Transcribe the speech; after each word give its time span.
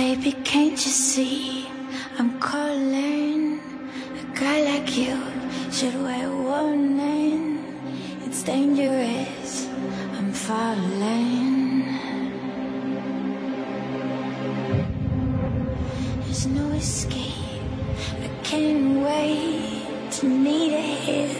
Baby, 0.00 0.32
can't 0.44 0.80
you 0.86 0.92
see 1.08 1.68
I'm 2.18 2.40
calling? 2.40 3.60
A 4.22 4.24
guy 4.34 4.62
like 4.62 4.96
you 4.96 5.14
should 5.70 5.94
wear 6.02 6.26
a 6.26 6.36
warning. 6.48 7.42
It's 8.24 8.42
dangerous. 8.42 9.68
I'm 10.16 10.32
falling. 10.32 11.84
There's 16.24 16.46
no 16.46 16.66
escape. 16.70 17.60
I 18.24 18.28
can't 18.42 19.04
wait 19.04 20.10
to 20.12 20.26
need 20.26 20.72
a 20.72 20.86
hit. 21.04 21.36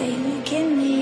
Baby, 0.00 0.42
give 0.50 0.72
me 0.72 1.01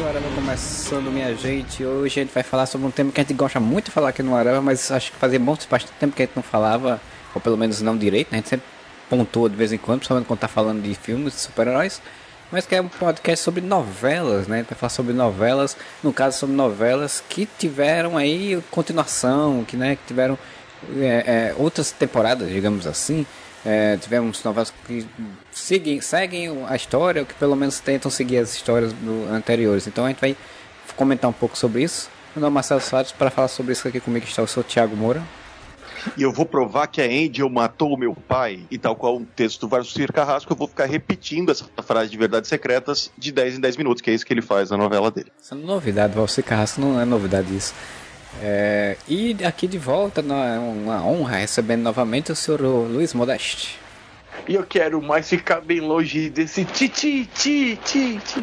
Podcast 0.00 0.02
Arama 0.02 0.34
começando, 0.34 1.10
minha 1.10 1.34
gente. 1.34 1.84
Hoje 1.84 2.20
a 2.20 2.24
gente 2.24 2.32
vai 2.32 2.42
falar 2.42 2.64
sobre 2.64 2.86
um 2.86 2.90
tema 2.90 3.12
que 3.12 3.20
a 3.20 3.22
gente 3.22 3.34
gosta 3.34 3.60
muito 3.60 3.86
de 3.86 3.90
falar 3.90 4.08
aqui 4.08 4.22
no 4.22 4.34
Arama, 4.34 4.62
mas 4.62 4.90
acho 4.90 5.12
que 5.12 5.18
fazia 5.18 5.38
bastante 5.38 5.92
tempo 5.98 6.16
que 6.16 6.22
a 6.22 6.26
gente 6.26 6.34
não 6.34 6.42
falava, 6.42 7.00
ou 7.34 7.40
pelo 7.40 7.56
menos 7.56 7.82
não 7.82 7.96
direito, 7.96 8.30
né? 8.30 8.38
A 8.38 8.40
gente 8.40 8.48
sempre 8.48 8.66
pontua 9.10 9.48
de 9.48 9.56
vez 9.56 9.72
em 9.72 9.78
quando, 9.78 9.98
principalmente 9.98 10.26
quando 10.26 10.38
tá 10.38 10.48
falando 10.48 10.82
de 10.82 10.94
filmes 10.94 11.34
de 11.34 11.40
super-heróis. 11.40 12.00
Mas 12.50 12.66
que 12.66 12.74
é 12.74 12.80
um 12.80 12.88
podcast 12.88 13.44
sobre 13.44 13.60
novelas, 13.60 14.48
né? 14.48 14.56
A 14.56 14.58
gente 14.60 14.70
vai 14.70 14.78
falar 14.78 14.90
sobre 14.90 15.12
novelas, 15.12 15.76
no 16.02 16.12
caso 16.12 16.38
sobre 16.38 16.56
novelas 16.56 17.22
que 17.28 17.46
tiveram 17.58 18.16
aí 18.16 18.62
continuação, 18.70 19.64
que, 19.64 19.76
né, 19.76 19.96
que 19.96 20.02
tiveram 20.06 20.38
é, 20.96 21.52
é, 21.52 21.54
outras 21.58 21.92
temporadas, 21.92 22.48
digamos 22.48 22.86
assim. 22.86 23.26
É, 23.64 23.96
tivemos 23.98 24.42
novelas 24.42 24.72
que 24.86 25.06
seguem, 25.50 26.00
seguem 26.00 26.64
a 26.66 26.74
história, 26.74 27.22
ou 27.22 27.26
que 27.26 27.34
pelo 27.34 27.54
menos 27.54 27.78
tentam 27.80 28.10
seguir 28.10 28.38
as 28.38 28.54
histórias 28.54 28.92
do, 28.92 29.28
anteriores. 29.30 29.86
Então 29.86 30.04
a 30.04 30.08
gente 30.08 30.20
vai 30.20 30.36
comentar 30.96 31.28
um 31.28 31.32
pouco 31.34 31.56
sobre 31.56 31.82
isso. 31.82 32.08
Meu 32.34 32.42
nome 32.42 32.52
é 32.52 32.54
Marcelo 32.54 32.80
Soares, 32.80 33.12
para 33.12 33.30
falar 33.30 33.48
sobre 33.48 33.72
isso 33.72 33.86
aqui 33.86 34.00
comigo 34.00 34.24
está 34.24 34.42
o 34.42 34.46
seu 34.46 34.62
Thiago 34.62 34.96
Moura. 34.96 35.22
E 36.16 36.22
eu 36.22 36.32
vou 36.32 36.46
provar 36.46 36.86
que 36.86 37.02
a 37.02 37.04
Angel 37.04 37.48
matou 37.50 37.92
o 37.92 37.96
meu 37.96 38.14
pai. 38.14 38.60
E 38.70 38.78
tal 38.78 38.96
qual 38.96 39.16
um 39.16 39.24
texto 39.24 39.60
do 39.60 39.68
Varcir 39.68 40.12
Carrasco, 40.12 40.50
eu 40.52 40.56
vou 40.56 40.66
ficar 40.66 40.86
repetindo 40.86 41.50
essa 41.50 41.66
frase 41.82 42.10
de 42.10 42.16
verdades 42.16 42.48
secretas 42.48 43.10
de 43.18 43.30
10 43.30 43.56
em 43.56 43.60
10 43.60 43.76
minutos, 43.76 44.00
que 44.00 44.10
é 44.10 44.14
isso 44.14 44.24
que 44.24 44.32
ele 44.32 44.42
faz 44.42 44.70
na 44.70 44.76
novela 44.76 45.10
dele. 45.10 45.30
Isso 45.40 45.52
é 45.52 45.56
novidade, 45.56 46.14
Valcir 46.14 46.44
Carrasco 46.44 46.80
não 46.80 46.98
é 46.98 47.04
novidade 47.04 47.54
isso. 47.54 47.74
É, 48.42 48.96
e 49.08 49.36
aqui 49.44 49.66
de 49.66 49.78
volta, 49.78 50.20
é 50.20 50.58
uma 50.58 51.04
honra 51.04 51.38
recebendo 51.38 51.82
novamente 51.82 52.30
o 52.30 52.36
senhor 52.36 52.60
Luiz 52.60 53.12
Modeste. 53.12 53.78
E 54.48 54.54
eu 54.54 54.64
quero 54.64 55.02
mais 55.02 55.28
ficar 55.28 55.60
bem 55.60 55.80
longe 55.80 56.30
desse 56.30 56.64
ti 56.64 56.88
ti 56.88 57.28
ti 57.34 57.78
ti 57.84 58.18
ti. 58.18 58.40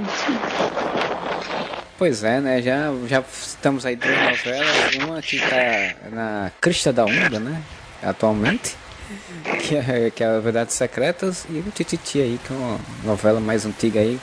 Pois 1.98 2.24
é, 2.24 2.40
né? 2.40 2.62
Já, 2.62 2.94
já 3.08 3.24
estamos 3.32 3.86
aí 3.86 3.96
duas 3.96 4.16
novelas, 4.16 4.96
uma 5.04 5.22
que 5.22 5.38
está 5.38 5.96
na 6.12 6.52
crista 6.62 6.94
da 6.94 7.06
onda, 7.06 7.40
né? 7.40 7.62
Atualmente. 8.04 8.76
Que 9.62 9.78
é, 9.78 10.12
que 10.14 10.24
é 10.24 10.28
a 10.28 10.40
Verdades 10.40 10.76
Secretas 10.76 11.46
e 11.50 11.60
o 11.60 11.72
Tititi 11.72 12.22
aí, 12.22 12.40
que 12.46 12.54
é 12.54 12.56
uma 12.56 12.80
novela 13.04 13.40
mais 13.40 13.66
antiga 13.66 14.02
aí. 14.02 14.20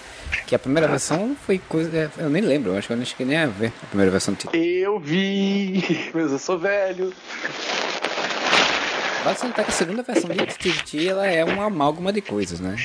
Que 0.47 0.55
a 0.55 0.59
primeira 0.59 0.89
versão 0.89 1.37
foi 1.47 1.59
coisa. 1.59 2.11
Eu 2.19 2.29
nem 2.29 2.43
lembro, 2.43 2.73
eu 2.73 2.79
acho 2.79 2.87
que 2.87 2.93
eu 2.93 2.97
nem 2.97 3.07
cheguei 3.07 3.27
nem 3.27 3.39
a 3.39 3.47
ver 3.47 3.73
a 3.83 3.87
primeira 3.87 4.11
versão 4.11 4.35
do 4.35 4.39
Tititi. 4.39 4.59
Eu 4.59 4.99
vi, 4.99 6.11
mas 6.15 6.33
eu 6.33 6.39
sou 6.39 6.59
velho. 6.59 7.13
Vale 9.25 9.39
salientar 9.39 9.65
que 9.65 9.71
a 9.71 9.75
segunda 9.75 10.03
versão 10.03 10.29
de 10.29 10.47
Tititi 10.47 11.09
ela 11.09 11.27
é 11.27 11.43
uma 11.43 11.65
amálgama 11.65 12.13
de 12.13 12.21
coisas, 12.21 12.61
né? 12.61 12.77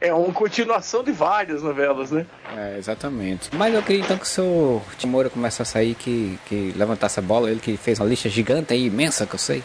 É 0.00 0.14
uma 0.14 0.32
continuação 0.32 1.02
de 1.02 1.10
várias 1.10 1.62
novelas, 1.62 2.10
né? 2.12 2.26
É, 2.56 2.76
exatamente. 2.78 3.50
Mas 3.52 3.74
eu 3.74 3.82
queria 3.82 4.02
então 4.02 4.16
que 4.16 4.24
o 4.24 4.28
seu 4.28 4.82
Timora 4.98 5.28
começasse 5.28 5.76
aí, 5.76 5.94
que, 5.94 6.38
que 6.46 6.72
levantasse 6.76 7.18
a 7.18 7.22
bola, 7.22 7.50
ele 7.50 7.58
que 7.58 7.76
fez 7.76 7.98
uma 7.98 8.08
lista 8.08 8.28
gigante 8.28 8.72
aí, 8.72 8.86
imensa, 8.86 9.26
que 9.26 9.34
eu 9.34 9.38
sei. 9.38 9.64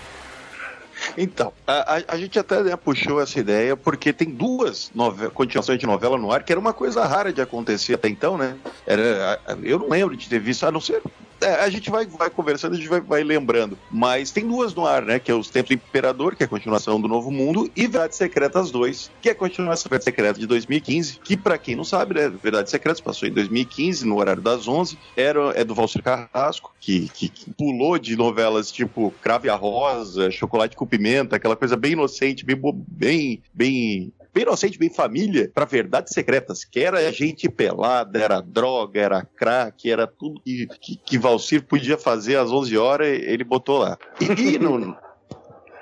Então, 1.18 1.54
a, 1.66 1.98
a, 1.98 2.04
a 2.10 2.18
gente 2.18 2.38
até 2.38 2.64
né, 2.64 2.76
puxou 2.76 3.22
essa 3.22 3.40
ideia 3.40 3.76
porque 3.76 4.12
tem 4.14 4.30
duas 4.30 4.92
continuações 5.34 5.80
de 5.80 5.86
novela 5.86 6.18
no 6.18 6.32
ar, 6.32 6.44
que 6.44 6.52
era 6.52 6.60
uma 6.60 6.74
coisa 6.74 7.06
rara 7.06 7.32
de 7.32 7.42
acontecer 7.42 7.94
até 7.94 8.10
então, 8.10 8.38
né? 8.38 8.56
Era, 8.86 9.40
eu 9.64 9.80
não 9.80 9.90
lembro 9.90 10.16
de 10.16 10.28
ter 10.28 10.40
visto, 10.40 10.66
a 10.66 10.72
não 10.72 10.82
ser 10.82 11.02
é, 11.42 11.56
a 11.56 11.70
gente 11.70 11.90
vai, 11.90 12.06
vai 12.06 12.30
conversando, 12.30 12.74
a 12.74 12.78
gente 12.78 12.88
vai, 12.88 13.02
vai, 13.02 13.24
lembrando. 13.24 13.78
Mas 13.92 14.32
tem 14.32 14.48
duas 14.48 14.74
no 14.74 14.86
ar, 14.86 15.04
né? 15.04 15.20
Que 15.20 15.32
é 15.32 15.36
Os 15.36 15.50
Tempos 15.50 15.70
do 15.70 15.74
Imperador, 15.74 16.36
que 16.36 16.44
é 16.44 16.46
a 16.46 16.50
continuação 16.50 17.00
do 17.00 17.08
Novo 17.08 17.32
Mundo, 17.32 17.70
e 17.76 17.88
Verdades 17.88 18.18
Secretas 18.18 18.72
2, 18.72 19.12
que 19.22 19.30
é 19.30 19.32
a 19.32 19.36
continuação 19.36 19.86
da 19.86 19.90
Verdade 19.90 20.06
Secreta 20.06 20.40
de 20.40 20.48
2015, 20.48 21.20
que 21.24 21.38
para 21.38 21.58
quem 21.58 21.76
não 21.76 21.84
sabe, 21.84 22.16
né? 22.16 22.30
Verdades 22.30 22.72
Secretas 22.72 23.02
passou 23.02 23.28
em 23.28 23.32
2015, 23.32 24.06
no 24.06 24.18
horário 24.18 24.42
das 24.42 24.68
11, 24.68 24.98
era, 25.16 25.52
é 25.56 25.64
do 25.64 25.76
Valsir 25.76 26.04
Carrasco, 26.04 26.74
que, 26.80 27.10
que, 27.10 27.30
que 27.30 27.52
pulou 27.52 27.98
de 27.98 28.16
novelas 28.16 28.72
tipo 28.72 29.14
Crave 29.22 29.50
a 29.50 29.56
Rosa, 29.56 30.32
Chocolate 30.32 30.76
com 30.76 30.86
Pimenta, 30.86 31.36
aquela 31.36 31.56
coisa 31.56 31.76
bem 31.76 31.94
inocente, 31.94 32.46
bem, 32.46 32.60
bem, 32.88 33.42
bem 33.54 34.14
inocente, 34.42 34.78
bem 34.78 34.90
família, 34.90 35.50
para 35.54 35.66
verdades 35.66 36.14
secretas, 36.14 36.64
que 36.64 36.80
era 36.80 37.12
gente 37.12 37.50
pelada, 37.50 38.20
era 38.20 38.42
droga, 38.42 39.00
era 39.00 39.24
crack, 39.24 39.90
era 39.90 40.08
tudo 40.08 40.42
que, 40.42 40.68
que, 40.80 40.96
que 40.98 41.18
Valcir 41.18 41.64
podia 41.64 41.98
fazer 41.98 42.38
às 42.38 42.52
11 42.52 42.78
horas, 42.78 43.08
ele 43.08 43.44
botou 43.44 43.80
lá. 43.80 43.98
E, 44.20 44.56
e 44.56 44.60
no... 44.60 44.96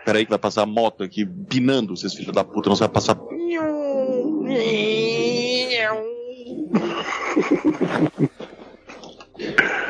Peraí 0.05 0.23
que 0.23 0.29
vai 0.29 0.39
passar 0.39 0.65
moto 0.65 1.03
aqui, 1.03 1.25
pinando, 1.25 1.95
vocês 1.95 2.13
filhos 2.13 2.33
da 2.33 2.43
puta, 2.43 2.69
não 2.69 2.75
vai 2.75 2.87
passar... 2.87 3.17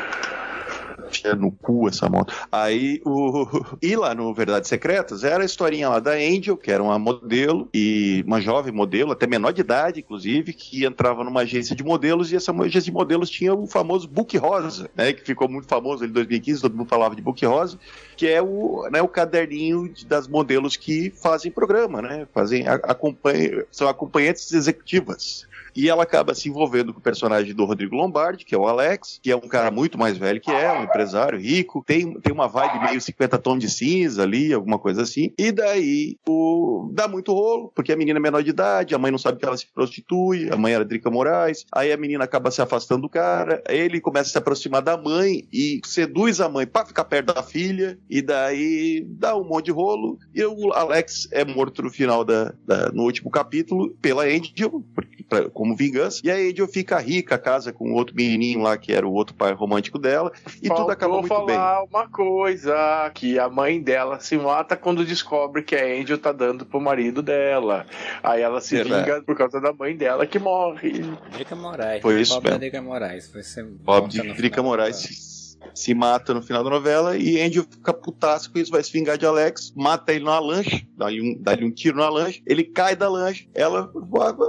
enfia 1.18 1.34
no 1.34 1.50
cu 1.50 1.88
essa 1.88 2.08
moto. 2.08 2.34
Aí 2.50 3.00
o. 3.04 3.46
E 3.80 3.94
lá 3.96 4.14
no 4.14 4.34
Verdades 4.34 4.68
Secretas 4.68 5.24
era 5.24 5.42
a 5.42 5.46
historinha 5.46 5.88
lá 5.88 6.00
da 6.00 6.12
Angel, 6.12 6.56
que 6.56 6.70
era 6.70 6.82
uma 6.82 6.98
modelo, 6.98 7.68
e 7.72 8.24
uma 8.26 8.40
jovem 8.40 8.72
modelo, 8.72 9.12
até 9.12 9.26
menor 9.26 9.52
de 9.52 9.60
idade, 9.60 10.00
inclusive, 10.00 10.52
que 10.52 10.84
entrava 10.84 11.22
numa 11.24 11.40
agência 11.40 11.76
de 11.76 11.84
modelos, 11.84 12.32
e 12.32 12.36
essa 12.36 12.52
agência 12.52 12.82
de 12.82 12.92
modelos 12.92 13.30
tinha 13.30 13.54
o 13.54 13.66
famoso 13.66 14.08
Book 14.08 14.36
Rosa, 14.36 14.90
né? 14.94 15.12
Que 15.12 15.24
ficou 15.24 15.48
muito 15.48 15.68
famoso 15.68 16.04
em 16.04 16.08
2015, 16.08 16.60
todo 16.60 16.76
mundo 16.76 16.88
falava 16.88 17.14
de 17.14 17.22
Book 17.22 17.44
Rosa, 17.46 17.78
que 18.16 18.26
é 18.26 18.42
o, 18.42 18.88
né, 18.90 19.00
o 19.00 19.08
caderninho 19.08 19.92
das 20.06 20.26
modelos 20.26 20.76
que 20.76 21.10
fazem 21.10 21.50
programa, 21.50 22.02
né? 22.02 22.26
Fazem, 22.34 22.66
acompanha, 22.68 23.64
são 23.70 23.88
acompanhantes 23.88 24.52
executivas. 24.52 25.46
E 25.78 25.88
ela 25.88 26.02
acaba 26.02 26.34
se 26.34 26.48
envolvendo 26.48 26.92
com 26.92 26.98
o 26.98 27.02
personagem 27.02 27.54
do 27.54 27.64
Rodrigo 27.64 27.94
Lombardi, 27.94 28.44
que 28.44 28.52
é 28.52 28.58
o 28.58 28.66
Alex, 28.66 29.20
que 29.22 29.30
é 29.30 29.36
um 29.36 29.46
cara 29.46 29.70
muito 29.70 29.96
mais 29.96 30.18
velho 30.18 30.40
que 30.40 30.50
ela, 30.50 30.80
um 30.80 30.82
empresário 30.82 31.38
rico, 31.38 31.84
tem, 31.86 32.18
tem 32.20 32.32
uma 32.32 32.48
vibe 32.48 32.80
meio 32.80 33.00
50 33.00 33.38
tons 33.38 33.60
de 33.60 33.70
cinza 33.70 34.24
ali, 34.24 34.52
alguma 34.52 34.76
coisa 34.76 35.02
assim. 35.02 35.32
E 35.38 35.52
daí 35.52 36.16
o, 36.28 36.90
dá 36.92 37.06
muito 37.06 37.32
rolo, 37.32 37.70
porque 37.76 37.92
a 37.92 37.96
menina 37.96 38.18
é 38.18 38.20
menor 38.20 38.42
de 38.42 38.50
idade, 38.50 38.92
a 38.92 38.98
mãe 38.98 39.12
não 39.12 39.18
sabe 39.18 39.38
que 39.38 39.44
ela 39.44 39.56
se 39.56 39.68
prostitui, 39.72 40.50
a 40.50 40.56
mãe 40.56 40.72
era 40.72 40.84
Drica 40.84 41.12
Moraes, 41.12 41.64
aí 41.70 41.92
a 41.92 41.96
menina 41.96 42.24
acaba 42.24 42.50
se 42.50 42.60
afastando 42.60 43.02
do 43.02 43.08
cara, 43.08 43.62
ele 43.68 44.00
começa 44.00 44.30
a 44.30 44.32
se 44.32 44.38
aproximar 44.38 44.82
da 44.82 44.96
mãe 44.96 45.46
e 45.52 45.80
seduz 45.84 46.40
a 46.40 46.48
mãe 46.48 46.66
para 46.66 46.86
ficar 46.86 47.04
perto 47.04 47.32
da 47.32 47.42
filha, 47.44 47.96
e 48.10 48.20
daí 48.20 49.06
dá 49.10 49.36
um 49.36 49.44
monte 49.44 49.66
de 49.66 49.70
rolo, 49.70 50.18
e 50.34 50.44
o 50.44 50.72
Alex 50.72 51.28
é 51.30 51.44
morto 51.44 51.82
no 51.82 51.90
final 51.90 52.24
da, 52.24 52.52
da 52.66 52.90
no 52.90 53.04
último 53.04 53.30
capítulo 53.30 53.96
pela 54.02 54.24
Angel, 54.24 54.82
pra, 55.28 55.48
como 55.50 55.67
vingança. 55.76 56.20
E 56.24 56.30
a 56.30 56.34
Angel 56.34 56.66
fica 56.68 56.98
rica, 56.98 57.38
casa 57.38 57.72
com 57.72 57.92
outro 57.92 58.14
menininho 58.14 58.60
lá 58.60 58.76
que 58.76 58.92
era 58.92 59.06
o 59.06 59.12
outro 59.12 59.34
pai 59.34 59.52
romântico 59.52 59.98
dela. 59.98 60.32
E 60.62 60.68
Faltou 60.68 60.84
tudo 60.86 60.92
acaba 60.92 61.14
muito 61.14 61.28
falar 61.28 61.46
bem. 61.80 61.88
uma 61.90 62.08
coisa: 62.08 63.10
que 63.14 63.38
a 63.38 63.48
mãe 63.48 63.80
dela 63.80 64.20
se 64.20 64.36
mata 64.36 64.76
quando 64.76 65.04
descobre 65.04 65.62
que 65.62 65.74
a 65.76 65.84
Angel 65.84 66.18
tá 66.18 66.32
dando 66.32 66.64
pro 66.66 66.80
marido 66.80 67.22
dela. 67.22 67.86
Aí 68.22 68.42
ela 68.42 68.60
se 68.60 68.76
Verdade. 68.76 69.04
vinga 69.04 69.22
por 69.22 69.36
causa 69.36 69.60
da 69.60 69.72
mãe 69.72 69.96
dela 69.96 70.26
que 70.26 70.38
morre. 70.38 71.02
Drica 71.32 71.54
Moraes. 71.56 72.02
Foi 72.02 72.20
isso 72.20 72.34
Pobre 72.34 72.50
da 72.50 72.56
mesmo. 72.56 72.60
Drica 72.60 72.82
Moraes. 72.82 73.28
Foi 73.28 73.42
ser 73.42 73.64
Bob 73.64 74.08
Drica. 74.08 74.62
Moraes 74.62 75.27
se, 75.74 75.94
mata 75.94 76.34
no 76.34 76.42
final 76.42 76.62
da 76.64 76.70
novela 76.70 77.16
e 77.16 77.40
Angel 77.40 77.64
fica 77.68 77.92
putaço 77.92 78.50
com 78.52 78.58
isso, 78.58 78.70
vai 78.70 78.82
se 78.82 78.92
vingar 78.92 79.16
de 79.18 79.26
Alex, 79.26 79.72
mata 79.76 80.12
ele 80.12 80.24
numa 80.24 80.38
lancha, 80.38 80.80
dá-lhe 80.96 81.20
um, 81.20 81.36
dá 81.40 81.52
um 81.60 81.70
tiro 81.70 81.96
na 81.98 82.08
lancha, 82.08 82.40
ele 82.46 82.64
cai 82.64 82.94
da 82.96 83.08
lancha, 83.08 83.44
ela, 83.54 83.90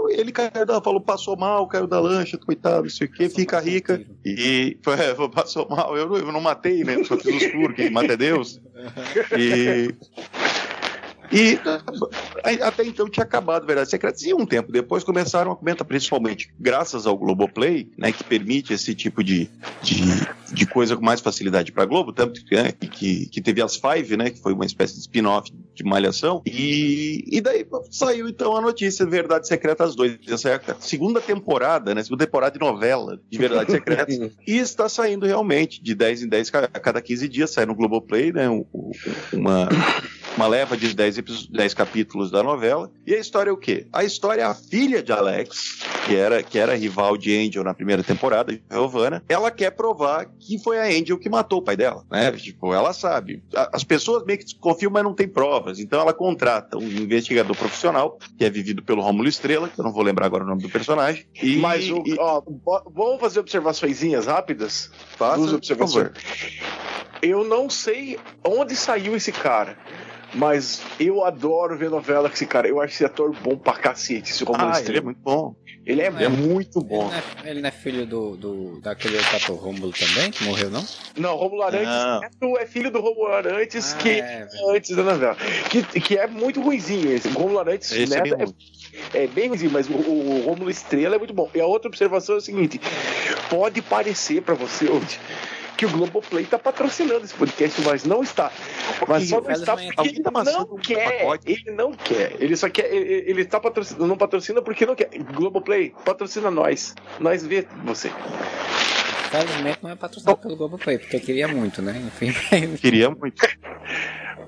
ele 0.10 0.32
caiu 0.32 0.66
da, 0.66 0.82
falou, 0.82 1.02
passou 1.02 1.38
mal, 1.38 1.68
caiu 1.68 1.88
da 1.88 2.00
lancha, 2.00 2.38
coitado, 2.38 2.84
não 2.84 2.90
sei 2.90 3.08
o 3.08 3.12
que, 3.12 3.30
fica 3.30 3.60
rica 3.60 4.06
e 4.26 4.78
é, 4.88 5.28
passou 5.30 5.68
mal, 5.70 5.96
eu, 5.98 6.08
não- 6.10 6.18
eu 6.18 6.32
não 6.32 6.42
matei, 6.42 6.84
né, 6.84 7.04
só 7.04 7.18
fiz 7.18 7.34
o 7.34 7.38
escuro, 7.46 7.74
quem 7.74 7.90
mata 7.90 8.14
é 8.14 8.18
Deus. 8.18 8.60
E 9.38 9.94
E 11.32 11.60
até 12.62 12.84
então 12.84 13.08
tinha 13.10 13.24
acabado 13.24 13.66
Verdade 13.66 13.90
Secreta. 13.90 14.18
E 14.26 14.34
um 14.34 14.46
tempo 14.46 14.72
depois 14.72 15.04
começaram 15.04 15.52
a 15.52 15.56
comentar, 15.56 15.86
principalmente 15.86 16.52
graças 16.60 17.06
ao 17.06 17.18
Globoplay, 17.18 17.92
né, 17.98 18.12
que 18.12 18.24
permite 18.24 18.74
esse 18.74 18.96
tipo 18.96 19.24
de, 19.24 19.50
de, 19.82 20.02
de 20.52 20.66
coisa 20.66 20.96
com 20.96 21.04
mais 21.04 21.22
facilidade 21.22 21.72
para 21.72 21.86
Globo, 21.86 22.12
tanto 22.12 22.42
né, 22.52 22.72
que, 22.72 23.28
que 23.28 23.42
teve 23.42 23.62
as 23.62 23.76
Five, 23.76 24.18
né, 24.18 24.30
que 24.32 24.40
foi 24.40 24.54
uma 24.54 24.66
espécie 24.66 24.96
de 24.96 25.02
spin-off 25.02 25.52
de 25.74 25.84
Malhação. 25.84 26.42
E, 26.46 27.24
e 27.28 27.40
daí 27.42 27.66
saiu 27.92 28.28
então 28.28 28.56
a 28.56 28.62
notícia 28.62 29.06
Verdade 29.06 29.48
Secreta 29.48 29.84
às 29.84 29.96
dois. 29.96 30.18
Essa 30.28 30.50
é 30.50 30.56
a 30.56 30.76
segunda 30.80 31.22
temporada, 31.22 31.94
né, 31.94 32.04
segunda 32.04 32.26
temporada 32.26 32.54
de 32.54 32.60
novela 32.60 33.20
de 33.30 33.38
Verdade 33.38 33.72
Secreta. 33.72 34.12
e 34.48 34.58
está 34.58 34.90
saindo 34.90 35.26
realmente 35.26 35.82
de 35.82 35.94
10 35.94 36.24
em 36.24 36.28
10 36.28 36.52
a 36.56 36.80
cada 36.80 37.02
15 37.02 37.28
dias, 37.28 37.52
sai 37.52 37.66
no 37.66 37.76
Globoplay, 37.76 38.32
né, 38.32 38.48
uma 39.32 39.70
uma 40.40 40.48
leva 40.48 40.78
de 40.78 40.94
10, 40.94 41.48
10 41.50 41.74
capítulos 41.74 42.32
da 42.32 42.42
novela. 42.42 42.90
E 43.06 43.14
a 43.14 43.20
história 43.20 43.50
é 43.50 43.54
o 43.54 43.58
quê? 43.58 43.86
A 43.92 44.06
história 44.06 44.42
é 44.42 44.46
a 44.46 44.54
filha 44.54 45.04
de 45.04 45.12
Alex, 45.12 45.80
que 46.06 46.16
era, 46.16 46.42
que 46.42 46.58
era 46.58 46.78
rival 46.78 47.18
de 47.18 47.36
Angel 47.36 47.62
na 47.62 47.74
primeira 47.74 48.02
temporada, 48.02 48.58
Giovanna. 48.72 49.22
Ela 49.28 49.52
quer 49.52 49.72
provar 49.72 50.28
que 50.40 50.58
foi 50.58 50.80
a 50.80 50.86
Angel 50.86 51.20
que 51.20 51.30
matou 51.30 51.60
o 51.60 51.62
pai 51.62 51.76
dela, 51.76 52.06
né? 52.10 52.32
Tipo, 52.32 52.74
ela 52.74 52.94
sabe. 52.94 53.44
As 53.74 53.84
pessoas 53.84 54.24
meio 54.24 54.40
que 54.40 54.56
confiam, 54.56 54.90
mas 54.90 55.04
não 55.04 55.14
tem 55.14 55.28
provas. 55.28 55.78
Então 55.78 56.00
ela 56.00 56.14
contrata 56.14 56.78
um 56.78 56.88
investigador 56.88 57.56
profissional, 57.58 58.18
que 58.38 58.46
é 58.46 58.50
vivido 58.50 58.82
pelo 58.82 59.02
Rômulo 59.02 59.28
Estrela, 59.28 59.68
que 59.68 59.78
eu 59.78 59.84
não 59.84 59.92
vou 59.92 60.04
lembrar 60.04 60.28
agora 60.28 60.46
o 60.46 60.48
nome 60.48 60.62
do 60.62 60.70
personagem. 60.70 61.26
E, 61.44 61.58
mas, 61.58 61.90
o, 61.92 62.02
e... 62.06 62.16
ó, 62.18 62.42
vamos 62.96 63.20
fazer 63.20 63.42
observações 63.42 64.00
rápidas? 64.26 64.90
Faça, 65.18 65.36
Duas 65.36 65.52
observações. 65.52 66.12
Eu 67.22 67.44
não 67.44 67.70
sei 67.70 68.18
onde 68.46 68.74
saiu 68.78 69.18
esse 69.18 69.34
cara. 69.34 69.78
Mas 70.34 70.82
eu 71.00 71.26
adoro 71.26 71.78
ver 71.78 71.90
novela 71.90 72.30
com 72.30 72.36
esse 72.36 72.46
cara. 72.46 72.68
Eu 72.68 72.80
acho 72.82 72.94
esse 72.94 73.06
ator 73.06 73.36
bom 73.42 73.58
pra 73.58 73.74
cacete, 73.74 74.32
esse 74.32 74.44
Romulo 74.44 74.72
ah, 74.74 74.80
Ele 74.80 74.98
é 74.98 75.02
muito 75.02 75.20
bom. 75.22 75.56
Ele 75.86 76.02
é, 76.02 76.06
é 76.06 76.30
muito 76.30 76.82
bom. 76.82 77.10
Ele 77.10 77.10
não 77.10 77.44
é, 77.44 77.50
ele 77.50 77.62
não 77.62 77.70
é 77.70 77.72
filho 77.72 78.06
do, 78.06 78.38
do, 78.38 78.80
daquele 78.82 79.18
outro 79.18 79.38
ator 79.38 79.58
Rômulo 79.58 79.92
também, 79.92 80.30
que 80.30 80.44
morreu, 80.44 80.70
não? 80.70 80.86
Não, 81.18 81.36
Rômulo 81.36 81.64
Arantes 81.64 81.90
é 82.60 82.66
filho 82.66 82.92
do 82.92 83.00
Rômulo 83.00 83.28
Arantes, 83.28 83.94
ah, 83.94 83.98
que 83.98 84.10
é, 84.10 84.48
antes 84.70 84.96
da 84.96 85.04
novela. 85.04 85.36
Que, 85.70 85.84
que 86.00 86.18
é 86.18 86.28
muito 86.28 86.62
ruizinho 86.62 87.12
esse. 87.12 87.28
O 87.30 87.34
Rômulo 87.34 87.60
Arantes 87.60 87.92
esse 87.92 88.14
Neto 88.14 88.36
é, 88.36 89.18
é, 89.18 89.24
é, 89.24 89.28
bem 89.28 89.48
ruizinho, 89.48 89.72
mas 89.72 89.90
o, 89.90 89.94
o 89.94 90.44
Rômulo 90.46 90.70
Estrela 90.70 91.16
é 91.16 91.18
muito 91.18 91.34
bom. 91.34 91.50
E 91.56 91.60
a 91.60 91.66
outra 91.66 91.88
observação 91.88 92.36
é 92.36 92.38
a 92.38 92.42
seguinte: 92.42 92.80
pode 93.50 93.82
parecer 93.82 94.44
pra 94.44 94.54
você 94.54 94.88
hoje 94.88 95.20
que 95.80 95.86
o 95.86 95.90
Globoplay 95.90 96.44
está 96.44 96.60
patrocinando 96.60 97.24
esse 97.24 97.34
podcast, 97.34 97.82
mas 97.84 98.04
não 98.04 98.22
está. 98.22 98.52
Mas 99.08 99.30
só 99.30 99.40
não 99.40 99.50
está 99.50 99.78
porque 99.78 100.10
ele 100.10 100.22
não 100.22 100.78
quer. 100.78 101.40
Ele 101.46 101.72
não 101.72 101.92
quer. 101.94 102.36
Ele 102.38 102.58
só 102.58 102.70
quer. 102.70 102.94
Ele, 102.94 103.42
está 103.44 103.62
patrocinando, 103.62 104.06
não 104.06 104.18
patrocina 104.18 104.62
porque 104.62 104.86
não 104.86 104.94
quer. 104.94 105.10
Globoplay, 105.34 105.94
patrocina 106.04 106.52
nós. 106.52 106.96
Nós 107.18 107.46
vê 107.46 107.66
você. 107.86 108.12
Infelizmente 109.28 109.80
não 109.82 109.92
é 109.92 109.96
patrocinado 109.96 110.38
pelo 110.40 110.58
Globoplay, 110.58 110.98
porque 110.98 111.16
eu 111.16 111.22
queria 111.22 111.48
muito, 111.48 111.82
né? 111.82 111.96
Enfim. 112.08 112.34
Queria 112.76 113.10
muito. 113.10 113.42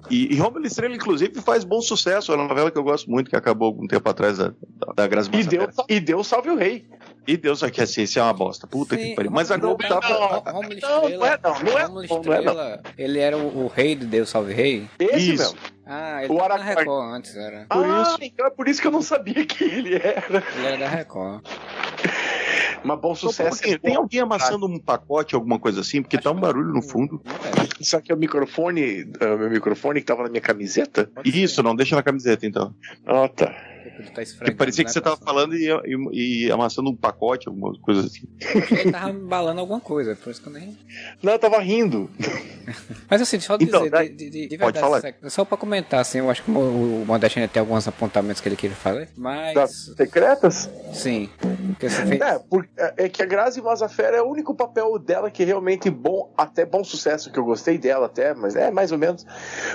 E, 0.09 0.33
e 0.33 0.37
Rômulo 0.37 0.65
Estrela, 0.65 0.93
inclusive, 0.93 1.39
faz 1.41 1.63
bom 1.63 1.79
sucesso. 1.79 2.33
É 2.33 2.35
uma 2.35 2.49
novela 2.49 2.69
que 2.69 2.77
eu 2.77 2.83
gosto 2.83 3.09
muito, 3.09 3.29
que 3.29 3.37
acabou 3.37 3.67
algum 3.67 3.87
tempo 3.87 4.09
atrás 4.09 4.37
da, 4.37 4.49
da, 4.49 4.93
da 4.93 5.07
Graça 5.07 5.29
e 5.33 5.43
deu, 5.45 5.69
e 5.87 5.99
deu 6.01 6.23
Salve 6.25 6.49
o 6.49 6.57
Rei. 6.57 6.85
E 7.27 7.37
Deus 7.37 7.61
aqui 7.61 7.81
assim, 7.81 8.03
isso 8.03 8.19
é 8.19 8.23
uma 8.23 8.33
bosta. 8.33 8.65
Puta 8.65 8.95
Sim, 8.95 9.01
que 9.03 9.15
pariu. 9.15 9.31
Mas 9.31 9.51
a 9.51 9.57
Globo 9.57 9.83
tava. 9.87 10.09
Não, 10.09 10.61
não, 10.61 11.09
não 11.09 11.25
é 11.25 11.39
não. 11.41 11.59
Não 11.59 11.77
é, 11.77 11.87
não, 11.87 12.03
Estrela, 12.03 12.81
não 12.83 12.91
Ele 12.97 13.19
era 13.19 13.37
o, 13.37 13.65
o, 13.65 13.67
rei 13.67 13.95
de 13.95 14.05
Deus 14.05 14.29
Salve 14.29 14.53
Rei? 14.53 14.87
Esse 14.99 15.33
isso. 15.33 15.55
Ah, 15.85 16.23
ele 16.23 16.33
o 16.33 16.39
era 16.39 16.57
da 16.57 16.63
Record 16.63 17.15
antes, 17.15 17.35
era. 17.35 17.65
Por 17.69 17.85
ah, 17.85 18.03
isso. 18.03 18.17
então 18.21 18.45
é 18.45 18.49
por 18.49 18.67
isso 18.67 18.81
que 18.81 18.87
eu 18.87 18.91
não 18.91 19.01
sabia 19.01 19.45
que 19.45 19.63
ele 19.63 19.95
era. 19.95 20.43
Ele 20.55 20.67
era 20.67 20.77
da 20.77 20.87
Record. 20.87 21.43
Mas 22.83 22.99
bom 22.99 23.13
sucesso. 23.13 23.61
É 23.67 23.77
tem 23.77 23.95
alguém 23.95 24.21
amassando 24.21 24.65
um 24.65 24.79
pacote, 24.79 25.35
alguma 25.35 25.59
coisa 25.59 25.81
assim? 25.81 26.01
Porque 26.01 26.17
Acho 26.17 26.23
tá 26.23 26.31
um 26.31 26.39
barulho 26.39 26.73
no 26.73 26.81
fundo. 26.81 27.21
Isso 27.79 27.95
aqui 27.95 28.11
é 28.11 28.15
o 28.15 28.17
microfone, 28.17 29.11
é 29.19 29.25
o 29.25 29.37
meu 29.37 29.49
microfone 29.49 29.99
que 29.99 30.05
tava 30.05 30.23
na 30.23 30.29
minha 30.29 30.41
camiseta? 30.41 31.09
Isso, 31.23 31.61
não 31.61 31.75
deixa 31.75 31.95
na 31.95 32.03
camiseta 32.03 32.45
então. 32.45 32.73
Ah, 33.05 33.27
tá. 33.27 33.53
Tá 34.13 34.51
parecia 34.57 34.83
que 34.83 34.89
né, 34.89 34.93
você 34.93 35.01
tava 35.01 35.17
falando 35.17 35.55
e, 35.55 35.67
e, 36.11 36.45
e, 36.45 36.51
amassando 36.51 36.89
um 36.89 36.95
pacote, 36.95 37.47
alguma 37.47 37.73
coisa 37.79 38.05
assim. 38.07 38.27
Ele 38.71 38.91
tava 38.91 39.13
balando 39.13 39.59
alguma 39.59 39.79
coisa, 39.79 40.15
por 40.15 40.29
isso 40.29 40.41
que 40.41 40.47
eu 40.47 40.53
nem. 40.53 40.77
Não, 41.21 41.33
eu 41.33 41.39
tava 41.39 41.59
rindo. 41.59 42.09
Mas 43.09 43.21
assim, 43.21 43.39
só 43.39 43.57
então, 43.59 43.83
dizer, 43.83 44.09
de, 44.09 44.29
de, 44.29 44.47
de 44.47 44.57
verdade, 44.57 44.79
falar. 44.79 45.01
só 45.29 45.43
pra 45.43 45.57
comentar, 45.57 45.99
assim, 45.99 46.19
eu 46.19 46.29
acho 46.29 46.43
que 46.43 46.51
o, 46.51 47.01
o 47.01 47.05
Modeste 47.05 47.39
ainda 47.39 47.51
tem 47.51 47.59
alguns 47.59 47.87
apontamentos 47.87 48.41
que 48.41 48.47
ele 48.47 48.55
queria 48.55 48.75
fazer, 48.75 49.09
mas. 49.15 49.53
Das 49.53 49.93
secretas? 49.95 50.69
Sim. 50.93 51.29
Fez... 51.79 52.21
É, 52.21 52.39
por, 52.39 52.67
é, 52.77 53.05
é 53.05 53.09
que 53.09 53.21
a 53.21 53.25
Grazi 53.25 53.61
Mazafera 53.61 54.17
é 54.17 54.21
o 54.21 54.25
único 54.25 54.53
papel 54.53 54.97
dela 54.99 55.31
que 55.31 55.43
é 55.43 55.45
realmente 55.45 55.89
bom, 55.89 56.31
até 56.37 56.65
bom 56.65 56.83
sucesso, 56.83 57.31
que 57.31 57.39
eu 57.39 57.43
gostei 57.43 57.77
dela 57.77 58.05
até, 58.05 58.33
mas 58.33 58.55
é 58.55 58.71
mais 58.71 58.91
ou 58.91 58.97
menos. 58.97 59.25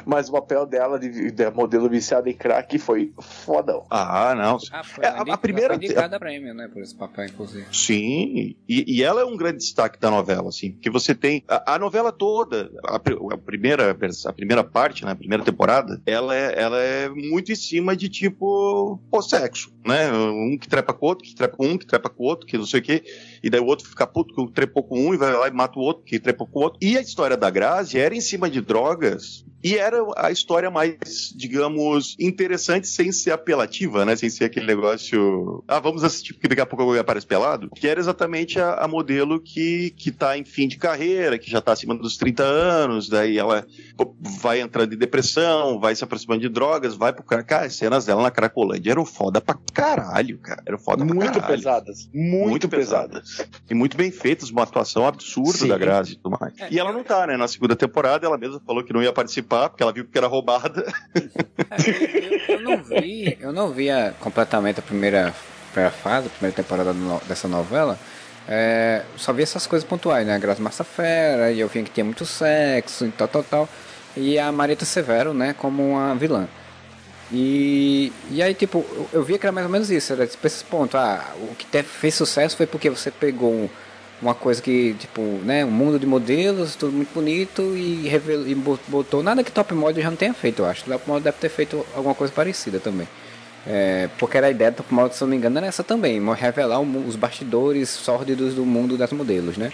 Mas 0.05 0.29
o 0.29 0.32
papel 0.32 0.67
dela 0.67 0.99
de, 0.99 1.31
de 1.31 1.50
modelo 1.50 1.88
viciado 1.88 2.29
em 2.29 2.35
crack 2.35 2.79
foi 2.79 3.12
fodão. 3.20 3.85
Ah, 4.02 4.34
não. 4.34 4.58
Ah, 4.72 4.82
foi, 4.82 5.04
é, 5.04 5.08
a, 5.08 5.20
a, 5.20 5.37
primeira. 5.37 5.75
Foi 5.75 5.84
indicada 5.84 6.16
a 6.16 6.19
prêmio, 6.19 6.54
né, 6.54 6.69
por 6.69 6.82
esse 6.82 6.94
papel, 6.94 7.26
inclusive. 7.26 7.66
Sim, 7.72 8.56
e, 8.69 8.96
e, 8.98 9.02
ela 9.02 9.20
é 9.20 9.25
um 9.25 9.37
grande 9.37 9.58
destaque 9.58 9.98
da 9.98 10.10
novela, 10.10 10.48
assim, 10.48 10.72
porque 10.72 10.90
você 10.90 11.14
tem. 11.14 11.43
A, 11.48 11.75
a 11.75 11.78
novela 11.78 12.12
toda, 12.12 12.70
a, 12.84 12.96
a, 12.96 13.38
primeira, 13.38 13.90
a 13.90 14.32
primeira 14.32 14.64
parte, 14.64 15.04
né, 15.04 15.12
a 15.12 15.16
primeira 15.16 15.44
temporada, 15.44 16.00
ela 16.06 16.34
é, 16.34 16.60
ela 16.60 16.78
é 16.78 17.08
muito 17.08 17.52
em 17.52 17.56
cima 17.56 17.96
de 17.96 18.08
tipo. 18.08 19.00
o 19.10 19.22
sexo, 19.22 19.72
né? 19.84 20.12
Um 20.12 20.58
que 20.58 20.69
trepa 20.69 20.93
com 20.93 21.06
o 21.06 21.08
outro, 21.08 21.25
que 21.25 21.34
trepa 21.34 21.56
com 21.56 21.66
um, 21.66 21.78
que 21.78 21.87
trepa 21.87 22.08
com 22.08 22.22
o 22.22 22.26
outro, 22.26 22.46
que 22.46 22.58
não 22.58 22.66
sei 22.66 22.81
o 22.81 22.82
quê, 22.82 23.02
e 23.43 23.50
daí 23.50 23.60
o 23.60 23.66
outro 23.66 23.88
fica 23.88 24.06
puto 24.06 24.34
que 24.34 24.52
trepou 24.52 24.82
com 24.82 24.98
um 24.98 25.14
e 25.14 25.16
vai 25.16 25.32
lá 25.32 25.48
e 25.48 25.52
mata 25.52 25.78
o 25.78 25.82
outro, 25.82 26.04
que 26.04 26.19
trepou 26.19 26.46
com 26.46 26.60
o 26.60 26.62
outro. 26.62 26.78
E 26.82 26.96
a 26.96 27.00
história 27.00 27.37
da 27.37 27.50
Grazi 27.50 27.98
era 27.98 28.14
em 28.14 28.20
cima 28.20 28.50
de 28.50 28.60
drogas 28.60 29.44
e 29.67 29.77
era 29.77 29.97
a 30.17 30.31
história 30.31 30.71
mais, 30.71 31.35
digamos, 31.35 32.15
interessante 32.21 32.87
sem 32.87 33.11
ser 33.11 33.33
apelativa, 33.33 34.05
né? 34.05 34.15
Sem 34.15 34.31
ser 34.31 34.45
aquele 34.45 34.65
negócio. 34.65 35.65
Ah, 35.67 35.81
vamos 35.81 36.05
assistir 36.05 36.35
porque 36.35 36.47
daqui 36.47 36.61
a 36.61 36.67
pouco 36.67 36.85
alguém 36.85 37.01
aparece 37.01 37.27
pelado. 37.27 37.69
Que 37.75 37.89
era 37.89 37.99
exatamente 37.99 38.61
a, 38.61 38.75
a 38.75 38.87
modelo 38.87 39.41
que, 39.41 39.91
que 39.97 40.13
tá 40.13 40.39
em 40.39 40.45
fim 40.45 40.69
de 40.69 40.77
carreira, 40.77 41.37
que 41.37 41.51
já 41.51 41.61
tá 41.61 41.73
acima 41.73 41.97
dos 41.97 42.17
30 42.17 42.45
anos, 42.45 43.09
daí 43.09 43.39
ela 43.39 43.67
vai 44.41 44.61
entrando 44.61 44.95
em 44.95 44.97
depressão, 44.97 45.81
vai 45.81 45.97
se 45.97 46.05
aproximando 46.05 46.43
de 46.43 46.49
drogas, 46.49 46.95
vai 46.95 47.13
pro 47.13 47.25
cara. 47.25 47.43
Cara, 47.43 47.67
as 47.67 47.75
cenas 47.75 48.05
dela 48.05 48.23
na 48.23 48.31
Cracolândia 48.31 48.93
eram 48.93 49.05
foda 49.05 49.41
pra 49.41 49.59
caralho, 49.75 50.39
cara. 50.39 50.63
Eram 50.65 50.79
foda 50.79 51.05
muito 51.05 51.19
pra 51.19 51.41
caralho. 51.41 51.57
pesadas. 51.57 52.09
Muito, 52.15 52.51
muito 52.51 52.69
pesadas. 52.69 53.31
pesadas. 53.31 53.61
E 53.69 53.75
muito 53.75 53.97
bem 53.97 54.13
feitas, 54.13 54.49
uma 54.49 54.63
atuação 54.63 55.05
absurda 55.05 55.58
Sim. 55.58 55.69
da 55.69 55.77
Grazi 55.77 56.13
e 56.13 56.17
tudo 56.19 56.39
mais. 56.41 56.55
É, 56.61 56.69
e 56.70 56.79
ela 56.79 56.93
não 56.93 57.03
tá, 57.03 57.27
né? 57.27 57.37
Na 57.37 57.49
segunda 57.49 57.75
temporada, 57.75 58.25
ela 58.25 58.39
mesma 58.39 58.63
falou 58.65 58.85
que 58.85 58.93
não 58.93 59.03
ia 59.03 59.13
participar 59.13 59.56
porque 59.69 59.82
ela 59.82 59.93
viu 59.93 60.05
que 60.05 60.17
era 60.17 60.27
roubada. 60.27 60.86
É, 61.15 62.53
eu, 62.53 62.56
eu, 62.56 62.60
não 62.60 62.82
vi, 62.82 63.39
eu 63.41 63.53
não 63.53 63.70
via 63.70 64.15
completamente 64.20 64.81
a 64.81 64.82
primeira, 64.82 65.34
primeira 65.72 65.91
fase, 65.91 66.27
a 66.27 66.31
primeira 66.31 66.56
temporada 66.56 66.93
no, 66.93 67.20
dessa 67.20 67.48
novela. 67.48 67.98
É, 68.48 69.03
só 69.17 69.32
vi 69.32 69.43
essas 69.43 69.67
coisas 69.67 69.89
pontuais, 69.89 70.27
né? 70.27 70.39
Graça 70.39 70.63
Massa 70.63 70.84
Fera, 70.84 71.51
e 71.51 71.60
eu 71.60 71.69
vi 71.69 71.82
que 71.82 71.91
tinha 71.91 72.05
muito 72.05 72.25
sexo 72.25 73.05
e 73.06 73.10
tal, 73.10 73.29
tal, 73.29 73.43
tal. 73.43 73.69
E 74.17 74.39
a 74.39 74.51
Marita 74.53 74.84
Severo, 74.84 75.34
né, 75.34 75.55
como 75.58 75.91
uma 75.91 76.15
vilã. 76.15 76.48
E, 77.32 78.13
e 78.31 78.41
aí, 78.41 78.55
tipo, 78.55 78.84
eu, 78.93 79.08
eu 79.15 79.22
via 79.25 79.39
que 79.39 79.44
era 79.44 79.53
mais 79.53 79.67
ou 79.67 79.72
menos 79.72 79.91
isso, 79.91 80.13
era 80.13 80.27
tipo 80.27 80.46
esses 80.46 80.63
pontos. 80.63 80.94
Ah, 80.94 81.34
o 81.51 81.55
que 81.55 81.67
te, 81.67 81.82
fez 81.82 82.15
sucesso 82.15 82.56
foi 82.56 82.67
porque 82.67 82.89
você 82.89 83.10
pegou 83.10 83.53
um 83.53 83.69
uma 84.20 84.35
coisa 84.35 84.63
que, 84.63 84.94
tipo, 84.94 85.20
né, 85.44 85.65
um 85.65 85.70
mundo 85.70 85.99
de 85.99 86.06
modelos, 86.06 86.75
tudo 86.75 86.93
muito 86.93 87.13
bonito 87.13 87.77
e, 87.77 88.08
revelou, 88.08 88.46
e 88.46 88.55
botou 88.55 89.23
nada 89.23 89.44
que 89.44 89.53
Top 89.53 89.73
Model 89.75 90.03
já 90.03 90.11
não 90.11 90.17
tenha 90.17 90.32
feito, 90.32 90.63
eu 90.63 90.67
acho. 90.67 90.85
Top 90.85 91.06
Model 91.06 91.25
deve 91.25 91.39
ter 91.39 91.49
feito 91.49 91.85
alguma 91.94 92.15
coisa 92.15 92.32
parecida 92.32 92.81
também. 92.81 93.06
É, 93.67 94.08
porque 94.19 94.37
era 94.39 94.46
a 94.46 94.51
ideia 94.51 94.70
do 94.70 94.77
Top 94.77 94.94
Model, 94.94 95.13
se 95.13 95.20
não 95.20 95.29
me 95.29 95.37
engano, 95.37 95.58
era 95.58 95.67
essa 95.67 95.82
também, 95.82 96.23
revelar 96.35 96.81
os 96.81 97.17
bastidores 97.17 97.89
sórdidos 97.91 98.55
do 98.55 98.65
mundo 98.65 98.96
das 98.96 99.13
modelos, 99.13 99.56
né? 99.56 99.73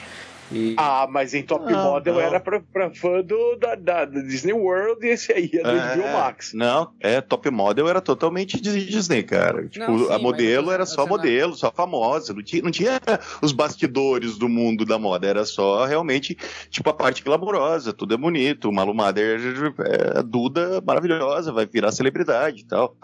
E... 0.52 0.74
Ah, 0.76 1.06
mas 1.10 1.34
em 1.34 1.42
Top 1.42 1.70
não, 1.70 1.92
Model 1.92 2.14
não. 2.14 2.20
era 2.20 2.40
pra, 2.40 2.60
pra 2.60 2.90
fã 2.90 3.22
do, 3.22 3.56
da, 3.56 3.74
da, 3.74 4.04
Disney 4.04 4.52
World 4.52 5.04
e 5.06 5.10
esse 5.10 5.32
aí 5.32 5.50
é 5.52 5.62
do 5.62 6.02
é, 6.02 6.12
Max. 6.12 6.52
Não, 6.52 6.92
é, 7.00 7.20
Top 7.20 7.48
Model 7.50 7.88
era 7.88 8.00
totalmente 8.00 8.60
de 8.60 8.86
Disney, 8.86 9.22
cara. 9.22 9.66
Tipo, 9.68 9.90
não, 9.90 9.98
sim, 10.06 10.12
a 10.12 10.18
modelo 10.18 10.70
era 10.70 10.86
só 10.86 11.06
modelo, 11.06 11.54
só 11.54 11.70
famosa. 11.70 12.32
Não 12.32 12.42
tinha, 12.42 12.62
não 12.62 12.70
tinha 12.70 13.00
os 13.40 13.52
bastidores 13.52 14.36
do 14.36 14.48
mundo 14.48 14.84
da 14.84 14.98
moda, 14.98 15.26
era 15.26 15.44
só 15.44 15.84
realmente, 15.84 16.36
tipo, 16.70 16.88
a 16.90 16.94
parte 16.94 17.22
glamourosa, 17.22 17.92
tudo 17.92 18.14
é 18.14 18.16
bonito. 18.16 18.72
Malu 18.72 18.94
Mader, 18.94 19.40
é, 19.80 20.22
Duda, 20.22 20.82
maravilhosa, 20.86 21.52
vai 21.52 21.66
virar 21.66 21.92
celebridade 21.92 22.60
e 22.60 22.64
tal. 22.64 22.96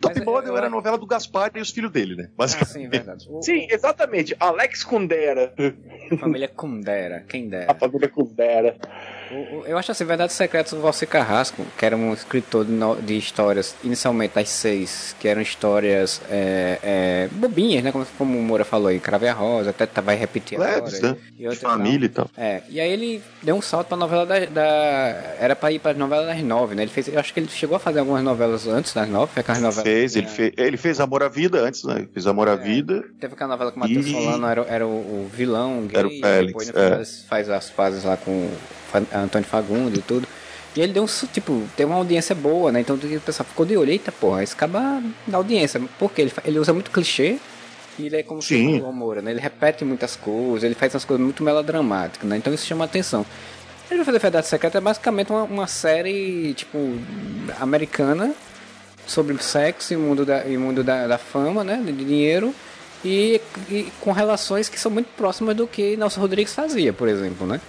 Top 0.00 0.14
mas, 0.16 0.24
Model 0.24 0.52
eu, 0.52 0.56
era 0.56 0.66
a 0.66 0.70
novela 0.70 0.98
do 0.98 1.06
Gaspar 1.06 1.50
e 1.54 1.60
os 1.60 1.70
filhos 1.70 1.90
dele, 1.90 2.16
né? 2.16 2.30
Basicamente. 2.36 2.70
Ah, 2.70 2.72
sim, 2.72 2.88
verdade. 2.88 3.28
sim, 3.42 3.66
exatamente. 3.70 4.36
Alex 4.38 4.84
Kundera 4.84 5.52
Família 6.18 6.48
Kundera, 6.48 6.85
quem 7.20 7.48
dera. 7.48 7.72
A 7.72 7.74
família 7.74 8.08
Kundera. 8.08 8.76
Eu 9.66 9.76
acho 9.78 9.92
assim, 9.92 10.04
Verdades 10.04 10.36
Secretas 10.36 10.72
do 10.72 10.80
Valci 10.80 11.06
Carrasco, 11.06 11.64
que 11.76 11.84
era 11.84 11.96
um 11.96 12.12
escritor 12.12 12.64
de, 12.64 12.72
no, 12.72 12.96
de 12.96 13.16
histórias, 13.16 13.74
inicialmente 13.82 14.38
as 14.38 14.48
seis, 14.48 15.14
que 15.18 15.28
eram 15.28 15.40
histórias 15.40 16.20
é, 16.30 16.78
é, 16.82 17.28
bobinhas, 17.32 17.82
né? 17.82 17.92
Como, 17.92 18.06
como 18.18 18.38
o 18.38 18.42
Moura 18.42 18.64
falou 18.64 18.88
aí, 18.88 19.00
Crave 19.00 19.28
a 19.28 19.32
Rosa, 19.32 19.70
até 19.70 19.86
tá, 19.86 20.00
vai 20.00 20.16
repetir 20.16 20.58
Leves, 20.58 20.94
agora. 20.94 21.14
Né? 21.14 21.18
E, 21.38 21.46
e 21.46 21.56
família 21.56 22.06
e 22.06 22.08
tal. 22.08 22.30
É, 22.36 22.62
e 22.68 22.80
aí 22.80 22.90
ele 22.90 23.22
deu 23.42 23.54
um 23.54 23.62
salto 23.62 23.88
pra 23.88 23.96
novela 23.96 24.24
da. 24.24 24.38
da 24.46 25.36
era 25.38 25.56
pra 25.56 25.72
ir 25.72 25.78
pra 25.78 25.94
novela 25.94 26.26
das 26.26 26.42
nove, 26.42 26.74
né? 26.74 26.82
Ele 26.82 26.90
fez, 26.90 27.08
eu 27.08 27.18
acho 27.18 27.32
que 27.32 27.40
ele 27.40 27.48
chegou 27.48 27.76
a 27.76 27.80
fazer 27.80 28.00
algumas 28.00 28.22
novelas 28.22 28.66
antes 28.66 28.92
das 28.92 29.08
nove, 29.08 29.32
foi 29.32 29.40
aquelas 29.40 29.60
novelas. 29.60 29.82
Fez, 29.82 30.16
ele, 30.16 30.28
fez, 30.28 30.52
ele 30.56 30.76
fez 30.76 31.00
Amor 31.00 31.22
à 31.22 31.28
Vida 31.28 31.60
antes, 31.60 31.84
né? 31.84 31.96
Ele 31.98 32.08
fez 32.12 32.26
Amor 32.26 32.48
à 32.48 32.52
é, 32.52 32.56
Vida. 32.56 33.04
Teve 33.20 33.34
aquela 33.34 33.50
novela 33.50 33.72
com 33.72 33.78
o 33.78 33.80
Matheus 33.80 34.06
e... 34.06 34.12
Solano, 34.12 34.46
era, 34.46 34.62
era 34.68 34.86
o, 34.86 34.90
o 34.90 35.30
vilão 35.32 35.86
gay, 35.86 35.98
era 35.98 36.08
o 36.08 36.10
Félix, 36.10 36.66
depois 36.66 36.68
é. 36.68 36.96
faz, 36.96 37.24
faz 37.28 37.50
as 37.50 37.70
fases 37.70 38.04
lá 38.04 38.16
com 38.16 38.50
Antônio 38.98 39.46
Fagundes 39.48 39.98
e 39.98 40.02
tudo. 40.02 40.26
E 40.76 40.80
ele 40.80 40.92
deu 40.92 41.04
um, 41.04 41.06
tipo, 41.06 41.62
tem 41.74 41.86
uma 41.86 41.96
audiência 41.96 42.34
boa, 42.34 42.70
né? 42.70 42.80
Então 42.80 42.96
o 42.96 43.20
pessoal 43.20 43.46
ficou 43.46 43.64
de 43.64 43.76
olho, 43.76 43.90
eita 43.90 44.12
porra, 44.12 44.42
esse 44.42 44.52
acaba 44.52 45.02
da 45.26 45.38
audiência. 45.38 45.80
Porque 45.98 46.20
ele, 46.20 46.32
ele 46.44 46.58
usa 46.58 46.72
muito 46.72 46.90
clichê 46.90 47.38
e 47.98 48.06
ele 48.06 48.16
é 48.16 48.22
como 48.22 48.42
Sim. 48.42 48.82
o 48.82 48.92
Moura, 48.92 49.22
né? 49.22 49.30
Ele 49.30 49.40
repete 49.40 49.84
muitas 49.84 50.16
coisas, 50.16 50.64
ele 50.64 50.74
faz 50.74 50.92
umas 50.92 51.04
coisas 51.04 51.24
muito 51.24 51.42
melodramáticas, 51.42 52.28
né? 52.28 52.36
Então 52.36 52.52
isso 52.52 52.66
chama 52.66 52.84
atenção. 52.84 53.24
Ele 53.90 53.98
vai 53.98 54.04
fazer 54.04 54.18
Verdade 54.18 54.46
Secreta 54.48 54.78
é 54.78 54.80
basicamente 54.80 55.30
uma, 55.30 55.44
uma 55.44 55.66
série, 55.66 56.52
tipo, 56.54 56.78
americana 57.58 58.34
sobre 59.06 59.40
sexo 59.42 59.94
e 59.94 59.96
mundo 59.96 60.26
da, 60.26 60.44
e 60.44 60.58
mundo 60.58 60.82
da, 60.82 61.06
da 61.06 61.16
fama, 61.16 61.64
né? 61.64 61.80
De 61.82 61.92
dinheiro. 61.92 62.54
E, 63.04 63.40
e, 63.70 63.90
com 64.00 64.10
relações 64.10 64.68
que 64.68 64.78
são 64.78 64.90
muito 64.90 65.08
próximas 65.16 65.56
do 65.56 65.66
que 65.66 65.96
Nelson 65.96 66.20
Rodrigues 66.20 66.54
fazia, 66.54 66.92
por 66.92 67.08
exemplo, 67.08 67.46
né? 67.46 67.60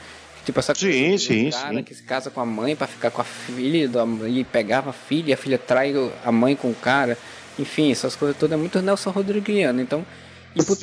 Tipo 0.48 0.62
essa 0.62 0.74
sim, 0.74 1.10
coisa 1.10 1.26
sim, 1.26 1.50
cara 1.50 1.74
sim. 1.74 1.84
que 1.84 1.94
se 1.94 2.04
casa 2.04 2.30
com 2.30 2.40
a 2.40 2.46
mãe 2.46 2.74
para 2.74 2.88
ficar 2.88 3.12
com 3.12 3.20
a 3.20 3.24
filha 3.26 3.92
e 4.30 4.44
pegava 4.46 4.92
a 4.92 4.94
filha, 4.94 5.34
a 5.34 5.38
filha 5.38 5.58
trai 5.58 5.94
a 6.24 6.32
mãe 6.32 6.56
com 6.56 6.70
o 6.70 6.74
cara. 6.74 7.18
Enfim, 7.60 7.92
essas 7.92 8.16
coisas 8.16 8.38
todas 8.38 8.54
é 8.54 8.58
muito 8.58 8.82
Nelson 8.82 9.10
Rodriguiano. 9.10 9.82
Então, 9.82 10.06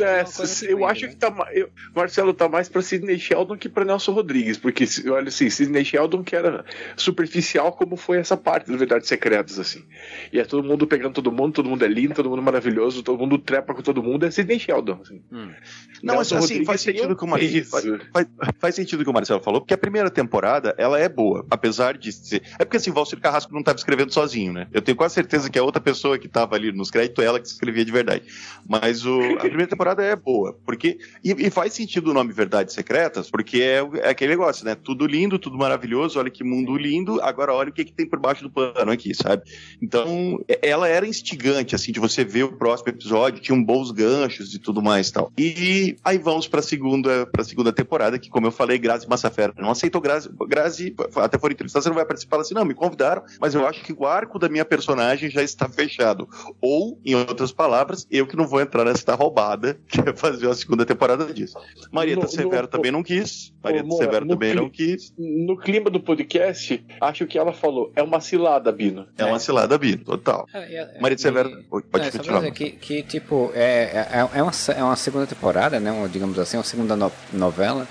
é, 0.00 0.24
eu 0.68 0.84
acho 0.84 1.08
que 1.08 1.16
tá 1.16 1.34
eu, 1.52 1.70
Marcelo 1.94 2.32
tá 2.32 2.48
mais 2.48 2.68
pra 2.68 2.82
Sidney 2.82 3.18
Sheldon 3.18 3.56
que 3.56 3.68
pra 3.68 3.84
Nelson 3.84 4.12
Rodrigues, 4.12 4.58
porque 4.58 4.84
olha 5.08 5.28
assim, 5.28 5.50
Sidney 5.50 5.84
Sheldon 5.84 6.22
que 6.22 6.34
era 6.34 6.64
superficial 6.96 7.72
como 7.72 7.96
foi 7.96 8.18
essa 8.18 8.36
parte 8.36 8.70
do 8.70 8.78
Verdades 8.78 9.08
Secretas, 9.08 9.58
assim. 9.58 9.84
E 10.32 10.38
é 10.38 10.44
todo 10.44 10.62
mundo 10.62 10.86
pegando 10.86 11.14
todo 11.14 11.32
mundo, 11.32 11.54
todo 11.54 11.68
mundo 11.68 11.84
é 11.84 11.88
lindo, 11.88 12.14
todo 12.14 12.28
mundo 12.28 12.40
é 12.40 12.44
maravilhoso, 12.44 13.02
todo 13.02 13.18
mundo 13.18 13.38
trepa 13.38 13.74
com 13.74 13.82
todo 13.82 14.02
mundo, 14.02 14.26
é 14.26 14.30
Sidney 14.30 14.58
Sheldon. 14.58 15.00
Assim. 15.02 15.22
Hum. 15.32 15.50
Não, 16.02 16.16
mas 16.16 16.32
assim, 16.32 16.64
faz 16.64 16.80
sentido, 16.80 17.16
que 17.16 17.24
o 17.24 17.28
Marcelo, 17.28 17.64
faz, 17.64 17.84
faz, 18.12 18.26
faz, 18.58 18.74
sentido 18.74 19.04
que 19.04 19.10
o 19.10 19.12
Marcelo 19.12 19.40
falou, 19.40 19.60
porque 19.60 19.74
a 19.74 19.78
primeira 19.78 20.10
temporada, 20.10 20.74
ela 20.78 20.98
é 20.98 21.08
boa, 21.08 21.46
apesar 21.50 21.96
de 21.96 22.12
ser... 22.12 22.42
É 22.58 22.64
porque 22.64 22.76
assim, 22.76 22.90
Valcir 22.90 23.20
Carrasco 23.20 23.52
não 23.52 23.60
estava 23.60 23.76
escrevendo 23.76 24.12
sozinho, 24.12 24.52
né? 24.52 24.66
Eu 24.72 24.82
tenho 24.82 24.96
quase 24.96 25.14
certeza 25.14 25.50
que 25.50 25.58
a 25.58 25.62
outra 25.62 25.80
pessoa 25.80 26.18
que 26.18 26.26
estava 26.26 26.54
ali 26.54 26.72
nos 26.72 26.90
créditos, 26.90 27.24
ela 27.24 27.40
que 27.40 27.46
escrevia 27.46 27.84
de 27.84 27.92
verdade. 27.92 28.24
Mas 28.68 29.04
o, 29.04 29.20
a 29.36 29.40
primeira 29.48 29.63
temporada 29.66 30.02
é 30.02 30.14
boa, 30.14 30.56
porque 30.64 30.98
e, 31.22 31.30
e, 31.32 31.50
faz 31.50 31.72
sentido 31.72 32.10
o 32.10 32.14
nome 32.14 32.32
Verdades 32.32 32.74
Secretas, 32.74 33.30
porque 33.30 33.60
é, 33.62 33.88
é, 34.02 34.10
aquele 34.10 34.32
negócio, 34.32 34.64
né? 34.64 34.74
Tudo 34.74 35.06
lindo, 35.06 35.38
tudo 35.38 35.56
maravilhoso, 35.56 36.18
olha 36.18 36.30
que 36.30 36.44
mundo 36.44 36.76
lindo, 36.76 37.20
agora 37.22 37.52
olha 37.52 37.70
o 37.70 37.72
que, 37.72 37.84
que 37.84 37.92
tem 37.92 38.06
por 38.06 38.18
baixo 38.18 38.42
do 38.42 38.50
pano 38.50 38.90
aqui, 38.90 39.14
sabe? 39.14 39.42
Então, 39.80 40.40
ela 40.60 40.88
era 40.88 41.06
instigante, 41.06 41.74
assim, 41.74 41.92
de 41.92 42.00
você 42.00 42.24
ver 42.24 42.44
o 42.44 42.52
próximo 42.52 42.90
episódio, 42.90 43.40
tinha 43.40 43.56
um 43.56 43.64
bons 43.64 43.90
ganchos 43.90 44.54
e 44.54 44.58
tudo 44.58 44.82
mais 44.82 45.10
tal. 45.10 45.32
E 45.38 45.96
aí 46.04 46.18
vamos 46.18 46.48
pra 46.48 46.62
segunda, 46.62 47.26
pra 47.26 47.44
segunda 47.44 47.72
temporada, 47.72 48.18
que 48.18 48.28
como 48.28 48.46
eu 48.46 48.52
falei, 48.52 48.78
Grazi 48.78 49.08
Massafera 49.08 49.52
não 49.56 49.70
aceitou 49.70 50.00
Grazi, 50.00 50.30
Grazi 50.48 50.94
até 51.16 51.38
for 51.38 51.50
entrevistada, 51.50 51.82
você 51.82 51.88
não 51.88 51.96
vai 51.96 52.06
participar, 52.06 52.40
assim, 52.40 52.54
não, 52.54 52.64
me 52.64 52.74
convidaram, 52.74 53.22
mas 53.40 53.54
eu 53.54 53.66
acho 53.66 53.82
que 53.82 53.92
o 53.92 54.06
arco 54.06 54.38
da 54.38 54.48
minha 54.48 54.64
personagem 54.64 55.30
já 55.30 55.42
está 55.42 55.68
fechado. 55.68 56.28
Ou, 56.60 56.98
em 57.04 57.14
outras 57.14 57.52
palavras, 57.52 58.06
eu 58.10 58.26
que 58.26 58.36
não 58.36 58.46
vou 58.46 58.60
entrar 58.60 58.84
nessa 58.84 59.14
roubada 59.14 59.43
quer 59.88 60.14
fazer 60.16 60.46
uma 60.46 60.54
segunda 60.54 60.84
temporada 60.84 61.32
disso. 61.32 61.58
Marieta 61.90 62.22
no, 62.22 62.28
Severo 62.28 62.62
no, 62.62 62.68
também 62.68 62.92
não 62.92 63.02
quis. 63.02 63.52
Marieta 63.62 63.86
no, 63.86 63.96
Severo 63.96 64.26
também 64.26 64.54
não 64.54 64.70
quis. 64.70 65.12
No 65.18 65.56
clima 65.56 65.90
do 65.90 66.00
podcast, 66.00 66.84
acho 67.00 67.26
que 67.26 67.38
ela 67.38 67.52
falou: 67.52 67.92
é 67.94 68.02
uma 68.02 68.20
cilada, 68.20 68.72
Bino. 68.72 69.06
É, 69.18 69.22
é. 69.22 69.26
uma 69.26 69.38
cilada, 69.38 69.76
Bino, 69.78 70.04
total. 70.04 70.46
É, 70.52 70.74
é, 70.74 71.00
Marieta 71.00 71.22
Severo, 71.22 71.64
pode 71.68 72.08
é, 72.08 72.10
continuar. 72.10 72.50
Que, 72.50 72.70
que, 72.70 73.02
tipo, 73.02 73.50
é, 73.54 74.06
é, 74.12 74.28
é, 74.34 74.42
uma, 74.42 74.52
é 74.76 74.82
uma 74.82 74.96
segunda 74.96 75.26
temporada, 75.26 75.80
né? 75.80 75.90
Uma, 75.90 76.08
digamos 76.08 76.38
assim, 76.38 76.56
uma 76.56 76.64
segunda 76.64 76.96
no, 76.96 77.10
novela 77.32 77.86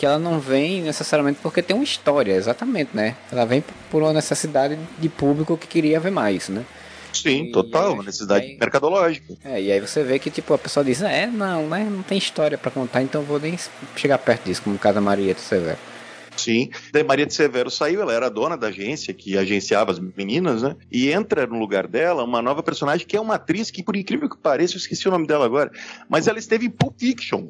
que 0.00 0.06
ela 0.06 0.18
não 0.18 0.40
vem 0.40 0.80
necessariamente 0.80 1.40
porque 1.42 1.60
tem 1.60 1.76
uma 1.76 1.84
história, 1.84 2.32
exatamente, 2.32 2.96
né? 2.96 3.16
Ela 3.30 3.44
vem 3.44 3.62
por 3.90 4.02
uma 4.02 4.14
necessidade 4.14 4.78
de 4.98 5.08
público 5.10 5.58
que 5.58 5.66
queria 5.66 6.00
ver 6.00 6.10
mais, 6.10 6.48
né? 6.48 6.64
Sim, 7.12 7.44
e 7.44 7.52
total, 7.52 7.94
uma 7.94 8.02
necessidade 8.02 8.46
aí, 8.46 8.56
mercadológica. 8.58 9.34
É, 9.44 9.60
e 9.60 9.72
aí 9.72 9.80
você 9.80 10.02
vê 10.02 10.18
que 10.18 10.30
tipo, 10.30 10.54
a 10.54 10.58
pessoa 10.58 10.84
diz, 10.84 11.02
é, 11.02 11.26
não, 11.26 11.68
né, 11.68 11.86
não 11.90 12.02
tem 12.02 12.18
história 12.18 12.56
para 12.56 12.70
contar, 12.70 13.02
então 13.02 13.22
vou 13.22 13.38
nem 13.38 13.58
chegar 13.96 14.18
perto 14.18 14.44
disso, 14.44 14.62
como 14.62 14.78
caso 14.78 14.94
da 14.94 15.00
Maria 15.00 15.34
de 15.34 15.40
Severo. 15.40 15.78
Sim. 16.40 16.70
Daí 16.92 17.02
Maria 17.02 17.26
de 17.26 17.34
Severo 17.34 17.70
saiu, 17.70 18.00
ela 18.02 18.12
era 18.12 18.30
dona 18.30 18.56
da 18.56 18.68
agência 18.68 19.12
que 19.12 19.36
agenciava 19.36 19.92
as 19.92 19.98
meninas, 19.98 20.62
né? 20.62 20.76
E 20.90 21.10
entra 21.10 21.46
no 21.46 21.58
lugar 21.58 21.86
dela 21.86 22.24
uma 22.24 22.40
nova 22.40 22.62
personagem 22.62 23.06
que 23.06 23.16
é 23.16 23.20
uma 23.20 23.34
atriz 23.34 23.70
que, 23.70 23.82
por 23.82 23.96
incrível 23.96 24.28
que 24.28 24.36
pareça, 24.36 24.74
eu 24.74 24.78
esqueci 24.78 25.06
o 25.08 25.10
nome 25.10 25.26
dela 25.26 25.44
agora, 25.44 25.70
mas 26.08 26.26
ela 26.26 26.38
esteve 26.38 26.66
em 26.66 26.70
Pulp 26.70 26.98
Fiction. 26.98 27.48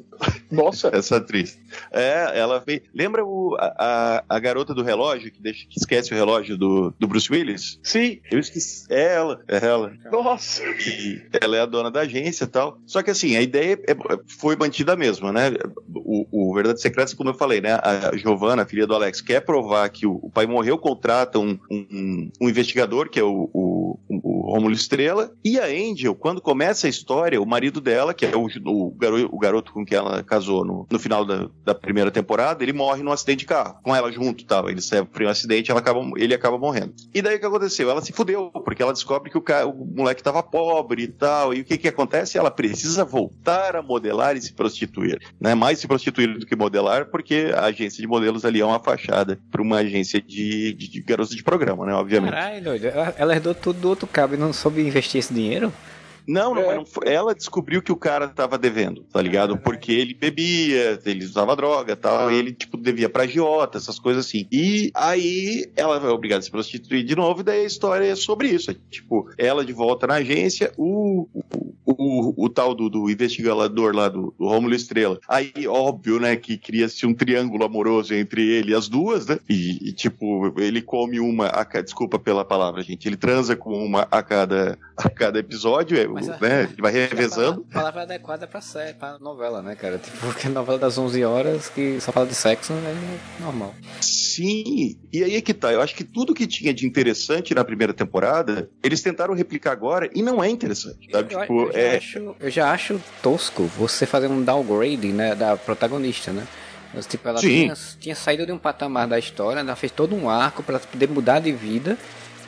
Nossa! 0.49 0.89
Essa 0.93 1.17
atriz. 1.17 1.57
É, 1.91 2.37
ela 2.37 2.61
fez. 2.61 2.81
Lembra 2.93 3.23
o, 3.25 3.55
a, 3.59 4.23
a 4.27 4.39
garota 4.39 4.73
do 4.73 4.83
relógio 4.83 5.31
que, 5.31 5.41
deixa, 5.41 5.65
que 5.67 5.79
esquece 5.79 6.13
o 6.13 6.17
relógio 6.17 6.57
do, 6.57 6.93
do 6.99 7.07
Bruce 7.07 7.31
Willis? 7.31 7.79
Sim. 7.83 8.19
Eu 8.29 8.39
esqueci. 8.39 8.85
É 8.89 9.15
ela, 9.15 9.41
é 9.47 9.65
ela. 9.65 9.93
Nossa! 10.11 10.63
E 10.63 11.21
ela 11.41 11.57
é 11.57 11.61
a 11.61 11.65
dona 11.65 11.89
da 11.89 12.01
agência 12.01 12.43
e 12.45 12.47
tal. 12.47 12.77
Só 12.85 13.01
que 13.01 13.11
assim, 13.11 13.35
a 13.35 13.41
ideia 13.41 13.79
é, 13.87 13.95
foi 14.27 14.55
mantida 14.55 14.93
a 14.93 14.97
mesma, 14.97 15.31
né? 15.31 15.51
O, 15.93 16.27
o 16.31 16.53
Verdade 16.53 16.81
Secreta, 16.81 17.15
como 17.15 17.29
eu 17.29 17.33
falei, 17.33 17.61
né? 17.61 17.73
A 17.73 18.15
Giovanna, 18.15 18.65
filha 18.65 18.80
do 18.85 18.95
Alex, 18.95 19.21
quer 19.21 19.41
provar 19.41 19.89
que 19.89 20.05
o, 20.05 20.19
o 20.21 20.29
pai 20.29 20.45
morreu, 20.45 20.77
contrata 20.77 21.39
um, 21.39 21.57
um, 21.69 22.31
um, 22.41 22.49
investigador, 22.49 23.09
que 23.09 23.19
é 23.19 23.23
o, 23.23 23.49
o, 23.53 23.99
o 24.07 24.51
Romulo 24.53 24.73
Estrela, 24.73 25.31
e 25.43 25.59
a 25.59 25.65
Angel, 25.65 26.15
quando 26.15 26.41
começa 26.41 26.87
a 26.87 26.89
história, 26.89 27.41
o 27.41 27.45
marido 27.45 27.79
dela, 27.79 28.13
que 28.13 28.25
é 28.25 28.35
o, 28.35 28.47
o, 28.65 28.91
garoto, 28.91 29.29
o 29.31 29.39
garoto 29.39 29.73
com 29.73 29.85
quem 29.85 29.97
ela 29.97 30.23
casou 30.23 30.65
no, 30.65 30.87
no 30.89 30.99
final 30.99 31.25
da, 31.25 31.49
da 31.63 31.75
primeira 31.75 32.11
temporada, 32.11 32.63
ele 32.63 32.73
morre 32.73 33.03
num 33.03 33.11
acidente 33.11 33.39
de 33.39 33.45
carro, 33.45 33.77
com 33.83 33.95
ela 33.95 34.11
junto, 34.11 34.45
tal. 34.45 34.69
Ele 34.69 34.81
sofre 34.81 35.25
um 35.25 35.29
acidente, 35.29 35.71
ela 35.71 35.79
acaba, 35.79 36.01
ele 36.17 36.33
acaba 36.33 36.57
morrendo. 36.57 36.93
E 37.13 37.21
daí 37.21 37.37
o 37.37 37.39
que 37.39 37.45
aconteceu? 37.45 37.89
Ela 37.89 38.01
se 38.01 38.11
fudeu, 38.11 38.51
porque 38.63 38.81
ela 38.81 38.93
descobre 38.93 39.29
que 39.29 39.37
o, 39.37 39.43
o 39.69 39.85
moleque 39.95 40.21
estava 40.21 40.43
pobre 40.43 41.03
e 41.03 41.07
tal, 41.07 41.53
e 41.53 41.61
o 41.61 41.65
que 41.65 41.77
que 41.77 41.87
acontece? 41.87 42.37
Ela 42.37 42.51
precisa 42.51 43.03
voltar 43.03 43.75
a 43.75 43.81
modelar 43.81 44.35
e 44.35 44.41
se 44.41 44.53
prostituir, 44.53 45.19
né? 45.39 45.55
Mais 45.55 45.79
se 45.79 45.87
prostituir 45.87 46.37
do 46.37 46.45
que 46.45 46.55
modelar, 46.55 47.05
porque 47.05 47.51
a 47.55 47.65
agência 47.65 48.01
de 48.01 48.07
modelos 48.07 48.45
ali 48.45 48.60
é 48.61 48.65
uma 48.65 48.79
fachada 48.79 49.39
para 49.51 49.61
uma 49.61 49.77
agência 49.77 50.21
de, 50.21 50.73
de, 50.73 50.87
de 50.87 51.01
garotos 51.01 51.35
de 51.35 51.43
programa, 51.43 51.85
né? 51.85 51.93
Obviamente. 51.93 52.31
Caralho, 52.31 52.63
doido. 52.63 52.85
Ela 53.17 53.35
herdou 53.35 53.53
tudo 53.53 53.79
do 53.79 53.89
outro 53.89 54.07
cabo 54.07 54.35
e 54.35 54.37
não 54.37 54.53
soube 54.53 54.81
investir 54.81 55.19
esse 55.19 55.33
dinheiro? 55.33 55.71
Não, 56.31 56.55
não, 56.55 56.71
é. 56.71 56.75
não, 56.75 56.85
ela 57.05 57.35
descobriu 57.35 57.81
que 57.81 57.91
o 57.91 57.95
cara 57.97 58.29
tava 58.29 58.57
devendo, 58.57 59.03
tá 59.11 59.21
ligado? 59.21 59.57
Porque 59.57 59.91
ele 59.91 60.13
bebia, 60.13 60.99
ele 61.05 61.25
usava 61.25 61.55
droga 61.55 61.95
tal, 61.95 62.31
e 62.31 62.35
ele, 62.35 62.53
tipo, 62.53 62.77
devia 62.77 63.09
pra 63.09 63.23
agiota, 63.23 63.77
essas 63.77 63.99
coisas 63.99 64.25
assim. 64.25 64.47
E 64.49 64.91
aí 64.93 65.69
ela 65.75 65.97
é 65.97 66.09
obrigada 66.09 66.39
a 66.39 66.41
se 66.41 66.49
prostituir 66.49 67.03
de 67.03 67.15
novo, 67.15 67.41
e 67.41 67.43
daí 67.43 67.61
a 67.61 67.65
história 67.65 68.05
é 68.05 68.15
sobre 68.15 68.47
isso. 68.47 68.71
É, 68.71 68.75
tipo, 68.89 69.29
ela 69.37 69.65
de 69.65 69.73
volta 69.73 70.07
na 70.07 70.15
agência, 70.15 70.71
o, 70.77 71.27
o, 71.33 71.73
o, 71.85 72.45
o 72.45 72.49
tal 72.49 72.73
do, 72.73 72.89
do, 72.89 73.09
investigador 73.09 73.93
lá 73.93 74.07
do, 74.07 74.33
do 74.39 74.47
Rômulo 74.47 74.73
Estrela. 74.73 75.19
Aí, 75.27 75.51
óbvio, 75.67 76.17
né, 76.17 76.37
que 76.37 76.57
cria-se 76.57 77.05
um 77.05 77.13
triângulo 77.13 77.65
amoroso 77.65 78.13
entre 78.13 78.41
ele 78.41 78.71
e 78.71 78.75
as 78.75 78.87
duas, 78.87 79.27
né? 79.27 79.37
E, 79.49 79.89
e, 79.89 79.91
tipo, 79.91 80.53
ele 80.57 80.81
come 80.81 81.19
uma 81.19 81.47
a 81.47 81.81
desculpa 81.81 82.17
pela 82.17 82.45
palavra, 82.45 82.81
gente, 82.81 83.07
ele 83.07 83.17
transa 83.17 83.55
com 83.55 83.73
uma 83.83 84.07
a 84.09 84.23
cada, 84.23 84.77
a 84.95 85.09
cada 85.09 85.39
episódio, 85.39 85.97
é, 85.97 86.20
mas, 86.27 86.39
né? 86.39 86.63
Ele 86.71 86.81
vai 86.81 86.91
revezando. 86.91 87.65
A 87.71 87.73
palavra 87.73 88.01
adequada 88.03 88.47
pra, 88.47 88.61
série, 88.61 88.93
pra 88.93 89.17
novela, 89.19 89.61
né, 89.61 89.75
cara? 89.75 89.97
Tipo, 89.97 90.17
porque 90.27 90.49
novela 90.49 90.77
das 90.77 90.97
11 90.97 91.23
horas 91.23 91.69
que 91.69 91.99
só 91.99 92.11
fala 92.11 92.25
de 92.25 92.35
sexo 92.35 92.73
é 92.73 93.41
normal. 93.43 93.73
Sim, 93.99 94.99
e 95.11 95.23
aí 95.23 95.35
é 95.35 95.41
que 95.41 95.53
tá. 95.53 95.71
Eu 95.71 95.81
acho 95.81 95.95
que 95.95 96.03
tudo 96.03 96.33
que 96.33 96.47
tinha 96.47 96.73
de 96.73 96.85
interessante 96.85 97.53
na 97.53 97.63
primeira 97.63 97.93
temporada, 97.93 98.69
eles 98.83 99.01
tentaram 99.01 99.33
replicar 99.33 99.71
agora 99.71 100.09
e 100.13 100.21
não 100.21 100.43
é 100.43 100.49
interessante. 100.49 101.09
Sabe? 101.11 101.33
Eu, 101.33 101.41
tipo, 101.41 101.61
eu, 101.63 101.71
já 101.71 101.79
é... 101.79 101.97
acho, 101.97 102.35
eu 102.39 102.49
já 102.49 102.71
acho 102.71 103.01
tosco 103.21 103.63
você 103.63 104.05
fazer 104.05 104.27
um 104.27 104.43
downgrade 104.43 105.07
né, 105.07 105.35
da 105.35 105.57
protagonista, 105.57 106.31
né? 106.31 106.47
Mas, 106.93 107.05
tipo, 107.05 107.27
ela 107.27 107.39
tinha, 107.39 107.73
tinha, 107.99 108.15
saído 108.15 108.45
de 108.45 108.51
um 108.51 108.57
patamar 108.57 109.07
da 109.07 109.17
história, 109.17 109.61
ela 109.61 109.75
fez 109.75 109.91
todo 109.91 110.13
um 110.13 110.29
arco 110.29 110.61
para 110.61 110.77
poder 110.79 111.07
mudar 111.07 111.39
de 111.39 111.51
vida. 111.51 111.97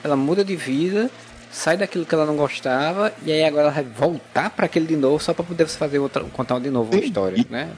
Ela 0.03 0.18
muda 0.18 0.44
de 0.44 0.56
vida 0.56 1.10
sai 1.54 1.78
daquilo 1.78 2.06
que 2.06 2.16
ela 2.16 2.26
não 2.26 2.36
gostava 2.36 3.14
e 3.24 3.32
aí 3.32 3.44
agora 3.44 3.66
ela 3.66 3.72
vai 3.72 3.84
voltar 3.84 4.50
para 4.50 4.66
aquele 4.66 4.88
de 4.88 4.96
novo 4.96 5.24
só 5.24 5.34
para 5.34 5.46
poder 5.46 5.68
fazer 5.68 6.00
outra, 6.00 6.24
contar 6.24 6.60
de 6.60 6.70
novo 6.70 6.92
Sim, 6.92 6.98
uma 6.98 7.06
história, 7.06 7.38
e, 7.38 7.48
né? 7.50 7.72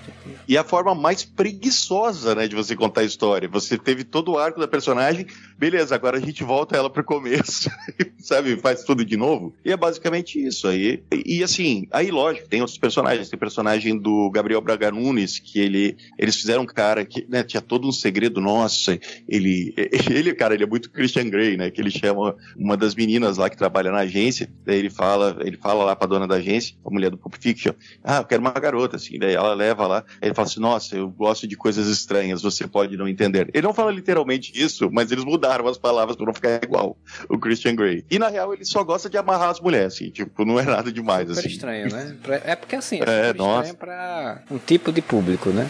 E 0.48 0.58
a 0.58 0.64
forma 0.64 0.96
mais 0.96 1.24
preguiçosa, 1.24 2.34
né, 2.34 2.48
de 2.48 2.56
você 2.56 2.76
contar 2.76 3.02
a 3.02 3.04
história. 3.04 3.50
Você 3.50 3.78
teve 3.78 4.04
todo 4.04 4.32
o 4.32 4.40
arco 4.40 4.60
da 4.60 4.68
personagem, 4.68 5.28
beleza, 5.58 5.96
agora 5.96 6.18
a 6.18 6.22
gente 6.22 6.44
volta 6.44 6.76
ela 6.76 6.90
pro 6.90 7.04
começo, 7.04 7.70
sabe? 8.20 8.58
Faz 8.58 8.84
tudo 8.84 9.06
de 9.06 9.16
novo. 9.16 9.54
E 9.64 9.72
é 9.72 9.78
basicamente 9.78 10.44
isso 10.44 10.68
aí. 10.68 11.04
E, 11.12 11.38
e, 11.38 11.44
assim, 11.44 11.88
aí 11.92 12.12
lógico, 12.12 12.48
tem 12.48 12.62
outros 12.62 12.78
personagens. 12.78 13.30
Tem 13.30 13.40
personagem 13.40 13.98
do 13.98 14.30
Gabriel 14.32 14.62
Braga 14.62 14.92
Nunes, 14.92 15.40
que 15.40 15.60
ele, 15.60 15.98
eles 16.18 16.36
fizeram 16.36 16.64
um 16.64 16.66
cara 16.66 17.06
que 17.06 17.26
né, 17.30 17.44
tinha 17.44 17.62
todo 17.62 17.88
um 17.88 17.92
segredo, 17.92 18.42
nossa, 18.42 19.00
ele, 19.28 19.74
ele, 20.10 20.34
cara, 20.34 20.54
ele 20.54 20.64
é 20.64 20.68
muito 20.68 20.92
Christian 20.92 21.30
Grey, 21.30 21.58
né? 21.58 21.72
Que 21.72 21.82
ele 21.82 21.92
chama 21.92 22.36
uma 22.56 22.76
das 22.76 22.94
meninas 22.96 23.38
lá 23.38 23.50
que 23.50 23.58
trabalha 23.58 23.92
na 23.92 24.00
agência, 24.00 24.50
daí 24.66 24.80
ele 24.80 24.90
fala, 24.90 25.38
ele 25.42 25.58
fala 25.58 25.84
lá 25.84 25.96
pra 25.96 26.08
dona 26.08 26.28
da 26.28 26.36
agência, 26.36 26.76
a 26.86 26.90
mulher 26.90 27.10
do 27.10 27.18
Pulp 27.18 27.36
Fiction, 27.40 27.74
ah, 28.04 28.18
eu 28.18 28.26
quero 28.26 28.42
uma 28.42 28.52
garota, 28.52 28.98
assim, 28.98 29.18
daí 29.18 29.34
ela 29.34 29.54
leva 29.54 29.88
lá, 29.88 30.04
ele 30.22 30.34
fala 30.34 30.48
assim, 30.48 30.60
nossa, 30.60 30.96
eu 30.96 31.10
gosto 31.10 31.48
de 31.48 31.56
coisas 31.56 31.88
estranhas, 31.88 32.42
você 32.42 32.68
pode 32.68 32.98
não 32.98 33.08
entender. 33.08 33.50
Ele 33.54 33.66
não 33.66 33.74
fala 33.74 33.92
literalmente 33.92 34.52
isso, 34.54 34.90
mas 34.92 35.12
eles 35.12 35.24
mudaram 35.24 35.45
as 35.46 35.78
palavras 35.78 36.16
pra 36.16 36.26
não 36.26 36.34
ficar 36.34 36.60
igual 36.64 36.98
o 37.30 37.38
Christian 37.38 37.76
Grey. 37.76 38.06
E 38.10 38.20
na 38.20 38.28
real 38.28 38.54
ele 38.54 38.66
só 38.66 38.84
gosta 38.84 39.10
de 39.10 39.18
amarrar 39.18 39.50
as 39.50 39.60
mulheres, 39.60 39.94
assim, 39.94 40.10
tipo, 40.10 40.46
não 40.46 40.60
é 40.60 40.64
nada 40.64 40.92
demais, 40.92 41.28
super 41.28 41.40
assim. 41.40 41.50
estranho, 41.50 41.92
né? 41.92 42.16
É 42.46 42.56
porque 42.56 42.76
assim, 42.76 43.00
é, 43.02 43.30
é 43.30 43.34
nossa. 43.34 43.70
estranho 43.72 43.76
pra 43.78 44.44
um 44.52 44.58
tipo 44.58 44.92
de 44.92 45.02
público, 45.02 45.50
né? 45.50 45.70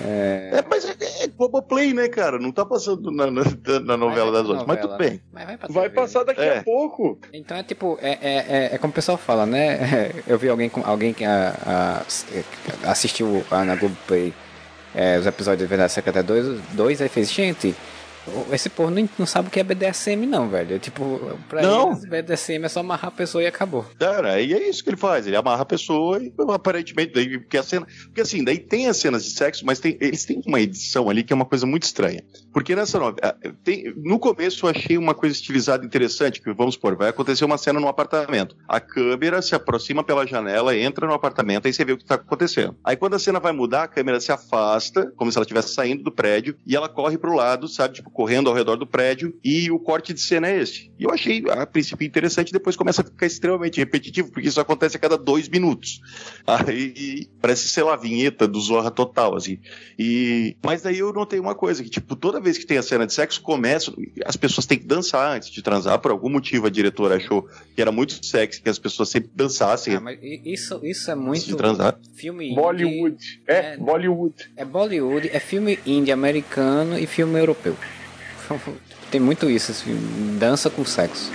É, 0.00 0.50
é 0.54 0.64
mas 0.68 0.84
é, 0.84 1.24
é 1.24 1.26
Globoplay, 1.28 1.94
né, 1.94 2.08
cara? 2.08 2.38
Não 2.38 2.50
tá 2.50 2.64
passando 2.64 3.10
na, 3.10 3.30
na, 3.30 3.42
na 3.84 3.96
novela 3.96 4.32
das 4.32 4.48
outras, 4.48 4.66
mas 4.66 4.80
tudo 4.80 4.96
bem. 4.96 5.20
Mas 5.32 5.46
vai, 5.46 5.56
vai 5.68 5.90
passar 5.90 6.24
daqui 6.24 6.42
é. 6.42 6.58
a 6.58 6.64
pouco. 6.64 7.18
Então 7.32 7.56
é 7.56 7.62
tipo, 7.62 7.98
é, 8.02 8.10
é, 8.10 8.18
é, 8.22 8.74
é, 8.74 8.78
como 8.78 8.90
o 8.90 8.94
pessoal 8.94 9.16
fala, 9.16 9.46
né? 9.46 10.10
Eu 10.26 10.38
vi 10.38 10.48
alguém, 10.48 10.70
alguém 10.84 11.12
que 11.12 11.24
a, 11.24 12.02
a, 12.84 12.90
assistiu 12.90 13.44
a, 13.50 13.64
na 13.64 13.76
Globoplay 13.76 14.34
é, 14.94 15.18
os 15.18 15.26
episódios 15.26 15.60
de 15.60 15.66
Verdade 15.66 15.92
Secreta 15.92 16.22
2, 16.22 16.60
2 16.72 17.02
aí 17.02 17.08
fez, 17.08 17.30
gente, 17.30 17.74
esse 18.52 18.68
povo 18.68 18.90
não, 18.90 19.08
não 19.18 19.26
sabe 19.26 19.48
o 19.48 19.50
que 19.50 19.60
é 19.60 19.62
BDSM, 19.62 20.26
não, 20.26 20.48
velho. 20.48 20.78
Tipo, 20.78 21.38
pra 21.48 21.62
não. 21.62 21.92
eles, 21.92 22.04
BDSM 22.04 22.64
é 22.64 22.68
só 22.68 22.80
amarrar 22.80 23.08
a 23.08 23.10
pessoa 23.10 23.42
e 23.42 23.46
acabou. 23.46 23.84
Cara, 23.98 24.40
e 24.40 24.52
é 24.52 24.68
isso 24.68 24.82
que 24.82 24.90
ele 24.90 24.96
faz. 24.96 25.26
Ele 25.26 25.36
amarra 25.36 25.62
a 25.62 25.66
pessoa 25.66 26.22
e 26.22 26.32
aparentemente, 26.48 27.12
daí, 27.12 27.38
porque 27.38 27.58
a 27.58 27.62
cena. 27.62 27.86
Porque 28.04 28.20
assim, 28.20 28.42
daí 28.42 28.58
tem 28.58 28.88
as 28.88 28.96
cenas 28.96 29.24
de 29.24 29.30
sexo, 29.30 29.64
mas 29.66 29.78
tem, 29.78 29.96
eles 30.00 30.24
têm 30.24 30.42
uma 30.46 30.60
edição 30.60 31.10
ali 31.10 31.22
que 31.22 31.32
é 31.32 31.36
uma 31.36 31.44
coisa 31.44 31.66
muito 31.66 31.84
estranha. 31.84 32.22
Porque 32.52 32.74
nessa 32.74 32.98
novela. 32.98 33.36
Tem, 33.62 33.92
no 33.96 34.18
começo 34.18 34.66
eu 34.66 34.70
achei 34.70 34.96
uma 34.96 35.14
coisa 35.14 35.34
estilizada 35.34 35.84
interessante, 35.84 36.40
que 36.40 36.52
vamos 36.52 36.74
supor, 36.74 36.96
vai 36.96 37.08
acontecer 37.08 37.44
uma 37.44 37.58
cena 37.58 37.80
no 37.80 37.88
apartamento. 37.88 38.56
A 38.68 38.80
câmera 38.80 39.42
se 39.42 39.54
aproxima 39.54 40.02
pela 40.02 40.26
janela, 40.26 40.76
entra 40.76 41.06
no 41.06 41.14
apartamento, 41.14 41.66
aí 41.66 41.72
você 41.72 41.84
vê 41.84 41.92
o 41.92 41.98
que 41.98 42.04
tá 42.04 42.14
acontecendo. 42.14 42.76
Aí 42.82 42.96
quando 42.96 43.14
a 43.14 43.18
cena 43.18 43.40
vai 43.40 43.52
mudar, 43.52 43.84
a 43.84 43.88
câmera 43.88 44.20
se 44.20 44.32
afasta, 44.32 45.12
como 45.16 45.30
se 45.30 45.38
ela 45.38 45.44
estivesse 45.44 45.74
saindo 45.74 46.02
do 46.02 46.12
prédio, 46.12 46.56
e 46.66 46.74
ela 46.74 46.88
corre 46.88 47.18
pro 47.18 47.34
lado, 47.34 47.68
sabe, 47.68 47.94
tipo, 47.94 48.10
correndo 48.14 48.48
ao 48.48 48.54
redor 48.54 48.76
do 48.76 48.86
prédio 48.86 49.36
e 49.44 49.70
o 49.72 49.78
corte 49.78 50.14
de 50.14 50.20
cena 50.20 50.48
é 50.48 50.62
esse. 50.62 50.90
E 50.98 51.02
eu 51.02 51.10
achei 51.10 51.42
a 51.50 51.66
princípio 51.66 52.06
interessante, 52.06 52.52
depois 52.52 52.76
começa 52.76 53.02
a 53.02 53.04
ficar 53.04 53.26
extremamente 53.26 53.78
repetitivo, 53.78 54.30
porque 54.30 54.48
isso 54.48 54.60
acontece 54.60 54.96
a 54.96 55.00
cada 55.00 55.18
dois 55.18 55.48
minutos. 55.48 56.00
Aí 56.46 57.28
parece, 57.42 57.68
sei 57.68 57.82
lá, 57.82 57.94
a 57.94 57.96
vinheta 57.96 58.46
do 58.46 58.60
Zorra 58.60 58.90
total, 58.90 59.36
assim. 59.36 59.58
E, 59.98 60.56
mas 60.64 60.82
daí 60.82 61.00
eu 61.00 61.12
notei 61.12 61.40
uma 61.40 61.56
coisa, 61.56 61.82
que 61.82 61.90
tipo, 61.90 62.14
toda 62.14 62.40
vez 62.40 62.56
que 62.56 62.64
tem 62.64 62.78
a 62.78 62.82
cena 62.82 63.04
de 63.04 63.12
sexo, 63.12 63.42
começa, 63.42 63.92
as 64.24 64.36
pessoas 64.36 64.64
têm 64.64 64.78
que 64.78 64.86
dançar 64.86 65.36
antes 65.36 65.50
de 65.50 65.60
transar, 65.60 65.98
por 65.98 66.12
algum 66.12 66.30
motivo 66.30 66.68
a 66.68 66.70
diretora 66.70 67.16
achou 67.16 67.48
que 67.74 67.82
era 67.82 67.90
muito 67.90 68.24
sexy 68.24 68.62
que 68.62 68.68
as 68.68 68.78
pessoas 68.78 69.08
sempre 69.08 69.30
dançassem. 69.34 69.96
Ah, 69.96 70.00
mas 70.00 70.18
isso, 70.22 70.80
isso 70.84 71.10
é 71.10 71.16
muito 71.16 71.44
de 71.46 71.56
transar. 71.56 71.98
filme 72.14 72.54
Bollywood. 72.54 73.42
É, 73.48 73.56
é, 73.56 73.76
Bollywood. 73.76 74.34
É 74.56 74.64
Bollywood, 74.64 75.30
é 75.32 75.40
filme 75.40 75.80
indie 75.84 76.12
americano 76.12 76.96
e 76.96 77.06
filme 77.08 77.40
europeu. 77.40 77.76
Tem 79.10 79.20
muito 79.20 79.48
isso, 79.48 79.70
assim, 79.70 80.36
dança 80.38 80.68
com 80.68 80.84
sexo. 80.84 81.30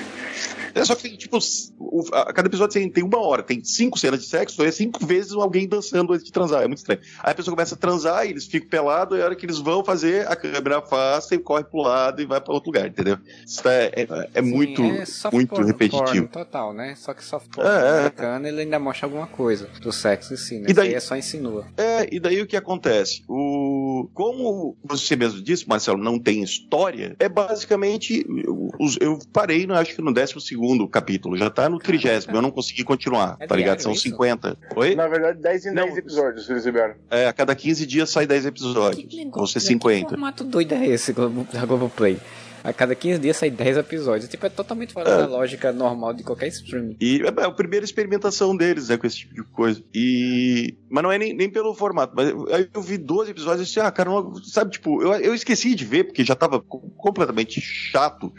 É 0.74 0.86
só 0.86 0.96
que, 0.96 1.16
tipo, 1.18 1.38
o, 1.80 2.04
a, 2.14 2.34
cada 2.34 2.48
episódio 2.48 2.74
tem, 2.74 2.90
tem, 2.90 3.04
uma 3.04 3.20
hora, 3.20 3.44
tem 3.44 3.64
cinco 3.64 3.98
cenas 3.98 4.22
de 4.22 4.28
sexo, 4.28 4.64
é 4.64 4.72
cinco 4.72 5.06
vezes 5.06 5.34
alguém 5.34 5.68
dançando 5.68 6.14
antes 6.14 6.26
de 6.26 6.32
transar. 6.32 6.64
É 6.64 6.68
muito 6.68 6.80
estranho. 6.80 7.02
Aí 7.24 7.32
a 7.32 7.36
pessoa 7.36 7.56
começa 7.56 7.76
a 7.76 7.78
transar 7.78 8.26
e 8.26 8.30
eles 8.30 8.46
ficam 8.46 8.70
pelados, 8.70 9.18
e 9.18 9.22
a 9.22 9.26
hora 9.26 9.36
que 9.36 9.46
eles 9.46 9.58
vão 9.58 9.84
fazer, 9.84 10.28
a 10.28 10.36
câmera 10.36 10.80
afasta 10.80 11.36
e 11.36 11.40
corre 11.40 11.64
pro 11.64 11.82
lado 11.82 12.22
e 12.22 12.26
vai 12.26 12.40
para 12.40 12.54
outro 12.54 12.70
lugar, 12.70 12.88
entendeu? 12.88 13.18
Isso 13.46 13.68
é, 13.68 13.92
é, 13.96 14.08
é 14.34 14.42
Sim, 14.42 14.50
muito, 14.50 14.82
é 14.82 15.06
muito 15.32 15.50
porn, 15.50 15.66
repetitivo. 15.66 16.28
Porn 16.28 16.28
total, 16.28 16.74
né? 16.74 16.96
Só 16.96 17.14
que 17.14 17.24
soft 17.24 17.50
porn 17.50 17.70
é, 17.70 17.74
é. 17.74 18.00
americano 18.00 18.48
ele 18.48 18.62
ainda 18.62 18.80
mostra 18.80 19.08
alguma 19.08 19.28
coisa 19.28 19.70
do 19.82 19.92
sexo 19.92 20.34
em 20.34 20.38
si, 20.38 20.60
né? 20.60 20.68
E 20.70 20.74
daí 20.74 20.94
é 20.94 21.00
só 21.00 21.16
insinua. 21.16 21.66
É, 21.78 22.08
e 22.14 22.20
daí 22.20 22.42
o 22.42 22.48
que 22.48 22.56
acontece? 22.56 23.24
O, 23.28 24.10
como 24.14 24.78
você 24.84 25.16
mesmo 25.16 25.42
disse, 25.42 25.68
Marcelo, 25.68 25.98
não 25.98 26.20
tem 26.20 26.44
história, 26.44 27.16
é 27.20 27.28
basicamente. 27.28 28.26
Eu, 28.28 28.70
eu 29.00 29.20
parei, 29.32 29.68
acho 29.72 29.96
que 29.96 30.02
no 30.02 30.14
décimo 30.14 30.42
segundo 30.42 30.59
capítulo, 30.90 31.38
já 31.38 31.50
tá 31.50 31.70
no 31.70 31.80
trigésimo, 31.80 32.36
eu 32.36 32.42
não 32.42 32.52
consegui 32.52 32.84
continuar, 32.84 33.38
é 33.40 33.48
tá 33.48 33.56
ligado? 33.56 33.82
São 33.82 33.92
isso? 33.92 34.04
50. 34.04 34.58
Oi? 34.76 34.96
Na 34.96 35.08
verdade, 35.08 35.40
10 35.40 35.66
em 35.68 35.74
10 35.74 35.98
episódios 35.98 36.50
eles 36.50 36.66
liberam. 36.66 36.96
É, 37.10 37.28
a 37.28 37.34
cada 37.34 37.56
15 37.56 37.86
dias 37.86 38.10
sai 38.10 38.26
10 38.26 38.46
episódios. 38.48 39.06
Vão 39.32 39.48
ser 39.48 39.60
50. 39.60 40.06
Que 40.06 40.10
formato 40.12 40.44
doido 40.44 40.74
é 40.74 40.88
esse 40.88 41.14
da 41.14 41.66
Globoplay? 41.66 42.18
A 42.64 42.74
cada 42.74 42.94
15 42.94 43.20
dias 43.20 43.38
sai 43.38 43.50
10 43.50 43.78
episódios. 43.78 44.30
Tipo, 44.30 44.46
é 44.46 44.50
totalmente 44.50 44.94
fora 44.94 45.10
é. 45.10 45.18
da 45.18 45.26
lógica 45.26 45.72
normal 45.72 46.14
de 46.14 46.24
qualquer 46.24 46.48
streaming. 46.48 46.96
E 47.00 47.22
é, 47.22 47.42
é 47.42 47.46
a 47.46 47.52
primeira 47.52 47.86
experimentação 47.86 48.56
deles, 48.56 48.90
né, 48.90 48.98
com 48.98 49.08
esse 49.08 49.18
tipo 49.18 49.34
de 49.34 49.44
coisa. 49.44 49.82
E. 49.94 50.76
Mas 50.90 51.04
não 51.04 51.12
é 51.12 51.18
nem, 51.18 51.34
nem 51.34 51.50
pelo 51.50 51.74
formato. 51.74 52.14
Mas 52.16 52.28
aí 52.54 52.70
eu 52.74 52.82
vi 52.82 52.98
12 52.98 53.32
episódios 53.32 53.62
e 53.62 53.66
disse, 53.66 53.80
ah, 53.80 53.92
cara, 53.92 54.10
não, 54.10 54.36
sabe, 54.44 54.72
tipo, 54.72 55.02
eu, 55.02 55.14
eu 55.14 55.34
esqueci 55.34 55.74
de 55.74 55.86
ver, 55.86 56.06
porque 56.06 56.24
já 56.24 56.36
tava 56.36 56.60
completamente 56.60 57.62
chato. 57.62 58.34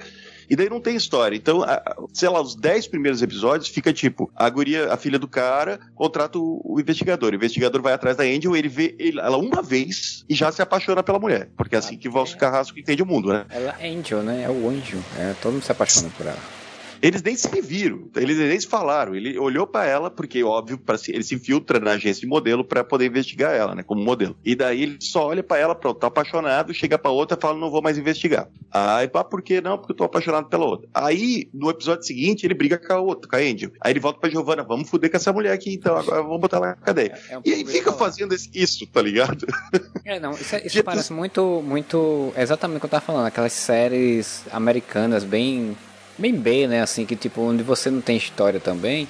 E 0.50 0.56
daí 0.56 0.68
não 0.68 0.80
tem 0.80 0.96
história. 0.96 1.36
Então, 1.36 1.64
sei 2.12 2.28
lá, 2.28 2.40
os 2.40 2.56
10 2.56 2.88
primeiros 2.88 3.22
episódios 3.22 3.68
fica 3.68 3.92
tipo, 3.92 4.28
a 4.34 4.50
guria, 4.50 4.92
a 4.92 4.96
filha 4.96 5.16
do 5.16 5.28
cara, 5.28 5.78
contrata 5.94 6.38
o, 6.38 6.60
o 6.64 6.80
investigador. 6.80 7.32
O 7.32 7.36
investigador 7.36 7.80
vai 7.80 7.92
atrás 7.92 8.16
da 8.16 8.24
Angel, 8.24 8.56
ele 8.56 8.68
vê 8.68 8.96
ele, 8.98 9.20
ela 9.20 9.38
uma 9.38 9.62
vez 9.62 10.24
e 10.28 10.34
já 10.34 10.50
se 10.50 10.60
apaixona 10.60 11.04
pela 11.04 11.20
mulher. 11.20 11.48
Porque 11.56 11.76
é 11.76 11.78
assim 11.78 11.96
que 11.96 12.08
o 12.08 12.12
Valso 12.12 12.36
Carrasco 12.36 12.78
entende 12.78 13.00
o 13.00 13.06
mundo, 13.06 13.32
né? 13.32 13.46
Ela 13.48 13.76
é 13.78 13.88
Angel, 13.88 14.22
né? 14.22 14.42
É 14.42 14.50
o 14.50 14.68
anjo. 14.68 14.98
É, 15.16 15.34
todo 15.40 15.52
mundo 15.52 15.62
se 15.62 15.70
apaixona 15.70 16.10
por 16.16 16.26
ela. 16.26 16.59
Eles 17.02 17.22
nem 17.22 17.36
se 17.36 17.48
viram, 17.60 18.08
eles 18.16 18.36
nem 18.36 18.60
se 18.60 18.66
falaram. 18.66 19.14
Ele 19.14 19.38
olhou 19.38 19.66
para 19.66 19.86
ela, 19.86 20.10
porque, 20.10 20.42
óbvio, 20.42 20.78
pra, 20.78 20.96
ele 21.08 21.22
se 21.22 21.34
infiltra 21.34 21.80
na 21.80 21.92
agência 21.92 22.20
de 22.20 22.26
modelo 22.26 22.64
para 22.64 22.84
poder 22.84 23.06
investigar 23.06 23.54
ela, 23.54 23.74
né, 23.74 23.82
como 23.82 24.02
modelo. 24.02 24.36
E 24.44 24.54
daí 24.54 24.82
ele 24.82 24.98
só 25.00 25.26
olha 25.26 25.42
para 25.42 25.58
ela, 25.58 25.74
pronto, 25.74 25.98
tá 25.98 26.06
apaixonado, 26.06 26.74
chega 26.74 26.98
para 26.98 27.10
outra 27.10 27.36
e 27.36 27.40
fala, 27.40 27.58
não 27.58 27.70
vou 27.70 27.82
mais 27.82 27.96
investigar. 27.98 28.48
Aí, 28.70 29.08
pá, 29.08 29.24
por 29.24 29.42
que 29.42 29.60
não? 29.60 29.78
Porque 29.78 29.92
eu 29.92 29.96
tô 29.96 30.04
apaixonado 30.04 30.48
pela 30.48 30.64
outra. 30.64 30.88
Aí, 30.92 31.48
no 31.52 31.70
episódio 31.70 32.04
seguinte, 32.04 32.46
ele 32.46 32.54
briga 32.54 32.78
com 32.78 32.92
a 32.92 33.00
outra, 33.00 33.28
com 33.28 33.36
a 33.36 33.38
Angel. 33.38 33.70
Aí 33.80 33.92
ele 33.92 34.00
volta 34.00 34.20
pra 34.20 34.30
Giovanna, 34.30 34.62
vamos 34.62 34.88
fuder 34.88 35.10
com 35.10 35.16
essa 35.16 35.32
mulher 35.32 35.52
aqui, 35.52 35.74
então, 35.74 35.96
agora 35.96 36.22
vamos 36.22 36.40
botar 36.40 36.58
ela 36.58 36.68
na 36.68 36.76
cadeia. 36.76 37.18
É, 37.28 37.34
é 37.34 37.38
um 37.38 37.42
e 37.44 37.54
aí 37.54 37.64
fica 37.64 37.92
fazendo 37.92 38.34
isso, 38.54 38.86
tá 38.86 39.02
ligado? 39.02 39.46
É, 40.04 40.18
não, 40.18 40.32
isso, 40.32 40.56
é, 40.56 40.66
isso 40.66 40.82
parece 40.82 41.12
muito, 41.12 41.62
muito, 41.64 42.32
exatamente 42.36 42.78
o 42.78 42.80
que 42.80 42.86
eu 42.86 42.90
tava 42.90 43.04
falando, 43.04 43.26
aquelas 43.26 43.52
séries 43.52 44.44
americanas 44.50 45.24
bem 45.24 45.76
bem 46.20 46.34
B, 46.34 46.66
né? 46.66 46.82
Assim, 46.82 47.04
que 47.06 47.16
tipo, 47.16 47.40
onde 47.40 47.62
você 47.62 47.90
não 47.90 48.00
tem 48.00 48.16
história 48.16 48.60
também. 48.60 49.08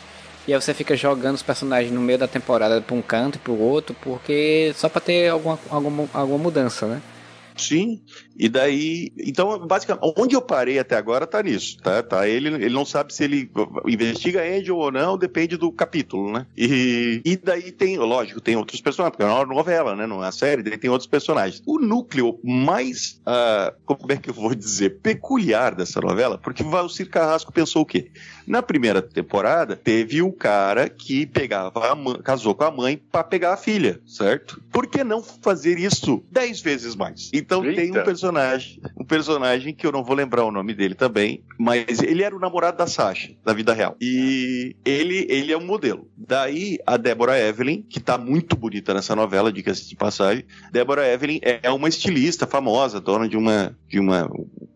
E 0.49 0.55
aí 0.55 0.61
você 0.61 0.73
fica 0.73 0.96
jogando 0.96 1.35
os 1.35 1.42
personagens 1.42 1.92
no 1.92 2.01
meio 2.01 2.18
da 2.18 2.27
temporada 2.27 2.81
pra 2.81 2.96
um 2.96 3.03
canto 3.03 3.37
e 3.37 3.38
pro 3.38 3.59
outro, 3.59 3.94
porque 4.01 4.73
só 4.75 4.88
pra 4.88 5.01
ter 5.01 5.29
alguma, 5.29 5.59
alguma, 5.68 6.09
alguma 6.14 6.38
mudança, 6.38 6.87
né? 6.87 7.03
Sim, 7.61 8.01
e 8.37 8.49
daí, 8.49 9.12
então, 9.18 9.66
basicamente, 9.66 10.14
onde 10.16 10.35
eu 10.35 10.40
parei 10.40 10.79
até 10.79 10.96
agora 10.96 11.27
tá 11.27 11.42
nisso, 11.42 11.77
tá? 11.83 12.03
tá 12.03 12.27
ele, 12.27 12.49
ele 12.49 12.75
não 12.75 12.87
sabe 12.87 13.12
se 13.12 13.23
ele 13.23 13.51
investiga 13.87 14.42
Angel 14.42 14.77
ou 14.77 14.90
não, 14.90 15.18
depende 15.18 15.59
do 15.59 15.70
capítulo, 15.70 16.33
né? 16.33 16.46
E, 16.57 17.20
e 17.23 17.37
daí 17.37 17.70
tem, 17.70 17.99
lógico, 17.99 18.40
tem 18.40 18.57
outros 18.57 18.81
personagens, 18.81 19.16
porque 19.16 19.31
é 19.31 19.35
uma 19.35 19.44
novela, 19.44 19.94
né? 19.94 20.07
Não 20.07 20.16
é 20.16 20.27
uma 20.27 20.33
série, 20.33 20.62
daí 20.62 20.79
tem 20.79 20.88
outros 20.88 21.07
personagens. 21.07 21.62
O 21.66 21.79
núcleo 21.79 22.40
mais, 22.42 23.20
uh, 23.27 23.75
como 23.85 24.11
é 24.11 24.16
que 24.16 24.31
eu 24.31 24.35
vou 24.35 24.55
dizer, 24.55 25.01
peculiar 25.01 25.75
dessa 25.75 26.01
novela, 26.01 26.38
porque 26.38 26.62
o 26.62 26.70
Valcir 26.70 27.11
Carrasco 27.11 27.53
pensou 27.53 27.83
o 27.83 27.87
quê? 27.87 28.11
Na 28.50 28.60
primeira 28.60 29.00
temporada, 29.00 29.76
teve 29.76 30.20
o 30.22 30.32
cara 30.32 30.88
que 30.88 31.24
pegava 31.24 31.94
mãe, 31.94 32.20
casou 32.20 32.52
com 32.52 32.64
a 32.64 32.70
mãe 32.72 32.96
para 32.96 33.22
pegar 33.22 33.52
a 33.52 33.56
filha, 33.56 34.00
certo? 34.04 34.60
Por 34.72 34.88
que 34.88 35.04
não 35.04 35.22
fazer 35.22 35.78
isso 35.78 36.24
dez 36.28 36.60
vezes 36.60 36.96
mais? 36.96 37.30
Então 37.32 37.64
Eita. 37.64 37.80
tem 37.80 37.90
um 37.92 38.04
personagem, 38.04 38.80
um 38.98 39.04
personagem 39.04 39.72
que 39.72 39.86
eu 39.86 39.92
não 39.92 40.02
vou 40.02 40.16
lembrar 40.16 40.44
o 40.44 40.50
nome 40.50 40.74
dele 40.74 40.96
também, 40.96 41.44
mas 41.56 42.02
ele 42.02 42.24
era 42.24 42.34
o 42.34 42.40
namorado 42.40 42.76
da 42.76 42.88
Sasha, 42.88 43.36
da 43.44 43.52
vida 43.52 43.72
real. 43.72 43.96
E 44.00 44.74
ele, 44.84 45.28
ele 45.30 45.52
é 45.52 45.56
um 45.56 45.64
modelo. 45.64 46.10
Daí 46.16 46.76
a 46.84 46.96
Deborah 46.96 47.38
Evelyn, 47.38 47.82
que 47.82 48.00
tá 48.00 48.18
muito 48.18 48.56
bonita 48.56 48.92
nessa 48.92 49.14
novela, 49.14 49.52
diga-se 49.52 49.88
de 49.88 49.94
passagem. 49.94 50.44
Deborah 50.72 51.06
Evelyn 51.06 51.38
é 51.40 51.70
uma 51.70 51.88
estilista 51.88 52.48
famosa, 52.48 53.00
dona 53.00 53.28
de 53.28 53.36
uma 53.36 53.78
de 53.86 54.00
uma 54.00 54.28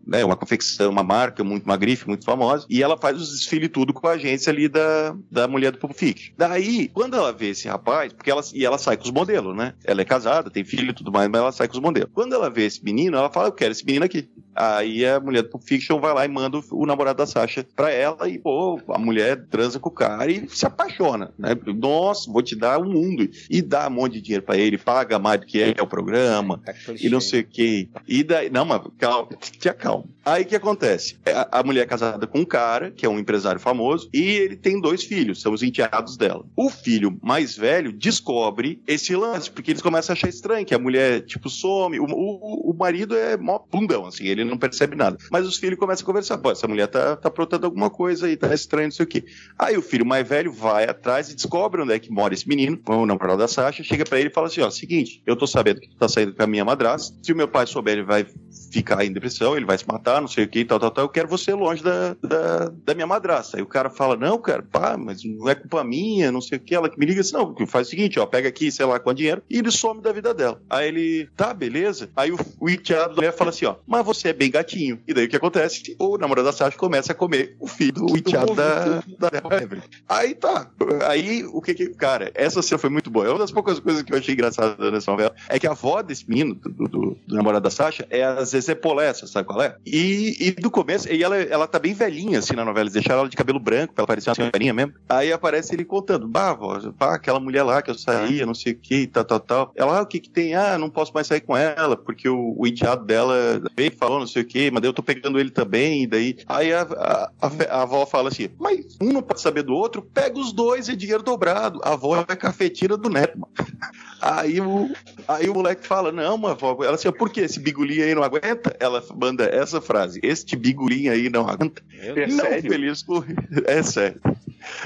né, 0.07 0.25
uma 0.25 0.37
confecção, 0.37 0.91
uma 0.91 1.03
marca, 1.03 1.43
muito, 1.43 1.65
uma 1.65 1.77
grife 1.77 2.07
muito 2.07 2.25
famosa, 2.25 2.67
e 2.69 2.83
ela 2.83 2.97
faz 2.97 3.21
os 3.21 3.31
desfiles 3.31 3.71
tudo 3.73 3.93
com 3.93 4.07
a 4.07 4.13
agência 4.13 4.51
ali 4.51 4.69
da, 4.69 5.17
da 5.31 5.49
mulher 5.49 5.73
do 5.73 5.79
Pulp 5.79 5.93
Fiction. 5.93 6.33
Daí, 6.37 6.89
quando 6.89 7.17
ela 7.17 7.33
vê 7.33 7.49
esse 7.49 7.69
rapaz, 7.69 8.13
porque 8.13 8.31
ela, 8.31 8.43
e 8.53 8.65
ela 8.65 8.79
sai 8.79 8.97
com 8.97 9.05
os 9.05 9.11
modelos, 9.11 9.57
né? 9.57 9.75
Ela 9.85 10.03
é 10.03 10.05
casada, 10.05 10.51
tem 10.51 10.65
filho 10.65 10.91
e 10.91 10.95
tudo 10.95 11.13
mais, 11.13 11.29
mas 11.29 11.41
ela 11.41 11.53
sai 11.53 11.69
com 11.69 11.75
os 11.75 11.81
modelos. 11.81 12.11
Quando 12.13 12.35
ela 12.35 12.51
vê 12.51 12.67
esse 12.67 12.83
menino, 12.85 13.17
ela 13.17 13.31
fala, 13.31 13.49
eu 13.49 13.53
quero 13.53 13.73
esse 13.73 13.85
menino 13.85 14.05
aqui. 14.05 14.29
Aí 14.55 15.05
a 15.05 15.21
mulher 15.21 15.43
do 15.43 15.51
Pulp 15.51 15.65
Fiction 15.65 16.01
vai 16.01 16.15
lá 16.15 16.25
e 16.25 16.29
manda 16.29 16.59
o, 16.59 16.65
o 16.71 16.87
namorado 16.87 17.19
da 17.19 17.27
Sasha 17.27 17.67
pra 17.75 17.91
ela 17.91 18.29
e, 18.29 18.39
pô, 18.39 18.81
a 18.89 18.99
mulher 18.99 19.47
transa 19.47 19.79
com 19.79 19.89
o 19.89 19.93
cara 19.93 20.31
e 20.31 20.49
se 20.49 20.67
apaixona, 20.67 21.33
né? 21.39 21.51
Nossa, 21.67 22.31
vou 22.31 22.43
te 22.43 22.57
dar 22.57 22.79
o 22.79 22.85
um 22.85 22.93
mundo. 22.93 23.29
E 23.51 23.61
dá 23.63 23.89
um 23.89 23.91
monte 23.91 24.15
de 24.15 24.21
dinheiro 24.21 24.45
pra 24.45 24.57
ele, 24.57 24.79
paga 24.79 25.19
mais 25.19 25.41
do 25.41 25.47
que 25.47 25.63
é 25.63 25.83
o 25.83 25.87
programa, 25.87 26.59
tá 26.65 26.75
e 27.01 27.09
não 27.09 27.21
sei 27.21 27.41
o 27.41 27.47
quê. 27.47 27.89
E 28.07 28.23
daí, 28.23 28.51
não, 28.51 28.65
mas 28.65 28.83
calma, 28.99 29.29
te 29.37 29.69
acalma. 29.69 30.05
Aí 30.25 30.43
o 30.43 30.47
que 30.47 30.57
acontece? 30.57 31.19
É, 31.25 31.33
a, 31.33 31.49
a 31.53 31.63
mulher 31.63 31.83
é 31.83 31.87
casada 31.87 32.27
com 32.27 32.41
um 32.41 32.45
cara, 32.45 32.91
que 32.91 33.05
é 33.05 33.09
um 33.09 33.19
empresário 33.19 33.61
famoso, 33.61 34.09
e 34.13 34.23
ele 34.23 34.57
tem 34.57 34.81
dois 34.81 35.05
filhos, 35.05 35.41
são 35.41 35.53
os 35.53 35.63
enteados 35.63 36.17
dela. 36.17 36.45
O 36.57 36.71
filho 36.71 37.19
mais 37.23 37.57
velho 37.57 37.93
descobre 37.93 38.83
esse 38.87 39.15
lance, 39.15 39.51
porque 39.51 39.71
eles 39.71 39.83
começam 39.83 40.13
a 40.13 40.15
achar 40.15 40.29
estranho, 40.29 40.67
que 40.67 40.75
a 40.75 40.79
mulher, 40.79 41.23
tipo, 41.23 41.49
some. 41.51 41.99
O, 41.99 42.05
o, 42.05 42.71
o 42.71 42.75
marido 42.75 43.17
é 43.17 43.37
mó 43.37 43.61
bundão, 43.71 44.07
assim, 44.07 44.27
ele 44.27 44.44
não 44.45 44.59
percebe 44.59 44.97
nada. 44.97 45.17
Mas 45.31 45.47
os 45.47 45.57
filhos 45.57 45.79
começam 45.79 46.05
a 46.05 46.07
conversar, 46.07 46.39
pô, 46.39 46.51
essa 46.51 46.69
mulher 46.69 46.87
tá, 46.87 47.17
tá 47.17 47.29
aprontando 47.29 47.67
alguma 47.67 47.91
coisa 47.91 48.27
aí, 48.27 48.37
tá 48.37 48.53
estranho, 48.55 48.89
não 48.89 48.93
sei 48.93 49.05
o 49.05 49.09
quê. 49.09 49.25
Aí 49.59 49.77
o 49.77 49.83
filho 49.83 50.05
mais 50.05 50.27
velho 50.27 50.53
vai 50.53 50.85
atrás 50.85 51.31
e 51.31 51.35
descobre 51.35 51.83
onde 51.83 51.93
é 51.93 51.99
que 51.99 52.11
mora 52.11 52.35
esse 52.35 52.49
menino, 52.49 52.81
o 52.87 53.07
namorado 53.07 53.39
da 53.39 53.49
Sasha, 53.49 53.83
chega 53.83 54.05
para 54.05 54.19
ele 54.19 54.29
e 54.29 54.33
fala 54.33 54.47
assim, 54.47 54.61
ó, 54.61 54.71
seguinte, 54.71 55.23
eu 55.27 55.37
tô 55.37 55.47
sabendo 55.47 55.81
que 55.81 55.89
tu 55.89 55.97
tá 55.97 56.09
saindo 56.09 56.35
com 56.35 56.43
a 56.43 56.47
minha 56.47 56.65
madrasta, 56.65 57.17
se 57.23 57.33
o 57.33 57.37
meu 57.37 57.49
pai 57.49 57.67
souber, 57.67 57.95
ele 57.95 58.03
vai 58.03 58.27
ficar 58.73 59.05
em 59.05 59.13
depressão, 59.13 59.57
ele 59.57 59.65
vai 59.65 59.79
se 59.79 59.87
matar, 59.87 60.21
não 60.21 60.29
sei 60.29 60.45
o 60.45 60.49
que, 60.49 60.65
tal, 60.65 60.79
tal, 60.79 60.91
tal, 60.91 61.05
eu 61.05 61.09
quero 61.09 61.29
você 61.29 61.53
longe 61.55 61.83
da, 61.83 62.17
da, 62.23 62.73
da, 62.85 62.95
minha 62.95 63.07
madrasta. 63.07 63.57
Aí 63.57 63.63
o 63.63 63.67
cara 63.67 63.91
fala, 63.91 64.17
não, 64.17 64.39
cara, 64.39 64.63
pá, 64.63 64.97
mas 64.97 65.23
não 65.25 65.49
é 65.49 65.55
culpa 65.55 65.85
minha, 65.85 66.33
não 66.33 66.41
sei 66.41 66.59
o 66.59 66.61
que, 66.61 66.75
ela 66.75 66.89
que 66.89 66.99
me 66.99 67.07
liga 67.07 67.21
assim, 67.21 67.35
não, 67.35 67.55
faz 67.67 67.87
o 67.87 67.91
seguinte, 67.91 68.19
ó, 68.19 68.27
pega 68.27 68.49
aqui, 68.49 68.71
sei 68.71 68.85
lá, 68.87 68.99
com 68.99 69.15
dinheiro, 69.15 69.43
e 69.49 69.59
ele 69.59 69.71
some 69.71 70.01
da 70.01 70.13
vida 70.13 70.35
dela. 70.35 70.61
Aí 70.69 70.89
ele, 70.89 71.29
tá, 71.37 71.55
beleza. 71.55 72.11
Aí 72.17 72.33
o, 72.33 72.39
o 72.61 72.69
enteado 72.69 73.21
fala 73.33 73.51
assim, 73.51 73.67
ó, 73.67 73.77
mas 73.87 74.05
você 74.05 74.29
é 74.29 74.33
bem 74.35 74.51
gatinho. 74.51 75.01
E 75.07 75.15
daí 75.15 75.27
o 75.27 75.29
que 75.29 75.37
acontece? 75.37 75.95
O 75.99 76.19
namorado 76.19 76.47
da 76.47 76.53
Sasha 76.53 76.77
começa 76.77 77.13
a 77.13 77.15
comer 77.15 77.57
o 77.59 77.67
filho 77.67 77.93
do 77.93 78.17
enteado 78.17 78.55
da, 78.55 79.03
da, 79.19 79.57
Evelyn. 79.63 79.83
Aí 80.09 80.35
tá, 80.35 80.71
aí 81.07 81.45
o 81.45 81.61
que 81.61 81.75
que, 81.75 81.89
cara, 81.91 82.31
essa 82.35 82.63
cena 82.63 82.79
foi 82.79 82.91
muito 82.91 83.11
boa. 83.11 83.27
É 83.27 83.31
uma 83.31 83.39
das 83.39 83.53
poucas 83.53 83.79
coisas 83.81 84.03
que 84.03 84.13
eu 84.13 84.19
achei 84.19 84.35
engraçada 84.35 84.91
nessa 84.91 85.11
novela, 85.11 85.35
é 85.49 85.59
que 85.59 85.67
a 85.67 85.71
avó 85.71 86.03
desse 86.03 86.29
menino, 86.29 86.55
do, 86.55 86.89
do, 86.89 87.19
do 87.27 87.35
namorado 87.35 87.65
da 87.65 87.71
Sasha, 87.71 88.07
é 88.11 88.23
a 88.23 88.45
Zezé 88.45 88.75
Polessa, 88.75 89.27
sabe 89.27 89.47
qual 89.47 89.63
é? 89.63 89.77
E, 89.85 90.37
e 90.41 90.51
do 90.53 90.71
começo, 90.71 91.11
e 91.13 91.23
ela, 91.23 91.37
ela 91.37 91.67
tá 91.67 91.79
bem 91.79 91.95
velhinha, 91.95 92.39
assim, 92.39 92.55
na 92.55 92.65
novela, 92.65 92.85
eles 92.85 92.93
deixaram 92.93 93.21
ela 93.21 93.29
de 93.29 93.37
cabelo 93.37 93.61
branco, 93.61 93.95
pra 93.95 94.03
ela 94.03 94.07
parecer 94.07 94.31
uma 94.31 94.35
senhorinha 94.35 94.75
mesmo. 94.75 94.95
Aí 95.09 95.33
aparece 95.33 95.75
ele 95.75 95.85
contando, 95.85 96.27
bah, 96.27 96.51
avó, 96.51 96.79
pá, 96.93 97.15
aquela 97.15 97.41
mulher 97.41 97.63
lá 97.63 97.83
que 97.83 97.91
eu 97.91 97.95
saía, 97.95 98.47
não 98.47 98.55
sei 98.55 98.73
o 98.73 98.77
que, 98.77 99.07
tal, 99.07 99.25
tal, 99.25 99.41
tal. 99.41 99.73
Ela, 99.77 99.99
ah, 99.99 100.03
o 100.03 100.07
que 100.07 100.21
que 100.21 100.31
tem? 100.31 100.55
Ah, 100.55 100.79
não 100.79 100.91
posso 100.91 101.13
mais 101.13 101.27
sair 101.27 101.41
com 101.41 101.57
ela, 101.57 101.97
porque 101.97 102.29
o, 102.29 102.55
o 102.57 102.67
enteado 102.67 103.05
dela 103.05 103.63
veio 103.77 103.95
falou 103.97 104.24
não 104.25 104.33
sei 104.33 104.43
o 104.43 104.47
que, 104.47 104.71
mas 104.71 104.83
daí 104.83 104.89
eu 104.89 104.95
tô 104.95 105.03
pegando 105.03 105.39
ele 105.39 105.51
também, 105.51 106.03
e 106.03 106.07
daí... 106.07 106.37
Aí 106.47 106.73
a, 106.73 106.83
a, 106.83 107.31
a, 107.41 107.47
a 107.71 107.83
avó 107.83 108.07
fala 108.07 108.29
assim, 108.29 108.49
mas 108.59 108.97
um 109.01 109.13
não 109.13 109.23
pode 109.23 109.41
saber 109.41 109.63
do 109.63 109.75
outro, 109.75 110.03
pega 110.03 110.39
os 110.39 110.53
dois 110.53 110.89
e 110.89 110.97
dinheiro 110.97 111.23
dobrado. 111.23 111.81
A 111.83 111.93
avó 111.93 112.25
é 112.29 112.37
cafetina 112.37 112.97
do 112.97 113.09
neto, 113.09 113.39
mano. 113.39 113.53
Aí 114.21 114.59
o, 114.59 114.91
aí 115.29 115.51
o 115.51 115.55
moleque 115.55 115.87
fala, 115.87 116.11
não, 116.11 116.39
mas 116.39 116.53
avó, 116.53 116.83
ela 116.83 116.95
assim, 116.95 117.13
por 117.13 117.29
que 117.29 117.41
esse 117.41 117.61
bigulinho 117.61 118.05
aí 118.05 118.15
não 118.15 118.23
aguenta? 118.23 118.75
Ela 118.81 119.05
manda 119.15 119.45
essa 119.45 119.83
frase, 119.83 120.19
este 120.23 120.57
bigulinho 120.57 121.13
aí 121.13 121.29
não 121.29 121.47
aguenta. 121.47 121.83
É 121.99 122.27
não 122.27 122.39
sério? 122.39 122.71
feliz 122.71 123.03
com... 123.03 123.23
É 123.67 123.83
sério. 123.83 124.19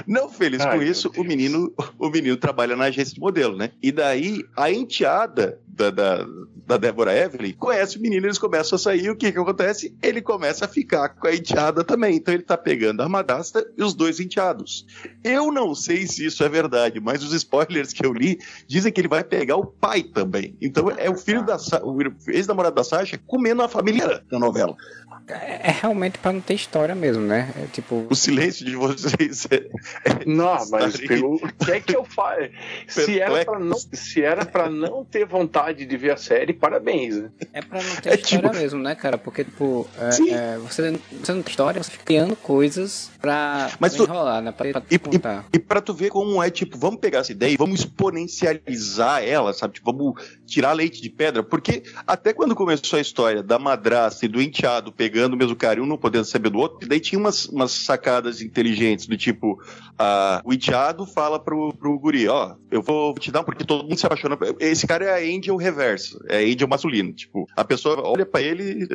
Não 0.07 0.29
feliz 0.29 0.61
Ai, 0.61 0.77
com 0.77 0.83
isso, 0.83 1.09
Deus. 1.09 1.25
o 1.25 1.27
menino, 1.27 1.73
o 1.97 2.09
menino 2.09 2.37
trabalha 2.37 2.75
na 2.75 2.85
agência 2.85 3.13
de 3.13 3.19
modelo, 3.19 3.57
né? 3.57 3.71
E 3.81 3.91
daí 3.91 4.43
a 4.55 4.71
enteada 4.71 5.59
da, 5.67 5.89
da, 5.89 6.27
da 6.67 6.77
Débora 6.77 7.17
Evelyn 7.17 7.53
conhece 7.53 7.97
o 7.97 8.01
menino, 8.01 8.27
eles 8.27 8.37
começam 8.37 8.75
a 8.75 8.79
sair. 8.79 9.09
O 9.09 9.15
que 9.15 9.31
que 9.31 9.37
acontece? 9.37 9.95
Ele 10.01 10.21
começa 10.21 10.65
a 10.65 10.67
ficar 10.67 11.09
com 11.09 11.27
a 11.27 11.33
enteada 11.33 11.83
também. 11.83 12.15
Então 12.17 12.33
ele 12.33 12.43
tá 12.43 12.57
pegando 12.57 13.01
a 13.01 13.09
madrasta 13.09 13.65
e 13.77 13.83
os 13.83 13.93
dois 13.93 14.19
enteados. 14.19 14.85
Eu 15.23 15.51
não 15.51 15.73
sei 15.73 16.05
se 16.05 16.25
isso 16.25 16.43
é 16.43 16.49
verdade, 16.49 16.99
mas 16.99 17.23
os 17.23 17.33
spoilers 17.33 17.93
que 17.93 18.05
eu 18.05 18.13
li 18.13 18.39
dizem 18.67 18.91
que 18.91 18.99
ele 18.99 19.07
vai 19.07 19.23
pegar 19.23 19.55
o 19.55 19.65
pai 19.65 20.03
também. 20.03 20.55
Então 20.61 20.89
é 20.91 21.09
o 21.09 21.15
filho 21.15 21.45
da 21.45 21.57
o 21.83 21.97
ex-namorado 22.27 22.75
da 22.75 22.83
Sasha 22.83 23.19
comendo 23.25 23.61
a 23.61 23.69
família 23.69 24.23
da 24.29 24.39
novela. 24.39 24.75
É, 25.29 25.69
é 25.69 25.71
realmente 25.81 26.17
pra 26.17 26.31
não 26.33 26.41
ter 26.41 26.53
história 26.55 26.95
mesmo, 26.95 27.23
né? 27.23 27.49
É 27.61 27.65
tipo. 27.71 28.07
O 28.09 28.15
silêncio 28.15 28.65
de 28.65 28.75
vocês 28.75 29.47
é, 29.51 30.25
Não, 30.25 30.57
mas 30.69 30.97
pelo 30.97 31.35
o 31.35 31.39
que 31.65 31.71
é 31.71 31.79
que 31.79 31.95
eu 31.95 32.03
faço? 32.03 32.49
Se 32.87 33.19
era 33.19 33.45
pra 33.45 33.59
não, 33.59 33.77
se 33.77 34.21
era 34.23 34.45
para 34.45 34.69
não 34.69 35.03
ter 35.05 35.25
vontade 35.25 35.85
de 35.85 35.97
ver 35.97 36.11
a 36.11 36.17
série, 36.17 36.53
parabéns. 36.53 37.15
Né? 37.17 37.29
É 37.53 37.61
pra 37.61 37.81
não 37.81 37.95
ter 37.97 38.09
É 38.09 38.15
história 38.15 38.49
tipo- 38.49 38.55
mesmo, 38.61 38.81
né, 38.81 38.95
cara? 38.95 39.17
Porque, 39.17 39.43
tipo, 39.43 39.87
é, 39.97 40.31
é, 40.33 40.57
você, 40.57 40.91
você 41.21 41.33
não 41.33 41.41
tem 41.41 41.49
história, 41.51 41.81
você 41.83 41.91
fica 41.91 42.03
criando 42.05 42.35
coisas 42.35 43.11
pra, 43.21 43.69
Mas 43.79 43.95
pra 43.95 44.05
tu- 44.05 44.11
enrolar, 44.11 44.41
né? 44.41 44.51
Pra, 44.51 44.71
pra 44.71 44.83
E, 44.89 44.97
contar. 44.99 45.45
e, 45.53 45.57
e 45.57 45.59
pra 45.59 45.81
tu 45.81 45.93
ver 45.93 46.09
como 46.09 46.41
é, 46.41 46.49
tipo, 46.49 46.77
vamos 46.77 46.99
pegar 46.99 47.19
essa 47.19 47.31
ideia 47.31 47.51
e 47.53 47.57
vamos 47.57 47.81
exponencializar 47.81 49.23
ela, 49.23 49.53
sabe? 49.53 49.75
Tipo, 49.75 49.91
vamos 49.93 50.21
tirar 50.45 50.73
leite 50.73 51.01
de 51.01 51.09
pedra, 51.09 51.43
porque 51.43 51.83
até 52.07 52.33
quando 52.33 52.55
começou 52.55 52.97
a 52.97 53.01
história 53.01 53.43
da 53.43 53.59
madrasta 53.59 54.25
e 54.25 54.27
do 54.29 54.41
enteado 54.41 54.91
pegando 54.91 55.33
o 55.33 55.37
mesmo 55.37 55.55
cara 55.55 55.79
e 55.79 55.81
um 55.81 55.85
não 55.85 55.97
podendo 55.97 56.25
saber 56.25 56.49
do 56.49 56.59
outro, 56.59 56.87
daí 56.87 56.99
tinha 56.99 57.19
umas, 57.19 57.45
umas 57.45 57.71
sacadas 57.71 58.41
inteligentes, 58.41 59.07
do 59.07 59.17
tipo, 59.17 59.61
ah, 59.97 60.41
o 60.45 60.53
enteado 60.53 61.05
fala 61.05 61.39
pro, 61.39 61.73
pro 61.73 61.97
guri, 61.99 62.27
ó, 62.27 62.55
eu 62.71 62.81
vou 62.81 63.13
te 63.15 63.31
dar 63.31 63.43
porque 63.43 63.63
todo 63.63 63.83
mundo 63.83 63.97
se 63.97 64.05
apaixona. 64.05 64.37
Esse 64.59 64.87
cara 64.87 65.05
é 65.05 65.13
a 65.13 65.37
Angel 65.37 65.55
reverso, 65.55 66.19
é 66.27 66.37
a 66.37 66.41
Angel 66.41 66.67
masculino, 66.67 67.11
tipo, 67.13 67.47
a 67.55 67.63
pessoa 67.63 68.01
olha 68.07 68.25
pra 68.25 68.41
ele, 68.41 68.87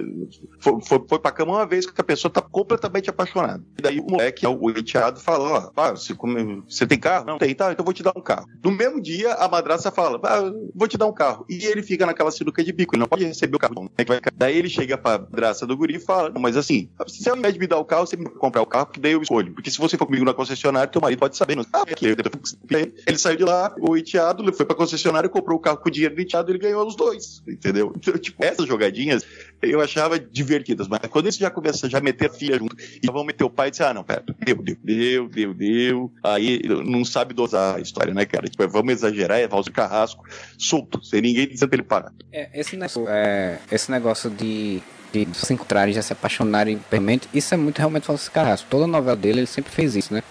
foi, 0.61 0.81
foi, 0.83 1.05
foi 1.09 1.19
pra 1.19 1.31
cama 1.33 1.53
uma 1.53 1.67
vez 1.67 1.87
que 1.87 2.01
a 2.01 2.05
pessoa 2.05 2.31
tá 2.33 2.41
completamente 2.41 3.11
apaixonada. 3.11 3.63
E 3.79 3.83
daí 3.83 4.01
o 4.01 4.14
moleque, 4.17 4.47
o 4.47 4.71
enteado, 4.71 5.21
fala, 5.21 5.49
ó, 5.49 5.61
pá, 5.71 5.91
você, 5.91 6.15
você 6.15 6.87
tem 6.87 6.99
carro? 6.99 7.27
Não 7.27 7.39
tem, 7.39 7.55
tá, 7.55 7.73
então 7.73 7.83
eu 7.83 7.85
vou 7.85 7.95
te 7.95 8.03
dar 8.03 8.13
um 8.17 8.21
carro. 8.21 8.47
No 8.63 8.71
mesmo 8.71 9.01
dia, 9.01 9.35
a 9.35 9.49
madraça 9.49 9.91
fala, 9.91 10.21
ah, 10.25 10.53
vou 10.75 10.89
te 10.89 10.97
dar 10.97 11.07
um 11.07 11.13
carro. 11.13 11.45
E 11.49 11.65
ele 11.65 11.83
fica 11.83 12.07
naquela 12.07 12.31
sinuca 12.31 12.63
de 12.63 12.73
bico, 12.73 12.95
ele 12.95 13.01
não 13.01 13.09
pode 13.09 13.25
receber 13.25 13.57
o 13.57 13.59
carro. 13.59 13.91
É 13.97 14.05
que? 14.05 14.13
Daí 14.35 14.57
ele 14.57 14.69
chega 14.69 14.97
pra 14.97 15.19
madraça 15.19 15.67
do 15.67 15.77
guri 15.77 15.97
e 15.97 16.01
fala, 16.01 16.31
"Não, 16.31 16.41
mas 16.41 16.57
assim, 16.57 16.89
se 17.07 17.29
ao 17.29 17.37
invés 17.37 17.55
de 17.55 17.61
me 17.61 17.67
dar 17.67 17.79
o 17.79 17.85
carro, 17.85 18.07
você 18.07 18.17
me 18.17 18.27
comprar 18.27 18.63
o 18.63 18.67
carro, 18.67 18.87
porque 18.87 19.01
daí 19.01 19.13
eu 19.13 19.23
escolho. 19.23 19.53
Porque 19.53 19.71
se 19.71 19.79
você 19.79 19.97
for 19.97 20.07
comigo 20.07 20.25
na 20.25 20.35
concessionária, 20.35 20.89
teu 20.89 21.01
marido 21.01 21.19
pode 21.19 21.37
saber. 21.37 21.57
Não 21.57 21.65
sabe 21.65 21.95
que 21.95 22.07
ele 22.07 23.19
saiu 23.19 23.37
de 23.37 23.45
lá, 23.45 23.75
o 23.79 23.97
enteado, 23.97 24.43
ele 24.43 24.53
foi 24.53 24.67
pra 24.67 24.77
concessionária, 24.77 25.29
comprou 25.29 25.59
o 25.59 25.61
carro 25.61 25.79
com 25.79 25.89
o 25.89 25.93
dinheiro 25.93 26.15
do 26.15 26.21
enteado, 26.21 26.51
ele 26.51 26.59
ganhou 26.59 26.87
os 26.87 26.97
dois, 26.97 27.43
entendeu? 27.49 27.93
Então, 27.97 28.19
tipo, 28.19 28.45
essas 28.45 28.67
jogadinhas 28.67 29.25
eu 29.63 29.81
achava 29.81 30.19
divertidas, 30.19 30.89
mas 30.89 31.01
quando 31.11 31.27
eles 31.27 31.37
já 31.37 31.51
começam 31.51 31.89
já 31.89 32.01
meter 32.01 32.31
a 32.31 32.33
filha 32.33 32.59
junto 32.59 32.77
e 33.03 33.07
vão 33.07 33.25
meter 33.25 33.45
o 33.45 33.51
pai 33.51 33.69
e 33.69 33.71
dizer, 33.71 33.85
ah, 33.85 33.95
não, 33.95 34.04
pera, 34.05 34.23
deu, 34.45 34.57
deu, 34.63 34.77
deu, 34.85 35.29
deu, 35.29 35.55
deu, 35.55 36.13
aí 36.23 36.61
não 36.85 37.05
sabe 37.05 37.35
dosar 37.35 37.77
a 37.77 37.81
história, 37.81 38.15
né, 38.15 38.25
cara? 38.25 38.47
Tipo, 38.49 38.63
é, 38.63 38.67
vamos 38.67 38.93
exagerar, 38.93 39.39
é 39.39 39.49
Valdir 39.49 39.73
Carrasco 39.73 40.25
solto, 40.59 41.03
sem 41.05 41.21
ninguém 41.21 41.49
dizendo 41.49 41.69
pra 41.71 41.77
ele 41.77 41.83
parar. 41.83 42.13
É, 42.33 42.49
esse, 42.55 42.77
negócio, 42.77 43.05
é, 43.09 43.59
esse 43.73 43.91
negócio 43.91 44.31
de, 44.31 44.81
de 45.13 45.27
se 45.35 45.53
encontrarem, 45.53 45.93
já 45.95 46.03
se 46.03 46.13
apaixonarem 46.13 46.79
permanente, 46.91 47.29
isso 47.35 47.53
é 47.55 47.57
muito 47.57 47.79
realmente 47.79 48.07
Falso 48.07 48.31
Carrasco. 48.31 48.67
Toda 48.71 48.87
novela 48.87 49.17
dele, 49.17 49.41
ele 49.41 49.47
sempre 49.47 49.73
fez 49.73 49.97
isso, 49.97 50.13
né? 50.15 50.23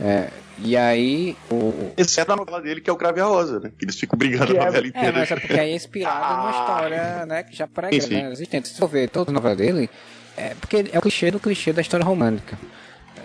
É, 0.00 0.28
e 0.58 0.76
aí, 0.76 1.36
o, 1.50 1.92
Exceto 1.96 2.32
a 2.32 2.36
novela 2.36 2.60
dele, 2.60 2.80
que 2.80 2.88
é 2.88 2.92
o 2.92 2.96
Crave 2.96 3.20
a 3.20 3.24
Rosa, 3.24 3.58
né? 3.58 3.72
Que 3.78 3.84
eles 3.84 3.98
ficam 3.98 4.18
brigando 4.18 4.52
Que 4.52 4.58
a 4.58 4.62
é- 4.62 4.64
novela 4.66 4.84
É, 4.86 4.88
inteira. 4.88 5.18
mas 5.18 5.30
é 5.30 5.36
porque 5.36 5.52
aí 5.58 5.70
é 5.70 5.74
inspirado 5.74 6.36
numa 6.36 6.48
Ah. 6.52 6.60
história, 6.60 7.26
né, 7.26 7.42
que 7.42 7.56
já 7.56 7.66
prega, 7.66 7.92
Sim, 8.00 8.08
sim. 8.08 8.14
né, 8.22 8.32
existente. 8.32 8.68
Se 8.68 8.78
for 8.78 8.88
ver 8.88 9.08
toda 9.10 9.30
a 9.30 9.34
novela 9.34 9.56
dele, 9.56 9.90
é 10.36 10.54
porque 10.54 10.84
é 10.92 10.98
o 10.98 11.02
clichê 11.02 11.30
do 11.30 11.40
clichê 11.40 11.72
da 11.72 11.80
história 11.82 12.04
romântica. 12.04 12.58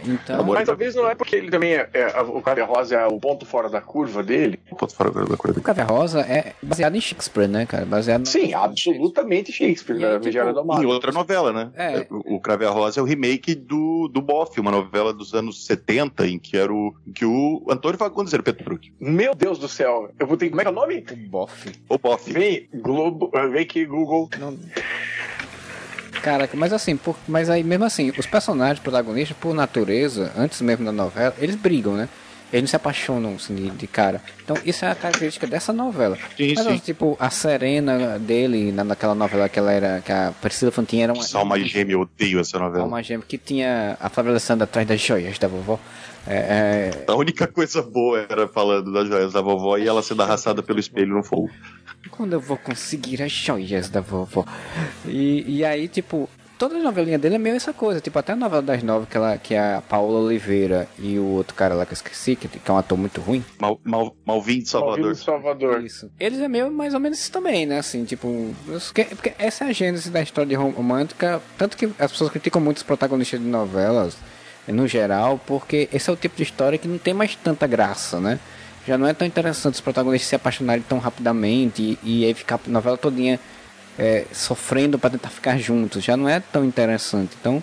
Então, 0.07 0.43
Mas 0.43 0.65
talvez 0.65 0.95
não 0.95 1.09
é 1.09 1.15
porque 1.15 1.35
ele 1.35 1.49
também 1.49 1.73
é, 1.73 1.89
é- 1.93 2.21
o 2.21 2.41
Café 2.41 2.63
Rosa 2.63 2.95
é 2.95 3.07
o 3.07 3.19
ponto 3.19 3.45
fora 3.45 3.69
da 3.69 3.81
curva 3.81 4.23
dele. 4.23 4.59
Posso 4.77 4.95
falar 4.95 5.09
agora 5.09 5.25
da 5.27 5.37
coisa 5.37 5.59
o 5.59 5.63
Café 5.63 5.83
Rosa 5.83 6.21
é 6.21 6.53
baseado 6.61 6.95
em 6.95 7.01
Shakespeare, 7.01 7.47
né, 7.47 7.65
cara? 7.65 7.85
Baseado 7.85 8.25
Sim, 8.27 8.53
absolutamente 8.53 9.51
Shakespeare, 9.51 9.97
E 9.97 10.01
da 10.01 10.13
tipo, 10.13 10.25
Vigília 10.25 10.53
do 10.53 10.65
Mar. 10.65 10.81
Em 10.81 10.85
outra 10.85 11.11
novela, 11.11 11.51
né? 11.51 11.71
É. 11.75 12.07
O, 12.09 12.35
o 12.35 12.39
Crave 12.39 12.65
a 12.65 12.69
Rosa 12.69 12.99
é 12.99 13.03
o 13.03 13.05
remake 13.05 13.55
do, 13.55 14.07
do 14.07 14.21
Boff, 14.21 14.59
uma 14.59 14.71
novela 14.71 15.13
dos 15.13 15.33
anos 15.33 15.65
70, 15.65 16.27
em 16.27 16.39
que 16.39 16.57
era 16.57 16.73
o, 16.73 16.95
em 17.05 17.11
que 17.11 17.25
o 17.25 17.65
Antônio 17.69 17.97
Fagundes 17.97 18.33
era 18.33 18.41
o 18.41 18.43
Petrucci. 18.43 18.93
Meu 18.99 19.33
Deus 19.33 19.59
do 19.59 19.67
céu, 19.67 20.09
eu 20.19 20.27
vou 20.27 20.37
ter. 20.37 20.49
Como 20.49 20.61
é 20.61 20.63
que 20.63 20.69
é 20.69 20.71
o 20.71 20.75
nome? 20.75 21.05
o 21.11 21.29
bofe. 21.29 21.71
O 21.89 21.97
Boff. 21.97 22.31
Vem, 22.31 22.67
Globo, 22.73 23.31
vem 23.51 23.61
aqui, 23.61 23.85
Google. 23.85 24.29
Não... 24.39 24.57
Caraca, 26.21 26.55
mas 26.57 26.73
assim, 26.73 26.95
por- 26.97 27.15
mas 27.27 27.49
aí 27.49 27.63
mesmo 27.63 27.85
assim, 27.85 28.11
os 28.17 28.25
personagens 28.25 28.79
protagonistas, 28.79 29.37
por 29.39 29.53
natureza, 29.53 30.31
antes 30.37 30.61
mesmo 30.61 30.85
da 30.85 30.91
novela, 30.91 31.33
eles 31.39 31.55
brigam, 31.55 31.93
né? 31.95 32.09
Eles 32.51 32.63
não 32.63 32.67
se 32.69 32.75
apaixonam 32.77 33.35
assim, 33.35 33.53
de, 33.55 33.69
de, 33.71 33.87
cara. 33.87 34.21
Então, 34.41 34.55
isso 34.65 34.85
é 34.85 34.89
a 34.91 34.95
característica 34.95 35.45
dessa 35.45 35.73
novela. 35.73 36.17
Sim, 36.37 36.53
Mas, 36.55 36.65
sim. 36.65 36.77
tipo, 36.77 37.17
a 37.19 37.29
Serena 37.29 38.17
dele, 38.17 38.71
na, 38.71 38.85
naquela 38.85 39.13
novela 39.13 39.49
que 39.49 39.59
ela 39.59 39.69
era, 39.69 40.01
que 40.01 40.11
a 40.13 40.31
Priscila 40.41 40.71
Fantin 40.71 41.01
era 41.01 41.11
uma. 41.13 41.23
Só 41.23 41.43
uma 41.43 41.59
gêmea, 41.59 41.93
eu 41.95 42.01
odeio 42.01 42.39
essa 42.39 42.57
novela. 42.57 42.85
Uma 42.85 43.03
gêmea 43.03 43.25
que 43.27 43.37
tinha 43.37 43.97
a 43.99 44.07
Flávia 44.09 44.31
Alessandra 44.31 44.63
atrás 44.63 44.87
das 44.87 45.01
joias 45.01 45.37
da 45.37 45.47
vovó. 45.49 45.77
É, 46.27 46.91
é... 46.91 47.05
A 47.07 47.15
única 47.15 47.47
coisa 47.47 47.81
boa 47.81 48.25
era 48.29 48.47
falando 48.47 48.91
das 48.91 49.07
joias 49.07 49.33
da 49.33 49.41
vovó 49.41 49.77
e 49.77 49.87
ela 49.87 50.03
sendo 50.03 50.23
arrastada 50.23 50.61
pelo 50.61 50.79
espelho 50.79 51.15
no 51.15 51.23
fogo. 51.23 51.49
Quando 52.11 52.33
eu 52.33 52.39
vou 52.39 52.57
conseguir 52.57 53.21
as 53.23 53.31
joias 53.31 53.89
da 53.89 54.01
vovó? 54.01 54.45
E, 55.05 55.43
e 55.47 55.65
aí, 55.65 55.87
tipo, 55.87 56.29
toda 56.57 56.75
a 56.75 56.79
novelinha 56.79 57.19
dele 57.19 57.35
é 57.35 57.37
meio 57.37 57.55
essa 57.55 57.71
coisa. 57.71 58.01
Tipo, 58.01 58.19
até 58.19 58.33
a 58.33 58.35
novela 58.35 58.61
das 58.61 58.83
nove, 58.83 59.05
que, 59.05 59.17
ela, 59.17 59.37
que 59.37 59.53
é 59.53 59.75
a 59.75 59.81
Paola 59.81 60.19
Oliveira 60.19 60.87
e 60.97 61.17
o 61.19 61.25
outro 61.25 61.55
cara 61.55 61.75
lá 61.75 61.85
que 61.85 61.91
eu 61.91 61.95
esqueci, 61.95 62.35
que, 62.35 62.47
que 62.47 62.69
é 62.69 62.73
um 62.73 62.77
ator 62.77 62.97
muito 62.97 63.21
ruim. 63.21 63.43
Mal, 63.59 63.79
mal, 63.83 64.15
Malvin 64.25 64.59
de 64.59 64.69
Salvador. 64.69 64.99
Malvin 64.99 65.13
de 65.13 65.23
Salvador. 65.23 65.83
Isso. 65.83 66.11
Eles 66.19 66.39
é 66.39 66.47
meio 66.47 66.71
mais 66.71 66.93
ou 66.93 66.99
menos 66.99 67.19
isso 67.19 67.31
também, 67.31 67.65
né? 67.65 67.79
Assim, 67.79 68.03
tipo, 68.05 68.53
porque 68.65 69.33
essa 69.37 69.65
é 69.65 69.69
a 69.69 69.73
gênese 69.73 70.09
da 70.09 70.21
história 70.21 70.49
de 70.49 70.55
romântica. 70.55 71.41
Tanto 71.57 71.77
que 71.77 71.85
as 71.99 72.11
pessoas 72.11 72.31
criticam 72.31 72.61
muito 72.61 72.77
os 72.77 72.83
protagonistas 72.83 73.39
de 73.39 73.45
novelas, 73.45 74.17
no 74.67 74.87
geral, 74.87 75.39
porque 75.45 75.89
esse 75.93 76.09
é 76.09 76.13
o 76.13 76.15
tipo 76.15 76.35
de 76.35 76.43
história 76.43 76.77
que 76.77 76.87
não 76.87 76.97
tem 76.97 77.13
mais 77.13 77.35
tanta 77.35 77.65
graça, 77.65 78.19
né? 78.19 78.39
Já 78.87 78.97
não 78.97 79.07
é 79.07 79.13
tão 79.13 79.27
interessante 79.27 79.75
os 79.75 79.81
protagonistas 79.81 80.29
se 80.29 80.35
apaixonarem 80.35 80.83
tão 80.87 80.97
rapidamente 80.97 81.97
e, 82.03 82.21
e 82.21 82.25
aí 82.25 82.33
ficar 82.33 82.59
a 82.65 82.69
novela 82.69 82.97
todinha 82.97 83.39
é, 83.99 84.25
sofrendo 84.31 84.97
para 84.97 85.09
tentar 85.09 85.29
ficar 85.29 85.57
juntos. 85.57 86.03
Já 86.03 86.15
não 86.15 86.29
é 86.29 86.39
tão 86.39 86.63
interessante. 86.63 87.31
Então, 87.39 87.61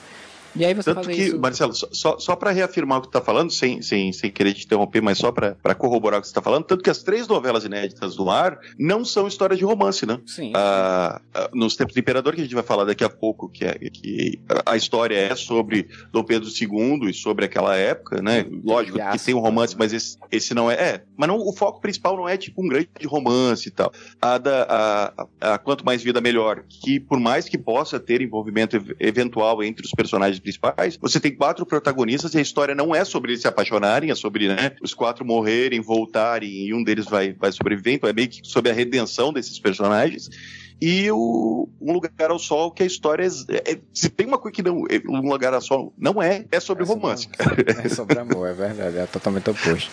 e 0.56 0.64
aí 0.64 0.74
você 0.74 0.94
Tanto 0.94 1.08
que, 1.08 1.14
isso... 1.14 1.38
Marcelo, 1.38 1.72
só, 1.74 2.18
só 2.18 2.36
para 2.36 2.50
reafirmar 2.50 2.98
o 2.98 3.02
que 3.02 3.08
tu 3.08 3.12
tá 3.12 3.20
falando, 3.20 3.50
sem, 3.50 3.82
sem, 3.82 4.12
sem 4.12 4.30
querer 4.30 4.54
te 4.54 4.64
interromper, 4.64 5.00
mas 5.00 5.18
só 5.18 5.32
para 5.32 5.74
corroborar 5.74 6.18
o 6.18 6.22
que 6.22 6.28
você 6.28 6.34
tá 6.34 6.42
falando, 6.42 6.64
tanto 6.64 6.82
que 6.82 6.90
as 6.90 7.02
três 7.02 7.26
novelas 7.26 7.64
inéditas 7.64 8.16
do 8.16 8.30
ar 8.30 8.58
não 8.78 9.04
são 9.04 9.26
histórias 9.26 9.58
de 9.58 9.64
romance, 9.64 10.06
né? 10.06 10.20
Sim. 10.26 10.52
Ah, 10.54 11.20
nos 11.52 11.76
Tempos 11.76 11.94
do 11.94 12.00
Imperador, 12.00 12.34
que 12.34 12.40
a 12.40 12.44
gente 12.44 12.54
vai 12.54 12.62
falar 12.62 12.84
daqui 12.84 13.04
a 13.04 13.08
pouco, 13.08 13.48
que, 13.48 13.64
é, 13.64 13.74
que 13.74 14.38
a 14.64 14.76
história 14.76 15.16
é 15.16 15.34
sobre 15.34 15.88
Dom 16.12 16.22
Pedro 16.22 16.48
II 16.48 17.10
e 17.10 17.14
sobre 17.14 17.44
aquela 17.44 17.76
época, 17.76 18.22
né? 18.22 18.46
Lógico 18.64 18.98
que 18.98 19.18
tem 19.24 19.34
um 19.34 19.40
romance, 19.40 19.76
mas 19.76 19.92
esse, 19.92 20.18
esse 20.30 20.54
não 20.54 20.70
é. 20.70 20.74
É, 20.74 21.02
mas 21.16 21.28
não, 21.28 21.38
o 21.38 21.52
foco 21.52 21.80
principal 21.80 22.16
não 22.16 22.28
é 22.28 22.36
tipo 22.36 22.62
um 22.62 22.68
grande 22.68 22.88
romance 23.06 23.68
e 23.68 23.70
tal. 23.70 23.92
A 24.20 24.38
da 24.38 24.62
a, 24.64 25.26
a, 25.40 25.54
a 25.54 25.58
Quanto 25.58 25.84
Mais 25.84 26.02
Vida 26.02 26.20
Melhor, 26.20 26.64
que 26.68 27.00
por 27.00 27.18
mais 27.18 27.48
que 27.48 27.58
possa 27.58 27.98
ter 27.98 28.20
envolvimento 28.20 28.76
eventual 29.00 29.62
entre 29.62 29.84
os 29.84 29.92
personagens 29.92 30.38
principais, 30.44 30.96
você 30.96 31.18
tem 31.18 31.34
quatro 31.34 31.64
protagonistas 31.64 32.34
e 32.34 32.38
a 32.38 32.42
história 32.42 32.74
não 32.74 32.94
é 32.94 33.04
sobre 33.04 33.32
eles 33.32 33.40
se 33.40 33.48
apaixonarem, 33.48 34.10
é 34.10 34.14
sobre 34.14 34.46
né, 34.46 34.76
os 34.82 34.92
quatro 34.92 35.24
morrerem, 35.24 35.80
voltarem 35.80 36.66
e 36.66 36.74
um 36.74 36.84
deles 36.84 37.06
vai, 37.06 37.32
vai 37.32 37.50
sobreviver, 37.50 37.94
então 37.94 38.08
é 38.08 38.12
meio 38.12 38.28
que 38.28 38.40
sobre 38.44 38.70
a 38.70 38.74
redenção 38.74 39.32
desses 39.32 39.58
personagens. 39.58 40.28
E 40.80 41.10
o 41.10 41.68
Um 41.80 41.92
Lugar 41.92 42.30
ao 42.30 42.38
Sol, 42.38 42.70
que 42.70 42.82
a 42.82 42.86
história 42.86 43.26
é, 43.48 43.72
é, 43.72 43.78
se 43.92 44.10
tem 44.10 44.26
uma 44.26 44.38
coisa 44.38 44.54
que 44.54 44.62
não, 44.62 44.84
Um 45.08 45.30
Lugar 45.30 45.54
ao 45.54 45.60
Sol 45.60 45.94
não 45.96 46.22
é, 46.22 46.44
é 46.52 46.60
sobre 46.60 46.84
é 46.84 46.86
romance. 46.86 47.28
Sobre, 47.42 47.64
é 47.70 47.88
sobre 47.88 48.18
amor, 48.18 48.48
é 48.48 48.52
verdade, 48.52 48.98
é 48.98 49.06
totalmente 49.06 49.48
oposto. 49.48 49.90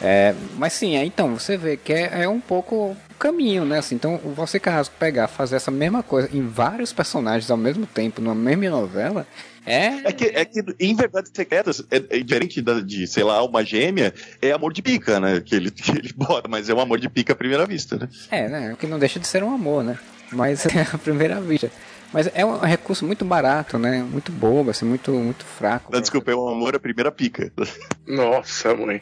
É, 0.00 0.34
mas 0.56 0.72
sim, 0.72 0.96
é, 0.96 1.04
então 1.04 1.38
você 1.38 1.56
vê 1.56 1.76
que 1.76 1.92
é, 1.92 2.22
é, 2.22 2.28
um 2.28 2.40
pouco 2.40 2.96
caminho, 3.22 3.64
né? 3.64 3.78
Assim, 3.78 3.94
então 3.94 4.18
você 4.18 4.58
Carrasco 4.58 4.94
pegar, 4.98 5.28
fazer 5.28 5.54
essa 5.54 5.70
mesma 5.70 6.02
coisa 6.02 6.28
em 6.36 6.44
vários 6.44 6.92
personagens 6.92 7.48
ao 7.50 7.56
mesmo 7.56 7.86
tempo, 7.86 8.20
numa 8.20 8.34
mesma 8.34 8.68
novela, 8.68 9.24
é. 9.64 10.08
É 10.08 10.12
que, 10.12 10.24
é 10.24 10.44
que 10.44 10.60
em 10.80 10.94
Verdades 10.96 11.30
Secretas, 11.32 11.84
é, 11.88 11.96
é 11.96 12.18
diferente 12.18 12.60
da, 12.60 12.80
de, 12.80 13.06
sei 13.06 13.22
lá, 13.22 13.44
uma 13.44 13.64
gêmea, 13.64 14.12
é 14.40 14.50
amor 14.50 14.72
de 14.72 14.82
pica, 14.82 15.20
né? 15.20 15.40
Que 15.40 15.54
ele, 15.54 15.70
que 15.72 15.92
ele 15.92 16.12
bota, 16.16 16.48
mas 16.48 16.68
é 16.68 16.74
um 16.74 16.80
amor 16.80 16.98
de 16.98 17.08
pica 17.08 17.32
à 17.32 17.36
primeira 17.36 17.64
vista, 17.64 17.96
né? 17.96 18.08
É, 18.28 18.48
né? 18.48 18.72
O 18.72 18.76
que 18.76 18.88
não 18.88 18.98
deixa 18.98 19.20
de 19.20 19.26
ser 19.26 19.44
um 19.44 19.54
amor, 19.54 19.84
né? 19.84 19.96
Mas 20.32 20.66
é 20.74 20.80
a 20.92 20.98
primeira 20.98 21.40
vista. 21.40 21.70
Mas 22.12 22.30
é 22.34 22.44
um 22.44 22.58
recurso 22.58 23.06
muito 23.06 23.24
barato, 23.24 23.78
né? 23.78 24.02
Muito 24.02 24.30
bobo, 24.30 24.70
assim, 24.70 24.84
muito, 24.84 25.12
muito 25.12 25.44
fraco. 25.44 25.90
Não, 25.92 26.00
desculpa, 26.00 26.30
é 26.30 26.36
um 26.36 26.48
amor 26.48 26.76
à 26.76 26.80
primeira 26.80 27.10
pica. 27.10 27.50
Nossa, 28.06 28.74
mãe. 28.74 29.00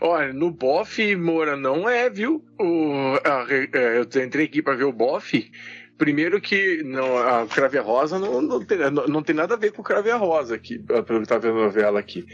Olha, 0.00 0.32
no 0.32 0.50
Boff, 0.50 1.16
Moura, 1.16 1.56
não 1.56 1.88
é, 1.88 2.10
viu? 2.10 2.44
O, 2.58 3.18
a, 3.24 3.46
eu 3.50 4.22
entrei 4.22 4.44
aqui 4.44 4.60
pra 4.60 4.74
ver 4.74 4.84
o 4.84 4.92
Boff. 4.92 5.50
Primeiro 6.00 6.40
que 6.40 6.82
não, 6.82 7.18
a 7.18 7.46
Crave 7.46 7.76
Rosa 7.76 8.18
não, 8.18 8.40
não, 8.40 8.64
tem, 8.64 8.78
não, 8.90 9.06
não, 9.06 9.22
tem 9.22 9.36
nada 9.36 9.52
a 9.52 9.56
ver 9.58 9.70
com 9.70 9.82
o 9.82 9.84
Crave 9.84 10.10
Rosa 10.12 10.54
aqui, 10.54 10.78
pelo 10.78 11.20
que 11.20 11.28
tá 11.28 11.36
vendo 11.36 11.58
a 11.58 11.64
novela 11.64 12.00
aqui. 12.00 12.24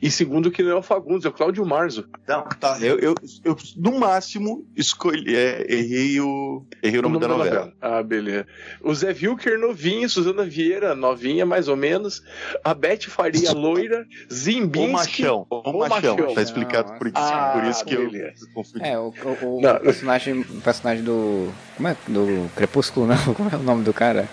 E 0.00 0.08
segundo 0.08 0.52
que 0.52 0.62
não 0.62 0.70
é 0.70 0.74
o 0.76 0.82
Fagundes, 0.82 1.24
é 1.24 1.28
o 1.28 1.32
Cláudio 1.32 1.66
Marzo. 1.66 2.08
Não, 2.28 2.44
tá. 2.44 2.78
Eu, 2.80 2.96
eu, 3.00 3.14
eu 3.44 3.56
no 3.76 3.98
máximo 3.98 4.64
escolhi, 4.76 5.34
é, 5.34 5.66
errei 5.68 6.20
o. 6.20 6.64
Errei 6.80 7.00
o 7.00 7.02
nome, 7.02 7.16
o 7.16 7.18
nome 7.18 7.20
da, 7.20 7.26
da 7.26 7.38
novela. 7.38 7.66
novela. 7.66 7.76
Ah, 7.80 8.02
beleza. 8.04 8.46
O 8.80 8.94
Zé 8.94 9.12
Vilker 9.12 9.58
novinho, 9.58 10.08
Suzana 10.08 10.44
Vieira 10.44 10.94
novinha, 10.94 11.44
mais 11.44 11.66
ou 11.66 11.74
menos. 11.74 12.22
A 12.62 12.72
Beth 12.72 13.08
Faria 13.08 13.50
loira, 13.50 14.06
Zimbinski. 14.32 14.90
O 14.90 14.92
machão. 14.92 15.46
O, 15.50 15.56
o 15.56 15.78
machão. 15.88 16.16
machão. 16.16 16.34
Tá 16.34 16.42
explicado 16.42 16.96
por 16.96 17.08
isso. 17.08 17.16
Ah, 17.16 17.50
por 17.52 17.64
isso 17.64 17.84
que 17.84 17.96
beleza. 17.96 18.46
eu 18.46 18.54
confundi. 18.54 18.84
É, 18.84 18.96
o, 18.96 19.12
o, 19.42 19.58
o 19.58 19.80
personagem, 19.80 20.38
o 20.38 20.60
personagem 20.60 21.02
do. 21.02 21.52
Como 21.76 21.88
é? 21.88 21.96
Do 22.06 22.48
Crepúsculo 22.54 23.07
não. 23.08 23.16
Como 23.34 23.48
é 23.50 23.56
o 23.56 23.62
nome 23.62 23.84
do 23.84 23.92
cara? 23.92 24.28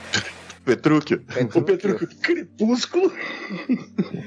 Petrúquio. 0.65 1.19
Petrúquio. 1.19 1.61
O 1.61 1.63
Petrúquio. 1.63 2.09
Crepúsculo. 2.21 3.13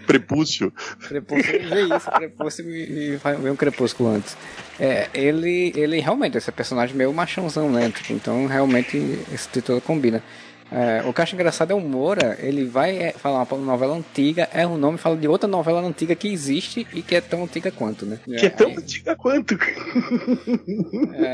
Prepúcio. 0.06 0.72
Prepúcio. 1.08 1.68
Vê 1.68 1.96
isso, 1.96 2.10
Prepúcio 2.12 2.70
e 2.70 3.16
vem 3.16 3.50
um 3.50 3.56
Crepúsculo 3.56 4.10
antes. 4.10 4.36
É, 4.78 5.08
ele, 5.12 5.72
ele 5.74 5.98
realmente, 5.98 6.38
esse 6.38 6.52
personagem 6.52 6.96
meio 6.96 7.12
machãozão, 7.12 7.70
né? 7.70 7.90
Tipo, 7.90 8.12
então 8.12 8.46
realmente 8.46 8.96
esse 9.32 9.48
título 9.48 9.80
combina. 9.80 10.22
É, 10.70 11.02
o 11.06 11.12
que 11.12 11.20
eu 11.20 11.22
acho 11.22 11.34
engraçado 11.34 11.70
é 11.70 11.74
o 11.74 11.80
Moura, 11.80 12.38
ele 12.40 12.66
vai 12.66 12.96
é, 12.98 13.12
falar 13.12 13.46
uma 13.50 13.64
novela 13.64 13.96
antiga, 13.96 14.48
é 14.52 14.66
um 14.66 14.76
nome, 14.76 14.98
fala 14.98 15.16
de 15.16 15.26
outra 15.26 15.48
novela 15.48 15.80
antiga 15.80 16.14
que 16.14 16.28
existe 16.28 16.86
e 16.92 17.00
que 17.00 17.14
é 17.14 17.20
tão 17.22 17.44
antiga 17.44 17.70
quanto, 17.70 18.04
né? 18.04 18.18
Que 18.24 18.46
é 18.46 18.50
tão 18.50 18.68
Aí, 18.68 18.76
antiga 18.76 19.16
quanto? 19.16 19.54
é, 21.14 21.24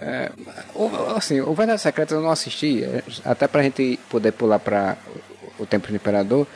é, 0.00 0.32
o, 0.74 0.88
assim, 1.16 1.40
o 1.40 1.52
Verdade 1.54 1.80
Secreta 1.80 2.14
eu 2.14 2.20
não 2.20 2.30
assisti, 2.30 2.84
é, 2.84 3.02
até 3.24 3.48
pra 3.48 3.64
gente 3.64 3.98
poder 4.08 4.30
pular 4.32 4.60
pra 4.60 4.96
o 5.58 5.66
Tempo 5.66 5.88
do 5.88 5.96
Imperador. 5.96 6.46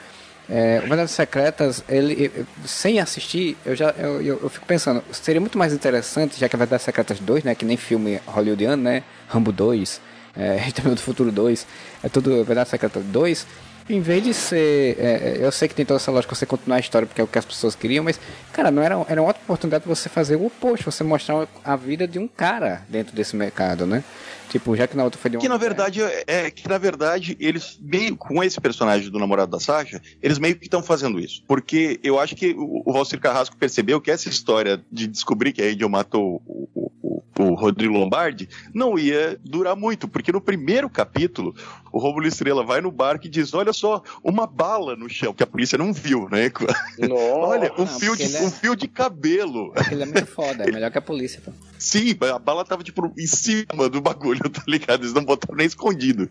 É, 0.49 0.81
o 0.83 0.89
Verdades 0.89 1.13
Secretas, 1.13 1.85
ele, 1.89 2.47
sem 2.65 3.01
assistir, 3.01 3.55
eu 3.67 3.77
já 3.77 3.91
eu, 3.99 4.23
eu, 4.23 4.41
eu, 4.43 4.49
fico 4.49 4.65
pensando, 4.65 5.05
seria 5.13 5.41
muito 5.41 5.59
mais 5.59 5.75
interessante, 5.75 6.41
já 6.41 6.49
que 6.49 6.57
a 6.57 6.59
Verdades 6.59 6.85
Secretas 6.85 7.21
2, 7.21 7.45
né, 7.45 7.55
que 7.55 7.67
nem 7.67 7.77
filme 7.77 8.19
hollywoodiano, 8.27 8.83
né, 8.83 9.03
Rambo 9.29 9.53
2, 9.53 10.01
é, 10.39 10.57
Exterminador 10.69 10.95
do 10.95 11.03
Futuro 11.03 11.33
2, 11.33 11.67
é 12.05 12.09
tudo 12.09 12.45
Verdade 12.45 12.69
Secreta 12.71 13.01
2. 13.01 13.47
Em 13.91 14.01
vez 14.03 14.23
de 14.23 14.35
ser. 14.35 14.99
É, 15.01 15.39
eu 15.41 15.51
sei 15.51 15.67
que 15.67 15.75
tem 15.75 15.85
toda 15.85 15.97
essa 15.97 16.11
lógica 16.11 16.35
você 16.35 16.45
continuar 16.45 16.77
a 16.77 16.81
história 16.81 17.07
porque 17.07 17.23
é 17.23 17.25
o 17.25 17.27
que 17.27 17.39
as 17.39 17.45
pessoas 17.47 17.75
queriam, 17.75 18.05
mas, 18.05 18.21
cara, 18.53 18.71
não 18.71 18.83
era, 18.83 18.95
era 19.09 19.23
uma 19.23 19.31
ótima 19.31 19.45
oportunidade 19.45 19.85
de 19.85 19.89
você 19.89 20.11
fazer 20.11 20.37
o 20.37 20.45
oposto, 20.45 20.91
você 20.91 21.03
mostrar 21.03 21.49
a 21.65 21.75
vida 21.75 22.07
de 22.07 22.19
um 22.19 22.29
cara 22.29 22.83
dentro 22.87 23.17
desse 23.17 23.35
mercado, 23.35 23.87
né? 23.87 24.05
Tipo, 24.49 24.75
já 24.77 24.87
que 24.87 24.97
na 24.97 25.05
outra 25.05 25.21
foi 25.21 25.31
de 25.31 25.37
um. 25.37 25.41
Que 25.41 25.49
na 25.49 25.57
verdade, 25.57 26.03
é, 26.03 26.25
é, 26.27 26.51
que 26.51 26.69
na 26.69 26.79
verdade, 26.79 27.37
eles 27.39 27.79
meio 27.81 28.17
com 28.17 28.43
esse 28.43 28.61
personagem 28.61 29.11
do 29.11 29.19
namorado 29.19 29.51
da 29.51 29.61
Sasha, 29.61 30.01
eles 30.23 30.39
meio 30.39 30.57
que 30.57 30.65
estão 30.65 30.83
fazendo 30.83 31.21
isso. 31.21 31.43
Porque 31.47 32.01
eu 32.03 32.19
acho 32.19 32.35
que 32.35 32.55
o, 32.57 32.83
o 32.85 32.93
Valcir 32.93 33.21
Carrasco 33.21 33.57
percebeu 33.57 34.01
que 34.01 34.11
essa 34.11 34.29
história 34.29 34.83
de 34.91 35.07
descobrir 35.07 35.53
que 35.53 35.63
a 35.63 35.67
Angel 35.67 35.89
matou 35.89 36.43
o, 36.47 36.69
o, 36.75 37.23
o 37.39 37.55
Rodrigo 37.55 37.95
Lombardi 37.95 38.49
não 38.75 38.99
ia 38.99 39.39
durar 39.45 39.77
muito, 39.77 40.09
porque 40.09 40.33
no 40.33 40.41
primeiro 40.41 40.89
capítulo, 40.91 41.55
o 41.93 41.99
Rômulo 41.99 42.27
Estrela 42.27 42.65
vai 42.65 42.81
no 42.81 42.91
barco 42.91 43.27
e 43.27 43.29
diz: 43.29 43.55
Olha 43.55 43.73
só, 43.73 44.03
uma 44.23 44.47
bala 44.47 44.97
no 44.97 45.09
chão, 45.09 45.33
que 45.33 45.43
a 45.43 45.47
polícia 45.47 45.79
não 45.79 45.93
viu, 45.93 46.29
né? 46.29 46.51
Nossa, 46.99 47.23
Olha, 47.39 47.73
um, 47.75 47.85
não, 47.85 47.87
fio 47.87 48.17
de, 48.17 48.37
é... 48.37 48.43
um 48.43 48.51
fio 48.51 48.75
de 48.75 48.89
cabelo. 48.89 49.73
Ele 49.91 50.03
é 50.03 50.07
muito 50.07 50.27
foda, 50.27 50.65
é 50.65 50.71
melhor 50.71 50.91
que 50.91 50.99
a 50.99 51.03
polícia. 51.03 51.41
Pô. 51.45 51.53
Sim, 51.79 52.17
a 52.35 52.39
bala 52.39 52.65
tava 52.65 52.83
tipo 52.83 53.13
em 53.17 53.27
cima 53.27 53.89
do 53.89 54.01
bagulho, 54.01 54.38
tá 54.51 54.63
ligado? 54.67 55.03
Eles 55.03 55.15
não 55.15 55.25
botaram 55.25 55.57
nem 55.57 55.67
escondido. 55.67 56.29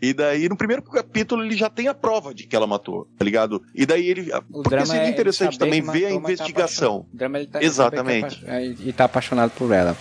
E 0.00 0.12
daí, 0.12 0.48
no 0.48 0.56
primeiro 0.56 0.82
capítulo, 0.82 1.42
ele 1.42 1.56
já 1.56 1.68
tem 1.68 1.88
a 1.88 1.94
prova 1.94 2.34
de 2.34 2.46
que 2.46 2.54
ela 2.54 2.66
matou, 2.66 3.08
tá 3.16 3.24
ligado? 3.24 3.62
E 3.74 3.86
daí 3.86 4.08
ele. 4.08 4.30
O 4.50 4.62
porque 4.62 4.86
seria 4.86 5.02
é 5.02 5.10
interessante 5.10 5.58
também 5.58 5.82
ver 5.82 6.06
a 6.06 6.12
investigação. 6.12 7.00
Tá 7.00 7.06
o 7.12 7.16
drama 7.16 7.38
ele 7.38 7.46
tá, 7.46 7.62
Exatamente. 7.62 8.44
E 8.80 8.92
tá 8.92 9.04
apaixonado 9.04 9.50
por 9.50 9.72
ela. 9.72 9.96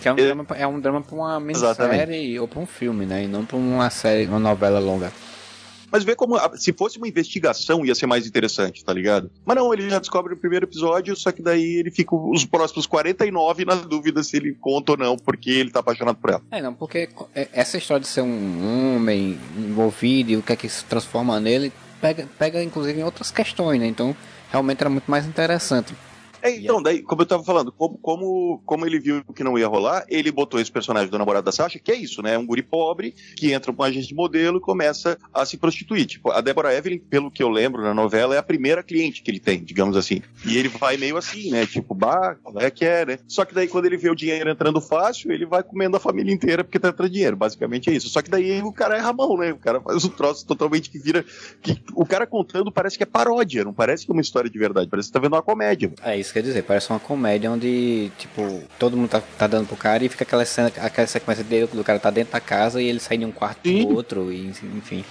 Que 0.00 0.08
é 0.08 0.12
um, 0.12 0.18
é, 0.18 0.24
drama, 0.24 0.46
é 0.56 0.66
um 0.66 0.80
drama 0.80 1.00
pra 1.00 1.14
uma 1.14 1.38
minissérie 1.38 2.38
ou 2.40 2.48
pra 2.48 2.58
um 2.58 2.66
filme, 2.66 3.06
né? 3.06 3.24
E 3.24 3.28
não 3.28 3.44
pra 3.44 3.56
uma 3.56 3.88
série, 3.88 4.26
uma 4.26 4.40
novela 4.40 4.80
longa. 4.80 5.12
Mas 5.92 6.04
vê 6.04 6.16
como, 6.16 6.40
se 6.56 6.72
fosse 6.72 6.96
uma 6.96 7.06
investigação, 7.06 7.84
ia 7.84 7.94
ser 7.94 8.06
mais 8.06 8.26
interessante, 8.26 8.82
tá 8.82 8.94
ligado? 8.94 9.30
Mas 9.44 9.54
não, 9.54 9.74
ele 9.74 9.90
já 9.90 9.98
descobre 9.98 10.34
no 10.34 10.40
primeiro 10.40 10.64
episódio, 10.64 11.14
só 11.14 11.30
que 11.30 11.42
daí 11.42 11.76
ele 11.76 11.90
fica 11.90 12.16
os 12.16 12.46
próximos 12.46 12.86
49 12.86 13.66
na 13.66 13.74
dúvida 13.74 14.22
se 14.22 14.38
ele 14.38 14.54
conta 14.54 14.92
ou 14.92 14.98
não, 14.98 15.16
porque 15.18 15.50
ele 15.50 15.70
tá 15.70 15.80
apaixonado 15.80 16.16
por 16.16 16.30
ela. 16.30 16.42
É, 16.50 16.62
não, 16.62 16.72
porque 16.72 17.10
é, 17.34 17.48
essa 17.52 17.76
história 17.76 18.00
de 18.00 18.08
ser 18.08 18.22
um 18.22 18.96
homem 18.96 19.38
envolvido 19.54 20.30
e 20.30 20.36
o 20.38 20.42
que 20.42 20.54
é 20.54 20.56
que 20.56 20.68
se 20.68 20.82
transforma 20.86 21.38
nele, 21.38 21.70
pega, 22.00 22.26
pega 22.38 22.62
inclusive 22.62 22.98
em 22.98 23.04
outras 23.04 23.30
questões, 23.30 23.78
né? 23.78 23.86
Então, 23.86 24.16
realmente 24.50 24.80
era 24.80 24.88
muito 24.88 25.10
mais 25.10 25.26
interessante. 25.26 25.94
É, 26.42 26.56
então, 26.56 26.82
daí, 26.82 27.00
como 27.02 27.22
eu 27.22 27.26
tava 27.26 27.44
falando, 27.44 27.70
como, 27.70 27.96
como, 27.98 28.62
como 28.66 28.84
ele 28.84 28.98
viu 28.98 29.22
que 29.32 29.44
não 29.44 29.56
ia 29.56 29.68
rolar, 29.68 30.04
ele 30.08 30.32
botou 30.32 30.58
esse 30.60 30.72
personagem 30.72 31.08
do 31.08 31.16
namorado 31.16 31.44
da 31.44 31.52
Sasha, 31.52 31.78
que 31.78 31.92
é 31.92 31.94
isso, 31.94 32.20
né? 32.20 32.34
É 32.34 32.38
um 32.38 32.44
guri 32.44 32.62
pobre 32.62 33.14
que 33.36 33.52
entra 33.52 33.72
com 33.72 33.80
um 33.80 33.86
agente 33.86 34.08
de 34.08 34.14
modelo 34.14 34.58
e 34.58 34.60
começa 34.60 35.16
a 35.32 35.46
se 35.46 35.56
prostituir. 35.56 36.04
Tipo, 36.04 36.32
a 36.32 36.40
Deborah 36.40 36.74
Evelyn, 36.74 36.98
pelo 36.98 37.30
que 37.30 37.42
eu 37.42 37.48
lembro 37.48 37.82
na 37.82 37.94
novela, 37.94 38.34
é 38.34 38.38
a 38.38 38.42
primeira 38.42 38.82
cliente 38.82 39.22
que 39.22 39.30
ele 39.30 39.38
tem, 39.38 39.62
digamos 39.62 39.96
assim. 39.96 40.20
E 40.44 40.58
ele 40.58 40.68
vai 40.68 40.96
meio 40.96 41.16
assim, 41.16 41.50
né? 41.52 41.64
Tipo, 41.64 41.94
bah, 41.94 42.36
é 42.56 42.70
que 42.70 42.84
é, 42.84 43.06
né? 43.06 43.18
Só 43.28 43.44
que 43.44 43.54
daí 43.54 43.68
quando 43.68 43.86
ele 43.86 43.96
vê 43.96 44.10
o 44.10 44.14
dinheiro 44.16 44.50
entrando 44.50 44.80
fácil, 44.80 45.30
ele 45.30 45.46
vai 45.46 45.62
comendo 45.62 45.96
a 45.96 46.00
família 46.00 46.34
inteira 46.34 46.64
porque 46.64 46.78
tá 46.78 46.88
entrando 46.88 47.10
dinheiro. 47.10 47.36
Basicamente 47.36 47.88
é 47.88 47.92
isso. 47.92 48.08
Só 48.08 48.20
que 48.20 48.30
daí 48.30 48.60
o 48.62 48.72
cara 48.72 48.98
é 48.98 49.12
mão, 49.12 49.36
né? 49.36 49.52
O 49.52 49.58
cara 49.58 49.80
faz 49.80 50.04
um 50.04 50.08
troço 50.08 50.44
totalmente 50.44 50.90
que 50.90 50.98
vira. 50.98 51.24
Que 51.60 51.80
o 51.94 52.04
cara 52.04 52.26
contando 52.26 52.72
parece 52.72 52.96
que 52.96 53.04
é 53.04 53.06
paródia, 53.06 53.64
não 53.64 53.72
parece 53.72 54.04
que 54.04 54.10
é 54.10 54.14
uma 54.14 54.22
história 54.22 54.50
de 54.50 54.58
verdade. 54.58 54.88
Parece 54.88 55.08
que 55.08 55.12
tá 55.12 55.20
vendo 55.20 55.34
uma 55.34 55.42
comédia. 55.42 55.92
É 56.02 56.18
isso 56.18 56.31
que 56.32 56.40
quer 56.40 56.46
dizer, 56.46 56.62
parece 56.62 56.88
uma 56.90 56.98
comédia 56.98 57.50
onde, 57.50 58.10
tipo, 58.18 58.62
todo 58.78 58.96
mundo 58.96 59.10
tá, 59.10 59.22
tá 59.38 59.46
dando 59.46 59.66
pro 59.66 59.76
cara 59.76 60.02
e 60.04 60.08
fica 60.08 60.24
aquela 60.24 60.44
cena, 60.44 60.72
aquela 60.78 61.06
sequência 61.06 61.44
dele 61.44 61.66
do 61.66 61.84
cara 61.84 61.98
tá 61.98 62.10
dentro 62.10 62.32
da 62.32 62.40
casa 62.40 62.80
e 62.80 62.86
ele 62.86 62.98
sai 62.98 63.18
de 63.18 63.24
um 63.24 63.30
quarto 63.30 63.68
Sim. 63.68 63.86
pro 63.86 63.94
outro, 63.94 64.32
e 64.32 64.48
enfim. 64.48 65.04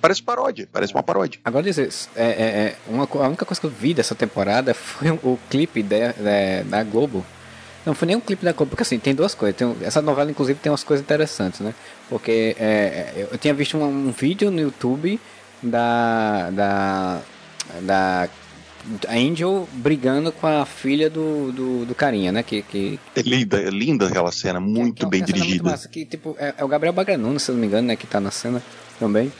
Parece 0.00 0.22
paródia, 0.22 0.68
parece 0.72 0.94
uma 0.94 1.02
paródia. 1.02 1.40
Agora 1.44 1.64
dizer, 1.64 1.88
é, 2.14 2.24
é, 2.24 2.26
é, 2.26 2.76
uma, 2.86 3.08
a 3.10 3.26
única 3.26 3.44
coisa 3.44 3.60
que 3.60 3.66
eu 3.66 3.70
vi 3.70 3.92
dessa 3.92 4.14
temporada 4.14 4.72
foi 4.74 5.10
o, 5.10 5.14
o 5.14 5.38
clipe 5.50 5.82
de, 5.82 6.12
de, 6.12 6.64
da 6.64 6.82
Globo. 6.84 7.24
Não 7.84 7.94
foi 7.94 8.06
nem 8.06 8.16
um 8.16 8.20
clipe 8.20 8.44
da 8.44 8.52
Globo, 8.52 8.70
porque 8.70 8.82
assim, 8.82 8.98
tem 8.98 9.14
duas 9.14 9.34
coisas. 9.34 9.56
Tem, 9.56 9.76
essa 9.82 10.00
novela, 10.00 10.30
inclusive, 10.30 10.58
tem 10.60 10.70
umas 10.70 10.84
coisas 10.84 11.04
interessantes, 11.04 11.60
né? 11.60 11.74
Porque 12.08 12.56
é, 12.58 13.26
eu 13.30 13.38
tinha 13.38 13.52
visto 13.52 13.76
um, 13.76 13.84
um 13.84 14.12
vídeo 14.12 14.50
no 14.50 14.60
YouTube 14.60 15.20
da, 15.62 16.50
da, 16.50 17.20
da 17.80 18.28
Angel 19.08 19.68
brigando 19.72 20.30
com 20.32 20.46
a 20.46 20.66
filha 20.66 21.08
do, 21.08 21.52
do, 21.52 21.86
do 21.86 21.94
carinha, 21.94 22.30
né? 22.30 22.42
Que, 22.42 22.62
que... 22.62 22.98
É 23.16 23.22
linda, 23.22 23.58
é 23.58 23.70
linda 23.70 24.08
aquela 24.08 24.30
cena, 24.30 24.60
muito 24.60 25.06
é, 25.06 25.08
bem 25.08 25.22
dirigida. 25.22 25.48
Muito 25.48 25.64
massa, 25.64 25.88
que, 25.88 26.04
tipo, 26.04 26.36
é, 26.38 26.54
é, 26.58 26.64
o 26.64 26.68
Gabriel 26.68 26.92
Bagranuno, 26.92 27.38
se 27.40 27.50
não 27.50 27.58
me 27.58 27.66
engano, 27.66 27.88
né? 27.88 27.96
Que 27.96 28.06
tá 28.06 28.20
na 28.20 28.30
cena 28.30 28.62
também. 28.98 29.32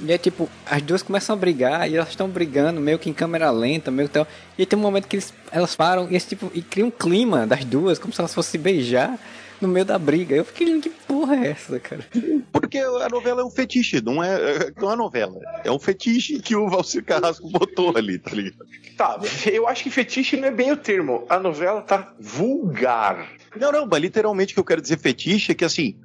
E 0.00 0.12
é 0.12 0.18
tipo, 0.18 0.48
as 0.66 0.82
duas 0.82 1.02
começam 1.02 1.34
a 1.34 1.38
brigar 1.38 1.88
e 1.88 1.96
elas 1.96 2.08
estão 2.08 2.28
brigando 2.28 2.80
meio 2.80 2.98
que 2.98 3.08
em 3.08 3.12
câmera 3.12 3.50
lenta, 3.50 3.90
meio 3.90 4.08
que 4.08 4.14
tal. 4.14 4.26
E 4.58 4.66
tem 4.66 4.78
um 4.78 4.82
momento 4.82 5.06
que 5.06 5.16
eles, 5.16 5.32
elas 5.52 5.76
param 5.76 6.08
e 6.10 6.16
esse 6.16 6.28
tipo 6.28 6.50
e 6.52 6.62
cria 6.62 6.84
um 6.84 6.90
clima 6.90 7.46
das 7.46 7.64
duas, 7.64 7.98
como 7.98 8.12
se 8.12 8.20
elas 8.20 8.34
fossem 8.34 8.60
beijar 8.60 9.18
no 9.60 9.68
meio 9.68 9.84
da 9.84 9.98
briga. 9.98 10.34
Eu 10.34 10.44
fiquei, 10.44 10.80
que 10.80 10.90
porra 10.90 11.36
é 11.36 11.50
essa, 11.50 11.78
cara? 11.80 12.04
Porque 12.52 12.78
a 12.78 13.08
novela 13.08 13.42
é 13.42 13.44
um 13.44 13.50
fetiche, 13.50 14.00
não 14.00 14.22
é, 14.22 14.34
é, 14.34 14.72
não 14.80 14.92
é 14.92 14.96
novela. 14.96 15.40
É 15.64 15.70
um 15.70 15.78
fetiche 15.78 16.40
que 16.40 16.54
o 16.56 16.68
Valcir 16.68 17.04
Carrasco 17.04 17.48
botou 17.48 17.96
ali, 17.96 18.18
tá 18.18 18.30
ligado? 18.30 18.66
Tá, 18.96 19.18
eu 19.50 19.66
acho 19.66 19.82
que 19.82 19.90
fetiche 19.90 20.36
não 20.36 20.48
é 20.48 20.50
bem 20.50 20.72
o 20.72 20.76
termo. 20.76 21.24
A 21.28 21.38
novela 21.38 21.80
tá 21.82 22.12
vulgar. 22.18 23.28
Não, 23.56 23.72
não, 23.72 23.86
mas 23.86 24.00
literalmente 24.00 24.52
o 24.52 24.54
que 24.54 24.60
eu 24.60 24.64
quero 24.64 24.80
dizer 24.80 24.98
fetiche 24.98 25.52
é 25.52 25.54
que 25.54 25.64
assim, 25.64 25.96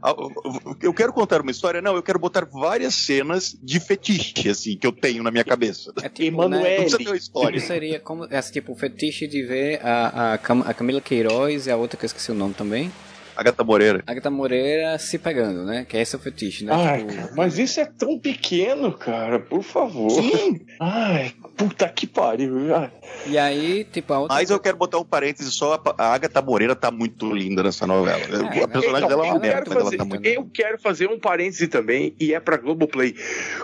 eu 0.81 0.93
quero 0.93 1.11
contar 1.13 1.41
uma 1.41 1.51
história, 1.51 1.81
não, 1.81 1.95
eu 1.95 2.03
quero 2.03 2.19
botar 2.19 2.45
várias 2.45 2.93
cenas 2.93 3.57
de 3.61 3.79
fetiche, 3.79 4.49
assim, 4.49 4.77
que 4.77 4.85
eu 4.85 4.91
tenho 4.91 5.23
na 5.23 5.31
minha 5.31 5.43
cabeça. 5.43 5.91
É 6.01 6.09
tipo, 6.09 6.27
Emanuele. 6.27 6.63
Né? 6.63 6.69
Não 6.69 6.81
precisa 6.81 6.97
ter 6.97 7.07
uma 7.07 7.17
história. 7.17 7.59
Seria 7.59 7.99
como, 7.99 8.25
esse 8.25 8.51
tipo, 8.51 8.75
fetiche 8.75 9.27
de 9.27 9.43
ver 9.43 9.79
a, 9.83 10.33
a, 10.33 10.33
a 10.33 10.73
Camila 10.73 11.01
Queiroz 11.01 11.67
e 11.67 11.71
a 11.71 11.75
outra 11.75 11.97
que 11.97 12.05
eu 12.05 12.07
esqueci 12.07 12.31
o 12.31 12.35
nome 12.35 12.53
também. 12.53 12.91
Agatha 13.39 13.63
Moreira. 13.63 14.03
Agatha 14.05 14.29
Moreira 14.29 14.99
se 14.99 15.17
pegando, 15.17 15.63
né? 15.63 15.85
Que 15.87 15.97
é 15.97 16.01
esse 16.01 16.13
é 16.15 16.19
o 16.19 16.21
fetiche, 16.21 16.65
né? 16.65 16.73
Ai, 16.73 16.99
tipo... 16.99 17.13
cara, 17.13 17.31
mas 17.35 17.57
isso 17.57 17.79
é 17.79 17.85
tão 17.85 18.19
pequeno, 18.19 18.91
cara, 18.91 19.39
por 19.39 19.63
favor. 19.63 20.09
Sim. 20.11 20.59
Ai, 20.79 21.33
puta 21.55 21.87
que 21.87 22.05
pariu. 22.05 22.75
Ai. 22.75 22.91
E 23.25 23.37
aí, 23.37 23.85
tipo, 23.85 24.11
a 24.13 24.19
outra. 24.19 24.35
Mas 24.35 24.49
eu 24.49 24.59
quero 24.59 24.75
botar 24.75 24.97
um 24.99 25.05
parêntese 25.05 25.51
só: 25.51 25.81
a 25.97 26.13
Agatha 26.13 26.41
Moreira 26.41 26.75
tá 26.75 26.91
muito 26.91 27.33
linda 27.33 27.63
nessa 27.63 27.87
novela. 27.87 28.19
É, 28.53 28.63
a 28.63 28.67
personagem 28.67 29.07
dela 29.07 29.25
é 29.25 29.31
uma 29.31 29.39
merda, 29.39 29.71
fazer, 29.71 29.97
tá 29.97 30.05
muito... 30.05 30.25
Eu 30.25 30.49
quero 30.53 30.77
fazer 30.79 31.07
um 31.07 31.19
parêntese 31.19 31.67
também, 31.67 32.13
e 32.19 32.33
é 32.33 32.39
pra 32.39 32.57
Globoplay. 32.57 33.15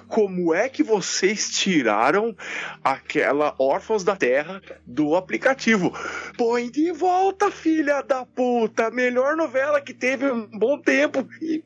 Como 0.07 0.53
é 0.53 0.69
que 0.69 0.83
vocês 0.83 1.49
tiraram 1.49 2.35
aquela 2.83 3.53
Órfãos 3.59 4.03
da 4.03 4.15
Terra 4.15 4.61
do 4.85 5.15
aplicativo? 5.15 5.93
Põe 6.37 6.69
de 6.69 6.91
volta, 6.91 7.51
filha 7.51 8.01
da 8.01 8.25
puta! 8.25 8.89
Melhor 8.89 9.35
novela 9.35 9.64
novela 9.65 9.81
que 9.81 9.93
teve 9.93 10.31
um 10.31 10.47
bom 10.47 10.77
tempo 10.77 11.27
e, 11.41 11.63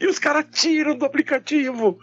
e 0.00 0.06
os 0.06 0.18
caras 0.18 0.46
tiram 0.50 0.96
do 0.96 1.04
aplicativo. 1.04 1.98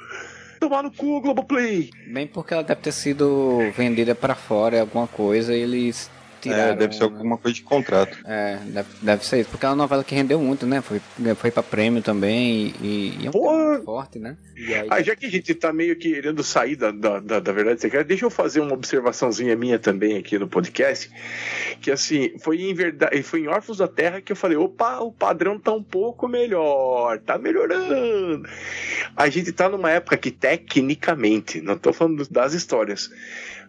Tomar 0.59 0.83
no 0.83 0.91
cu, 0.91 1.21
Globoplay. 1.21 1.89
Bem 2.07 2.27
porque 2.27 2.53
ela 2.53 2.63
deve 2.63 2.81
ter 2.81 2.91
sido 2.91 3.59
vendida 3.75 4.13
para 4.13 4.35
fora, 4.35 4.81
alguma 4.81 5.07
coisa, 5.07 5.55
e 5.55 5.61
eles 5.61 6.11
tiraram. 6.39 6.73
É, 6.73 6.75
deve 6.75 6.95
ser 6.95 7.03
alguma 7.03 7.37
coisa 7.37 7.55
de 7.55 7.61
contrato. 7.61 8.17
É, 8.25 8.57
deve, 8.65 8.89
deve 9.01 9.25
ser 9.25 9.41
isso. 9.41 9.49
Porque 9.49 9.65
é 9.65 9.69
uma 9.69 9.75
novela 9.75 10.03
que 10.03 10.15
rendeu 10.15 10.39
muito, 10.39 10.65
né? 10.65 10.81
Foi, 10.81 11.01
foi 11.35 11.51
pra 11.51 11.63
prêmio 11.63 12.01
também 12.01 12.73
e, 12.81 13.17
e 13.19 13.25
é 13.25 13.29
um 13.29 13.31
Pô, 13.31 13.81
forte, 13.83 14.19
né? 14.19 14.37
Aí... 14.55 14.87
Ah, 14.89 15.01
já 15.01 15.15
que 15.15 15.25
a 15.25 15.29
gente 15.29 15.53
tá 15.55 15.71
meio 15.71 15.95
querendo 15.97 16.43
sair 16.43 16.75
da, 16.75 16.91
da, 16.91 17.19
da, 17.19 17.39
da 17.39 17.51
verdade 17.51 17.81
secreta, 17.81 18.03
deixa 18.03 18.25
eu 18.25 18.29
fazer 18.29 18.59
uma 18.59 18.73
observaçãozinha 18.73 19.55
minha 19.55 19.79
também 19.79 20.17
aqui 20.17 20.37
no 20.37 20.47
podcast. 20.47 21.09
Que 21.81 21.91
assim, 21.91 22.37
foi 22.39 22.61
em 22.61 22.73
verdade, 22.73 23.21
foi 23.23 23.41
em 23.41 23.47
Órfãos 23.47 23.77
da 23.77 23.87
Terra 23.87 24.21
que 24.21 24.31
eu 24.31 24.35
falei: 24.35 24.57
opa, 24.57 24.99
o 24.99 25.11
padrão 25.11 25.59
tá 25.59 25.71
um 25.71 25.83
pouco 25.83 26.27
melhor, 26.27 27.19
tá 27.19 27.37
melhorando. 27.37 28.47
A 29.15 29.29
gente 29.29 29.51
tá 29.51 29.69
numa 29.69 29.91
época 29.91 30.17
que, 30.17 30.31
tecnicamente, 30.31 31.61
não 31.61 31.77
tô 31.77 31.93
falando 31.93 32.27
das 32.29 32.53
histórias 32.53 33.09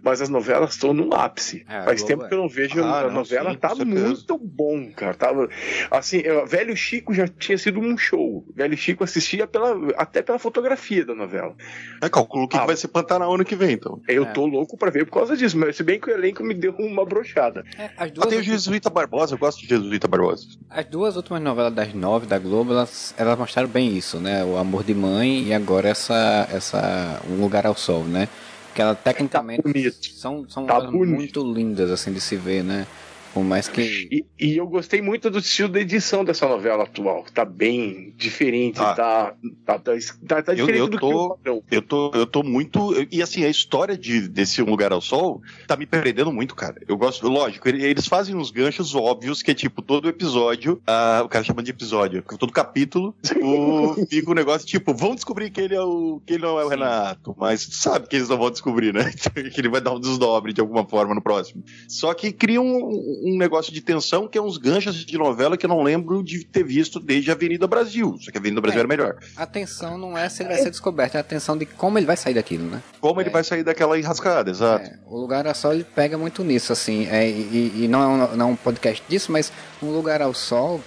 mas 0.02 0.20
as 0.20 0.28
novelas 0.28 0.72
estão 0.72 0.92
no 0.92 1.14
ápice. 1.14 1.64
É, 1.68 1.82
Faz 1.82 2.02
tempo 2.02 2.26
que 2.26 2.34
eu 2.34 2.38
não 2.38 2.48
vejo 2.48 2.82
ah, 2.82 3.00
a 3.00 3.02
não, 3.04 3.14
novela, 3.14 3.52
sim, 3.52 3.58
tá 3.58 3.74
muito 3.74 4.38
bom, 4.38 4.90
cara. 4.92 5.14
Tava, 5.14 5.48
assim, 5.90 6.18
eu, 6.18 6.46
Velho 6.46 6.76
Chico 6.76 7.12
já 7.12 7.28
tinha 7.28 7.58
sido 7.58 7.80
um 7.80 7.96
show. 7.96 8.44
Velho 8.54 8.76
Chico 8.76 9.04
assistia 9.04 9.46
pela, 9.46 9.92
até 9.96 10.22
pela 10.22 10.38
fotografia 10.38 11.04
da 11.04 11.14
novela. 11.14 11.54
É, 12.02 12.08
calculo 12.08 12.48
que, 12.48 12.56
ah, 12.56 12.60
que 12.60 12.66
vai 12.66 12.76
ser 12.76 12.88
Pantanal 12.88 13.34
ano 13.34 13.44
que 13.44 13.56
vem, 13.56 13.72
então. 13.72 14.00
Eu 14.08 14.24
é. 14.24 14.32
tô 14.32 14.46
louco 14.46 14.76
pra 14.76 14.90
ver 14.90 15.04
por 15.04 15.12
causa 15.12 15.36
disso, 15.36 15.58
mas 15.58 15.76
se 15.76 15.82
bem 15.82 16.00
que 16.00 16.10
o 16.10 16.12
elenco 16.12 16.42
me 16.42 16.54
deu 16.54 16.74
uma 16.78 17.04
brochada. 17.04 17.64
É, 17.78 17.90
as 17.96 18.10
duas 18.10 18.26
ah, 18.26 18.30
tem 18.30 18.38
o 18.38 18.42
Jesuíta 18.42 18.90
Barbosa, 18.90 19.34
eu 19.34 19.38
gosto 19.38 19.60
de 19.60 19.68
Jesuíta 19.68 20.08
Barbosa. 20.08 20.46
As 20.68 20.86
duas 20.86 21.16
últimas 21.16 21.42
novelas 21.42 21.74
das 21.74 21.92
nove 21.94 22.26
da 22.26 22.38
Globo, 22.38 22.72
elas, 22.72 23.14
elas 23.16 23.38
mostraram 23.38 23.68
bem 23.68 23.96
isso, 23.96 24.18
né? 24.18 24.44
O 24.44 24.56
Amor 24.56 24.84
de 24.84 24.94
Mãe 24.94 25.44
e 25.44 25.54
agora 25.54 25.88
essa, 25.88 26.48
essa 26.50 27.20
Um 27.28 27.40
Lugar 27.40 27.66
ao 27.66 27.76
Sol, 27.76 28.04
né? 28.04 28.28
Que 28.74 28.82
ela 28.82 28.94
tecnicamente 28.94 29.62
tá 29.62 29.98
são, 30.14 30.48
são 30.48 30.66
tá 30.66 30.80
muito 30.90 31.42
lindas 31.52 31.90
assim 31.90 32.12
de 32.12 32.20
se 32.20 32.36
ver, 32.36 32.62
né? 32.62 32.86
Por 33.32 33.44
mais 33.44 33.68
que. 33.68 33.80
E, 34.10 34.26
e, 34.38 34.56
eu 34.56 34.66
gostei 34.66 35.00
muito 35.00 35.30
do 35.30 35.38
estilo 35.38 35.68
da 35.68 35.80
edição 35.80 36.24
dessa 36.24 36.48
novela 36.48 36.84
atual. 36.84 37.24
Tá 37.32 37.44
bem 37.44 38.12
diferente, 38.16 38.80
ah. 38.80 38.94
tá, 38.94 39.34
tá, 39.64 39.78
tá, 39.78 39.92
tá, 40.26 40.42
tá 40.42 40.54
diferente 40.54 40.78
eu, 40.78 40.84
eu 40.84 40.88
do 40.88 40.98
tô, 40.98 41.36
que 41.36 41.48
eu, 41.48 41.64
eu 41.70 41.82
tô 41.82 42.10
Eu 42.14 42.26
tô 42.26 42.42
muito. 42.42 42.92
E 43.10 43.22
assim, 43.22 43.44
a 43.44 43.48
história 43.48 43.96
de, 43.96 44.28
desse 44.28 44.60
Um 44.62 44.70
Lugar 44.70 44.92
ao 44.92 45.00
Sol 45.00 45.40
tá 45.66 45.76
me 45.76 45.86
perdendo 45.86 46.32
muito, 46.32 46.54
cara. 46.54 46.76
Eu 46.88 46.96
gosto, 46.96 47.28
lógico, 47.28 47.68
eles 47.68 48.06
fazem 48.06 48.34
uns 48.34 48.50
ganchos 48.50 48.94
óbvios 48.94 49.42
que 49.42 49.50
é 49.52 49.54
tipo, 49.54 49.80
todo 49.80 50.08
episódio, 50.08 50.82
uh, 50.88 51.24
o 51.24 51.28
cara 51.28 51.44
chama 51.44 51.62
de 51.62 51.70
episódio, 51.70 52.22
todo 52.38 52.52
capítulo, 52.52 53.14
o, 53.42 53.94
fica 54.10 54.30
um 54.30 54.34
negócio 54.34 54.66
tipo, 54.66 54.92
vão 54.92 55.14
descobrir 55.14 55.50
que 55.50 55.60
ele 55.60 55.74
é 55.74 55.80
o. 55.80 56.20
que 56.26 56.34
ele 56.34 56.42
não 56.42 56.58
é 56.58 56.64
o 56.64 56.68
Sim. 56.68 56.74
Renato, 56.74 57.36
mas 57.38 57.62
sabe 57.62 58.08
que 58.08 58.16
eles 58.16 58.28
não 58.28 58.38
vão 58.38 58.50
descobrir, 58.50 58.92
né? 58.92 59.10
que 59.52 59.60
ele 59.60 59.68
vai 59.68 59.80
dar 59.80 59.92
um 59.92 60.00
desdobre 60.00 60.52
de 60.52 60.60
alguma 60.60 60.84
forma 60.86 61.14
no 61.14 61.22
próximo. 61.22 61.62
Só 61.88 62.12
que 62.14 62.32
cria 62.32 62.60
um 62.60 63.19
um 63.22 63.36
negócio 63.36 63.72
de 63.72 63.80
tensão 63.80 64.26
que 64.26 64.38
é 64.38 64.42
uns 64.42 64.56
ganchos 64.56 65.04
de 65.04 65.18
novela 65.18 65.56
que 65.56 65.66
eu 65.66 65.68
não 65.68 65.82
lembro 65.82 66.22
de 66.22 66.44
ter 66.44 66.64
visto 66.64 66.98
desde 66.98 67.30
Avenida 67.30 67.66
Brasil. 67.66 68.16
Só 68.20 68.30
que 68.30 68.38
Avenida 68.38 68.60
Brasil 68.60 68.78
é, 68.78 68.80
era 68.80 68.88
melhor. 68.88 69.16
A 69.36 69.46
tensão 69.46 69.98
não 69.98 70.16
é 70.16 70.28
se 70.28 70.42
ele 70.42 70.50
vai 70.50 70.58
ser 70.58 70.70
descoberto, 70.70 71.16
é 71.16 71.20
a 71.20 71.22
tensão 71.22 71.56
de 71.56 71.66
como 71.66 71.98
ele 71.98 72.06
vai 72.06 72.16
sair 72.16 72.34
daquilo, 72.34 72.64
né? 72.64 72.82
Como 73.00 73.20
é. 73.20 73.24
ele 73.24 73.30
vai 73.30 73.44
sair 73.44 73.62
daquela 73.62 73.98
enrascada, 73.98 74.50
exato. 74.50 74.86
É, 74.86 74.98
o 75.06 75.18
Lugar 75.18 75.46
ao 75.46 75.54
Sol 75.54 75.74
ele 75.74 75.84
pega 75.84 76.16
muito 76.16 76.42
nisso, 76.42 76.72
assim. 76.72 77.06
É, 77.06 77.28
e, 77.28 77.84
e 77.84 77.88
não, 77.88 78.02
é 78.02 78.06
um, 78.06 78.36
não 78.36 78.48
é 78.48 78.52
um 78.52 78.56
podcast 78.56 79.02
disso, 79.08 79.30
mas 79.30 79.52
Um 79.82 79.90
Lugar 79.90 80.22
ao 80.22 80.34
Sol 80.34 80.80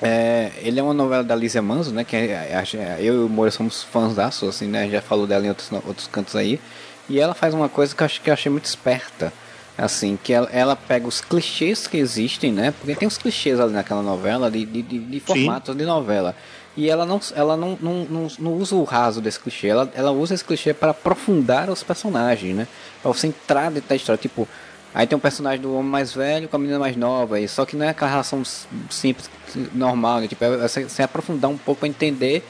é, 0.00 0.50
ele 0.56 0.80
é 0.80 0.82
uma 0.82 0.92
novela 0.92 1.22
da 1.22 1.36
Lízia 1.36 1.62
Manso, 1.62 1.92
né? 1.92 2.02
Que 2.02 2.16
é, 2.16 2.20
é, 2.20 2.96
eu 2.98 3.14
e 3.14 3.24
o 3.24 3.28
Moura 3.28 3.52
somos 3.52 3.84
fãs 3.84 4.16
da 4.16 4.30
sua, 4.32 4.50
assim, 4.50 4.66
né? 4.66 4.88
Já 4.90 5.00
falou 5.00 5.28
dela 5.28 5.46
em 5.46 5.48
outros, 5.48 5.70
outros 5.86 6.08
cantos 6.08 6.34
aí. 6.34 6.60
E 7.08 7.20
ela 7.20 7.34
faz 7.34 7.54
uma 7.54 7.68
coisa 7.68 7.94
que 7.94 8.02
eu, 8.02 8.04
acho, 8.04 8.20
que 8.20 8.28
eu 8.28 8.34
achei 8.34 8.50
muito 8.50 8.64
esperta 8.64 9.32
assim, 9.76 10.18
que 10.22 10.32
ela, 10.32 10.48
ela, 10.52 10.76
pega 10.76 11.06
os 11.06 11.20
clichês 11.20 11.86
que 11.86 11.96
existem, 11.96 12.52
né? 12.52 12.72
Porque 12.78 12.94
tem 12.94 13.08
uns 13.08 13.18
clichês 13.18 13.58
ali 13.58 13.72
naquela 13.72 14.02
novela, 14.02 14.50
de, 14.50 14.64
de, 14.64 14.82
de, 14.82 14.98
de 14.98 15.20
formatos 15.20 15.74
de 15.74 15.84
novela. 15.84 16.34
E 16.76 16.88
ela 16.88 17.04
não, 17.04 17.20
ela 17.34 17.56
não, 17.56 17.78
não, 17.80 18.06
não, 18.08 18.28
não, 18.38 18.52
usa 18.54 18.74
o 18.74 18.84
raso 18.84 19.20
desse 19.20 19.38
clichê, 19.38 19.68
ela, 19.68 19.90
ela 19.94 20.10
usa 20.10 20.34
esse 20.34 20.44
clichê 20.44 20.72
para 20.72 20.92
aprofundar 20.92 21.68
os 21.68 21.82
personagens, 21.82 22.56
né? 22.56 22.66
Pra 23.02 23.12
você 23.12 23.26
entrar 23.26 23.70
dentro 23.70 23.88
da 23.90 23.96
história. 23.96 24.20
Tipo, 24.20 24.48
aí 24.94 25.06
tem 25.06 25.16
um 25.16 25.20
personagem 25.20 25.60
do 25.60 25.74
homem 25.74 25.90
mais 25.90 26.14
velho 26.14 26.48
com 26.48 26.56
a 26.56 26.58
menina 26.58 26.78
mais 26.78 26.96
nova, 26.96 27.38
e 27.38 27.46
só 27.46 27.66
que 27.66 27.76
não 27.76 27.84
é 27.84 27.90
aquela 27.90 28.10
relação 28.10 28.42
simples, 28.88 29.28
normal, 29.74 30.20
né? 30.20 30.28
Tipo, 30.28 30.44
é 30.44 30.56
você, 30.56 30.84
você 30.84 31.02
aprofundar 31.02 31.50
um 31.50 31.58
pouco 31.58 31.80
para 31.80 31.88
entender 31.88 32.42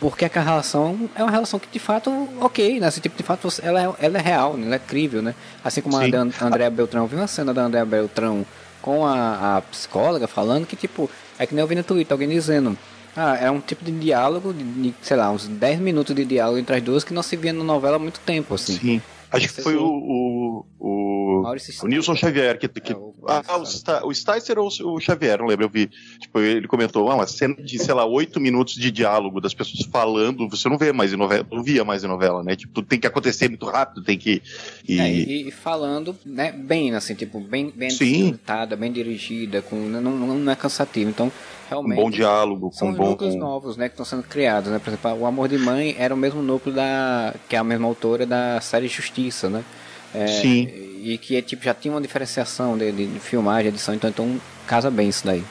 porque 0.00 0.24
aquela 0.24 0.44
relação 0.44 1.08
é 1.14 1.22
uma 1.22 1.30
relação 1.30 1.58
que 1.58 1.68
de 1.70 1.78
fato, 1.78 2.10
ok, 2.40 2.80
né? 2.80 2.88
Esse 2.88 3.00
tipo 3.00 3.16
de 3.16 3.22
fato 3.22 3.48
ela 3.62 3.82
é, 3.82 4.06
ela 4.06 4.18
é 4.18 4.20
real, 4.20 4.56
né? 4.56 4.66
ela 4.66 4.74
é 4.76 4.78
crível, 4.78 5.22
né? 5.22 5.34
Assim 5.64 5.80
como 5.80 5.98
Sim. 5.98 6.14
a 6.14 6.24
da 6.24 6.46
Andréa 6.46 6.70
Beltrão, 6.70 7.02
eu 7.02 7.08
vi 7.08 7.16
uma 7.16 7.26
cena 7.26 7.54
da 7.54 7.62
Andréa 7.62 7.84
Beltrão 7.84 8.44
com 8.82 9.04
a, 9.04 9.56
a, 9.56 9.62
psicóloga 9.62 10.28
falando 10.28 10.66
que, 10.66 10.76
tipo, 10.76 11.10
é 11.38 11.46
que 11.46 11.54
nem 11.54 11.62
eu 11.62 11.66
vi 11.66 11.74
no 11.74 11.82
Twitter, 11.82 12.12
alguém 12.12 12.28
dizendo. 12.28 12.76
Ah, 13.16 13.36
é 13.36 13.50
um 13.50 13.60
tipo 13.60 13.82
de 13.82 13.90
diálogo 13.92 14.52
de, 14.52 14.62
de, 14.62 14.94
sei 15.00 15.16
lá, 15.16 15.30
uns 15.30 15.48
10 15.48 15.80
minutos 15.80 16.14
de 16.14 16.24
diálogo 16.24 16.58
entre 16.58 16.76
as 16.76 16.82
duas 16.82 17.02
que 17.02 17.14
não 17.14 17.22
se 17.22 17.34
via 17.34 17.52
na 17.52 17.64
novela 17.64 17.96
há 17.96 17.98
muito 17.98 18.20
tempo, 18.20 18.54
assim. 18.54 18.78
Sim. 18.78 19.02
Acho 19.36 19.54
que 19.54 19.62
foi 19.62 19.76
o, 19.76 19.86
o, 19.86 20.66
o, 20.78 21.52
o 21.82 21.86
Nilson 21.86 22.14
Xavier 22.16 22.58
que. 22.58 22.68
que 22.68 22.92
é, 22.92 22.96
o, 22.96 23.14
ah, 23.26 23.42
o, 23.58 24.08
o 24.08 24.14
Sticer 24.14 24.58
ou 24.58 24.68
o 24.68 25.00
Xavier, 25.00 25.38
não 25.38 25.46
lembro, 25.46 25.64
eu 25.64 25.68
vi. 25.68 25.90
Tipo, 26.20 26.40
ele 26.40 26.66
comentou, 26.66 27.10
ah, 27.10 27.14
uma 27.14 27.26
cena 27.26 27.54
de, 27.54 27.78
sei 27.78 27.94
lá, 27.94 28.04
oito 28.04 28.40
minutos 28.40 28.74
de 28.74 28.90
diálogo 28.90 29.40
das 29.40 29.54
pessoas 29.54 29.86
falando, 29.86 30.48
você 30.48 30.68
não 30.68 30.78
vê 30.78 30.92
mais 30.92 31.12
em 31.12 31.16
novela, 31.16 31.46
não 31.50 31.62
via 31.62 31.84
mais 31.84 32.04
em 32.04 32.08
novela, 32.08 32.42
né? 32.42 32.56
Tipo, 32.56 32.82
tem 32.82 32.98
que 32.98 33.06
acontecer 33.06 33.48
muito 33.48 33.66
rápido, 33.66 34.02
tem 34.02 34.18
que. 34.18 34.42
E, 34.88 35.00
é, 35.00 35.12
e, 35.12 35.48
e 35.48 35.50
falando, 35.50 36.16
né, 36.24 36.52
bem, 36.52 36.94
assim, 36.94 37.14
tipo, 37.14 37.40
bem, 37.40 37.72
bem 37.74 37.88
ditada, 37.88 38.76
bem 38.76 38.92
dirigida, 38.92 39.62
com, 39.62 39.76
não, 39.76 40.00
não 40.00 40.52
é 40.52 40.56
cansativo. 40.56 41.10
Então, 41.10 41.30
realmente. 41.68 41.98
Um 41.98 42.04
bom 42.04 42.10
diálogo, 42.10 42.70
são 42.72 42.88
com 42.88 42.98
bom. 42.98 43.10
núcleos 43.10 43.34
com... 43.34 43.40
novos, 43.40 43.76
né, 43.76 43.88
que 43.88 43.94
estão 43.94 44.06
sendo 44.06 44.22
criados, 44.22 44.70
né? 44.70 44.78
Por 44.78 44.90
exemplo, 44.90 45.20
o 45.20 45.26
Amor 45.26 45.48
de 45.48 45.58
Mãe 45.58 45.94
era 45.98 46.14
o 46.14 46.16
mesmo 46.16 46.42
núcleo 46.42 46.74
da. 46.74 47.34
que 47.48 47.56
é 47.56 47.58
a 47.58 47.64
mesma 47.64 47.86
autora 47.86 48.26
da 48.26 48.60
série 48.60 48.88
Justiça, 48.88 49.48
né? 49.48 49.64
É, 50.14 50.26
Sim. 50.26 50.68
E 51.02 51.18
que 51.18 51.40
tipo, 51.42 51.64
já 51.64 51.74
tinha 51.74 51.92
uma 51.92 52.00
diferenciação 52.00 52.76
de, 52.76 52.90
de, 52.90 53.06
de 53.06 53.20
filmagem, 53.20 53.68
edição, 53.68 53.94
então, 53.94 54.10
então 54.10 54.40
casa 54.66 54.90
bem 54.90 55.08
isso 55.08 55.24
daí. 55.24 55.44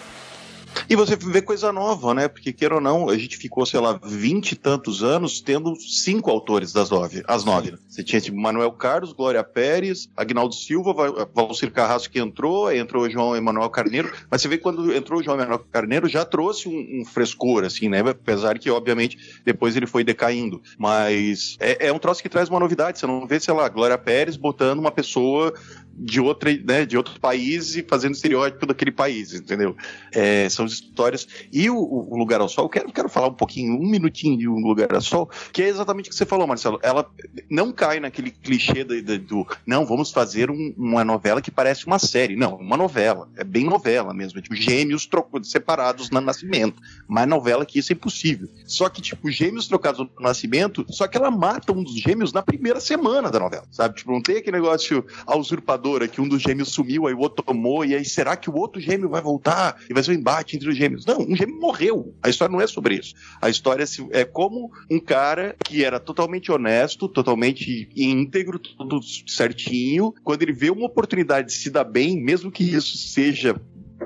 E 0.90 0.96
você 0.96 1.16
vê 1.16 1.42
coisa 1.42 1.72
nova, 1.72 2.14
né? 2.14 2.28
Porque, 2.28 2.54
queira 2.54 2.76
ou 2.76 2.82
não, 2.82 3.10
a 3.10 3.18
gente 3.18 3.38
ficou, 3.38 3.66
sei 3.66 3.80
lá, 3.80 4.00
vinte 4.04 4.54
e 4.54 4.56
tantos 4.56 5.04
anos 5.04 5.42
tendo 5.42 5.76
cinco 5.76 6.30
autores 6.30 6.72
das 6.74 6.90
nove, 6.90 7.24
as 7.28 7.44
nove. 7.44 7.72
Né? 7.72 7.78
Você 7.88 8.04
tinha 8.04 8.22
tipo, 8.22 8.38
Manuel 8.38 8.72
Carlos, 8.72 9.14
Glória 9.14 9.44
Pérez, 9.44 10.10
Agnaldo 10.16 10.54
Silva, 10.54 10.94
Valcir 11.34 11.72
Carrasco 11.72 12.12
que 12.12 12.20
entrou, 12.20 12.72
entrou 12.72 13.04
o 13.04 13.10
João 13.10 13.36
Emanuel 13.36 13.70
Carneiro, 13.70 14.12
mas 14.30 14.42
você 14.42 14.48
vê 14.48 14.58
que 14.58 14.64
quando 14.64 14.94
entrou 14.94 15.20
o 15.20 15.24
João 15.24 15.38
Emanuel 15.38 15.60
Carneiro 15.72 16.08
já 16.08 16.26
trouxe 16.26 16.68
um, 16.68 17.02
um, 17.02 17.06
frescor, 17.06 17.64
assim, 17.64 17.90
né? 17.90 18.02
Apesar 18.02 18.58
que, 18.60 18.70
obviamente, 18.70 19.42
depois 19.44 19.76
ele 19.76 19.88
foi 19.88 20.04
decaindo. 20.04 20.62
Mas 20.78 21.58
é, 21.60 21.88
é 21.88 21.94
um 21.94 22.00
troço 22.00 22.22
que 22.22 22.30
traz 22.30 22.50
uma 22.50 22.60
novidade. 22.60 23.00
Você 23.00 23.08
não 23.08 23.26
vê, 23.26 23.40
sei 23.40 23.54
lá, 23.54 23.68
Glória 23.70 23.98
Pérez 23.98 24.36
botando 24.36 24.80
uma 24.80 24.92
pessoa 24.92 25.54
de 25.96 26.20
outra, 26.20 26.52
né, 26.54 26.86
de 26.86 26.98
outro 26.98 27.20
país 27.20 27.76
e 27.76 27.84
fazendo 27.84 28.14
estereótipo 28.14 28.66
daquele 28.66 28.92
país, 28.92 29.34
entendeu? 29.34 29.76
É, 30.12 30.48
são 30.50 30.66
histórias. 30.66 31.28
E 31.52 31.70
o, 31.70 31.78
o, 31.78 32.18
Lugar 32.18 32.42
ao 32.42 32.50
Sol, 32.50 32.66
eu 32.66 32.70
quero, 32.70 32.92
quero 32.92 33.10
falar 33.10 33.28
um 33.28 33.34
pouquinho, 33.34 33.76
um 33.76 33.90
minutinho 33.90 34.38
de 34.38 34.48
Um 34.48 34.60
Lugar 34.60 34.94
ao 34.94 35.02
Sol, 35.02 35.30
que 35.54 35.64
é 35.64 35.68
exatamente 35.68 36.08
o 36.08 36.10
que 36.10 36.16
você 36.16 36.26
falou, 36.26 36.46
Marcelo. 36.46 36.80
Ela 36.84 37.10
não 37.50 37.72
cai 37.72 38.00
naquele 38.00 38.32
clichê 38.32 38.84
do, 38.84 39.02
do 39.20 39.48
não, 39.66 39.86
vamos 39.86 40.12
fazer 40.12 40.52
um, 40.52 40.74
uma 40.78 41.04
novela 41.04 41.42
que 41.42 41.52
parece 41.52 41.86
uma 41.86 42.00
série. 42.00 42.36
Não, 42.36 42.56
uma 42.56 42.78
novela. 42.78 43.30
É 43.38 43.44
bem 43.44 43.66
novela 43.66 44.14
mesmo. 44.14 44.40
É 44.40 44.42
tipo, 44.42 44.56
gêmeos 44.56 45.08
separados 45.44 46.10
no 46.10 46.20
nascimento. 46.22 46.82
Mais 47.08 47.28
novela 47.28 47.66
que 47.66 47.80
isso 47.80 47.94
é 47.94 47.96
impossível. 47.96 48.50
Só 48.66 48.90
que, 48.90 49.02
tipo, 49.02 49.30
gêmeos 49.30 49.68
trocados 49.68 50.00
no 50.00 50.10
nascimento, 50.20 50.86
só 50.90 51.08
que 51.08 51.18
ela 51.18 51.32
mata 51.32 51.72
um 51.72 51.84
dos 51.84 51.96
gêmeos 51.96 52.34
na 52.34 52.42
primeira 52.42 52.80
semana 52.80 53.32
da 53.32 53.40
novela, 53.40 53.66
sabe? 53.72 53.96
Tipo, 53.96 54.12
não 54.12 54.22
tem 54.22 54.38
aquele 54.38 54.58
negócio 54.58 55.06
a 55.26 55.38
usurpadora 55.38 55.85
que 56.08 56.22
um 56.22 56.28
dos 56.28 56.42
gêmeos 56.42 56.70
sumiu, 56.70 57.08
aí 57.08 57.14
o 57.14 57.20
outro 57.20 57.44
tomou, 57.44 57.86
e 57.86 57.96
aí 57.96 58.04
será 58.04 58.36
que 58.36 58.50
o 58.50 58.56
outro 58.56 58.82
gêmeo 58.82 59.10
vai 59.10 59.22
voltar? 59.22 59.78
E 59.90 59.94
vai 59.94 60.04
ser 60.04 60.12
um 60.12 60.16
embate 60.16 60.56
entre 60.56 60.70
os 60.70 60.76
gêmeos. 60.76 61.06
Não, 61.06 61.20
um 61.20 61.36
gêmeo 61.36 61.60
morreu. 61.60 62.16
A 62.22 62.30
história 62.30 62.52
não 62.52 62.62
é 62.62 62.68
sobre 62.68 62.96
isso. 62.96 63.14
A 63.42 63.50
história 63.50 63.86
é 64.12 64.26
como 64.26 64.72
um 64.90 65.00
cara 65.00 65.56
que 65.64 65.84
era 65.84 66.00
totalmente 66.00 66.52
honesto, 66.52 67.08
totalmente 67.08 67.90
íntegro, 67.96 68.60
tudo 68.60 69.00
certinho, 69.28 70.14
quando 70.24 70.42
ele 70.42 70.54
vê 70.54 70.70
uma 70.70 70.86
oportunidade 70.86 71.48
de 71.48 71.54
se 71.54 71.70
dar 71.70 71.84
bem, 71.84 72.22
mesmo 72.22 72.52
que 72.52 72.64
isso 72.64 72.98
seja 72.98 73.56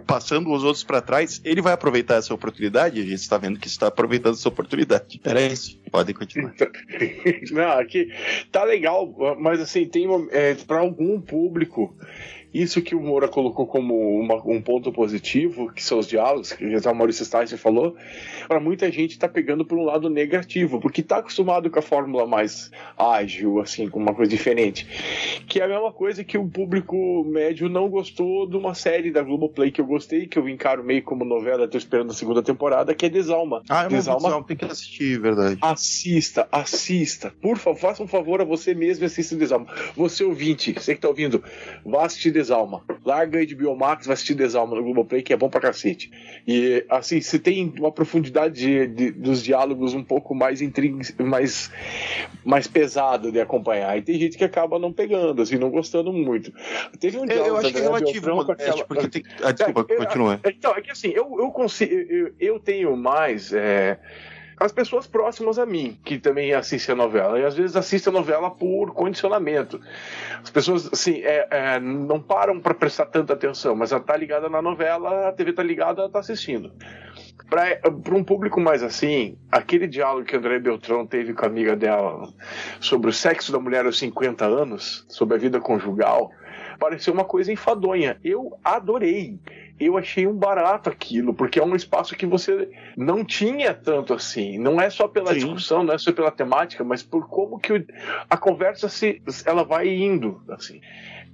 passando 0.05 0.51
os 0.51 0.63
outros 0.63 0.83
para 0.83 1.01
trás, 1.01 1.41
ele 1.43 1.61
vai 1.61 1.73
aproveitar 1.73 2.15
essa 2.15 2.33
oportunidade. 2.33 2.99
A 2.99 3.03
gente 3.03 3.15
está 3.15 3.37
vendo 3.37 3.59
que 3.59 3.67
está 3.67 3.87
aproveitando 3.87 4.33
essa 4.33 4.49
oportunidade. 4.49 5.19
Era 5.23 5.41
isso. 5.41 5.79
Podem 5.91 6.13
continuar. 6.15 6.53
Não, 7.51 7.79
aqui 7.79 8.11
tá 8.51 8.63
legal, 8.63 9.13
mas 9.39 9.59
assim, 9.59 9.85
tem 9.85 10.07
é, 10.31 10.55
para 10.55 10.79
algum 10.79 11.19
público 11.19 11.95
isso 12.53 12.81
que 12.81 12.95
o 12.95 13.01
Moura 13.01 13.27
colocou 13.27 13.67
como 13.67 14.19
uma, 14.19 14.35
um 14.45 14.61
ponto 14.61 14.91
positivo, 14.91 15.71
que 15.71 15.83
são 15.83 15.99
os 15.99 16.07
diálogos, 16.07 16.53
que 16.53 16.77
já 16.79 16.91
o 16.91 16.95
Maurício 16.95 17.25
Stice 17.25 17.57
falou, 17.57 17.95
para 18.47 18.59
muita 18.59 18.91
gente 18.91 19.11
está 19.11 19.27
pegando 19.27 19.63
por 19.63 19.77
um 19.77 19.83
lado 19.83 20.09
negativo, 20.09 20.79
porque 20.79 21.01
está 21.01 21.17
acostumado 21.17 21.69
com 21.69 21.79
a 21.79 21.81
fórmula 21.81 22.25
mais 22.25 22.71
ágil, 22.97 23.59
assim, 23.59 23.87
com 23.87 23.99
uma 23.99 24.13
coisa 24.13 24.29
diferente. 24.31 24.87
Que 25.47 25.59
é 25.59 25.65
a 25.65 25.67
mesma 25.67 25.91
coisa 25.91 26.23
que 26.23 26.37
o 26.37 26.47
público 26.47 27.23
médio 27.25 27.69
não 27.69 27.89
gostou 27.89 28.47
de 28.47 28.57
uma 28.57 28.73
série 28.73 29.11
da 29.11 29.21
Globoplay 29.21 29.71
que 29.71 29.81
eu 29.81 29.85
gostei, 29.85 30.25
que 30.25 30.39
eu 30.39 30.49
encaro 30.49 30.83
meio 30.83 31.03
como 31.03 31.23
novela, 31.23 31.65
estou 31.65 31.77
esperando 31.77 32.11
a 32.11 32.13
segunda 32.13 32.41
temporada, 32.41 32.95
que 32.95 33.05
é 33.05 33.09
Desalma. 33.09 33.61
Ah, 33.69 33.85
é 33.85 33.89
Desalma. 33.89 34.43
Tem 34.43 34.57
que 34.57 34.65
assistir, 34.65 35.19
verdade. 35.19 35.57
Assista, 35.61 36.47
assista. 36.51 37.31
Por 37.41 37.57
favor, 37.57 37.79
faça 37.79 38.03
um 38.03 38.07
favor 38.07 38.41
a 38.41 38.43
você 38.43 38.73
mesmo 38.73 39.05
e 39.05 39.07
assista 39.07 39.35
Desalma. 39.35 39.67
Você 39.95 40.23
ouvinte, 40.23 40.73
você 40.73 40.93
que 40.93 40.97
está 40.97 41.07
ouvindo, 41.07 41.43
vá 41.85 42.05
assistir 42.05 42.31
Desalma. 42.39 42.83
Larga 43.05 43.45
de 43.45 43.53
Biomax, 43.53 44.05
vai 44.05 44.13
assistir 44.13 44.33
Desalma 44.33 44.75
no 44.75 44.83
Globoplay, 44.83 45.21
que 45.21 45.33
é 45.33 45.37
bom 45.37 45.49
pra 45.49 45.59
cacete. 45.59 46.09
E, 46.47 46.85
assim, 46.89 47.19
se 47.19 47.37
tem 47.37 47.73
uma 47.77 47.91
profundidade 47.91 48.55
de, 48.55 48.87
de, 48.87 49.11
dos 49.11 49.43
diálogos 49.43 49.93
um 49.93 50.03
pouco 50.03 50.33
mais, 50.33 50.61
mais, 51.19 51.71
mais 52.45 52.67
pesado 52.67 53.29
de 53.31 53.41
acompanhar. 53.41 53.97
E 53.97 54.01
tem 54.01 54.17
gente 54.17 54.37
que 54.37 54.43
acaba 54.43 54.79
não 54.79 54.93
pegando, 54.93 55.41
assim, 55.41 55.57
não 55.57 55.69
gostando 55.69 56.13
muito. 56.13 56.53
Teve 56.97 57.17
um 57.17 57.25
diálogo. 57.25 57.47
Eu, 57.47 57.53
eu 57.53 57.57
acho 57.57 57.71
que 57.73 57.77
é 57.77 57.81
relativo, 57.81 58.41
aquela... 58.41 58.85
porque 58.85 59.07
tem. 59.09 59.23
Ah, 59.43 59.51
desculpa, 59.51 59.85
é, 59.89 59.95
continua. 59.97 60.39
Então, 60.45 60.73
é 60.75 60.81
que 60.81 60.91
assim, 60.91 61.09
eu, 61.09 61.35
eu 61.39 61.51
consigo. 61.51 61.93
Eu, 61.93 62.33
eu 62.39 62.59
tenho 62.59 62.95
mais. 62.95 63.51
É 63.51 63.99
as 64.60 64.72
pessoas 64.72 65.07
próximas 65.07 65.57
a 65.57 65.66
mim, 65.66 65.97
que 66.03 66.18
também 66.18 66.53
assistem 66.53 66.93
a 66.93 66.97
novela, 66.97 67.39
e 67.39 67.45
às 67.45 67.55
vezes 67.55 67.76
assistem 67.76 68.12
a 68.12 68.18
novela 68.18 68.51
por 68.51 68.93
condicionamento. 68.93 69.80
As 70.43 70.49
pessoas, 70.49 70.89
assim, 70.91 71.22
é, 71.22 71.47
é, 71.49 71.80
não 71.80 72.22
param 72.22 72.60
para 72.60 72.74
prestar 72.74 73.05
tanta 73.05 73.34
atenção, 73.34 73.76
mas 73.76 73.91
ela 73.91 74.01
tá 74.01 74.18
ligada 74.18 74.49
na 74.49 74.62
novela, 74.62 75.30
a 75.30 75.32
TV 75.32 75.53
tá 75.53 75.64
ligada, 75.64 76.01
ela 76.01 76.10
tá 76.10 76.20
assistindo. 76.20 76.72
Para 77.49 78.16
um 78.16 78.24
público 78.24 78.60
mais 78.60 78.84
assim, 78.84 79.38
aquele 79.51 79.88
diálogo 79.88 80.26
que 80.26 80.36
André 80.36 80.60
Beltrão 80.60 81.07
teve 81.07 81.34
com 81.34 81.45
a 81.45 81.47
amiga 81.47 81.76
dela 81.76 82.32
sobre 82.80 83.10
o 83.10 83.14
sexo 83.14 83.51
da 83.51 83.60
mulher 83.60 83.86
aos 83.86 83.97
50 83.97 84.45
anos, 84.45 85.05
sobre 85.07 85.36
a 85.36 85.39
vida 85.39 85.60
conjugal, 85.60 86.32
pareceu 86.80 87.13
uma 87.13 87.25
coisa 87.25 87.51
enfadonha. 87.51 88.17
Eu 88.23 88.57
adorei 88.63 89.38
eu 89.80 89.97
achei 89.97 90.27
um 90.27 90.34
barato 90.34 90.89
aquilo, 90.89 91.34
porque 91.34 91.57
é 91.57 91.63
um 91.63 91.75
espaço 91.75 92.15
que 92.15 92.25
você 92.25 92.69
não 92.97 93.23
tinha 93.23 93.73
tanto 93.73 94.13
assim. 94.13 94.57
Não 94.57 94.80
é 94.80 94.89
só 94.89 95.07
pela 95.07 95.34
Sim. 95.34 95.39
discussão, 95.39 95.84
não 95.84 95.93
é 95.93 95.97
só 95.97 96.11
pela 96.11 96.30
temática, 96.30 96.84
mas 96.84 97.01
por 97.01 97.27
como 97.30 97.57
que 97.57 97.86
a 98.30 98.36
conversa 98.36 98.89
se, 98.89 99.21
ela 99.45 99.63
vai 99.63 99.88
indo, 99.88 100.41
assim. 100.49 100.82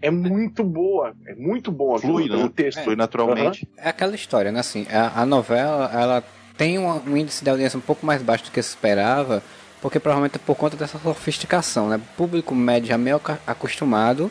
É 0.02 0.12
muito 0.12 0.64
boa, 0.64 1.16
é 1.26 1.34
muito 1.34 1.72
bom 1.72 1.98
Flui, 1.98 2.30
né? 2.30 2.36
o 2.36 2.50
texto. 2.50 2.80
É. 2.80 2.84
Flui 2.84 2.96
naturalmente. 2.96 3.68
É 3.78 3.90
aquela 3.90 4.14
história, 4.14 4.52
né? 4.52 4.60
Assim, 4.60 4.86
a, 4.92 5.22
a 5.22 5.26
novela, 5.26 5.90
ela 5.92 6.24
tem 6.56 6.78
um, 6.78 6.88
um 6.88 7.18
índice 7.18 7.44
de 7.44 7.50
audiência 7.50 7.78
um 7.78 7.82
pouco 7.82 8.06
mais 8.06 8.22
baixo 8.22 8.44
do 8.44 8.52
que 8.52 8.62
se 8.62 8.70
esperava, 8.70 9.42
porque 9.82 10.00
provavelmente 10.00 10.36
é 10.36 10.40
por 10.40 10.56
conta 10.56 10.78
dessa 10.78 11.00
sofisticação, 11.00 11.90
né? 11.90 11.96
O 11.96 12.18
público 12.18 12.54
médio 12.54 12.90
já 12.90 12.98
meio 12.98 13.20
acostumado 13.48 14.30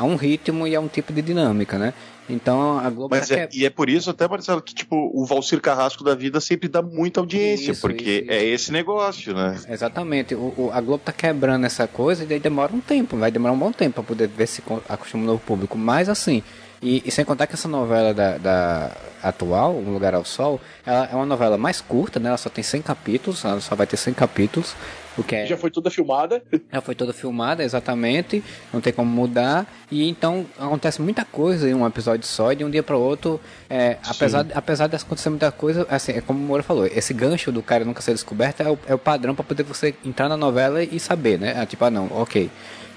a 0.00 0.04
um 0.04 0.16
ritmo 0.16 0.66
e 0.66 0.74
a 0.74 0.80
um 0.80 0.88
tipo 0.88 1.12
de 1.12 1.20
dinâmica, 1.20 1.78
né? 1.78 1.92
Então 2.26 2.78
a 2.78 2.88
Globo 2.88 3.14
Mas 3.14 3.28
tá 3.28 3.34
é, 3.34 3.48
E 3.52 3.66
é 3.66 3.70
por 3.70 3.90
isso 3.90 4.08
até, 4.08 4.26
Marcelo, 4.26 4.62
que 4.62 4.74
tipo, 4.74 5.10
o 5.12 5.26
Valcir 5.26 5.60
Carrasco 5.60 6.02
da 6.02 6.14
vida 6.14 6.40
sempre 6.40 6.68
dá 6.68 6.80
muita 6.80 7.20
audiência, 7.20 7.72
isso, 7.72 7.82
porque 7.82 8.22
isso, 8.22 8.30
é 8.30 8.42
esse 8.42 8.72
negócio, 8.72 9.34
né? 9.34 9.60
Exatamente. 9.68 10.34
O, 10.34 10.54
o, 10.56 10.70
a 10.72 10.80
Globo 10.80 11.02
tá 11.04 11.12
quebrando 11.12 11.66
essa 11.66 11.86
coisa 11.86 12.22
e 12.22 12.26
daí 12.26 12.40
demora 12.40 12.72
um 12.72 12.80
tempo, 12.80 13.16
vai 13.18 13.30
demorar 13.30 13.52
um 13.52 13.58
bom 13.58 13.72
tempo 13.72 13.96
para 13.96 14.04
poder 14.04 14.28
ver 14.28 14.46
se 14.46 14.62
acostuma 14.88 15.22
o 15.22 15.26
novo 15.26 15.42
público. 15.44 15.76
Mas 15.76 16.08
assim, 16.08 16.42
e, 16.82 17.02
e, 17.04 17.10
sem 17.10 17.24
contar 17.24 17.46
que 17.46 17.52
essa 17.52 17.68
novela 17.68 18.14
da, 18.14 18.38
da 18.38 18.96
atual, 19.22 19.76
Um 19.76 19.92
Lugar 19.92 20.14
ao 20.14 20.24
Sol, 20.24 20.58
ela 20.86 21.08
é 21.12 21.14
uma 21.14 21.26
novela 21.26 21.58
mais 21.58 21.82
curta, 21.82 22.18
né? 22.18 22.28
Ela 22.28 22.38
só 22.38 22.48
tem 22.48 22.64
100 22.64 22.80
capítulos, 22.80 23.44
ela 23.44 23.60
só 23.60 23.74
vai 23.74 23.86
ter 23.86 23.98
100 23.98 24.14
capítulos. 24.14 24.74
O 25.18 25.22
que 25.22 25.34
é... 25.34 25.46
Já 25.46 25.56
foi 25.56 25.70
toda 25.70 25.90
filmada? 25.90 26.42
Já 26.72 26.80
foi 26.80 26.94
toda 26.94 27.12
filmada, 27.12 27.62
exatamente. 27.62 28.42
Não 28.72 28.80
tem 28.80 28.92
como 28.92 29.10
mudar. 29.10 29.66
E 29.90 30.08
então 30.08 30.46
acontece 30.58 31.02
muita 31.02 31.24
coisa 31.24 31.68
em 31.68 31.74
um 31.74 31.86
episódio 31.86 32.26
só, 32.26 32.52
e 32.52 32.56
de 32.56 32.64
um 32.64 32.70
dia 32.70 32.82
para 32.82 32.96
o 32.96 33.00
outro, 33.00 33.40
é, 33.68 33.96
apesar, 34.06 34.46
apesar 34.54 34.86
de 34.86 34.96
acontecer 34.96 35.30
muita 35.30 35.50
coisa, 35.50 35.86
assim, 35.90 36.12
é 36.12 36.20
como 36.20 36.38
o 36.38 36.42
Moura 36.42 36.62
falou, 36.62 36.86
esse 36.86 37.12
gancho 37.12 37.50
do 37.50 37.60
cara 37.60 37.84
nunca 37.84 38.00
ser 38.00 38.12
descoberto 38.12 38.60
é 38.60 38.70
o, 38.70 38.78
é 38.86 38.94
o 38.94 38.98
padrão 38.98 39.34
para 39.34 39.44
poder 39.44 39.64
você 39.64 39.94
entrar 40.04 40.28
na 40.28 40.36
novela 40.36 40.82
e 40.82 41.00
saber, 41.00 41.38
né? 41.40 41.60
É, 41.60 41.66
tipo, 41.66 41.84
ah, 41.84 41.90
não, 41.90 42.08
ok, 42.12 42.48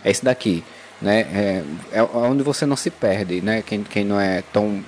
é 0.04 0.12
esse 0.12 0.24
daqui 0.24 0.64
né? 1.04 1.28
É, 1.34 1.64
é 1.92 2.02
onde 2.02 2.42
você 2.42 2.66
não 2.66 2.78
se 2.78 2.90
perde, 2.90 3.42
né? 3.42 3.62
Quem, 3.62 3.84
quem 3.84 4.06
não 4.06 4.20
é 4.20 4.42
tão 4.54 4.84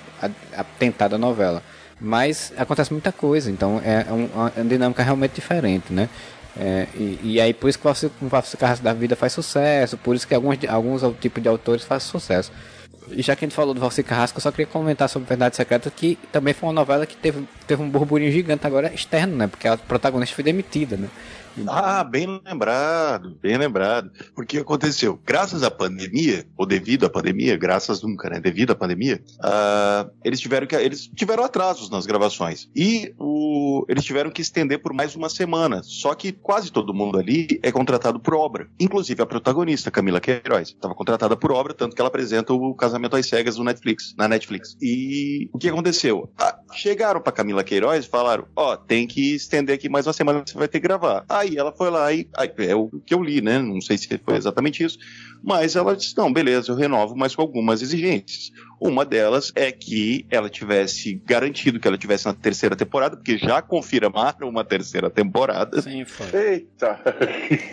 atentado 0.56 1.16
à 1.16 1.18
novela. 1.18 1.62
Mas 2.00 2.54
acontece 2.58 2.92
muita 2.92 3.12
coisa, 3.12 3.52
então 3.52 3.82
é, 3.84 4.06
um, 4.12 4.26
uma 4.26 4.52
dinâmica 4.64 5.04
realmente 5.04 5.34
diferente, 5.34 5.94
né? 5.94 6.10
É, 6.58 6.88
e, 6.96 7.20
e, 7.22 7.42
aí 7.42 7.54
por 7.54 7.70
isso 7.70 7.78
que 7.78 7.86
o 7.88 8.30
Carrasco 8.58 8.84
da 8.84 8.94
Vida 8.94 9.16
faz 9.16 9.34
sucesso, 9.34 9.98
por 9.98 10.16
isso 10.16 10.26
que 10.26 10.34
alguns, 10.34 10.58
alguns 10.70 11.02
tipos 11.20 11.44
de 11.44 11.50
autores 11.50 11.84
fazem 11.84 12.10
sucesso. 12.10 12.52
E 13.12 13.22
já 13.22 13.36
que 13.36 13.46
a 13.46 13.48
gente 13.48 13.56
falou 13.56 13.74
do 13.74 13.80
Valci 13.80 14.02
Carrasco, 14.02 14.38
eu 14.38 14.42
só 14.42 14.52
queria 14.52 14.66
comentar 14.66 15.08
sobre 15.10 15.28
Verdade 15.28 15.56
Secreta, 15.56 15.92
que 15.92 16.18
também 16.32 16.54
foi 16.54 16.68
uma 16.68 16.74
novela 16.74 17.06
que 17.06 17.16
teve, 17.16 17.48
teve 17.68 17.84
um 17.84 17.90
burburinho 17.90 18.32
gigante 18.32 18.66
agora 18.66 18.92
externo, 18.94 19.36
né? 19.36 19.48
Porque 19.48 19.68
a 19.68 19.78
protagonista 19.78 20.34
foi 20.34 20.44
demitida, 20.44 20.98
né? 20.98 21.08
Ah, 21.68 22.04
bem 22.04 22.42
lembrado, 22.46 23.38
bem 23.42 23.58
lembrado. 23.58 24.12
Porque 24.34 24.58
aconteceu, 24.58 25.20
graças 25.26 25.64
à 25.64 25.72
pandemia, 25.72 26.46
ou 26.58 26.66
devido 26.66 27.06
à 27.06 27.10
pandemia, 27.10 27.56
graças 27.58 28.02
nunca, 28.02 28.30
né? 28.30 28.40
Devido 28.40 28.72
à 28.72 28.76
pandemia, 28.76 29.22
uh, 29.40 30.12
eles 30.24 30.40
tiveram 30.40 30.68
que 30.68 30.76
eles 30.76 31.10
tiveram 31.16 31.44
atrasos 31.44 31.90
nas 31.90 32.06
gravações 32.06 32.70
e 32.76 33.14
o, 33.18 33.86
eles 33.88 34.04
tiveram 34.04 34.30
que 34.30 34.42
estender 34.42 34.80
por 34.80 34.94
mais 34.94 35.16
uma 35.16 35.30
semana. 35.30 35.82
Só 35.84 36.14
que 36.14 36.32
quase 36.32 36.72
todo 36.72 36.94
mundo 36.94 37.18
ali 37.18 37.60
é 37.64 37.72
contratado 37.72 38.20
por 38.20 38.36
obra, 38.36 38.68
inclusive 38.80 39.22
a 39.22 39.26
protagonista 39.26 39.90
Camila 39.90 40.20
Queiroz 40.20 40.70
estava 40.70 40.94
contratada 40.94 41.38
por 41.38 41.52
obra, 41.52 41.74
tanto 41.74 41.96
que 41.96 42.02
ela 42.02 42.10
apresenta 42.10 42.54
o 42.54 42.74
Casamento 42.76 43.16
às 43.16 43.28
Cegas 43.28 43.58
no 43.58 43.64
Netflix, 43.64 44.14
na 44.18 44.28
Netflix. 44.28 44.76
E 44.82 45.50
o 45.54 45.58
que 45.58 45.70
aconteceu? 45.70 46.30
Ah, 46.38 46.60
chegaram 46.74 47.22
para 47.22 47.32
Camila 47.32 47.64
Queiroz 47.64 48.06
e 48.06 48.10
falaram: 48.10 48.46
ó, 48.56 48.74
oh, 48.74 48.78
tem 48.78 49.08
que 49.08 49.36
estender 49.36 49.76
aqui 49.76 49.88
mais 49.88 50.06
uma 50.06 50.14
semana, 50.14 50.44
você 50.46 50.58
vai 50.58 50.68
ter 50.68 50.80
que 50.80 50.88
gravar. 50.88 51.26
Aí 51.30 51.45
Aí 51.46 51.58
ela 51.58 51.72
foi 51.72 51.90
lá 51.90 52.12
e. 52.12 52.28
Aí, 52.36 52.52
é 52.58 52.76
o 52.76 52.90
que 53.06 53.14
eu 53.14 53.24
li, 53.24 53.42
né? 53.42 53.60
Não 53.60 53.80
sei 53.80 53.98
se 53.98 54.08
foi 54.18 54.36
exatamente 54.36 54.84
isso. 54.84 54.98
Mas 55.44 55.76
ela 55.76 55.96
disse: 55.96 56.18
não, 56.18 56.34
beleza, 56.34 56.72
eu 56.72 56.76
renovo, 56.76 57.16
mas 57.16 57.36
com 57.36 57.42
algumas 57.42 57.82
exigências. 57.82 58.52
Uma 58.80 59.06
delas 59.06 59.52
é 59.56 59.72
que 59.72 60.26
ela 60.30 60.50
tivesse 60.50 61.14
garantido 61.26 61.80
que 61.80 61.88
ela 61.88 61.98
tivesse 61.98 62.26
na 62.26 62.34
terceira 62.34 62.76
temporada, 62.76 63.16
porque 63.16 63.38
já 63.38 63.62
confirmaram 63.62 64.50
uma 64.50 64.64
terceira 64.64 65.10
temporada. 65.10 65.82
Sim, 65.82 66.04
foi. 66.04 66.28
Eita! 66.34 67.00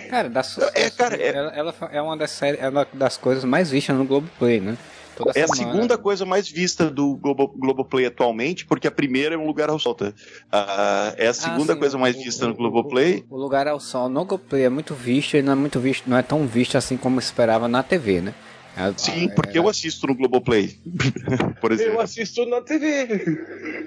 Cara, 0.09 0.29
dá 0.29 0.43
sucesso. 0.43 0.73
É, 0.75 0.91
cara, 0.91 1.17
é... 1.17 1.29
Ela, 1.29 1.51
ela, 1.53 1.75
é 1.91 2.03
uma 2.03 2.17
das, 2.17 2.31
séries, 2.31 2.61
é 2.61 2.69
uma 2.69 2.87
das 2.93 3.17
coisas 3.17 3.45
mais 3.45 3.71
vistas 3.71 3.97
no 3.97 4.05
Globoplay, 4.05 4.61
né? 4.61 4.77
Toda 5.25 5.39
é 5.39 5.47
semana. 5.47 5.53
a 5.53 5.73
segunda 5.73 5.99
coisa 5.99 6.25
mais 6.25 6.49
vista 6.49 6.91
do 6.91 7.17
Globo, 7.17 7.49
Globoplay 7.49 8.07
atualmente, 8.07 8.67
porque 8.67 8.87
a 8.87 8.91
primeira 8.91 9.35
é 9.35 9.39
um 9.39 9.47
lugar 9.47 9.71
ao 9.71 9.79
sol. 9.79 9.95
Tá? 9.95 10.07
Uh, 10.07 11.15
é 11.17 11.27
a 11.27 11.31
ah, 11.31 11.35
segunda 11.35 11.73
ah, 11.73 11.77
sim, 11.77 11.81
coisa 11.81 11.99
mais 11.99 12.17
o, 12.17 12.19
vista 12.19 12.47
no 12.47 12.55
Globoplay. 12.55 13.25
O, 13.31 13.37
o, 13.37 13.39
lugar 13.39 13.69
ao 13.69 13.79
sol 13.79 14.09
no 14.09 14.25
Globoplay 14.25 14.65
é 14.65 14.69
muito 14.69 14.95
visto 14.95 15.37
e 15.37 15.43
não 15.43 15.53
é 15.53 15.57
muito 15.57 15.79
visto, 15.81 16.09
não 16.09 16.17
é 16.17 16.23
tão 16.23 16.47
visto 16.47 16.77
assim 16.77 16.97
como 16.97 17.19
esperava 17.19 17.69
na 17.69 17.83
TV, 17.83 18.21
né? 18.21 18.35
É, 18.77 18.91
sim, 18.97 19.27
é, 19.27 19.35
porque 19.35 19.59
é, 19.59 19.61
eu 19.61 19.69
assisto 19.69 20.07
no 20.07 20.15
Globoplay, 20.15 20.79
por 21.61 21.73
exemplo. 21.73 21.95
Eu 21.95 22.01
assisto 22.01 22.47
na 22.47 22.63
TV. 22.63 23.39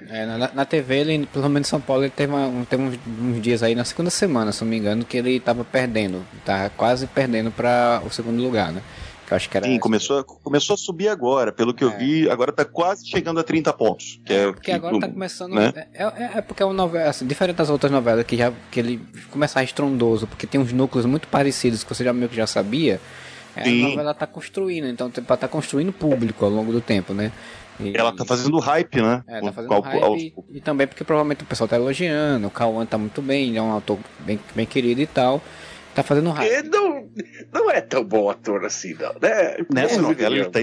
É, 0.08 0.26
na, 0.26 0.52
na, 0.54 0.64
TV, 0.64 0.98
ele, 0.98 1.26
pelo 1.26 1.48
menos 1.48 1.66
em 1.66 1.70
São 1.70 1.80
Paulo, 1.80 2.04
ele 2.04 2.12
teve, 2.14 2.32
uma, 2.32 2.64
teve 2.66 2.82
uns, 2.84 2.98
uns, 3.20 3.42
dias 3.42 3.64
aí, 3.64 3.74
na 3.74 3.84
segunda 3.84 4.10
semana, 4.10 4.52
se 4.52 4.62
não 4.62 4.70
me 4.70 4.76
engano, 4.76 5.04
que 5.04 5.16
ele 5.16 5.36
estava 5.36 5.64
perdendo, 5.64 6.24
tá 6.44 6.70
quase 6.70 7.08
perdendo 7.08 7.50
para 7.50 8.00
o 8.06 8.10
segundo 8.10 8.40
lugar, 8.40 8.72
né? 8.72 8.80
Acho 9.34 9.50
que 9.50 9.56
era 9.56 9.66
Sim, 9.66 9.78
começou, 9.78 10.22
começou 10.24 10.74
a 10.74 10.76
subir 10.76 11.08
agora, 11.08 11.52
pelo 11.52 11.74
que 11.74 11.82
é. 11.82 11.86
eu 11.86 11.96
vi, 11.98 12.30
agora 12.30 12.52
tá 12.52 12.64
quase 12.64 13.08
chegando 13.08 13.40
a 13.40 13.42
30 13.42 13.72
pontos. 13.72 14.20
Que 14.24 14.32
é, 14.32 14.36
é 14.36 14.52
porque 14.52 14.66
que, 14.66 14.72
agora 14.72 15.00
tá 15.00 15.08
começando. 15.08 15.54
Né? 15.54 15.72
É, 15.92 16.04
é, 16.04 16.30
é, 16.36 16.40
porque 16.40 16.62
é 16.62 16.66
uma 16.66 16.74
novela, 16.74 17.10
assim, 17.10 17.26
diferente 17.26 17.56
das 17.56 17.68
outras 17.68 17.90
novelas 17.90 18.24
que 18.24 18.36
já 18.36 18.52
que 18.70 18.78
ele 18.78 19.00
começa 19.30 19.62
estrondoso, 19.62 20.26
porque 20.26 20.46
tem 20.46 20.60
uns 20.60 20.72
núcleos 20.72 21.06
muito 21.06 21.26
parecidos 21.28 21.82
que 21.82 21.92
você 21.92 22.04
já 22.04 22.12
meio 22.12 22.28
que 22.28 22.36
já 22.36 22.46
sabia. 22.46 23.00
É, 23.56 23.62
a 23.68 23.88
novela 23.88 24.14
tá 24.14 24.26
construindo, 24.26 24.86
então 24.86 25.10
tá, 25.10 25.36
tá 25.36 25.48
construindo 25.48 25.90
público 25.90 26.44
ao 26.44 26.50
longo 26.50 26.70
do 26.70 26.80
tempo, 26.80 27.14
né? 27.14 27.32
E, 27.80 27.96
ela 27.96 28.14
tá 28.14 28.24
fazendo 28.24 28.58
hype, 28.58 29.02
né? 29.02 29.22
É, 29.26 29.40
tá 29.40 29.52
fazendo 29.52 29.80
hype 29.80 30.02
ao... 30.02 30.16
e, 30.16 30.34
e, 30.50 30.60
também 30.60 30.86
porque 30.86 31.04
provavelmente 31.04 31.42
o 31.42 31.46
pessoal 31.46 31.66
tá 31.66 31.76
elogiando, 31.76 32.46
o 32.46 32.50
Cauã 32.50 32.86
tá 32.86 32.96
muito 32.96 33.20
bem, 33.20 33.48
ele 33.48 33.58
é 33.58 33.62
um 33.62 33.72
autor 33.72 33.98
bem, 34.20 34.38
bem 34.54 34.66
querido 34.66 35.00
e 35.00 35.06
tal. 35.06 35.42
Tá 35.96 36.02
fazendo 36.02 36.28
raiva. 36.28 36.68
Não, 36.68 37.08
não 37.50 37.70
é 37.70 37.80
tão 37.80 38.04
bom 38.04 38.28
ator 38.28 38.66
assim, 38.66 38.92
não, 38.92 39.14
né? 39.14 39.56
Nessa, 39.72 40.02
novela, 40.02 40.36
ele 40.36 40.44
tá, 40.50 40.60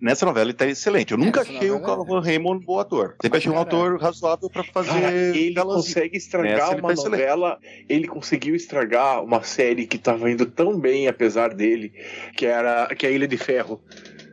nessa 0.00 0.24
novela 0.24 0.46
ele 0.46 0.54
tá 0.54 0.66
excelente. 0.66 1.12
Eu 1.12 1.18
nunca 1.18 1.42
achei 1.42 1.70
o 1.70 1.78
Calvin 1.78 2.16
é. 2.16 2.20
Raymond 2.20 2.62
um 2.62 2.64
bom 2.64 2.80
ator. 2.80 3.16
Sempre 3.20 3.36
achei 3.36 3.52
um 3.52 3.58
ator 3.58 4.00
razoável 4.00 4.48
pra 4.48 4.64
fazer. 4.64 4.92
Ah, 4.92 5.12
ele 5.12 5.54
consegue 5.54 6.16
estragar 6.16 6.74
uma 6.78 6.94
tá 6.94 7.02
novela. 7.02 7.58
Ele 7.86 8.08
conseguiu 8.08 8.56
estragar 8.56 9.22
uma 9.22 9.42
série 9.42 9.86
que 9.86 9.98
tava 9.98 10.30
indo 10.30 10.46
tão 10.46 10.80
bem, 10.80 11.06
apesar 11.06 11.52
dele, 11.52 11.92
que 12.34 12.46
era 12.46 12.86
que 12.94 13.04
é 13.04 13.10
a 13.10 13.12
Ilha 13.12 13.28
de 13.28 13.36
Ferro. 13.36 13.78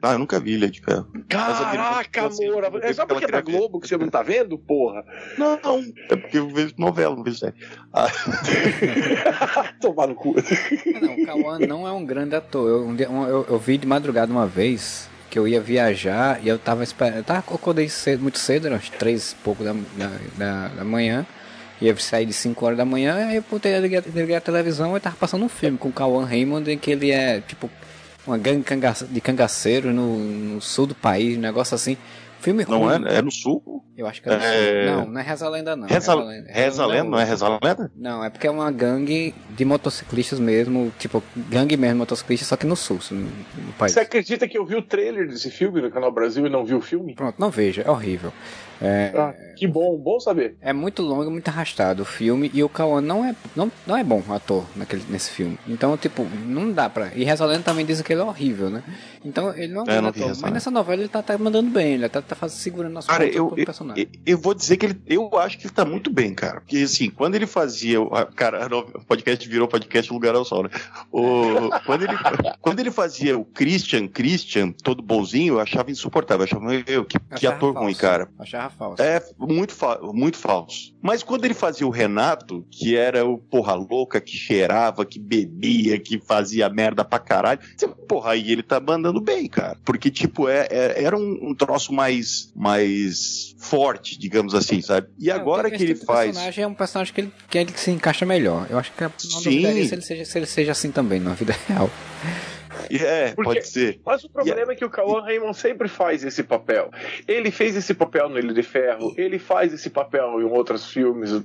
Ah, 0.06 0.12
eu 0.12 0.20
nunca 0.20 0.38
vi 0.38 0.56
Ilha 0.56 0.70
de 0.70 0.82
Ferro. 0.82 1.08
Caraca, 1.30 2.24
amor! 2.24 2.84
É 2.84 2.91
só 2.91 3.06
porque 3.06 3.24
é 3.24 3.28
da 3.30 3.39
Globo 3.39 3.80
que 3.80 3.88
você 3.88 3.95
não 3.95 4.10
tá 4.10 4.22
vendo, 4.22 4.58
porra? 4.58 5.06
Não, 5.38 5.58
não. 5.64 5.80
É 6.10 6.16
porque 6.18 6.38
eu 6.38 6.49
vejo 6.49 6.74
novela, 6.78 7.16
não 7.16 7.24
vejo 7.24 7.38
série. 7.38 7.54
Ah. 7.93 8.10
Tomar 9.80 10.08
no 10.08 10.16
cu. 10.16 10.36
Não, 11.01 11.14
o 11.14 11.26
Cauã 11.26 11.58
não 11.58 11.88
é 11.88 11.91
um 11.93 12.06
grande 12.06 12.36
ator. 12.36 12.68
Eu, 12.68 12.95
eu, 12.99 13.45
eu, 13.49 13.58
vi 13.58 13.78
de 13.78 13.88
madrugada 13.88 14.30
uma 14.30 14.45
vez 14.45 15.10
que 15.30 15.39
eu 15.39 15.47
ia 15.47 15.62
viajar 15.62 16.38
e 16.43 16.49
eu 16.49 16.60
tava 16.60 16.84
esperando. 16.84 17.20
Eu 17.20 17.24
tava 17.24 17.39
acordei 17.39 17.88
cedo, 17.88 18.22
muito 18.22 18.39
cedo, 18.39 18.68
eram 18.68 18.78
três 18.78 18.97
3 18.99 19.32
e 19.32 19.36
pouco 19.36 19.64
da, 19.64 19.74
da, 20.38 20.68
da 20.68 20.84
manhã 20.84 21.26
ia 21.82 21.95
sair 21.97 22.26
de 22.26 22.34
5 22.34 22.66
horas 22.66 22.78
da 22.78 22.86
manhã, 22.86 23.28
aí 23.28 23.36
eu 23.38 23.43
botei, 23.49 23.78
liguei, 23.80 24.01
liguei 24.14 24.36
a 24.36 24.41
televisão 24.41 24.95
e 24.95 24.99
tava 24.99 25.16
passando 25.18 25.43
um 25.43 25.49
filme 25.49 25.78
com 25.78 25.89
o 25.89 25.91
Cauã 25.91 26.26
Raymond 26.26 26.72
em 26.72 26.78
que 26.78 26.91
ele 26.91 27.12
é 27.12 27.41
tipo 27.41 27.70
uma 28.26 28.38
gangue 28.38 28.66
de 29.10 29.22
cangaceiros 29.22 29.94
no, 29.94 30.18
no, 30.18 30.62
sul 30.62 30.88
do 30.88 30.96
país, 30.96 31.38
um 31.38 31.42
negócio 31.42 31.76
assim. 31.76 31.98
Filme 32.40 32.66
não 32.68 32.80
ruim. 32.80 33.06
é? 33.08 33.18
É 33.18 33.22
no 33.22 33.32
sul? 33.32 33.84
Eu 33.96 34.08
acho 34.08 34.22
que 34.22 34.30
é 34.30 34.36
no 34.36 34.44
é... 34.44 34.86
Não, 34.86 35.06
não 35.06 35.20
é 35.20 35.24
Reza 35.24 35.48
Lenda, 35.48 35.76
não. 35.76 35.88
Reza, 35.88 36.16
Reza 36.16 36.16
Lenda, 36.16 36.52
Reza 36.52 36.86
Lenda 36.86 37.10
não 37.10 37.20
é 37.20 37.24
Reza 37.24 37.48
Lenda? 37.48 37.91
Não, 37.96 38.24
é 38.24 38.30
porque 38.30 38.48
é 38.48 38.52
uma 38.52 38.72
gangue 38.72 39.36
de 39.52 39.66
motociclistas 39.66 40.39
mesmo, 40.39 40.91
tipo, 40.98 41.24
gangue 41.36 41.78
mesmo 41.78 42.00
motociclistas, 42.00 42.48
só 42.48 42.58
que 42.58 42.66
no 42.66 42.76
sul, 42.76 43.00
no 43.12 43.74
país. 43.78 43.94
Você 43.94 44.00
acredita 44.00 44.48
que 44.48 44.58
eu 44.58 44.66
vi 44.66 44.76
o 44.76 44.82
trailer 44.82 45.28
desse 45.28 45.52
filme 45.52 45.82
no 45.82 45.91
Canal 45.91 46.12
Brasil 46.12 46.46
e 46.46 46.50
não 46.50 46.66
vi 46.66 46.74
o 46.74 46.82
filme? 46.82 47.14
Pronto, 47.14 47.36
não 47.39 47.52
veja, 47.52 47.84
é 47.84 47.89
horrível. 47.89 48.34
É, 48.82 49.14
ah, 49.16 49.34
que 49.56 49.66
bom, 49.66 49.98
bom 49.98 50.20
saber. 50.20 50.58
É 50.60 50.74
muito 50.74 51.02
longo, 51.02 51.32
muito 51.32 51.48
arrastado 51.48 52.02
o 52.02 52.06
filme 52.06 52.52
e 52.54 52.62
o 52.64 52.68
Cauã 52.68 53.00
não 53.00 53.24
é, 53.24 53.34
não, 53.56 53.72
não 53.88 53.96
é 53.96 54.04
bom 54.04 54.22
ator 54.30 54.66
naquele, 54.76 55.04
nesse 55.10 55.32
filme. 55.32 55.58
Então, 55.66 55.96
tipo, 55.96 56.28
não 56.46 56.70
dá 56.70 56.89
pra. 56.89 57.12
E 57.16 57.24
Resolendo 57.24 57.64
também 57.64 57.86
dizem 57.86 58.04
que 58.04 58.12
ele 58.12 58.22
é 58.22 58.26
horrível, 58.26 58.70
né? 58.70 58.84
Então, 59.24 59.56
ele 59.56 59.72
não 59.72 59.86
é, 59.88 60.02
um 60.02 60.08
ator. 60.08 60.34
Mas 60.41 60.52
nessa 60.52 60.70
novela 60.70 61.02
ele 61.02 61.08
tá, 61.08 61.22
tá 61.22 61.38
mandando 61.38 61.70
bem, 61.70 61.94
ele 61.94 62.10
tá, 62.10 62.22
tá 62.22 62.36
fazendo, 62.36 62.58
segurando 62.58 63.00
as 63.00 63.08
cara, 63.08 63.26
eu, 63.26 63.54
eu, 63.56 63.74
personagem. 63.84 64.10
Eu, 64.26 64.34
eu, 64.34 64.38
vou 64.38 64.54
dizer 64.54 64.78
que 64.78 64.86
ele, 64.86 65.02
eu 65.08 65.38
acho 65.38 65.58
que 65.58 65.68
ele 65.68 65.74
tá 65.74 65.86
muito 65.86 66.10
bem, 66.10 66.34
cara. 66.34 66.62
Porque 66.62 66.78
assim, 66.78 67.10
quando 67.10 67.36
ele 67.36 67.46
fazia. 67.46 67.98
Cara, 68.36 68.68
o 68.68 69.06
podcast 69.06 69.48
virou 69.48 69.68
podcast 69.68 70.12
Lugar 70.12 70.36
ao 70.36 70.46
Sol, 70.46 70.64
né? 70.64 70.70
O, 71.12 71.70
quando, 71.86 72.04
ele, 72.04 72.14
quando 72.62 72.80
ele 72.80 72.92
fazia 72.92 73.38
o 73.38 73.46
Christian, 73.46 74.08
Christian, 74.08 74.72
todo 74.72 75.02
bonzinho, 75.02 75.56
eu 75.56 75.60
achava 75.60 75.92
insuportável. 75.92 76.44
Eu 76.44 76.46
achava, 76.46 76.64
meu, 76.66 77.06
que, 77.06 77.20
que 77.36 77.48
ator 77.48 77.74
falso. 77.74 77.86
ruim, 77.86 77.96
cara. 77.96 78.30
Achava 78.40 78.70
falso. 78.70 79.02
É, 79.02 79.22
muito, 79.38 79.74
fa 79.74 80.00
muito 80.02 80.38
falso. 80.38 80.94
Mas 81.02 81.22
quando 81.22 81.46
ele 81.46 81.54
fazia 81.54 81.86
o 81.86 81.90
Renato, 81.90 82.66
que 82.72 82.96
era 82.96 83.26
o 83.26 83.38
porra 83.38 83.74
louca, 83.74 84.22
que 84.22 84.38
cheirava, 84.38 85.06
que 85.06 85.20
bebia, 85.20 86.00
que 86.00 86.20
fazia 86.20 86.70
merda 86.70 87.04
pra 87.04 87.20
caralho, 87.20 87.60
você, 87.76 87.88
porra, 87.88 88.32
aí 88.32 88.52
ele 88.52 88.64
tá 88.64 88.80
mandando 88.80 89.20
bem, 89.20 89.48
cara. 89.48 89.78
Porque, 89.84 90.10
tipo, 90.10 90.48
é, 90.48 90.68
é 90.70 91.04
era 91.04 91.18
um, 91.18 91.50
um, 91.50 91.56
troço 91.56 91.94
mais, 91.94 92.52
mais 92.56 93.56
forte, 93.74 94.20
digamos 94.20 94.54
assim, 94.54 94.82
sabe? 94.82 95.08
E 95.18 95.32
é, 95.32 95.34
agora 95.34 95.72
que 95.72 95.82
ele 95.82 95.96
faz. 95.96 96.30
O 96.30 96.34
personagem 96.34 96.64
é 96.64 96.68
um 96.68 96.74
personagem 96.76 97.14
que 97.14 97.22
ele, 97.22 97.32
que 97.50 97.58
ele 97.58 97.74
se 97.76 97.90
encaixa 97.90 98.26
melhor. 98.26 98.68
Eu 98.70 98.78
acho 98.78 98.92
que 98.92 99.04
não 99.04 99.12
Sim. 99.18 99.42
se 99.42 99.50
ele, 99.50 100.02
seja, 100.02 100.26
se 100.26 100.38
ele 100.38 100.46
seja 100.46 100.72
assim 100.72 100.92
também 100.92 101.20
na 101.20 101.34
vida 101.34 101.56
real. 101.68 101.90
É, 102.90 103.32
Porque, 103.32 103.44
pode 103.44 103.68
ser. 103.68 104.00
Mas 104.06 104.24
o 104.24 104.30
problema 104.30 104.60
yeah. 104.60 104.74
é 104.74 104.76
que 104.76 104.86
o 104.86 104.90
Cauã 104.90 105.22
Raymond 105.22 105.58
sempre 105.58 105.88
faz 105.88 106.24
esse 106.24 106.44
papel. 106.44 106.90
Ele 107.28 107.52
fez 107.52 107.76
esse 107.76 107.94
papel 107.94 108.30
no 108.30 108.40
Ilha 108.40 108.54
de 108.54 108.64
Ferro, 108.64 109.14
ele 109.18 109.40
faz 109.40 109.74
esse 109.74 109.90
papel 109.90 110.42
em 110.42 110.46
outros 110.46 110.90
filmes. 110.92 111.42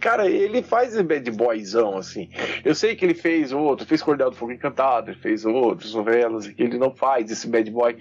Cara, 0.00 0.28
ele 0.28 0.62
faz 0.62 0.94
esse 0.94 1.02
bad 1.02 1.30
boyzão, 1.30 1.96
assim. 1.96 2.28
Eu 2.64 2.74
sei 2.74 2.94
que 2.94 3.04
ele 3.04 3.14
fez 3.14 3.52
outro, 3.52 3.86
fez 3.86 4.02
Cordel 4.02 4.30
do 4.30 4.36
Fogo 4.36 4.52
Encantado, 4.52 5.14
fez 5.14 5.44
outras 5.44 5.94
novelas, 5.94 6.46
e 6.46 6.54
que 6.54 6.62
ele 6.62 6.78
não 6.78 6.94
faz 6.94 7.30
esse 7.30 7.46
bad 7.46 7.70
boy. 7.70 7.96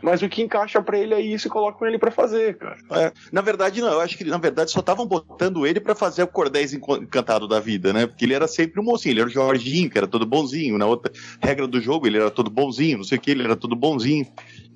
Mas 0.00 0.22
o 0.22 0.28
que 0.28 0.42
encaixa 0.42 0.82
para 0.82 0.98
ele 0.98 1.14
é 1.14 1.20
isso 1.20 1.46
e 1.48 1.50
colocam 1.50 1.86
ele 1.86 1.98
para 1.98 2.10
fazer, 2.10 2.56
cara. 2.56 2.76
É, 2.92 3.12
na 3.30 3.40
verdade, 3.40 3.80
não. 3.80 3.92
Eu 3.92 4.00
acho 4.00 4.16
que, 4.16 4.24
na 4.24 4.38
verdade, 4.38 4.70
só 4.70 4.80
estavam 4.80 5.06
botando 5.06 5.66
ele 5.66 5.80
para 5.80 5.94
fazer 5.94 6.22
o 6.22 6.26
Cordéis 6.26 6.72
Encantado 6.72 7.46
da 7.46 7.60
vida, 7.60 7.92
né? 7.92 8.06
Porque 8.06 8.24
ele 8.24 8.34
era 8.34 8.46
sempre 8.46 8.80
um 8.80 8.84
mocinho. 8.84 9.12
Ele 9.12 9.20
era 9.20 9.28
o 9.28 9.32
Jorginho, 9.32 9.90
que 9.90 9.98
era 9.98 10.06
todo 10.06 10.26
bonzinho. 10.26 10.78
Na 10.78 10.86
outra 10.86 11.12
regra 11.40 11.66
do 11.66 11.80
jogo, 11.80 12.06
ele 12.06 12.18
era 12.22 12.30
todo 12.30 12.50
bonzinho, 12.50 12.98
não 12.98 13.04
sei 13.04 13.18
o 13.18 13.20
que, 13.20 13.30
ele 13.30 13.42
era 13.42 13.56
todo 13.56 13.76
bonzinho. 13.76 14.26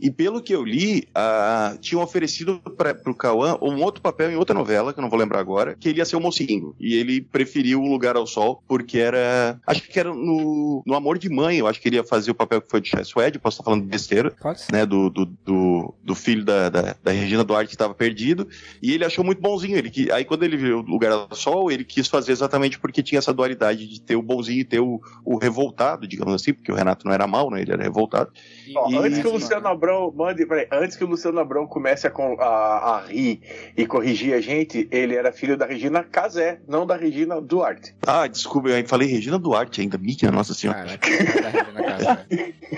E 0.01 0.11
pelo 0.11 0.43
que 0.43 0.55
eu 0.55 0.65
li, 0.65 1.09
uh, 1.17 1.79
tinham 1.79 2.03
oferecido 2.03 2.61
para 2.77 2.95
pro 2.95 3.15
Cauã 3.15 3.59
um 3.63 3.83
outro 3.83 4.03
papel 4.03 4.31
em 4.31 4.37
outra 4.37 4.55
novela, 4.55 4.93
que 4.93 4.99
eu 4.99 5.03
não 5.03 5.11
vou 5.11 5.19
lembrar 5.19 5.41
agora, 5.41 5.75
que 5.79 5.89
ele 5.89 5.99
ia 5.99 6.05
ser 6.05 6.17
o 6.17 6.21
mocinho. 6.21 6.75
E 6.79 6.95
ele 6.95 7.21
preferiu 7.21 7.83
o 7.83 7.89
Lugar 7.89 8.17
ao 8.17 8.27
Sol, 8.27 8.63
porque 8.67 8.99
era. 8.99 9.59
Acho 9.67 9.83
que 9.83 9.99
era 9.99 10.13
no, 10.13 10.83
no 10.87 10.95
Amor 10.95 11.19
de 11.19 11.29
Mãe, 11.29 11.59
eu 11.59 11.67
acho 11.67 11.81
que 11.81 11.89
ele 11.89 11.97
ia 11.97 12.05
fazer 12.05 12.31
o 12.31 12.35
papel 12.35 12.61
que 12.61 12.71
foi 12.71 12.81
de 12.81 12.89
Chai 12.89 13.05
Suede, 13.05 13.39
posso 13.39 13.55
estar 13.55 13.65
falando 13.65 13.85
besteira. 13.85 14.31
Pode 14.41 14.61
ser. 14.61 14.73
Né, 14.73 14.85
do, 14.85 15.09
do, 15.11 15.27
do, 15.27 15.95
do 16.03 16.15
filho 16.15 16.45
da, 16.45 16.69
da, 16.69 16.97
da, 17.03 17.13
Regina 17.13 17.45
Duarte 17.45 17.69
que 17.69 17.75
estava 17.75 17.95
perdido. 17.95 18.49
E 18.83 18.93
ele 18.93 19.05
achou 19.05 19.25
muito 19.25 19.41
bonzinho. 19.41 19.77
Ele, 19.77 20.11
aí 20.13 20.25
quando 20.25 20.43
ele 20.43 20.57
viu 20.57 20.79
o 20.79 20.83
Lugar 20.83 21.13
ao 21.13 21.35
Sol, 21.35 21.71
ele 21.71 21.85
quis 21.85 22.09
fazer 22.09 22.33
exatamente 22.33 22.79
porque 22.79 23.03
tinha 23.03 23.19
essa 23.19 23.33
dualidade 23.33 23.87
de 23.87 24.01
ter 24.01 24.17
o 24.17 24.23
bonzinho 24.23 24.61
e 24.61 24.65
ter 24.65 24.81
o, 24.81 25.01
o 25.25 25.39
revoltado, 25.39 26.07
digamos 26.07 26.35
assim, 26.35 26.53
porque 26.53 26.73
o 26.73 26.75
Renato 26.75 27.07
não 27.07 27.13
era 27.13 27.27
mal, 27.27 27.51
né? 27.51 27.63
Ele 27.63 27.73
era 27.73 27.83
revoltado. 27.83 28.31
Ó, 28.75 28.91
e, 28.91 28.97
antes 28.97 29.19
que 29.21 29.27
o 29.27 29.33
Luciano 29.33 29.69
Abrão 29.69 29.86
mande, 30.15 30.45
peraí, 30.47 30.67
antes 30.71 30.97
que 30.97 31.05
o 31.05 31.07
Luciano 31.07 31.39
Abrão 31.39 31.67
comece 31.67 32.07
a, 32.07 32.11
a, 32.11 32.97
a, 32.97 33.07
rir 33.07 33.41
e 33.77 33.87
corrigir 33.87 34.35
a 34.35 34.41
gente, 34.41 34.89
ele 34.91 35.15
era 35.15 35.33
filho 35.33 35.57
da 35.57 35.67
Regina 35.67 36.03
Casé, 36.03 36.59
não 36.67 36.87
da 36.87 36.97
Regina 36.97 37.41
Duarte. 37.41 37.95
Ah, 38.07 38.27
desculpa, 38.27 38.69
eu 38.69 38.89
falei 38.89 39.09
Regina 39.09 39.39
Duarte 39.39 39.81
ainda, 39.81 39.99
minha 39.99 40.31
nossa 40.33 40.55
senhora. 40.55 40.99
Caraca, 40.99 42.27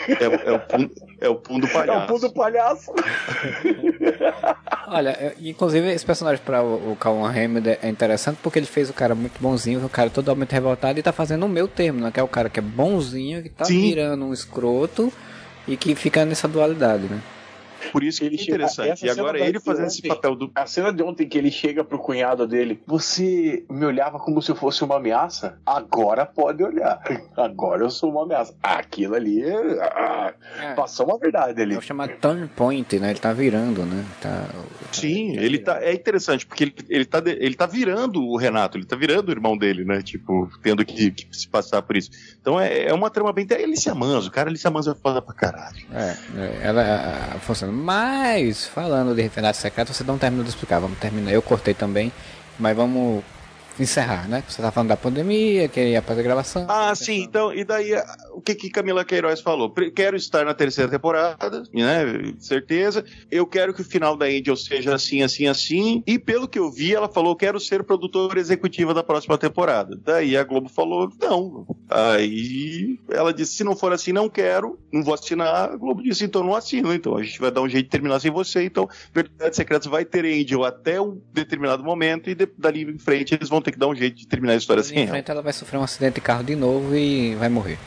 é, 0.09 0.25
é, 0.25 0.53
o 0.53 0.59
pum, 0.61 0.91
é 1.21 1.29
o 1.29 1.35
pum 1.37 1.59
do 1.59 1.69
palhaço. 1.69 1.89
É 1.99 2.05
o 2.05 2.07
pum 2.07 2.19
do 2.19 2.33
palhaço. 2.33 2.93
Olha, 4.87 5.35
inclusive 5.41 5.93
esse 5.93 6.05
personagem 6.05 6.43
para 6.45 6.63
o, 6.63 6.93
o 6.93 6.97
Calvin 6.97 7.39
Hammond 7.39 7.79
é 7.83 7.89
interessante 7.89 8.39
porque 8.43 8.59
ele 8.59 8.67
fez 8.67 8.89
o 8.89 8.93
cara 8.93 9.15
muito 9.15 9.41
bonzinho, 9.41 9.85
o 9.85 9.89
cara 9.89 10.11
totalmente 10.11 10.53
revoltado 10.53 10.99
e 10.99 11.03
tá 11.03 11.13
fazendo 11.13 11.47
o 11.47 11.49
meu 11.49 11.67
termo, 11.67 12.01
né? 12.01 12.11
Que 12.11 12.21
é 12.21 12.23
o 12.23 12.29
cara 12.29 12.49
que 12.49 12.59
é 12.59 12.63
bonzinho, 12.63 13.43
que 13.43 13.49
tá 13.49 13.65
Sim. 13.65 13.81
virando 13.81 14.25
um 14.25 14.33
escroto 14.33 15.13
e 15.69 15.77
que 15.77 15.95
fica 15.95 16.25
nessa 16.25 16.49
dualidade, 16.49 17.05
né? 17.05 17.21
Por 17.93 18.03
isso 18.03 18.21
que 18.21 18.27
ele 18.27 18.37
é 18.37 18.43
interessante. 18.43 19.07
E 19.07 19.11
agora 19.11 19.39
ele 19.39 19.61
fazendo 19.61 19.87
esse 19.87 20.03
papel 20.07 20.35
do. 20.35 20.51
A 20.55 20.67
cena 20.67 20.93
de 20.93 21.03
ontem 21.03 21.29
que 21.29 21.39
ele 21.39 21.51
chega 21.51 21.85
pro 21.85 21.99
cunhado 21.99 22.47
dele, 22.47 22.83
você 22.87 23.65
me 23.71 23.85
olhava 23.85 24.19
como 24.19 24.41
se 24.43 24.51
eu 24.51 24.57
fosse 24.57 24.83
uma 24.85 24.97
ameaça? 24.97 25.59
Agora 25.65 26.27
pode 26.27 26.63
olhar. 26.63 27.01
Agora 27.37 27.83
eu 27.83 27.91
sou 27.91 28.11
uma 28.11 28.23
ameaça. 28.23 28.55
Aquilo 28.63 29.15
ali 29.15 29.43
ah, 29.45 30.33
é. 30.61 30.75
passou 30.75 31.07
uma 31.07 31.19
verdade 31.19 31.61
ali. 31.61 31.75
É 31.75 31.79
o 31.79 31.83
chamado 31.83 32.13
turn 32.21 32.49
point, 32.49 32.99
né? 32.99 33.11
Ele 33.11 33.19
tá 33.19 33.33
virando, 33.33 33.85
né? 33.85 34.05
Tá, 34.21 34.49
Sim, 34.93 35.35
tá 35.35 35.43
ele 35.43 35.59
tá. 35.59 35.83
É 35.83 35.93
interessante, 35.93 36.47
porque 36.47 36.65
ele, 36.65 36.75
ele, 36.89 37.05
tá, 37.05 37.23
ele 37.25 37.55
tá 37.55 37.67
virando 37.67 38.23
o 38.23 38.37
Renato, 38.37 38.77
ele 38.77 38.87
tá 38.87 38.97
virando 38.97 39.29
o 39.29 39.33
irmão 39.33 39.57
dele, 39.57 39.85
né? 39.85 40.03
Tipo, 40.03 40.51
tendo 40.63 40.85
que, 40.85 41.11
que 41.11 41.37
se 41.37 41.49
passar 41.49 41.83
por 41.83 41.97
isso. 41.97 42.11
Então 42.41 42.61
é, 42.61 42.87
é 42.87 42.95
uma 42.95 43.11
trama 43.11 43.33
bem. 43.33 43.47
Ele 43.51 43.77
se 43.77 43.89
amansa, 43.89 44.29
o 44.29 44.31
cara 44.31 44.51
ele 44.51 44.59
se 44.59 44.67
amansa 44.67 44.95
foda 44.95 45.23
pra 45.23 45.35
caralho. 45.35 45.77
É, 45.93 46.17
é 46.37 46.61
ela 46.63 46.83
a, 46.83 47.39
mas, 47.73 48.67
falando 48.67 49.15
de 49.15 49.23
referência 49.23 49.63
secreta, 49.63 49.93
você 49.93 50.05
não 50.05 50.19
terminou 50.19 50.45
de 50.45 50.51
explicar. 50.51 50.79
Vamos 50.79 50.99
terminar. 50.99 51.33
Eu 51.33 51.43
cortei 51.43 51.75
também, 51.75 52.13
mas 52.59 52.77
vamos 52.77 53.23
encerrar, 53.83 54.29
né? 54.29 54.43
Você 54.49 54.61
tá 54.61 54.71
falando 54.71 54.89
da 54.89 54.97
pandemia, 54.97 55.69
que 55.69 55.81
ia 55.81 56.03
fazer 56.03 56.23
gravação. 56.23 56.67
Ah, 56.69 56.95
sim, 56.95 57.23
então, 57.23 57.53
e 57.53 57.65
daí 57.65 57.93
o 58.33 58.41
que 58.41 58.55
que 58.55 58.71
Camila 58.71 59.05
Queiroz 59.05 59.41
falou? 59.41 59.71
Quero 59.95 60.17
estar 60.17 60.45
na 60.45 60.55
terceira 60.55 60.91
temporada, 60.91 61.63
né? 61.73 62.35
Certeza. 62.39 63.05
Eu 63.31 63.47
quero 63.47 63.75
que 63.75 63.81
o 63.81 63.85
final 63.85 64.17
da 64.17 64.27
Angel 64.27 64.57
seja 64.57 64.95
assim, 64.95 65.23
assim, 65.23 65.47
assim. 65.47 66.03
E 66.07 66.19
pelo 66.19 66.49
que 66.49 66.59
eu 66.59 66.71
vi, 66.71 66.95
ela 66.95 67.09
falou: 67.09 67.35
quero 67.35 67.59
ser 67.59 67.83
produtora 67.83 68.39
executiva 68.39 68.95
da 68.95 69.03
próxima 69.03 69.37
temporada. 69.37 69.99
Daí 70.05 70.37
a 70.37 70.45
Globo 70.45 70.69
falou: 70.69 71.11
não. 71.21 71.67
Aí 71.89 72.99
ela 73.11 73.33
disse: 73.33 73.55
se 73.55 73.65
não 73.65 73.75
for 73.75 73.93
assim, 73.93 74.13
não 74.13 74.29
quero, 74.29 74.79
não 74.93 75.03
vou 75.03 75.15
assinar. 75.15 75.73
A 75.73 75.77
Globo 75.77 76.03
disse: 76.03 76.25
então 76.25 76.43
não 76.43 76.55
assino. 76.55 76.93
Então 76.95 77.17
a 77.17 77.23
gente 77.23 77.41
vai 77.41 77.51
dar 77.51 77.63
um 77.63 77.69
jeito 77.69 77.87
de 77.87 77.91
terminar 77.91 78.21
sem 78.21 78.31
você. 78.31 78.65
Então, 78.65 78.89
Verdades 79.13 79.57
Secretas 79.57 79.87
vai 79.87 80.05
ter 80.05 80.25
Angel 80.25 80.65
até 80.65 81.01
um 81.01 81.21
determinado 81.33 81.83
momento 81.83 82.31
e 82.31 82.35
dali 82.35 82.83
em 82.83 82.99
frente 82.99 83.35
eles 83.35 83.49
vão 83.49 83.61
ter 83.61 83.68
ter 83.69 83.73
que 83.73 83.79
dar 83.79 83.89
um 83.89 83.95
jeito 83.95 84.17
de 84.17 84.27
terminar 84.27 84.55
a 84.55 84.57
história 84.57 84.81
assim. 84.81 84.97
Em 84.97 85.07
frente 85.07 85.31
ela 85.31 85.43
vai 85.43 85.53
sofrer 85.53 85.79
um 85.79 85.83
acidente 85.83 86.15
de 86.15 86.21
carro 86.21 86.43
de 86.43 86.57
novo 86.57 86.95
e 86.97 87.35
vai 87.35 87.49
morrer. 87.49 87.79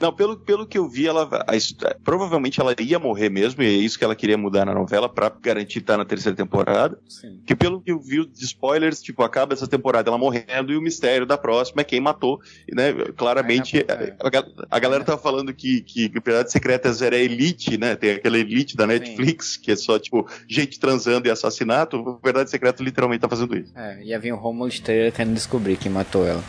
Não, 0.00 0.12
pelo, 0.12 0.36
pelo 0.36 0.66
que 0.66 0.78
eu 0.78 0.88
vi, 0.88 1.06
ela 1.06 1.28
a, 1.46 1.94
provavelmente 2.04 2.60
ela 2.60 2.74
ia 2.78 2.98
morrer 2.98 3.28
mesmo, 3.28 3.62
e 3.62 3.66
é 3.66 3.70
isso 3.70 3.98
que 3.98 4.04
ela 4.04 4.14
queria 4.14 4.38
mudar 4.38 4.64
na 4.64 4.74
novela 4.74 5.08
para 5.08 5.28
garantir 5.28 5.80
estar 5.80 5.96
na 5.96 6.04
terceira 6.04 6.36
temporada. 6.36 6.98
Sim. 7.08 7.40
Que 7.46 7.54
pelo 7.54 7.80
que 7.80 7.92
eu 7.92 7.98
vi 7.98 8.24
de 8.26 8.44
spoilers, 8.44 9.02
tipo, 9.02 9.22
acaba 9.22 9.54
essa 9.54 9.66
temporada 9.66 10.10
ela 10.10 10.18
morrendo 10.18 10.72
e 10.72 10.76
o 10.76 10.80
mistério 10.80 11.26
da 11.26 11.36
próxima 11.36 11.82
é 11.82 11.84
quem 11.84 12.00
matou. 12.00 12.40
Né? 12.72 12.92
Claramente, 13.16 13.78
é, 13.78 14.16
a, 14.20 14.76
a, 14.76 14.78
galera 14.78 15.04
tá 15.04 15.16
falando 15.16 15.52
que, 15.52 15.80
que 15.82 16.08
Propriedades 16.08 16.52
Secretas 16.52 17.02
era 17.02 17.16
elite, 17.16 17.78
né? 17.78 17.96
Tem 17.96 18.12
aquela 18.12 18.38
elite 18.38 18.76
da 18.76 18.86
Netflix, 18.86 19.54
Sim. 19.54 19.60
que 19.62 19.72
é 19.72 19.76
só, 19.76 19.98
tipo, 19.98 20.28
gente 20.46 20.78
transando 20.78 21.28
e 21.28 21.30
assassinato. 21.30 22.18
Verdade 22.22 22.50
Secreta 22.50 22.82
literalmente 22.82 23.20
tá 23.20 23.28
fazendo 23.28 23.56
isso. 23.56 23.72
É, 23.76 24.02
ia 24.02 24.18
vir 24.18 24.32
o 24.32 24.36
Romulo 24.36 24.68
Estrela 24.68 25.10
querendo 25.10 25.34
descobrir 25.34 25.76
quem 25.76 25.90
matou 25.90 26.26
ela. 26.26 26.42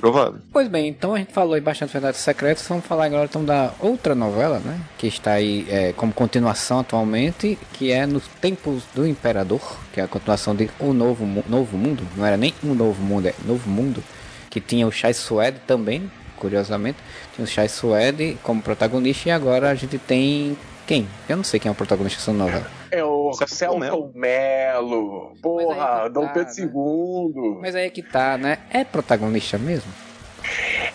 Provável. 0.00 0.40
Pois 0.52 0.68
bem, 0.68 0.88
então 0.88 1.14
a 1.14 1.18
gente 1.18 1.32
falou 1.32 1.54
aí 1.54 1.60
bastante 1.60 1.92
Verdades 1.92 2.20
Secretas, 2.20 2.66
vamos 2.68 2.84
falar 2.84 3.06
agora 3.06 3.24
então 3.24 3.44
da 3.44 3.72
outra 3.80 4.14
novela, 4.14 4.58
né? 4.58 4.80
Que 4.96 5.06
está 5.06 5.32
aí 5.32 5.66
é, 5.68 5.92
como 5.92 6.12
continuação 6.12 6.80
atualmente, 6.80 7.58
que 7.72 7.90
é 7.90 8.06
Nos 8.06 8.26
Tempos 8.40 8.84
do 8.94 9.06
Imperador, 9.06 9.60
que 9.92 10.00
é 10.00 10.04
a 10.04 10.08
continuação 10.08 10.54
de 10.54 10.70
O 10.78 10.92
Novo, 10.92 11.26
Novo 11.48 11.76
Mundo, 11.76 12.02
não 12.16 12.24
era 12.24 12.36
nem 12.36 12.54
Um 12.62 12.74
Novo 12.74 13.02
Mundo, 13.02 13.28
é 13.28 13.34
Novo 13.44 13.68
Mundo, 13.68 14.02
que 14.50 14.60
tinha 14.60 14.86
o 14.86 14.92
Chai 14.92 15.14
Suede 15.14 15.58
também, 15.66 16.10
curiosamente, 16.36 16.98
tinha 17.34 17.44
o 17.44 17.48
Chai 17.48 17.68
Suede 17.68 18.36
como 18.42 18.62
protagonista 18.62 19.28
e 19.28 19.32
agora 19.32 19.70
a 19.70 19.74
gente 19.74 19.98
tem 19.98 20.56
quem? 20.86 21.06
Eu 21.28 21.36
não 21.36 21.44
sei 21.44 21.60
quem 21.60 21.68
é 21.68 21.72
o 21.72 21.74
protagonista 21.74 22.18
dessa 22.18 22.32
novela. 22.32 22.77
É 22.90 23.04
o 23.04 23.32
Celton 23.32 24.12
Mello. 24.14 25.34
Porra, 25.42 25.76
tá, 25.76 26.08
Dom 26.08 26.28
Pedro 26.28 26.54
né? 26.54 26.70
II. 26.74 27.58
Mas 27.60 27.74
aí 27.74 27.86
é 27.86 27.90
que 27.90 28.02
tá, 28.02 28.36
né? 28.38 28.58
É 28.70 28.84
protagonista 28.84 29.58
mesmo? 29.58 29.92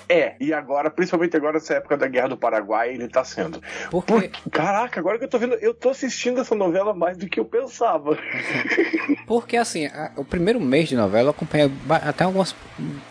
É, 0.08 0.36
e 0.40 0.54
agora, 0.54 0.90
principalmente 0.90 1.36
agora 1.36 1.54
nessa 1.54 1.76
época 1.76 1.98
da 1.98 2.08
Guerra 2.08 2.30
do 2.30 2.38
Paraguai, 2.38 2.94
ele 2.94 3.08
tá 3.08 3.24
sendo. 3.24 3.62
Porque... 3.90 4.14
Porque... 4.14 4.50
Caraca, 4.50 5.00
agora 5.00 5.18
que 5.18 5.24
eu 5.24 5.30
tô 5.30 5.40
vendo, 5.40 5.56
eu 5.56 5.74
tô 5.74 5.90
assistindo 5.90 6.42
essa 6.42 6.56
novela 6.56 6.94
mais 6.94 7.18
do 7.18 7.28
que 7.28 7.40
eu 7.40 7.46
pensava. 7.46 8.18
Porque 9.26 9.58
assim, 9.58 9.86
a, 9.88 10.12
o 10.16 10.26
primeiro 10.26 10.60
mês 10.60 10.90
de 10.90 10.96
novela 10.96 11.28
eu 11.28 11.32
acompanhei 11.32 11.72
até 11.90 12.24
algumas. 12.24 12.56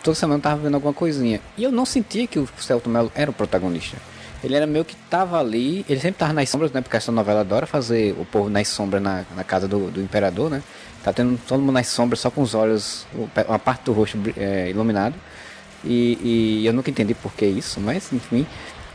Toda 0.03 0.15
semana 0.15 0.39
eu 0.39 0.43
tava 0.43 0.61
vendo 0.61 0.75
alguma 0.75 0.93
coisinha. 0.93 1.41
E 1.57 1.63
eu 1.63 1.71
não 1.71 1.85
sentia 1.85 2.27
que 2.27 2.39
o 2.39 2.47
Celto 2.57 2.89
Mello 2.89 3.11
era 3.15 3.31
o 3.31 3.33
protagonista. 3.33 3.97
Ele 4.43 4.55
era 4.55 4.67
meio 4.67 4.83
que 4.83 4.95
tava 5.09 5.39
ali, 5.39 5.85
ele 5.87 5.99
sempre 5.99 6.19
tava 6.19 6.33
nas 6.33 6.49
sombras, 6.49 6.71
né? 6.71 6.81
Porque 6.81 6.97
essa 6.97 7.11
novela 7.11 7.39
adora 7.39 7.65
fazer 7.65 8.13
o 8.19 8.25
povo 8.25 8.49
nas 8.49 8.67
sombras 8.67 9.01
na, 9.01 9.23
na 9.35 9.43
casa 9.43 9.67
do, 9.67 9.89
do 9.89 10.01
imperador, 10.01 10.49
né? 10.49 10.61
Tá 11.01 11.13
tendo 11.13 11.39
todo 11.47 11.61
mundo 11.61 11.71
nas 11.71 11.87
sombras, 11.87 12.19
só 12.19 12.29
com 12.29 12.41
os 12.41 12.53
olhos, 12.53 13.05
uma 13.47 13.59
parte 13.59 13.85
do 13.85 13.93
rosto 13.93 14.17
é, 14.37 14.69
iluminado. 14.69 15.15
E, 15.83 16.17
e, 16.61 16.65
eu 16.65 16.73
nunca 16.73 16.89
entendi 16.89 17.13
por 17.13 17.33
que 17.33 17.45
isso, 17.45 17.79
mas 17.79 18.11
enfim. 18.11 18.45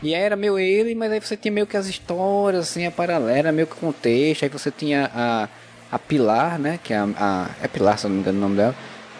E 0.01 0.15
aí 0.15 0.21
era 0.21 0.35
meio 0.35 0.57
ele, 0.57 0.95
mas 0.95 1.11
aí 1.11 1.19
você 1.19 1.35
tinha 1.35 1.51
meio 1.51 1.67
que 1.67 1.77
as 1.77 1.87
histórias, 1.87 2.69
assim, 2.69 2.85
a 2.85 2.91
paralela, 2.91 3.51
meio 3.51 3.67
que 3.67 3.73
o 3.73 3.77
contexto. 3.77 4.43
Aí 4.43 4.49
você 4.49 4.71
tinha 4.71 5.09
a, 5.13 5.49
a 5.91 5.99
Pilar, 5.99 6.57
né? 6.57 6.79
Que 6.83 6.93
é 6.93 6.97
a, 6.97 7.07
a, 7.17 7.49
É 7.61 7.67
Pilar, 7.67 7.97
se 7.97 8.07
não 8.07 8.15
me 8.15 8.21
engano 8.21 8.37
o 8.37 8.41
nome 8.41 8.55
dela. 8.55 8.75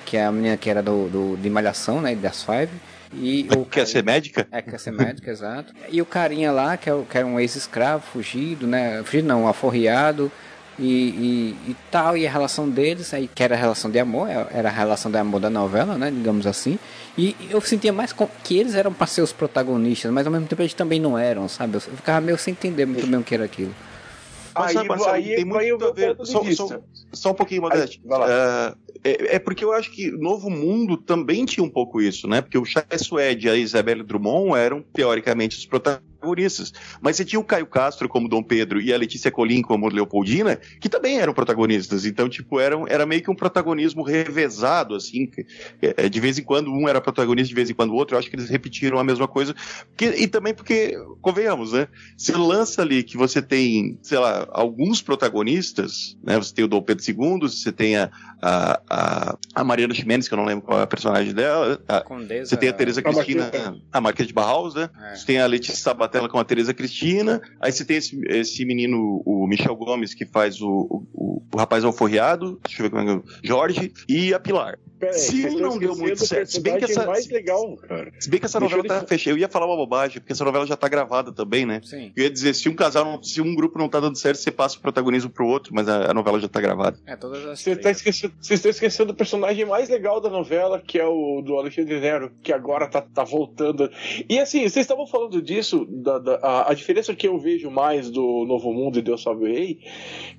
Que 0.06 0.18
é 0.18 0.26
a 0.26 0.32
menina 0.32 0.58
que 0.58 0.70
era 0.70 0.82
do, 0.82 1.10
do 1.10 1.38
de 1.38 1.50
Malhação, 1.50 2.02
né? 2.02 2.16
Das 2.16 2.44
Five. 2.44 2.72
E 3.14 3.48
o 3.56 3.66
quer 3.66 3.88
ser 3.88 4.04
médica? 4.04 4.48
É, 4.52 4.62
quer 4.62 4.80
ser 4.80 4.92
médica, 4.92 5.30
exato. 5.32 5.74
E 5.90 6.02
o 6.02 6.06
carinha 6.06 6.52
lá, 6.52 6.78
que, 6.78 6.90
é, 6.90 7.04
que 7.10 7.18
era 7.18 7.26
um 7.26 7.40
ex-escravo, 7.40 8.04
fugido, 8.04 8.68
né? 8.68 9.02
Fugido 9.04 9.28
não, 9.28 9.48
aforreado. 9.48 10.32
E, 10.78 10.86
e, 10.86 11.72
e, 11.72 11.76
tal, 11.92 12.16
e 12.16 12.26
a 12.26 12.32
relação 12.32 12.70
deles, 12.70 13.14
aí, 13.14 13.28
que 13.28 13.44
era 13.44 13.54
a 13.54 13.58
relação 13.58 13.92
de 13.92 14.00
amor, 14.00 14.30
é, 14.30 14.48
era 14.52 14.70
a 14.70 14.72
relação 14.72 15.12
de 15.12 15.18
amor 15.18 15.42
da 15.42 15.50
novela, 15.50 15.98
né, 15.98 16.10
digamos 16.10 16.48
assim. 16.48 16.80
E 17.18 17.36
eu 17.50 17.60
sentia 17.60 17.92
mais 17.92 18.16
que 18.44 18.58
eles 18.58 18.76
eram 18.76 18.94
para 18.94 19.06
ser 19.06 19.22
os 19.22 19.34
protagonistas, 19.34 20.10
mas 20.10 20.26
ao 20.26 20.32
mesmo 20.32 20.48
tempo 20.48 20.62
eles 20.62 20.74
também 20.74 20.98
não 20.98 21.20
eram, 21.20 21.50
sabe? 21.50 21.76
Eu 21.76 21.82
ficava 21.82 22.22
meio 22.22 22.38
sem 22.38 22.54
entender 22.54 22.86
muito 22.86 23.06
bem 23.06 23.20
o 23.20 23.24
que 23.24 23.36
era 23.36 23.44
aquilo. 23.44 23.76
Mas, 24.56 24.76
aí, 24.76 24.88
sabe, 24.88 25.04
aí, 25.10 25.36
tem 25.36 25.46
muito 25.46 25.86
a 25.86 25.92
ver. 25.92 26.16
Só, 26.24 26.44
só, 26.44 26.80
só, 27.12 27.32
um 27.32 27.34
pouquinho, 27.34 27.62
Modeste. 27.62 28.02
Uh, 28.06 28.78
é, 29.04 29.36
é, 29.36 29.40
porque 29.40 29.64
eu 29.64 29.72
acho 29.72 29.92
que 29.92 30.12
Novo 30.12 30.50
Mundo 30.50 30.98
também 30.98 31.46
tinha 31.46 31.64
um 31.64 31.70
pouco 31.70 32.02
isso, 32.02 32.28
né? 32.28 32.42
Porque 32.42 32.58
o 32.58 32.66
Chai 32.66 32.86
Suede 32.98 33.48
e 33.48 33.50
a 33.50 33.56
Isabelle 33.56 34.04
Drummond 34.04 34.58
eram, 34.58 34.84
teoricamente, 34.94 35.58
os 35.58 35.66
protagonistas. 35.66 36.74
Mas 37.02 37.16
você 37.16 37.24
tinha 37.24 37.40
o 37.40 37.44
Caio 37.44 37.66
Castro 37.66 38.10
como 38.10 38.28
Dom 38.28 38.44
Pedro 38.44 38.82
e 38.82 38.94
a 38.94 38.98
Letícia 38.98 39.32
Colim 39.32 39.62
como 39.62 39.88
Leopoldina, 39.88 40.58
que 40.80 40.90
também 40.90 41.18
eram 41.18 41.34
protagonistas. 41.34 42.06
Então, 42.06 42.28
tipo, 42.28 42.60
era, 42.60 42.76
era 42.88 43.06
meio 43.06 43.22
que 43.22 43.32
um 43.32 43.36
protagonismo 43.36 44.04
revezado, 44.04 44.96
assim. 44.96 45.30
É, 45.82 46.10
de 46.10 46.20
vez 46.20 46.38
em 46.38 46.44
quando 46.44 46.72
um 46.72 46.88
era 46.88 47.00
protagonista, 47.00 47.50
de 47.50 47.56
vez 47.56 47.70
em 47.70 47.74
quando 47.74 47.92
o 47.92 47.96
outro. 47.96 48.16
Eu 48.16 48.20
acho 48.20 48.30
que 48.30 48.36
eles 48.36 48.50
repetiram 48.50 49.00
a 49.00 49.04
mesma 49.04 49.28
coisa. 49.28 49.56
Porque, 49.88 50.06
e 50.22 50.28
também 50.28 50.54
porque, 50.54 50.98
convenhamos, 51.22 51.72
né? 51.72 51.88
Você 52.18 52.34
lança 52.34 52.82
ali 52.82 53.02
que 53.02 53.16
você 53.16 53.42
tem, 53.42 53.98
sei 54.02 54.20
lá, 54.20 54.48
alguns 54.52 55.02
protagonistas, 55.02 56.18
né? 56.22 56.38
Você 56.38 56.54
tem 56.54 56.66
o 56.66 56.68
Dom 56.68 56.82
Pedro 56.82 57.04
II, 57.08 57.40
você 57.42 57.72
tem 57.72 57.96
a, 57.96 58.12
a, 58.42 58.82
a, 58.90 59.38
a 59.56 59.64
Mariana 59.64 59.94
Ximenes, 59.94 60.28
que 60.28 60.34
eu 60.34 60.38
não 60.38 60.46
lembro 60.46 60.66
qual 60.66 60.80
é 60.80 60.84
a 60.84 60.88
personagem 60.88 61.34
dela. 61.34 61.80
A, 61.88 62.02
Condesa, 62.02 62.50
você 62.50 62.58
tem 62.58 62.70
a 62.70 62.74
Teresa 62.74 63.02
Cristina, 63.02 63.52
a 63.92 64.02
Marquesa 64.02 64.28
de 64.28 64.34
Barraus, 64.34 64.76
né? 64.76 64.90
É. 65.02 65.16
Você 65.16 65.26
tem 65.26 65.40
a 65.40 65.46
Letícia 65.46 65.76
Sabat 65.76 66.10
Sabatella 66.10 66.30
com 66.30 66.40
a 66.40 66.44
Teresa 66.44 66.74
Cristina. 66.74 67.42
Aí 67.60 67.72
você 67.72 67.86
tem 67.86 67.98
esse, 67.98 68.20
esse 68.28 68.66
menino, 68.66 69.22
o 69.26 69.46
Michel 69.48 69.76
Gomes, 69.76 70.14
que 70.14 70.26
faz 70.26 70.62
o, 70.62 71.06
o, 71.14 71.44
o 71.54 71.58
rapaz 71.58 71.84
alforriado, 71.84 72.60
deixa 72.66 72.82
eu 72.82 72.84
ver 72.86 72.90
como 72.90 73.10
é 73.10 73.20
que 73.20 73.30
é, 73.30 73.48
Jorge, 73.48 73.94
e 74.08 74.34
a 74.34 74.40
Pilar. 74.40 74.80
Se 75.14 75.50
não 75.56 75.78
deu 75.78 75.96
muito 75.96 76.26
certo, 76.26 76.52
se 76.52 76.60
bem 76.60 76.78
que 76.78 76.86
essa. 76.86 77.06
Mais 77.06 77.28
legal, 77.30 77.78
cara. 77.78 78.12
Se 78.20 78.30
bem 78.30 78.40
que 78.40 78.46
essa 78.46 78.60
novela 78.60 78.84
tá 78.84 79.06
fechada. 79.06 79.36
Eu 79.36 79.38
ia 79.38 79.48
falar 79.48 79.66
uma 79.66 79.76
bobagem, 79.76 80.20
porque 80.20 80.34
essa 80.34 80.44
novela 80.44 80.66
já 80.66 80.76
tá 80.76 80.88
gravada 80.88 81.32
também, 81.32 81.66
né? 81.66 81.82
Sim. 81.84 82.12
Eu 82.16 82.24
ia 82.24 82.30
dizer, 82.30 82.54
se 82.54 82.68
um 82.68 82.76
casal, 82.76 83.06
não, 83.06 83.24
se 83.24 83.42
um 83.42 83.56
grupo 83.56 83.78
não 83.78 83.88
tá 83.88 84.00
dando 84.00 84.18
certo, 84.18 84.38
você 84.38 84.52
passa 84.52 84.78
o 84.78 84.82
protagonismo 84.82 85.30
pro 85.30 85.48
outro, 85.48 85.74
mas 85.74 85.88
a, 85.88 86.12
a 86.12 86.14
novela 86.14 86.40
já 86.40 86.48
tá 86.48 86.60
gravada. 86.60 87.00
É, 87.06 87.16
todas 87.16 87.46
as. 87.46 87.60
Você 87.60 87.76
tá 87.76 87.92
esquecendo, 87.92 88.34
você 88.40 88.54
está 88.54 88.70
esquecendo 88.70 89.14
do 89.14 89.16
personagem 89.16 89.66
mais 89.66 89.90
legal 89.90 90.20
da 90.20 90.30
novela, 90.30 90.82
que 90.82 91.00
é 91.00 91.06
o 91.06 91.42
do 91.42 91.58
Alexandre 91.58 92.00
Nero, 92.00 92.32
que 92.42 92.52
agora 92.52 92.88
tá, 92.88 93.02
tá 93.02 93.24
voltando. 93.24 93.90
E 94.28 94.40
assim, 94.40 94.60
vocês 94.60 94.78
estavam 94.78 95.08
falando 95.08 95.42
disso, 95.42 95.86
da, 95.90 96.20
da 96.20 96.36
a, 96.42 96.72
a, 96.72 96.74
diferença 96.74 97.16
que 97.16 97.28
eu 97.28 97.38
vejo 97.40 97.70
mais 97.70 98.10
do 98.10 98.46
Novo 98.46 98.74
Mundo 98.74 99.00
e 99.00 99.02
Deus 99.02 99.24
Salve 99.24 99.44
o 99.44 99.48
Rei 99.48 99.80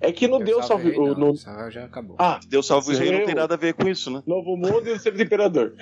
é 0.01 0.13
que 0.13 0.27
no 0.29 0.39
Deus, 0.39 0.51
Deus 0.51 0.67
Salve, 0.67 0.91
Rei, 0.91 0.99
o 0.99 1.15
no... 1.15 1.35
já 1.71 1.85
acabou. 1.85 2.17
Ah, 2.19 2.41
Deus 2.49 2.67
Salve 2.67 2.95
o 2.95 2.99
Rei 2.99 3.13
não 3.13 3.25
tem 3.25 3.35
nada 3.35 3.55
a 3.55 3.57
ver 3.57 3.75
com 3.75 3.89
isso, 3.89 4.11
né? 4.11 4.23
Novo 4.27 4.50
Mundo 4.57 4.89
e 4.89 4.93
o 4.93 4.99
Sempre 4.99 5.23
Imperador. 5.23 5.75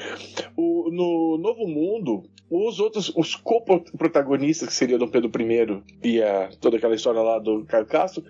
O, 0.57 0.91
no 0.91 1.39
Novo 1.39 1.67
Mundo, 1.67 2.25
os 2.51 2.81
outros, 2.81 3.13
os 3.15 3.35
co-protagonistas, 3.35 4.69
que 4.69 4.75
seria 4.75 4.99
Dom 4.99 5.09
Pedro 5.09 5.31
I 5.41 5.83
e 6.03 6.23
a, 6.23 6.51
toda 6.61 6.77
aquela 6.77 6.95
história 6.95 7.21
lá 7.21 7.39
do 7.39 7.65
Caio 7.65 7.87
Castro, 7.87 8.25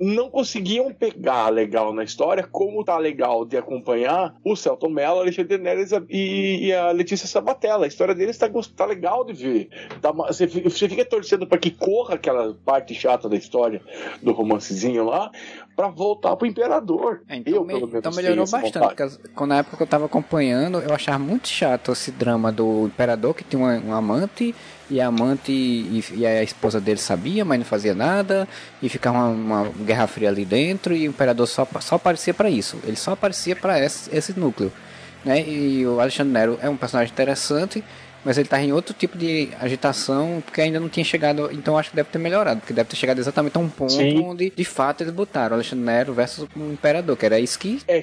não 0.00 0.30
conseguiam 0.30 0.92
pegar 0.92 1.48
legal 1.48 1.92
na 1.92 2.04
história, 2.04 2.46
como 2.50 2.84
tá 2.84 2.98
legal 2.98 3.44
de 3.44 3.56
acompanhar 3.56 4.34
o 4.44 4.56
Celton 4.56 4.88
Mello, 4.88 5.20
Alexandre 5.20 5.58
Neres 5.58 5.92
e, 6.08 6.66
e, 6.66 6.72
a 6.72 6.90
Letícia 6.90 7.26
Sabatella. 7.26 7.84
A 7.84 7.88
história 7.88 8.14
deles 8.14 8.36
tá, 8.38 8.48
tá 8.76 8.84
legal 8.84 9.24
de 9.24 9.32
ver. 9.32 9.68
Tá, 10.00 10.12
você, 10.12 10.46
você 10.46 10.88
fica 10.88 11.04
torcendo 11.04 11.46
para 11.46 11.58
que 11.58 11.70
corra 11.70 12.14
aquela 12.14 12.54
parte 12.64 12.94
chata 12.94 13.28
da 13.28 13.36
história 13.36 13.80
do 14.22 14.32
romancezinho 14.32 15.04
lá, 15.04 15.30
para 15.76 15.88
voltar 15.88 16.36
pro 16.36 16.46
Imperador. 16.46 17.22
É, 17.28 17.36
então, 17.36 17.52
eu, 17.52 17.64
me, 17.64 17.74
então 17.74 18.12
melhorou 18.12 18.46
bastante, 18.48 18.78
porque 18.78 19.28
quando 19.34 19.50
na 19.50 19.58
época 19.58 19.76
que 19.76 19.82
eu 19.82 19.86
tava 19.86 20.06
acompanhando, 20.06 20.78
eu 20.78 20.94
achava 20.94 21.18
muito 21.18 21.48
chato 21.48 21.92
esse 21.92 22.10
drama 22.10 22.52
do 22.52 22.86
Imperador, 22.86 23.34
que 23.34 23.44
tinha 23.44 23.60
um, 23.60 23.88
um 23.88 23.92
amante 23.92 24.54
e 24.90 25.00
a 25.00 25.06
amante 25.06 25.50
e, 25.52 26.04
e, 26.12 26.26
a 26.26 26.42
esposa 26.42 26.80
dele 26.80 26.98
sabia, 26.98 27.44
mas 27.44 27.58
não 27.58 27.64
fazia 27.64 27.94
nada, 27.94 28.48
e 28.82 28.88
ficava 28.88 29.28
uma, 29.28 29.62
uma 29.62 29.84
guerra 29.84 30.06
fria 30.06 30.28
ali 30.28 30.44
dentro, 30.44 30.94
e 30.94 31.06
o 31.08 31.10
imperador 31.10 31.46
só, 31.46 31.66
só 31.80 31.96
aparecia 31.96 32.34
para 32.34 32.50
isso, 32.50 32.78
ele 32.84 32.96
só 32.96 33.12
aparecia 33.12 33.56
para 33.56 33.78
esse, 33.80 34.14
esse 34.14 34.38
núcleo. 34.38 34.72
Né? 35.24 35.42
E 35.48 35.86
o 35.86 36.00
Alexandre 36.00 36.32
Nero 36.32 36.58
é 36.60 36.68
um 36.68 36.76
personagem 36.76 37.12
interessante, 37.12 37.82
mas 38.24 38.38
ele 38.38 38.46
está 38.46 38.60
em 38.62 38.72
outro 38.72 38.94
tipo 38.94 39.18
de 39.18 39.50
agitação, 39.60 40.42
porque 40.44 40.60
ainda 40.60 40.80
não 40.80 40.88
tinha 40.88 41.04
chegado, 41.04 41.50
então 41.52 41.76
acho 41.76 41.90
que 41.90 41.96
deve 41.96 42.08
ter 42.08 42.18
melhorado, 42.18 42.60
porque 42.60 42.72
deve 42.72 42.88
ter 42.88 42.96
chegado 42.96 43.18
exatamente 43.18 43.56
a 43.56 43.60
um 43.60 43.68
ponto 43.68 43.92
Sim. 43.92 44.20
onde 44.20 44.50
de 44.50 44.64
fato 44.64 45.02
eles 45.02 45.12
botaram 45.12 45.54
Alexandre 45.54 45.84
Nero 45.84 46.14
versus 46.14 46.48
o 46.56 46.72
Imperador, 46.72 47.16
que 47.16 47.26
era 47.26 47.38
isso 47.38 47.58
que. 47.58 47.80
É, 47.86 48.02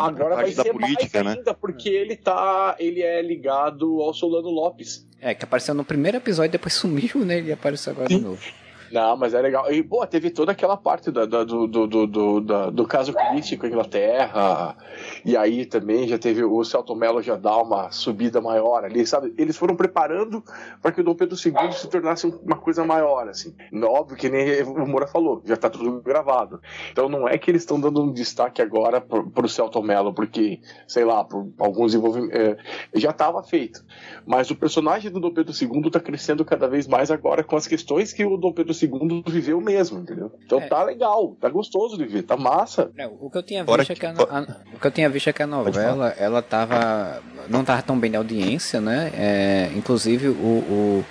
agora 0.00 0.36
vai 0.36 0.50
ser 0.50 0.72
política, 0.72 1.22
mais 1.22 1.36
né? 1.36 1.40
ainda, 1.40 1.54
porque 1.54 1.88
ele 1.88 2.16
tá. 2.16 2.74
ele 2.80 3.00
é 3.00 3.22
ligado 3.22 4.02
ao 4.02 4.12
Solano 4.12 4.50
Lopes. 4.50 5.08
É, 5.20 5.34
que 5.34 5.44
apareceu 5.44 5.74
no 5.74 5.84
primeiro 5.84 6.16
episódio 6.16 6.50
e 6.50 6.52
depois 6.52 6.72
sumiu, 6.74 7.24
né? 7.24 7.40
E 7.40 7.52
apareceu 7.52 7.92
agora 7.92 8.08
Sim. 8.08 8.18
de 8.18 8.24
novo. 8.24 8.42
Não, 8.90 9.16
mas 9.16 9.34
é 9.34 9.40
legal. 9.40 9.70
E, 9.72 9.82
pô, 9.82 10.04
teve 10.06 10.30
toda 10.30 10.52
aquela 10.52 10.76
parte 10.76 11.10
do, 11.10 11.26
do, 11.26 11.66
do, 11.66 12.06
do, 12.06 12.70
do, 12.70 12.86
caso 12.86 13.12
crítico 13.12 13.66
Inglaterra. 13.66 14.76
E 15.24 15.36
aí 15.36 15.64
também 15.64 16.08
já 16.08 16.18
teve 16.18 16.42
o 16.42 16.64
Celto 16.64 16.96
Mello 16.96 17.22
já 17.22 17.36
dá 17.36 17.56
uma 17.56 17.90
subida 17.90 18.40
maior 18.40 18.84
ali, 18.84 19.06
sabe? 19.06 19.32
Eles 19.38 19.56
foram 19.56 19.76
preparando 19.76 20.42
para 20.82 20.90
que 20.90 21.00
o 21.00 21.04
Dom 21.04 21.14
Pedro 21.14 21.36
II 21.36 21.72
se 21.72 21.88
tornasse 21.88 22.26
uma 22.26 22.56
coisa 22.56 22.84
maior, 22.84 23.28
assim. 23.28 23.54
Óbvio 23.82 24.16
que 24.16 24.28
nem 24.28 24.62
o 24.62 24.86
Moura 24.86 25.06
falou, 25.06 25.40
já 25.44 25.56
tá 25.56 25.70
tudo 25.70 26.00
gravado. 26.02 26.60
Então 26.90 27.08
não 27.08 27.28
é 27.28 27.38
que 27.38 27.50
eles 27.50 27.62
estão 27.62 27.80
dando 27.80 28.02
um 28.02 28.12
destaque 28.12 28.60
agora 28.60 29.00
pro, 29.00 29.30
pro 29.30 29.48
Celto 29.48 29.82
Mello, 29.82 30.12
porque, 30.12 30.60
sei 30.86 31.04
lá, 31.04 31.22
por 31.22 31.48
alguns 31.58 31.94
envolvimentos. 31.94 32.36
É, 32.36 32.56
já 32.94 33.10
estava 33.10 33.42
feito. 33.42 33.84
Mas 34.26 34.50
o 34.50 34.56
personagem 34.56 35.10
do 35.10 35.20
Dom 35.20 35.32
Pedro 35.32 35.54
II 35.54 35.90
tá 35.90 36.00
crescendo 36.00 36.44
cada 36.44 36.66
vez 36.66 36.88
mais 36.88 37.10
agora 37.10 37.44
com 37.44 37.56
as 37.56 37.66
questões 37.66 38.12
que 38.12 38.24
o 38.24 38.36
Dom 38.36 38.52
Pedro 38.52 38.74
segundo 38.80 39.22
viveu 39.26 39.60
mesmo, 39.60 40.00
entendeu? 40.00 40.32
Então 40.44 40.60
é. 40.60 40.66
tá 40.66 40.82
legal, 40.82 41.36
tá 41.40 41.48
gostoso 41.48 41.96
de 41.96 42.06
ver, 42.06 42.22
tá 42.22 42.36
massa. 42.36 42.90
É, 42.96 43.06
o 43.06 43.30
que 43.30 43.38
eu 43.38 43.42
tinha 43.42 43.64
visto 43.64 43.92
é 43.92 43.94
que 43.94 44.06
a, 44.06 44.10
a, 44.10 44.46
o 44.74 44.80
que 44.80 44.86
eu 44.86 44.90
tinha 44.90 45.08
visto 45.08 45.28
é 45.28 45.32
que 45.32 45.42
a 45.42 45.46
novela, 45.46 46.08
ela 46.18 46.42
tava 46.42 47.22
não 47.48 47.64
tava 47.64 47.82
tão 47.82 47.98
bem 47.98 48.10
de 48.10 48.16
audiência, 48.16 48.80
né? 48.80 49.12
É, 49.14 49.70
inclusive 49.76 50.28
o, 50.28 50.32
o 50.32 51.04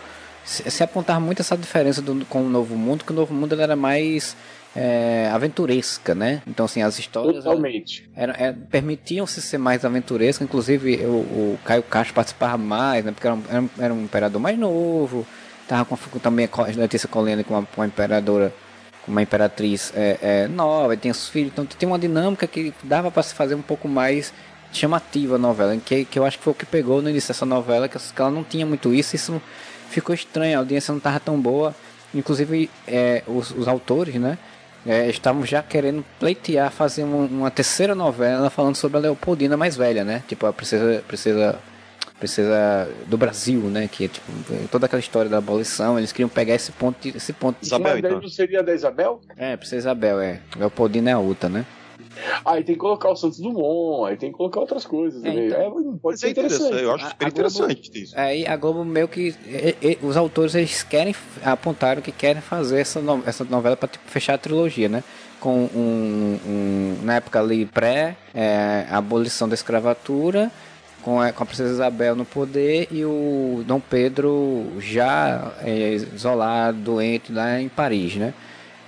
se, 0.44 0.70
se 0.70 0.84
apontar 0.84 1.22
muito 1.22 1.42
essa 1.42 1.56
diferença 1.56 2.02
do, 2.02 2.26
com 2.26 2.42
o 2.42 2.50
Novo 2.50 2.76
Mundo, 2.76 3.06
que 3.06 3.12
o 3.12 3.16
Novo 3.16 3.34
Mundo 3.34 3.60
era 3.60 3.76
mais 3.76 4.36
é, 4.76 5.30
aventuresca, 5.32 6.14
né? 6.14 6.42
Então, 6.48 6.66
assim, 6.66 6.82
as 6.82 6.98
histórias 7.00 7.46
era, 8.16 8.54
permitiam-se 8.70 9.42
ser 9.42 9.58
mais 9.58 9.84
aventurescas. 9.86 10.46
Inclusive, 10.46 11.06
o, 11.06 11.10
o 11.10 11.60
Caio 11.64 11.84
Castro 11.84 12.16
participava 12.16 12.58
mais, 12.58 13.04
né? 13.06 13.12
Porque 13.12 13.28
era 13.28 13.36
um, 13.36 13.70
era 13.78 13.94
um 13.94 14.04
imperador 14.04 14.42
mais 14.42 14.58
novo. 14.58 15.26
Tava 15.70 15.86
com, 15.86 15.96
também 16.18 16.50
a 16.52 16.62
Letícia 16.82 17.08
Colina 17.08 17.44
com 17.44 17.64
uma, 17.78 17.86
imperadora, 17.86 18.52
com 19.06 19.12
uma 19.12 19.22
imperatriz 19.22 19.94
é, 19.96 20.18
é, 20.20 20.48
nova, 20.48 20.98
tem 20.98 21.12
os 21.12 21.30
filhos, 21.30 21.52
então 21.52 21.64
tem 21.64 21.88
uma 21.88 22.00
dinâmica 22.00 22.48
que 22.48 22.74
dava 22.82 23.12
para 23.12 23.22
se 23.22 23.36
fazer 23.36 23.54
um 23.54 23.62
pouco 23.62 23.88
mais 23.88 24.34
chamativa 24.74 25.36
a 25.36 25.38
novela, 25.38 25.78
que, 25.78 26.06
que 26.06 26.18
eu 26.18 26.26
acho 26.26 26.40
que 26.40 26.44
foi 26.44 26.54
o 26.54 26.56
que 26.56 26.66
pegou 26.66 27.04
no 27.04 27.10
início 27.12 27.28
dessa 27.28 27.46
novela, 27.46 27.88
que, 27.88 28.00
que 28.00 28.20
ela 28.20 28.32
não 28.32 28.44
tinha 28.44 28.66
muito 28.66 28.92
isso, 28.92 29.16
isso 29.16 29.40
ficou 29.92 30.16
estranho, 30.16 30.58
a 30.58 30.62
audiência 30.62 30.92
não 30.92 30.98
estava 30.98 31.20
tão 31.20 31.40
boa, 31.40 31.76
inclusive 32.16 32.68
é, 32.88 33.22
os, 33.28 33.52
os 33.52 33.68
autores, 33.68 34.16
né, 34.16 34.40
é, 34.88 35.08
estavam 35.08 35.46
já 35.46 35.62
querendo 35.62 36.04
pleitear 36.20 36.72
fazer 36.72 37.04
uma, 37.04 37.28
uma, 37.28 37.52
terceira 37.52 37.94
novela 37.94 38.50
falando 38.50 38.76
sobre 38.76 38.98
a 38.98 39.02
Leopoldina 39.02 39.56
mais 39.56 39.78
velha, 39.78 40.04
né, 40.04 40.24
tipo 40.28 40.48
a 40.48 40.52
princesa, 40.52 41.04
princesa 41.08 41.60
princesa 42.20 42.90
do 43.08 43.18
Brasil, 43.18 43.62
né? 43.62 43.88
Que 43.88 44.06
é 44.06 44.08
tipo 44.08 44.32
toda 44.72 44.86
aquela 44.86 45.00
história 45.00 45.30
da 45.30 45.38
abolição, 45.38 45.98
eles 45.98 46.12
queriam 46.12 46.30
pegar 46.30 46.56
esse 46.56 46.72
ponto, 46.72 47.08
esse 47.08 47.34
ponto. 47.34 47.58
Isabel, 47.62 47.98
então. 47.98 48.22
não 48.22 48.30
seria 48.30 48.62
da 48.62 48.74
Isabel? 48.74 49.22
É, 49.38 49.56
princesa 49.56 49.90
Isabel, 49.90 50.20
é. 50.20 50.42
Leopoldina 50.58 51.10
é 51.10 51.14
a 51.14 51.20
outra, 51.20 51.50
né? 51.50 51.66
Aí 52.44 52.64
tem 52.64 52.76
que 52.76 52.82
colocar 52.82 53.10
o 53.10 53.16
Santos 53.16 53.40
Dumont, 53.40 54.10
aí 54.10 54.18
tem 54.18 54.32
que 54.32 54.38
colocar 54.38 54.60
outras 54.60 54.86
coisas 54.86 55.24
é, 55.24 55.30
Então, 55.30 55.62
é, 55.62 55.98
pode 56.02 56.20
ser 56.20 56.28
é 56.28 56.30
interessante. 56.32 56.62
interessante. 56.62 56.84
Eu 56.84 56.96
acho 56.96 57.08
super 57.10 57.26
a, 57.26 57.30
interessante 57.30 57.90
Globo, 57.90 57.98
isso. 57.98 58.20
Aí 58.20 58.48
a 58.48 58.56
Globo 58.58 58.86
meio 58.86 59.08
que. 59.08 59.36
E, 59.46 59.76
e, 59.82 60.00
os 60.02 60.18
autores 60.18 60.56
eles 60.56 60.84
querem 60.84 61.16
apontaram 61.44 62.02
que 62.02 62.12
querem 62.12 62.42
fazer 62.42 62.82
essa, 62.82 63.00
no, 63.00 63.24
essa 63.26 63.44
novela 63.46 63.78
para 63.78 63.88
tipo, 63.88 64.10
fechar 64.10 64.34
a 64.34 64.38
trilogia, 64.38 64.90
né? 64.90 65.04
Com 65.40 65.70
um, 65.74 66.40
um 66.46 66.98
na 67.04 67.16
época 67.16 67.40
ali 67.40 67.66
pré 67.66 68.18
é, 68.34 68.86
abolição 68.90 69.48
da 69.48 69.56
escravatura 69.56 70.52
com 71.02 71.20
a, 71.20 71.32
com 71.32 71.44
a 71.44 71.46
princesa 71.46 71.72
Isabel 71.72 72.16
no 72.16 72.26
poder 72.26 72.88
e 72.92 73.06
o 73.06 73.64
Dom 73.66 73.80
Pedro 73.80 74.74
já 74.80 75.54
é, 75.62 75.94
isolado, 75.94 76.78
doente 76.80 77.32
lá 77.32 77.60
em 77.60 77.70
Paris, 77.70 78.16
né? 78.16 78.34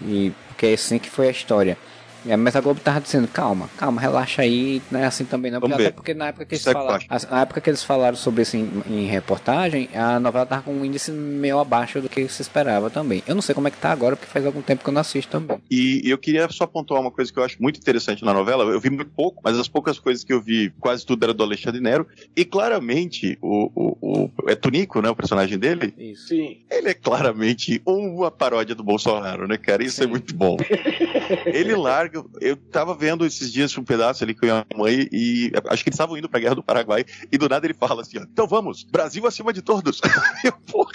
E 0.01 0.31
porque 0.47 0.67
é 0.67 0.73
assim 0.73 0.99
que 0.99 1.09
foi 1.09 1.27
a 1.27 1.31
história. 1.31 1.77
É, 2.25 2.37
mas 2.37 2.55
a 2.55 2.61
Globo 2.61 2.79
tava 2.79 3.01
dizendo, 3.01 3.27
calma, 3.27 3.69
calma, 3.77 3.99
relaxa 3.99 4.41
aí, 4.41 4.81
não 4.91 4.99
é 4.99 5.05
assim 5.05 5.25
também 5.25 5.51
não. 5.51 5.59
Porque, 5.59 5.73
até 5.73 5.91
porque 5.91 6.13
na 6.13 6.27
época 6.27 6.45
que 6.45 6.55
eles 6.55 6.63
falaram, 6.63 7.05
na 7.29 7.41
época 7.41 7.61
que 7.61 7.69
eles 7.69 7.83
falaram 7.83 8.15
sobre 8.15 8.43
isso 8.43 8.57
em, 8.57 8.69
em, 8.87 9.05
reportagem, 9.05 9.89
a 9.93 10.19
novela 10.19 10.45
tava 10.45 10.63
com 10.63 10.73
um 10.73 10.85
índice 10.85 11.11
meio 11.11 11.59
abaixo 11.59 12.01
do 12.01 12.09
que 12.09 12.27
se 12.27 12.41
esperava 12.41 12.89
também. 12.89 13.23
Eu 13.27 13.35
não 13.35 13.41
sei 13.41 13.55
como 13.55 13.67
é 13.67 13.71
que 13.71 13.77
tá 13.77 13.91
agora, 13.91 14.15
porque 14.15 14.31
faz 14.31 14.45
algum 14.45 14.61
tempo 14.61 14.83
que 14.83 14.89
eu 14.89 14.93
não 14.93 15.01
assisto 15.01 15.31
também. 15.31 15.57
E 15.69 16.01
eu 16.05 16.17
queria 16.17 16.47
só 16.49 16.67
pontuar 16.67 17.01
uma 17.01 17.11
coisa 17.11 17.31
que 17.31 17.39
eu 17.39 17.43
acho 17.43 17.61
muito 17.61 17.79
interessante 17.79 18.23
na 18.23 18.33
novela. 18.33 18.63
Eu 18.65 18.79
vi 18.79 18.89
muito 18.89 19.11
pouco, 19.11 19.41
mas 19.43 19.57
as 19.57 19.67
poucas 19.67 19.99
coisas 19.99 20.23
que 20.23 20.33
eu 20.33 20.41
vi, 20.41 20.71
quase 20.79 21.05
tudo 21.05 21.23
era 21.23 21.33
do 21.33 21.43
Alexandre 21.43 21.81
Nero. 21.81 22.07
E 22.35 22.45
claramente, 22.45 23.37
o, 23.41 23.71
o, 23.75 23.97
o 24.01 24.49
é 24.49 24.55
Tunico, 24.55 25.01
né? 25.01 25.09
O 25.09 25.15
personagem 25.15 25.57
dele. 25.57 25.93
Isso. 25.97 26.27
Sim. 26.27 26.57
Ele 26.69 26.89
é 26.89 26.93
claramente 26.93 27.81
uma 27.85 28.31
paródia 28.31 28.75
do 28.75 28.83
Bolsonaro, 28.83 29.47
né, 29.47 29.57
cara? 29.57 29.83
Isso 29.83 30.01
é 30.01 30.05
Sim. 30.05 30.09
é 30.09 30.11
muito 30.11 30.35
bom. 30.35 30.57
ele 31.45 31.75
larga 31.75 32.10
eu 32.39 32.55
tava 32.55 32.93
vendo 32.93 33.25
esses 33.25 33.51
dias 33.51 33.77
um 33.77 33.83
pedaço 33.83 34.23
ali 34.23 34.33
com 34.33 34.45
a 34.45 34.49
minha 34.49 34.65
mãe 34.75 35.09
e 35.11 35.51
acho 35.69 35.83
que 35.83 35.89
eles 35.89 35.95
estavam 35.95 36.17
indo 36.17 36.29
pra 36.29 36.39
Guerra 36.39 36.55
do 36.55 36.63
Paraguai 36.63 37.05
e 37.31 37.37
do 37.37 37.47
nada 37.47 37.65
ele 37.65 37.73
fala 37.73 38.01
assim, 38.01 38.19
ó, 38.19 38.23
então 38.23 38.47
vamos, 38.47 38.83
Brasil 38.83 39.25
acima 39.25 39.53
de 39.53 39.61
todos. 39.61 40.01
eu, 40.43 40.51
porra. 40.71 40.91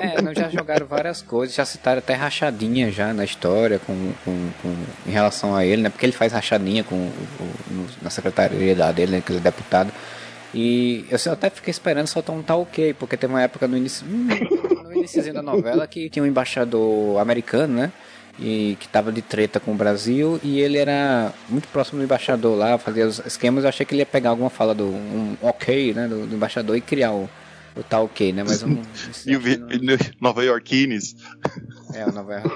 É, 0.00 0.20
não, 0.22 0.34
já 0.34 0.48
jogaram 0.48 0.86
várias 0.86 1.22
coisas, 1.22 1.54
já 1.54 1.64
citaram 1.64 1.98
até 1.98 2.14
rachadinha 2.14 2.90
já 2.90 3.12
na 3.12 3.24
história 3.24 3.78
com, 3.78 4.12
com, 4.24 4.50
com 4.62 4.74
em 5.06 5.10
relação 5.10 5.54
a 5.54 5.64
ele, 5.64 5.82
né? 5.82 5.90
Porque 5.90 6.06
ele 6.06 6.12
faz 6.12 6.32
rachadinha 6.32 6.84
com, 6.84 6.96
o, 6.96 7.86
na 8.02 8.10
secretaria 8.10 8.74
dele, 8.92 9.12
né, 9.12 9.20
que 9.20 9.32
ele 9.32 9.38
é 9.38 9.42
deputado. 9.42 9.92
E 10.54 11.04
eu 11.10 11.32
até 11.32 11.50
fiquei 11.50 11.70
esperando 11.70 12.06
soltar 12.06 12.34
um 12.34 12.42
tal 12.42 12.62
ok, 12.62 12.94
porque 12.94 13.16
tem 13.16 13.28
uma 13.28 13.42
época 13.42 13.68
no 13.68 13.76
início, 13.76 14.06
no 14.06 14.92
início 14.92 15.32
da 15.32 15.42
novela 15.42 15.86
que 15.86 16.08
tinha 16.08 16.22
um 16.22 16.26
embaixador 16.26 17.18
americano, 17.18 17.74
né? 17.74 17.92
E 18.38 18.76
que 18.78 18.86
estava 18.86 19.10
de 19.10 19.20
treta 19.20 19.58
com 19.58 19.72
o 19.72 19.74
Brasil 19.74 20.38
e 20.42 20.60
ele 20.60 20.78
era 20.78 21.32
muito 21.48 21.66
próximo 21.68 21.98
do 21.98 22.04
embaixador 22.04 22.56
lá, 22.56 22.78
fazia 22.78 23.06
os 23.06 23.18
esquemas. 23.26 23.64
Eu 23.64 23.68
achei 23.68 23.84
que 23.84 23.94
ele 23.94 24.02
ia 24.02 24.06
pegar 24.06 24.30
alguma 24.30 24.50
fala 24.50 24.74
do 24.74 24.86
um 24.86 25.36
ok, 25.42 25.92
né, 25.92 26.06
do, 26.06 26.26
do 26.26 26.36
embaixador 26.36 26.76
e 26.76 26.80
criar 26.80 27.12
o, 27.12 27.28
o 27.76 27.82
tá 27.82 28.00
ok, 28.00 28.32
né? 28.32 28.44
Mas 28.46 28.62
um, 28.62 28.80
e 29.26 29.36
o 29.36 29.40
não... 29.82 29.96
Nova 30.20 30.44
Yorkines. 30.44 31.16
É, 31.94 32.06
o 32.06 32.12
Nova 32.12 32.34
York. 32.34 32.50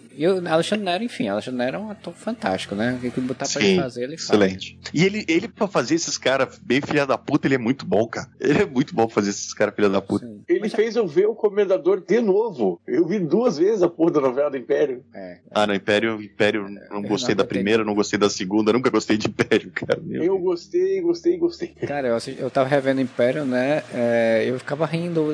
E 0.12 0.26
o 0.26 0.46
Alexandre 0.48 0.84
Nero, 0.84 1.04
enfim, 1.04 1.28
Alexandre 1.28 1.58
Nero 1.58 1.76
é 1.76 1.80
um 1.80 1.90
ator 1.90 2.12
fantástico, 2.14 2.74
né? 2.74 2.98
O 3.02 3.10
que 3.10 3.20
botar 3.20 3.46
pra 3.46 3.60
Sim, 3.60 3.72
ele 3.72 3.82
fazer, 3.82 4.02
ele 4.02 4.16
faz. 4.16 4.28
Excelente. 4.28 4.78
E 4.92 5.04
ele, 5.04 5.24
ele, 5.28 5.48
pra 5.48 5.66
fazer 5.68 5.94
esses 5.94 6.18
caras 6.18 6.58
bem 6.58 6.80
filha 6.80 7.06
da 7.06 7.16
puta, 7.16 7.46
ele 7.46 7.54
é 7.54 7.58
muito 7.58 7.86
bom, 7.86 8.06
cara. 8.06 8.28
Ele 8.40 8.62
é 8.62 8.66
muito 8.66 8.94
bom 8.94 9.06
pra 9.06 9.14
fazer 9.14 9.30
esses 9.30 9.54
caras 9.54 9.74
filha 9.74 9.88
da 9.88 10.00
puta. 10.00 10.26
Sim. 10.26 10.42
Ele 10.48 10.60
Mas, 10.60 10.74
fez 10.74 10.96
eu 10.96 11.06
ver 11.06 11.26
o 11.26 11.34
Comendador 11.34 12.02
de 12.06 12.20
novo. 12.20 12.80
Eu 12.86 13.06
vi 13.06 13.18
duas 13.20 13.58
vezes 13.58 13.82
a 13.82 13.88
porra 13.88 14.12
da 14.12 14.20
novela 14.20 14.50
do 14.50 14.56
Império. 14.56 15.04
É. 15.14 15.38
Ah, 15.50 15.66
no 15.66 15.74
Império, 15.74 16.20
Império, 16.20 16.68
não 16.90 17.02
gostei 17.02 17.34
não 17.34 17.42
da 17.42 17.44
primeira, 17.44 17.84
não 17.84 17.94
gostei 17.94 18.18
da 18.18 18.28
segunda, 18.28 18.72
nunca 18.72 18.90
gostei 18.90 19.16
de 19.16 19.28
Império, 19.28 19.70
cara. 19.72 20.00
Meu 20.02 20.22
eu 20.22 20.38
gostei, 20.38 21.00
gostei, 21.00 21.36
gostei. 21.36 21.68
Cara, 21.86 22.08
eu, 22.08 22.18
eu 22.38 22.50
tava 22.50 22.68
revendo 22.68 23.00
Império, 23.00 23.44
né? 23.44 23.82
É, 23.92 24.44
eu 24.46 24.58
ficava 24.58 24.84
rindo 24.86 25.24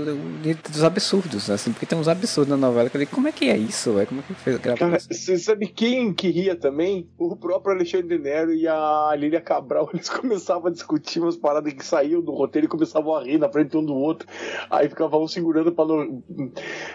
dos 0.71 0.85
absurdos, 0.85 1.51
assim, 1.51 1.73
porque 1.73 1.87
tem 1.87 1.99
uns 1.99 2.09
absurdos 2.09 2.51
na 2.51 2.57
novela 2.57 2.91
que 2.91 2.97
eu 2.97 3.01
digo, 3.01 3.11
como 3.11 3.29
é 3.29 3.33
que 3.33 3.49
é 3.49 3.57
isso, 3.57 3.95
velho? 3.95 4.07
Como 4.07 4.21
é 4.21 4.25
que 4.25 4.35
fez? 4.35 4.57
Cara, 4.75 4.99
você 4.99 5.39
sabe 5.39 5.67
quem 5.67 6.13
que 6.13 6.29
ria 6.29 6.57
também? 6.57 7.09
O 7.19 7.37
próprio 7.37 7.75
Alexandre 7.75 8.19
Nero 8.19 8.53
e 8.53 8.67
a 8.67 9.15
Lília 9.17 9.41
Cabral, 9.41 9.91
eles 9.95 10.09
começavam 10.09 10.69
a 10.69 10.71
discutir 10.71 11.21
umas 11.21 11.37
paradas 11.37 11.73
que 11.73 11.85
saíam 11.85 12.21
do 12.21 12.33
roteiro 12.33 12.67
e 12.67 12.69
começavam 12.69 13.15
a 13.15 13.23
rir 13.23 13.39
na 13.39 13.49
frente 13.49 13.77
um 13.77 13.85
do 13.85 13.95
outro. 13.95 14.27
Aí 14.71 14.89
ficavam 14.89 15.23
um 15.23 15.29
segurando 15.29 15.73
pra 15.73 15.85
não, 15.85 16.23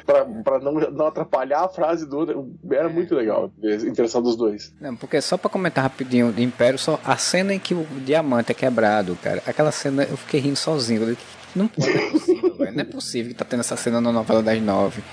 pra, 0.05 0.25
pra 0.25 0.59
não, 0.59 0.73
não 0.73 1.07
atrapalhar 1.07 1.65
a 1.65 1.69
frase 1.69 2.07
do 2.07 2.17
outro. 2.17 2.53
Era 2.71 2.89
é. 2.89 2.93
muito 2.93 3.15
legal, 3.15 3.51
interessante 3.61 4.23
dos 4.23 4.35
dois. 4.35 4.73
Não, 4.79 4.95
porque 4.95 5.21
só 5.21 5.37
pra 5.37 5.49
comentar 5.49 5.83
rapidinho 5.83 6.31
de 6.31 6.43
Império, 6.43 6.79
só 6.79 6.99
a 7.05 7.17
cena 7.17 7.53
em 7.53 7.59
que 7.59 7.73
o 7.73 7.85
diamante 8.05 8.51
é 8.51 8.55
quebrado, 8.55 9.17
cara, 9.21 9.41
aquela 9.45 9.71
cena 9.71 10.03
eu 10.03 10.17
fiquei 10.17 10.39
rindo 10.39 10.55
sozinho. 10.55 11.15
Não 11.55 11.67
pode, 11.67 11.89
não 11.89 12.01
é 12.01 12.09
possível, 12.11 12.55
velho. 12.55 12.73
Não 12.73 12.81
é 12.81 12.85
possível 12.85 13.31
que 13.31 13.37
tá 13.37 13.45
tendo 13.45 13.59
essa 13.59 13.75
cena 13.75 13.99
na 13.99 14.11
novela 14.11 14.41
das 14.41 14.61
nove. 14.61 15.03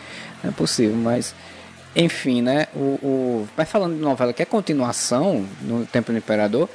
Não 0.43 0.51
é 0.51 0.53
possível, 0.53 0.97
mas. 0.97 1.35
Enfim, 1.95 2.43
né? 2.43 2.67
O, 2.75 2.99
o... 3.03 3.49
Mas 3.57 3.69
falando 3.69 3.97
de 3.97 4.01
novela 4.01 4.33
que 4.33 4.43
é 4.43 4.45
continuação 4.45 5.47
no 5.63 5.87
Tempo 5.87 6.13
do 6.13 6.19
Imperador, 6.19 6.69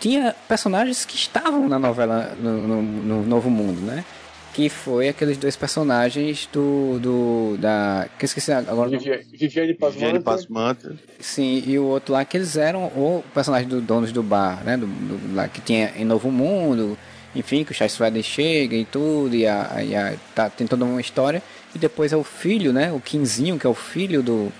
tinha 0.00 0.34
personagens 0.48 1.04
que 1.04 1.14
estavam 1.14 1.68
na 1.68 1.78
novela 1.78 2.34
no, 2.40 2.66
no, 2.66 2.82
no 2.82 3.26
Novo 3.26 3.50
Mundo, 3.50 3.80
né? 3.80 4.04
Que 4.52 4.68
foi 4.68 5.08
aqueles 5.08 5.38
dois 5.38 5.54
personagens 5.54 6.48
do. 6.52 6.98
do 6.98 7.56
da. 7.58 8.08
Que 8.18 8.24
eu 8.24 8.26
esqueci 8.26 8.50
agora. 8.50 8.90
Viviane 8.90 10.20
Pasmanta. 10.20 10.96
Sim, 11.20 11.62
e 11.64 11.78
o 11.78 11.84
outro 11.84 12.12
lá 12.12 12.24
que 12.24 12.36
eles 12.36 12.56
eram 12.56 12.86
o 12.86 13.22
personagem 13.32 13.68
do 13.68 13.80
Donos 13.80 14.10
do 14.10 14.22
Bar, 14.22 14.64
né? 14.64 14.76
Do, 14.76 14.86
do 14.86 15.34
lá 15.36 15.46
que 15.46 15.60
tinha 15.60 15.92
em 15.96 16.04
Novo 16.04 16.32
Mundo, 16.32 16.98
enfim, 17.34 17.62
que 17.62 17.70
o 17.70 17.74
Chai 17.74 17.88
Sweden 17.88 18.22
chega 18.22 18.74
e 18.74 18.84
tudo, 18.84 19.36
e, 19.36 19.46
a, 19.46 19.84
e 19.84 19.94
a, 19.94 20.14
tá, 20.34 20.50
tem 20.50 20.66
toda 20.66 20.84
uma 20.84 21.00
história 21.00 21.40
e 21.74 21.78
depois 21.78 22.12
é 22.12 22.16
o 22.16 22.24
filho, 22.24 22.72
né? 22.72 22.92
O 22.92 23.00
Quinzinho, 23.00 23.58
que 23.58 23.66
é 23.66 23.70
o 23.70 23.74
filho 23.74 24.22
do, 24.22 24.52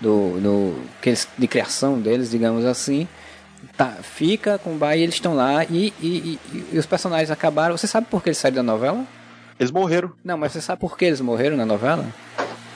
do, 0.00 0.40
do 0.40 0.82
de 1.38 1.46
criação 1.46 2.00
deles, 2.00 2.30
digamos 2.30 2.64
assim. 2.64 3.06
Tá, 3.76 3.88
fica 4.02 4.58
com 4.58 4.74
o 4.74 4.78
pai 4.78 4.98
e 4.98 5.02
eles 5.02 5.14
estão 5.14 5.34
lá 5.34 5.64
e, 5.64 5.94
e, 6.00 6.38
e, 6.52 6.64
e, 6.72 6.78
os 6.78 6.86
personagens 6.86 7.30
acabaram. 7.30 7.76
Você 7.76 7.86
sabe 7.86 8.08
por 8.10 8.22
que 8.22 8.28
eles 8.28 8.38
saíram 8.38 8.56
da 8.56 8.72
novela? 8.72 9.04
Eles 9.58 9.70
morreram. 9.70 10.12
Não, 10.24 10.36
mas 10.36 10.52
você 10.52 10.60
sabe 10.60 10.80
por 10.80 10.98
que 10.98 11.04
eles 11.04 11.20
morreram 11.20 11.56
na 11.56 11.64
novela? 11.64 12.04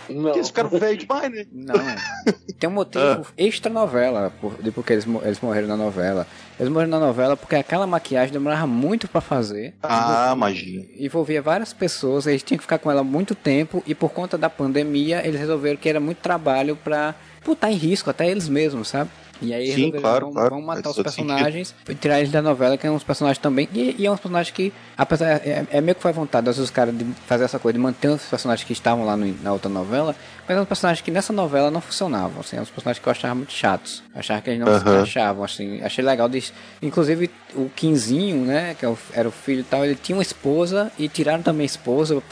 Não. 0.09 0.23
Porque 0.23 0.39
eles 0.39 0.49
ficaram 0.49 0.71
velhos 0.71 0.99
demais, 0.99 1.33
né? 1.33 1.47
Não. 1.53 1.75
Tem 2.59 2.71
um 2.71 2.73
motivo 2.73 3.05
ah. 3.05 3.33
extra 3.37 3.73
novela 3.73 4.33
por, 4.41 4.63
de 4.63 4.71
porque 4.71 4.93
eles, 4.93 5.07
eles 5.23 5.41
morreram 5.41 5.67
na 5.67 5.77
novela. 5.77 6.27
Eles 6.59 6.73
morreram 6.73 6.91
na 6.91 7.01
novela 7.01 7.37
porque 7.37 7.55
aquela 7.55 7.87
maquiagem 7.87 8.33
demorava 8.33 8.67
muito 8.67 9.07
para 9.07 9.21
fazer. 9.21 9.75
Ah, 9.83 10.35
magia. 10.35 10.87
Envolvia 10.99 11.43
várias 11.43 11.73
pessoas, 11.73 12.27
eles 12.27 12.43
tinham 12.43 12.57
que 12.57 12.65
ficar 12.65 12.79
com 12.79 12.91
ela 12.91 13.05
muito 13.05 13.35
tempo 13.35 13.83
e 13.87 13.95
por 13.95 14.11
conta 14.11 14.39
da 14.39 14.49
pandemia 14.49 15.27
eles 15.27 15.39
resolveram 15.39 15.77
que 15.77 15.89
era 15.89 16.01
muito 16.01 16.19
trabalho 16.19 16.77
para 16.77 17.15
botar 17.45 17.71
em 17.71 17.77
risco 17.77 18.11
até 18.11 18.29
eles 18.29 18.49
mesmos, 18.49 18.89
sabe? 18.89 19.11
E 19.41 19.53
aí 19.53 19.73
Sim, 19.73 19.91
claro, 19.91 20.27
vão, 20.27 20.35
claro. 20.35 20.51
vão 20.51 20.63
matar 20.63 20.91
os 20.91 20.97
personagens 20.97 21.75
e 21.89 21.95
tirar 21.95 22.19
eles 22.19 22.33
da 22.33 22.41
novela, 22.41 22.77
que 22.77 22.87
é 22.87 22.91
uns 22.91 23.05
personagens 23.05 23.39
também. 23.39 23.69
E, 23.73 23.97
e 23.99 24.07
é 24.07 24.11
uns 24.11 24.21
personagens 24.21 24.55
que, 24.55 24.73
apesar. 24.97 25.27
É, 25.47 25.67
é 25.71 25.81
meio 25.81 25.95
que 25.95 26.03
foi 26.03 26.13
vontade, 26.13 26.49
às 26.49 26.57
vezes, 26.57 26.71
os 26.71 26.75
caras 26.75 26.97
de 26.97 27.05
fazer 27.27 27.45
essa 27.45 27.59
coisa, 27.59 27.77
de 27.77 27.83
manter 27.83 28.09
os 28.09 28.23
personagens 28.23 28.67
que 28.67 28.73
estavam 28.73 29.05
lá 29.05 29.17
no, 29.17 29.27
na 29.43 29.53
outra 29.53 29.69
novela, 29.69 30.15
mas 30.49 30.57
é 30.57 30.61
uns 30.61 30.69
personagens 30.69 31.03
que 31.03 31.11
nessa 31.11 31.33
novela 31.33 31.71
não 31.71 31.81
funcionavam. 31.81 32.41
Assim, 32.41 32.57
é 32.57 32.61
uns 32.61 32.71
personagens 32.71 33.03
que 33.03 33.09
eu 33.09 33.11
achava 33.11 33.35
muito 33.35 33.53
chatos. 33.53 34.03
Achava 34.15 34.41
que 34.41 34.51
eles 34.51 34.61
não 34.61 34.73
uhum. 34.73 34.79
se 34.79 34.89
encaixavam, 34.89 35.45
assim. 35.45 35.83
Achei 35.83 36.05
legal. 36.05 36.29
De, 36.29 36.43
inclusive, 36.81 37.31
o 37.55 37.69
Quinzinho, 37.69 38.45
né, 38.45 38.75
que 38.79 38.85
é 38.85 38.97
era 39.13 39.29
o 39.29 39.33
filho 39.33 39.61
e 39.61 39.65
tal, 39.65 39.85
ele 39.85 39.95
tinha 39.95 40.17
uma 40.17 40.23
esposa 40.23 40.91
e 40.99 41.09
tiraram 41.09 41.43
também 41.43 41.65
a 41.65 41.67
esposa, 41.67 42.23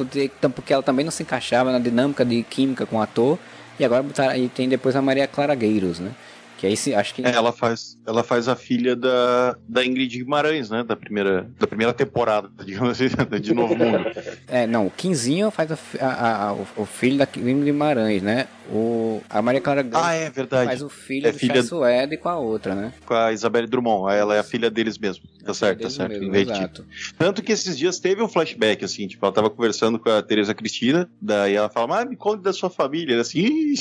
porque 0.54 0.72
ela 0.72 0.82
também 0.82 1.04
não 1.04 1.12
se 1.12 1.22
encaixava 1.22 1.72
na 1.72 1.78
dinâmica 1.78 2.24
de 2.24 2.42
química 2.42 2.86
com 2.86 2.96
o 2.96 3.02
ator. 3.02 3.38
E 3.78 3.84
agora 3.84 4.02
botaram, 4.02 4.36
e 4.36 4.48
tem 4.48 4.68
depois 4.68 4.94
a 4.94 5.02
Maria 5.02 5.26
Clara 5.26 5.54
Gueiros, 5.54 5.98
né? 5.98 6.12
Que 6.58 6.66
aí 6.66 6.94
acho 6.94 7.14
que. 7.14 7.22
É, 7.22 7.30
ela 7.30 7.52
faz, 7.52 7.93
ela 8.06 8.22
faz 8.22 8.48
a 8.48 8.56
filha 8.56 8.94
da, 8.94 9.56
da 9.68 9.84
Ingrid 9.84 10.18
Guimarães, 10.18 10.70
né? 10.70 10.82
Da 10.82 10.96
primeira, 10.96 11.48
da 11.58 11.66
primeira 11.66 11.92
temporada, 11.92 12.50
digamos 12.64 12.90
assim, 12.90 13.08
de 13.40 13.54
Novo 13.54 13.74
Mundo. 13.76 14.04
É, 14.46 14.66
não, 14.66 14.86
o 14.86 14.90
Quinzinho 14.90 15.50
faz 15.50 15.70
a, 15.72 15.78
a, 16.00 16.48
a, 16.48 16.52
o 16.52 16.84
filho 16.84 17.18
da 17.18 17.28
Ingrid 17.36 17.64
Guimarães, 17.64 18.22
né? 18.22 18.46
O, 18.70 19.20
a 19.28 19.42
Maria 19.42 19.60
Clara 19.60 19.86
ah, 19.92 20.14
é 20.14 20.30
verdade. 20.30 20.66
faz 20.66 20.82
o 20.82 20.88
filho 20.88 21.26
é 21.26 21.32
do 21.32 21.38
filha... 21.38 21.62
Suede 21.62 22.16
com 22.16 22.30
a 22.30 22.38
outra, 22.38 22.74
né? 22.74 22.94
Com 23.04 23.12
a 23.12 23.30
Isabelle 23.32 23.66
Drummond. 23.66 24.14
Ela 24.14 24.36
é 24.36 24.38
a 24.38 24.42
filha 24.42 24.70
deles 24.70 24.96
mesmo. 24.96 25.24
Tá 25.44 25.52
certo, 25.52 25.82
tá 25.82 25.90
certo. 25.90 26.18
Mesmo, 26.18 26.34
exato. 26.34 26.84
Tanto 27.18 27.42
que 27.42 27.52
esses 27.52 27.76
dias 27.76 27.98
teve 27.98 28.22
um 28.22 28.28
flashback, 28.28 28.82
assim, 28.82 29.06
tipo, 29.06 29.24
ela 29.24 29.34
tava 29.34 29.50
conversando 29.50 29.98
com 29.98 30.08
a 30.08 30.22
Teresa 30.22 30.54
Cristina, 30.54 31.08
daí 31.20 31.54
ela 31.54 31.68
fala, 31.68 31.88
mas 31.88 32.08
me 32.08 32.16
conte 32.16 32.42
da 32.42 32.54
sua 32.54 32.70
família. 32.70 33.20
Assim, 33.20 33.74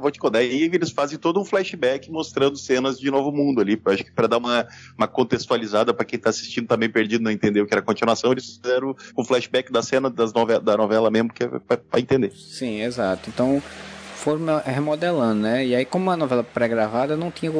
vou 0.00 0.10
te 0.10 0.20
contar. 0.20 0.44
E 0.44 0.62
eles 0.62 0.90
fazem 0.90 1.18
todo 1.18 1.40
um 1.40 1.44
flashback 1.44 2.10
mostrando 2.10 2.56
cenas 2.56 2.98
de 3.00 3.10
Novo 3.10 3.32
Mundo 3.32 3.59
ali. 3.60 3.80
Acho 3.86 4.04
que 4.04 4.12
para 4.12 4.26
dar 4.26 4.38
uma, 4.38 4.66
uma 4.96 5.08
contextualizada 5.08 5.92
para 5.92 6.04
quem 6.04 6.18
tá 6.18 6.30
assistindo 6.30 6.66
também 6.66 6.88
tá 6.88 6.94
perdido, 6.94 7.22
não 7.22 7.30
entendeu 7.30 7.64
o 7.64 7.66
que 7.66 7.74
era 7.74 7.82
continuação, 7.82 8.32
eles 8.32 8.58
fizeram 8.58 8.96
um 9.16 9.24
flashback 9.24 9.72
da 9.72 9.82
cena 9.82 10.10
das 10.10 10.32
da 10.32 10.76
novela 10.76 11.10
mesmo, 11.10 11.32
que 11.32 11.44
é 11.44 11.48
para 11.48 12.00
entender. 12.00 12.32
Sim, 12.32 12.82
exato. 12.82 13.28
Então 13.28 13.62
foram 14.20 14.60
remodelando, 14.64 15.40
né? 15.40 15.64
E 15.64 15.74
aí, 15.74 15.84
como 15.84 16.10
a 16.10 16.16
novela 16.16 16.44
pré-gravada, 16.44 17.16
não 17.16 17.30
tinha 17.30 17.50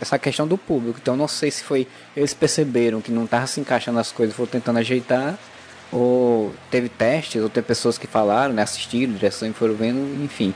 essa 0.00 0.18
questão 0.18 0.46
do 0.46 0.58
público. 0.58 0.98
Então, 1.00 1.16
não 1.16 1.26
sei 1.26 1.50
se 1.50 1.64
foi 1.64 1.86
eles 2.14 2.34
perceberam 2.34 3.00
que 3.00 3.10
não 3.10 3.26
tava 3.26 3.46
se 3.46 3.60
encaixando 3.60 3.98
as 3.98 4.12
coisas, 4.12 4.36
foram 4.36 4.50
tentando 4.50 4.78
ajeitar, 4.78 5.38
ou 5.90 6.54
teve 6.70 6.88
testes, 6.88 7.42
ou 7.42 7.48
teve 7.48 7.66
pessoas 7.66 7.96
que 7.96 8.06
falaram, 8.06 8.52
né? 8.52 8.62
Assistiram, 8.62 9.14
direção 9.14 9.48
e 9.48 9.52
foram 9.52 9.74
vendo, 9.74 10.22
enfim. 10.22 10.54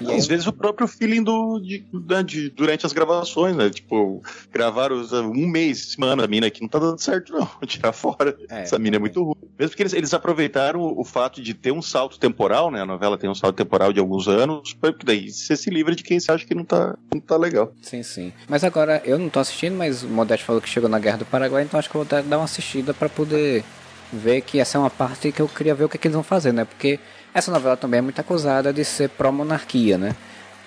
E 0.00 0.12
às 0.12 0.26
vezes 0.26 0.46
o 0.46 0.52
próprio 0.52 0.86
feeling 0.86 1.22
do, 1.22 1.58
de, 1.60 1.78
de, 1.78 2.24
de, 2.24 2.50
durante 2.50 2.84
as 2.84 2.92
gravações, 2.92 3.56
né? 3.56 3.70
Tipo, 3.70 4.22
gravaram 4.52 4.96
um 5.24 5.46
mês, 5.46 5.92
semana, 5.92 6.24
a 6.24 6.26
mina 6.26 6.46
aqui 6.46 6.60
não 6.60 6.68
tá 6.68 6.78
dando 6.78 7.00
certo, 7.00 7.32
não. 7.32 7.48
Tirar 7.66 7.92
fora. 7.92 8.36
É, 8.48 8.62
Essa 8.62 8.78
mina 8.78 8.96
é 8.96 8.98
muito 8.98 9.22
ruim. 9.22 9.36
Mesmo 9.58 9.70
porque 9.70 9.82
eles, 9.82 9.92
eles 9.92 10.14
aproveitaram 10.14 10.80
o 10.82 11.04
fato 11.04 11.42
de 11.42 11.54
ter 11.54 11.72
um 11.72 11.82
salto 11.82 12.18
temporal, 12.18 12.70
né? 12.70 12.82
A 12.82 12.86
novela 12.86 13.16
tem 13.16 13.28
um 13.28 13.34
salto 13.34 13.56
temporal 13.56 13.92
de 13.92 14.00
alguns 14.00 14.28
anos, 14.28 14.74
porque 14.74 15.04
daí 15.04 15.30
você 15.30 15.56
se 15.56 15.70
livra 15.70 15.94
de 15.94 16.02
quem 16.02 16.20
você 16.20 16.30
acha 16.30 16.44
que 16.44 16.54
não 16.54 16.64
tá, 16.64 16.96
não 17.12 17.20
tá 17.20 17.36
legal. 17.36 17.72
Sim, 17.82 18.02
sim. 18.02 18.32
Mas 18.48 18.64
agora, 18.64 19.00
eu 19.04 19.18
não 19.18 19.28
tô 19.28 19.40
assistindo, 19.40 19.76
mas 19.76 20.02
o 20.02 20.08
Modeste 20.08 20.44
falou 20.44 20.60
que 20.60 20.68
chegou 20.68 20.88
na 20.88 20.98
Guerra 20.98 21.18
do 21.18 21.24
Paraguai, 21.24 21.64
então 21.64 21.78
acho 21.78 21.88
que 21.88 21.96
eu 21.96 22.04
vou 22.04 22.22
dar 22.22 22.36
uma 22.36 22.44
assistida 22.44 22.92
para 22.92 23.08
poder 23.08 23.64
ver 24.12 24.40
que 24.42 24.58
essa 24.58 24.78
é 24.78 24.80
uma 24.80 24.90
parte 24.90 25.32
que 25.32 25.40
eu 25.40 25.48
queria 25.48 25.74
ver 25.74 25.84
o 25.84 25.88
que, 25.88 25.96
é 25.96 25.98
que 25.98 26.06
eles 26.06 26.14
vão 26.14 26.22
fazer, 26.22 26.52
né? 26.52 26.64
Porque 26.64 26.98
essa 27.36 27.52
novela 27.52 27.76
também 27.76 27.98
é 27.98 28.00
muito 28.00 28.18
acusada 28.18 28.72
de 28.72 28.82
ser 28.82 29.10
pró-monarquia, 29.10 29.98
né? 29.98 30.16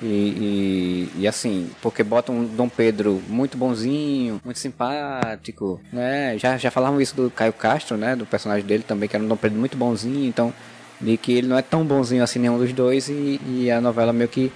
E, 0.02 0.06
e, 0.06 1.22
e, 1.22 1.28
assim, 1.28 1.70
porque 1.82 2.04
botam 2.04 2.36
um 2.36 2.46
Dom 2.46 2.70
Pedro 2.70 3.22
muito 3.28 3.58
bonzinho, 3.58 4.40
muito 4.46 4.60
simpático, 4.60 5.82
né? 5.92 6.38
Já, 6.38 6.58
já 6.58 6.70
falavam 6.70 7.02
isso 7.02 7.16
do 7.16 7.32
Caio 7.32 7.52
Castro, 7.52 7.98
né? 7.98 8.16
Do 8.16 8.26
personagem 8.26 8.66
dele 8.66 8.84
também, 8.84 9.10
que 9.10 9.16
era 9.16 9.26
um 9.26 9.28
Dom 9.28 9.36
Pedro 9.36 9.60
muito 9.60 9.76
bonzinho, 9.76 10.26
então, 10.26 10.54
de 11.02 11.18
que 11.18 11.34
ele 11.34 11.48
não 11.48 11.58
é 11.58 11.62
tão 11.64 11.84
bonzinho 11.84 12.24
assim 12.24 12.38
nenhum 12.38 12.60
dos 12.60 12.72
dois, 12.72 13.10
e, 13.10 13.42
e 13.46 13.72
a 13.72 13.82
novela 13.82 14.14
meio 14.14 14.30
que 14.30 14.52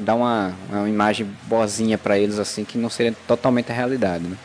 dá 0.00 0.14
uma, 0.14 0.52
uma 0.70 0.88
imagem 0.88 1.26
boazinha 1.44 1.96
para 1.96 2.18
eles, 2.18 2.38
assim, 2.38 2.62
que 2.62 2.76
não 2.76 2.90
seria 2.90 3.16
totalmente 3.26 3.72
a 3.72 3.74
realidade, 3.74 4.24
né? 4.24 4.36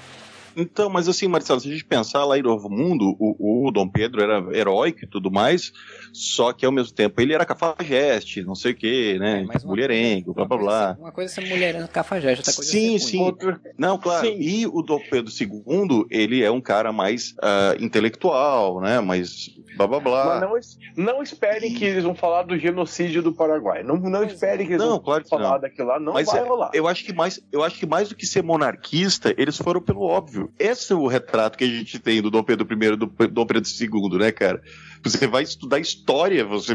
Então, 0.56 0.90
mas 0.90 1.08
assim, 1.08 1.28
Marcelo, 1.28 1.60
se 1.60 1.70
a 1.70 1.72
gente 1.72 1.86
pensar 1.86 2.26
lá 2.26 2.38
em 2.38 2.42
Novo 2.42 2.70
Mundo, 2.70 3.16
o, 3.20 3.68
o 3.68 3.72
Dom 3.72 3.88
Pedro 3.88 4.22
era 4.22 4.56
heróico 4.56 5.04
e 5.04 5.08
tudo 5.08 5.32
mais, 5.32 5.72
só 6.12 6.54
que 6.54 6.66
ao 6.66 6.72
mesmo 6.72 6.94
tempo 6.94 7.20
ele 7.22 7.34
era 7.34 7.46
cafajeste, 7.46 8.44
não 8.44 8.56
sei 8.56 8.72
o 8.72 8.76
que, 8.76 9.18
né? 9.20 9.46
É, 9.50 9.66
mulherengo, 9.66 10.34
blá 10.34 10.46
blá 10.46 10.58
blá. 10.58 10.98
Uma 11.00 11.12
coisa 11.12 11.32
é 11.32 11.36
ser 11.44 11.50
mulherengo 11.50 11.88
cafajeste, 11.88 12.40
outra 12.40 12.54
coisa 12.54 12.72
sim, 12.72 12.96
é 12.96 13.00
ser 13.00 13.06
sim. 13.08 13.22
Outra... 13.22 13.60
Não, 13.78 13.98
claro. 13.98 14.28
Sim. 14.28 14.38
E 14.40 14.68
o 14.68 14.82
Dom 14.82 15.00
Pedro 15.10 15.32
II, 15.32 16.06
ele 16.10 16.44
é 16.44 16.52
um 16.52 16.62
cara 16.62 16.92
mais 16.92 17.32
uh, 17.32 17.84
intelectual, 17.84 18.82
né? 18.82 19.00
Mais 19.00 19.50
blá 19.78 19.88
blá 19.88 20.00
blá. 20.00 20.50
Mas 20.50 20.78
não, 20.96 21.14
não 21.14 21.24
esperem 21.24 21.74
que 21.74 21.86
eles 21.86 22.04
vão 22.04 22.16
falar 22.16 22.44
do 22.44 22.58
genocídio 22.58 23.22
do 23.22 23.34
Paraguai. 23.34 23.84
Não, 23.84 23.98
não 23.98 24.24
esperem 24.24 24.66
que 24.66 24.74
eles 24.74 24.84
não, 24.84 24.92
vão 24.92 25.00
claro 25.00 25.24
que 25.24 25.30
falar 25.30 25.54
não. 25.54 25.62
daquilo 25.62 25.88
lá. 25.88 26.00
Não 26.00 26.14
Mas 26.14 26.28
vai 26.28 26.40
é, 26.40 26.44
rolar. 26.44 26.72
Eu 26.74 26.88
acho 26.88 27.04
que 27.04 27.14
mais, 27.14 27.40
eu 27.52 27.64
acho 27.64 27.78
que 27.78 27.86
mais 27.86 28.10
do 28.10 28.16
que 28.16 28.26
ser 28.26 28.44
monarquista, 28.44 29.34
eles 29.38 29.58
foram 29.58 29.82
pelo 29.82 30.02
óbvio. 30.02 30.43
Esse 30.58 30.94
é 30.94 30.96
o 30.96 31.08
retrato 31.08 31.58
que 31.58 31.64
a 31.64 31.68
gente 31.68 32.00
tem 32.00 32.22
do 32.22 32.32
Dom 32.32 32.44
Pedro 32.44 32.68
I 32.70 32.86
e 32.86 32.96
do 32.96 33.06
Dom 33.06 33.46
Pedro 33.46 33.64
II, 33.64 34.20
né, 34.20 34.32
cara? 34.32 34.62
Você 35.04 35.28
vai 35.28 35.44
estudar 35.44 35.80
história, 35.80 36.46
você 36.46 36.74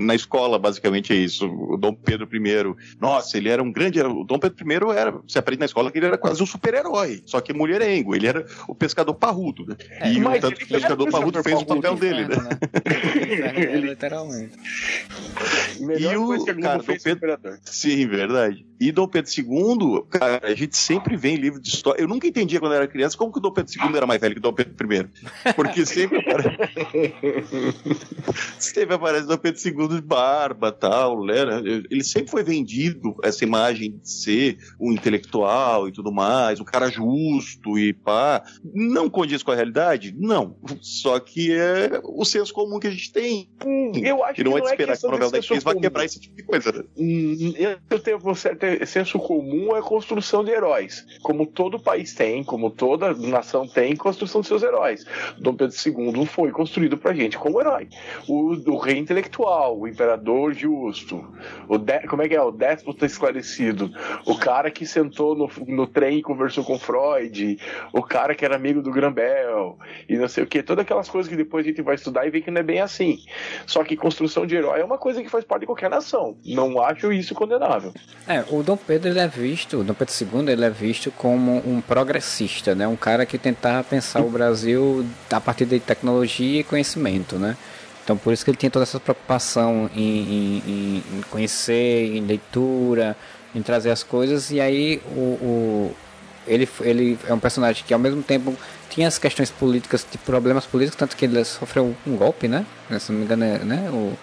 na 0.00 0.14
escola 0.14 0.58
basicamente 0.58 1.12
é 1.12 1.16
isso. 1.16 1.46
O 1.46 1.76
Dom 1.76 1.94
Pedro 1.94 2.28
I, 2.34 2.74
nossa, 3.00 3.36
ele 3.38 3.48
era 3.48 3.62
um 3.62 3.70
grande, 3.70 4.00
o 4.00 4.24
Dom 4.24 4.38
Pedro 4.38 4.92
I 4.92 4.96
era, 4.96 5.12
você 5.12 5.38
aprende 5.38 5.60
na 5.60 5.66
escola 5.66 5.90
que 5.90 5.98
ele 5.98 6.06
era 6.06 6.18
quase 6.18 6.42
um 6.42 6.46
super-herói, 6.46 7.22
só 7.26 7.40
que 7.40 7.52
mulherengo, 7.52 8.14
ele 8.14 8.26
era 8.26 8.44
o 8.66 8.74
pescador 8.74 9.14
parrudo, 9.14 9.66
né? 9.66 9.76
É, 9.88 10.12
e 10.12 10.24
o 10.24 10.40
tanto 10.40 10.56
que 10.56 10.64
o 10.64 10.68
pescador 10.68 11.10
parrudo 11.10 11.42
fez 11.42 11.60
o 11.60 11.66
papel 11.66 11.94
dele, 11.94 12.26
né? 12.26 12.36
né? 12.36 13.76
Literalmente. 13.80 14.58
Melhor 15.78 16.12
e 16.12 16.16
o 16.16 16.44
cara, 16.60 16.78
Dom 16.78 16.96
Pedro, 17.02 17.38
sim, 17.64 18.06
verdade. 18.06 18.69
E 18.80 18.90
Dom 18.90 19.06
Pedro 19.06 19.30
II, 19.30 20.04
cara, 20.08 20.40
a 20.42 20.54
gente 20.54 20.74
sempre 20.74 21.14
vê 21.14 21.28
em 21.28 21.36
livro 21.36 21.60
de 21.60 21.68
história. 21.68 22.00
Eu 22.00 22.08
nunca 22.08 22.26
entendia 22.26 22.58
quando 22.58 22.74
era 22.74 22.88
criança 22.88 23.14
como 23.14 23.30
que 23.30 23.38
o 23.38 23.42
Dom 23.42 23.52
Pedro 23.52 23.70
II 23.70 23.94
era 23.94 24.06
mais 24.06 24.18
velho 24.18 24.34
que 24.34 24.38
o 24.38 24.42
Dom 24.42 24.54
Pedro 24.54 24.92
I. 24.94 25.06
Porque 25.54 25.84
sempre 25.84 26.18
aparece. 26.18 26.56
sempre 28.58 28.94
aparece 28.94 29.26
Dom 29.26 29.36
Pedro 29.36 29.60
II 29.62 29.88
de 29.88 30.00
barba 30.00 30.72
tal, 30.72 31.26
né? 31.26 31.34
Ele 31.90 32.02
sempre 32.02 32.30
foi 32.30 32.42
vendido 32.42 33.14
essa 33.22 33.44
imagem 33.44 33.98
de 33.98 34.10
ser 34.10 34.56
um 34.80 34.92
intelectual 34.92 35.86
e 35.86 35.92
tudo 35.92 36.10
mais, 36.10 36.58
um 36.58 36.64
cara 36.64 36.88
justo 36.88 37.78
e 37.78 37.92
pá. 37.92 38.42
Não 38.64 39.10
condiz 39.10 39.42
com 39.42 39.50
a 39.50 39.54
realidade? 39.54 40.14
Não. 40.16 40.56
Só 40.80 41.20
que 41.20 41.52
é 41.52 42.00
o 42.02 42.24
senso 42.24 42.54
comum 42.54 42.80
que 42.80 42.86
a 42.86 42.90
gente 42.90 43.12
tem. 43.12 43.50
Hum, 43.62 43.92
eu 44.02 44.24
acho 44.24 44.40
e 44.40 44.44
não 44.44 44.52
que 44.52 44.58
é 44.58 44.62
de 44.62 44.68
esperar 44.68 44.96
que 44.96 45.06
o 45.06 45.10
novela 45.10 45.30
da 45.30 45.42
X 45.42 45.62
vai 45.62 45.74
quebrar 45.74 46.04
esse 46.06 46.18
tipo 46.18 46.34
de 46.34 46.44
coisa. 46.44 46.72
Né? 46.72 46.84
Hum, 46.96 47.52
eu 47.90 47.98
tenho 47.98 48.18
você 48.18 48.54
senso 48.86 49.18
comum 49.18 49.76
é 49.76 49.82
construção 49.82 50.44
de 50.44 50.50
heróis. 50.50 51.06
Como 51.22 51.46
todo 51.46 51.78
país 51.78 52.14
tem, 52.14 52.42
como 52.44 52.70
toda 52.70 53.14
nação 53.14 53.66
tem, 53.66 53.96
construção 53.96 54.40
de 54.40 54.46
seus 54.46 54.62
heróis. 54.62 55.04
Dom 55.38 55.54
Pedro 55.54 55.76
II 55.76 56.26
foi 56.26 56.50
construído 56.50 56.96
pra 56.96 57.12
gente 57.12 57.38
como 57.38 57.60
herói. 57.60 57.88
O, 58.28 58.52
o 58.70 58.78
rei 58.78 58.98
intelectual, 58.98 59.78
o 59.78 59.88
imperador 59.88 60.52
justo, 60.52 61.26
o 61.68 61.78
de, 61.78 62.00
como 62.06 62.22
é 62.22 62.28
que 62.28 62.34
é? 62.34 62.42
O 62.42 62.50
déspota 62.50 63.06
esclarecido, 63.06 63.90
o 64.24 64.36
cara 64.36 64.70
que 64.70 64.86
sentou 64.86 65.34
no, 65.34 65.50
no 65.66 65.86
trem 65.86 66.18
e 66.18 66.22
conversou 66.22 66.64
com 66.64 66.78
Freud, 66.78 67.58
o 67.92 68.02
cara 68.02 68.34
que 68.34 68.44
era 68.44 68.56
amigo 68.56 68.82
do 68.82 68.90
Grambel, 68.90 69.78
e 70.08 70.16
não 70.16 70.28
sei 70.28 70.44
o 70.44 70.46
que. 70.46 70.62
Todas 70.62 70.84
aquelas 70.84 71.08
coisas 71.08 71.30
que 71.30 71.36
depois 71.36 71.64
a 71.64 71.68
gente 71.68 71.82
vai 71.82 71.94
estudar 71.94 72.26
e 72.26 72.30
ver 72.30 72.42
que 72.42 72.50
não 72.50 72.60
é 72.60 72.64
bem 72.64 72.80
assim. 72.80 73.18
Só 73.66 73.84
que 73.84 73.96
construção 73.96 74.46
de 74.46 74.56
herói 74.56 74.80
é 74.80 74.84
uma 74.84 74.98
coisa 74.98 75.22
que 75.22 75.28
faz 75.28 75.44
parte 75.44 75.60
de 75.60 75.66
qualquer 75.66 75.90
nação. 75.90 76.36
Não 76.44 76.80
acho 76.82 77.12
isso 77.12 77.34
condenável. 77.34 77.92
É, 78.26 78.44
o 78.50 78.59
Dom 78.62 78.76
Pedro 78.76 79.10
ele 79.10 79.18
é 79.18 79.28
visto, 79.28 79.78
o 79.78 79.84
Dom 79.84 79.94
Pedro 79.94 80.14
II 80.20 80.52
ele 80.52 80.64
é 80.64 80.70
visto 80.70 81.10
como 81.10 81.62
um 81.66 81.80
progressista, 81.80 82.74
né? 82.74 82.86
Um 82.86 82.96
cara 82.96 83.24
que 83.26 83.38
tentava 83.38 83.82
pensar 83.84 84.20
o 84.20 84.30
Brasil 84.30 85.06
a 85.30 85.40
partir 85.40 85.66
de 85.66 85.80
tecnologia 85.80 86.60
e 86.60 86.64
conhecimento, 86.64 87.36
né? 87.36 87.56
Então 88.02 88.16
por 88.16 88.32
isso 88.32 88.44
que 88.44 88.50
ele 88.50 88.58
tinha 88.58 88.70
toda 88.70 88.82
essa 88.82 88.98
preocupação 88.98 89.90
em, 89.94 90.02
em, 90.02 91.04
em 91.18 91.20
conhecer, 91.30 92.16
em 92.16 92.20
leitura, 92.20 93.16
em 93.54 93.62
trazer 93.62 93.90
as 93.90 94.02
coisas 94.02 94.50
e 94.50 94.60
aí 94.60 95.02
o, 95.14 95.20
o, 95.20 95.96
ele, 96.46 96.68
ele 96.80 97.18
é 97.26 97.34
um 97.34 97.38
personagem 97.38 97.84
que 97.86 97.92
ao 97.92 98.00
mesmo 98.00 98.22
tempo 98.22 98.56
tinha 98.88 99.06
as 99.06 99.18
questões 99.18 99.50
políticas, 99.50 100.04
de 100.10 100.18
problemas 100.18 100.66
políticos, 100.66 100.98
tanto 100.98 101.16
que 101.16 101.24
ele 101.24 101.44
sofreu 101.44 101.94
um 102.06 102.16
golpe, 102.16 102.48
né? 102.48 102.66
Se 102.98 103.12
não 103.12 103.20
me 103.20 103.24
engano, 103.24 103.44
é, 103.44 103.58
né? 103.58 103.88
O, 103.92 104.18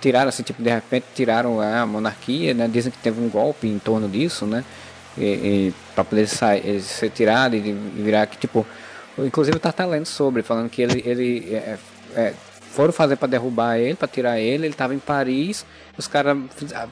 tiraram 0.00 0.28
assim, 0.28 0.42
tipo, 0.42 0.62
de 0.62 0.70
repente 0.70 1.06
tiraram 1.14 1.60
a 1.60 1.84
monarquia, 1.86 2.54
né? 2.54 2.68
Dizem 2.68 2.90
que 2.90 2.98
teve 2.98 3.20
um 3.20 3.28
golpe 3.28 3.66
em 3.66 3.78
torno 3.78 4.08
disso, 4.08 4.46
né? 4.46 4.64
E, 5.18 5.24
e 5.24 5.74
para 5.94 6.04
poder 6.04 6.26
sair, 6.26 6.80
ser 6.80 7.10
tirado 7.10 7.54
e 7.56 7.60
virar 7.60 8.26
que 8.26 8.38
tipo, 8.38 8.66
inclusive 9.18 9.58
tá, 9.58 9.72
tá 9.72 9.84
lendo 9.84 10.06
sobre, 10.06 10.42
falando 10.42 10.70
que 10.70 10.82
ele, 10.82 11.02
ele 11.04 11.54
é, 11.54 11.78
é, 12.14 12.34
foram 12.70 12.92
fazer 12.92 13.16
para 13.16 13.28
derrubar 13.28 13.78
ele, 13.78 13.94
para 13.94 14.08
tirar 14.08 14.38
ele, 14.38 14.66
ele 14.66 14.72
estava 14.72 14.94
em 14.94 14.98
Paris, 14.98 15.66
os 15.98 16.06
caras 16.06 16.38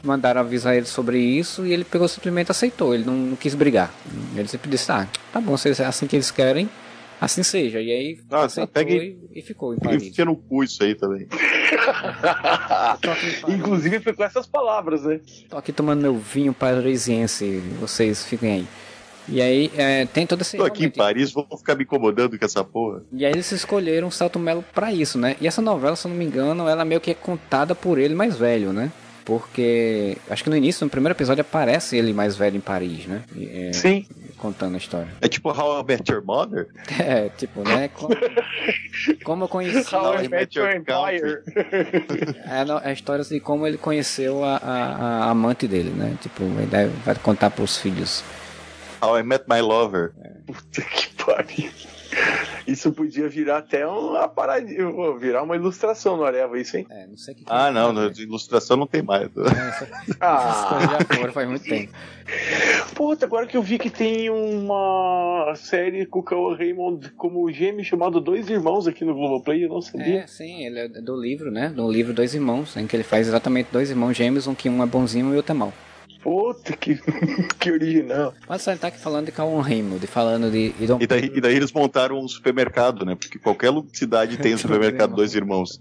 mandaram 0.03 0.41
avisar 0.41 0.75
ele 0.77 0.87
sobre 0.87 1.19
isso 1.19 1.65
e 1.65 1.73
ele 1.73 1.85
pegou 1.85 2.09
simplesmente 2.09 2.51
aceitou, 2.51 2.95
ele 2.95 3.05
não, 3.05 3.15
não 3.15 3.37
quis 3.37 3.55
brigar. 3.55 3.91
Ele 4.35 4.49
sempre 4.49 4.69
disse, 4.69 4.91
ah, 4.91 5.07
tá 5.33 5.41
bom, 5.41 5.57
se 5.57 5.71
é 5.81 5.87
assim 5.87 6.07
que 6.07 6.17
eles 6.17 6.31
querem, 6.31 6.69
assim 7.21 7.43
seja. 7.43 7.81
E 7.81 7.91
aí 7.91 8.19
Nossa, 8.31 8.67
pega 8.67 8.93
e, 8.93 9.19
e, 9.35 9.43
ficou 9.43 9.75
em 9.75 9.79
Paris. 9.79 10.03
Enfia 10.03 10.25
no 10.25 10.37
cu 10.37 10.65
isso 10.65 10.83
aí 10.83 10.95
também. 10.95 11.27
Inclusive 13.49 14.01
foi 14.01 14.13
com 14.13 14.25
essas 14.25 14.47
palavras, 14.47 15.05
né? 15.05 15.21
Tô 15.49 15.57
aqui 15.57 15.73
tomando 15.73 16.03
meu 16.03 16.17
vinho 16.17 16.53
parisiense, 16.53 17.63
vocês 17.81 18.25
fiquem 18.25 18.53
aí. 18.53 18.67
E 19.31 19.43
aí 19.43 19.71
é, 19.77 20.07
tem 20.07 20.27
todo 20.27 20.41
esse. 20.41 20.57
Tô 20.57 20.65
aqui 20.65 20.87
em 20.87 20.91
Paris, 20.91 21.33
vou 21.33 21.47
ficar 21.59 21.75
me 21.75 21.85
incomodando 21.85 22.39
com 22.39 22.45
essa 22.45 22.65
porra. 22.65 23.03
E 23.13 23.27
aí 23.27 23.33
eles 23.33 23.53
escolheram 23.53 24.09
o 24.09 24.13
Salto 24.13 24.39
Melo 24.39 24.65
pra 24.75 24.93
isso, 24.93 25.19
né? 25.19 25.37
E 25.41 25.47
essa 25.47 25.61
novela, 25.61 25.97
se 25.97 26.07
eu 26.07 26.11
não 26.11 26.17
me 26.17 26.25
engano, 26.25 26.67
ela 26.67 26.85
meio 26.85 27.01
que 27.01 27.11
é 27.11 27.15
contada 27.15 27.75
por 27.75 27.99
ele 27.99 28.15
mais 28.15 28.37
velho, 28.37 28.73
né? 28.73 28.91
Porque 29.25 30.17
acho 30.31 30.43
que 30.43 30.49
no 30.49 30.57
início, 30.57 30.85
no 30.85 30.91
primeiro 30.91 31.15
episódio, 31.15 31.43
aparece 31.43 31.99
ele 31.99 32.15
mais 32.15 32.35
velho 32.35 32.57
em 32.57 32.61
Paris, 32.61 33.05
né? 33.05 33.23
É, 33.39 33.73
Sim. 33.75 34.07
Contando 34.39 34.75
a 34.75 34.79
história. 34.79 35.09
É 35.21 35.29
tipo 35.29 35.51
How 35.51 35.81
I 35.81 35.85
Met 35.85 36.11
Your 36.11 36.25
Mother? 36.25 36.69
É, 36.99 37.29
tipo, 37.31 37.63
né? 37.69 37.89
Como, 37.89 38.15
como 39.25 39.45
eu 39.45 39.49
conheci. 39.49 39.95
How 39.95 40.23
I 40.23 40.29
Met 40.29 40.57
Your 40.57 40.71
Empire. 40.71 41.43
É 42.49 42.89
a 42.89 42.93
história 42.93 43.25
de 43.25 43.41
como 43.41 43.67
ele 43.67 43.77
conheceu 43.77 44.45
a, 44.45 44.57
a, 44.57 45.25
a 45.25 45.31
amante 45.31 45.67
dele, 45.67 45.91
né? 45.91 46.17
Tipo, 46.21 46.45
ele 46.45 46.91
vai 47.05 47.15
contar 47.17 47.51
pros 47.51 47.77
filhos. 47.77 48.23
How 49.03 49.19
I 49.19 49.23
Met 49.23 49.45
My 49.49 49.61
Lover. 49.61 50.13
É. 50.23 50.31
Puta 50.47 50.83
que 50.83 51.09
pariu. 51.25 51.71
Isso 52.67 52.93
podia 52.93 53.29
virar 53.29 53.59
até 53.59 53.87
uma 53.87 54.29
paradinha, 54.29 54.87
virar 55.19 55.43
uma 55.43 55.57
ilustração 55.57 56.19
no 56.19 56.25
Areva, 56.25 56.59
isso, 56.59 56.77
hein? 56.77 56.87
É, 56.91 57.07
não 57.07 57.17
sei 57.17 57.35
que 57.35 57.45
que 57.45 57.51
Ah, 57.51 57.71
não, 57.71 57.93
no, 57.95 58.11
ilustração 58.13 58.77
não 58.77 58.87
tem 58.87 59.01
mais. 59.03 59.25
É, 59.25 60.17
ah, 60.21 60.99
já 61.11 61.33
faz 61.33 61.49
muito 61.49 61.65
tempo. 61.65 61.93
Puta, 62.95 63.25
agora 63.25 63.47
que 63.47 63.57
eu 63.57 63.63
vi 63.63 63.79
que 63.79 63.89
tem 63.89 64.29
uma 64.29 65.55
série 65.57 66.05
com 66.05 66.19
o 66.19 66.23
Cauã 66.23 66.55
Raymond 66.55 67.11
como 67.13 67.51
gêmeo 67.51 67.85
chamado 67.85 68.21
Dois 68.21 68.51
Irmãos 68.51 68.87
aqui 68.87 69.05
no 69.05 69.15
Globoplay, 69.15 69.65
eu 69.65 69.71
não 69.71 69.81
sabia. 69.81 70.21
É, 70.21 70.27
sim, 70.27 70.65
ele 70.67 70.81
é 70.81 70.89
do 70.89 71.19
livro, 71.19 71.51
né? 71.51 71.71
Do 71.71 71.91
livro 71.91 72.13
Dois 72.13 72.35
Irmãos, 72.35 72.77
em 72.77 72.87
que 72.87 72.95
ele 72.95 73.05
faz 73.05 73.29
exatamente 73.29 73.71
dois 73.73 73.91
irmãos 73.91 74.15
gêmeos, 74.15 74.47
um 74.47 74.55
que 74.55 74.69
um 74.69 74.83
é 74.83 74.87
bonzinho 74.87 75.31
e 75.31 75.33
o 75.33 75.37
outro 75.37 75.53
é 75.53 75.55
mau. 75.55 75.73
Puta, 76.23 76.77
que, 76.77 77.01
que 77.59 77.71
original. 77.71 78.35
Mas 78.49 78.63
você 78.63 78.77
tá 78.77 78.89
aqui 78.89 78.99
falando 78.99 79.27
de 79.27 79.33
Calvin 79.33 79.61
Raymond, 79.61 80.07
falando 80.07 80.51
de... 80.51 80.75
E, 81.01 81.07
daí, 81.07 81.33
e 81.35 81.41
daí 81.41 81.57
eles 81.57 81.73
montaram 81.73 82.19
um 82.19 82.29
supermercado, 82.29 83.05
né? 83.05 83.15
Porque 83.15 83.39
qualquer 83.39 83.73
cidade 83.93 84.37
tem 84.37 84.55
um 84.55 84.59
supermercado 84.59 85.15
Dois 85.15 85.35
Irmãos. 85.35 85.81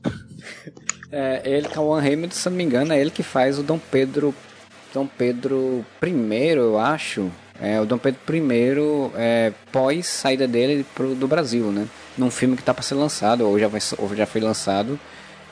É, 1.12 1.42
ele, 1.44 1.68
Calvin 1.68 2.02
Raymond, 2.02 2.36
se 2.36 2.50
não 2.50 2.56
me 2.56 2.64
engano, 2.64 2.94
é 2.94 3.00
ele 3.00 3.12
que 3.12 3.24
faz 3.24 3.58
o 3.58 3.64
Dom 3.64 3.80
Pedro... 3.80 4.34
Dom 4.94 5.06
Pedro 5.06 5.86
I, 6.02 6.50
eu 6.56 6.80
acho. 6.80 7.30
É, 7.60 7.82
o 7.82 7.86
Dom 7.86 7.98
Pedro 7.98 8.20
I 8.36 8.42
é, 9.16 9.54
pós 9.72 10.08
saída 10.08 10.48
dele 10.48 10.86
pro, 10.96 11.16
do 11.16 11.28
Brasil, 11.28 11.72
né? 11.72 11.88
Num 12.18 12.32
filme 12.32 12.56
que 12.56 12.64
tá 12.64 12.74
para 12.74 12.84
ser 12.84 12.96
lançado, 12.96 13.48
ou 13.48 13.60
já, 13.60 13.68
vai, 13.68 13.82
ou 13.98 14.16
já 14.16 14.26
foi 14.26 14.42
lançado. 14.42 15.00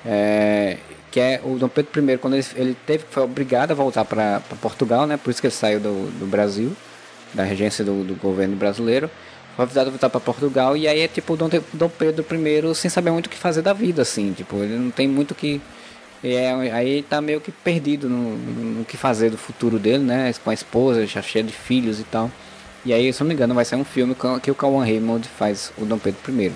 É, 0.05 0.77
que 1.15 1.19
é 1.21 1.39
o 1.45 1.57
Dom 1.57 1.69
Pedro 1.69 2.11
I, 2.11 2.17
quando 2.17 2.33
ele, 2.33 2.45
ele 2.57 2.77
teve, 2.85 3.05
foi 3.09 3.23
obrigado 3.23 3.71
a 3.71 3.73
voltar 3.73 4.03
para 4.03 4.41
Portugal, 4.61 5.07
né? 5.07 5.15
Por 5.15 5.29
isso 5.29 5.39
que 5.39 5.47
ele 5.47 5.53
saiu 5.53 5.79
do, 5.79 6.11
do 6.19 6.25
Brasil, 6.25 6.75
da 7.33 7.41
regência 7.41 7.85
do, 7.85 8.03
do 8.03 8.15
governo 8.15 8.57
brasileiro. 8.57 9.09
Foi 9.55 9.63
avisado 9.63 9.87
a 9.87 9.91
voltar 9.91 10.09
para 10.09 10.19
Portugal 10.19 10.75
e 10.75 10.89
aí 10.89 10.99
é 10.99 11.07
tipo 11.07 11.31
o 11.31 11.37
Dom, 11.37 11.47
Dom 11.71 11.87
Pedro 11.87 12.25
I 12.35 12.75
sem 12.75 12.91
saber 12.91 13.11
muito 13.11 13.27
o 13.27 13.29
que 13.29 13.37
fazer 13.37 13.61
da 13.61 13.71
vida, 13.71 14.01
assim. 14.01 14.33
Tipo, 14.33 14.57
ele 14.57 14.77
não 14.77 14.91
tem 14.91 15.07
muito 15.07 15.33
que... 15.33 15.61
É, 16.21 16.51
aí 16.73 17.01
tá 17.03 17.21
meio 17.21 17.39
que 17.39 17.49
perdido 17.49 18.09
no, 18.09 18.35
no, 18.35 18.83
que 18.83 18.97
fazer 18.97 19.29
do 19.29 19.37
futuro 19.37 19.79
dele, 19.79 20.03
né? 20.03 20.33
Com 20.43 20.49
a 20.49 20.53
esposa, 20.53 21.07
já 21.07 21.21
cheia 21.21 21.45
de 21.45 21.53
filhos 21.53 21.97
e 21.97 22.03
tal. 22.03 22.29
E 22.83 22.93
aí, 22.93 23.13
se 23.13 23.21
não 23.21 23.27
me 23.29 23.33
engano, 23.33 23.53
vai 23.53 23.63
ser 23.63 23.77
um 23.77 23.85
filme 23.85 24.17
que 24.43 24.51
o 24.51 24.55
Cauan 24.55 24.83
Raymond 24.83 25.25
faz 25.29 25.71
o 25.77 25.85
Dom 25.85 25.97
Pedro 25.97 26.19
I. 26.41 26.51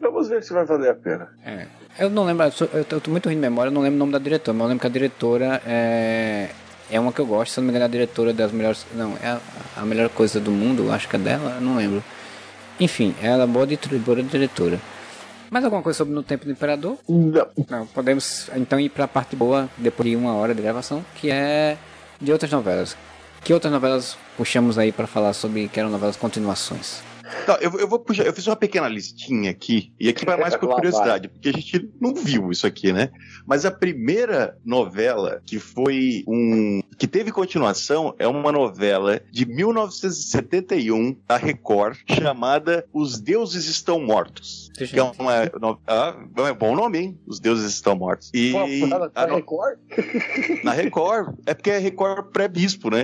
Vamos 0.00 0.30
ver 0.30 0.42
se 0.42 0.54
vai 0.54 0.64
valer 0.64 0.90
a 0.90 0.94
pena. 0.94 1.28
É. 1.44 1.66
Eu 1.98 2.10
não 2.10 2.24
lembro, 2.24 2.44
eu 2.72 2.84
tô, 2.84 3.10
muito 3.10 3.26
ruim 3.26 3.36
de 3.36 3.40
memória, 3.40 3.68
eu 3.68 3.72
não 3.72 3.80
lembro 3.80 3.96
o 3.96 3.98
nome 4.00 4.12
da 4.12 4.18
diretora, 4.18 4.52
mas 4.52 4.64
eu 4.64 4.68
lembro 4.68 4.80
que 4.80 4.86
a 4.86 4.90
diretora 4.90 5.62
é, 5.64 6.50
é 6.90 6.98
uma 6.98 7.12
que 7.12 7.20
eu 7.20 7.26
gosto, 7.26 7.52
se 7.52 7.60
não 7.60 7.66
me 7.66 7.70
engano, 7.70 7.84
é 7.84 7.86
a 7.86 7.90
diretora 7.90 8.32
das 8.32 8.50
melhores. 8.50 8.84
Não, 8.94 9.16
é 9.22 9.28
a, 9.28 9.40
a 9.76 9.82
melhor 9.82 10.08
coisa 10.08 10.40
do 10.40 10.50
mundo, 10.50 10.90
acho 10.90 11.08
que 11.08 11.14
é 11.14 11.18
dela, 11.20 11.54
eu 11.56 11.60
não 11.60 11.76
lembro. 11.76 12.02
Enfim, 12.80 13.14
ela 13.22 13.44
é 13.44 13.46
boa 13.46 13.64
distribuidora 13.64 14.20
e 14.20 14.24
diretora. 14.24 14.80
Mais 15.50 15.64
alguma 15.64 15.82
coisa 15.82 15.98
sobre 15.98 16.12
No 16.12 16.24
Tempo 16.24 16.44
do 16.46 16.50
Imperador? 16.50 16.98
Não. 17.08 17.46
Não. 17.70 17.86
Podemos 17.86 18.50
então 18.56 18.80
ir 18.80 18.88
para 18.88 19.04
a 19.04 19.08
parte 19.08 19.36
boa, 19.36 19.68
depois 19.78 20.08
de 20.08 20.16
uma 20.16 20.34
hora 20.34 20.52
de 20.52 20.60
gravação, 20.60 21.04
que 21.14 21.30
é 21.30 21.76
de 22.20 22.32
outras 22.32 22.50
novelas. 22.50 22.96
Que 23.44 23.54
outras 23.54 23.72
novelas 23.72 24.18
puxamos 24.36 24.78
aí 24.78 24.90
para 24.90 25.06
falar 25.06 25.32
sobre 25.32 25.68
que 25.68 25.78
eram 25.78 25.90
novelas 25.90 26.16
continuações? 26.16 27.13
Não, 27.46 27.56
eu, 27.56 27.80
eu, 27.80 27.88
vou 27.88 27.98
puxar, 27.98 28.24
eu 28.24 28.32
fiz 28.32 28.46
uma 28.46 28.56
pequena 28.56 28.88
listinha 28.88 29.50
aqui, 29.50 29.92
e 29.98 30.08
aqui 30.08 30.24
vai 30.24 30.36
mais 30.36 30.56
por 30.56 30.74
curiosidade, 30.74 31.28
porque 31.28 31.48
a 31.48 31.52
gente 31.52 31.90
não 32.00 32.14
viu 32.14 32.50
isso 32.50 32.66
aqui, 32.66 32.92
né? 32.92 33.10
Mas 33.46 33.64
a 33.64 33.70
primeira 33.70 34.56
novela 34.64 35.42
que 35.44 35.58
foi 35.58 36.24
um. 36.26 36.80
que 36.96 37.06
teve 37.06 37.30
continuação 37.30 38.14
é 38.18 38.26
uma 38.26 38.52
novela 38.52 39.20
de 39.30 39.44
1971 39.44 41.16
da 41.26 41.36
Record, 41.36 41.98
chamada 42.08 42.86
Os 42.92 43.20
Deuses 43.20 43.66
Estão 43.66 44.00
Mortos. 44.00 44.70
Que 44.76 44.98
é 44.98 45.02
uma. 45.02 45.78
Ah, 45.86 46.16
é 46.36 46.52
um 46.52 46.56
bom 46.56 46.74
nome, 46.74 46.98
hein? 46.98 47.18
Os 47.26 47.40
Deuses 47.40 47.72
Estão 47.72 47.94
Mortos. 47.94 48.30
E. 48.32 48.52
Pô, 48.52 48.86
na, 48.86 48.98
na 48.98 49.34
Record? 49.34 49.78
Na 50.62 50.72
Record. 50.72 51.34
É 51.46 51.54
porque 51.54 51.70
é 51.70 51.78
Record 51.78 52.32
pré-bispo, 52.32 52.90
né? 52.90 53.02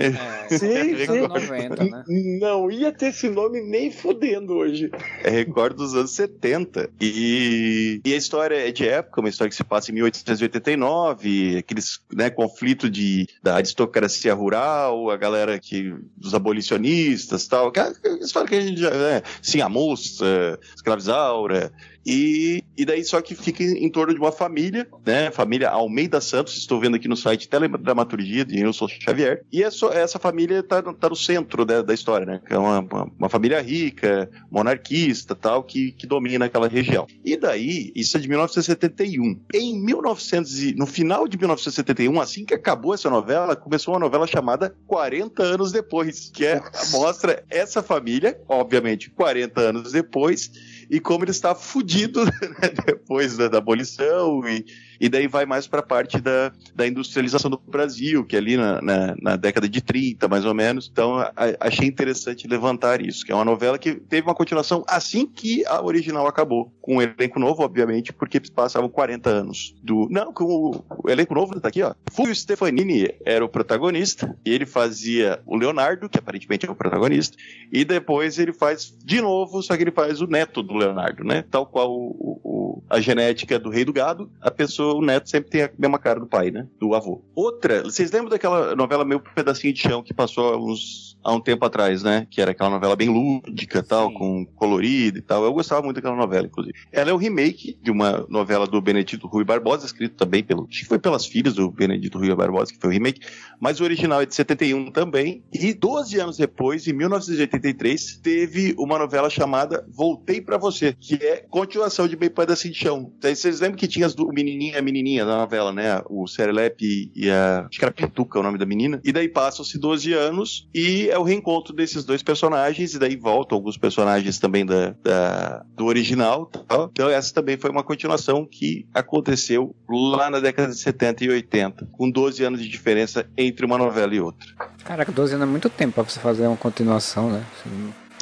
É, 0.49 0.57
sim, 0.57 0.95
é 0.95 1.05
sim. 1.05 1.21
90, 1.21 1.83
né? 1.83 2.03
Não 2.39 2.71
ia 2.71 2.91
ter 2.91 3.07
esse 3.07 3.29
nome 3.29 3.61
nem 3.61 3.91
fudendo 3.91 4.20
hoje. 4.49 4.91
É 5.23 5.29
Record 5.29 5.75
dos 5.75 5.95
anos 5.95 6.11
70. 6.11 6.89
E, 6.99 8.01
e 8.05 8.13
a 8.13 8.17
história 8.17 8.55
é 8.55 8.71
de 8.71 8.87
época, 8.87 9.19
uma 9.19 9.29
história 9.29 9.49
que 9.49 9.55
se 9.55 9.63
passa 9.63 9.91
em 9.91 9.95
1889, 9.95 11.57
aqueles 11.57 11.99
né, 12.13 12.29
conflito 12.29 12.89
de, 12.89 13.27
da 13.41 13.55
aristocracia 13.55 14.33
rural, 14.33 15.09
a 15.09 15.17
galera 15.17 15.59
que 15.59 15.95
dos 16.15 16.33
abolicionistas 16.33 17.47
tal, 17.47 17.67
aquela 17.67 17.93
história 18.21 18.47
que 18.47 18.55
a 18.55 18.61
gente 18.61 18.79
já, 18.79 18.91
né, 18.91 19.21
sim, 19.41 19.61
a 19.61 19.69
moça, 19.69 20.59
escravizaura, 20.75 21.71
e, 22.05 22.63
e 22.75 22.85
daí 22.85 23.03
só 23.03 23.21
que 23.21 23.35
fica 23.35 23.63
em, 23.63 23.89
torno 23.89 24.13
de 24.13 24.19
uma 24.19 24.31
família, 24.31 24.87
né? 25.05 25.29
Família 25.31 25.69
Almeida 25.69 26.19
Santos, 26.19 26.57
estou 26.57 26.79
vendo 26.79 26.95
aqui 26.95 27.07
no 27.07 27.15
site 27.15 27.47
Teledramaturgia 27.47 28.43
de 28.43 28.55
Nilson 28.55 28.87
Xavier. 28.87 29.43
E 29.51 29.63
essa, 29.63 29.85
essa 29.87 30.19
família 30.19 30.59
está 30.59 30.81
tá 30.81 31.09
no 31.09 31.15
centro 31.15 31.65
da, 31.65 31.81
da 31.81 31.93
história, 31.93 32.25
né? 32.25 32.41
É 32.49 32.57
uma, 32.57 32.79
uma, 32.79 33.11
uma, 33.19 33.29
família 33.29 33.61
rica, 33.61 34.29
monarquista 34.49 35.35
tal, 35.35 35.63
que, 35.63 35.91
que 35.91 36.07
domina 36.07 36.45
aquela 36.45 36.67
região. 36.67 37.05
E 37.23 37.37
daí, 37.37 37.91
isso 37.95 38.17
é 38.17 38.19
de 38.19 38.27
1971. 38.27 39.39
Em 39.53 39.79
1900 39.79 40.75
no 40.75 40.85
final 40.85 41.27
de 41.27 41.37
1971, 41.37 42.19
assim 42.19 42.45
que 42.45 42.53
acabou 42.53 42.93
essa 42.93 43.09
novela, 43.09 43.55
começou 43.55 43.93
uma 43.93 43.99
novela 43.99 44.25
chamada 44.25 44.75
40 44.87 45.43
anos 45.43 45.71
depois, 45.71 46.31
que 46.33 46.45
é, 46.45 46.61
mostra 46.91 47.43
essa 47.49 47.83
família, 47.83 48.39
obviamente 48.47 49.09
40 49.09 49.61
anos 49.61 49.91
depois, 49.91 50.51
e 50.91 50.99
como 50.99 51.23
ele 51.23 51.31
está 51.31 51.55
fudido 51.55 52.25
né, 52.59 52.69
depois 52.85 53.37
da, 53.37 53.47
da 53.47 53.59
abolição 53.59 54.45
e 54.47 54.65
e 55.01 55.09
daí 55.09 55.25
vai 55.25 55.47
mais 55.47 55.65
para 55.65 55.79
a 55.79 55.83
parte 55.83 56.21
da, 56.21 56.51
da 56.75 56.87
industrialização 56.87 57.49
do 57.49 57.57
Brasil, 57.57 58.23
que 58.23 58.35
é 58.35 58.39
ali 58.39 58.55
na, 58.55 58.79
na, 58.83 59.15
na, 59.19 59.35
década 59.35 59.67
de 59.67 59.81
30, 59.81 60.27
mais 60.27 60.45
ou 60.45 60.53
menos. 60.53 60.87
Então, 60.91 61.17
a, 61.17 61.33
achei 61.59 61.87
interessante 61.87 62.47
levantar 62.47 63.01
isso, 63.03 63.25
que 63.25 63.31
é 63.31 63.35
uma 63.35 63.43
novela 63.43 63.79
que 63.79 63.95
teve 63.95 64.27
uma 64.27 64.35
continuação 64.35 64.83
assim 64.87 65.25
que 65.25 65.65
a 65.65 65.83
original 65.83 66.27
acabou, 66.27 66.71
com 66.79 66.97
um 66.97 67.01
elenco 67.01 67.39
novo, 67.39 67.63
obviamente, 67.63 68.13
porque 68.13 68.39
passavam 68.53 68.87
40 68.87 69.27
anos 69.27 69.75
do. 69.81 70.07
Não, 70.11 70.31
com 70.31 70.43
o, 70.43 70.85
o 71.03 71.09
elenco 71.09 71.33
novo 71.33 71.59
tá 71.59 71.69
aqui, 71.69 71.81
ó. 71.81 71.95
Fulvio 72.11 72.35
Stefanini 72.35 73.09
era 73.25 73.43
o 73.43 73.49
protagonista, 73.49 74.37
e 74.45 74.53
ele 74.53 74.67
fazia 74.67 75.41
o 75.47 75.57
Leonardo, 75.57 76.07
que 76.09 76.19
aparentemente 76.19 76.67
é 76.67 76.71
o 76.71 76.75
protagonista, 76.75 77.35
e 77.73 77.83
depois 77.83 78.37
ele 78.37 78.53
faz 78.53 78.95
de 79.03 79.19
novo, 79.19 79.63
só 79.63 79.75
que 79.75 79.81
ele 79.81 79.91
faz 79.91 80.21
o 80.21 80.27
neto 80.27 80.61
do 80.61 80.75
Leonardo, 80.75 81.23
né? 81.23 81.43
Tal 81.49 81.65
qual 81.65 81.91
o, 81.91 82.39
o, 82.43 82.83
a 82.87 83.01
genética 83.01 83.57
do 83.57 83.71
rei 83.71 83.83
do 83.83 83.91
gado, 83.91 84.29
a 84.39 84.51
pessoa 84.51 84.90
o 84.97 85.01
neto 85.01 85.29
sempre 85.29 85.49
tem 85.49 85.63
a 85.63 85.71
mesma 85.77 85.99
cara 85.99 86.19
do 86.19 86.27
pai, 86.27 86.51
né? 86.51 86.67
Do 86.79 86.93
avô. 86.95 87.23
Outra, 87.35 87.83
vocês 87.83 88.11
lembram 88.11 88.29
daquela 88.29 88.75
novela 88.75 89.05
Meu 89.05 89.19
Pedacinho 89.19 89.73
de 89.73 89.79
Chão 89.79 90.03
que 90.03 90.13
passou 90.13 90.53
há, 90.53 90.57
uns, 90.57 91.17
há 91.23 91.33
um 91.33 91.39
tempo 91.39 91.65
atrás, 91.65 92.03
né? 92.03 92.27
Que 92.29 92.41
era 92.41 92.51
aquela 92.51 92.69
novela 92.69 92.95
bem 92.95 93.09
lúdica 93.09 93.83
tal, 93.83 94.09
Sim. 94.09 94.13
com 94.15 94.45
colorido 94.55 95.19
e 95.19 95.21
tal. 95.21 95.43
Eu 95.43 95.53
gostava 95.53 95.81
muito 95.81 95.95
daquela 95.95 96.15
novela, 96.15 96.47
inclusive. 96.47 96.77
Ela 96.91 97.09
é 97.09 97.13
o 97.13 97.17
remake 97.17 97.77
de 97.81 97.91
uma 97.91 98.25
novela 98.29 98.67
do 98.67 98.81
Benedito 98.81 99.27
Rui 99.27 99.43
Barbosa, 99.43 99.85
escrito 99.85 100.15
também 100.15 100.43
pelo. 100.43 100.67
Acho 100.69 100.81
que 100.81 100.87
foi 100.87 100.99
pelas 100.99 101.25
filhas 101.25 101.55
do 101.55 101.69
Benedito 101.69 102.17
Rui 102.17 102.33
Barbosa, 102.35 102.71
que 102.71 102.79
foi 102.79 102.89
o 102.89 102.93
remake. 102.93 103.21
Mas 103.59 103.79
o 103.79 103.83
original 103.83 104.21
é 104.21 104.25
de 104.25 104.35
71 104.35 104.91
também. 104.91 105.43
E 105.53 105.73
12 105.73 106.19
anos 106.19 106.37
depois, 106.37 106.87
em 106.87 106.93
1983, 106.93 108.17
teve 108.17 108.75
uma 108.77 108.97
novela 108.97 109.29
chamada 109.29 109.85
Voltei 109.89 110.41
para 110.41 110.57
Você, 110.57 110.95
que 110.99 111.15
é 111.15 111.45
continuação 111.49 112.07
de 112.07 112.17
Meio 112.17 112.31
Pedacinho 112.31 112.73
de 112.73 112.79
Chão. 112.79 113.13
Vocês 113.21 113.59
lembram 113.59 113.77
que 113.77 113.87
tinha 113.87 114.05
as 114.05 114.15
do, 114.15 114.27
o 114.27 114.33
menininho 114.33 114.77
a 114.81 114.83
menininha 114.83 115.25
da 115.25 115.37
novela, 115.37 115.71
né? 115.71 116.01
O 116.09 116.27
Serelepe 116.27 117.11
e 117.15 117.29
a. 117.29 117.67
Acho 117.69 117.79
que 117.79 117.85
era 117.85 117.93
Pituca 117.93 118.39
o 118.39 118.43
nome 118.43 118.57
da 118.57 118.65
menina. 118.65 118.99
E 119.03 119.11
daí 119.11 119.29
passam-se 119.29 119.77
12 119.77 120.13
anos 120.13 120.67
e 120.73 121.09
é 121.09 121.17
o 121.17 121.23
reencontro 121.23 121.73
desses 121.73 122.03
dois 122.03 122.21
personagens. 122.21 122.93
E 122.93 122.99
daí 122.99 123.15
voltam 123.15 123.57
alguns 123.57 123.77
personagens 123.77 124.39
também 124.39 124.65
da, 124.65 124.95
da 125.03 125.65
do 125.75 125.85
original. 125.85 126.47
Tá? 126.47 126.89
Então, 126.91 127.09
essa 127.09 127.33
também 127.33 127.57
foi 127.57 127.69
uma 127.69 127.83
continuação 127.83 128.45
que 128.45 128.87
aconteceu 128.93 129.75
lá 129.89 130.29
na 130.29 130.39
década 130.39 130.69
de 130.69 130.77
70 130.79 131.23
e 131.23 131.29
80, 131.29 131.87
com 131.91 132.09
12 132.09 132.43
anos 132.43 132.61
de 132.61 132.67
diferença 132.67 133.25
entre 133.37 133.65
uma 133.65 133.77
novela 133.77 134.13
e 134.13 134.19
outra. 134.19 134.47
Caraca, 134.83 135.11
12 135.11 135.35
anos 135.35 135.47
é 135.47 135.49
muito 135.49 135.69
tempo 135.69 135.93
pra 135.93 136.03
você 136.03 136.19
fazer 136.19 136.47
uma 136.47 136.57
continuação, 136.57 137.29
né? 137.29 137.45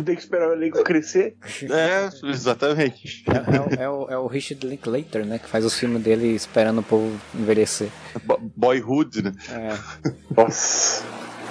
Tem 0.04 0.16
que 0.16 0.22
esperar 0.22 0.50
o 0.50 0.54
elenco 0.54 0.84
crescer. 0.84 1.36
É, 1.64 2.10
exatamente. 2.30 3.24
É, 3.28 3.82
é, 3.82 3.84
é, 3.84 3.89
o, 3.89 4.10
é 4.10 4.18
o 4.18 4.28
Richard 4.28 4.66
Linklater, 4.66 5.26
né? 5.26 5.39
Que 5.39 5.47
faz 5.47 5.66
os 5.66 5.78
filmes 5.78 6.02
dele 6.02 6.28
esperando 6.28 6.80
o 6.80 6.84
povo 6.84 7.20
envelhecer. 7.34 7.89
Boyhood, 8.56 9.22
né? 9.22 9.34
É. 9.50 9.78
Nossa 10.36 11.04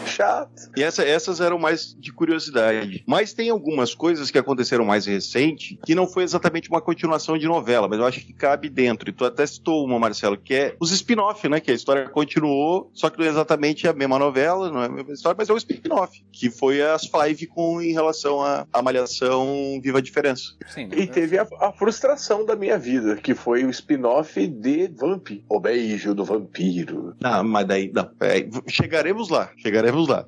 chato. 0.08 0.70
E 0.76 0.82
essa, 0.82 1.02
essas 1.02 1.40
eram 1.40 1.58
mais 1.58 1.94
de 1.98 2.12
curiosidade. 2.12 3.02
Mas 3.06 3.32
tem 3.32 3.50
algumas 3.50 3.94
coisas 3.94 4.30
que 4.30 4.38
aconteceram 4.38 4.84
mais 4.84 5.06
recente 5.06 5.78
que 5.84 5.94
não 5.94 6.06
foi 6.06 6.22
exatamente 6.22 6.68
uma 6.68 6.80
continuação 6.80 7.36
de 7.36 7.46
novela, 7.46 7.88
mas 7.88 7.98
eu 7.98 8.06
acho 8.06 8.20
que 8.20 8.32
cabe 8.32 8.68
dentro. 8.68 9.08
E 9.08 9.12
tu 9.12 9.24
até 9.24 9.46
citou 9.46 9.84
uma, 9.84 9.98
Marcelo, 9.98 10.36
que 10.36 10.54
é 10.54 10.76
os 10.80 10.92
spin-off, 10.92 11.48
né? 11.48 11.60
Que 11.60 11.70
a 11.70 11.74
história 11.74 12.08
continuou, 12.08 12.90
só 12.94 13.10
que 13.10 13.18
não 13.18 13.26
é 13.26 13.28
exatamente 13.28 13.86
a 13.86 13.92
mesma 13.92 14.18
novela, 14.18 14.70
não 14.70 14.82
é 14.82 14.86
a 14.86 14.88
mesma 14.88 15.12
história, 15.12 15.36
mas 15.38 15.48
é 15.48 15.52
um 15.52 15.56
spin-off, 15.56 16.24
que 16.32 16.50
foi 16.50 16.82
as 16.82 17.06
Five 17.06 17.46
com 17.46 17.80
em 17.80 17.92
relação 17.92 18.42
à, 18.42 18.66
à 18.72 18.82
Malhação 18.82 19.80
Viva 19.82 19.98
a 19.98 20.00
Diferença. 20.00 20.54
Sim, 20.68 20.88
e 20.92 21.06
teve 21.06 21.38
a, 21.38 21.46
a, 21.60 21.72
frustração 21.72 22.44
da 22.44 22.54
minha 22.54 22.78
vida, 22.78 23.16
que 23.16 23.34
foi 23.34 23.64
o 23.64 23.70
spin-off 23.70 24.46
de 24.46 24.88
Vamp, 24.88 25.28
o 25.48 25.60
beijo 25.60 26.14
do 26.14 26.24
vampiro. 26.24 27.14
Ah, 27.22 27.42
mas 27.42 27.66
daí, 27.66 27.90
não, 27.92 28.10
é, 28.20 28.46
chegaremos 28.68 29.28
lá, 29.28 29.50
chegaremos 29.56 29.97
lá. 30.06 30.24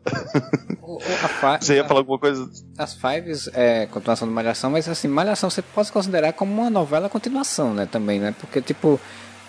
O, 0.82 0.98
a 1.44 1.58
você 1.58 1.76
ia 1.76 1.84
falar 1.84 2.00
alguma 2.00 2.18
coisa? 2.18 2.50
As 2.76 2.94
Fives 2.94 3.48
é 3.54 3.86
continuação 3.86 4.26
do 4.26 4.34
Malhação, 4.34 4.70
mas 4.70 4.88
assim, 4.88 5.08
Malhação 5.08 5.48
você 5.48 5.62
pode 5.62 5.92
considerar 5.92 6.32
como 6.32 6.52
uma 6.52 6.70
novela 6.70 7.08
continuação, 7.08 7.72
né? 7.72 7.86
Também, 7.86 8.18
né? 8.18 8.34
Porque, 8.40 8.60
tipo, 8.60 9.00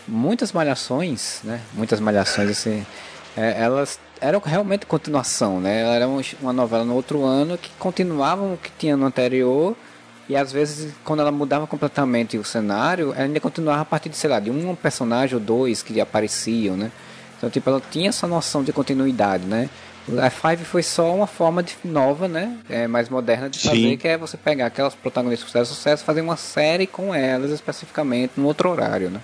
muitas 0.08 0.52
malhações, 0.52 1.40
né? 1.44 1.62
Muitas 1.74 2.00
malhações, 2.00 2.50
assim, 2.52 2.86
é, 3.36 3.62
elas 3.62 4.00
eram 4.20 4.40
realmente 4.40 4.86
continuação, 4.86 5.60
né? 5.60 5.96
Era 5.96 6.08
uma 6.08 6.54
novela 6.54 6.86
no 6.86 6.94
outro 6.94 7.24
ano 7.24 7.58
que 7.58 7.72
continuavam 7.80 8.54
o 8.54 8.58
que 8.58 8.72
tinha 8.78 8.96
no 8.96 9.06
anterior. 9.06 9.76
E 10.30 10.36
às 10.36 10.52
vezes, 10.52 10.94
quando 11.04 11.22
ela 11.22 11.32
mudava 11.32 11.66
completamente 11.66 12.38
o 12.38 12.44
cenário, 12.44 13.14
ela 13.14 13.24
ainda 13.24 13.40
continuava 13.40 13.82
a 13.82 13.86
partir 13.86 14.10
de, 14.10 14.16
sei 14.16 14.30
lá, 14.30 14.40
de 14.40 14.52
um 14.52 14.76
personagem 14.76 15.36
ou 15.36 15.42
dois 15.42 15.82
que 15.82 16.00
apareciam, 16.00 16.78
né? 16.78 16.92
Então, 17.38 17.50
tipo, 17.50 17.68
ela 17.70 17.82
tinha 17.92 18.10
essa 18.10 18.28
noção 18.28 18.64
de 18.64 18.72
continuidade, 18.72 19.46
né? 19.46 19.70
A 20.20 20.30
Five 20.30 20.66
foi 20.66 20.84
só 20.84 21.14
uma 21.14 21.28
forma 21.28 21.62
de, 21.62 21.76
nova, 21.84 22.28
né? 22.28 22.58
É, 22.70 22.88
mais 22.88 23.10
moderna 23.10 23.50
de 23.50 23.60
fazer, 23.60 23.76
Sim. 23.76 23.98
que 23.98 24.08
é 24.08 24.18
você 24.18 24.38
pegar 24.38 24.68
aquelas 24.68 24.96
protagonistas 24.96 25.48
de 25.48 25.52
sucesso, 25.52 25.74
sucesso, 25.76 26.04
fazer 26.04 26.22
uma 26.22 26.38
série 26.38 26.88
com 26.88 27.14
elas 27.14 27.52
especificamente, 27.52 28.34
num 28.38 28.46
outro 28.46 28.70
horário, 28.70 29.10
né? 29.10 29.22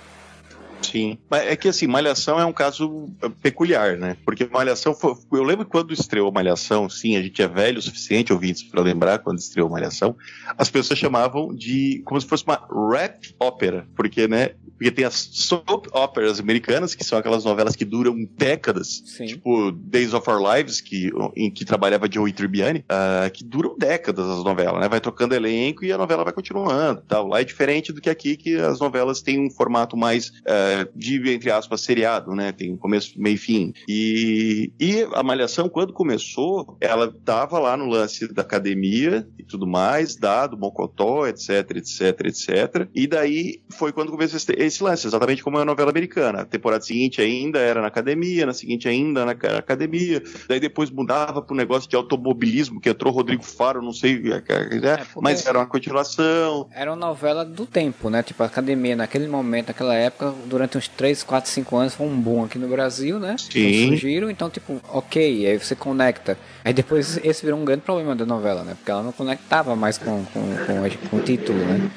Sim. 0.90 1.18
Mas 1.28 1.46
é 1.46 1.56
que 1.56 1.68
assim, 1.68 1.86
Malhação 1.86 2.38
é 2.40 2.44
um 2.44 2.52
caso 2.52 3.08
eh, 3.22 3.30
peculiar, 3.42 3.96
né? 3.96 4.16
Porque 4.24 4.46
Malhação 4.46 4.94
foi. 4.94 5.14
Eu 5.32 5.42
lembro 5.42 5.66
quando 5.66 5.92
estreou 5.92 6.32
Malhação, 6.32 6.88
sim, 6.88 7.16
a 7.16 7.22
gente 7.22 7.40
é 7.42 7.48
velho 7.48 7.78
o 7.78 7.82
suficiente, 7.82 8.32
ouvintes, 8.32 8.62
para 8.62 8.80
lembrar 8.80 9.18
quando 9.18 9.38
estreou 9.38 9.68
Malhação, 9.68 10.16
as 10.56 10.70
pessoas 10.70 10.98
chamavam 10.98 11.54
de 11.54 12.02
como 12.04 12.20
se 12.20 12.26
fosse 12.26 12.44
uma 12.44 12.60
rap 12.90 13.34
ópera. 13.38 13.86
Porque, 13.94 14.26
né? 14.26 14.50
Porque 14.78 14.92
tem 14.92 15.04
as 15.04 15.28
soap 15.32 15.86
operas 15.92 16.38
americanas, 16.38 16.94
que 16.94 17.02
são 17.02 17.18
aquelas 17.18 17.44
novelas 17.44 17.74
que 17.74 17.84
duram 17.84 18.16
décadas. 18.36 19.02
Sim. 19.04 19.26
Tipo 19.26 19.72
Days 19.72 20.14
of 20.14 20.30
Our 20.30 20.40
Lives, 20.54 20.80
que, 20.80 21.10
em 21.34 21.50
que 21.50 21.64
trabalhava 21.64 22.08
Joey 22.10 22.32
Tribbiani, 22.32 22.80
uh, 22.80 23.30
que 23.30 23.42
duram 23.42 23.76
décadas 23.76 24.28
as 24.28 24.44
novelas, 24.44 24.80
né? 24.80 24.88
Vai 24.88 25.00
trocando 25.00 25.34
elenco 25.34 25.84
e 25.84 25.92
a 25.92 25.98
novela 25.98 26.22
vai 26.22 26.32
continuando. 26.32 27.02
Tal. 27.08 27.26
Lá 27.26 27.40
é 27.40 27.44
diferente 27.44 27.92
do 27.92 28.00
que 28.00 28.08
aqui, 28.08 28.36
que 28.36 28.54
as 28.56 28.78
novelas 28.78 29.20
têm 29.20 29.40
um 29.40 29.50
formato 29.50 29.96
mais. 29.96 30.28
Uh, 30.28 30.77
de, 30.94 31.30
entre 31.30 31.50
aspas, 31.50 31.80
seriado, 31.80 32.34
né? 32.34 32.52
Tem 32.52 32.76
começo, 32.76 33.20
meio 33.20 33.34
e 33.34 33.38
fim. 33.38 33.72
E, 33.88 34.72
e 34.78 35.06
a 35.14 35.22
Malhação, 35.22 35.68
quando 35.68 35.92
começou, 35.92 36.76
ela 36.80 37.12
tava 37.24 37.58
lá 37.58 37.76
no 37.76 37.86
lance 37.86 38.32
da 38.32 38.42
academia 38.42 39.26
e 39.38 39.44
tudo 39.44 39.66
mais, 39.66 40.16
dado, 40.16 40.58
Mocotó, 40.58 41.26
etc, 41.26 41.76
etc, 41.76 42.20
etc. 42.26 42.88
E 42.94 43.06
daí 43.06 43.62
foi 43.70 43.92
quando 43.92 44.10
começou 44.10 44.38
esse 44.56 44.82
lance, 44.82 45.06
exatamente 45.06 45.42
como 45.42 45.58
é 45.58 45.62
a 45.62 45.64
novela 45.64 45.90
americana. 45.90 46.42
A 46.42 46.44
temporada 46.44 46.84
seguinte 46.84 47.20
ainda 47.20 47.58
era 47.58 47.80
na 47.80 47.88
academia, 47.88 48.46
na 48.46 48.52
seguinte 48.52 48.88
ainda 48.88 49.24
na 49.24 49.32
academia, 49.32 50.22
daí 50.48 50.60
depois 50.60 50.90
mudava 50.90 51.40
pro 51.40 51.56
negócio 51.56 51.88
de 51.88 51.96
automobilismo, 51.96 52.80
que 52.80 52.88
entrou 52.88 53.12
Rodrigo 53.12 53.44
Faro, 53.44 53.80
não 53.82 53.92
sei, 53.92 54.22
é, 54.32 54.36
é, 54.38 55.06
mas 55.20 55.46
era 55.46 55.58
uma 55.58 55.66
continuação. 55.66 56.68
Era 56.72 56.90
uma 56.90 56.96
novela 56.96 57.44
do 57.44 57.66
tempo, 57.66 58.10
né? 58.10 58.22
Tipo, 58.22 58.42
a 58.42 58.46
academia 58.46 58.96
naquele 58.96 59.28
momento, 59.28 59.68
naquela 59.68 59.94
época, 59.94 60.34
durante 60.46 60.67
uns 60.76 60.88
3, 60.88 61.22
4, 61.22 61.50
5 61.50 61.76
anos 61.76 61.94
foi 61.94 62.06
um 62.06 62.20
boom 62.20 62.44
aqui 62.44 62.58
no 62.58 62.68
Brasil, 62.68 63.18
né? 63.18 63.36
Sim. 63.38 63.60
Então, 63.60 63.88
surgiram, 63.88 64.30
então, 64.30 64.50
tipo, 64.50 64.80
ok, 64.88 65.46
aí 65.46 65.58
você 65.58 65.74
conecta. 65.74 66.36
Aí 66.64 66.72
depois 66.72 67.18
esse 67.24 67.44
virou 67.44 67.58
um 67.58 67.64
grande 67.64 67.82
problema 67.82 68.14
da 68.14 68.26
novela, 68.26 68.62
né? 68.64 68.74
Porque 68.74 68.90
ela 68.90 69.02
não 69.02 69.12
conectava 69.12 69.74
mais 69.74 69.96
com, 69.96 70.24
com, 70.26 70.40
com, 70.66 71.08
com 71.08 71.16
o 71.16 71.20
título, 71.22 71.58
né? 71.58 71.90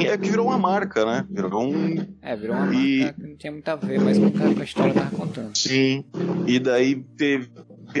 é 0.00 0.16
que 0.16 0.30
virou 0.30 0.46
uma 0.46 0.58
marca, 0.58 1.04
né? 1.04 1.26
Virou 1.30 1.62
um. 1.62 2.06
É, 2.22 2.36
virou 2.36 2.56
uma 2.56 2.74
e... 2.74 3.00
marca 3.00 3.14
que 3.14 3.28
não 3.28 3.36
tinha 3.36 3.52
muito 3.52 3.68
a 3.68 3.76
ver, 3.76 4.00
mas 4.00 4.18
com 4.18 4.60
a 4.60 4.64
história 4.64 4.94
tava 4.94 5.10
contando. 5.16 5.56
Sim. 5.56 6.04
E 6.46 6.58
daí 6.58 6.96
teve. 7.16 7.50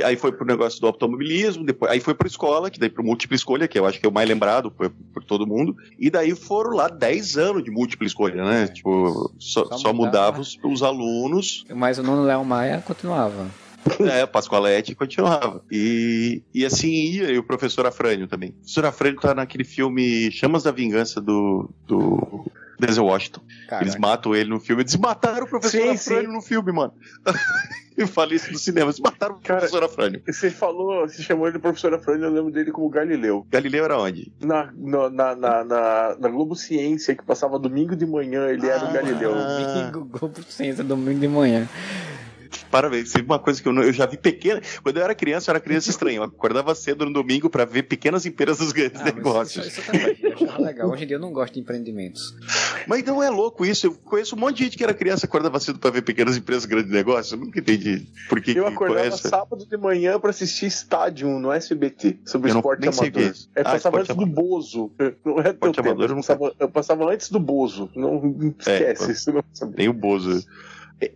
Aí 0.04 0.16
foi 0.16 0.32
pro 0.32 0.46
negócio 0.46 0.80
do 0.80 0.86
automobilismo, 0.86 1.64
depois, 1.64 1.90
aí 1.90 2.00
foi 2.00 2.14
pro 2.14 2.26
escola, 2.26 2.70
que 2.70 2.78
daí 2.78 2.88
pro 2.88 3.04
múltipla 3.04 3.36
escolha, 3.36 3.68
que 3.68 3.78
eu 3.78 3.86
acho 3.86 4.00
que 4.00 4.06
é 4.06 4.08
o 4.08 4.12
mais 4.12 4.28
lembrado 4.28 4.70
por, 4.70 4.90
por 5.12 5.24
todo 5.24 5.46
mundo. 5.46 5.76
E 5.98 6.10
daí 6.10 6.34
foram 6.34 6.70
lá 6.76 6.88
10 6.88 7.36
anos 7.38 7.64
de 7.64 7.70
múltipla 7.70 8.06
escolha, 8.06 8.44
né? 8.44 8.68
Tipo, 8.68 9.32
só, 9.38 9.66
só, 9.66 9.78
só 9.78 9.92
mudava 9.92 10.40
os, 10.40 10.58
os 10.62 10.82
alunos. 10.82 11.64
Mas 11.74 11.98
o 11.98 12.02
Nuno 12.02 12.22
Léo 12.22 12.44
Maia 12.44 12.82
continuava. 12.86 13.48
É, 14.00 14.24
Pascoalete 14.26 14.94
continuava. 14.94 15.62
E, 15.70 16.42
e 16.54 16.64
assim 16.64 16.88
ia, 16.88 17.30
e 17.32 17.38
o 17.38 17.42
professor 17.42 17.86
Afrânio 17.86 18.26
também. 18.28 18.50
O 18.50 18.52
professor 18.54 18.84
Afrânio 18.84 19.20
tá 19.20 19.34
naquele 19.34 19.64
filme 19.64 20.30
Chamas 20.30 20.62
da 20.62 20.70
Vingança 20.70 21.20
do, 21.20 21.68
do 21.86 22.46
Denzel 22.86 23.04
Washington. 23.04 23.40
Caraca. 23.68 23.84
Eles 23.84 23.96
matam 23.96 24.34
ele 24.34 24.50
no 24.50 24.58
filme. 24.58 24.82
Eles 24.82 24.96
mataram 24.96 25.44
o 25.44 25.48
professor 25.48 25.80
sim, 25.80 25.90
Afrânio 25.90 26.30
sim. 26.30 26.36
no 26.36 26.42
filme, 26.42 26.72
mano. 26.72 26.92
eu 27.96 28.08
falei 28.08 28.36
isso 28.36 28.50
no 28.50 28.58
cinema. 28.58 28.86
Eles 28.86 28.98
mataram 28.98 29.36
o 29.36 29.40
Cara, 29.40 29.60
professor 29.60 29.84
Afrânio. 29.84 30.22
Você 30.26 30.50
falou, 30.50 31.08
você 31.08 31.22
chamou 31.22 31.46
ele 31.46 31.56
de 31.56 31.62
professor 31.62 31.94
Afrânio, 31.94 32.26
eu 32.26 32.32
lembro 32.32 32.50
dele 32.50 32.72
como 32.72 32.88
Galileu. 32.88 33.46
Galileu 33.48 33.84
era 33.84 33.98
onde? 33.98 34.32
Na, 34.40 34.72
na, 34.76 35.10
na, 35.10 35.64
na, 35.64 36.16
na 36.18 36.28
Globo 36.28 36.56
Ciência, 36.56 37.14
que 37.14 37.24
passava 37.24 37.58
domingo 37.58 37.94
de 37.94 38.04
manhã, 38.04 38.48
ele 38.48 38.68
ah, 38.68 38.74
era 38.74 38.84
o 38.84 38.88
ah. 38.88 38.92
Galileu. 38.92 39.34
Domingo, 39.34 40.04
Globo 40.18 40.42
Ciência, 40.42 40.82
domingo 40.82 41.20
de 41.20 41.28
manhã. 41.28 41.68
Parabéns. 42.70 43.14
Uma 43.14 43.38
coisa 43.38 43.62
que 43.62 43.68
eu, 43.68 43.74
eu 43.82 43.92
já 43.92 44.06
vi 44.06 44.16
pequena. 44.16 44.60
Quando 44.82 44.96
eu 44.96 45.02
era 45.02 45.14
criança, 45.14 45.50
eu 45.50 45.52
era 45.52 45.60
criança 45.60 45.90
estranha. 45.90 46.18
Eu 46.18 46.24
acordava 46.24 46.74
cedo 46.74 47.04
no 47.04 47.12
domingo 47.12 47.48
para 47.48 47.64
ver 47.64 47.84
pequenas 47.84 48.26
empresas 48.26 48.58
dos 48.58 48.72
grandes 48.72 49.00
ah, 49.00 49.04
negócios. 49.04 49.66
Isso, 49.66 49.80
isso 49.80 49.92
também. 49.92 50.16
Eu 50.22 50.32
achava 50.32 50.62
legal. 50.62 50.90
Hoje 50.90 51.04
em 51.04 51.06
dia 51.06 51.16
eu 51.16 51.20
não 51.20 51.32
gosto 51.32 51.54
de 51.54 51.60
empreendimentos. 51.60 52.34
Mas 52.86 53.04
não 53.04 53.22
é 53.22 53.30
louco 53.30 53.64
isso. 53.64 53.86
Eu 53.86 53.94
conheço 53.94 54.34
um 54.34 54.38
monte 54.38 54.58
de 54.58 54.64
gente 54.64 54.76
que 54.76 54.84
era 54.84 54.94
criança 54.94 55.26
acordava 55.26 55.58
cedo 55.60 55.78
para 55.78 55.90
ver 55.90 56.02
pequenas 56.02 56.36
empresas 56.36 56.64
grandes 56.64 56.90
negócios. 56.90 57.32
Eu 57.32 57.38
nunca 57.38 57.58
entendi 57.58 58.06
por 58.28 58.40
que. 58.40 58.56
Eu 58.56 58.66
acordava 58.66 59.10
que 59.10 59.28
sábado 59.28 59.66
de 59.66 59.76
manhã 59.76 60.18
para 60.18 60.30
assistir 60.30 60.66
Estádio 60.66 61.28
no 61.38 61.52
SBT 61.52 62.18
sobre 62.24 62.50
eu 62.50 62.56
esporte 62.56 62.84
não, 62.84 62.92
amador. 62.92 63.34
É, 63.54 63.60
é, 63.60 63.64
passava 63.64 63.98
antes 63.98 64.10
amador. 64.10 64.28
do 64.28 64.34
Bozo. 64.34 64.92
Não 65.24 65.38
é 65.40 65.52
teu 65.52 65.72
tempo. 65.72 65.88
Amador, 65.88 66.10
eu, 66.10 66.16
passava, 66.16 66.54
eu 66.58 66.68
passava 66.68 67.12
antes 67.12 67.30
do 67.30 67.40
Bozo. 67.40 67.90
Não, 67.94 68.20
não 68.20 68.54
é, 68.66 68.72
esquece. 68.72 69.10
É, 69.10 69.12
isso 69.12 69.32
não 69.32 69.72
tem 69.72 69.88
o 69.88 69.92
Bozo. 69.92 70.44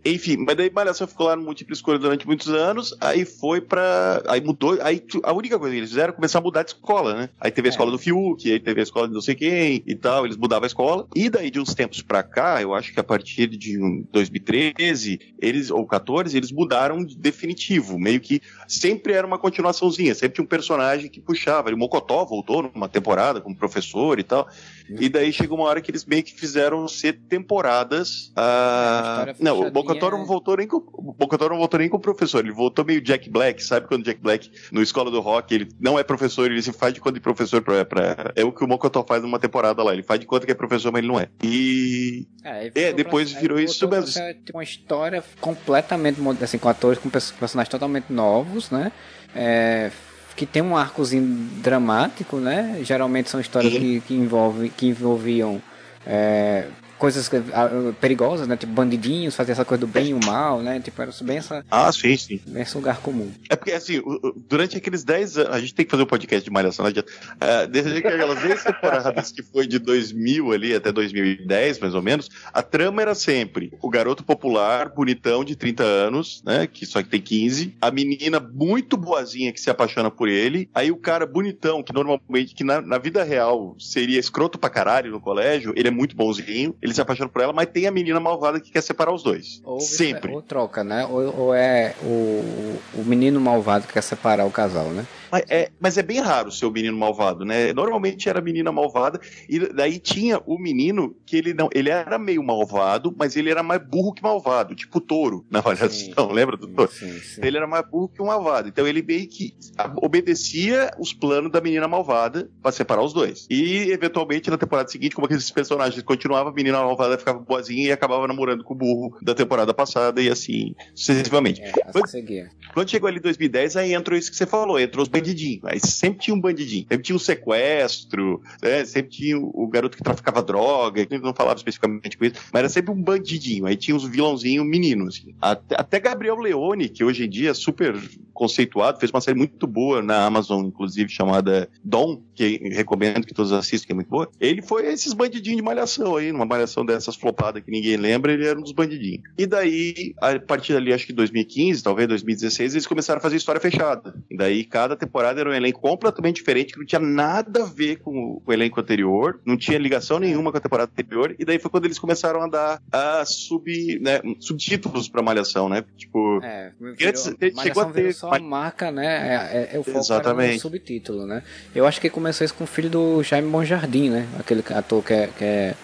Enfim, 0.05 0.37
mas 0.37 0.55
daí 0.55 0.69
Malhação 0.69 1.07
ficou 1.07 1.27
lá 1.27 1.35
no 1.35 1.43
Múltipla 1.43 1.73
Escolha 1.73 1.99
durante 1.99 2.25
muitos 2.25 2.49
anos, 2.49 2.95
aí 2.99 3.25
foi 3.25 3.61
pra. 3.61 4.23
Aí 4.27 4.41
mudou. 4.41 4.77
Aí 4.81 5.03
a 5.23 5.33
única 5.33 5.57
coisa 5.57 5.73
que 5.73 5.79
eles 5.79 5.89
fizeram 5.89 6.09
é 6.09 6.15
começar 6.15 6.39
a 6.39 6.41
mudar 6.41 6.63
de 6.63 6.71
escola, 6.71 7.13
né? 7.15 7.29
Aí 7.39 7.51
teve 7.51 7.67
a 7.67 7.71
escola 7.71 7.89
é. 7.89 7.91
do 7.91 7.97
Fiuk, 7.97 8.51
aí 8.51 8.59
teve 8.59 8.79
a 8.79 8.83
escola 8.83 9.07
de 9.07 9.13
não 9.13 9.21
sei 9.21 9.35
quem 9.35 9.83
e 9.85 9.95
tal, 9.95 10.25
eles 10.25 10.37
mudavam 10.37 10.65
a 10.65 10.67
escola. 10.67 11.07
E 11.15 11.29
daí 11.29 11.49
de 11.49 11.59
uns 11.59 11.73
tempos 11.73 12.01
pra 12.01 12.23
cá, 12.23 12.61
eu 12.61 12.73
acho 12.73 12.93
que 12.93 12.99
a 12.99 13.03
partir 13.03 13.47
de 13.47 13.77
2013, 14.11 15.35
eles, 15.39 15.69
ou 15.71 15.85
14, 15.85 16.35
eles 16.35 16.51
mudaram 16.51 17.03
de 17.03 17.15
definitivo. 17.15 17.99
Meio 17.99 18.19
que 18.19 18.41
sempre 18.67 19.13
era 19.13 19.25
uma 19.25 19.37
continuaçãozinha, 19.37 20.13
sempre 20.13 20.35
tinha 20.35 20.45
um 20.45 20.47
personagem 20.47 21.09
que 21.09 21.19
puxava. 21.21 21.71
O 21.71 21.77
Mocotó 21.77 22.25
voltou 22.25 22.71
numa 22.73 22.89
temporada 22.89 23.41
como 23.41 23.55
professor 23.55 24.19
e 24.19 24.23
tal. 24.23 24.47
E 24.89 25.09
daí 25.09 25.33
chegou 25.33 25.57
uma 25.57 25.67
hora 25.67 25.81
que 25.81 25.91
eles 25.91 26.05
meio 26.05 26.23
que 26.23 26.33
fizeram 26.33 26.87
ser 26.87 27.19
temporadas. 27.27 28.31
Ah, 28.35 29.25
é, 29.27 29.35
não, 29.39 29.69
o 29.79 29.83
Bocotó 29.83 30.11
não 30.11 30.25
voltou 30.25 30.57
nem 30.57 30.67
com 30.67 30.77
o 30.77 31.13
Bocotó 31.13 31.49
não 31.49 31.57
voltou 31.57 31.79
nem 31.79 31.89
com 31.89 31.99
professor, 31.99 32.43
ele 32.43 32.53
voltou 32.53 32.85
meio 32.85 33.01
Jack 33.01 33.29
Black, 33.29 33.63
sabe 33.63 33.87
quando 33.87 34.03
Jack 34.03 34.21
Black 34.21 34.51
no 34.71 34.81
Escola 34.81 35.11
do 35.11 35.19
Rock, 35.19 35.53
ele 35.53 35.67
não 35.79 35.97
é 35.97 36.03
professor, 36.03 36.49
ele 36.49 36.61
se 36.61 36.71
faz 36.71 36.93
de 36.93 36.99
conta 36.99 37.15
de 37.15 37.19
professor 37.19 37.61
pra, 37.61 37.85
pra 37.85 38.31
é 38.35 38.43
o 38.43 38.51
que 38.51 38.63
o 38.63 38.67
Mocotó 38.67 39.03
faz 39.07 39.21
numa 39.21 39.39
temporada 39.39 39.83
lá, 39.83 39.93
ele 39.93 40.03
faz 40.03 40.19
de 40.19 40.25
conta 40.25 40.45
que 40.45 40.51
é 40.51 40.55
professor, 40.55 40.91
mas 40.91 40.99
ele 40.99 41.07
não 41.07 41.19
é. 41.19 41.29
E 41.43 42.27
é, 42.43 42.71
é 42.75 42.93
depois 42.93 43.31
pra, 43.31 43.41
virou 43.41 43.59
isso 43.59 43.87
mesmo. 43.87 44.21
Uma 44.53 44.63
história 44.63 45.23
completamente 45.39 46.19
assim 46.41 46.57
com 46.57 46.69
atores 46.69 46.99
com 46.99 47.09
personagens 47.09 47.69
totalmente 47.69 48.11
novos, 48.11 48.71
né? 48.71 48.91
É, 49.35 49.91
que 50.35 50.45
tem 50.45 50.61
um 50.61 50.77
arcozinho 50.77 51.25
dramático, 51.61 52.37
né? 52.37 52.79
Geralmente 52.83 53.29
são 53.29 53.39
histórias 53.39 53.73
que, 53.73 54.01
que, 54.01 54.13
envolve, 54.13 54.69
que 54.69 54.87
envolviam 54.87 55.61
é, 56.05 56.67
coisas 56.97 57.29
ah, 57.53 57.69
perigosas, 57.99 58.47
né? 58.47 58.57
Tipo 58.57 58.73
bandidinhos, 58.73 59.35
fazer 59.35 59.51
essa 59.53 59.65
coisa 59.65 59.81
do 59.81 59.87
bem 59.87 60.09
e 60.09 60.13
o 60.13 60.19
mal, 60.23 60.61
né? 60.61 60.79
Tipo, 60.79 61.01
era 61.01 61.11
bem 61.21 61.37
essa. 61.37 61.65
Ah, 61.69 61.91
sim, 61.91 62.17
sim. 62.17 62.39
Bem 62.47 62.63
esse 62.63 62.75
lugar 62.75 62.97
comum. 62.97 63.31
É 63.49 63.55
porque, 63.55 63.71
assim, 63.71 64.01
durante 64.47 64.77
aqueles 64.77 65.03
10 65.03 65.37
anos. 65.37 65.53
A 65.53 65.59
gente 65.59 65.73
tem 65.73 65.85
que 65.85 65.91
fazer 65.91 66.03
um 66.03 66.07
podcast 66.07 66.43
de 66.43 66.51
Malhação, 66.51 66.83
não 66.83 66.89
adianta. 66.89 67.11
Uh, 67.11 67.67
desde 67.67 67.97
aquelas 67.97 68.41
10 68.41 68.63
temporadas 68.63 69.31
que 69.31 69.43
foi 69.43 69.67
de 69.67 69.79
2000 69.79 70.51
ali 70.51 70.75
até 70.75 70.91
2010, 70.91 71.79
mais 71.79 71.93
ou 71.93 72.01
menos, 72.01 72.29
a 72.53 72.61
trama 72.61 73.01
era 73.01 73.15
sempre 73.15 73.71
o 73.81 73.89
garoto 73.89 74.23
popular, 74.23 74.89
bonitão, 74.89 75.43
de 75.43 75.55
30 75.55 75.83
anos, 75.83 76.41
né? 76.45 76.67
Que 76.67 76.85
só 76.85 77.01
que 77.01 77.09
tem 77.09 77.21
15. 77.21 77.75
A 77.81 77.91
menina 77.91 78.39
muito 78.39 78.97
boazinha 78.97 79.53
que 79.53 79.61
se 79.61 79.69
apaixona 79.69 80.09
por 80.09 80.27
ele. 80.27 80.69
Aí 80.73 80.91
o 80.91 80.97
cara 80.97 81.25
bonitão, 81.25 81.83
que 81.83 81.93
normalmente, 81.93 82.53
que 82.53 82.63
na, 82.63 82.81
na 82.81 82.97
vida 82.97 83.23
real 83.23 83.75
seria 83.79 84.19
escroto 84.19 84.57
pra 84.57 84.69
caralho 84.69 85.11
no 85.11 85.19
colégio, 85.19 85.73
ele 85.75 85.87
é 85.87 85.91
muito 85.91 86.15
bonzinho 86.15 86.75
ele 86.87 86.93
se 86.93 87.01
apaixona 87.01 87.29
por 87.29 87.41
ela, 87.41 87.53
mas 87.53 87.67
tem 87.67 87.85
a 87.85 87.91
menina 87.91 88.19
malvada 88.19 88.59
que 88.59 88.71
quer 88.71 88.81
separar 88.81 89.13
os 89.13 89.23
dois. 89.23 89.61
Ou 89.63 89.79
Sempre. 89.79 90.33
Ou 90.33 90.41
troca, 90.41 90.83
né? 90.83 91.05
Ou, 91.05 91.39
ou 91.39 91.53
é 91.53 91.95
o, 92.01 92.79
o 92.95 93.03
menino 93.05 93.39
malvado 93.39 93.85
que 93.85 93.93
quer 93.93 94.03
separar 94.03 94.45
o 94.45 94.51
casal, 94.51 94.85
né? 94.89 95.05
Mas 95.31 95.43
é, 95.49 95.71
mas 95.79 95.97
é 95.97 96.03
bem 96.03 96.19
raro 96.19 96.51
ser 96.51 96.65
o 96.65 96.71
menino 96.71 96.97
malvado, 96.97 97.43
né? 97.43 97.73
Normalmente 97.73 98.29
era 98.29 98.39
a 98.39 98.41
menina 98.41 98.71
malvada, 98.71 99.19
e 99.49 99.59
daí 99.59 99.99
tinha 99.99 100.41
o 100.45 100.57
menino 100.57 101.15
que 101.25 101.35
ele 101.35 101.53
não. 101.53 101.69
Ele 101.73 101.89
era 101.89 102.17
meio 102.17 102.41
malvado, 102.43 103.13
mas 103.17 103.35
ele 103.35 103.49
era 103.49 103.61
mais 103.61 103.81
burro 103.83 104.13
que 104.13 104.23
malvado, 104.23 104.75
tipo 104.75 104.97
o 104.97 105.01
touro 105.01 105.45
na 105.49 105.59
avaliação, 105.59 106.31
lembra 106.31 106.55
do 106.55 106.67
touro? 106.67 106.91
Sim, 106.91 107.19
sim. 107.19 107.41
Ele 107.43 107.57
era 107.57 107.67
mais 107.67 107.85
burro 107.89 108.07
que 108.07 108.21
um 108.21 108.27
malvado. 108.27 108.69
Então 108.69 108.87
ele 108.87 109.01
meio 109.01 109.27
que 109.27 109.53
obedecia 110.01 110.91
os 110.97 111.13
planos 111.13 111.51
da 111.51 111.61
menina 111.61 111.87
malvada 111.87 112.49
para 112.61 112.71
separar 112.71 113.03
os 113.03 113.13
dois. 113.13 113.45
E, 113.49 113.91
eventualmente, 113.91 114.49
na 114.49 114.57
temporada 114.57 114.89
seguinte, 114.89 115.15
como 115.15 115.25
aqueles 115.25 115.49
personagens 115.51 116.01
continuavam, 116.03 116.51
a 116.51 116.55
menina 116.55 116.76
malvada 116.81 117.17
ficava 117.17 117.39
boazinha 117.39 117.87
e 117.87 117.91
acabava 117.91 118.27
namorando 118.27 118.63
com 118.63 118.73
o 118.73 118.77
burro 118.77 119.17
da 119.21 119.33
temporada 119.33 119.73
passada, 119.73 120.21
e 120.21 120.29
assim, 120.29 120.75
sucessivamente. 120.95 121.61
É, 121.61 121.71
assim 121.85 122.25
quando, 122.25 122.49
quando 122.73 122.89
chegou 122.89 123.07
ali 123.07 123.17
em 123.17 123.21
2010, 123.21 123.77
aí 123.77 123.93
entrou 123.93 124.17
isso 124.17 124.31
que 124.31 124.37
você 124.37 124.45
falou, 124.45 124.79
entrou 124.79 125.03
os 125.03 125.09
bandidinho. 125.09 125.61
Aí 125.63 125.79
sempre 125.79 126.19
tinha 126.19 126.35
um 126.35 126.39
bandidinho. 126.39 126.85
Sempre 126.89 127.03
tinha 127.03 127.15
um 127.15 127.19
sequestro, 127.19 128.41
né? 128.61 128.85
sempre 128.85 129.11
tinha 129.11 129.37
o 129.37 129.67
garoto 129.67 129.97
que 129.97 130.03
traficava 130.03 130.41
droga, 130.41 131.05
que 131.05 131.17
não 131.17 131.33
falava 131.33 131.57
especificamente 131.57 132.17
com 132.17 132.25
isso, 132.25 132.35
mas 132.51 132.59
era 132.59 132.69
sempre 132.69 132.91
um 132.91 133.01
bandidinho. 133.01 133.65
Aí 133.65 133.75
tinha 133.75 133.95
os 133.95 134.07
vilãozinhos 134.07 134.65
meninos. 134.65 135.17
Assim. 135.17 135.35
Até, 135.41 135.75
até 135.77 135.99
Gabriel 135.99 136.37
Leone, 136.37 136.89
que 136.89 137.03
hoje 137.03 137.25
em 137.25 137.29
dia 137.29 137.51
é 137.51 137.53
super 137.53 137.95
conceituado, 138.33 138.99
fez 138.99 139.11
uma 139.11 139.19
série 139.19 139.37
muito 139.37 139.65
boa 139.65 140.01
na 140.01 140.25
Amazon, 140.25 140.65
inclusive, 140.65 141.09
chamada 141.09 141.67
Dom, 141.83 142.21
que 142.35 142.57
recomendo 142.69 143.25
que 143.25 143.33
todos 143.33 143.51
assistam, 143.51 143.87
que 143.87 143.91
é 143.91 143.95
muito 143.95 144.09
boa. 144.09 144.29
Ele 144.39 144.61
foi 144.61 144.85
esses 144.85 145.11
bandidinhos 145.13 145.57
de 145.57 145.63
malhação 145.63 146.15
aí, 146.15 146.31
numa 146.31 146.45
malhação 146.45 146.66
dessas 146.85 147.15
flopadas 147.15 147.63
que 147.63 147.71
ninguém 147.71 147.97
lembra, 147.97 148.33
ele 148.33 148.47
era 148.47 148.57
um 148.57 148.61
dos 148.61 148.71
bandidinhos. 148.71 149.23
E 149.37 149.45
daí, 149.45 150.13
a 150.19 150.37
partir 150.39 150.73
dali, 150.73 150.93
acho 150.93 151.05
que 151.05 151.13
2015, 151.13 151.83
talvez 151.83 152.07
2016, 152.07 152.73
eles 152.73 152.87
começaram 152.87 153.19
a 153.19 153.21
fazer 153.21 153.37
história 153.37 153.61
fechada. 153.61 154.15
E 154.29 154.37
daí, 154.37 154.63
cada 154.63 154.95
temporada 154.95 155.39
era 155.39 155.49
um 155.49 155.53
elenco 155.53 155.81
completamente 155.81 156.37
diferente, 156.37 156.73
que 156.73 156.79
não 156.79 156.85
tinha 156.85 156.99
nada 156.99 157.63
a 157.63 157.65
ver 157.65 157.97
com 157.97 158.41
o 158.45 158.53
elenco 158.53 158.79
anterior, 158.79 159.39
não 159.45 159.57
tinha 159.57 159.77
ligação 159.77 160.19
nenhuma 160.19 160.51
com 160.51 160.57
a 160.57 160.61
temporada 160.61 160.91
anterior, 160.91 161.35
e 161.37 161.45
daí 161.45 161.59
foi 161.59 161.69
quando 161.71 161.85
eles 161.85 161.99
começaram 161.99 162.41
a 162.41 162.47
dar 162.47 162.81
a 162.91 163.25
sub, 163.25 163.99
né, 163.99 164.21
subtítulos 164.39 165.07
pra 165.07 165.21
Malhação, 165.21 165.69
né? 165.69 165.83
Tipo, 165.95 166.39
é, 166.43 166.71
antes, 167.01 167.33
chegou 167.61 167.83
a 167.83 167.91
ter... 167.91 168.13
Só 168.13 168.37
marca, 168.39 168.91
né, 168.91 169.05
é, 169.05 169.57
é, 169.57 169.75
é 169.75 169.79
o 169.79 169.83
foco 169.83 169.97
Exatamente. 169.97 170.55
no 170.55 170.59
subtítulo, 170.59 171.25
né? 171.25 171.43
Eu 171.75 171.85
acho 171.85 171.99
que 171.99 172.09
começou 172.09 172.45
isso 172.45 172.53
com 172.53 172.63
o 172.63 172.67
filho 172.67 172.89
do 172.89 173.23
Jaime 173.23 173.49
Bonjardim, 173.49 174.09
né? 174.09 174.27
Aquele 174.39 174.63
ator 174.69 175.03
que 175.03 175.13
é, 175.13 175.27
que 175.27 175.43
é, 175.43 175.75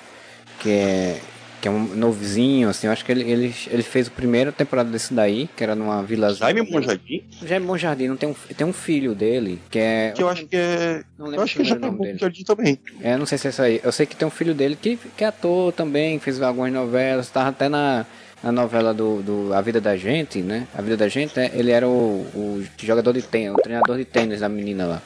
que 0.64 0.72
é 0.72 1.20
que 1.62 1.70
é 1.70 1.72
um 1.72 1.96
novozinho, 1.96 2.68
assim, 2.68 2.88
eu 2.88 2.94
acho 2.94 3.06
que 3.06 3.12
ele, 3.14 3.24
ele, 3.24 3.56
ele 3.72 3.84
fez 3.84 4.08
a 4.10 4.12
primeira 4.12 4.52
temporada 4.52 4.90
desse 4.90 5.14
daí, 5.14 5.50
que 5.56 5.64
era 5.64 5.74
numa 5.74 6.04
vila. 6.04 6.34
Jaime 6.34 6.62
Monjardim? 6.62 7.24
Jaime 7.42 7.66
Monjardim, 7.66 8.10
não 8.10 8.18
tem 8.18 8.28
um, 8.28 8.34
tem 8.34 8.68
um 8.68 8.74
filho 8.74 9.16
dele, 9.16 9.62
que 9.72 9.80
é. 9.80 10.12
Que 10.14 10.22
eu 10.22 10.28
acho 10.28 10.46
que 10.46 10.58
é. 10.58 11.04
Não 11.18 11.28
lembro 11.28 11.40
eu 11.40 11.44
acho 11.44 11.56
que 11.56 11.62
é 11.62 11.66
Jaime 11.66 11.90
Monjardim 11.90 12.44
também. 12.44 12.78
É, 13.00 13.16
não 13.16 13.26
sei 13.26 13.38
se 13.38 13.48
é 13.48 13.50
isso 13.50 13.62
aí. 13.62 13.80
Eu 13.82 13.94
sei 13.94 14.06
que 14.06 14.14
tem 14.14 14.28
um 14.28 14.32
filho 14.32 14.54
dele 14.54 14.76
que, 14.76 15.00
que 15.16 15.24
é 15.24 15.28
ator 15.28 15.72
também, 15.72 16.20
fez 16.20 16.42
algumas 16.42 16.74
novelas, 16.74 17.30
tava 17.30 17.48
até 17.48 17.70
na 17.70 18.06
na 18.44 18.52
novela 18.52 18.94
do, 18.94 19.22
do 19.22 19.54
A 19.54 19.62
Vida 19.62 19.80
da 19.80 19.96
Gente, 19.96 20.42
né? 20.42 20.68
A 20.76 20.82
Vida 20.82 20.98
da 20.98 21.08
Gente, 21.08 21.40
né? 21.40 21.50
ele 21.54 21.72
era 21.72 21.88
o, 21.88 22.26
o 22.36 22.64
jogador 22.78 23.14
de 23.14 23.22
tênis, 23.22 23.54
o 23.54 23.62
treinador 23.62 23.98
de 23.98 24.04
tênis 24.04 24.42
da 24.42 24.50
menina 24.50 24.86
lá. 24.86 25.02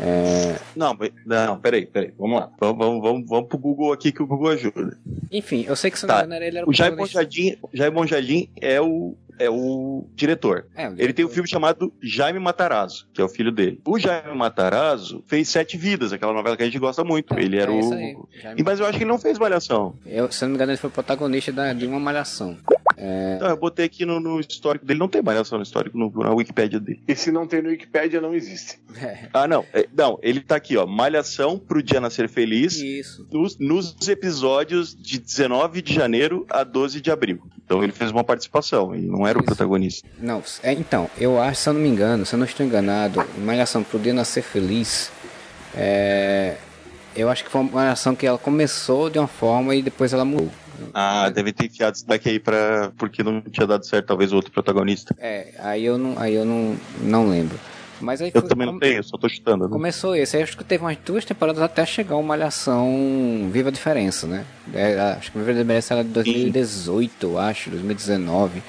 É... 0.00 0.56
Não, 0.76 0.96
não, 1.24 1.58
peraí, 1.58 1.86
peraí, 1.86 2.12
vamos 2.18 2.40
lá. 2.40 2.50
Vamos, 2.60 2.78
vamos, 2.78 3.02
vamos, 3.02 3.28
vamos 3.28 3.48
pro 3.48 3.58
Google 3.58 3.92
aqui 3.92 4.12
que 4.12 4.22
o 4.22 4.26
Google 4.26 4.48
ajuda. 4.48 4.98
Enfim, 5.32 5.64
eu 5.66 5.74
sei 5.76 5.90
que 5.90 5.98
se 5.98 6.06
não 6.06 6.14
tá. 6.14 6.36
ele 6.36 6.58
era 6.58 6.68
o 6.68 6.72
Jair 6.72 6.94
Bonjardim, 6.94 7.56
Jair 7.72 7.92
Bonjardim 7.92 8.50
é 8.60 8.80
o 8.80 9.16
é 9.38 9.50
o 9.50 10.06
diretor. 10.14 10.66
É, 10.74 10.86
o 10.86 10.90
diretor. 10.90 11.04
Ele 11.04 11.12
tem 11.12 11.24
um 11.24 11.28
filme 11.28 11.48
chamado 11.48 11.92
Jaime 12.02 12.38
Matarazzo, 12.38 13.08
que 13.12 13.20
é 13.20 13.24
o 13.24 13.28
filho 13.28 13.52
dele. 13.52 13.80
O 13.86 13.98
Jaime 13.98 14.36
Matarazzo 14.36 15.22
fez 15.26 15.48
Sete 15.48 15.76
Vidas, 15.76 16.12
aquela 16.12 16.32
novela 16.32 16.56
que 16.56 16.62
a 16.62 16.66
gente 16.66 16.78
gosta 16.78 17.04
muito. 17.04 17.34
É, 17.34 17.42
ele 17.42 17.58
era 17.58 17.72
é 17.72 17.74
o. 17.74 18.28
Mas 18.64 18.80
eu 18.80 18.86
acho 18.86 18.98
que 18.98 19.04
ele 19.04 19.10
não 19.10 19.18
fez 19.18 19.38
Malhação. 19.38 19.94
Eu, 20.06 20.30
se 20.30 20.42
não 20.42 20.50
me 20.50 20.54
engano, 20.56 20.72
ele 20.72 20.78
foi 20.78 20.90
protagonista 20.90 21.52
da, 21.52 21.72
de 21.72 21.86
uma 21.86 22.00
Malhação. 22.00 22.56
É... 22.96 23.38
Não, 23.38 23.48
eu 23.48 23.56
botei 23.56 23.84
aqui 23.84 24.04
no, 24.04 24.18
no, 24.18 24.40
histórico 24.40 24.84
dele, 24.84 24.98
não 24.98 25.08
tem 25.08 25.22
Malhação 25.22 25.56
no 25.56 25.62
histórico, 25.62 25.96
no, 25.96 26.10
na 26.10 26.32
Wikipédia 26.32 26.80
dele. 26.80 27.00
E 27.06 27.14
se 27.14 27.30
não 27.30 27.46
tem 27.46 27.62
no 27.62 27.68
Wikipédia, 27.68 28.20
não 28.20 28.34
existe. 28.34 28.80
É. 29.00 29.28
Ah, 29.32 29.46
não. 29.46 29.64
É, 29.72 29.88
não, 29.96 30.18
ele 30.20 30.40
tá 30.40 30.56
aqui, 30.56 30.76
ó. 30.76 30.84
Malhação 30.84 31.58
pro 31.58 31.82
Dia 31.82 32.00
Nascer 32.00 32.28
Feliz. 32.28 32.76
Isso. 32.76 33.26
Nos, 33.30 33.56
nos 33.58 34.08
episódios 34.08 34.96
de 34.96 35.18
19 35.18 35.80
de 35.80 35.94
janeiro 35.94 36.44
a 36.50 36.64
12 36.64 37.00
de 37.00 37.10
abril. 37.10 37.42
Então 37.64 37.82
ele 37.84 37.92
fez 37.92 38.10
uma 38.10 38.24
participação, 38.24 38.94
ele 38.94 39.06
não 39.06 39.26
era 39.28 39.38
o 39.38 39.42
protagonista. 39.42 40.08
Não, 40.18 40.42
é, 40.62 40.72
então, 40.72 41.10
eu 41.18 41.40
acho, 41.40 41.60
se 41.62 41.68
eu 41.68 41.72
não 41.74 41.80
me 41.80 41.88
engano, 41.88 42.24
se 42.26 42.34
eu 42.34 42.38
não 42.38 42.46
estou 42.46 42.64
enganado, 42.64 43.24
Malhação 43.38 43.82
pro 43.82 43.98
Dia 43.98 44.12
Nascer 44.12 44.42
Feliz, 44.42 45.10
é, 45.74 46.56
eu 47.14 47.28
acho 47.28 47.44
que 47.44 47.50
foi 47.50 47.60
uma 47.60 47.72
malhação 47.72 48.14
que 48.14 48.26
ela 48.26 48.38
começou 48.38 49.10
de 49.10 49.18
uma 49.18 49.28
forma 49.28 49.74
e 49.74 49.82
depois 49.82 50.12
ela 50.12 50.24
mudou. 50.24 50.50
Ah, 50.94 51.28
deve 51.30 51.52
ter 51.52 51.66
enfiado 51.66 51.96
isso 51.96 52.06
daqui 52.06 52.28
aí 52.28 52.38
pra, 52.38 52.92
porque 52.96 53.22
não 53.22 53.40
tinha 53.40 53.66
dado 53.66 53.84
certo, 53.84 54.06
talvez 54.06 54.32
o 54.32 54.36
outro 54.36 54.52
protagonista. 54.52 55.14
É, 55.18 55.54
aí 55.58 55.84
eu 55.84 55.98
não, 55.98 56.18
aí 56.18 56.34
eu 56.34 56.44
não, 56.44 56.76
não 57.00 57.28
lembro. 57.28 57.58
Mas 58.00 58.22
aí 58.22 58.30
eu 58.32 58.40
foi, 58.40 58.48
também 58.48 58.66
não 58.66 58.78
tenho, 58.78 59.02
só 59.02 59.16
tô 59.16 59.28
chutando. 59.28 59.64
Né? 59.64 59.70
Começou 59.70 60.14
esse, 60.14 60.36
aí 60.36 60.42
acho 60.42 60.56
que 60.56 60.64
teve 60.64 60.84
umas 60.84 60.96
duas 61.04 61.24
temporadas 61.24 61.60
até 61.60 61.84
chegar 61.84 62.14
uma 62.14 62.22
Malhação 62.22 63.50
Viva 63.52 63.70
a 63.70 63.72
Diferença, 63.72 64.26
né? 64.26 64.44
É, 64.72 64.98
acho 65.18 65.32
que 65.32 65.38
Viva 65.38 65.50
a 65.50 65.54
Diferença 65.54 65.94
era 65.94 66.04
de 66.04 66.10
2018, 66.10 67.28
Sim. 67.28 67.36
acho, 67.36 67.70
2019. 67.70 68.62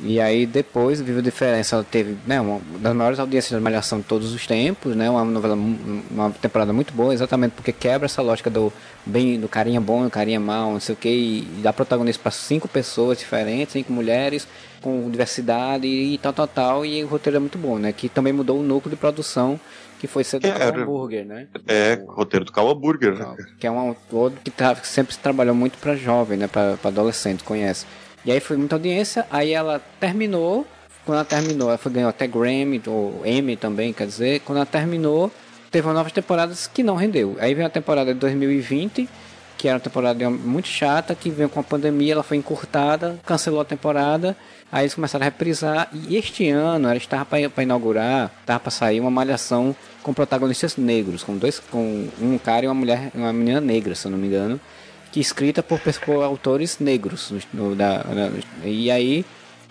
E 0.00 0.20
aí 0.20 0.46
depois, 0.46 1.00
Viva 1.00 1.18
a 1.18 1.22
Diferença, 1.22 1.74
ela 1.74 1.84
teve 1.84 2.16
né, 2.24 2.40
uma 2.40 2.60
das 2.78 2.94
maiores 2.94 3.18
audiências 3.18 3.52
da 3.52 3.60
Malhação 3.60 3.98
de 3.98 4.04
todos 4.04 4.32
os 4.32 4.46
tempos, 4.46 4.94
né? 4.94 5.10
Uma 5.10 5.24
novela, 5.24 5.56
uma 5.56 6.30
temporada 6.30 6.72
muito 6.72 6.92
boa, 6.92 7.12
exatamente 7.12 7.52
porque 7.52 7.72
quebra 7.72 8.06
essa 8.06 8.22
lógica 8.22 8.48
do 8.48 8.72
bem, 9.04 9.40
do 9.40 9.48
carinha 9.48 9.80
bom 9.80 10.06
e 10.06 10.10
carinha 10.10 10.38
mal, 10.38 10.72
não 10.72 10.80
sei 10.80 10.94
o 10.94 10.96
que, 10.96 11.08
e 11.08 11.60
dá 11.62 11.72
protagonismo 11.72 12.22
para 12.22 12.30
cinco 12.30 12.68
pessoas 12.68 13.18
diferentes, 13.18 13.72
cinco 13.72 13.92
mulheres, 13.92 14.46
com 14.80 15.10
diversidade 15.10 15.88
e 15.88 16.16
tal, 16.18 16.32
tal, 16.32 16.46
tal, 16.46 16.86
e 16.86 17.02
o 17.02 17.08
roteiro 17.08 17.36
é 17.36 17.40
muito 17.40 17.58
bom, 17.58 17.76
né? 17.76 17.92
Que 17.92 18.08
também 18.08 18.32
mudou 18.32 18.60
o 18.60 18.62
núcleo 18.62 18.90
de 18.90 18.96
produção 18.96 19.58
que 19.98 20.06
foi 20.06 20.22
ser 20.22 20.38
do 20.38 20.46
é, 20.46 20.68
Hambúrguer, 20.68 21.26
né? 21.26 21.48
É, 21.66 22.00
o 22.06 22.12
roteiro 22.12 22.44
do 22.44 22.52
Cal 22.52 22.72
Burger, 22.72 23.14
né? 23.14 23.36
Que 23.58 23.66
é 23.66 23.70
um 23.70 23.78
autor 23.78 24.32
que, 24.44 24.50
tá, 24.50 24.74
que 24.76 24.86
sempre 24.86 25.16
trabalhou 25.16 25.56
muito 25.56 25.76
para 25.78 25.96
jovem, 25.96 26.38
né? 26.38 26.46
Para 26.46 26.78
adolescente, 26.84 27.42
conhece. 27.42 27.84
E 28.24 28.32
aí 28.32 28.40
foi 28.40 28.56
muita 28.56 28.76
audiência, 28.76 29.26
aí 29.30 29.52
ela 29.52 29.80
terminou. 30.00 30.66
Quando 31.04 31.16
ela 31.16 31.24
terminou, 31.24 31.68
ela 31.68 31.78
foi, 31.78 31.92
ganhou 31.92 32.10
até 32.10 32.26
Grammy, 32.26 32.82
ou 32.86 33.22
Emmy 33.24 33.56
também, 33.56 33.92
quer 33.92 34.06
dizer. 34.06 34.40
Quando 34.40 34.58
ela 34.58 34.66
terminou, 34.66 35.30
teve 35.70 35.86
uma 35.86 35.94
novas 35.94 36.12
temporadas 36.12 36.66
que 36.66 36.82
não 36.82 36.96
rendeu. 36.96 37.36
Aí 37.40 37.54
veio 37.54 37.66
a 37.66 37.70
temporada 37.70 38.12
de 38.12 38.20
2020, 38.20 39.08
que 39.56 39.68
era 39.68 39.76
uma 39.76 39.80
temporada 39.80 40.28
muito 40.28 40.68
chata, 40.68 41.14
que 41.14 41.30
veio 41.30 41.48
com 41.48 41.60
a 41.60 41.62
pandemia, 41.62 42.12
ela 42.12 42.22
foi 42.22 42.36
encurtada, 42.36 43.18
cancelou 43.24 43.60
a 43.60 43.64
temporada. 43.64 44.36
Aí 44.70 44.82
eles 44.82 44.94
começaram 44.94 45.22
a 45.22 45.28
reprisar. 45.28 45.88
E 45.92 46.16
este 46.16 46.50
ano, 46.50 46.88
ela 46.88 46.96
estava 46.96 47.24
para 47.24 47.62
inaugurar, 47.62 48.30
estava 48.40 48.60
para 48.60 48.70
sair 48.70 49.00
uma 49.00 49.10
malhação 49.10 49.74
com 50.02 50.12
protagonistas 50.12 50.76
negros, 50.76 51.22
com 51.22 51.36
dois, 51.36 51.58
com 51.58 52.08
um 52.20 52.36
cara 52.36 52.66
e 52.66 52.68
uma 52.68 52.74
mulher, 52.74 53.10
uma 53.14 53.32
menina 53.32 53.60
negra, 53.60 53.94
se 53.94 54.06
eu 54.06 54.10
não 54.10 54.18
me 54.18 54.26
engano 54.26 54.60
que 55.12 55.20
escrita 55.20 55.62
por, 55.62 55.80
por 55.80 56.22
autores 56.22 56.80
negros. 56.80 57.32
No, 57.52 57.74
da, 57.74 58.04
e 58.64 58.90
aí, 58.90 59.24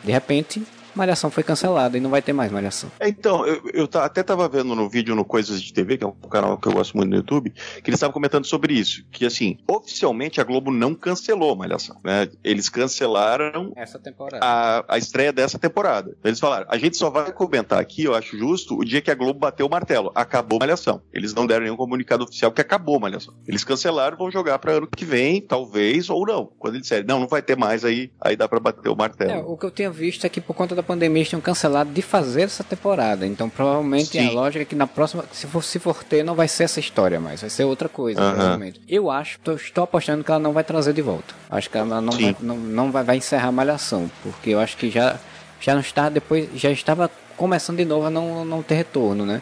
de 0.04 0.12
repente, 0.12 0.64
Malhação 0.98 1.30
foi 1.30 1.44
cancelada 1.44 1.98
e 1.98 2.02
não 2.02 2.10
vai 2.10 2.22
ter 2.22 2.34
mais 2.34 2.52
Malhação. 2.52 2.92
É, 3.00 3.08
então, 3.08 3.46
eu, 3.46 3.62
eu 3.74 3.90
até 4.02 4.24
tava 4.24 4.48
vendo 4.50 4.76
no 4.76 4.90
vídeo 4.90 5.16
no 5.16 5.24
Coisas 5.24 5.62
de 5.62 5.72
TV, 5.72 5.98
que 5.98 6.04
é 6.04 6.08
um 6.08 6.12
canal 6.12 6.58
que 6.58 6.68
eu 6.68 6.74
gosto 6.74 6.98
muito 6.98 7.10
no 7.10 7.18
YouTube, 7.18 7.52
que 7.52 7.90
eles 7.90 7.98
estavam 7.98 8.14
comentando 8.14 8.46
sobre 8.46 8.74
isso. 8.74 9.06
Que 9.12 9.26
assim, 9.26 9.58
oficialmente 9.68 10.42
a 10.42 10.44
Globo 10.44 10.72
não 10.72 10.94
cancelou 10.96 11.56
Malhação. 11.56 11.98
Né? 12.04 12.28
Eles 12.44 12.70
cancelaram 12.70 13.72
essa 13.76 14.00
temporada. 14.00 14.44
A, 14.44 14.96
a 14.96 14.98
estreia 14.98 15.32
dessa 15.32 15.60
temporada. 15.60 16.18
Eles 16.24 16.40
falaram: 16.40 16.66
a 16.70 16.78
gente 16.78 16.98
só 16.98 17.10
vai 17.10 17.32
comentar 17.32 17.80
aqui, 17.80 18.04
eu 18.04 18.16
acho 18.16 18.38
justo, 18.38 18.78
o 18.78 18.84
dia 18.84 19.02
que 19.02 19.12
a 19.12 19.16
Globo 19.16 19.40
bateu 19.40 19.66
o 19.66 19.70
martelo. 19.70 20.12
Acabou 20.16 20.60
Malhação. 20.60 21.02
Eles 21.14 21.34
não 21.34 21.46
deram 21.46 21.64
nenhum 21.64 21.78
comunicado 21.78 22.24
oficial 22.24 22.52
que 22.52 22.62
acabou 22.62 23.00
Malhação. 23.00 23.34
Eles 23.48 23.64
cancelaram, 23.64 24.18
vão 24.18 24.32
jogar 24.32 24.58
para 24.60 24.74
ano 24.74 24.88
que 24.88 25.06
vem, 25.06 25.42
talvez, 25.42 26.10
ou 26.10 26.26
não. 26.26 26.52
Quando 26.58 26.76
eles 26.76 26.84
disserem, 26.84 27.06
não, 27.06 27.20
não 27.20 27.28
vai 27.28 27.42
ter 27.42 27.56
mais, 27.56 27.86
aí, 27.86 28.12
aí 28.20 28.36
dá 28.36 28.48
para 28.48 28.60
bater 28.60 28.90
o 28.90 28.96
martelo. 28.96 29.32
É, 29.32 29.38
o 29.38 29.58
que 29.58 29.66
eu 29.66 29.72
tinha 29.72 29.92
visto 29.92 30.26
é 30.26 30.30
que 30.30 30.42
por 30.42 30.54
conta 30.54 30.76
da 30.76 30.84
pandemia 30.88 31.24
tinham 31.26 31.42
cancelado 31.42 31.92
de 31.92 32.02
fazer 32.02 32.44
essa 32.44 32.64
temporada. 32.64 33.28
Então 33.28 33.50
provavelmente 33.50 34.12
Sim. 34.12 34.28
a 34.28 34.32
lógica 34.32 34.62
é 34.62 34.66
que 34.66 34.76
na 34.76 34.88
próxima, 34.88 35.26
se 35.32 35.46
for, 35.46 35.64
se 35.64 35.80
for 35.80 36.04
ter, 36.04 36.24
não 36.24 36.34
vai 36.34 36.48
ser 36.48 36.64
essa 36.64 36.80
história 36.80 37.20
mais, 37.20 37.42
vai 37.42 37.50
ser 37.50 37.66
outra 37.66 37.90
coisa, 37.90 38.22
uhum. 38.22 38.32
provavelmente. 38.32 38.82
Eu 38.88 39.12
acho, 39.12 39.40
tô, 39.44 39.54
estou 39.54 39.84
apostando 39.84 40.24
que 40.24 40.32
ela 40.32 40.40
não 40.40 40.54
vai 40.54 40.64
trazer 40.64 40.94
de 40.94 41.02
volta. 41.02 41.36
Acho 41.50 41.70
que 41.70 41.78
ela 41.78 42.02
não, 42.02 42.14
vai, 42.14 42.36
não, 42.40 42.58
não 42.58 42.92
vai, 42.92 43.04
vai 43.04 43.18
encerrar 43.18 43.50
a 43.50 43.52
malhação, 43.52 44.10
porque 44.24 44.52
eu 44.52 44.60
acho 44.60 44.78
que 44.78 44.90
já, 44.90 45.18
já 45.60 45.74
não 45.74 45.82
está 45.82 46.10
depois, 46.10 46.50
já 46.56 46.72
estava 46.72 47.12
começando 47.36 47.78
de 47.78 47.86
novo 47.86 48.08
a 48.08 48.10
não, 48.10 48.44
não 48.44 48.64
ter 48.64 48.76
retorno, 48.76 49.26
né? 49.26 49.42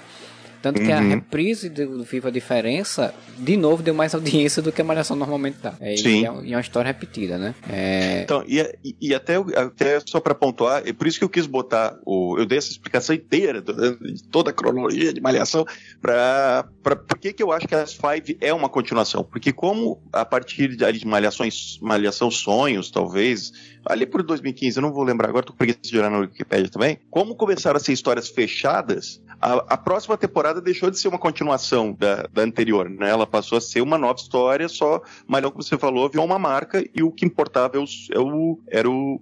Tanto 0.65 0.79
uhum. 0.79 0.85
que 0.87 0.91
a 0.91 0.97
uhum. 0.99 1.09
reprise 1.09 1.69
do, 1.69 2.03
Viva 2.03 2.29
a 2.29 2.31
Diferença, 2.31 3.13
de 3.37 3.55
novo, 3.55 3.83
deu 3.83 3.93
mais 3.93 4.15
audiência 4.15 4.63
do 4.63 4.71
que 4.71 4.81
a 4.81 4.83
Malhação 4.83 5.15
normalmente 5.15 5.59
dá. 5.61 5.75
É, 5.79 5.95
Sim. 5.95 6.21
E 6.21 6.25
é, 6.25 6.27
é, 6.27 6.55
uma 6.55 6.59
história 6.59 6.87
repetida, 6.87 7.37
né? 7.37 7.53
É... 7.69 8.23
Então, 8.23 8.43
e, 8.47 8.95
e 8.99 9.13
até, 9.13 9.35
até 9.35 9.99
só 10.03 10.19
para 10.19 10.33
pontuar, 10.33 10.81
é 10.83 10.91
por 10.91 11.05
isso 11.05 11.19
que 11.19 11.23
eu 11.23 11.29
quis 11.29 11.45
botar, 11.45 11.99
o, 12.03 12.39
eu 12.39 12.47
dei 12.47 12.57
essa 12.57 12.71
explicação 12.71 13.13
inteira, 13.13 13.61
de 13.61 14.23
toda 14.31 14.49
a 14.49 14.53
cronologia 14.53 15.13
de 15.13 15.21
Malhação, 15.21 15.67
para 16.01 16.67
por 16.81 17.19
que, 17.19 17.31
que 17.31 17.43
eu 17.43 17.51
acho 17.51 17.67
que 17.67 17.75
as 17.75 17.93
Five 17.93 18.35
é 18.41 18.51
uma 18.51 18.67
continuação. 18.67 19.23
Porque 19.23 19.53
como 19.53 20.01
a 20.11 20.25
partir 20.25 20.75
de, 20.75 20.91
de 20.91 21.05
Malhações, 21.05 21.77
Malhação 21.79 22.31
Sonhos, 22.31 22.89
talvez, 22.89 23.51
ali 23.85 24.07
por 24.07 24.23
2015, 24.23 24.79
eu 24.79 24.81
não 24.81 24.91
vou 24.91 25.03
lembrar 25.03 25.29
agora, 25.29 25.45
tô 25.45 25.51
com 25.51 25.59
preguiça 25.59 25.79
de 25.83 25.95
olhar 25.99 26.09
na 26.09 26.17
Wikipedia 26.21 26.69
também, 26.69 26.97
como 27.11 27.35
começaram 27.35 27.77
a 27.77 27.79
ser 27.79 27.93
histórias 27.93 28.29
fechadas, 28.29 29.21
a, 29.41 29.53
a, 29.73 29.77
próxima 29.77 30.17
temporada 30.17 30.54
deixou 30.61 30.89
de 30.89 30.99
ser 30.99 31.07
uma 31.07 31.17
continuação 31.17 31.93
da, 31.93 32.27
da, 32.31 32.41
anterior, 32.41 32.89
né? 32.89 33.09
Ela 33.09 33.27
passou 33.27 33.57
a 33.57 33.61
ser 33.61 33.81
uma 33.81 33.97
nova 33.97 34.19
história, 34.19 34.67
só 34.67 35.01
Malhão, 35.27 35.51
como 35.51 35.63
você 35.63 35.77
falou, 35.77 36.09
virou 36.09 36.25
uma 36.25 36.39
marca 36.39 36.83
e 36.93 37.03
o 37.03 37.11
que 37.11 37.25
importava 37.25 37.77
é 37.77 37.79
o, 37.79 37.85
é 38.11 38.19
o, 38.19 38.59
era 38.67 38.89
o, 38.89 39.19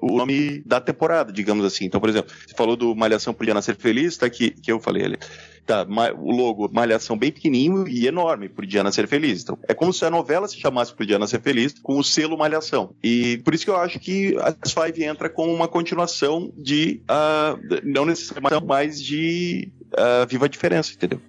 o, 0.00 0.16
nome 0.16 0.60
da 0.64 0.80
temporada, 0.80 1.32
digamos 1.32 1.64
assim. 1.64 1.84
Então, 1.84 2.00
por 2.00 2.08
exemplo, 2.08 2.32
você 2.46 2.54
falou 2.54 2.76
do 2.76 2.94
Malhação 2.94 3.34
Podia 3.34 3.54
Nascer 3.54 3.76
Feliz, 3.76 4.16
tá 4.16 4.26
aqui, 4.26 4.50
que 4.50 4.70
eu 4.70 4.80
falei 4.80 5.04
ali. 5.04 5.18
Tá, 5.66 5.86
o 6.18 6.30
logo 6.30 6.68
Malhação 6.70 7.16
bem 7.16 7.32
pequenininho 7.32 7.88
e 7.88 8.06
enorme, 8.06 8.50
por 8.50 8.66
Diana 8.66 8.92
Ser 8.92 9.08
Feliz. 9.08 9.42
Então, 9.42 9.58
é 9.66 9.72
como 9.72 9.94
se 9.94 10.04
a 10.04 10.10
novela 10.10 10.46
se 10.46 10.60
chamasse 10.60 10.92
por 10.92 11.06
Diana 11.06 11.26
Ser 11.26 11.40
Feliz, 11.40 11.74
com 11.82 11.96
o 11.96 12.04
selo 12.04 12.36
Malhação. 12.36 12.94
E 13.02 13.38
por 13.38 13.54
isso 13.54 13.64
que 13.64 13.70
eu 13.70 13.76
acho 13.76 13.98
que 13.98 14.36
as 14.62 14.72
Five 14.72 15.02
entra 15.02 15.30
como 15.30 15.52
uma 15.54 15.66
continuação 15.66 16.52
de, 16.54 17.00
uh, 17.04 17.80
não 17.82 18.04
necessariamente 18.04 18.62
mais 18.66 19.02
de 19.02 19.72
uh, 19.94 20.26
Viva 20.28 20.46
a 20.46 20.48
Diferença, 20.48 20.92
entendeu? 20.92 21.20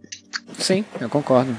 Sim, 0.58 0.86
eu 1.00 1.10
concordo. 1.10 1.56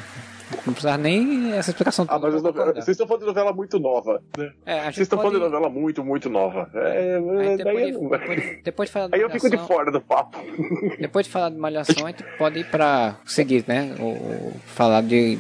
Não 0.64 0.72
precisava 0.72 0.98
nem 0.98 1.52
essa 1.52 1.70
explicação. 1.70 2.06
Ah, 2.08 2.18
mas 2.18 2.40
novela, 2.40 2.72
vocês 2.72 2.88
estão 2.88 3.06
falando 3.06 3.22
de 3.22 3.26
novela 3.26 3.52
muito 3.52 3.80
nova. 3.80 4.22
Né? 4.38 4.52
É, 4.64 4.82
vocês 4.82 4.98
estão 4.98 5.18
pode... 5.18 5.30
falando 5.30 5.44
de 5.44 5.50
novela 5.50 5.68
muito, 5.68 6.04
muito 6.04 6.30
nova. 6.30 6.70
É, 6.74 7.18
depois, 7.18 7.58
daí, 7.58 7.92
depois, 7.92 8.62
depois 8.62 8.88
de 8.88 8.92
falar 8.92 9.08
Aí 9.12 9.20
eu 9.20 9.30
fico 9.30 9.50
de 9.50 9.58
fora 9.58 9.90
do 9.90 10.00
papo. 10.00 10.38
Depois 11.00 11.26
de 11.26 11.32
falar 11.32 11.50
de 11.50 11.56
Malhação, 11.56 12.06
a 12.06 12.10
gente 12.10 12.22
pode 12.38 12.60
ir 12.60 12.70
pra 12.70 13.16
seguir, 13.24 13.64
né? 13.66 13.96
Ou, 13.98 14.52
falar 14.66 15.02
de 15.02 15.36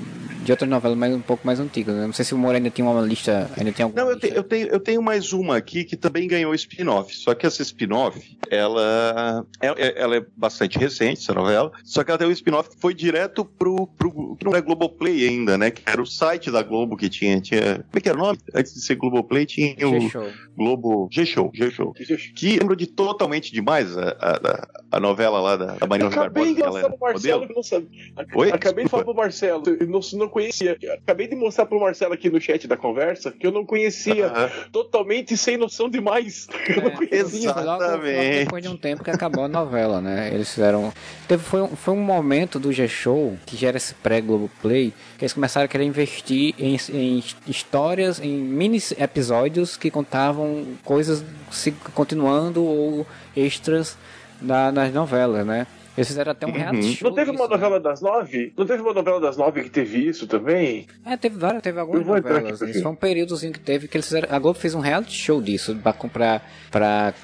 de 0.46 0.52
outras 0.52 0.70
novelas 0.70 0.96
mais, 0.96 1.12
um 1.14 1.20
pouco 1.20 1.44
mais 1.44 1.58
antigas. 1.58 1.94
Não 1.94 2.12
sei 2.12 2.24
se 2.24 2.34
o 2.34 2.38
Moura 2.38 2.56
ainda 2.58 2.70
tinha 2.70 2.88
uma 2.88 3.00
lista. 3.02 3.50
Ainda 3.56 3.72
tem 3.72 3.82
alguma 3.82 4.04
Não, 4.04 4.10
eu, 4.10 4.18
te, 4.18 4.32
eu, 4.32 4.44
tenho, 4.44 4.68
eu 4.68 4.80
tenho 4.80 5.02
mais 5.02 5.32
uma 5.32 5.56
aqui 5.56 5.84
que 5.84 5.96
também 5.96 6.28
ganhou 6.28 6.54
spin-off. 6.54 7.14
Só 7.14 7.34
que 7.34 7.44
essa 7.44 7.62
spin-off, 7.62 8.38
ela, 8.48 9.44
ela, 9.60 9.76
é, 9.78 10.00
ela, 10.00 10.16
é 10.16 10.24
bastante 10.36 10.78
recente, 10.78 11.20
essa 11.20 11.34
novela. 11.34 11.72
Só 11.84 12.04
que 12.04 12.10
ela 12.10 12.18
tem 12.18 12.28
um 12.28 12.32
spin-off 12.32 12.70
que 12.70 12.80
foi 12.80 12.94
direto 12.94 13.44
pro, 13.44 13.88
pro. 13.88 14.36
que 14.36 14.44
não 14.44 14.54
é 14.54 14.60
Globoplay 14.60 15.26
ainda, 15.28 15.58
né? 15.58 15.70
Que 15.70 15.82
era 15.84 16.00
o 16.00 16.06
site 16.06 16.50
da 16.50 16.62
Globo 16.62 16.96
que 16.96 17.08
tinha. 17.08 17.40
tinha 17.40 17.76
como 17.76 17.96
é 17.96 18.00
que 18.00 18.08
era 18.08 18.16
o 18.16 18.22
nome? 18.22 18.38
Antes 18.54 18.72
de 18.72 18.80
ser 18.80 18.94
Globoplay, 18.94 19.46
tinha 19.46 19.74
o 19.86 20.56
Globo. 20.56 21.08
G-Show. 21.10 21.50
G-Show. 21.52 21.92
Que 22.34 22.58
lembro 22.58 22.76
de 22.76 22.86
totalmente 22.86 23.52
demais 23.52 23.96
a, 23.98 24.16
a, 24.20 24.68
a 24.92 25.00
novela 25.00 25.40
lá 25.40 25.56
da, 25.56 25.74
da 25.74 25.86
Marina 25.86 26.08
Acabei 26.08 26.54
de 26.54 26.62
mostrar 26.62 26.88
pro 26.88 26.98
Marcelo 27.00 27.46
que 27.48 27.54
não 27.54 27.62
sabe. 27.62 27.88
Oi? 28.34 28.50
Acabei 28.50 28.58
Desculpa. 28.58 28.82
de 28.84 28.88
falar 28.88 29.04
pro 29.04 29.14
Marcelo, 29.14 29.62
eu 29.66 29.86
não, 29.86 30.00
não 30.14 30.28
conhecia. 30.36 30.76
Acabei 31.02 31.26
de 31.26 31.34
mostrar 31.34 31.64
pro 31.64 31.80
Marcelo 31.80 32.12
aqui 32.12 32.28
no 32.28 32.38
chat 32.38 32.68
da 32.68 32.76
conversa 32.76 33.32
que 33.32 33.46
eu 33.46 33.50
não 33.50 33.64
conhecia. 33.64 34.26
Uh 34.26 34.30
-huh. 34.30 34.70
Totalmente 34.70 35.34
sem 35.34 35.56
noção 35.56 35.88
demais. 35.88 36.46
É, 36.52 36.72
eu 36.76 36.82
não 36.82 36.90
conhecia. 36.90 37.50
Exatamente. 37.50 37.64
Logo, 37.64 37.82
logo 37.82 38.44
depois 38.44 38.62
de 38.62 38.68
um 38.68 38.76
tempo 38.76 39.02
que 39.02 39.10
acabou 39.10 39.44
a 39.44 39.48
novela, 39.48 40.02
né? 40.02 40.30
Eles 40.34 40.52
fizeram. 40.52 40.92
Teve, 41.26 41.42
foi, 41.42 41.62
um, 41.62 41.68
foi 41.68 41.94
um 41.94 42.02
momento 42.02 42.58
do 42.58 42.70
G-Show, 42.70 43.38
que 43.46 43.56
já 43.56 43.68
era 43.68 43.78
esse 43.78 43.94
pré-Globoplay, 43.94 44.92
que 45.16 45.24
eles 45.24 45.32
começaram 45.32 45.64
a 45.64 45.68
querer 45.68 45.84
investir 45.84 46.54
em, 46.58 46.76
em 46.92 47.24
histórias, 47.46 48.20
em 48.20 48.36
mini 48.36 48.76
episódios 48.98 49.74
que 49.74 49.90
contavam 49.90 50.66
coisas 50.84 51.24
se 51.50 51.72
continuando 51.94 52.62
ou 52.62 53.06
extras 53.34 53.96
da, 54.40 54.70
nas 54.70 54.92
novelas, 54.92 55.46
né? 55.46 55.66
Eles 55.96 56.08
fizeram 56.08 56.32
até 56.32 56.46
um 56.46 56.50
uhum. 56.50 56.56
reality 56.56 56.96
show. 56.96 57.08
Não 57.08 57.14
teve 57.16 57.30
uma 57.30 57.48
novela 57.48 57.80
das 57.80 58.00
nove? 58.00 58.52
Não 58.56 58.66
teve 58.66 58.82
uma 58.82 58.92
novela 58.92 59.20
das 59.20 59.36
nove 59.36 59.62
que 59.62 59.70
teve 59.70 60.06
isso 60.06 60.26
também? 60.26 60.86
É, 61.04 61.16
teve 61.16 61.38
várias, 61.38 61.62
teve 61.62 61.80
algumas 61.80 62.06
novelas. 62.06 62.60
Isso 62.60 62.82
foi 62.82 62.92
um 62.92 62.94
períodozinho 62.94 63.52
que 63.52 63.60
teve 63.60 63.88
que 63.88 63.96
eles 63.96 64.06
fizeram. 64.06 64.28
A 64.30 64.38
Globo 64.38 64.58
fez 64.58 64.74
um 64.74 64.80
reality 64.80 65.12
show 65.12 65.40
disso 65.40 65.74
pra 65.82 65.92
comprar 65.92 66.46
pra 66.70 67.14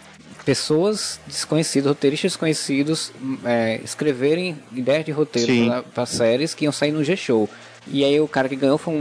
pessoas 0.45 1.21
desconhecidas, 1.27 1.89
roteiristas 1.89 2.33
desconhecidos, 2.33 3.13
é, 3.45 3.81
escreverem 3.85 4.59
ideias 4.73 5.05
de 5.05 5.13
roteiro 5.13 5.85
para 5.95 6.07
séries 6.07 6.55
que 6.55 6.65
iam 6.65 6.73
sair 6.73 6.93
no 6.93 7.05
G-Show. 7.05 7.49
E 7.87 8.05
aí 8.05 8.21
o 8.21 8.29
cara 8.29 8.49
que 8.49 8.57
ganhou 8.57 8.79
foi 8.79 8.95
um, 8.95 8.97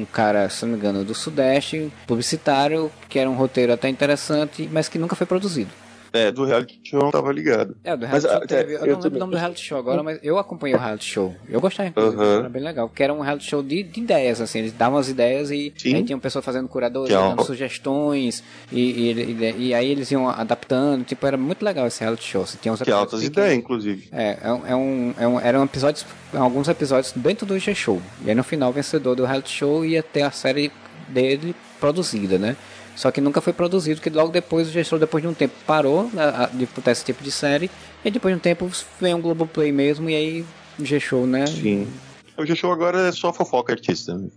um, 0.00 0.06
cara, 0.12 0.48
se 0.48 0.64
não 0.64 0.72
me 0.72 0.78
engano, 0.78 1.04
do 1.04 1.14
Sudeste, 1.14 1.90
publicitário, 2.06 2.90
que 3.08 3.18
era 3.18 3.28
um 3.28 3.34
roteiro 3.34 3.72
até 3.72 3.88
interessante, 3.88 4.68
mas 4.70 4.88
que 4.88 4.98
nunca 4.98 5.16
foi 5.16 5.26
produzido. 5.26 5.70
É, 6.16 6.32
do 6.32 6.44
reality 6.44 6.80
show 6.82 7.00
eu 7.00 7.04
não 7.04 7.10
tava 7.10 7.32
ligado. 7.32 7.76
É, 7.84 7.96
do 7.96 8.06
reality 8.06 8.26
mas, 8.26 8.38
show 8.38 8.46
teve, 8.46 8.74
eu, 8.74 8.78
eu 8.78 8.96
não 8.96 9.02
lembro 9.02 9.16
o 9.16 9.20
nome 9.20 9.32
do 9.32 9.38
reality 9.38 9.64
show 9.64 9.78
agora, 9.78 10.02
mas 10.02 10.18
eu 10.22 10.38
acompanhei 10.38 10.74
o 10.74 10.78
reality 10.78 11.04
show. 11.04 11.34
Eu 11.48 11.60
gostei, 11.60 11.86
inclusive, 11.86 12.22
uhum. 12.22 12.38
era 12.38 12.48
bem 12.48 12.62
legal. 12.62 12.88
Que 12.88 13.02
era 13.02 13.12
um 13.12 13.20
reality 13.20 13.46
show 13.46 13.62
de, 13.62 13.82
de 13.82 14.00
ideias, 14.00 14.40
assim, 14.40 14.60
eles 14.60 14.72
davam 14.72 14.98
as 14.98 15.08
ideias 15.08 15.50
e 15.50 15.72
Sim. 15.76 15.94
aí 15.94 16.04
tinham 16.04 16.18
pessoas 16.18 16.44
fazendo 16.44 16.68
curadoria, 16.68 17.16
dando 17.16 17.44
sugestões, 17.44 18.42
e, 18.72 18.80
e, 18.80 19.12
e, 19.12 19.54
e, 19.68 19.74
aí 19.74 19.90
eles 19.90 20.10
iam 20.10 20.28
adaptando, 20.28 21.04
tipo, 21.04 21.26
era 21.26 21.36
muito 21.36 21.64
legal 21.64 21.86
esse 21.86 22.00
reality 22.00 22.24
show. 22.24 22.46
Você 22.46 22.58
tinha 22.60 22.72
uns 22.72 22.82
que 22.82 22.90
altas 22.90 23.22
ideias, 23.22 23.54
inclusive. 23.54 24.08
É, 24.12 24.30
é, 24.30 24.38
é, 24.42 24.76
um, 24.76 25.14
é 25.18 25.28
um, 25.28 25.40
eram 25.40 25.64
episódios, 25.64 26.06
alguns 26.32 26.68
episódios 26.68 27.12
dentro 27.14 27.46
do 27.46 27.58
G-Show. 27.58 28.00
E 28.24 28.30
aí 28.30 28.34
no 28.34 28.44
final 28.44 28.70
o 28.70 28.72
vencedor 28.72 29.14
do 29.14 29.24
reality 29.24 29.50
show 29.50 29.84
ia 29.84 30.02
ter 30.02 30.22
a 30.22 30.30
série 30.30 30.72
dele 31.08 31.54
produzida, 31.78 32.38
né? 32.38 32.56
Só 32.96 33.10
que 33.10 33.20
nunca 33.20 33.40
foi 33.42 33.52
produzido, 33.52 34.00
que 34.00 34.08
logo 34.08 34.32
depois 34.32 34.68
o 34.68 34.72
gestor, 34.72 34.98
depois 34.98 35.22
de 35.22 35.28
um 35.28 35.34
tempo, 35.34 35.54
parou 35.66 36.10
né, 36.12 36.48
de 36.54 36.66
botar 36.66 36.90
esse 36.90 37.04
tipo 37.04 37.22
de 37.22 37.30
série. 37.30 37.70
E 38.02 38.10
depois 38.10 38.34
de 38.34 38.38
um 38.38 38.42
tempo 38.42 38.68
veio 38.98 39.16
um 39.16 39.20
Globoplay 39.20 39.70
mesmo, 39.70 40.08
e 40.08 40.14
aí 40.14 40.44
G-Show, 40.80 41.26
né? 41.26 41.46
Sim. 41.46 41.86
O 42.38 42.44
G-Show 42.44 42.72
agora 42.72 43.08
é 43.08 43.12
só 43.12 43.32
fofoca 43.32 43.72
artista. 43.72 44.14
Né? 44.14 44.28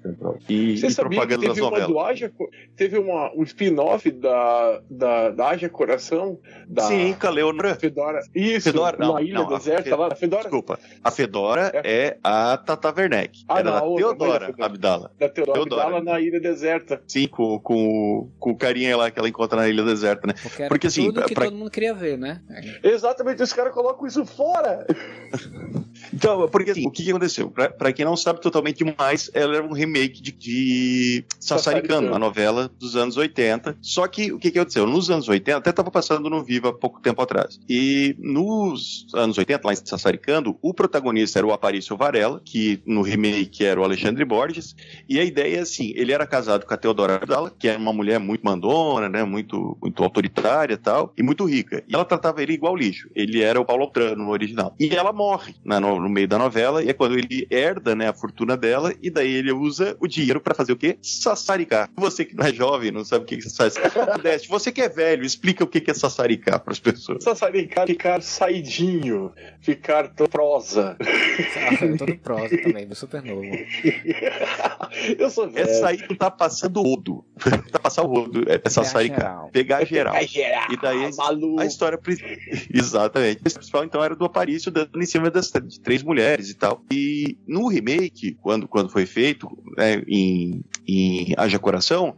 E, 0.48 0.78
Você 0.78 0.88
e 0.88 0.92
sabia 0.92 1.20
propaganda 1.20 1.48
que 1.48 1.54
teve 1.54 1.62
uma 1.62 1.88
do 1.88 2.00
Aja, 2.00 2.32
teve 2.76 2.98
uma, 2.98 3.32
um 3.36 3.44
spin-off 3.44 4.10
da, 4.12 4.82
da, 4.90 5.30
da 5.32 5.48
Aja 5.50 5.70
Coração? 5.70 6.40
Da, 6.68 6.84
Sim, 6.84 7.16
com 7.20 7.28
a 7.28 7.30
Leonora. 7.30 7.76
Fedora. 7.76 8.22
Isso, 8.34 8.72
Fedora, 8.72 8.98
não, 8.98 9.14
na 9.16 9.22
Ilha 9.22 9.34
não, 9.34 9.48
Deserta, 9.48 9.96
lá, 9.96 10.16
Fedora. 10.16 10.44
Desculpa, 10.44 10.80
a 11.04 11.12
Fedora 11.12 11.72
é, 11.74 11.82
é 11.84 12.18
a 12.24 12.58
Tata 12.58 12.94
Werneck. 12.96 13.44
Ah, 13.48 13.60
Era 13.60 13.72
não, 13.72 13.80
da 13.80 13.84
outra, 13.84 14.06
Teodora 14.06 14.56
Abdala. 14.60 15.12
Da 15.20 15.30
Teodora, 15.30 15.60
Teodora 15.60 15.84
Abdala 15.84 16.04
na 16.04 16.20
Ilha 16.20 16.40
Deserta. 16.40 17.02
Sim, 17.08 17.28
com, 17.28 17.60
com, 17.60 18.30
com 18.40 18.52
o 18.52 18.56
carinha 18.56 18.96
lá 18.96 19.12
que 19.12 19.20
ela 19.20 19.28
encontra 19.28 19.58
na 19.58 19.68
Ilha 19.68 19.84
Deserta, 19.84 20.28
né? 20.28 20.34
Porque, 20.42 20.68
Porque 20.68 20.88
assim... 20.88 21.06
Tudo 21.06 21.24
que 21.24 21.34
pra... 21.34 21.46
todo 21.46 21.58
mundo 21.58 21.72
queria 21.72 21.94
ver, 21.94 22.18
né? 22.18 22.42
Exatamente, 22.84 23.44
os 23.44 23.52
caras 23.52 23.74
colocam 23.74 24.08
isso 24.08 24.26
fora. 24.26 24.86
então, 26.14 26.48
porque 26.50 26.72
o 26.72 26.92
que, 26.92 27.04
que 27.04 27.10
aconteceu? 27.10 27.50
Pra, 27.50 27.70
pra 27.70 27.94
quem 27.94 28.06
não 28.06 28.18
sabe 28.18 28.42
totalmente 28.42 28.84
demais, 28.84 29.30
ela 29.34 29.58
era 29.58 29.66
um 29.66 29.74
remake 29.74 30.22
de, 30.22 30.32
de 30.32 31.26
Sassaricano, 31.40 32.08
uma 32.08 32.20
novela 32.20 32.70
dos 32.80 32.96
anos 32.96 33.18
80. 33.18 33.78
Só 33.82 34.08
que 34.08 34.32
o 34.32 34.40
que, 34.40 34.52
que 34.52 34.60
aconteceu? 34.60 34.86
Nos 34.86 35.10
anos 35.10 35.28
80, 35.28 35.58
até 35.58 35.70
estava 35.70 35.92
passando 35.92 36.30
no 36.30 36.44
Viva 36.44 36.70
há 36.70 36.74
pouco 36.74 37.00
tempo 37.00 37.22
atrás. 37.22 37.60
E 37.70 38.16
nos 38.20 39.08
anos 39.14 39.38
80, 39.38 39.66
lá 39.66 39.74
em 39.74 39.76
Sassaricando, 39.76 40.58
o 40.62 40.74
protagonista 40.74 41.40
era 41.40 41.48
o 41.48 41.54
Aparício 41.54 41.98
Varela, 41.98 42.42
que 42.44 42.82
no 42.86 43.02
remake 43.02 43.66
era 43.66 43.80
o 43.80 43.84
Alexandre 43.84 44.26
Borges. 44.26 44.76
E 45.08 45.20
a 45.20 45.24
ideia 45.24 45.58
é 45.58 45.62
assim: 45.62 45.94
ele 45.96 46.12
era 46.12 46.26
casado 46.26 46.66
com 46.66 46.74
a 46.74 46.78
Teodora 46.78 47.16
Abdala, 47.16 47.52
que 47.58 47.68
era 47.68 47.80
uma 47.80 47.94
mulher 47.94 48.20
muito 48.20 48.44
mandona, 48.44 49.10
né, 49.10 49.24
muito, 49.24 49.78
muito 49.82 50.04
autoritária 50.04 50.74
e 50.74 50.78
tal, 50.78 51.14
e 51.18 51.24
muito 51.24 51.46
rica. 51.46 51.84
E 51.88 51.94
ela 51.94 52.06
tratava 52.06 52.42
ele 52.42 52.54
igual 52.54 52.76
lixo. 52.76 53.10
Ele 53.16 53.42
era 53.42 53.60
o 53.60 53.66
Paulo 53.66 53.84
Altrano 53.84 54.24
no 54.24 54.32
original. 54.32 54.76
E 54.80 54.96
ela 54.96 55.14
morre 55.14 55.56
né, 55.64 55.80
no, 56.00 56.04
no 56.04 56.10
meio 56.10 56.28
da 56.28 56.38
novela, 56.38 56.84
e 56.84 56.90
é 56.90 56.94
quando 56.94 57.18
ele 57.18 57.48
herda 57.50 57.96
né, 57.96 58.08
a 58.08 58.14
fortuna 58.14 58.56
dela, 58.56 58.94
e 59.02 59.10
daí 59.10 59.32
ele 59.32 59.52
usa 59.52 59.96
o 60.00 60.08
dinheiro 60.08 60.40
para 60.40 60.56
fazer 60.56 60.72
o 60.72 60.78
quê? 60.78 60.98
Sassaricar. 61.02 61.90
Você 61.96 62.26
que 62.26 62.36
não 62.36 62.46
é 62.46 62.54
jovem, 62.54 62.92
não 62.92 63.04
sabe 63.04 63.24
o 63.24 63.28
que 63.28 63.36
é 63.36 63.42
sassaricar. 63.42 64.20
Você 64.48 64.72
que 64.72 64.82
é 64.82 64.90
velho, 64.90 65.26
explica 65.26 65.64
o 65.64 65.68
que 65.68 65.90
é 65.90 65.94
sassaricar 65.94 66.60
para 66.60 66.74
as 66.74 66.80
pessoas. 66.80 67.24
Sassaricar, 67.24 67.88
ficar 67.88 68.22
saidinho, 68.22 69.32
ficar 69.62 70.10
prosa. 70.30 70.98
Ah, 71.00 71.98
todo 71.98 72.18
prosa 72.18 72.58
também, 72.58 72.88
do 72.88 72.96
super 72.96 73.22
novo. 73.24 73.42
Eu 75.18 75.30
sou 75.30 75.50
velho. 75.50 75.70
Essa 75.70 75.90
aí 75.90 75.98
tá 76.18 76.32
passando 76.32 76.82
rodo. 76.82 77.26
tá 77.72 77.80
passando 77.80 78.08
rodo, 78.08 78.44
é 78.48 78.70
sassaricar. 78.70 79.50
Pegar 79.52 79.86
geral. 79.86 80.14
Pegar 80.14 80.28
geral. 80.28 80.72
E 80.72 80.78
daí 80.78 81.16
maluco. 81.16 81.60
a 81.60 81.66
história. 81.66 82.00
Exatamente. 82.74 83.40
O 83.40 83.44
principal 83.44 83.84
então 83.84 84.04
era 84.04 84.16
do 84.16 84.26
Aparício 84.26 84.72
dando 84.72 85.02
em 85.02 85.06
cima 85.06 85.30
das, 85.30 85.52
de 85.52 85.79
três 85.84 86.04
mulheres 86.04 86.50
e 86.50 86.54
tal. 86.56 86.84
E 86.92 87.38
no 87.48 87.68
remake, 87.68 88.38
quando, 88.42 88.68
quando 88.68 88.90
foi 88.90 89.06
feito 89.06 89.48
né, 89.78 90.02
em, 90.08 90.62
em 90.88 91.34
Haja 91.38 91.60
Coração, 91.60 92.16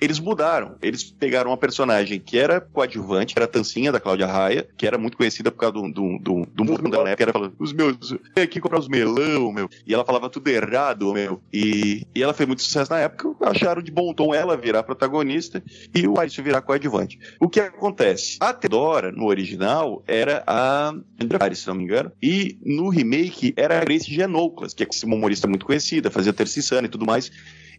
eles 0.00 0.18
mudaram. 0.18 0.76
Eles 0.82 1.04
pegaram 1.04 1.50
uma 1.50 1.56
personagem 1.56 2.20
que 2.20 2.38
era 2.38 2.60
coadjuvante, 2.60 3.34
era 3.36 3.44
a 3.44 3.48
Tancinha 3.48 3.92
da 3.92 4.00
Cláudia 4.00 4.26
Raia, 4.26 4.66
que 4.76 4.86
era 4.86 4.98
muito 4.98 5.16
conhecida 5.16 5.50
por 5.50 5.58
causa 5.58 5.74
do, 5.74 5.88
do, 5.88 6.18
do, 6.18 6.46
do 6.46 6.64
mundo 6.64 6.90
dela, 6.90 7.04
né? 7.04 7.16
Que 7.16 7.22
era 7.22 7.32
falando, 7.32 7.54
os 7.58 7.72
meus, 7.72 8.10
vem 8.34 8.44
aqui 8.44 8.60
comprar 8.60 8.78
os 8.78 8.88
melão, 8.88 9.52
meu. 9.52 9.68
E 9.86 9.94
ela 9.94 10.04
falava 10.04 10.28
tudo 10.28 10.48
errado, 10.48 11.12
meu. 11.12 11.40
E, 11.52 12.06
e 12.14 12.22
ela 12.22 12.34
fez 12.34 12.46
muito 12.46 12.62
sucesso 12.62 12.90
na 12.90 13.00
época, 13.00 13.34
acharam 13.46 13.82
de 13.82 13.90
bom 13.90 14.12
tom 14.12 14.34
ela 14.34 14.56
virar 14.56 14.82
protagonista 14.82 15.62
e 15.94 16.06
o 16.06 16.18
Alice 16.18 16.40
virar 16.40 16.62
coadjuvante. 16.62 17.18
O 17.40 17.48
que 17.48 17.60
acontece? 17.60 18.36
A 18.40 18.52
Teodora, 18.52 19.12
no 19.12 19.26
original, 19.26 20.02
era 20.06 20.42
a 20.46 20.94
André 21.20 21.54
se 21.54 21.66
não 21.66 21.74
me 21.74 21.84
engano, 21.84 22.10
e 22.22 22.58
no 22.64 22.88
remake 22.88 23.52
era 23.56 23.78
a 23.78 23.84
Grace 23.84 24.10
Genouclas, 24.10 24.72
que 24.72 24.82
é 24.82 24.86
uma 25.04 25.16
humorista 25.16 25.46
muito 25.46 25.66
conhecida, 25.66 26.10
fazia 26.10 26.32
Terça 26.32 26.54
e 26.82 26.88
tudo 26.88 27.04
mais. 27.04 27.30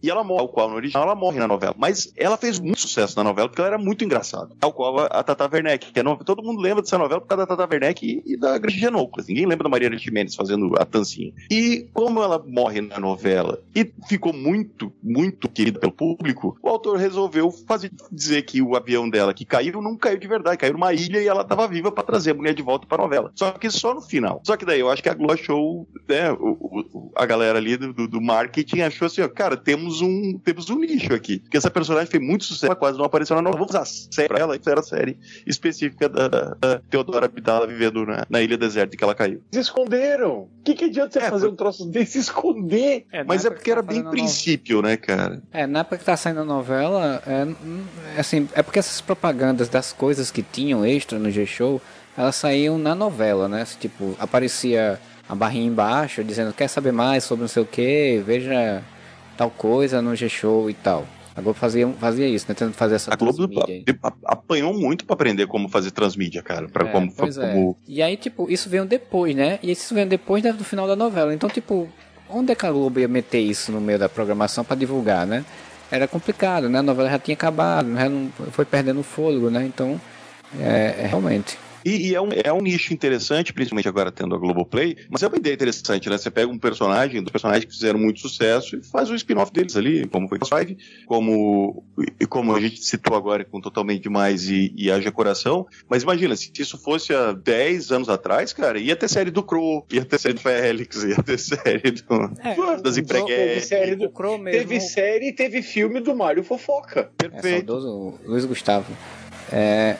E 0.06 0.10
ela 0.10 0.22
morre, 0.22 0.46
tal 0.46 0.48
qual 0.48 0.70
no 0.70 0.76
original, 0.76 1.02
ela 1.02 1.14
morre 1.14 1.38
na 1.38 1.48
novela. 1.48 1.74
Mas 1.76 2.12
ela 2.16 2.36
fez 2.36 2.60
muito 2.60 2.80
sucesso 2.80 3.16
na 3.16 3.24
novela, 3.24 3.48
porque 3.48 3.60
ela 3.60 3.70
era 3.70 3.78
muito 3.78 4.04
engraçada. 4.04 4.54
Tal 4.60 4.72
qual 4.72 5.00
a, 5.00 5.06
a 5.06 5.22
Tata 5.22 5.48
Werneck, 5.52 5.92
que 5.92 5.98
é 5.98 6.02
no... 6.02 6.16
todo 6.16 6.42
mundo 6.42 6.60
lembra 6.60 6.82
dessa 6.82 6.96
novela 6.96 7.20
por 7.20 7.26
causa 7.26 7.44
da 7.44 7.56
Tata 7.56 7.74
Werneck 7.74 8.06
e, 8.06 8.34
e 8.34 8.36
da 8.36 8.56
Grace 8.58 8.78
Genouclas. 8.78 9.26
Ninguém 9.26 9.46
lembra 9.46 9.64
da 9.64 9.70
Maria 9.70 9.90
Jimenez 9.96 10.34
fazendo 10.34 10.72
a 10.78 10.84
Tancinha. 10.84 11.32
E 11.50 11.88
como 11.92 12.22
ela 12.22 12.38
morre 12.38 12.80
na 12.80 13.00
novela 13.00 13.60
e 13.74 13.90
ficou 14.08 14.32
muito, 14.32 14.92
muito 15.02 15.48
querida 15.48 15.80
pelo 15.80 15.92
público, 15.92 16.56
o 16.62 16.68
autor 16.68 16.98
resolveu 16.98 17.50
fazer, 17.50 17.90
dizer 18.12 18.42
que 18.42 18.62
o 18.62 18.76
avião 18.76 19.08
dela 19.10 19.34
que 19.34 19.44
caiu 19.44 19.82
não 19.82 19.96
caiu 19.96 20.18
de 20.18 20.28
verdade, 20.28 20.58
caiu 20.58 20.74
numa 20.74 20.92
ilha 20.92 21.20
e 21.20 21.26
ela 21.26 21.42
estava 21.42 21.66
viva 21.66 21.90
para 21.90 22.04
trazer 22.04 22.30
a 22.30 22.34
mulher 22.34 22.54
de 22.54 22.62
volta 22.62 22.86
para 22.86 23.02
a 23.02 23.06
novela. 23.06 23.32
Só 23.34 23.50
que 23.52 23.70
só 23.70 23.92
no 23.92 24.00
final. 24.00 24.40
Só 24.44 24.56
que 24.56 24.64
daí 24.64 24.80
eu 24.80 24.88
acho 24.90 25.02
que 25.02 25.08
a 25.08 25.14
Globo 25.14 25.32
achou, 25.32 25.88
né, 26.08 26.30
o, 26.30 26.56
o, 26.92 27.12
a 27.16 27.26
galera 27.26 27.58
ali 27.58 27.76
do, 27.76 28.06
do 28.06 28.20
marketing 28.20 28.82
achou 28.82 29.06
assim, 29.06 29.22
ó, 29.22 29.28
cara, 29.28 29.56
temos 29.56 29.95
um, 30.00 30.38
temos 30.38 30.68
um 30.70 30.78
nicho 30.78 31.12
aqui. 31.12 31.38
Porque 31.38 31.56
essa 31.56 31.70
personagem 31.70 32.10
fez 32.10 32.22
muito 32.22 32.44
sucesso, 32.44 32.66
ela 32.66 32.76
quase 32.76 32.98
não 32.98 33.04
apareceu 33.04 33.36
na 33.36 33.42
novela. 33.42 33.58
Vamos 33.66 33.74
usar 33.74 33.84
série 33.84 34.28
pra 34.28 34.38
ela, 34.38 34.56
isso 34.56 34.68
era 34.68 34.80
a 34.80 34.82
série 34.82 35.18
específica 35.46 36.08
da, 36.08 36.28
da 36.28 36.78
Teodora 36.90 37.26
Abdala 37.26 37.66
vivendo 37.66 38.04
na, 38.04 38.26
na, 38.28 38.40
ilha 38.40 38.56
deserta 38.56 38.96
que 38.96 39.02
ela 39.02 39.14
caiu. 39.14 39.42
Se 39.52 39.60
esconderam! 39.60 40.48
O 40.60 40.62
que, 40.64 40.74
que 40.74 40.84
adianta 40.84 41.12
você 41.12 41.26
é, 41.26 41.30
fazer 41.30 41.44
foi... 41.44 41.52
um 41.52 41.56
troço 41.56 41.86
desse 41.86 42.18
esconder? 42.18 43.06
É, 43.12 43.24
Mas 43.24 43.44
é 43.44 43.50
porque 43.50 43.70
era 43.70 43.82
tá 43.82 43.92
bem 43.92 44.02
princípio, 44.04 44.76
no... 44.76 44.88
né, 44.88 44.96
cara? 44.96 45.42
É, 45.52 45.66
na 45.66 45.80
época 45.80 45.98
que 45.98 46.04
tá 46.04 46.16
saindo 46.16 46.40
a 46.40 46.44
novela, 46.44 47.22
é, 47.26 47.46
é, 48.16 48.20
assim, 48.20 48.48
é 48.54 48.62
porque 48.62 48.78
essas 48.78 49.00
propagandas 49.00 49.68
das 49.68 49.92
coisas 49.92 50.30
que 50.30 50.42
tinham 50.42 50.84
extra 50.84 51.18
no 51.18 51.30
G-Show, 51.30 51.80
elas 52.16 52.36
saíam 52.36 52.78
na 52.78 52.94
novela, 52.94 53.48
né? 53.48 53.66
Tipo, 53.78 54.16
aparecia 54.18 54.98
a 55.28 55.34
barrinha 55.34 55.66
embaixo, 55.66 56.22
dizendo 56.24 56.52
quer 56.52 56.68
saber 56.68 56.92
mais 56.92 57.24
sobre 57.24 57.42
não 57.42 57.48
sei 57.48 57.62
o 57.62 57.66
que, 57.66 58.22
veja 58.24 58.82
tal 59.36 59.50
coisa 59.50 60.00
no 60.00 60.14
G-Show 60.14 60.70
e 60.70 60.74
tal. 60.74 61.06
A 61.36 61.42
Globo 61.42 61.58
fazia, 61.58 61.86
fazia 62.00 62.26
isso, 62.26 62.46
né? 62.48 62.54
Tentando 62.54 62.72
fazer 62.72 62.94
essa 62.94 63.12
A 63.12 63.16
Globo 63.16 63.46
apanhou 64.24 64.72
muito 64.72 65.04
para 65.04 65.12
aprender 65.12 65.46
como 65.46 65.68
fazer 65.68 65.90
transmídia, 65.90 66.42
cara. 66.42 66.66
Pra 66.66 66.88
é, 66.88 66.90
como, 66.90 67.12
pois 67.12 67.36
como... 67.36 67.76
É. 67.86 67.92
E 67.92 68.02
aí, 68.02 68.16
tipo, 68.16 68.50
isso 68.50 68.70
veio 68.70 68.86
depois, 68.86 69.36
né? 69.36 69.58
E 69.62 69.70
isso 69.70 69.94
veio 69.94 70.06
depois 70.06 70.42
do 70.42 70.64
final 70.64 70.86
da 70.86 70.96
novela. 70.96 71.34
Então, 71.34 71.50
tipo, 71.50 71.86
onde 72.30 72.52
é 72.52 72.54
que 72.54 72.64
a 72.64 72.72
Globo 72.72 72.98
ia 72.98 73.06
meter 73.06 73.40
isso 73.40 73.70
no 73.70 73.82
meio 73.82 73.98
da 73.98 74.08
programação 74.08 74.64
para 74.64 74.76
divulgar, 74.76 75.26
né? 75.26 75.44
Era 75.90 76.08
complicado, 76.08 76.70
né? 76.70 76.78
A 76.78 76.82
novela 76.82 77.10
já 77.10 77.18
tinha 77.18 77.34
acabado, 77.34 77.94
já 77.94 78.08
não 78.08 78.30
foi 78.50 78.64
perdendo 78.64 79.00
o 79.00 79.04
fôlego, 79.04 79.50
né? 79.50 79.66
Então, 79.66 80.00
é, 80.58 81.02
é 81.02 81.06
realmente. 81.06 81.58
E, 81.86 82.08
e, 82.08 82.14
é, 82.16 82.20
um, 82.20 82.30
é 82.32 82.52
um 82.52 82.60
nicho 82.60 82.92
interessante, 82.92 83.52
principalmente 83.52 83.88
agora 83.88 84.10
tendo 84.10 84.34
a 84.34 84.38
Globoplay, 84.38 84.96
mas 85.08 85.22
é 85.22 85.28
uma 85.28 85.36
ideia 85.36 85.54
interessante, 85.54 86.10
né? 86.10 86.18
Você 86.18 86.32
pega 86.32 86.50
um 86.50 86.58
personagem, 86.58 87.22
dos 87.22 87.30
personagens 87.30 87.64
que 87.64 87.72
fizeram 87.72 87.96
muito 87.96 88.18
sucesso 88.18 88.74
e 88.76 88.82
faz 88.82 89.08
um 89.08 89.14
spin-off 89.14 89.52
deles 89.52 89.76
ali, 89.76 90.04
como 90.08 90.28
foi 90.28 90.40
Five, 90.44 90.76
como, 91.06 91.84
e 92.18 92.26
como 92.26 92.56
a 92.56 92.60
gente 92.60 92.84
citou 92.84 93.16
agora 93.16 93.44
com 93.44 93.60
Totalmente 93.60 94.02
Demais 94.02 94.50
e, 94.50 94.74
e 94.76 94.90
Haja 94.90 95.12
Coração, 95.12 95.64
mas 95.88 96.02
imagina, 96.02 96.34
se 96.34 96.50
isso 96.58 96.76
fosse 96.76 97.14
há 97.14 97.30
10 97.30 97.92
anos 97.92 98.08
atrás, 98.08 98.52
cara, 98.52 98.80
ia 98.80 98.96
ter 98.96 99.06
série 99.06 99.30
do 99.30 99.44
Crow, 99.44 99.86
ia 99.92 100.04
ter 100.04 100.18
série 100.18 100.34
do 100.34 100.40
Félix, 100.40 101.04
ia 101.04 101.22
ter 101.22 101.38
série 101.38 101.92
do, 101.92 102.14
é, 102.40 102.56
das 102.82 102.96
empreguetes. 102.96 103.36
Teve 103.36 103.60
série 103.60 103.94
do 103.94 104.10
Crow 104.10 104.36
mesmo. 104.38 104.58
Teve 104.58 104.80
série 104.80 105.28
e 105.28 105.32
teve 105.32 105.62
filme 105.62 106.00
do 106.00 106.16
Mário 106.16 106.42
Fofoca. 106.42 107.12
Perfeito. 107.16 107.46
É 107.46 107.56
saudoso 107.58 108.18
Luiz 108.24 108.44
Gustavo. 108.44 108.92
É, 109.52 109.96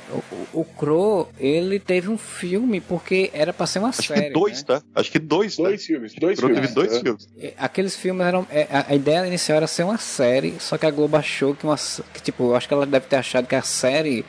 o, 0.52 0.60
o 0.60 0.64
Crow, 0.64 1.28
ele 1.39 1.78
teve 1.78 2.09
um 2.09 2.18
filme 2.18 2.81
porque 2.81 3.31
era 3.32 3.52
pra 3.52 3.66
ser 3.66 3.78
uma 3.78 3.90
Acho 3.90 4.02
série. 4.02 4.23
Que 4.27 4.31
dois, 4.32 4.59
né? 4.59 4.64
tá? 4.66 4.82
Acho 4.94 5.12
que 5.12 5.18
dois, 5.18 5.56
Dois 5.56 5.81
tá? 5.81 5.86
filmes. 5.86 6.14
Dois 6.14 6.39
Crow 6.39 6.51
filmes. 6.52 6.73
teve 6.73 6.74
dois 6.74 6.97
é. 6.97 7.01
filmes. 7.01 7.28
Aqueles 7.56 7.94
filmes 7.97 8.27
eram. 8.27 8.47
é, 8.51 8.66
A, 8.70 8.86
a 8.89 8.94
ideia 8.94 9.27
inicial 9.27 9.59
era 9.59 9.66
ser 9.66 9.85
uma 9.85 9.98
série, 9.98 10.55
só 10.59 10.77
que 10.77 10.85
a 10.86 10.90
Globo 10.90 11.16
achou 11.16 11.55
que 11.55 11.64
uma. 11.64 11.77
Que, 12.12 12.20
tipo, 12.20 12.44
eu 12.44 12.56
acho 12.56 12.66
que 12.66 12.74
ela 12.74 12.86
deve 12.86 13.06
ter 13.06 13.16
achado 13.16 13.47
que 13.47 13.55
a 13.55 13.62
série 13.62 14.24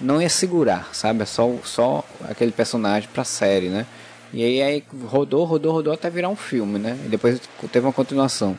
não 0.00 0.20
ia 0.20 0.28
segurar, 0.28 0.90
sabe? 0.92 1.22
É 1.22 1.26
só, 1.26 1.50
só 1.64 2.04
aquele 2.28 2.52
personagem 2.52 3.08
pra 3.12 3.24
série, 3.24 3.68
né? 3.68 3.86
E 4.32 4.44
aí, 4.44 4.60
aí 4.62 4.84
rodou, 5.06 5.44
rodou, 5.46 5.72
rodou 5.72 5.92
até 5.94 6.10
virar 6.10 6.28
um 6.28 6.36
filme, 6.36 6.78
né? 6.78 6.98
E 7.06 7.08
depois 7.08 7.40
teve 7.72 7.86
uma 7.86 7.92
continuação. 7.92 8.58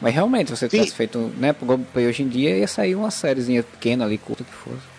Mas 0.00 0.14
realmente, 0.14 0.48
se 0.48 0.56
você 0.56 0.68
tivesse 0.68 0.94
feito, 0.94 1.18
né, 1.36 1.52
pro 1.52 1.66
Globo 1.66 1.86
Play 1.92 2.08
hoje 2.08 2.22
em 2.22 2.28
dia, 2.28 2.56
ia 2.56 2.66
sair 2.66 2.94
uma 2.96 3.10
sériezinha 3.10 3.62
pequena 3.62 4.04
ali, 4.04 4.16
curta 4.18 4.42
que 4.42 4.50
fosse. 4.50 4.91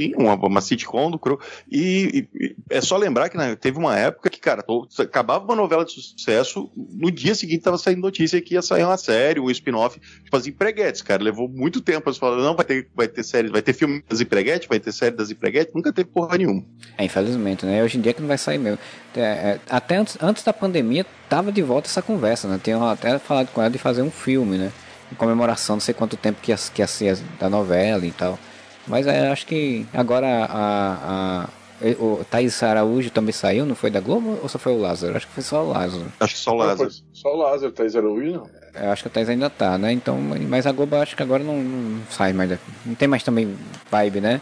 Sim, 0.00 0.14
uma, 0.16 0.34
uma 0.34 0.62
sitcom 0.62 1.10
do 1.10 1.18
Crow. 1.18 1.38
E, 1.70 2.26
e, 2.34 2.56
é 2.70 2.80
só 2.80 2.96
lembrar 2.96 3.28
que 3.28 3.36
né, 3.36 3.54
teve 3.54 3.76
uma 3.76 3.98
época 3.98 4.30
que, 4.30 4.40
cara, 4.40 4.64
acabava 4.98 5.44
uma 5.44 5.54
novela 5.54 5.84
de 5.84 5.92
sucesso, 5.92 6.70
no 6.74 7.10
dia 7.10 7.34
seguinte 7.34 7.60
tava 7.60 7.76
saindo 7.76 8.00
notícia 8.00 8.40
que 8.40 8.54
ia 8.54 8.62
sair 8.62 8.82
uma 8.82 8.96
série, 8.96 9.38
um 9.38 9.50
spin-off, 9.50 10.00
tipo 10.00 10.34
as 10.34 10.46
empreguetes, 10.46 11.02
cara. 11.02 11.22
Levou 11.22 11.46
muito 11.46 11.82
tempo 11.82 12.08
eles 12.08 12.16
falaram, 12.16 12.42
não, 12.42 12.56
vai 12.56 12.64
ter, 12.64 12.88
vai 12.94 13.08
ter 13.08 13.22
série, 13.22 13.48
vai 13.48 13.60
ter 13.60 13.74
filme 13.74 14.02
das 14.08 14.22
empreguetes, 14.22 14.66
vai 14.66 14.80
ter 14.80 14.90
série 14.90 15.14
das 15.14 15.30
empreguetes, 15.30 15.74
nunca 15.74 15.92
teve 15.92 16.08
porra 16.08 16.38
nenhuma. 16.38 16.64
É, 16.96 17.04
infelizmente, 17.04 17.66
né? 17.66 17.84
Hoje 17.84 17.98
em 17.98 18.00
dia 18.00 18.14
que 18.14 18.22
não 18.22 18.28
vai 18.28 18.38
sair 18.38 18.58
mesmo. 18.58 18.78
É, 19.14 19.20
é, 19.20 19.60
até 19.68 19.96
antes, 19.96 20.16
antes 20.22 20.42
da 20.42 20.54
pandemia, 20.54 21.04
tava 21.28 21.52
de 21.52 21.60
volta 21.60 21.88
essa 21.88 22.00
conversa, 22.00 22.48
né? 22.48 22.58
Tinha 22.62 22.78
até 22.90 23.18
falado 23.18 23.48
com 23.48 23.60
ela 23.60 23.70
de 23.70 23.78
fazer 23.78 24.00
um 24.00 24.10
filme, 24.10 24.56
né? 24.56 24.72
Em 25.12 25.14
comemoração, 25.14 25.76
não 25.76 25.80
sei 25.80 25.92
quanto 25.92 26.16
tempo 26.16 26.40
que 26.40 26.52
ia, 26.52 26.56
que 26.72 26.80
ia 26.80 26.86
ser 26.86 27.18
da 27.38 27.50
novela 27.50 28.06
e 28.06 28.12
tal. 28.12 28.38
Mas 28.90 29.06
é, 29.06 29.30
acho 29.30 29.46
que 29.46 29.86
agora 29.94 30.26
a, 30.44 31.48
a, 31.80 31.94
o 32.00 32.24
Thaís 32.28 32.60
Araújo 32.62 33.10
também 33.10 33.32
saiu, 33.32 33.64
não 33.64 33.76
foi 33.76 33.90
da 33.90 34.00
Globo 34.00 34.38
ou 34.42 34.48
só 34.48 34.58
foi 34.58 34.72
o 34.72 34.80
Lázaro? 34.80 35.16
Acho 35.16 35.28
que 35.28 35.32
foi 35.32 35.42
só 35.44 35.64
o 35.64 35.68
Lázaro. 35.70 36.04
Acho 36.18 36.34
que 36.34 36.40
só 36.40 36.50
o 36.50 36.56
Lázaro. 36.56 36.90
Só 37.12 37.28
o 37.34 37.36
Lázaro, 37.36 37.72
Thaís 37.72 37.94
Araújo 37.94 38.32
não. 38.32 38.50
Eu 38.74 38.90
acho 38.90 39.02
que 39.02 39.08
a 39.08 39.10
Thaís 39.10 39.28
ainda 39.28 39.48
tá, 39.48 39.78
né? 39.78 39.92
Então, 39.92 40.18
mas 40.20 40.66
a 40.66 40.72
Globo 40.72 40.96
acho 40.96 41.16
que 41.16 41.22
agora 41.22 41.42
não, 41.42 41.56
não 41.62 42.02
sai 42.10 42.32
mais. 42.32 42.50
Não 42.84 42.94
tem 42.96 43.06
mais 43.06 43.22
também 43.22 43.56
vibe, 43.90 44.20
né? 44.20 44.40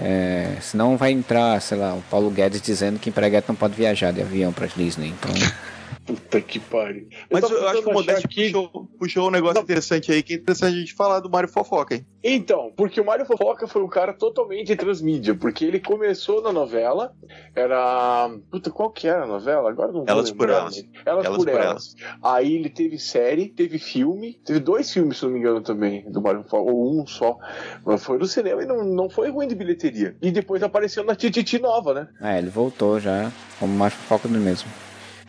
É, 0.00 0.56
senão 0.60 0.96
vai 0.96 1.12
entrar, 1.12 1.60
sei 1.60 1.76
lá, 1.76 1.92
o 1.92 2.02
Paulo 2.10 2.30
Guedes 2.30 2.62
dizendo 2.62 2.98
que 2.98 3.10
empregado 3.10 3.44
não 3.48 3.54
pode 3.54 3.74
viajar 3.74 4.10
de 4.10 4.22
avião 4.22 4.52
para 4.52 4.66
Disney. 4.66 5.08
Então. 5.08 5.30
Puta 6.04 6.40
que 6.40 6.58
pariu. 6.58 7.08
Mas 7.30 7.44
eu, 7.44 7.58
eu 7.58 7.68
acho 7.68 7.82
que 7.82 7.88
o 7.88 7.92
Modeste 7.92 8.26
aqui... 8.26 8.52
puxou, 8.52 8.88
puxou 8.98 9.28
um 9.28 9.30
negócio 9.30 9.56
Não. 9.56 9.62
interessante 9.62 10.10
aí, 10.10 10.22
que 10.22 10.34
é 10.34 10.36
interessante 10.36 10.74
a 10.74 10.78
gente 10.78 10.94
falar 10.94 11.20
do 11.20 11.30
Mário 11.30 11.48
Fofoca, 11.48 11.94
hein? 11.94 12.06
Então, 12.24 12.72
porque 12.76 13.00
o 13.00 13.04
Mário 13.04 13.24
Fofoca 13.24 13.66
foi 13.68 13.82
um 13.82 13.88
cara 13.88 14.12
totalmente 14.12 14.74
transmídia, 14.74 15.34
porque 15.34 15.64
ele 15.64 15.78
começou 15.78 16.42
na 16.42 16.52
novela, 16.52 17.12
era. 17.54 18.30
Puta, 18.50 18.70
qual 18.70 18.90
que 18.90 19.06
era 19.06 19.24
a 19.24 19.26
novela? 19.26 19.70
Agora 19.70 19.92
não 19.92 20.04
Elas 20.06 20.30
por. 20.32 20.50
Elas. 20.50 20.84
Elas, 21.04 21.24
Elas 21.24 21.38
por, 21.38 21.50
por 21.50 21.60
elas. 21.60 21.94
Aí 22.22 22.54
ele 22.54 22.68
teve 22.68 22.98
série, 22.98 23.48
teve 23.48 23.78
filme, 23.78 24.40
teve 24.44 24.58
dois 24.58 24.92
filmes, 24.92 25.18
se 25.18 25.24
não 25.24 25.32
me 25.32 25.38
engano, 25.38 25.60
também, 25.60 26.10
do 26.10 26.20
Mário 26.20 26.42
Fofoca, 26.42 26.70
ou 26.70 27.00
um 27.00 27.06
só. 27.06 27.38
Mas 27.84 28.02
foi 28.04 28.18
no 28.18 28.26
cinema 28.26 28.62
e 28.62 28.66
não, 28.66 28.84
não 28.84 29.08
foi 29.08 29.30
ruim 29.30 29.46
de 29.46 29.54
bilheteria. 29.54 30.16
E 30.20 30.30
depois 30.30 30.62
apareceu 30.62 31.04
na 31.04 31.14
Tititi 31.14 31.58
Nova, 31.58 31.94
né? 31.94 32.08
É, 32.20 32.38
ele 32.38 32.50
voltou 32.50 32.98
já 32.98 33.30
como 33.58 33.72
Mário 33.74 33.96
Fofoca 33.96 34.28
do 34.28 34.38
mesmo. 34.38 34.68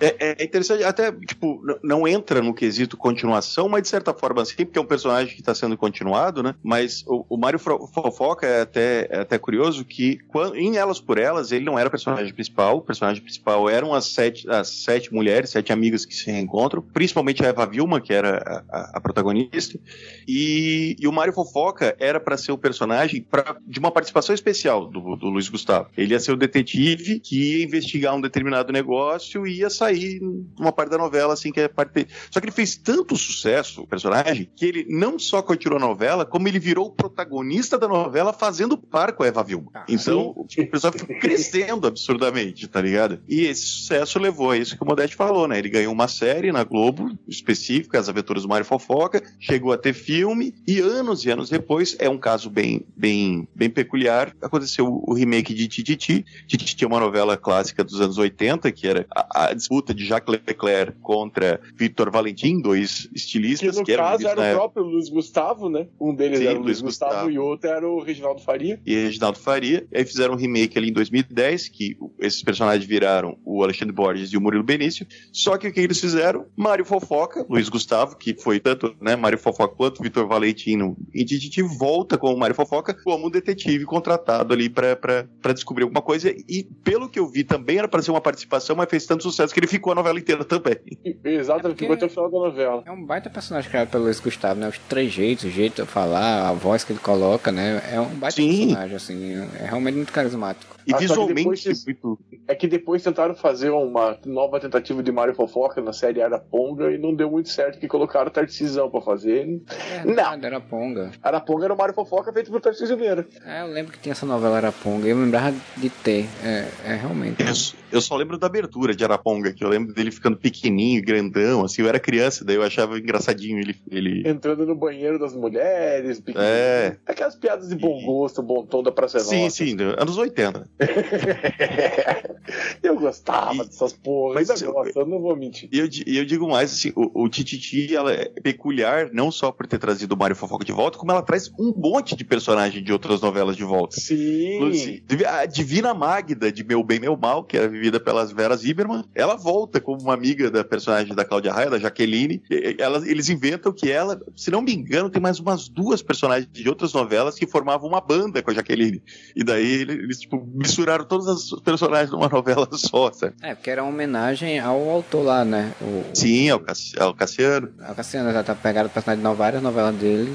É, 0.04 0.36
é, 0.38 0.44
interessante, 0.44 0.84
até, 0.84 1.14
tipo, 1.14 1.62
não 1.82 2.06
entra 2.06 2.42
no 2.42 2.54
quesito 2.54 2.98
continuação, 2.98 3.70
mas 3.70 3.84
de 3.84 3.88
certa 3.88 4.14
forma 4.14 4.42
assim, 4.42 4.66
porque 4.66 4.78
é 4.78 4.82
um 4.82 4.86
personagem 4.86 5.34
que 5.34 5.40
está 5.40 5.56
sendo 5.56 5.78
continuado, 5.78 6.44
né? 6.44 6.56
Mas 6.62 7.06
o, 7.08 7.26
o 7.30 7.38
Mário 7.38 7.58
Fofoca 7.58 8.46
é 8.46 8.62
até, 8.62 9.08
é 9.10 9.20
até 9.22 9.38
curioso 9.38 9.86
que 9.86 10.20
quando, 10.28 10.58
em 10.58 10.76
Elas 10.76 11.00
por 11.00 11.18
Elas, 11.18 11.54
ele 11.54 11.64
não 11.64 11.80
era 11.80 11.88
o 11.88 11.92
personagem 11.92 12.34
principal, 12.34 12.78
o 12.78 12.82
personagem 12.82 13.24
principal 13.24 13.70
eram 13.70 13.94
as 13.94 14.08
sete, 14.08 14.50
as 14.50 14.68
sete 14.68 15.14
mulheres, 15.14 15.52
sete 15.52 15.72
amigas 15.72 16.06
que 16.06 16.14
se 16.14 16.30
reencontram, 16.30 16.82
principalmente 16.82 17.42
a 17.46 17.48
Eva 17.48 17.66
Vilma, 17.66 18.02
que 18.02 18.14
era 18.14 18.64
a, 18.70 18.78
a, 18.78 18.98
a 18.98 19.02
protagonista, 19.02 19.80
e, 20.28 20.98
e, 21.00 21.08
o 21.08 21.14
Mário 21.14 21.32
Fofoca 21.32 21.96
era 21.98 22.20
para 22.20 22.36
ser 22.36 22.52
o 22.52 22.58
personagem 22.58 23.22
pra, 23.22 23.56
de 23.66 23.80
uma 23.80 23.92
participação 23.92 24.36
especial 24.36 24.86
do, 24.86 25.16
do 25.16 25.30
Luiz 25.30 25.48
Gustavo. 25.48 25.90
Ele 25.96 26.14
ia 26.14 26.20
ser 26.20 26.34
o 26.34 26.38
detetive 26.38 27.22
que 27.22 27.58
ia 27.58 27.64
investigar 27.64 28.14
um 28.14 28.22
determinado 28.22 28.74
negócio 28.74 29.48
e 29.48 29.60
ia 29.60 29.70
sair 29.70 29.93
sair 29.94 30.22
uma 30.60 30.72
parte 30.72 30.90
da 30.90 30.98
novela, 30.98 31.34
assim, 31.34 31.52
que 31.52 31.62
é 31.62 31.68
parte. 31.68 32.08
Só 32.32 32.40
que 32.40 32.46
ele 32.46 32.52
fez 32.52 32.76
tanto 32.76 33.16
sucesso, 33.16 33.82
o 33.82 33.88
personagem, 33.88 34.50
que 34.56 34.66
ele 34.66 34.86
não 34.90 35.20
só 35.20 35.42
continuou 35.42 35.78
a 35.78 35.88
novela, 35.88 36.26
como 36.26 36.48
ele 36.48 36.60
virou 36.60 36.88
o 36.88 36.92
protagonista 36.92 37.78
da 37.78 37.88
novela 37.88 38.34
fazendo 38.34 38.78
par 38.78 39.14
com 39.14 39.24
a 39.24 39.28
Eva 39.28 39.44
Vilma. 39.44 39.70
Ah, 39.74 39.86
então, 39.88 40.46
sim. 40.50 40.62
o 40.62 40.68
pessoal 40.70 40.94
ficou 40.98 41.18
crescendo 41.20 41.88
absurdamente, 41.88 42.68
tá 42.68 42.82
ligado? 42.82 43.22
E 43.28 43.42
esse 43.42 43.66
sucesso 43.66 44.20
levou 44.20 44.52
a 44.52 44.58
isso 44.58 44.76
que 44.76 44.84
o 44.84 44.88
Modeste 44.88 45.16
falou, 45.16 45.48
né? 45.48 45.60
Ele 45.60 45.70
ganhou 45.70 45.94
uma 45.94 46.08
série 46.08 46.52
na 46.52 46.64
Globo, 46.64 47.18
específica, 47.28 48.00
As 48.00 48.10
Aventuras 48.10 48.44
do 48.44 48.50
Mário 48.50 48.66
Fofoca, 48.66 49.22
chegou 49.40 49.72
a 49.72 49.78
ter 49.78 49.94
filme, 49.94 50.56
e 50.68 50.80
anos 50.80 51.26
e 51.26 51.30
anos 51.30 51.50
depois, 51.50 51.96
é 52.00 52.10
um 52.10 52.18
caso 52.18 52.50
bem, 52.50 52.86
bem, 52.96 53.48
bem 53.56 53.70
peculiar, 53.70 54.36
aconteceu 54.42 55.02
o 55.06 55.14
remake 55.14 55.54
de 55.54 55.68
Tititi. 55.68 56.26
Tititi 56.48 56.84
é 56.84 56.88
uma 56.88 57.00
novela 57.00 57.38
clássica 57.38 57.84
dos 57.84 58.02
anos 58.02 58.18
80, 58.18 58.72
que 58.72 58.88
era 58.88 59.06
a, 59.12 59.48
a 59.48 59.54
disputa 59.54 59.83
de 59.92 60.06
Jacques 60.06 60.40
Leclerc 60.46 61.00
contra 61.02 61.60
Victor 61.76 62.12
Valentim, 62.12 62.62
dois 62.62 63.10
estilistas. 63.14 63.72
Que 63.72 63.80
no 63.80 63.86
que 63.86 63.96
caso 63.96 64.28
era 64.28 64.52
o 64.52 64.56
próprio 64.56 64.84
Luiz 64.84 65.10
Gustavo, 65.10 65.70
né? 65.70 65.88
Um 66.00 66.14
deles 66.14 66.40
Sim, 66.40 66.46
era 66.46 66.60
o 66.60 66.62
Luiz 66.62 66.80
Gustavo, 66.80 67.12
Gustavo, 67.12 67.32
e 67.32 67.40
o 67.40 67.44
outro 67.44 67.70
era 67.70 67.88
o 67.88 68.00
Reginaldo 68.02 68.42
Faria. 68.42 68.80
E 68.86 68.94
Reginaldo 68.94 69.40
Faria. 69.40 69.88
E 69.92 69.98
aí 69.98 70.06
fizeram 70.06 70.36
um 70.36 70.38
remake 70.38 70.78
ali 70.78 70.90
em 70.90 70.94
2010, 70.94 71.70
que 71.70 71.98
esses 72.20 72.44
personagens 72.44 72.86
viraram 72.86 73.38
o 73.44 73.64
Alexandre 73.64 73.94
Borges 73.94 74.32
e 74.32 74.38
o 74.38 74.42
Murilo 74.42 74.64
Benício. 74.64 75.08
Só 75.32 75.58
que 75.58 75.68
o 75.68 75.74
que 75.74 75.80
eles 75.80 76.00
fizeram? 76.00 76.46
Mário 76.56 76.86
Fofoca, 76.86 77.46
Luiz 77.50 77.70
Gustavo, 77.70 78.16
que 78.18 78.36
foi 78.36 78.60
tanto 78.60 78.96
né, 79.02 79.16
Mário 79.16 79.38
Fofoca 79.38 79.74
quanto 79.76 80.04
Victor 80.04 80.28
Valentim 80.28 80.96
em 81.14 81.26
Tititi, 81.26 81.62
volta 81.62 82.18
com 82.18 82.34
o 82.34 82.38
Mário 82.38 82.56
Fofoca 82.56 82.94
como 82.94 83.28
um 83.28 83.30
detetive 83.30 83.86
contratado 83.86 84.54
ali 84.54 84.70
para 84.70 85.54
descobrir 85.54 85.84
alguma 85.84 86.02
coisa. 86.02 86.30
E 86.48 86.64
pelo 86.84 87.10
que 87.10 87.20
eu 87.20 87.28
vi, 87.28 87.44
também 87.44 87.78
era 87.78 87.88
para 87.88 88.02
ser 88.02 88.12
uma 88.12 88.22
participação, 88.22 88.76
mas 88.76 88.90
fez 88.90 89.06
tanto 89.06 89.24
sucesso 89.24 89.54
que 89.54 89.60
ele 89.64 89.68
ficou 89.68 89.94
a 89.94 89.96
novela 89.96 90.20
inteira 90.20 90.44
também. 90.44 90.78
Exato, 91.24 91.68
ele 91.68 91.76
ficou 91.76 91.96
até 91.96 92.06
o 92.06 92.10
final 92.10 92.30
da 92.30 92.38
novela. 92.38 92.84
É 92.86 92.92
um 92.92 93.04
baita 93.04 93.30
personagem 93.30 93.70
criado 93.70 93.90
pelo 93.90 94.04
Luiz 94.04 94.20
Gustavo, 94.20 94.60
né? 94.60 94.68
Os 94.68 94.78
trejeitos, 94.78 95.46
o 95.46 95.50
jeito 95.50 95.84
de 95.84 95.88
falar, 95.88 96.50
a 96.50 96.54
voz 96.54 96.84
que 96.84 96.92
ele 96.92 97.00
coloca, 97.00 97.52
né? 97.52 97.82
É 97.92 98.00
um 98.00 98.10
baita 98.10 98.36
Sim. 98.36 98.68
personagem, 98.68 98.96
assim. 98.96 99.34
É 99.60 99.66
realmente 99.66 99.96
muito 99.96 100.12
carismático. 100.12 100.76
E 100.86 100.94
Ah, 100.94 100.98
visualmente 100.98 101.40
depois- 101.40 101.86
muito. 101.86 102.20
É 102.48 102.56
que 102.56 102.68
depois 102.68 103.02
tentaram 103.04 103.36
fazer 103.36 103.70
uma 103.70 104.18
nova 104.26 104.60
tentativa 104.60 105.02
de 105.02 105.12
Mario 105.12 105.34
Fofoca 105.36 105.82
na 105.82 105.94
série 105.94 106.22
Araponga 106.22 106.92
e 106.92 106.98
não 106.98 107.14
deu 107.16 107.30
muito 107.32 107.50
certo, 107.50 107.80
que 107.80 107.88
colocaram 107.88 108.28
o 108.28 108.32
Tarcisão 108.32 108.90
pra 108.90 109.02
fazer. 109.02 109.62
Verdade, 110.04 110.46
era 110.46 110.60
Ponga. 110.60 111.12
Araponga 111.22 111.66
era 111.66 111.74
o 111.74 111.78
Mario 111.78 111.96
Fofoca 111.96 112.32
feito 112.34 112.52
por 112.52 112.60
Tarcísio 112.62 112.98
Meira. 112.98 113.26
É, 113.46 113.62
eu 113.62 113.68
lembro 113.68 113.92
que 113.94 114.00
tinha 114.00 114.12
essa 114.12 114.26
novela 114.26 114.58
Araponga. 114.58 115.08
Eu 115.08 115.18
lembrava 115.18 115.56
de 115.78 115.90
ter. 115.90 116.28
É, 116.44 116.68
é 116.86 116.96
realmente. 116.96 117.42
Eu, 117.42 117.54
Eu 117.94 118.02
só 118.02 118.16
lembro 118.16 118.38
da 118.40 118.48
abertura 118.48 118.96
de 118.96 119.04
Araponga, 119.04 119.54
que 119.54 119.64
eu 119.64 119.70
lembro 119.70 119.94
dele 119.94 120.10
ficando 120.12 120.36
pequenininho, 120.36 121.04
grandão, 121.06 121.64
assim, 121.64 121.82
eu 121.84 121.88
era 121.88 122.00
criança, 122.00 122.44
daí 122.44 122.56
eu 122.56 122.64
achava 122.64 122.98
engraçadinho 122.98 123.60
ele... 123.60 123.76
ele... 123.92 124.28
Entrando 124.28 124.66
no 124.66 124.74
banheiro 124.76 125.20
das 125.20 125.36
mulheres, 125.36 126.22
é. 126.36 126.96
Aquelas 127.06 127.36
piadas 127.36 127.70
de 127.70 127.76
bom 127.76 128.02
gosto, 128.04 128.42
bom 128.42 128.66
tom 128.66 128.82
da 128.82 128.92
Praça 128.92 129.20
Sim, 129.20 129.44
Nossa. 129.44 129.56
sim, 129.58 129.78
anos 129.98 130.18
80. 130.18 130.68
eu 132.82 133.00
gostava 133.00 133.56
e, 133.56 133.66
dessas 133.66 133.94
porras, 133.94 134.48
mas, 134.48 134.62
eu, 134.62 134.74
gosto, 134.74 135.00
eu 135.00 135.06
não 135.06 135.20
vou 135.20 135.36
mentir. 135.36 135.70
E 135.72 135.80
eu, 135.80 135.88
eu, 136.06 136.26
digo 136.26 136.48
mais, 136.48 136.74
assim, 136.74 136.92
o, 136.96 137.24
o 137.24 137.30
Tititi, 137.30 137.96
ela 137.96 138.12
é 138.12 138.26
peculiar 138.42 139.10
não 139.14 139.32
só 139.32 139.52
por 139.52 139.68
ter 139.68 139.78
trazido 139.78 140.16
o 140.16 140.18
Mário 140.18 140.36
Fofoca 140.36 140.66
de 140.66 140.72
volta, 140.72 140.98
como 140.98 141.12
ela 141.12 141.22
traz 141.22 141.52
um 141.60 141.74
monte 141.76 142.16
de 142.16 142.24
personagem 142.24 142.84
de 142.84 142.92
outras 142.92 143.22
novelas 143.22 143.56
de 143.56 143.64
volta. 143.64 144.00
Sim. 144.00 145.02
A 145.28 145.46
Divina 145.46 145.94
Magda, 145.94 146.52
de 146.52 146.64
Meu 146.64 146.84
Bem, 146.84 147.00
Meu 147.00 147.16
Mal, 147.16 147.44
que 147.44 147.58
era 147.58 147.68
vivida 147.68 148.00
pelas 148.00 148.32
Veras 148.32 148.62
Zimmermann, 148.62 149.04
ela 149.14 149.36
volta 149.36 149.80
como 149.80 150.02
uma 150.02 150.14
amiga 150.14 150.50
da 150.50 150.64
personagem 150.64 151.16
da 151.16 151.26
Cláudia 151.26 151.54
Raia, 151.54 151.70
da 151.70 151.80
Jaqueline. 151.80 152.42
Ela, 152.78 153.08
eles 153.08 153.30
inventam 153.30 153.72
que 153.72 153.92
ela, 153.92 154.20
se 154.36 154.50
não 154.50 154.62
me 154.62 154.74
engano, 154.74 155.10
tem 155.10 155.22
mais 155.22 155.40
umas 155.40 155.70
duas 155.70 156.02
personagens 156.02 156.50
de 156.52 156.68
outras 156.68 156.94
novelas 156.94 157.36
que 157.36 157.46
formavam 157.46 157.90
uma 157.90 158.02
banda 158.02 158.42
com 158.42 158.52
a 158.52 158.54
Jaqueline. 158.54 159.02
E 159.36 159.44
daí 159.44 159.82
eles, 159.82 160.20
tipo, 160.20 160.48
misturaram 160.64 161.06
todos 161.06 161.28
os 161.28 161.62
personagens 161.62 162.10
numa 162.10 162.30
novela 162.30 162.68
só, 162.72 163.12
certo? 163.12 163.36
É, 163.44 163.54
porque 163.54 163.70
era 163.70 163.84
uma 163.84 163.92
homenagem 163.92 164.60
ao 164.60 164.90
autor 164.90 165.24
lá, 165.24 165.46
né? 165.46 165.74
O... 165.82 166.04
Sim, 166.14 166.50
ao, 166.50 166.60
Cassi 166.60 167.00
ao 167.00 167.14
Cassiano. 167.14 167.70
Ao 167.86 167.94
Cassiano, 167.94 168.32
já 168.32 168.44
tá 168.44 168.56
pegado 168.56 168.88
o 168.88 168.92
personagem 168.92 169.24
de 169.24 169.36
várias 169.36 169.62
novelas 169.62 169.96
dele 169.96 170.34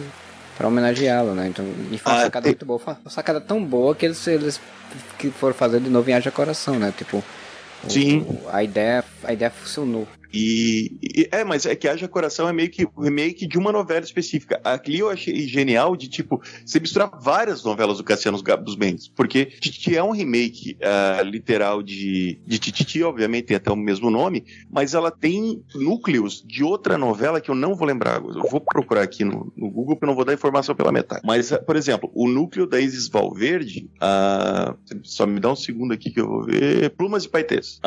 para 0.57 0.69
homenageá-lo, 0.69 1.35
né? 1.35 1.49
Então, 1.49 1.65
e 1.91 1.99
foi 1.99 2.13
uma 2.13 2.19
ah, 2.21 2.25
sacada 2.25 2.49
muito 2.49 2.67
boa. 2.67 2.79
Foi 2.79 2.95
uma 2.95 3.11
sacada 3.11 3.41
tão 3.41 3.65
boa 3.65 3.95
que 3.95 4.05
eles, 4.05 4.27
eles 4.27 4.61
que 5.19 5.31
foram 5.31 5.55
fazer 5.55 5.81
de 5.81 5.89
novo 5.89 6.09
em 6.11 6.15
Haja 6.15 6.31
Coração, 6.31 6.79
né? 6.79 6.93
Tipo, 6.97 7.23
Sim. 7.87 8.21
O, 8.21 8.49
a 8.51 8.63
ideia, 8.63 9.05
a 9.23 9.33
ideia 9.33 9.51
funcionou. 9.51 10.07
E, 10.33 10.99
e, 11.03 11.29
é, 11.31 11.45
mas 11.45 11.67
é 11.67 11.75
que 11.75 11.89
Haja 11.89 12.09
Coração 12.09 12.49
é 12.49 12.53
meio 12.53 12.71
que 12.71 12.85
o 12.85 13.01
remake 13.01 13.47
de 13.47 13.59
uma 13.59 13.73
novela 13.73 14.05
específica. 14.05 14.61
Aqui 14.63 14.99
eu 14.99 15.09
achei 15.09 15.47
genial 15.47 15.97
de 15.97 16.09
tipo 16.09 16.41
você 16.65 16.79
misturar 16.79 17.11
várias 17.21 17.65
novelas 17.65 17.99
do 17.99 18.05
Cassiano 18.05 18.41
dos 18.43 18.77
Mendes, 18.77 19.09
porque 19.09 19.47
Titi 19.47 19.97
é 19.97 20.03
um 20.03 20.11
remake 20.11 20.77
uh, 20.83 21.23
literal 21.23 21.83
de, 21.83 22.41
de 22.47 22.59
Tititi, 22.59 23.03
obviamente 23.03 23.47
tem 23.47 23.57
até 23.57 23.71
o 23.71 23.77
mesmo 23.77 24.11
nome, 24.11 24.45
mas 24.71 24.95
ela 24.95 25.11
tem 25.11 25.63
núcleos 25.75 26.45
de 26.47 26.63
outra 26.63 26.99
novela 26.99 27.41
que 27.41 27.51
eu 27.51 27.55
não 27.55 27.75
vou 27.75 27.87
lembrar. 27.87 28.23
Eu 28.23 28.49
vou 28.51 28.61
procurar 28.61 29.03
aqui 29.03 29.25
no, 29.25 29.53
no 29.57 29.71
Google 29.71 29.97
porque 29.97 30.05
eu 30.05 30.09
não 30.09 30.15
vou 30.15 30.25
dar 30.25 30.35
informação 30.35 30.75
pela 30.75 30.93
metade. 30.93 31.23
Mas, 31.25 31.51
uh, 31.51 31.63
por 31.65 31.77
exemplo, 31.77 32.11
o 32.15 32.29
núcleo 32.29 32.67
da 32.67 32.81
Isis 32.81 33.09
Valverde, 33.09 33.89
uh, 33.97 34.77
só 35.03 35.27
me 35.27 35.41
dá 35.41 35.51
um 35.51 35.57
segundo 35.57 35.93
aqui 35.93 36.11
que 36.11 36.21
eu 36.21 36.29
vou 36.29 36.45
ver. 36.45 36.91
Plumas 36.91 37.25
e 37.25 37.29
Paetês. 37.29 37.81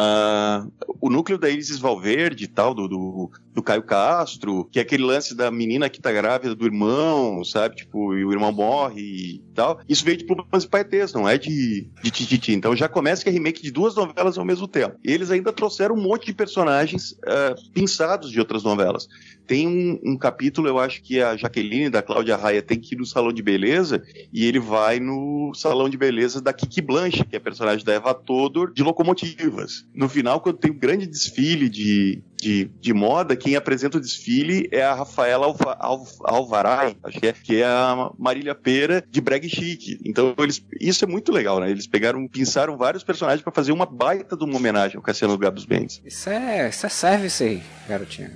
o 1.00 1.10
núcleo 1.10 1.38
da 1.38 1.50
Isis 1.50 1.80
Valverde 1.80 2.31
Verde 2.32 2.46
e 2.46 2.48
tal, 2.48 2.74
do, 2.74 2.88
do, 2.88 3.32
do, 3.54 3.62
Caio 3.64 3.84
Castro, 3.84 4.66
que 4.72 4.80
é 4.80 4.82
aquele 4.82 5.04
lance 5.04 5.36
da 5.36 5.52
menina 5.52 5.90
que 5.90 6.02
tá 6.02 6.12
grávida 6.12 6.56
do 6.56 6.66
irmão, 6.66 7.44
sabe? 7.44 7.76
Tipo, 7.76 8.16
e 8.16 8.26
o 8.26 8.32
irmão 8.32 8.52
morre 8.52 9.02
e 9.02 9.44
tal. 9.54 9.80
Isso 9.88 10.04
veio 10.04 10.18
de 10.18 10.26
Plumas 10.26 10.64
e 10.64 10.68
Paetês, 10.68 11.14
não 11.14 11.28
é 11.28 11.38
de, 11.38 11.90
de 12.04 12.12
Tititi. 12.12 12.54
Então 12.54 12.76
já 12.76 12.88
começa 12.88 13.24
que 13.24 13.30
é 13.30 13.32
remake 13.32 13.62
de 13.62 13.72
duas 13.72 13.96
novelas 13.96 14.38
ao 14.38 14.46
mesmo 14.46 14.68
tempo. 14.68 14.98
E 15.04 15.12
eles 15.12 15.32
ainda 15.32 15.54
trouxeram 15.54 15.96
um 15.96 16.02
monte 16.02 16.28
de 16.28 16.34
personagens 16.34 17.12
uh, 17.12 17.72
pensados 17.74 18.32
de 18.32 18.40
outras 18.40 18.64
novelas. 18.64 19.08
Tem 19.46 19.68
um, 19.68 20.00
um, 20.12 20.18
capítulo, 20.18 20.68
eu 20.68 20.80
acho 20.80 21.02
que 21.02 21.22
a 21.22 21.36
Jaqueline 21.36 21.90
da 21.90 22.02
Cláudia 22.02 22.38
Raia 22.38 22.62
tem 22.62 22.80
que 22.80 22.96
ir 22.96 22.98
no 22.98 23.06
salão 23.06 23.34
de 23.34 23.42
beleza 23.42 24.02
e 24.32 24.46
ele 24.46 24.60
vai 24.60 25.00
no 25.00 25.52
salão 25.54 25.90
de 25.90 25.98
beleza 25.98 26.42
da 26.42 26.54
Kiki 26.54 26.82
Blanche, 26.82 27.26
que 27.26 27.36
é 27.36 27.40
personagem 27.40 27.84
da 27.84 27.94
Eva 27.94 28.14
Todor, 28.14 28.72
de 28.72 28.84
locomotivas. 28.84 29.86
No 29.94 30.08
final, 30.08 30.40
quando 30.40 30.58
tem 30.58 30.72
um 30.72 30.78
grande 30.78 31.06
desfile 31.06 31.68
de, 31.68 32.24
de, 32.42 32.66
de 32.80 32.92
moda, 32.92 33.36
quem 33.36 33.56
apresenta 33.56 34.00
o 34.00 34.02
desfile 34.02 34.68
é 34.72 34.82
a 34.82 34.96
Rafaela 34.96 35.46
Alva, 35.46 35.78
Alvaray, 36.24 36.98
acho 37.04 37.20
que 37.20 37.28
é, 37.28 37.34
que 37.34 37.62
é 37.62 37.66
a 37.66 38.10
Marília 38.18 38.56
Pera 38.56 39.04
de 39.08 39.22
Brag 39.22 39.48
Chic. 39.48 40.00
Então, 40.04 40.34
eles, 40.40 40.66
isso 40.80 41.06
é 41.06 41.08
muito 41.08 41.32
legal, 41.32 41.60
né? 41.60 41.70
Eles 41.70 41.86
pegaram, 41.86 42.28
pensaram 42.28 42.76
vários 42.76 43.04
personagens 43.04 43.44
para 43.44 43.54
fazer 43.54 43.72
uma 43.72 43.86
baita 43.86 44.36
de 44.36 44.44
uma 44.44 44.56
homenagem 44.56 44.98
ao 44.98 45.04
Cassiano 45.04 45.38
Gabos 45.38 45.68
Mendes. 45.68 46.02
Isso 46.04 46.32
é, 46.32 46.68
isso 46.68 46.84
é 46.84 46.90
service 46.90 47.44
aí, 47.44 47.62
garotinho. 47.88 48.32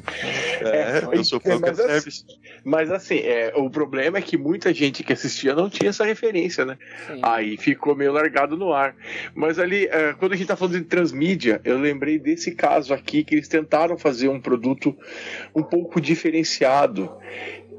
É, 0.62 1.02
eu 1.12 1.24
sou 1.24 1.40
fã 1.40 1.58
mas, 1.60 1.80
assim, 1.80 2.26
mas 2.64 2.92
assim, 2.92 3.18
é, 3.18 3.54
o 3.56 3.72
problema 3.72 4.20
é 4.20 4.22
que 4.22 4.38
muita 4.38 4.72
gente 4.72 5.04
que 5.04 5.14
assistia 5.14 5.56
não 5.56 5.68
tinha 5.68 5.90
essa 5.90 6.06
referência, 6.06 6.64
né? 6.64 6.78
Sim. 7.08 7.20
Aí 7.24 7.58
ficou 7.58 7.96
meio 7.96 8.14
largado 8.14 8.56
no 8.56 8.72
ar. 8.72 8.96
Mas 9.34 9.58
ali, 9.58 9.88
é, 9.88 10.14
quando 10.14 10.34
a 10.34 10.36
gente 10.36 10.48
tá 10.48 10.56
falando 10.56 10.78
de 10.78 10.84
transmídia, 10.84 11.60
eu 11.64 11.80
lembrei 11.80 12.20
desse 12.20 12.52
caso 12.52 12.94
aqui 12.94 13.24
que 13.24 13.34
eles 13.34 13.48
tentaram 13.48 13.95
fazer 13.98 14.30
um 14.30 14.40
produto 14.40 14.96
um 15.56 15.64
pouco 15.64 16.00
diferenciado 16.00 17.12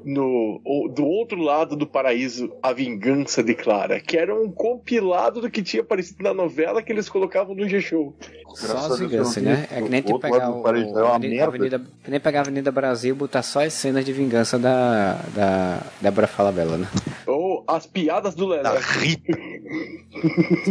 no 0.05 0.61
do 0.95 1.05
outro 1.05 1.41
lado 1.43 1.75
do 1.75 1.87
paraíso 1.87 2.53
a 2.63 2.73
vingança 2.73 3.43
de 3.43 3.55
Clara 3.55 4.01
que 4.01 4.17
era 4.17 4.33
um 4.33 4.51
compilado 4.51 5.41
do 5.41 5.51
que 5.51 5.63
tinha 5.63 5.83
aparecido 5.83 6.23
na 6.23 6.33
novela 6.33 6.81
que 6.83 6.93
eles 6.93 7.09
colocavam 7.09 7.55
no 7.55 7.69
G-Show 7.69 8.15
só 8.57 8.93
as 8.93 8.99
vinganças, 8.99 9.43
né? 9.43 9.67
É 9.71 9.83
que 9.83 9.89
nem 9.89 10.03
tu 10.03 10.19
pegar 10.19 10.51
o, 10.51 10.63
o, 10.63 10.67
é 10.67 11.15
Avenida, 11.15 11.45
Avenida, 11.45 11.83
nem 12.09 12.19
pegar 12.19 12.41
a 12.41 12.43
Avenida 12.43 12.73
Brasil 12.73 13.15
e 13.15 13.19
botar 13.19 13.43
só 13.43 13.63
as 13.63 13.75
cenas 13.75 14.05
de 14.05 14.13
vingança 14.13 14.59
da, 14.59 15.21
da 15.35 15.83
Débora 16.01 16.27
Falabella, 16.27 16.79
né? 16.79 16.89
Ou 17.27 17.65
as 17.69 17.87
piadas 17.87 18.35
do 18.35 18.47
Leleco. 18.47 18.77
as 18.77 18.87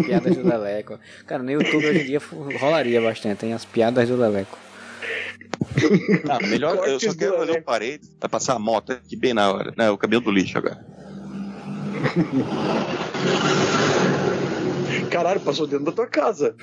piadas 0.06 0.36
do 0.36 0.48
Leleco. 0.48 1.00
Cara, 1.28 1.44
no 1.44 1.52
YouTube 1.52 1.86
hoje 1.86 2.02
em 2.02 2.06
dia 2.06 2.22
rolaria 2.60 3.00
bastante, 3.02 3.46
hein? 3.46 3.54
As 3.54 3.66
piadas 3.66 4.10
do 4.10 4.18
Leleco. 4.18 4.58
Ah, 6.30 6.40
melhor, 6.48 6.88
eu 6.88 7.00
só 7.00 7.14
quero 7.14 7.38
fazer 7.38 7.60
um 7.60 7.62
parede 7.62 8.08
pra 8.20 8.30
passar 8.30 8.56
a 8.56 8.60
moto 8.60 8.92
aqui 8.92 9.16
bem 9.16 9.34
na 9.34 9.52
hora. 9.52 9.74
Né, 9.78 9.90
o 9.90 9.98
cabelo 9.98 10.24
do 10.24 10.32
lixo 10.32 10.58
agora. 10.58 10.84
Caralho, 15.10 15.40
passou 15.40 15.68
dentro 15.68 15.86
da 15.86 15.92
tua 15.92 16.08
casa. 16.08 16.56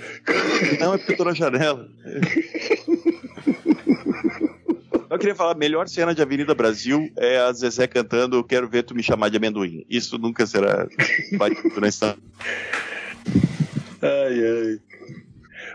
Não, 0.79 0.95
é 0.95 0.99
porque 0.99 1.13
eu 1.13 1.17
tô 1.17 1.25
na 1.25 1.33
janela. 1.33 1.89
Eu 5.11 5.19
queria 5.19 5.35
falar, 5.35 5.53
a 5.53 5.55
melhor 5.55 5.89
cena 5.89 6.15
de 6.15 6.23
Avenida 6.23 6.55
Brasil 6.55 7.11
é 7.19 7.39
a 7.39 7.53
Zezé 7.53 7.87
cantando 7.87 8.43
Quero 8.43 8.69
ver 8.69 8.83
tu 8.83 8.95
me 8.95 9.03
chamar 9.03 9.29
de 9.29 9.37
amendoim. 9.37 9.85
Isso 9.89 10.19
nunca 10.19 10.47
será 10.47 10.87
batido 11.37 11.81
na 11.81 11.89
história. 11.89 12.19
Ai, 14.01 14.45
ai. 14.45 14.81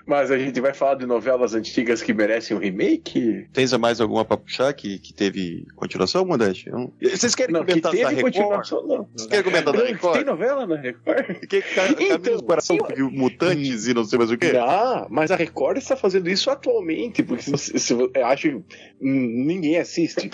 Mas 0.08 0.32
a 0.32 0.38
gente 0.38 0.62
vai 0.62 0.74
falar 0.74 0.96
de 0.96 1.06
novelas 1.06 1.54
antigas 1.54 2.02
que 2.02 2.14
merecem 2.14 2.56
um 2.56 2.60
remake? 2.62 3.46
Tens 3.52 3.74
mais 3.74 4.00
alguma 4.00 4.24
pra 4.24 4.38
puxar 4.38 4.74
que, 4.74 4.98
que 5.00 5.14
teve 5.14 5.68
continuação, 5.76 6.26
Modeste? 6.26 6.72
Vocês 7.02 7.36
querem 7.36 7.54
não, 7.54 7.66
comentar 7.66 7.92
que 7.92 7.98
teve 7.98 8.16
da 8.16 8.22
continuação, 8.22 8.88
não. 8.88 9.10
Vocês 9.14 9.28
querem 9.28 9.44
comentar 9.44 9.74
da 9.74 9.84
Record? 9.84 10.16
Tem 10.16 10.24
novela 10.24 10.66
na 10.66 10.78
Record? 10.78 11.28
Que, 11.48 11.62
que, 11.62 12.04
então, 12.04 12.40
coração 12.40 12.78
que 12.78 12.94
viu 12.94 13.10
mutantes 13.12 13.88
e 13.88 13.94
não 13.94 14.04
sei 14.04 14.18
mais 14.18 14.32
o 14.32 14.38
quê? 14.38 14.54
Ah, 14.58 15.08
mas 15.10 15.32
a 15.32 15.36
Record 15.36 15.78
está 15.78 15.96
fazendo 15.96 16.30
isso 16.30 16.50
atualmente, 16.50 17.24
porque 17.24 17.44
se, 17.44 17.58
se, 17.58 17.80
se 17.80 17.94
acho 18.24 18.50
que 18.50 18.64
ninguém 19.00 19.78
assiste. 19.78 20.32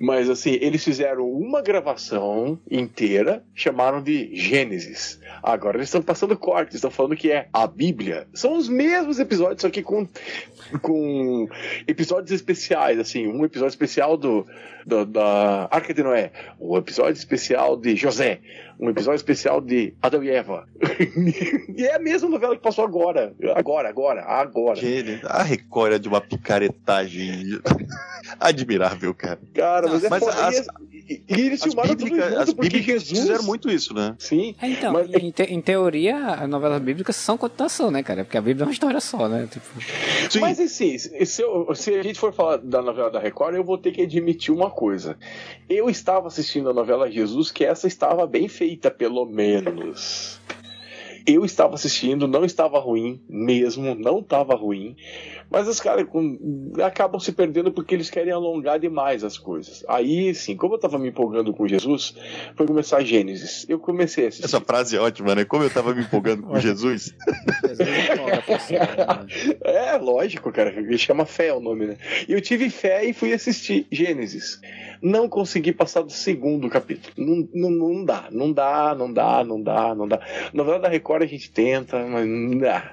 Mas 0.00 0.28
assim, 0.30 0.58
eles 0.60 0.82
fizeram 0.82 1.28
uma 1.28 1.62
gravação 1.62 2.58
inteira, 2.70 3.44
chamaram 3.54 4.02
de 4.02 4.34
Gênesis. 4.34 5.20
Agora 5.42 5.76
eles 5.76 5.88
estão 5.88 6.02
passando 6.02 6.36
cortes, 6.36 6.76
estão 6.76 6.90
falando 6.90 7.16
que 7.16 7.30
é 7.30 7.48
a 7.52 7.66
Bíblia. 7.66 8.28
São 8.34 8.56
os 8.56 8.68
mesmos 8.68 9.01
episódios, 9.18 9.62
só 9.62 9.70
que 9.70 9.82
com, 9.82 10.06
com 10.80 11.48
episódios 11.86 12.30
especiais, 12.30 12.98
assim, 12.98 13.26
um 13.26 13.44
episódio 13.44 13.70
especial 13.70 14.16
do, 14.16 14.46
do 14.86 15.04
da 15.04 15.68
Arca 15.70 15.92
de 15.92 16.02
Noé, 16.02 16.32
um 16.60 16.76
episódio 16.76 17.18
especial 17.18 17.76
de 17.76 17.96
José, 17.96 18.40
um 18.82 18.90
episódio 18.90 19.16
especial 19.16 19.60
de 19.60 19.94
Adão 20.02 20.24
e 20.24 20.30
Eva. 20.30 20.66
e 21.76 21.84
é 21.84 21.94
a 21.94 22.00
mesma 22.00 22.28
novela 22.28 22.56
que 22.56 22.62
passou 22.62 22.84
agora. 22.84 23.32
Agora, 23.54 23.88
agora, 23.88 24.24
agora. 24.24 24.80
A 25.22 25.42
Record 25.44 25.92
é 25.92 25.98
de 26.00 26.08
uma 26.08 26.20
picaretagem 26.20 27.60
admirável, 28.40 29.14
cara. 29.14 29.38
Cara, 29.54 29.88
mas, 29.88 30.02
é 30.02 30.08
mas 30.08 30.26
as, 30.26 30.66
e, 31.08 31.22
e 31.28 31.40
eles 31.40 31.62
filmaram 31.62 31.94
tudo 31.94 32.08
junto, 32.08 32.22
as 32.22 32.54
porque 32.54 32.82
Jesus... 32.82 33.20
fizeram 33.20 33.42
muito 33.44 33.70
isso, 33.70 33.92
né? 33.92 34.14
Sim. 34.18 34.54
É, 34.60 34.68
então, 34.68 34.92
mas... 34.92 35.12
em, 35.12 35.30
te, 35.30 35.42
em, 35.42 35.60
teoria, 35.60 36.16
as 36.16 36.48
novelas 36.48 36.80
bíblicas 36.80 37.16
são 37.16 37.36
continuação, 37.36 37.90
né, 37.90 38.02
cara? 38.02 38.24
Porque 38.24 38.38
a 38.38 38.40
Bíblia 38.40 38.64
é 38.64 38.66
uma 38.66 38.72
história 38.72 39.00
só, 39.00 39.28
né? 39.28 39.48
Tipo... 39.50 39.66
Sim. 40.30 40.40
Mas 40.40 40.60
assim, 40.60 40.96
se, 40.98 41.42
eu, 41.42 41.74
se 41.74 41.94
a 41.94 42.02
gente 42.02 42.18
for 42.18 42.32
falar 42.32 42.58
da 42.58 42.80
novela 42.80 43.10
da 43.10 43.18
Record, 43.18 43.54
eu 43.54 43.64
vou 43.64 43.78
ter 43.78 43.92
que 43.92 44.02
admitir 44.02 44.52
uma 44.54 44.70
coisa. 44.70 45.16
Eu 45.68 45.90
estava 45.90 46.28
assistindo 46.28 46.70
a 46.70 46.72
novela 46.72 47.10
Jesus, 47.10 47.50
que 47.50 47.64
essa 47.64 47.86
estava 47.86 48.26
bem 48.26 48.48
feita, 48.48 48.71
pelo 48.90 49.26
menos. 49.26 50.40
Eu 51.26 51.44
estava 51.44 51.74
assistindo, 51.74 52.26
não 52.26 52.44
estava 52.44 52.78
ruim 52.78 53.20
mesmo, 53.28 53.94
não 53.94 54.20
estava 54.20 54.54
ruim 54.54 54.96
Mas 55.50 55.68
os 55.68 55.80
caras 55.80 56.06
acabam 56.84 57.20
se 57.20 57.32
perdendo 57.32 57.70
porque 57.70 57.94
eles 57.94 58.10
querem 58.10 58.32
alongar 58.32 58.78
demais 58.78 59.22
as 59.22 59.38
coisas. 59.38 59.84
Aí, 59.88 60.30
assim, 60.30 60.56
como 60.56 60.74
eu 60.74 60.78
tava 60.78 60.98
me 60.98 61.08
empolgando 61.08 61.52
com 61.52 61.68
Jesus, 61.68 62.14
foi 62.56 62.66
começar 62.66 62.98
a 62.98 63.04
Gênesis. 63.04 63.66
Eu 63.68 63.78
comecei 63.78 64.24
a 64.24 64.28
assistir. 64.28 64.46
Essa 64.46 64.60
frase 64.60 64.96
é 64.96 65.00
ótima, 65.00 65.34
né? 65.34 65.44
Como 65.44 65.62
eu 65.62 65.70
tava 65.70 65.94
me 65.94 66.02
empolgando 66.02 66.42
com 66.42 66.56
Jesus. 66.58 67.14
é, 69.62 69.96
lógico, 69.98 70.50
cara. 70.50 70.70
Ele 70.70 70.98
chama 70.98 71.26
fé 71.26 71.52
o 71.52 71.60
nome, 71.60 71.86
né? 71.86 71.96
E 72.28 72.32
eu 72.32 72.40
tive 72.40 72.70
fé 72.70 73.04
e 73.04 73.12
fui 73.12 73.32
assistir 73.32 73.86
Gênesis. 73.90 74.60
Não 75.02 75.28
consegui 75.28 75.72
passar 75.72 76.02
do 76.02 76.12
segundo 76.12 76.70
capítulo. 76.70 77.12
Não, 77.16 77.48
não, 77.52 77.70
não 77.70 78.04
dá, 78.04 78.28
não 78.30 78.52
dá, 78.52 78.94
não 78.94 79.12
dá, 79.12 79.44
não 79.44 79.62
dá, 79.62 79.94
não 79.94 80.08
dá. 80.08 80.20
Novela 80.54 80.78
da 80.78 80.88
Record 80.88 81.11
a 81.20 81.26
gente 81.26 81.50
tenta, 81.50 81.98
mas 82.06 82.26
não 82.26 82.58
dá. 82.58 82.92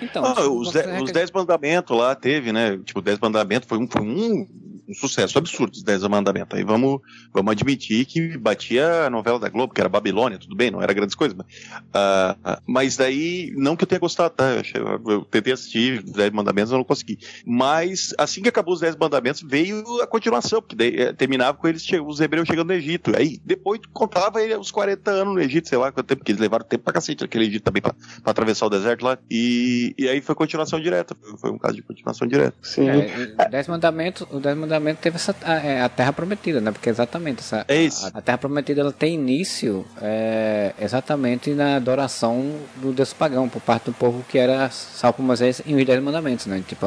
Então, 0.00 0.24
ah, 0.24 0.48
os, 0.48 0.70
de, 0.70 0.80
os 1.02 1.12
Dez 1.12 1.30
Mandamentos 1.30 1.96
lá 1.96 2.14
teve, 2.14 2.52
né? 2.52 2.78
Tipo, 2.84 3.02
Dez 3.02 3.18
Mandamentos 3.18 3.68
foi 3.68 3.78
um, 3.78 3.86
foi 3.86 4.02
um 4.02 4.46
um 4.88 4.94
sucesso 4.94 5.38
absurdo, 5.38 5.74
os 5.74 5.82
Dez 5.82 6.02
Mandamentos. 6.02 6.56
Aí 6.56 6.64
vamos, 6.64 7.00
vamos 7.32 7.52
admitir 7.52 8.06
que 8.06 8.38
batia 8.38 9.06
a 9.06 9.10
novela 9.10 9.38
da 9.38 9.48
Globo, 9.48 9.74
que 9.74 9.80
era 9.80 9.88
Babilônia, 9.88 10.38
tudo 10.38 10.56
bem, 10.56 10.70
não 10.70 10.80
era 10.80 10.92
grandes 10.92 11.14
coisas. 11.14 11.36
Mas, 11.36 11.46
uh, 11.46 12.62
mas 12.66 12.96
daí, 12.96 13.52
não 13.54 13.76
que 13.76 13.84
eu 13.84 13.86
tenha 13.86 13.98
gostado, 13.98 14.34
tá? 14.34 14.44
Eu, 14.74 15.12
eu 15.12 15.24
tentei 15.24 15.52
assistir 15.52 16.02
os 16.02 16.12
Dez 16.12 16.32
Mandamentos, 16.32 16.72
eu 16.72 16.78
não 16.78 16.84
consegui. 16.84 17.18
Mas 17.44 18.14
assim 18.16 18.40
que 18.40 18.48
acabou 18.48 18.72
os 18.72 18.80
Dez 18.80 18.96
Mandamentos, 18.96 19.42
veio 19.42 19.84
a 20.00 20.06
continuação, 20.06 20.62
porque 20.62 20.76
daí, 20.76 20.96
eh, 20.96 21.12
terminava 21.12 21.58
com 21.58 21.68
eles, 21.68 21.86
os 22.06 22.20
hebreus 22.20 22.48
chegando 22.48 22.68
no 22.68 22.74
Egito. 22.74 23.12
Aí 23.16 23.38
depois 23.44 23.80
contava 23.92 24.42
ele 24.42 24.56
os 24.56 24.70
40 24.70 25.10
anos 25.10 25.34
no 25.34 25.40
Egito, 25.40 25.68
sei 25.68 25.76
lá 25.76 25.92
quanto 25.92 26.06
tempo, 26.06 26.20
porque 26.20 26.32
eles 26.32 26.40
levaram 26.40 26.64
tempo 26.64 26.84
pra 26.84 26.94
cacete 26.94 27.22
naquele 27.22 27.44
Egito 27.44 27.64
também 27.64 27.82
pra, 27.82 27.94
pra 28.22 28.30
atravessar 28.30 28.66
o 28.66 28.70
deserto 28.70 29.04
lá. 29.04 29.18
E, 29.30 29.94
e 29.98 30.08
aí 30.08 30.20
foi 30.22 30.34
continuação 30.34 30.80
direta. 30.80 31.14
Foi 31.38 31.50
um 31.50 31.58
caso 31.58 31.74
de 31.74 31.82
continuação 31.82 32.26
direta. 32.26 32.56
Sim. 32.62 32.88
É, 32.88 33.48
Dez 33.50 33.68
Mandamentos, 33.68 34.26
o 34.30 34.40
Dez 34.40 34.56
Mandamentos 34.56 34.77
teve 35.00 35.16
essa 35.16 35.34
a, 35.42 35.54
é, 35.54 35.82
a, 35.82 35.88
Terra 35.88 36.12
Prometida, 36.12 36.60
né? 36.60 36.70
Porque 36.70 36.88
exatamente 36.88 37.40
essa 37.40 37.64
é 37.68 37.82
isso. 37.82 38.06
A, 38.06 38.18
a, 38.18 38.22
Terra 38.22 38.38
Prometida 38.38 38.80
ela 38.80 38.92
tem 38.92 39.14
início 39.14 39.84
é, 40.00 40.72
exatamente 40.80 41.50
na 41.50 41.76
adoração 41.76 42.56
do 42.76 42.92
Deus 42.92 43.12
pagão 43.12 43.48
por 43.48 43.60
parte 43.60 43.84
do 43.84 43.92
povo 43.92 44.24
que 44.28 44.38
era 44.38 44.70
salvo 44.70 45.22
Moisés 45.22 45.62
em 45.66 45.74
os 45.74 45.84
Dez 45.84 46.02
Mandamentos, 46.02 46.46
né? 46.46 46.62
Tipo, 46.66 46.86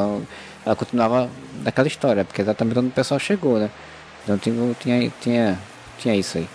ela 0.66 0.76
continuava 0.76 1.30
daquela 1.64 1.88
história, 1.88 2.24
porque 2.24 2.42
exatamente 2.42 2.80
onde 2.80 2.90
o 2.90 2.92
pessoal 2.92 3.20
chegou, 3.20 3.60
né? 3.60 3.70
Então 4.24 4.38
tinha, 4.38 4.76
tinha, 4.80 5.12
tinha, 5.22 5.60
tinha 5.98 6.16
isso 6.16 6.38
aí. 6.38 6.48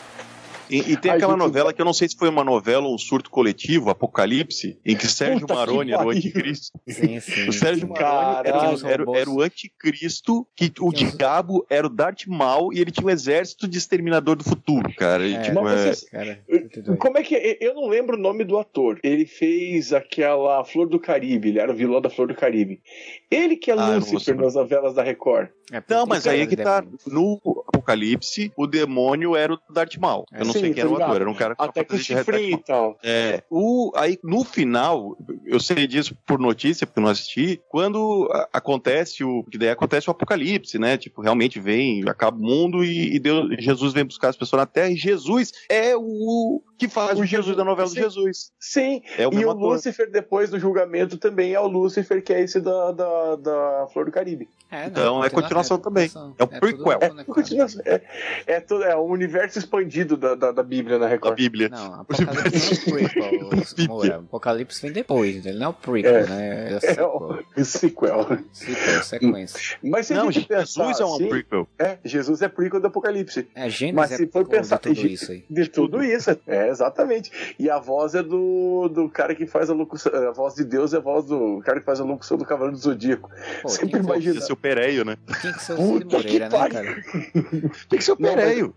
E, 0.70 0.92
e 0.92 0.96
tem 0.96 1.12
aquela 1.12 1.32
gente... 1.32 1.42
novela 1.42 1.72
que 1.72 1.80
eu 1.80 1.84
não 1.84 1.92
sei 1.92 2.08
se 2.08 2.16
foi 2.16 2.28
uma 2.28 2.44
novela 2.44 2.86
ou 2.86 2.94
um 2.94 2.98
surto 2.98 3.30
coletivo, 3.30 3.90
Apocalipse, 3.90 4.78
em 4.84 4.96
que 4.96 5.06
Sérgio 5.06 5.40
Puta 5.40 5.54
Maroni 5.54 5.92
era 5.92 6.06
o 6.06 6.10
anticristo. 6.10 6.78
Sim, 6.88 7.20
sim, 7.20 7.48
o 7.48 7.52
Sérgio 7.52 7.88
Maroni 7.88 8.48
era, 8.48 8.92
era, 8.92 9.04
era, 9.18 9.30
o 9.30 9.40
anticristo, 9.40 10.46
que 10.54 10.72
o 10.80 10.92
diabo 10.92 11.66
era 11.70 11.86
o 11.86 11.90
Darth 11.90 12.26
Maul 12.26 12.72
e 12.72 12.80
ele 12.80 12.90
tinha 12.90 13.06
um 13.06 13.10
exército 13.10 13.68
de 13.68 13.78
exterminador 13.78 14.36
do 14.36 14.44
futuro, 14.44 14.92
cara. 14.94 15.28
É, 15.28 15.40
tipo, 15.40 15.68
é... 15.68 15.92
cara 16.10 16.38
como 16.98 17.18
é 17.18 17.22
que 17.22 17.34
é? 17.34 17.58
Eu 17.60 17.74
não 17.74 17.88
lembro 17.88 18.16
o 18.16 18.20
nome 18.20 18.44
do 18.44 18.58
ator. 18.58 18.98
Ele 19.02 19.26
fez 19.26 19.92
aquela 19.92 20.64
Flor 20.64 20.88
do 20.88 20.98
Caribe, 20.98 21.48
ele 21.48 21.58
era 21.58 21.72
o 21.72 21.76
vilão 21.76 22.00
da 22.00 22.10
Flor 22.10 22.28
do 22.28 22.34
Caribe. 22.34 22.80
Ele 23.30 23.56
que 23.56 23.70
é 23.70 23.74
ah, 23.74 23.96
Lúcifer 23.96 24.36
nas 24.36 24.54
novelas 24.54 24.94
da 24.94 25.02
Record. 25.02 25.48
É, 25.72 25.82
não, 25.88 26.06
mas 26.06 26.26
aí 26.26 26.42
é 26.42 26.46
que 26.46 26.56
tá. 26.56 26.84
No 27.06 27.40
Apocalipse, 27.66 28.52
o 28.56 28.66
demônio 28.66 29.34
era 29.34 29.52
o 29.52 29.58
Darth 29.68 29.96
Maul. 29.96 30.24
Eu 30.32 30.44
não 30.44 30.52
Sim, 30.52 30.60
sei 30.60 30.74
quem 30.74 30.80
era 30.80 30.90
o 30.90 31.02
ator, 31.02 31.20
era 31.20 31.30
um 31.30 31.34
cara 31.34 31.54
Até 31.58 31.82
com 31.82 31.98
chifrinho 31.98 32.58
e 32.58 32.62
tal. 32.62 32.96
É. 33.02 33.42
O, 33.50 33.90
aí, 33.96 34.16
no 34.22 34.44
final, 34.44 35.16
eu 35.44 35.58
sei 35.58 35.86
disso 35.88 36.16
por 36.24 36.38
notícia, 36.38 36.86
porque 36.86 37.00
eu 37.00 37.02
não 37.02 37.10
assisti, 37.10 37.60
quando 37.68 38.30
acontece 38.52 39.24
o. 39.24 39.42
Que 39.44 39.58
daí 39.58 39.70
acontece 39.70 40.08
o 40.08 40.12
Apocalipse, 40.12 40.78
né? 40.78 40.96
Tipo, 40.96 41.20
realmente 41.20 41.58
vem, 41.58 42.08
acaba 42.08 42.36
o 42.36 42.40
mundo 42.40 42.84
e, 42.84 43.16
e 43.16 43.18
Deus, 43.18 43.48
Jesus 43.58 43.92
vem 43.92 44.04
buscar 44.04 44.28
as 44.28 44.36
pessoas 44.36 44.60
na 44.60 44.66
Terra 44.66 44.90
e 44.90 44.96
Jesus 44.96 45.52
é 45.68 45.96
o 45.96 46.62
que 46.78 46.88
faz 46.88 47.18
o, 47.18 47.24
Jesus 47.24 47.56
da 47.56 47.64
novela 47.64 47.88
sim, 47.88 47.94
do 47.94 48.00
Jesus. 48.00 48.52
Sim, 48.58 49.02
é 49.16 49.26
o 49.26 49.32
e 49.32 49.44
o 49.44 49.50
ator. 49.50 49.72
Lúcifer, 49.72 50.10
depois 50.10 50.50
do 50.50 50.58
julgamento, 50.58 51.16
também 51.16 51.54
é 51.54 51.60
o 51.60 51.66
Lúcifer, 51.66 52.22
que 52.22 52.32
é 52.32 52.42
esse 52.42 52.60
da, 52.60 52.92
da, 52.92 53.36
da 53.36 53.86
Flor 53.92 54.06
do 54.06 54.12
Caribe. 54.12 54.48
É, 54.70 54.86
então 54.86 55.24
é 55.24 55.30
continuação 55.30 55.76
é 55.76 55.80
também. 55.80 56.10
É 56.38 56.42
o 56.42 56.46
prequel. 56.48 56.98
É, 57.00 57.24
continuação, 57.24 57.82
é, 57.84 58.00
é, 58.46 58.60
tudo, 58.60 58.82
é 58.82 58.96
o 58.96 59.04
universo 59.04 59.58
expandido 59.58 60.16
da, 60.16 60.34
da, 60.34 60.52
da 60.52 60.62
Bíblia 60.62 60.98
na 60.98 61.06
Record. 61.06 61.32
Da 61.32 61.36
Bíblia. 61.36 61.68
Não, 61.68 61.94
Apocalipse 62.00 62.90
é 62.90 62.90
o 62.90 63.48
prequel. 63.48 64.20
Apocalipse 64.20 64.82
vem 64.82 64.92
depois, 64.92 65.46
ele 65.46 65.58
não 65.58 65.66
é 65.66 65.68
o 65.68 65.72
prequel, 65.72 66.16
é, 66.16 66.26
né? 66.26 66.72
É, 66.72 67.02
o 67.04 67.64
sequel. 67.64 68.38
Sequel, 68.52 69.02
sequência. 69.02 69.78
Mas 69.82 70.08
se 70.08 70.14
não, 70.14 70.28
a 70.28 70.30
gente 70.32 70.48
Jesus 70.48 70.74
pensar, 70.74 71.02
é 71.02 71.06
um 71.06 71.14
assim, 71.14 71.28
prequel. 71.28 71.68
É, 71.78 71.98
Jesus 72.04 72.42
é 72.42 72.48
prequel 72.48 72.80
do 72.80 72.88
Apocalipse. 72.88 73.48
É, 73.54 73.70
Gênesis 73.70 73.94
Mas 73.94 74.10
se 74.10 74.26
for 74.26 74.46
pensar 74.48 74.76
de 74.76 74.82
tudo 74.82 75.06
isso 75.06 75.30
aí. 75.30 75.44
De 75.48 75.68
tudo 75.68 76.02
isso, 76.02 76.30
é, 76.46 76.65
exatamente. 76.68 77.54
E 77.58 77.70
a 77.70 77.78
voz 77.78 78.14
é 78.14 78.22
do, 78.22 78.88
do 78.88 79.08
cara 79.08 79.34
que 79.34 79.46
faz 79.46 79.70
a 79.70 79.74
locução, 79.74 80.12
a 80.12 80.32
voz 80.32 80.54
de 80.54 80.64
Deus 80.64 80.94
é 80.94 80.98
a 80.98 81.00
voz 81.00 81.26
do 81.26 81.60
cara 81.64 81.80
que 81.80 81.86
faz 81.86 82.00
a 82.00 82.04
locução 82.04 82.36
do 82.36 82.44
Cavaleiro 82.44 82.76
do 82.76 82.82
Zodíaco. 82.82 83.30
Pô, 83.62 83.68
Sempre 83.68 84.00
imagina. 84.00 84.40
Seu 84.40 84.56
Pereio, 84.56 85.04
né? 85.04 85.16
Tinha 85.40 85.52
que 85.52 85.62
ser 85.62 85.72
o 85.78 85.98
Cid 85.98 86.12
Moreira, 86.12 86.48
né, 86.48 86.68
cara? 86.68 87.02
Tem 87.88 87.98
que 87.98 88.04
ser 88.04 88.12
o 88.12 88.16
Pereio. 88.16 88.74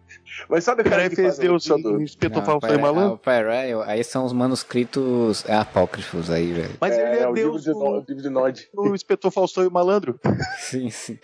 Mas 0.48 0.64
sabe 0.64 0.82
o 0.82 0.86
cara 0.86 1.10
que 1.10 1.16
fez 1.16 1.38
Deus 1.38 1.66
do... 1.66 2.02
espetou 2.02 2.44
falso 2.44 2.66
aí, 2.66 2.78
malandro? 2.78 3.14
O 3.14 3.18
Pereio, 3.18 3.82
aí 3.82 4.03
são 4.03 4.26
os 4.26 4.34
manuscritos 4.34 5.48
apócrifos 5.49 6.30
aí, 6.30 6.53
velho. 6.53 6.76
Mas 6.80 6.94
é, 6.94 7.02
ele 7.02 7.20
é, 7.20 7.24
é 7.24 7.34
Deus. 7.34 7.68
O 7.68 8.03
livro 8.07 8.24
de 8.24 8.30
Nod. 8.30 8.70
O 8.76 8.95
espetou 8.95 9.32
falso 9.32 9.61
e 9.64 9.70
malandro. 9.70 10.20
Sim, 10.60 10.90
sim. 10.90 11.18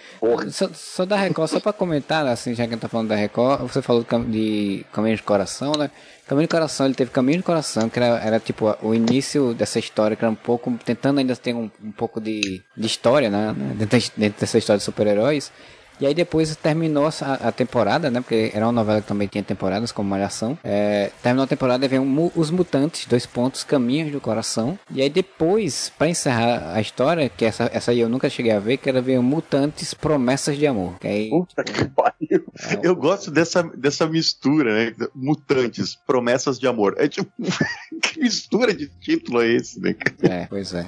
Só, 0.50 0.70
só 0.74 1.06
da 1.06 1.16
Record, 1.16 1.50
só 1.50 1.60
pra 1.60 1.74
comentar, 1.74 2.26
assim, 2.26 2.54
já 2.54 2.64
que 2.64 2.70
a 2.70 2.74
gente 2.74 2.82
tá 2.82 2.88
falando 2.88 3.10
da 3.10 3.16
Record, 3.16 3.62
você 3.62 3.82
falou 3.82 4.06
de 4.28 4.86
Caminho 4.92 5.16
de 5.16 5.24
Coração, 5.24 5.74
né? 5.78 5.92
Caminho 6.28 6.48
de 6.48 6.52
Coração, 6.52 6.88
ele 6.88 6.96
teve 6.96 7.12
Caminho 7.12 7.38
de 7.38 7.44
Coração, 7.44 7.88
que 7.88 8.00
era, 8.00 8.18
era 8.20 8.40
tipo 8.40 8.76
o 8.82 8.96
início 8.96 9.54
dessa 9.54 9.78
história, 9.78 10.18
que 10.18 10.26
era 10.26 10.32
um 10.32 10.36
pouco, 10.36 10.76
tentando 10.84 11.20
ainda 11.20 11.36
ter 11.36 11.54
um, 11.54 11.70
um 11.84 11.92
pouco 11.92 12.20
de, 12.20 12.64
de 12.76 12.88
história, 12.88 13.30
né? 13.30 13.54
Dentro, 13.76 14.00
dentro 14.18 14.40
dessa 14.40 14.58
história 14.58 14.80
de 14.80 14.84
super-heróis. 14.84 15.52
E 16.00 16.06
aí 16.06 16.14
depois 16.14 16.56
terminou 16.56 17.08
a, 17.08 17.34
a, 17.34 17.52
temporada, 17.52 18.10
né? 18.12 18.22
Porque 18.22 18.52
era 18.54 18.66
uma 18.66 18.72
novela 18.72 19.02
que 19.02 19.08
também 19.08 19.28
tinha 19.28 19.44
temporadas, 19.44 19.92
como 19.92 20.10
Malhação. 20.10 20.58
É, 20.64 21.12
terminou 21.22 21.46
a 21.46 21.48
temporada 21.48 21.86
e 21.86 21.88
veio 21.88 22.02
um, 22.02 22.32
Os 22.36 22.50
Mutantes, 22.50 23.06
dois 23.06 23.26
pontos, 23.26 23.64
Caminhos 23.64 24.12
do 24.12 24.20
Coração. 24.20 24.78
E 24.92 25.02
aí 25.02 25.10
depois, 25.10 25.92
para 25.98 26.10
encerrar 26.10 26.74
a 26.74 26.82
história, 26.82 27.30
que 27.30 27.46
essa, 27.46 27.70
essa 27.74 27.92
aí 27.92 28.00
eu 28.00 28.10
nunca 28.10 28.30
cheguei 28.30 28.52
a 28.52 28.60
ver, 28.60 28.78
que 28.78 28.90
era 28.90 29.02
ver 29.02 29.20
Mutantes 29.22 29.94
Promessas 29.94 30.58
de 30.58 30.68
Amor. 30.68 30.98
Que 31.00 31.08
aí, 31.08 31.30
Puta 31.30 31.64
que 31.64 31.86
pariu. 31.86 32.46
É, 32.70 32.80
eu 32.84 32.96
gosto 32.96 33.32
dessa, 33.32 33.64
dessa 33.64 34.08
mistura, 34.08 34.74
né? 34.74 34.96
Mutantes, 35.14 35.96
Promessas 35.96 36.60
de 36.60 36.68
Amor. 36.68 36.96
É 36.98 37.08
tipo, 37.08 37.32
que 38.02 38.20
mistura 38.20 38.74
de 38.74 38.88
título 39.00 39.42
é 39.42 39.54
esse, 39.54 39.80
né? 39.80 39.96
É, 40.24 40.46
pois 40.48 40.74
é. 40.74 40.86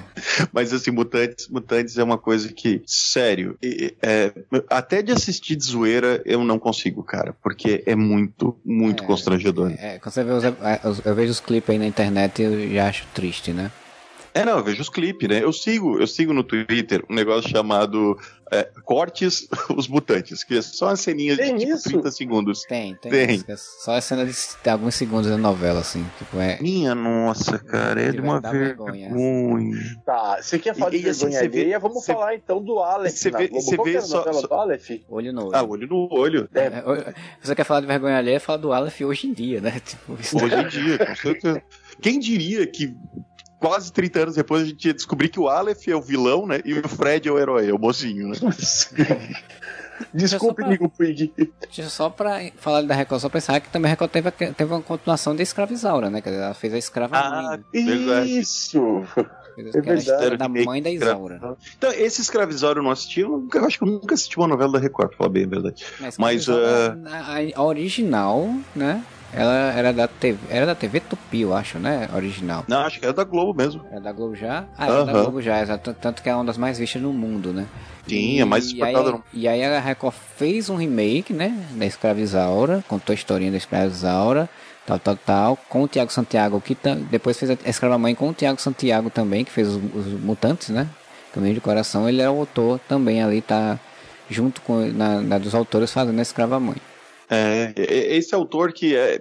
Mas 0.52 0.72
assim, 0.72 0.90
Mutantes, 0.90 1.48
Mutantes 1.48 1.96
é 1.96 2.04
uma 2.04 2.18
coisa 2.18 2.52
que, 2.52 2.82
sério, 2.86 3.56
é, 4.02 4.32
até 4.68 4.97
até 4.98 5.02
de 5.02 5.12
assistir 5.12 5.56
de 5.56 5.64
zoeira 5.64 6.22
eu 6.24 6.42
não 6.44 6.58
consigo, 6.58 7.02
cara, 7.02 7.34
porque 7.42 7.82
é 7.86 7.94
muito, 7.94 8.58
muito 8.64 9.04
é, 9.04 9.06
constrangedor. 9.06 9.72
É, 9.78 9.98
quando 9.98 10.12
você 10.12 10.24
vê 10.24 10.32
os, 10.32 10.44
é, 10.44 10.80
eu 11.04 11.14
vejo 11.14 11.32
os 11.32 11.40
clipes 11.40 11.70
aí 11.70 11.78
na 11.78 11.86
internet 11.86 12.42
eu 12.42 12.70
já 12.70 12.88
acho 12.88 13.06
triste, 13.14 13.52
né? 13.52 13.70
É, 14.34 14.44
não, 14.44 14.58
eu 14.58 14.64
vejo 14.64 14.82
os 14.82 14.88
clipes, 14.88 15.28
né? 15.28 15.42
Eu 15.42 15.52
sigo, 15.52 15.98
eu 15.98 16.06
sigo 16.06 16.32
no 16.32 16.44
Twitter 16.44 17.04
um 17.08 17.14
negócio 17.14 17.50
chamado 17.50 18.16
é, 18.50 18.68
Cortes 18.84 19.46
os 19.76 19.88
Mutantes, 19.88 20.42
que 20.42 20.56
é 20.56 20.62
só 20.62 20.86
uma 20.86 20.96
ceninha 20.96 21.36
de 21.36 21.44
tipo 21.44 21.62
isso? 21.62 21.90
30 21.90 22.10
segundos. 22.10 22.62
Tem, 22.62 22.94
tem. 22.96 23.10
tem. 23.10 23.44
É 23.46 23.56
só 23.56 23.94
a 23.94 24.00
cena 24.00 24.24
de, 24.24 24.32
de, 24.32 24.70
alguns 24.70 24.94
segundos 24.94 25.28
da 25.28 25.36
novela, 25.36 25.80
assim. 25.80 26.04
Tipo, 26.18 26.38
é... 26.38 26.58
Minha 26.60 26.94
nossa, 26.94 27.58
cara, 27.58 28.00
é 28.00 28.10
de 28.10 28.20
uma 28.20 28.40
vergonha. 28.40 29.08
vergonha. 29.08 29.76
Tá, 30.04 30.38
você 30.40 30.58
quer 30.58 30.74
falar 30.74 30.94
e, 30.94 31.02
de 31.02 31.10
assim, 31.10 31.30
vergonha 31.30 31.50
vê, 31.50 31.78
vamos 31.78 32.04
você, 32.04 32.12
falar 32.12 32.34
então 32.34 32.62
do 32.62 32.78
Aleph. 32.78 33.12
Você 33.12 33.30
vê, 33.30 33.48
você 33.48 33.76
vê 33.76 34.00
só, 34.00 34.32
só... 34.32 34.46
do 34.46 34.54
Aleph? 34.54 34.90
Olho 35.08 35.32
no 35.32 35.46
olho. 35.46 35.56
Ah, 35.56 35.62
olho 35.62 35.86
no 35.86 36.08
olho. 36.10 36.48
É. 36.54 36.66
É, 36.66 37.14
você 37.42 37.54
quer 37.54 37.64
falar 37.64 37.80
de 37.80 37.86
vergonha 37.86 38.16
alheia, 38.16 38.40
fala 38.40 38.58
do 38.58 38.72
Aleph 38.72 39.00
hoje 39.02 39.26
em 39.26 39.32
dia, 39.32 39.60
né? 39.60 39.80
Tipo, 39.88 40.12
hoje 40.12 40.54
em 40.54 40.68
dia, 40.68 40.98
com 40.98 41.16
certeza. 41.16 41.62
Quem 42.00 42.18
diria 42.18 42.66
que 42.66 42.94
quase 43.58 43.92
30 43.92 44.20
anos 44.20 44.34
depois 44.34 44.62
a 44.62 44.66
gente 44.66 44.86
ia 44.86 44.94
descobrir 44.94 45.28
que 45.28 45.40
o 45.40 45.48
Aleph 45.48 45.88
é 45.88 45.94
o 45.94 46.00
vilão, 46.00 46.46
né? 46.46 46.60
E 46.64 46.74
o 46.74 46.88
Fred 46.88 47.28
é 47.28 47.32
o 47.32 47.38
herói, 47.38 47.68
é 47.68 47.74
o 47.74 47.78
mocinho, 47.78 48.28
né? 48.28 48.36
Desculpe, 50.14 50.64
Nico 50.64 50.88
Puig. 50.88 51.32
Só 51.70 52.08
pra 52.08 52.38
falar 52.56 52.82
da 52.82 52.94
Record, 52.94 53.20
só 53.20 53.28
pensar 53.28 53.60
que 53.60 53.68
também 53.68 53.90
a 53.90 53.94
Record 53.94 54.10
teve, 54.10 54.30
teve 54.30 54.72
uma 54.72 54.80
continuação 54.82 55.34
da 55.34 55.42
Escravizaura, 55.42 56.08
né? 56.08 56.22
ela 56.24 56.54
fez 56.54 56.72
a 56.72 56.78
escrava 56.78 57.16
ah, 57.16 57.58
mãe. 57.74 58.38
Isso! 58.38 59.04
É 59.58 59.80
verdade. 59.80 60.36
da 60.36 60.48
mãe 60.48 60.80
da 60.80 60.88
Isaura. 60.88 61.56
Então, 61.76 61.90
esse 61.90 62.20
escravizauro 62.20 62.78
eu 62.78 62.84
não 62.84 62.92
assisti. 62.92 63.20
Eu, 63.20 63.48
eu, 63.52 63.64
acho 63.64 63.78
que 63.78 63.84
eu 63.84 63.88
nunca 63.88 64.14
assisti 64.14 64.36
uma 64.38 64.46
novela 64.46 64.72
da 64.72 64.78
Record, 64.78 65.08
pra 65.08 65.18
falar 65.18 65.30
bem 65.30 65.44
a 65.44 65.48
verdade. 65.48 65.84
Mas. 65.98 66.16
Mas 66.16 66.48
uh... 66.48 66.54
a, 67.06 67.60
a, 67.60 67.64
original, 67.64 68.54
né? 68.74 69.04
Ela 69.32 69.72
era 69.72 69.92
da 69.92 70.08
TV, 70.08 70.38
era 70.48 70.64
da 70.64 70.74
TV 70.74 71.00
Tupi, 71.00 71.42
eu 71.42 71.54
acho, 71.54 71.78
né? 71.78 72.08
Original. 72.14 72.64
Não, 72.66 72.80
acho 72.80 72.98
que 72.98 73.04
era 73.04 73.12
da 73.12 73.24
Globo 73.24 73.54
mesmo. 73.54 73.84
Era 73.90 74.00
da 74.00 74.12
Globo 74.12 74.34
já? 74.34 74.64
Ah, 74.76 74.86
era 74.86 75.04
da 75.04 75.12
Globo 75.12 75.42
já, 75.42 75.60
exato. 75.60 75.94
Tanto 76.00 76.22
que 76.22 76.28
é 76.30 76.34
uma 76.34 76.44
das 76.44 76.56
mais 76.56 76.78
vistas 76.78 77.02
no 77.02 77.12
mundo, 77.12 77.52
né? 77.52 77.66
Sim, 78.06 78.40
é 78.40 78.44
mais 78.44 78.66
exportada 78.66 79.12
no 79.12 79.24
E 79.34 79.46
aí 79.46 79.62
a 79.62 79.78
Record 79.80 80.14
fez 80.36 80.70
um 80.70 80.76
remake, 80.76 81.32
né? 81.32 81.54
Da 81.72 81.84
Escravizaura, 81.84 82.82
contou 82.88 83.12
a 83.12 83.14
historinha 83.14 83.50
da 83.50 83.58
Escravizaura, 83.58 84.48
tal, 84.86 84.98
tal, 84.98 85.16
tal, 85.16 85.58
com 85.68 85.82
o 85.82 85.88
Tiago 85.88 86.10
Santiago, 86.10 86.60
que 86.60 86.76
depois 87.10 87.38
fez 87.38 87.50
a 87.50 87.68
Escrava 87.68 87.98
Mãe 87.98 88.14
com 88.14 88.30
o 88.30 88.32
Tiago 88.32 88.58
Santiago 88.60 89.10
também, 89.10 89.44
que 89.44 89.52
fez 89.52 89.68
os, 89.68 89.76
os 89.94 90.06
Mutantes, 90.20 90.70
né? 90.70 90.88
Caminho 91.34 91.54
de 91.54 91.60
Coração, 91.60 92.08
ele 92.08 92.22
é 92.22 92.30
o 92.30 92.40
autor 92.40 92.80
também 92.88 93.22
ali, 93.22 93.42
tá 93.42 93.78
junto 94.30 94.62
com 94.62 94.86
na, 94.92 95.20
na 95.20 95.38
dos 95.38 95.54
autores 95.54 95.92
fazendo 95.92 96.18
a 96.18 96.22
Escrava 96.22 96.58
Mãe. 96.58 96.76
É, 97.30 97.74
esse 97.76 98.34
autor 98.34 98.72
que 98.72 98.96
é 98.96 99.18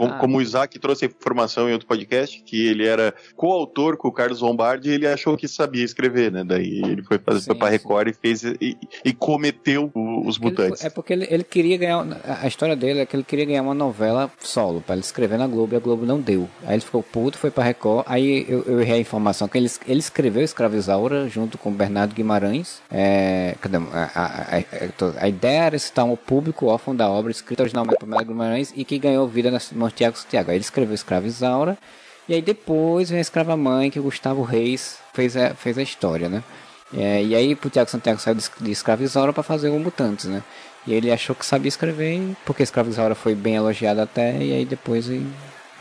como, 0.00 0.14
ah. 0.14 0.18
como, 0.18 0.38
o 0.38 0.42
Isaac 0.42 0.78
trouxe 0.78 1.04
a 1.04 1.08
informação 1.08 1.68
em 1.68 1.74
outro 1.74 1.86
podcast, 1.86 2.42
que 2.42 2.66
ele 2.66 2.86
era 2.86 3.14
coautor 3.36 3.98
com 3.98 4.08
o 4.08 4.12
Carlos 4.12 4.40
Lombardi, 4.40 4.88
ele 4.88 5.06
achou 5.06 5.36
que 5.36 5.46
sabia 5.46 5.84
escrever, 5.84 6.32
né? 6.32 6.42
Daí 6.42 6.80
ele 6.82 7.02
foi 7.02 7.18
fazer 7.18 7.40
sim, 7.40 7.54
para 7.54 7.68
Record 7.68 8.08
sim. 8.08 8.14
e 8.14 8.14
fez 8.14 8.42
e, 8.42 8.78
e 9.04 9.12
cometeu 9.12 9.90
os 9.94 10.38
mutantes. 10.38 10.80
Ele, 10.80 10.86
é 10.86 10.90
porque 10.90 11.12
ele, 11.12 11.26
ele, 11.28 11.44
queria 11.44 11.76
ganhar 11.76 12.06
a 12.24 12.48
história 12.48 12.74
dele 12.74 13.00
é 13.00 13.06
que 13.06 13.14
ele 13.14 13.22
queria 13.22 13.44
ganhar 13.44 13.62
uma 13.62 13.74
novela 13.74 14.32
solo 14.40 14.80
para 14.80 14.94
ele 14.94 15.04
escrever 15.04 15.38
na 15.38 15.46
Globo 15.46 15.74
e 15.74 15.76
a 15.76 15.80
Globo 15.80 16.06
não 16.06 16.18
deu. 16.18 16.48
Aí 16.64 16.76
ele 16.76 16.80
ficou 16.80 17.02
puto, 17.02 17.36
foi 17.36 17.50
para 17.50 17.64
Record. 17.64 18.06
Aí 18.08 18.46
eu, 18.48 18.62
eu 18.66 18.80
errei 18.80 18.94
a 18.94 19.00
informação 19.00 19.48
que 19.48 19.58
ele, 19.58 19.70
ele 19.86 20.00
escreveu 20.00 20.42
Escravizaura 20.42 21.28
junto 21.28 21.58
com 21.58 21.70
Bernardo 21.70 22.14
Guimarães. 22.14 22.80
É, 22.90 23.54
a, 23.92 23.98
a, 23.98 24.56
a, 24.56 25.24
a, 25.24 25.28
ideia 25.28 25.64
era 25.64 25.78
citar 25.78 26.06
um 26.06 26.16
público 26.16 26.66
órfão 26.66 26.96
da 26.96 27.06
obra 27.06 27.30
escrita 27.30 27.62
originalmente 27.62 27.98
por 27.98 28.06
Bernardo 28.06 28.28
Guimarães 28.28 28.72
e 28.74 28.82
que 28.82 28.98
ganhou 28.98 29.28
vida 29.28 29.50
nas 29.50 29.70
mãos 29.72 29.89
Tiago 29.90 30.16
Santiago. 30.16 30.50
Aí 30.50 30.56
ele 30.56 30.64
escreveu 30.64 30.94
Escravizaura. 30.94 31.76
E 32.28 32.34
aí 32.34 32.42
depois 32.42 33.10
vem 33.10 33.18
a 33.18 33.22
Escrava 33.22 33.56
Mãe, 33.56 33.90
que 33.90 33.98
o 33.98 34.04
Gustavo 34.04 34.42
Reis 34.42 34.98
fez 35.12 35.36
a, 35.36 35.54
fez 35.54 35.76
a 35.78 35.82
história, 35.82 36.28
né? 36.28 36.44
É, 36.92 37.22
e 37.22 37.34
aí 37.34 37.52
o 37.52 37.70
Tiago 37.70 37.90
Santiago 37.90 38.20
saiu 38.20 38.36
de, 38.36 38.44
de 38.60 38.70
Escravizaura 38.70 39.32
para 39.32 39.42
fazer 39.42 39.68
o 39.68 39.78
Mutantes, 39.78 40.26
né? 40.26 40.42
E 40.86 40.92
ele 40.92 41.10
achou 41.10 41.36
que 41.36 41.44
sabia 41.44 41.68
escrever, 41.68 42.36
porque 42.44 42.62
Escravizaura 42.62 43.14
foi 43.14 43.34
bem 43.34 43.56
elogiada 43.56 44.02
até, 44.02 44.36
e 44.42 44.52
aí 44.52 44.64
depois 44.64 45.08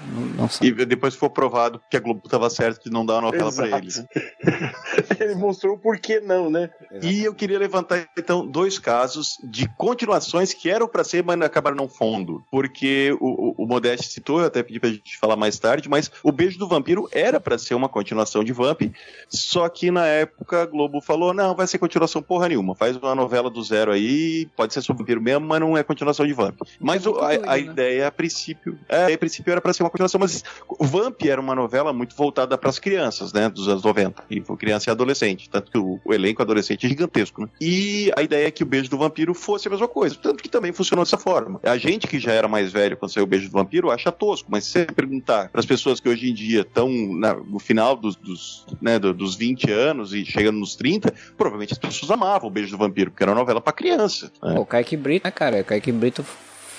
não, 0.01 0.25
não 0.25 0.49
e 0.61 0.85
depois 0.85 1.15
foi 1.15 1.29
provado 1.29 1.81
que 1.89 1.97
a 1.97 1.99
Globo 1.99 2.21
estava 2.23 2.49
certo 2.49 2.85
de 2.85 2.91
não 2.91 3.05
dar 3.05 3.17
a 3.17 3.21
novela 3.21 3.51
para 3.51 3.77
eles. 3.77 4.03
Ele 5.19 5.35
mostrou 5.35 5.77
por 5.77 5.97
que 5.99 6.19
não, 6.19 6.49
né? 6.49 6.69
Exato. 6.91 7.05
E 7.07 7.23
eu 7.23 7.33
queria 7.33 7.59
levantar 7.59 8.07
então 8.17 8.45
dois 8.45 8.79
casos 8.79 9.37
de 9.43 9.67
continuações 9.77 10.53
que 10.53 10.69
eram 10.69 10.87
para 10.87 11.03
ser, 11.03 11.23
mas 11.23 11.39
acabaram 11.41 11.75
não 11.75 11.87
fundo. 11.87 12.43
Porque 12.51 13.15
o, 13.19 13.61
o, 13.61 13.63
o 13.63 13.67
Modeste 13.67 14.07
citou, 14.07 14.39
eu 14.39 14.47
até 14.47 14.63
pedi 14.63 14.79
pra 14.79 14.89
gente 14.89 15.17
falar 15.17 15.35
mais 15.35 15.59
tarde, 15.59 15.89
mas 15.89 16.11
o 16.23 16.31
Beijo 16.31 16.57
do 16.57 16.67
Vampiro 16.67 17.07
era 17.11 17.39
para 17.39 17.57
ser 17.57 17.73
uma 17.73 17.89
continuação 17.89 18.43
de 18.43 18.53
Vamp, 18.53 18.81
só 19.27 19.67
que 19.69 19.91
na 19.91 20.05
época 20.05 20.61
a 20.61 20.65
Globo 20.65 21.01
falou: 21.01 21.33
não, 21.33 21.55
vai 21.55 21.67
ser 21.67 21.77
continuação 21.77 22.21
porra 22.21 22.49
nenhuma, 22.49 22.75
faz 22.75 22.95
uma 22.95 23.15
novela 23.15 23.49
do 23.49 23.61
zero 23.63 23.91
aí, 23.91 24.47
pode 24.55 24.73
ser 24.73 24.81
sobre 24.81 24.99
vampiro 24.99 25.21
mesmo, 25.21 25.47
mas 25.47 25.59
não 25.59 25.77
é 25.77 25.83
continuação 25.83 26.25
de 26.25 26.33
Vamp. 26.33 26.61
Mas 26.79 27.05
é 27.05 27.09
a, 27.09 27.53
a 27.53 27.57
né? 27.57 27.59
ideia, 27.59 28.07
a 28.07 28.11
princípio, 28.11 28.77
é, 28.87 29.13
a 29.13 29.17
princípio 29.17 29.51
era 29.51 29.61
para 29.61 29.73
ser 29.73 29.83
uma 29.83 29.88
continuação, 29.89 30.19
mas 30.19 30.43
o 30.67 30.85
Vamp 30.85 31.21
era 31.23 31.39
uma 31.39 31.55
novela 31.55 31.91
muito 31.93 32.15
voltada 32.15 32.57
para 32.57 32.69
as 32.69 32.79
crianças, 32.79 33.33
né, 33.33 33.49
dos 33.49 33.67
anos 33.67 33.83
90, 33.83 34.23
e 34.29 34.41
criança 34.57 34.89
e 34.89 34.91
adolescente, 34.91 35.49
tanto 35.49 35.71
que 35.71 35.77
o, 35.77 35.99
o, 36.03 36.13
elenco 36.13 36.41
adolescente 36.41 36.85
é 36.85 36.89
gigantesco, 36.89 37.41
né? 37.41 37.49
E 37.61 38.11
a 38.17 38.21
ideia 38.21 38.47
é 38.47 38.51
que 38.51 38.63
o 38.63 38.65
Beijo 38.65 38.89
do 38.89 38.97
Vampiro 38.97 39.33
fosse 39.33 39.67
a 39.67 39.71
mesma 39.71 39.87
coisa, 39.87 40.15
tanto 40.21 40.43
que 40.43 40.49
também 40.49 40.71
funcionou 40.71 41.05
dessa 41.05 41.17
forma. 41.17 41.59
A 41.63 41.77
gente 41.77 42.07
que 42.07 42.19
já 42.19 42.31
era 42.31 42.47
mais 42.47 42.71
velho 42.71 42.97
quando 42.97 43.11
saiu 43.11 43.23
o 43.23 43.27
Beijo 43.27 43.47
do 43.47 43.53
Vampiro 43.53 43.89
acha 43.89 44.11
tosco, 44.11 44.49
mas 44.51 44.65
se 44.65 44.71
você 44.71 44.85
perguntar 44.85 45.49
para 45.49 45.59
as 45.59 45.65
pessoas 45.65 45.99
que 45.99 46.09
hoje 46.09 46.29
em 46.29 46.33
dia 46.33 46.61
estão 46.61 46.89
no 46.89 47.59
final 47.59 47.95
dos, 47.95 48.15
dos, 48.15 48.65
né, 48.81 48.99
dos 48.99 49.35
20 49.35 49.71
anos 49.71 50.13
e 50.13 50.25
chegando 50.25 50.59
nos 50.59 50.75
30, 50.75 51.13
provavelmente 51.37 51.73
as 51.73 51.79
pessoas 51.79 52.11
amavam 52.11 52.47
o 52.47 52.51
Beijo 52.51 52.71
do 52.71 52.77
Vampiro, 52.77 53.11
porque 53.11 53.23
era 53.23 53.31
uma 53.31 53.39
novela 53.39 53.61
para 53.61 53.73
criança. 53.73 54.31
Né? 54.43 54.59
O 54.59 54.65
Kaique 54.65 54.97
Brito, 54.97 55.25
né, 55.25 55.31
cara? 55.31 55.61
O 55.61 55.63
Kaique 55.63 55.91
Brito 55.91 56.25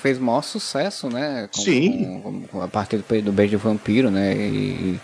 fez 0.01 0.17
maior 0.17 0.41
sucesso, 0.41 1.09
né? 1.09 1.47
Com, 1.53 1.61
Sim. 1.61 2.21
Com, 2.23 2.41
com, 2.43 2.61
a 2.61 2.67
partir 2.67 2.97
do, 2.97 3.21
do 3.21 3.31
Beijo 3.31 3.57
do 3.57 3.63
Vampiro, 3.63 4.09
né? 4.09 4.35
E, 4.35 4.99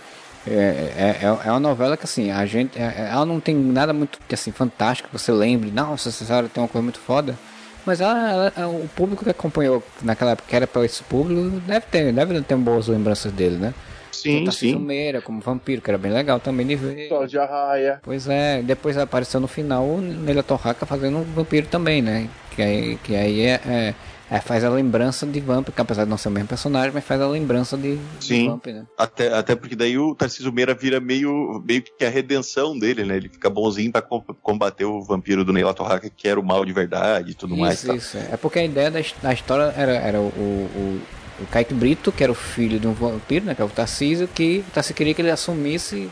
é, 0.50 0.52
é, 0.52 1.18
é, 1.22 1.48
é, 1.48 1.52
uma 1.52 1.60
novela 1.60 1.98
que 1.98 2.06
assim, 2.06 2.32
a 2.32 2.46
gente. 2.46 2.80
É, 2.80 3.10
ela 3.12 3.26
não 3.26 3.40
tem 3.40 3.56
nada 3.56 3.94
muito 3.94 4.18
assim, 4.32 4.52
fantástico 4.52 5.10
que 5.10 5.18
você 5.18 5.32
lembre, 5.32 5.72
nossa, 5.72 6.10
essa 6.10 6.24
história 6.24 6.50
tem 6.50 6.64
uma 6.64 6.70
coisa 6.70 6.84
muito 6.84 7.00
foda. 7.00 7.38
Mas 7.86 8.02
ela, 8.02 8.52
ela, 8.56 8.68
o 8.68 8.90
público 8.96 9.24
que 9.24 9.30
acompanhou 9.30 9.82
naquela 10.02 10.32
época, 10.32 10.50
que 10.50 10.56
era 10.56 10.68
para 10.68 10.84
esse 10.84 11.02
público, 11.04 11.62
deve 11.62 11.86
ter, 11.86 12.12
deve 12.12 12.42
ter 12.42 12.56
boas 12.58 12.88
lembranças 12.88 13.32
dele, 13.32 13.56
né? 13.56 13.74
Sim, 14.12 14.44
Tanto 14.44 14.58
sim. 14.58 14.74
Sumeira, 14.74 15.22
como 15.22 15.40
vampiro, 15.40 15.82
que 15.82 15.90
era 15.90 15.98
bem 15.98 16.12
legal 16.12 16.40
também 16.40 16.66
de 16.66 16.76
ver. 16.76 17.10
de 17.28 17.38
Arraia. 17.38 18.00
Pois 18.04 18.28
é, 18.28 18.62
depois 18.62 18.98
apareceu 18.98 19.40
no 19.40 19.48
final 19.48 19.86
o 19.86 20.02
Neila 20.02 20.44
Torraca 20.44 20.86
fazendo 20.86 21.20
um 21.20 21.24
vampiro 21.24 21.68
também, 21.68 22.02
né? 22.02 22.28
Que 22.56 22.62
aí, 22.62 23.00
que 23.04 23.16
aí 23.16 23.42
é, 23.42 23.62
é 23.66 23.96
é, 24.30 24.42
faz 24.42 24.64
a 24.64 24.70
lembrança 24.70 25.26
de 25.26 25.40
Vamp, 25.40 25.70
que 25.70 25.82
apesar 25.82 26.04
de 26.04 26.10
não 26.10 26.18
ser 26.18 26.28
o 26.28 26.32
mesmo 26.32 26.50
personagem, 26.50 26.92
mas 26.94 27.04
faz 27.04 27.22
a 27.22 27.28
lembrança 27.28 27.78
de, 27.78 27.98
Sim, 28.20 28.44
de 28.44 28.48
Vamp, 28.50 28.66
né? 28.68 28.86
Até, 28.98 29.34
até 29.34 29.56
porque 29.56 29.76
daí 29.76 29.98
o 29.98 30.14
Tarcísio 30.14 30.52
Meira 30.52 30.74
vira 30.74 31.00
meio, 31.00 31.64
meio 31.66 31.82
que 31.82 32.04
a 32.04 32.10
redenção 32.10 32.78
dele, 32.78 33.06
né? 33.06 33.18
Ele 33.18 33.30
fica 33.30 33.50
bonzinho 33.50 33.92
pra 33.92 34.02
combater 34.02 34.86
o 34.86 35.02
vampiro 35.02 35.46
do 35.46 35.54
Neila 35.54 35.74
Torraca, 35.74 36.10
que 36.10 36.28
era 36.28 36.40
o 36.40 36.44
mal 36.44 36.66
de 36.66 36.74
verdade 36.74 37.32
e 37.32 37.34
tudo 37.34 37.54
isso, 37.54 37.62
mais. 37.62 37.82
Tá? 37.82 37.96
Isso, 37.96 38.18
é 38.18 38.36
porque 38.36 38.60
a 38.60 38.66
ideia 38.66 38.92
da, 38.92 39.00
da 39.22 39.34
história 39.34 39.74
era, 39.78 39.94
era 39.94 40.20
o, 40.20 40.28
o, 40.28 41.02
o 41.40 41.46
Kaique 41.48 41.74
Brito, 41.74 42.12
que 42.12 42.24
era 42.24 42.32
o 42.32 42.36
filho 42.36 42.80
de 42.80 42.88
um 42.88 42.94
vampiro, 42.94 43.46
né? 43.46 43.56
Que 43.56 43.62
é 43.62 43.66
o 43.66 43.70
Tarcísio, 43.70 44.28
que 44.28 44.64
o 44.68 44.72
Tarcísio 44.72 44.96
queria 44.96 45.14
que 45.14 45.22
ele 45.22 45.32
assumisse 45.32 46.10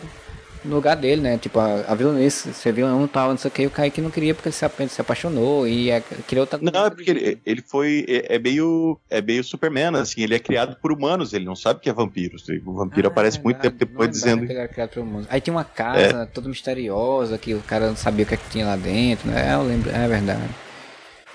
no 0.66 0.76
lugar 0.76 0.96
dele, 0.96 1.22
né? 1.22 1.38
Tipo, 1.38 1.60
a, 1.60 1.86
a 1.88 1.96
vilanice, 1.96 2.54
você 2.54 2.72
viu 2.72 2.88
um 2.88 3.08
tal, 3.08 3.30
não 3.30 3.38
sei 3.38 3.50
o 3.50 3.52
que, 3.52 3.66
o 3.66 3.72
Kaique 3.72 4.02
não 4.02 4.10
queria 4.10 4.34
porque 4.34 4.50
ele 4.50 4.56
se, 4.56 4.90
se 4.90 5.02
apaixonou 5.02 5.68
e 5.68 5.90
é, 5.90 6.02
queria 6.28 6.42
outra 6.42 6.60
Não, 6.62 6.86
é 6.86 6.90
porque 6.90 7.10
ele, 7.10 7.38
ele 7.46 7.62
foi. 7.62 8.06
É, 8.08 8.36
é, 8.36 8.40
meio. 8.40 9.00
É 9.10 9.22
meio 9.22 9.44
Superman, 9.44 9.96
assim, 9.96 10.22
ele 10.22 10.36
é 10.36 10.40
criado 10.40 10.76
por 10.82 10.92
humanos, 10.92 11.34
ele 11.34 11.46
não 11.46 11.56
sabe 11.56 11.80
que 11.80 11.90
é 11.90 11.94
vampiro. 11.94 12.38
O 12.66 12.74
vampiro 12.74 13.08
ah, 13.08 13.12
aparece 13.12 13.40
é 13.40 13.42
muito 13.42 13.60
tempo 13.60 13.78
depois 13.78 14.10
dizendo. 14.10 14.46
Por 14.46 15.00
humanos. 15.00 15.28
Aí 15.30 15.40
tinha 15.40 15.56
uma 15.56 15.64
casa 15.64 16.24
é. 16.24 16.26
toda 16.26 16.50
misteriosa 16.50 17.38
que 17.38 17.54
o 17.54 17.62
cara 17.62 17.88
não 17.88 17.96
sabia 17.96 18.26
o 18.26 18.28
que, 18.28 18.34
é 18.34 18.38
que 18.38 18.50
tinha 18.50 18.66
lá 18.66 18.76
dentro, 18.76 19.30
né? 19.30 19.54
Eu 19.54 19.64
lembro, 19.64 19.90
é 19.90 20.08
verdade. 20.08 20.65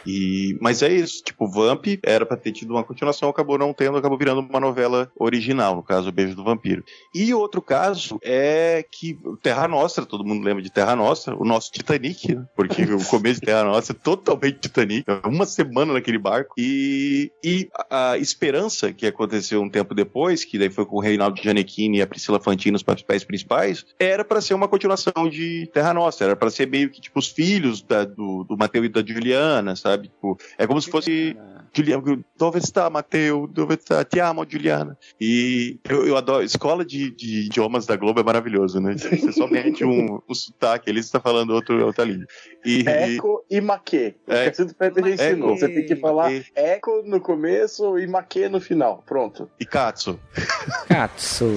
E, 0.07 0.57
mas 0.61 0.83
é 0.83 0.93
isso, 0.93 1.23
tipo, 1.23 1.49
Vamp 1.49 1.87
era 2.03 2.25
pra 2.25 2.37
ter 2.37 2.53
tido 2.53 2.71
uma 2.71 2.85
continuação, 2.85 3.29
acabou 3.29 3.59
não 3.59 3.73
tendo, 3.73 3.97
acabou 3.99 4.19
virando 4.19 4.41
uma 4.41 4.61
novela 4.61 5.11
original, 5.19 5.77
no 5.77 5.83
caso, 5.83 6.09
O 6.09 6.13
Beijo 6.13 6.35
do 6.35 6.45
Vampiro. 6.45 6.85
E 7.15 7.33
outro 7.35 7.61
caso 7.61 8.19
é 8.23 8.85
que 8.91 9.19
Terra 9.43 9.69
Nostra, 9.69 10.07
todo 10.07 10.25
mundo 10.25 10.45
lembra 10.45 10.63
de 10.63 10.71
Terra 10.71 10.97
Nostra, 10.97 11.37
o 11.37 11.45
nosso 11.45 11.71
Titanic, 11.73 12.35
né? 12.35 12.45
porque 12.57 12.83
o 12.83 13.05
começo 13.05 13.41
de 13.41 13.47
Terra 13.47 13.65
Nostra 13.65 13.97
é 13.97 14.03
totalmente 14.03 14.61
Titanic, 14.61 15.05
uma 15.25 15.47
semana 15.47 15.93
naquele 15.93 16.19
barco. 16.19 16.55
E, 16.59 17.31
e 17.45 17.69
a 17.91 18.17
Esperança, 18.19 18.93
que 18.93 19.07
aconteceu 19.07 19.61
um 19.61 19.69
tempo 19.69 19.95
depois, 19.95 20.45
que 20.45 20.59
daí 20.59 20.71
foi 20.71 20.85
com 20.87 20.97
o 20.97 21.01
Reinaldo 21.01 21.41
Gianecchini 21.41 21.99
e 21.99 22.03
a 22.03 22.07
Priscila 22.07 22.41
Fantini, 22.41 22.77
os 22.77 22.83
papéis 22.83 23.25
principais, 23.25 23.85
era 23.99 24.25
para 24.25 24.41
ser 24.41 24.55
uma 24.55 24.69
continuação 24.69 25.29
de 25.29 25.69
Terra 25.73 25.93
Nostra, 25.93 26.29
era 26.29 26.37
para 26.37 26.51
ser 26.51 26.67
meio 26.67 26.91
que 26.91 27.01
tipo 27.01 27.19
os 27.19 27.29
filhos 27.29 27.83
da, 27.83 28.05
do, 28.05 28.45
do 28.45 28.57
Mateu 28.57 28.85
e 28.85 28.89
da 28.89 29.05
Juliana, 29.05 29.77
sabe? 29.77 29.90
Sabe? 29.91 30.09
Tipo, 30.09 30.39
é 30.59 30.67
como 30.67 30.81
se 30.81 30.91
fosse 30.91 31.37
Juliana, 31.73 32.03
dove 32.37 32.59
está, 32.59 32.91
Mateu? 32.91 33.47
Dove 33.47 33.75
está? 33.75 34.05
Te 34.05 34.19
amo, 34.19 34.45
Juliana. 34.49 34.99
E 35.21 35.79
eu, 35.89 36.07
eu 36.07 36.17
adoro. 36.17 36.45
Escola 36.45 36.85
de, 36.85 37.11
de, 37.11 37.47
idiomas 37.47 37.87
da 37.87 37.97
Globo 37.97 38.21
é 38.21 38.23
maravilhoso, 38.23 38.81
né? 38.81 38.97
Você 38.97 39.33
somente 39.33 39.85
um, 39.85 40.21
um 40.29 40.35
sotaque, 40.35 40.91
ele 40.91 41.01
está 41.01 41.21
falando 41.21 41.51
outro, 41.51 41.85
outra 41.85 42.05
língua. 42.05 42.27
E, 42.65 42.85
Eco 42.87 43.45
e 43.49 43.61
maquê. 43.61 44.17
É, 44.27 44.49
ensinou. 44.49 45.57
Você 45.57 45.69
tem 45.69 45.87
que 45.87 45.97
falar 45.97 46.33
e... 46.33 46.45
eco 46.55 47.03
no 47.05 47.21
começo 47.21 47.99
e 47.99 48.07
maquê 48.07 48.49
no 48.49 48.61
final. 48.61 49.03
Pronto. 49.07 49.49
E 49.59 49.65
katsu. 49.65 50.19
Katsu 50.89 51.53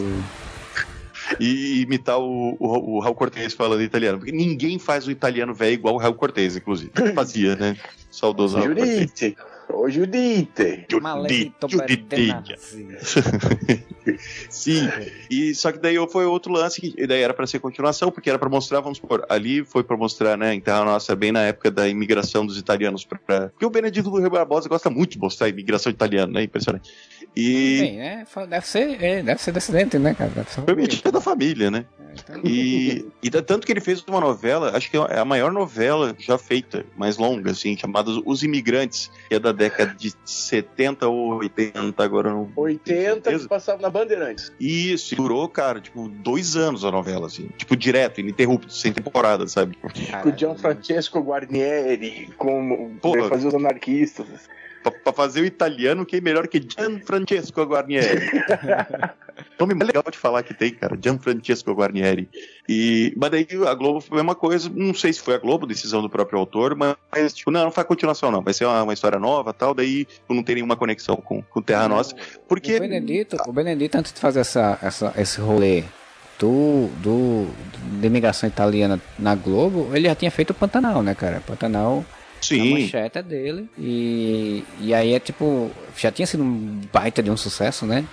e 1.39 1.81
imitar 1.81 2.19
o, 2.19 2.55
o, 2.59 2.95
o 2.95 2.99
Raul 2.99 3.15
Cortez 3.15 3.53
falando 3.53 3.81
italiano. 3.81 4.17
Porque 4.17 4.31
ninguém 4.31 4.79
faz 4.79 5.07
o 5.07 5.11
italiano 5.11 5.53
velho 5.53 5.73
igual 5.73 5.95
o 5.95 5.97
Raul 5.97 6.15
Cortez, 6.15 6.55
inclusive. 6.55 6.91
Fazia, 7.13 7.55
né? 7.55 7.77
Saudoso 8.11 8.57
Raul 8.57 8.75
Cortez. 8.75 9.35
Ô 9.69 9.89
Judite! 9.89 10.85
Judite! 10.89 11.53
Judite! 11.67 12.55
Sim, 14.49 14.89
e 15.29 15.55
só 15.55 15.71
que 15.71 15.79
daí 15.79 15.95
foi 16.09 16.25
outro 16.25 16.51
lance 16.51 16.81
que 16.81 17.07
daí 17.07 17.21
era 17.21 17.33
para 17.33 17.47
ser 17.47 17.59
continuação, 17.59 18.11
porque 18.11 18.29
era 18.29 18.37
para 18.37 18.49
mostrar, 18.49 18.81
vamos 18.81 18.97
supor, 18.97 19.25
ali 19.29 19.63
foi 19.63 19.83
para 19.83 19.95
mostrar, 19.95 20.37
né, 20.37 20.53
em 20.53 20.59
Terra 20.59 20.83
Nossa, 20.83 21.15
bem 21.15 21.31
na 21.31 21.41
época 21.41 21.71
da 21.71 21.87
imigração 21.87 22.45
dos 22.45 22.57
italianos 22.57 23.05
para 23.05 23.49
Porque 23.49 23.65
o 23.65 23.69
Benedito 23.69 24.09
do 24.09 24.19
Rio 24.19 24.29
Barbosa 24.29 24.67
gosta 24.67 24.89
muito 24.89 25.11
de 25.11 25.19
mostrar 25.19 25.47
a 25.47 25.49
imigração 25.49 25.91
italiana, 25.91 26.33
né? 26.33 26.43
Impressionante. 26.43 26.91
E. 27.35 27.79
Bem, 27.81 28.01
é, 28.01 28.25
deve 28.47 28.67
ser, 28.67 29.03
é, 29.03 29.23
deve 29.23 29.41
ser 29.41 29.51
descendente, 29.51 29.97
né, 29.97 30.13
cara? 30.13 30.29
Deve 30.29 30.49
ser 30.49 30.61
Foi 30.61 31.11
da 31.11 31.21
família, 31.21 31.71
né? 31.71 31.85
É, 32.29 32.47
E, 32.47 33.05
e 33.23 33.29
tanto 33.29 33.65
que 33.65 33.73
ele 33.73 33.81
fez 33.81 34.03
uma 34.07 34.19
novela, 34.19 34.75
acho 34.75 34.89
que 34.89 34.97
é 34.97 35.17
a 35.17 35.25
maior 35.25 35.51
novela 35.51 36.15
já 36.19 36.37
feita, 36.37 36.85
mais 36.95 37.17
longa, 37.17 37.51
assim, 37.51 37.75
chamada 37.75 38.11
Os 38.25 38.43
Imigrantes, 38.43 39.09
que 39.27 39.35
é 39.35 39.39
da 39.39 39.51
década 39.51 39.95
de 39.95 40.13
70 40.23 41.07
ou 41.07 41.39
80, 41.39 42.03
agora 42.03 42.29
não. 42.29 42.51
80 42.55 43.39
que 43.39 43.47
passava 43.47 43.81
na 43.81 43.89
Bandeirantes. 43.89 44.51
Isso, 44.59 45.15
durou, 45.15 45.47
cara, 45.49 45.81
tipo, 45.81 46.07
dois 46.07 46.55
anos 46.55 46.85
a 46.85 46.91
novela, 46.91 47.27
assim. 47.27 47.49
Tipo, 47.57 47.75
direto, 47.75 48.19
ininterrupto, 48.19 48.71
sem 48.71 48.93
temporada, 48.93 49.47
sabe? 49.47 49.75
Com 49.75 50.29
o 50.29 50.37
Gianfrancesco 50.37 51.19
Guarnieri, 51.19 52.29
como 52.37 52.91
fazer 53.29 53.47
os 53.47 53.55
anarquistas 53.55 54.27
para 54.91 55.13
fazer 55.13 55.41
o 55.41 55.45
italiano, 55.45 56.05
quem 56.05 56.19
é 56.19 56.21
melhor 56.21 56.47
que 56.47 56.59
Gianfrancesco 56.61 57.63
Guarnieri? 57.63 58.29
Nome 59.59 59.73
mais 59.73 59.87
legal 59.87 60.03
de 60.11 60.17
falar 60.17 60.43
que 60.43 60.53
tem, 60.53 60.73
cara, 60.73 60.97
Gianfrancesco 61.01 61.73
Guarnieri. 61.73 62.29
E, 62.67 63.13
mas 63.15 63.31
daí 63.31 63.47
a 63.67 63.73
Globo 63.73 64.01
foi 64.01 64.17
a 64.17 64.21
mesma 64.21 64.35
coisa, 64.35 64.69
não 64.73 64.93
sei 64.93 65.13
se 65.13 65.21
foi 65.21 65.35
a 65.35 65.37
Globo, 65.37 65.65
decisão 65.65 66.01
do 66.01 66.09
próprio 66.09 66.39
autor, 66.39 66.75
mas, 66.75 67.33
tipo, 67.33 67.49
não, 67.49 67.63
não 67.63 67.71
faz 67.71 67.87
continuação 67.87 68.31
não, 68.31 68.41
vai 68.41 68.53
ser 68.53 68.65
uma, 68.65 68.83
uma 68.83 68.93
história 68.93 69.19
nova 69.19 69.53
tal, 69.53 69.73
daí 69.73 70.05
tipo, 70.05 70.33
não 70.33 70.43
tem 70.43 70.55
nenhuma 70.55 70.75
conexão 70.75 71.15
com, 71.15 71.41
com 71.41 71.61
Terra 71.61 71.87
Nossa, 71.87 72.15
porque... 72.47 72.77
O 72.77 72.79
Benedito, 72.79 73.37
o 73.47 73.53
Benedito 73.53 73.97
antes 73.97 74.13
de 74.13 74.19
fazer 74.19 74.41
essa, 74.41 74.77
essa, 74.81 75.13
esse 75.17 75.39
rolê 75.39 75.83
do, 76.39 76.89
do, 77.01 77.47
da 78.01 78.07
imigração 78.07 78.49
italiana 78.49 78.99
na 79.17 79.35
Globo, 79.35 79.89
ele 79.93 80.07
já 80.07 80.15
tinha 80.15 80.31
feito 80.31 80.49
o 80.49 80.53
Pantanal, 80.53 81.01
né, 81.01 81.15
cara? 81.15 81.41
Pantanal 81.45 82.03
Sim. 82.43 82.75
A 82.75 82.79
manchete 82.79 83.17
é 83.17 83.23
dele. 83.23 83.69
E, 83.77 84.63
e 84.79 84.93
aí 84.93 85.13
é 85.13 85.19
tipo. 85.19 85.71
Já 85.97 86.11
tinha 86.11 86.25
sido 86.25 86.43
um 86.43 86.81
baita 86.91 87.21
de 87.21 87.31
um 87.31 87.37
sucesso, 87.37 87.85
né? 87.85 88.05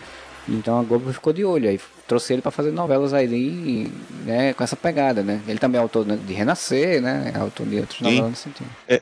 Então 0.48 0.78
a 0.78 0.82
Globo 0.82 1.12
ficou 1.12 1.32
de 1.32 1.44
olho. 1.44 1.69
Aí 1.69 1.81
trouxe 2.11 2.32
ele 2.32 2.43
para 2.43 2.51
fazer 2.51 2.73
novelas 2.73 3.15
aí, 3.15 3.87
né, 4.27 4.53
com 4.53 4.65
essa 4.65 4.74
pegada, 4.74 5.23
né? 5.23 5.41
Ele 5.47 5.61
também 5.61 5.78
é 5.78 5.82
autor 5.82 6.05
de 6.05 6.32
Renascer, 6.32 7.01
né? 7.01 7.31
É 7.32 7.39
autor 7.39 7.65
de 7.69 7.78
outros 7.78 8.01
novelas 8.01 8.31
nesse 8.31 8.43
sentido. 8.43 8.69
É, 8.89 9.01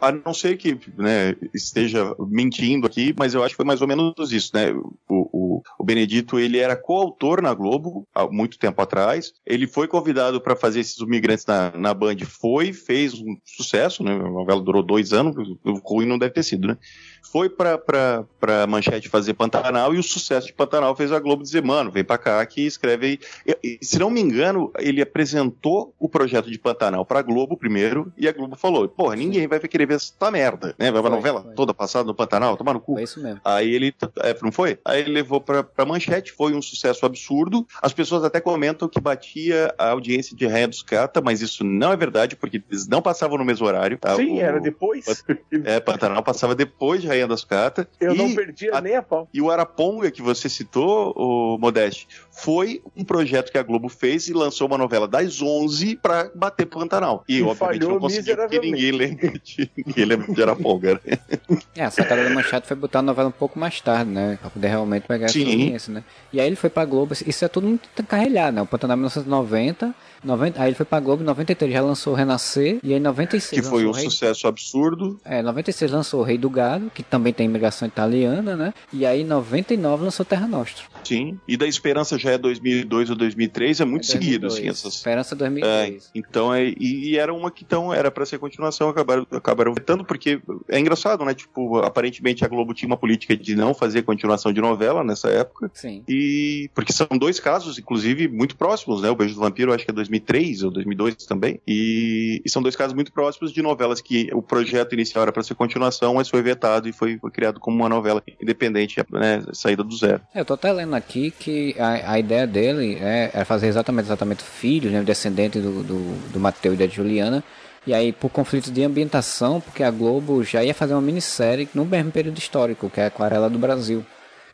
a 0.00 0.12
não 0.12 0.32
ser 0.32 0.56
que 0.56 0.78
né, 0.96 1.34
esteja 1.52 2.14
mentindo 2.28 2.86
aqui, 2.86 3.12
mas 3.18 3.34
eu 3.34 3.42
acho 3.42 3.54
que 3.54 3.56
foi 3.56 3.64
mais 3.64 3.82
ou 3.82 3.88
menos 3.88 4.30
isso, 4.30 4.52
né? 4.54 4.70
O, 4.70 4.92
o, 5.08 5.62
o 5.76 5.84
Benedito, 5.84 6.38
ele 6.38 6.58
era 6.58 6.76
coautor 6.76 7.42
na 7.42 7.52
Globo 7.52 8.06
há 8.14 8.28
muito 8.28 8.56
tempo 8.56 8.80
atrás. 8.80 9.32
Ele 9.44 9.66
foi 9.66 9.88
convidado 9.88 10.40
para 10.40 10.54
fazer 10.54 10.78
esses 10.78 11.04
Migrantes 11.04 11.44
na, 11.44 11.72
na 11.76 11.92
Band, 11.92 12.18
foi, 12.24 12.72
fez 12.72 13.14
um 13.14 13.36
sucesso, 13.44 14.04
né? 14.04 14.12
A 14.12 14.30
novela 14.30 14.60
durou 14.60 14.84
dois 14.84 15.12
anos, 15.12 15.34
o 15.64 15.72
ruim 15.84 16.06
não 16.06 16.18
deve 16.18 16.34
ter 16.34 16.44
sido, 16.44 16.68
né? 16.68 16.78
Foi 17.22 17.48
para 17.48 17.78
pra 17.78 18.66
Manchete 18.66 19.08
fazer 19.08 19.34
Pantanal 19.34 19.94
e 19.94 19.98
o 19.98 20.02
sucesso 20.02 20.48
de 20.48 20.52
Pantanal 20.52 20.96
fez 20.96 21.12
a 21.12 21.20
Globo 21.20 21.42
dizer, 21.42 21.62
mano, 21.62 21.90
vem 21.90 22.02
pra 22.02 22.18
cá 22.18 22.44
que 22.44 22.66
escreve 22.66 23.06
aí. 23.06 23.56
E, 23.62 23.78
se 23.80 23.98
não 23.98 24.10
me 24.10 24.20
engano, 24.20 24.72
ele 24.78 25.00
apresentou 25.00 25.94
o 25.98 26.08
projeto 26.08 26.50
de 26.50 26.58
Pantanal 26.58 27.06
pra 27.06 27.22
Globo 27.22 27.56
primeiro 27.56 28.12
e 28.18 28.26
a 28.28 28.32
Globo 28.32 28.56
falou, 28.56 28.88
porra, 28.88 29.14
ninguém 29.14 29.46
vai 29.46 29.60
querer 29.60 29.86
ver 29.86 29.94
essa 29.94 30.30
merda, 30.30 30.74
né? 30.78 30.90
Vai 30.90 31.00
uma 31.00 31.10
novela 31.10 31.42
foi. 31.42 31.54
toda 31.54 31.72
passada 31.72 32.04
no 32.04 32.14
Pantanal, 32.14 32.56
tomar 32.56 32.74
no 32.74 32.80
cu. 32.80 32.94
Foi 32.94 33.04
isso 33.04 33.22
mesmo. 33.22 33.40
Aí 33.44 33.72
ele, 33.72 33.94
é, 34.18 34.36
não 34.42 34.50
foi? 34.50 34.78
Aí 34.84 35.00
ele 35.00 35.12
levou 35.12 35.40
pra, 35.40 35.62
pra 35.62 35.84
Manchete, 35.84 36.32
foi 36.32 36.54
um 36.54 36.60
sucesso 36.60 37.06
absurdo. 37.06 37.66
As 37.80 37.92
pessoas 37.92 38.24
até 38.24 38.40
comentam 38.40 38.88
que 38.88 39.00
batia 39.00 39.72
a 39.78 39.90
audiência 39.90 40.36
de 40.36 40.46
Rainha 40.46 40.68
dos 40.68 40.82
Cata, 40.82 41.20
mas 41.20 41.40
isso 41.40 41.62
não 41.62 41.92
é 41.92 41.96
verdade, 41.96 42.34
porque 42.34 42.62
eles 42.68 42.88
não 42.88 43.00
passavam 43.00 43.38
no 43.38 43.44
mesmo 43.44 43.66
horário. 43.66 43.98
Tá? 43.98 44.16
Sim, 44.16 44.38
o, 44.38 44.40
era 44.40 44.60
depois. 44.60 45.24
É, 45.64 45.78
Pantanal 45.78 46.22
passava 46.22 46.54
depois 46.54 47.00
de 47.00 47.11
Rainha 47.12 47.26
das 47.26 47.44
Cata. 47.44 47.86
Eu 48.00 48.14
e 48.14 48.18
não 48.18 48.34
perdia 48.34 48.74
a, 48.74 48.80
nem 48.80 48.96
a 48.96 49.02
pau. 49.02 49.28
E 49.32 49.40
o 49.40 49.50
Araponga 49.50 50.10
que 50.10 50.22
você 50.22 50.48
citou, 50.48 51.12
o 51.16 51.58
Modeste, 51.58 52.08
foi 52.32 52.82
um 52.96 53.04
projeto 53.04 53.52
que 53.52 53.58
a 53.58 53.62
Globo 53.62 53.88
fez 53.88 54.26
e 54.28 54.32
lançou 54.32 54.66
uma 54.66 54.78
novela 54.78 55.06
das 55.06 55.40
11 55.40 55.96
para 55.96 56.30
bater 56.34 56.66
Pantanal. 56.66 57.22
E, 57.28 57.38
e 57.38 57.42
obviamente 57.42 57.86
não 57.86 58.00
conseguiu 58.00 58.36
porque 58.36 58.58
ninguém 58.58 58.90
lembra 58.90 59.32
de, 59.38 59.70
ninguém 59.76 60.04
lembra 60.04 60.32
de 60.32 60.42
Araponga. 60.42 61.00
Né? 61.04 61.18
É, 61.74 61.84
a 61.84 61.90
sacada 61.90 62.24
da 62.24 62.30
Manchete 62.30 62.66
foi 62.66 62.76
botar 62.76 62.98
a 63.00 63.02
novela 63.02 63.28
um 63.28 63.32
pouco 63.32 63.58
mais 63.58 63.80
tarde, 63.80 64.10
né? 64.10 64.38
Pra 64.40 64.50
poder 64.50 64.68
realmente 64.68 65.06
pegar 65.06 65.26
essa 65.26 65.38
audiência, 65.38 65.92
né? 65.92 66.04
E 66.32 66.40
aí 66.40 66.46
ele 66.46 66.56
foi 66.56 66.68
pra 66.68 66.84
Globo, 66.84 67.14
isso 67.26 67.44
é 67.44 67.48
tudo 67.48 67.66
muito 67.66 67.88
carregado, 68.06 68.54
né? 68.54 68.62
O 68.62 68.66
Pantanal 68.66 68.96
1990 68.96 69.94
90, 70.24 70.60
aí 70.62 70.68
ele 70.68 70.76
foi 70.76 70.86
pra 70.86 71.00
Globo, 71.00 71.22
em 71.22 71.26
93 71.26 71.72
já 71.72 71.80
lançou 71.80 72.14
Renascer, 72.14 72.78
e 72.82 72.92
aí 72.92 72.98
em 72.98 73.02
96 73.02 73.60
Que 73.62 73.68
foi 73.68 73.86
um 73.86 73.92
sucesso 73.92 74.46
absurdo. 74.46 75.20
É, 75.24 75.42
96 75.42 75.90
lançou 75.90 76.20
o 76.20 76.22
Rei 76.22 76.38
do 76.38 76.48
Gado, 76.48 76.90
que 76.94 77.02
também 77.02 77.32
tem 77.32 77.46
imigração 77.46 77.88
italiana, 77.88 78.56
né? 78.56 78.74
E 78.92 79.04
aí 79.04 79.22
em 79.22 79.26
99 79.26 80.04
lançou 80.04 80.24
Terra 80.24 80.46
Nostra. 80.46 80.84
Sim, 81.04 81.38
e 81.46 81.56
da 81.56 81.66
Esperança 81.66 82.18
já 82.18 82.32
é 82.32 82.38
2002 82.38 83.10
ou 83.10 83.16
2003, 83.16 83.80
é 83.80 83.84
muito 83.84 84.04
é 84.04 84.12
2002. 84.12 84.24
seguido, 84.24 84.46
assim, 84.46 84.68
essas... 84.68 84.94
Esperança 84.94 85.34
2003. 85.34 86.04
É, 86.04 86.10
então, 86.14 86.54
é, 86.54 86.68
e, 86.68 87.10
e, 87.10 87.18
era 87.18 87.32
uma 87.32 87.50
que 87.50 87.64
então 87.64 87.92
era 87.92 88.10
para 88.10 88.26
ser 88.26 88.38
continuação, 88.38 88.88
acabaram, 88.88 89.26
acabaram 89.30 89.74
vetando, 89.74 90.04
porque 90.04 90.40
é 90.68 90.78
engraçado, 90.78 91.24
né? 91.24 91.34
Tipo, 91.34 91.78
aparentemente 91.78 92.44
a 92.44 92.48
Globo 92.48 92.74
tinha 92.74 92.86
uma 92.86 92.96
política 92.96 93.36
de 93.36 93.54
não 93.54 93.74
fazer 93.74 94.02
continuação 94.02 94.52
de 94.52 94.60
novela 94.60 95.02
nessa 95.02 95.28
época. 95.28 95.70
Sim. 95.74 96.02
E 96.08 96.70
porque 96.74 96.92
são 96.92 97.06
dois 97.18 97.40
casos, 97.40 97.78
inclusive, 97.78 98.28
muito 98.28 98.56
próximos, 98.56 99.02
né? 99.02 99.10
O 99.10 99.16
Beijo 99.16 99.34
do 99.34 99.40
Vampiro, 99.40 99.72
acho 99.72 99.84
que 99.84 99.90
é 99.90 99.94
2003 99.94 100.62
ou 100.64 100.70
2002 100.70 101.16
também. 101.26 101.60
E, 101.66 102.42
e 102.44 102.50
são 102.50 102.62
dois 102.62 102.76
casos 102.76 102.94
muito 102.94 103.12
próximos 103.12 103.52
de 103.52 103.62
novelas 103.62 104.00
que 104.00 104.30
o 104.32 104.42
projeto 104.42 104.92
inicial 104.92 105.22
era 105.22 105.32
para 105.32 105.42
ser 105.42 105.54
continuação, 105.54 106.14
mas 106.14 106.28
foi 106.28 106.42
vetado 106.42 106.88
e 106.88 106.92
foi, 106.92 107.18
foi 107.18 107.30
criado 107.30 107.60
como 107.60 107.76
uma 107.76 107.88
novela 107.88 108.22
independente, 108.40 109.00
né? 109.10 109.42
Saída 109.52 109.82
do 109.82 109.96
zero. 109.96 110.20
É, 110.34 110.40
eu 110.40 110.44
tô 110.44 110.54
até 110.54 110.72
lendo 110.72 110.91
aqui 110.94 111.30
que 111.30 111.74
a, 111.78 112.12
a 112.12 112.18
ideia 112.18 112.46
dele 112.46 112.98
é, 113.00 113.30
é, 113.32 113.44
fazer 113.44 113.68
exatamente, 113.68 114.06
exatamente 114.06 114.42
filho, 114.42 114.90
né, 114.90 115.02
descendente 115.02 115.58
do, 115.58 115.82
do, 115.82 116.30
do 116.32 116.40
Mateus 116.40 116.74
e 116.74 116.78
da 116.78 116.86
Juliana. 116.86 117.42
E 117.86 117.92
aí, 117.92 118.12
por 118.12 118.30
conflitos 118.30 118.70
de 118.70 118.84
ambientação, 118.84 119.60
porque 119.60 119.82
a 119.82 119.90
Globo 119.90 120.44
já 120.44 120.62
ia 120.62 120.72
fazer 120.72 120.94
uma 120.94 121.02
minissérie 121.02 121.68
no 121.74 121.84
mesmo 121.84 122.12
período 122.12 122.38
histórico, 122.38 122.88
que 122.88 123.00
é 123.00 123.04
a 123.04 123.06
Aquarela 123.08 123.50
do 123.50 123.58
Brasil. 123.58 124.04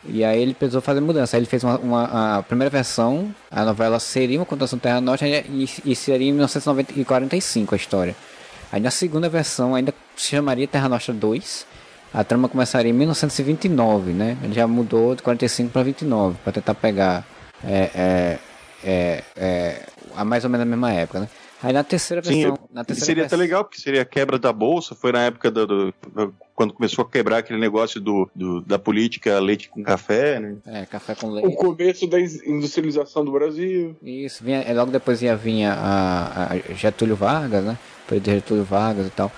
E 0.06 0.24
aí 0.24 0.40
ele 0.40 0.54
precisou 0.54 0.80
fazer 0.80 1.00
mudança. 1.00 1.36
Aí 1.36 1.40
ele 1.40 1.46
fez 1.46 1.62
uma, 1.64 1.78
uma 1.78 2.38
a 2.38 2.42
primeira 2.42 2.70
versão, 2.70 3.34
a 3.50 3.64
novela 3.64 3.98
seria 3.98 4.38
uma 4.38 4.46
contação 4.46 4.78
Terra 4.78 5.00
Norte 5.00 5.24
e, 5.24 5.68
e 5.84 5.96
seria 5.96 6.28
em 6.28 6.32
1945 6.32 7.74
a 7.74 7.76
história. 7.76 8.16
Aí 8.70 8.80
na 8.80 8.90
segunda 8.90 9.28
versão 9.28 9.74
ainda 9.74 9.92
se 10.16 10.30
chamaria 10.30 10.66
Terra 10.68 10.88
Nostra 10.88 11.12
2 11.12 11.66
a 12.12 12.24
trama 12.24 12.48
começaria 12.48 12.90
em 12.90 12.94
1929, 12.94 14.12
né? 14.12 14.36
Ele 14.42 14.54
já 14.54 14.66
mudou 14.66 15.14
de 15.14 15.22
45 15.22 15.70
para 15.70 15.82
29 15.82 16.38
para 16.42 16.52
tentar 16.52 16.74
pegar 16.74 17.26
é, 17.64 17.90
é, 17.94 18.38
é, 18.84 19.24
é, 19.36 19.86
a 20.16 20.24
mais 20.24 20.44
ou 20.44 20.50
menos 20.50 20.66
a 20.66 20.70
mesma 20.70 20.92
época, 20.92 21.20
né? 21.20 21.28
Aí 21.60 21.72
na 21.72 21.82
terceira 21.82 22.22
versão. 22.22 22.54
Sim, 22.54 22.62
na 22.72 22.84
terceira 22.84 23.06
seria 23.06 23.22
versão... 23.24 23.36
até 23.36 23.44
legal, 23.44 23.64
porque 23.64 23.80
seria 23.80 24.02
a 24.02 24.04
quebra 24.04 24.38
da 24.38 24.52
bolsa, 24.52 24.94
foi 24.94 25.10
na 25.10 25.22
época 25.22 25.50
do, 25.50 25.66
do, 25.66 25.94
do 26.14 26.34
quando 26.54 26.72
começou 26.72 27.04
a 27.04 27.08
quebrar 27.08 27.38
aquele 27.38 27.58
negócio 27.58 28.00
do, 28.00 28.30
do, 28.34 28.60
da 28.60 28.78
política 28.78 29.38
leite 29.40 29.68
com 29.68 29.82
café, 29.82 30.38
né? 30.38 30.56
É, 30.66 30.86
café 30.86 31.16
com 31.16 31.30
leite. 31.30 31.48
O 31.48 31.52
começo 31.54 32.06
da 32.06 32.20
industrialização 32.20 33.24
do 33.24 33.32
Brasil. 33.32 33.96
Isso, 34.02 34.42
vinha, 34.42 34.64
logo 34.72 34.92
depois 34.92 35.20
ia 35.20 35.36
vinha 35.36 35.72
a, 35.72 36.52
a 36.52 36.74
Getúlio 36.74 37.16
Vargas, 37.16 37.64
né? 37.64 37.78
Período 38.06 38.30
Getúlio 38.30 38.64
Vargas 38.64 39.06
e 39.08 39.10
tal. 39.10 39.30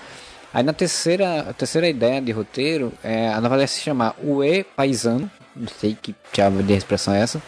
Aí 0.53 0.63
na 0.63 0.73
terceira, 0.73 1.49
a 1.49 1.53
terceira 1.53 1.87
ideia 1.87 2.21
de 2.21 2.31
roteiro, 2.31 2.91
é, 3.03 3.29
a 3.29 3.39
novela 3.39 3.61
ia 3.61 3.67
se 3.67 3.79
chamar 3.79 4.15
O 4.21 4.43
E 4.43 4.63
Paisano, 4.63 5.29
não 5.55 5.67
sei 5.67 5.97
que 5.99 6.15
diabo 6.33 6.61
de 6.61 6.73
expressão 6.73 7.13
é 7.13 7.21
essa, 7.21 7.41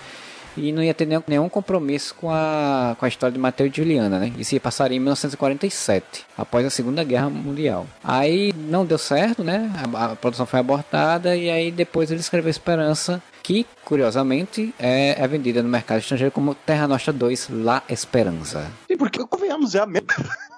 e 0.56 0.72
não 0.72 0.84
ia 0.84 0.94
ter 0.94 1.06
nenhum, 1.06 1.24
nenhum, 1.28 1.50
compromisso 1.50 2.14
com 2.16 2.30
a, 2.30 2.96
com 2.98 3.06
a 3.06 3.08
história 3.08 3.34
de 3.34 3.40
Mateus 3.40 3.72
e 3.72 3.78
Juliana, 3.78 4.20
né? 4.20 4.32
Isso 4.38 4.54
ia 4.54 4.62
passar 4.62 4.92
em 4.92 5.00
1947, 5.00 6.26
após 6.38 6.66
a 6.66 6.70
Segunda 6.70 7.04
Guerra 7.04 7.30
Mundial. 7.30 7.88
Aí 8.04 8.54
não 8.56 8.86
deu 8.86 8.98
certo, 8.98 9.44
né? 9.44 9.72
A, 9.94 10.06
a 10.06 10.16
produção 10.16 10.46
foi 10.46 10.60
abortada 10.60 11.36
e 11.36 11.50
aí 11.50 11.72
depois 11.72 12.12
ele 12.12 12.20
escreveu 12.20 12.50
Esperança, 12.50 13.22
que 13.42 13.66
curiosamente 13.84 14.74
é, 14.80 15.22
é 15.22 15.28
vendida 15.28 15.64
no 15.64 15.70
mercado 15.70 16.00
estrangeiro 16.00 16.32
como 16.32 16.56
Terra 16.56 16.88
Nostra 16.88 17.12
2 17.12 17.50
La 17.50 17.82
Esperança. 17.90 18.72
E 18.88 18.96
porque 18.96 19.26
convenhamos, 19.26 19.74
é 19.76 19.80
a 19.80 19.86
mesma. 19.86 20.08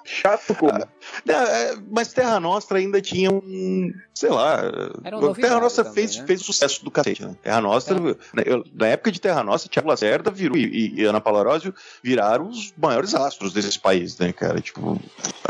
Chato 0.06 0.54
como. 0.54 0.72
Ah, 0.72 0.88
é, 1.28 1.76
mas 1.90 2.12
Terra 2.12 2.38
Nostra 2.38 2.78
ainda 2.78 3.00
tinha 3.02 3.30
um. 3.30 3.92
Sei 4.14 4.30
lá. 4.30 4.62
Um 5.12 5.34
Terra 5.34 5.60
Nostra 5.60 5.84
também, 5.84 6.06
fez, 6.06 6.16
né? 6.16 6.26
fez 6.26 6.40
sucesso 6.42 6.84
do 6.84 6.90
cacete, 6.90 7.24
né? 7.24 7.36
Terra 7.42 7.60
Nostra. 7.60 7.96
É. 8.36 8.62
Na 8.72 8.86
época 8.86 9.10
de 9.10 9.20
Terra 9.20 9.42
Nostra, 9.42 9.68
Tiago 9.68 9.88
Lacerda 9.88 10.30
virou, 10.30 10.56
e, 10.56 10.94
e, 10.94 11.04
Ana 11.04 11.20
Paula 11.20 11.40
Arósio 11.40 11.74
viraram 12.02 12.48
os 12.48 12.72
maiores 12.76 13.14
astros 13.14 13.52
desse 13.52 13.78
país, 13.78 14.16
né, 14.18 14.32
cara? 14.32 14.60
Tipo. 14.60 15.00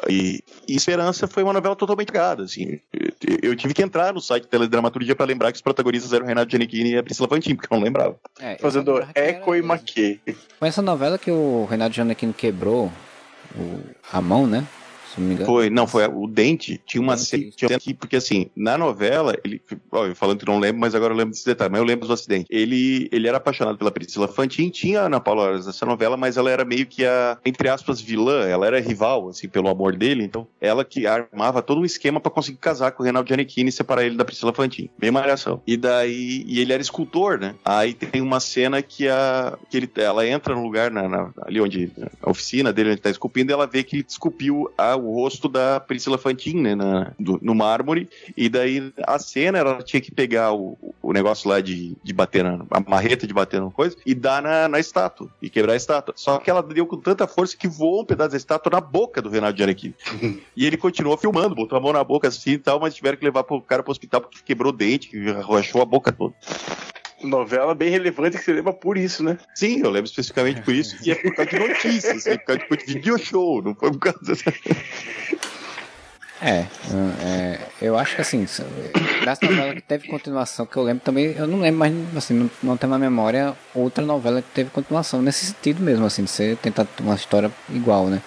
E, 0.08 0.42
e 0.66 0.74
Esperança 0.74 1.26
foi 1.26 1.42
uma 1.42 1.52
novela 1.52 1.76
totalmente 1.76 2.10
cagada, 2.10 2.44
assim. 2.44 2.80
Eu, 2.92 3.50
eu, 3.50 3.56
tive 3.56 3.74
que 3.74 3.82
entrar 3.82 4.14
no 4.14 4.20
site 4.20 4.46
Teledramaturgia 4.46 5.14
para 5.14 5.26
lembrar 5.26 5.52
que 5.52 5.56
os 5.56 5.62
protagonistas 5.62 6.12
eram 6.14 6.26
Renato 6.26 6.50
Giannichini 6.50 6.92
e 6.92 6.98
a 6.98 7.02
Priscila 7.02 7.28
Fantin, 7.28 7.56
porque 7.56 7.72
eu 7.72 7.76
não 7.76 7.84
lembrava. 7.84 8.16
É, 8.40 8.56
Fazendo 8.56 9.06
Eco 9.14 9.54
e 9.54 9.60
Maquê. 9.60 10.18
Com 10.58 10.64
essa 10.64 10.80
novela 10.80 11.18
que 11.18 11.30
o 11.30 11.66
Renato 11.66 11.94
Giannichini 11.94 12.32
quebrou 12.32 12.90
o, 13.54 13.80
a 14.12 14.20
mão, 14.20 14.46
né? 14.46 14.66
Se 15.16 15.20
não 15.20 15.28
me 15.28 15.34
engano. 15.34 15.46
Foi, 15.46 15.70
não, 15.70 15.86
foi 15.86 16.06
o 16.06 16.26
Dente. 16.26 16.80
Tinha 16.86 17.02
uma 17.02 17.16
cena 17.16 17.50
aqui, 17.74 17.92
porque 17.92 18.16
assim, 18.16 18.46
na 18.54 18.78
novela, 18.78 19.36
ele. 19.44 19.60
Ó, 19.90 20.14
falando 20.14 20.38
que 20.38 20.46
não 20.46 20.58
lembro, 20.58 20.80
mas 20.80 20.94
agora 20.94 21.12
eu 21.12 21.16
lembro 21.16 21.32
desse 21.32 21.46
detalhe, 21.46 21.70
mas 21.70 21.80
eu 21.80 21.86
lembro 21.86 22.06
do 22.06 22.12
acidente. 22.12 22.46
Ele, 22.50 23.08
ele 23.10 23.26
era 23.26 23.38
apaixonado 23.38 23.78
pela 23.78 23.90
Priscila 23.90 24.28
Fantin, 24.28 24.68
tinha 24.68 25.02
a 25.02 25.06
Ana 25.06 25.20
Paula 25.20 25.42
Horas 25.42 25.66
nessa 25.66 25.86
novela, 25.86 26.16
mas 26.16 26.36
ela 26.36 26.50
era 26.50 26.64
meio 26.64 26.86
que 26.86 27.04
a, 27.04 27.38
entre 27.44 27.68
aspas, 27.68 28.00
vilã, 28.00 28.46
ela 28.46 28.66
era 28.66 28.80
rival, 28.80 29.28
assim, 29.28 29.48
pelo 29.48 29.68
amor 29.68 29.96
dele, 29.96 30.24
então 30.24 30.46
ela 30.60 30.84
que 30.84 31.06
armava 31.06 31.62
todo 31.62 31.80
um 31.80 31.84
esquema 31.84 32.20
para 32.20 32.30
conseguir 32.30 32.58
casar 32.58 32.92
com 32.92 33.02
o 33.02 33.04
Reinaldo 33.04 33.28
Giannichini 33.28 33.70
e 33.70 33.72
separar 33.72 34.04
ele 34.04 34.16
da 34.16 34.24
Priscila 34.24 34.52
Fantin. 34.52 34.90
Bem 34.98 35.10
malhação. 35.10 35.62
E 35.66 35.76
daí, 35.76 36.44
e 36.46 36.60
ele 36.60 36.72
era 36.72 36.82
escultor, 36.82 37.38
né? 37.38 37.54
Aí 37.64 37.94
tem 37.94 38.20
uma 38.20 38.40
cena 38.40 38.82
que 38.82 39.08
a 39.08 39.56
que 39.70 39.76
ele, 39.76 39.90
ela 39.96 40.26
entra 40.26 40.54
no 40.54 40.62
lugar 40.62 40.90
na, 40.90 41.08
na, 41.08 41.30
ali 41.42 41.60
onde 41.60 41.90
a 42.22 42.30
oficina 42.30 42.72
dele 42.72 42.90
onde 42.90 43.00
tá 43.00 43.10
esculpindo, 43.10 43.50
e 43.50 43.54
ela 43.54 43.66
vê 43.66 43.82
que 43.82 43.96
ele 43.96 44.06
esculpiu 44.08 44.70
a, 44.76 44.96
o 45.06 45.14
rosto 45.14 45.48
da 45.48 45.80
Priscila 45.80 46.18
Fantin, 46.18 46.60
né, 46.60 46.74
na, 46.74 47.12
do, 47.18 47.38
no 47.42 47.54
mármore, 47.54 48.08
e 48.36 48.48
daí 48.48 48.92
a 49.06 49.18
cena 49.18 49.58
ela 49.58 49.82
tinha 49.82 50.00
que 50.00 50.10
pegar 50.10 50.52
o, 50.52 50.76
o 51.02 51.12
negócio 51.12 51.48
lá 51.48 51.60
de, 51.60 51.96
de 52.02 52.12
bater 52.12 52.42
na 52.42 52.64
a 52.70 52.80
marreta 52.80 53.26
de 53.26 53.34
bater 53.34 53.60
na 53.60 53.70
coisa 53.70 53.96
e 54.04 54.14
dar 54.14 54.42
na, 54.42 54.68
na 54.68 54.78
estátua 54.78 55.28
e 55.40 55.48
quebrar 55.48 55.74
a 55.74 55.76
estátua. 55.76 56.14
Só 56.16 56.38
que 56.38 56.50
ela 56.50 56.62
deu 56.62 56.86
com 56.86 56.96
tanta 56.96 57.26
força 57.26 57.56
que 57.56 57.68
voou 57.68 58.02
um 58.02 58.04
pedaço 58.04 58.30
da 58.30 58.36
estátua 58.36 58.72
na 58.72 58.80
boca 58.80 59.22
do 59.22 59.28
Renato 59.28 59.56
Giannichini. 59.56 59.94
e 60.56 60.66
ele 60.66 60.76
continuou 60.76 61.16
filmando, 61.16 61.54
botou 61.54 61.78
a 61.78 61.80
mão 61.80 61.92
na 61.92 62.02
boca 62.02 62.28
assim 62.28 62.52
e 62.52 62.58
tal, 62.58 62.80
mas 62.80 62.94
tiveram 62.94 63.16
que 63.16 63.24
levar 63.24 63.44
o 63.48 63.60
cara 63.60 63.82
pro 63.82 63.92
hospital 63.92 64.20
porque 64.20 64.38
quebrou 64.44 64.72
o 64.72 64.76
dente, 64.76 65.08
que 65.08 65.28
arrochou 65.30 65.82
a 65.82 65.84
boca 65.84 66.12
toda 66.12 66.34
novela 67.22 67.74
bem 67.74 67.90
relevante 67.90 68.38
que 68.38 68.44
você 68.44 68.52
lembra 68.52 68.72
por 68.72 68.96
isso, 68.96 69.22
né? 69.22 69.38
Sim, 69.54 69.80
eu 69.80 69.90
lembro 69.90 70.08
especificamente 70.08 70.62
por 70.62 70.74
isso. 70.74 70.96
E 71.04 71.10
é 71.10 71.14
por 71.14 71.34
causa 71.34 71.50
de 71.50 71.58
notícias, 71.58 72.26
é 72.26 72.36
por 72.38 72.44
causa 72.46 72.62
de 72.76 72.94
video 72.94 73.18
show, 73.18 73.62
não 73.62 73.74
foi 73.74 73.90
por 73.90 73.98
causa. 73.98 74.34
É, 76.40 76.66
é, 77.24 77.58
eu 77.80 77.98
acho 77.98 78.14
que 78.14 78.20
assim, 78.20 78.46
das 79.24 79.40
novelas 79.40 79.74
que 79.74 79.80
teve 79.80 80.06
continuação, 80.06 80.66
que 80.66 80.76
eu 80.76 80.82
lembro 80.82 81.02
também, 81.02 81.34
eu 81.34 81.46
não 81.46 81.60
lembro, 81.60 81.78
mas 81.78 82.16
assim, 82.16 82.34
não, 82.34 82.50
não 82.62 82.76
tenho 82.76 82.90
na 82.90 82.98
memória 82.98 83.56
outra 83.74 84.04
novela 84.04 84.42
que 84.42 84.50
teve 84.50 84.68
continuação, 84.68 85.22
nesse 85.22 85.46
sentido 85.46 85.82
mesmo, 85.82 86.04
assim, 86.04 86.24
de 86.24 86.30
você 86.30 86.54
tentar 86.60 86.86
uma 87.00 87.14
história 87.14 87.50
igual, 87.70 88.08
né? 88.08 88.20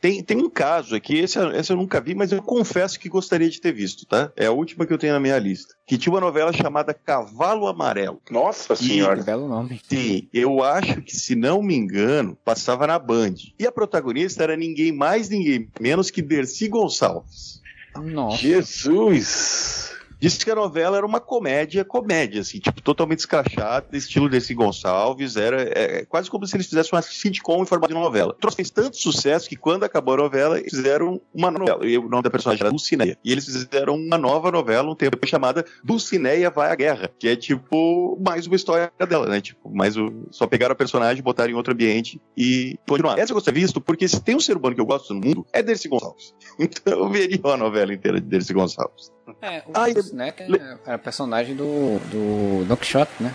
Tem, 0.00 0.22
tem 0.22 0.38
um 0.38 0.48
caso 0.48 0.94
aqui, 0.94 1.18
esse, 1.18 1.38
esse 1.54 1.72
eu 1.72 1.76
nunca 1.76 2.00
vi, 2.00 2.14
mas 2.14 2.32
eu 2.32 2.42
confesso 2.42 2.98
que 2.98 3.08
gostaria 3.08 3.50
de 3.50 3.60
ter 3.60 3.72
visto, 3.72 4.06
tá? 4.06 4.32
É 4.34 4.46
a 4.46 4.52
última 4.52 4.86
que 4.86 4.92
eu 4.92 4.98
tenho 4.98 5.12
na 5.12 5.20
minha 5.20 5.38
lista. 5.38 5.74
Que 5.86 5.98
tinha 5.98 6.12
uma 6.12 6.20
novela 6.20 6.52
chamada 6.52 6.94
Cavalo 6.94 7.66
Amarelo. 7.66 8.20
Nossa 8.30 8.74
senhora. 8.74 9.18
Que 9.18 9.24
belo 9.24 9.46
nome. 9.46 9.80
Sim, 9.88 10.28
eu 10.32 10.62
acho 10.62 11.02
que, 11.02 11.14
se 11.14 11.34
não 11.34 11.62
me 11.62 11.74
engano, 11.74 12.36
passava 12.44 12.86
na 12.86 12.98
Band. 12.98 13.34
E 13.58 13.66
a 13.66 13.72
protagonista 13.72 14.42
era 14.42 14.56
ninguém 14.56 14.90
mais, 14.90 15.28
ninguém 15.28 15.68
menos 15.78 16.10
que 16.10 16.22
Dercy 16.22 16.68
Gonçalves. 16.68 17.60
Nossa. 17.96 18.38
Jesus! 18.38 19.99
Disse 20.20 20.44
que 20.44 20.50
a 20.50 20.54
novela 20.54 20.98
era 20.98 21.06
uma 21.06 21.18
comédia, 21.18 21.82
comédia, 21.82 22.42
assim, 22.42 22.58
tipo, 22.58 22.82
totalmente 22.82 23.20
escrachada, 23.20 23.96
estilo 23.96 24.28
desse 24.28 24.52
Gonçalves, 24.52 25.36
era 25.36 25.62
é, 25.62 26.04
quase 26.04 26.30
como 26.30 26.46
se 26.46 26.54
eles 26.54 26.66
fizessem 26.66 26.90
uma 26.92 27.00
sitcom 27.00 27.62
em 27.62 27.66
formato 27.66 27.94
de 27.94 27.98
novela. 27.98 28.36
Trouxe 28.38 28.70
tanto 28.70 28.98
sucesso 28.98 29.48
que 29.48 29.56
quando 29.56 29.84
acabou 29.84 30.14
a 30.14 30.18
novela, 30.18 30.58
eles 30.58 30.70
fizeram 30.70 31.20
uma 31.32 31.50
novela, 31.50 31.86
e 31.86 31.96
o 31.96 32.06
nome 32.06 32.22
da 32.22 32.30
personagem 32.30 32.62
era 32.62 32.70
Dulcineia, 32.70 33.16
e 33.24 33.32
eles 33.32 33.46
fizeram 33.46 33.94
uma 33.94 34.18
nova 34.18 34.50
novela 34.50 34.90
um 34.90 34.94
tempo 34.94 35.16
chamada 35.26 35.64
Dulcineia 35.82 36.50
Vai 36.50 36.70
à 36.70 36.74
Guerra, 36.74 37.10
que 37.18 37.26
é 37.26 37.34
tipo, 37.34 38.18
mais 38.20 38.46
uma 38.46 38.56
história 38.56 38.92
dela, 39.08 39.26
né, 39.26 39.40
tipo, 39.40 39.74
mais 39.74 39.96
o, 39.96 40.26
só 40.30 40.46
pegaram 40.46 40.72
a 40.72 40.76
personagem, 40.76 41.22
botaram 41.22 41.50
em 41.50 41.54
outro 41.54 41.72
ambiente 41.72 42.20
e 42.36 42.78
continuar. 42.86 43.18
Essa 43.18 43.32
eu 43.32 43.36
gosto 43.36 43.50
de 43.50 43.58
visto, 43.58 43.80
porque 43.80 44.06
se 44.06 44.20
tem 44.20 44.36
um 44.36 44.40
ser 44.40 44.58
humano 44.58 44.74
que 44.74 44.80
eu 44.82 44.86
gosto 44.86 45.14
no 45.14 45.20
mundo, 45.20 45.46
é 45.50 45.62
Dercy 45.62 45.88
Gonçalves. 45.88 46.34
Então 46.60 46.98
eu 47.00 47.08
veria 47.08 47.40
a 47.42 47.56
novela 47.56 47.92
inteira 47.92 48.20
de 48.20 48.26
Dercy 48.26 48.52
Gonçalves. 48.52 49.10
É, 49.42 49.62
o 49.66 50.00
Snack 50.00 50.42
é, 50.42 50.78
era 50.86 50.98
personagem 50.98 51.54
do, 51.54 51.98
do 52.10 52.64
Don 52.66 52.76
Quixote, 52.76 53.12
né? 53.20 53.34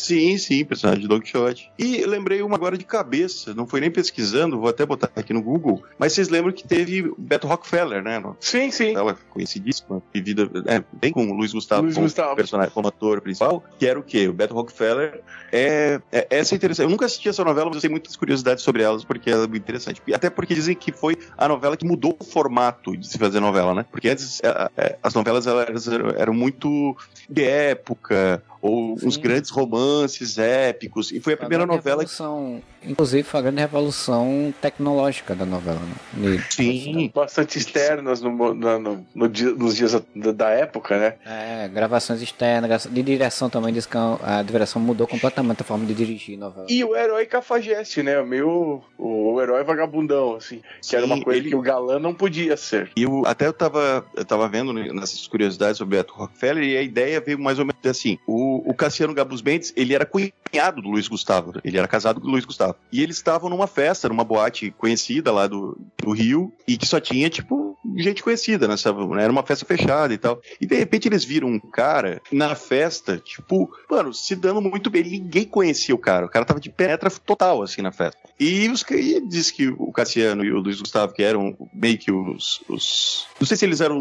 Sim, 0.00 0.38
sim, 0.38 0.64
personagem 0.64 1.02
de 1.02 1.08
Don 1.08 1.20
Quixote. 1.20 1.70
E 1.78 2.04
lembrei 2.06 2.42
uma 2.42 2.56
agora 2.56 2.76
de 2.76 2.84
cabeça, 2.84 3.54
não 3.54 3.66
foi 3.66 3.80
nem 3.80 3.90
pesquisando, 3.90 4.58
vou 4.58 4.68
até 4.68 4.86
botar 4.86 5.10
aqui 5.14 5.32
no 5.32 5.42
Google, 5.42 5.82
mas 5.98 6.12
vocês 6.12 6.28
lembram 6.28 6.52
que 6.52 6.66
teve 6.66 7.12
Beto 7.18 7.46
Rockefeller, 7.46 8.02
né? 8.02 8.20
Sim, 8.40 8.70
sim. 8.70 8.94
Ela 8.94 9.16
conhecidíssima, 9.30 10.02
vivida 10.12 10.50
é, 10.66 10.82
bem 10.92 11.12
com 11.12 11.26
o 11.26 11.34
Luiz 11.34 11.52
Gustavo, 11.52 11.82
Luiz 11.82 11.94
como 11.94 12.06
Gustavo. 12.06 12.36
personagem, 12.36 12.72
como 12.72 12.88
ator 12.88 13.20
principal, 13.20 13.62
que 13.78 13.86
era 13.86 13.98
o 13.98 14.02
quê? 14.02 14.28
O 14.28 14.32
Beto 14.32 14.54
Rockefeller 14.54 15.22
é, 15.52 16.00
é, 16.10 16.26
essa 16.30 16.54
é 16.54 16.56
interessante. 16.56 16.86
Eu 16.86 16.90
nunca 16.90 17.06
assisti 17.06 17.28
essa 17.28 17.44
novela, 17.44 17.66
mas 17.66 17.76
eu 17.76 17.82
tenho 17.82 17.92
muitas 17.92 18.16
curiosidades 18.16 18.64
sobre 18.64 18.82
elas, 18.82 19.04
porque 19.04 19.30
ela 19.30 19.44
é 19.44 19.46
muito 19.46 19.62
interessante. 19.62 20.02
Até 20.12 20.30
porque 20.30 20.54
dizem 20.54 20.74
que 20.74 20.92
foi 20.92 21.16
a 21.36 21.46
novela 21.46 21.76
que 21.76 21.86
mudou 21.86 22.16
o 22.18 22.24
formato 22.24 22.96
de 22.96 23.06
se 23.06 23.18
fazer 23.18 23.40
novela, 23.40 23.74
né? 23.74 23.84
Porque 23.90 24.08
antes 24.08 24.40
a, 24.44 24.70
a, 24.76 24.96
as 25.02 25.14
novelas 25.14 25.46
elas 25.46 25.86
eram 26.16 26.32
muito 26.32 26.96
de 27.28 27.44
época, 27.44 28.42
ou 28.60 28.98
Sim. 28.98 29.06
uns 29.06 29.16
grandes 29.16 29.50
romances 29.50 29.89
épicos. 30.38 31.12
E 31.12 31.20
foi 31.20 31.34
a, 31.34 31.36
a 31.36 31.38
primeira 31.38 31.66
novela. 31.66 32.02
Revolução, 32.02 32.62
inclusive 32.82 33.22
foi 33.22 33.40
a 33.40 33.42
grande 33.42 33.60
revolução 33.60 34.52
tecnológica 34.60 35.34
da 35.34 35.44
novela. 35.44 35.80
Né? 36.14 36.44
Sim. 36.50 37.10
Bastante 37.14 37.58
externas 37.58 38.20
no, 38.20 38.54
no, 38.54 38.78
no, 38.78 39.06
no 39.14 39.28
dia, 39.28 39.50
nos 39.50 39.76
dias 39.76 39.92
da, 40.14 40.32
da, 40.32 40.50
época, 40.50 40.98
né? 40.98 41.14
É, 41.24 41.68
gravações 41.68 42.20
externas, 42.20 42.86
de 42.86 43.02
direção 43.02 43.48
também, 43.48 43.72
diz 43.72 43.86
que 43.86 43.96
a 43.96 44.42
direção 44.42 44.80
mudou 44.80 45.06
completamente 45.06 45.62
a 45.62 45.64
forma 45.64 45.86
de 45.86 45.94
dirigir 45.94 46.36
a 46.36 46.40
novela. 46.40 46.66
E 46.68 46.84
o 46.84 46.96
herói 46.96 47.26
cafajeste, 47.26 48.02
né? 48.02 48.22
Meio 48.22 48.82
o, 48.98 49.32
o 49.34 49.40
herói 49.40 49.64
vagabundão, 49.64 50.36
assim. 50.36 50.58
Que 50.80 50.86
Sim, 50.88 50.96
era 50.96 51.06
uma 51.06 51.22
coisa 51.22 51.40
ele... 51.40 51.50
que 51.50 51.56
o 51.56 51.60
galã 51.60 51.98
não 51.98 52.14
podia 52.14 52.56
ser. 52.56 52.90
E 52.96 53.02
eu, 53.02 53.22
até 53.26 53.46
eu 53.46 53.52
tava, 53.52 54.04
eu 54.14 54.24
tava 54.24 54.48
vendo 54.48 54.72
nessas 54.72 55.26
curiosidades 55.26 55.78
sobre 55.78 55.96
Beto 55.96 56.14
Rockefeller 56.14 56.64
e 56.64 56.76
a 56.76 56.82
ideia 56.82 57.20
veio 57.20 57.38
mais 57.38 57.58
ou 57.58 57.64
menos 57.64 57.80
assim: 57.86 58.18
o 58.26 58.50
o, 58.64 58.74
Cassiano 58.74 59.14
Gabus 59.14 59.42
Mendes, 59.42 59.72
ele 59.80 59.94
era 59.94 60.04
cunhado 60.04 60.82
do 60.82 60.90
Luiz 60.90 61.08
Gustavo. 61.08 61.54
Ele 61.64 61.78
era 61.78 61.88
casado 61.88 62.20
com 62.20 62.28
o 62.28 62.30
Luiz 62.30 62.44
Gustavo. 62.44 62.76
E 62.92 63.02
eles 63.02 63.16
estavam 63.16 63.48
numa 63.48 63.66
festa, 63.66 64.08
numa 64.08 64.24
boate 64.24 64.70
conhecida 64.76 65.32
lá 65.32 65.46
do, 65.46 65.78
do 65.96 66.10
Rio, 66.12 66.52
e 66.68 66.76
que 66.76 66.86
só 66.86 67.00
tinha, 67.00 67.30
tipo, 67.30 67.78
gente 67.96 68.22
conhecida, 68.22 68.68
né? 68.68 68.74
Era 69.20 69.32
uma 69.32 69.42
festa 69.42 69.64
fechada 69.64 70.12
e 70.12 70.18
tal. 70.18 70.40
E 70.60 70.66
de 70.66 70.76
repente 70.76 71.08
eles 71.08 71.24
viram 71.24 71.48
um 71.48 71.58
cara 71.58 72.20
na 72.30 72.54
festa, 72.54 73.18
tipo, 73.18 73.70
mano, 73.90 74.12
se 74.12 74.36
dando 74.36 74.60
muito 74.60 74.90
bem. 74.90 75.02
Ninguém 75.02 75.44
conhecia 75.44 75.94
o 75.94 75.98
cara. 75.98 76.26
O 76.26 76.28
cara 76.28 76.44
tava 76.44 76.60
de 76.60 76.70
penetra 76.70 77.10
total, 77.10 77.62
assim, 77.62 77.80
na 77.80 77.92
festa. 77.92 78.18
E 78.38 78.68
os 78.68 78.84
e 78.90 79.20
diz 79.20 79.50
que 79.50 79.68
o 79.68 79.92
Cassiano 79.92 80.44
e 80.44 80.52
o 80.52 80.60
Luiz 80.60 80.80
Gustavo, 80.80 81.12
que 81.12 81.22
eram 81.22 81.56
meio 81.72 81.98
que 81.98 82.12
os. 82.12 82.62
os 82.68 83.26
não 83.38 83.46
sei 83.46 83.56
se 83.56 83.64
eles 83.64 83.80
eram 83.80 83.98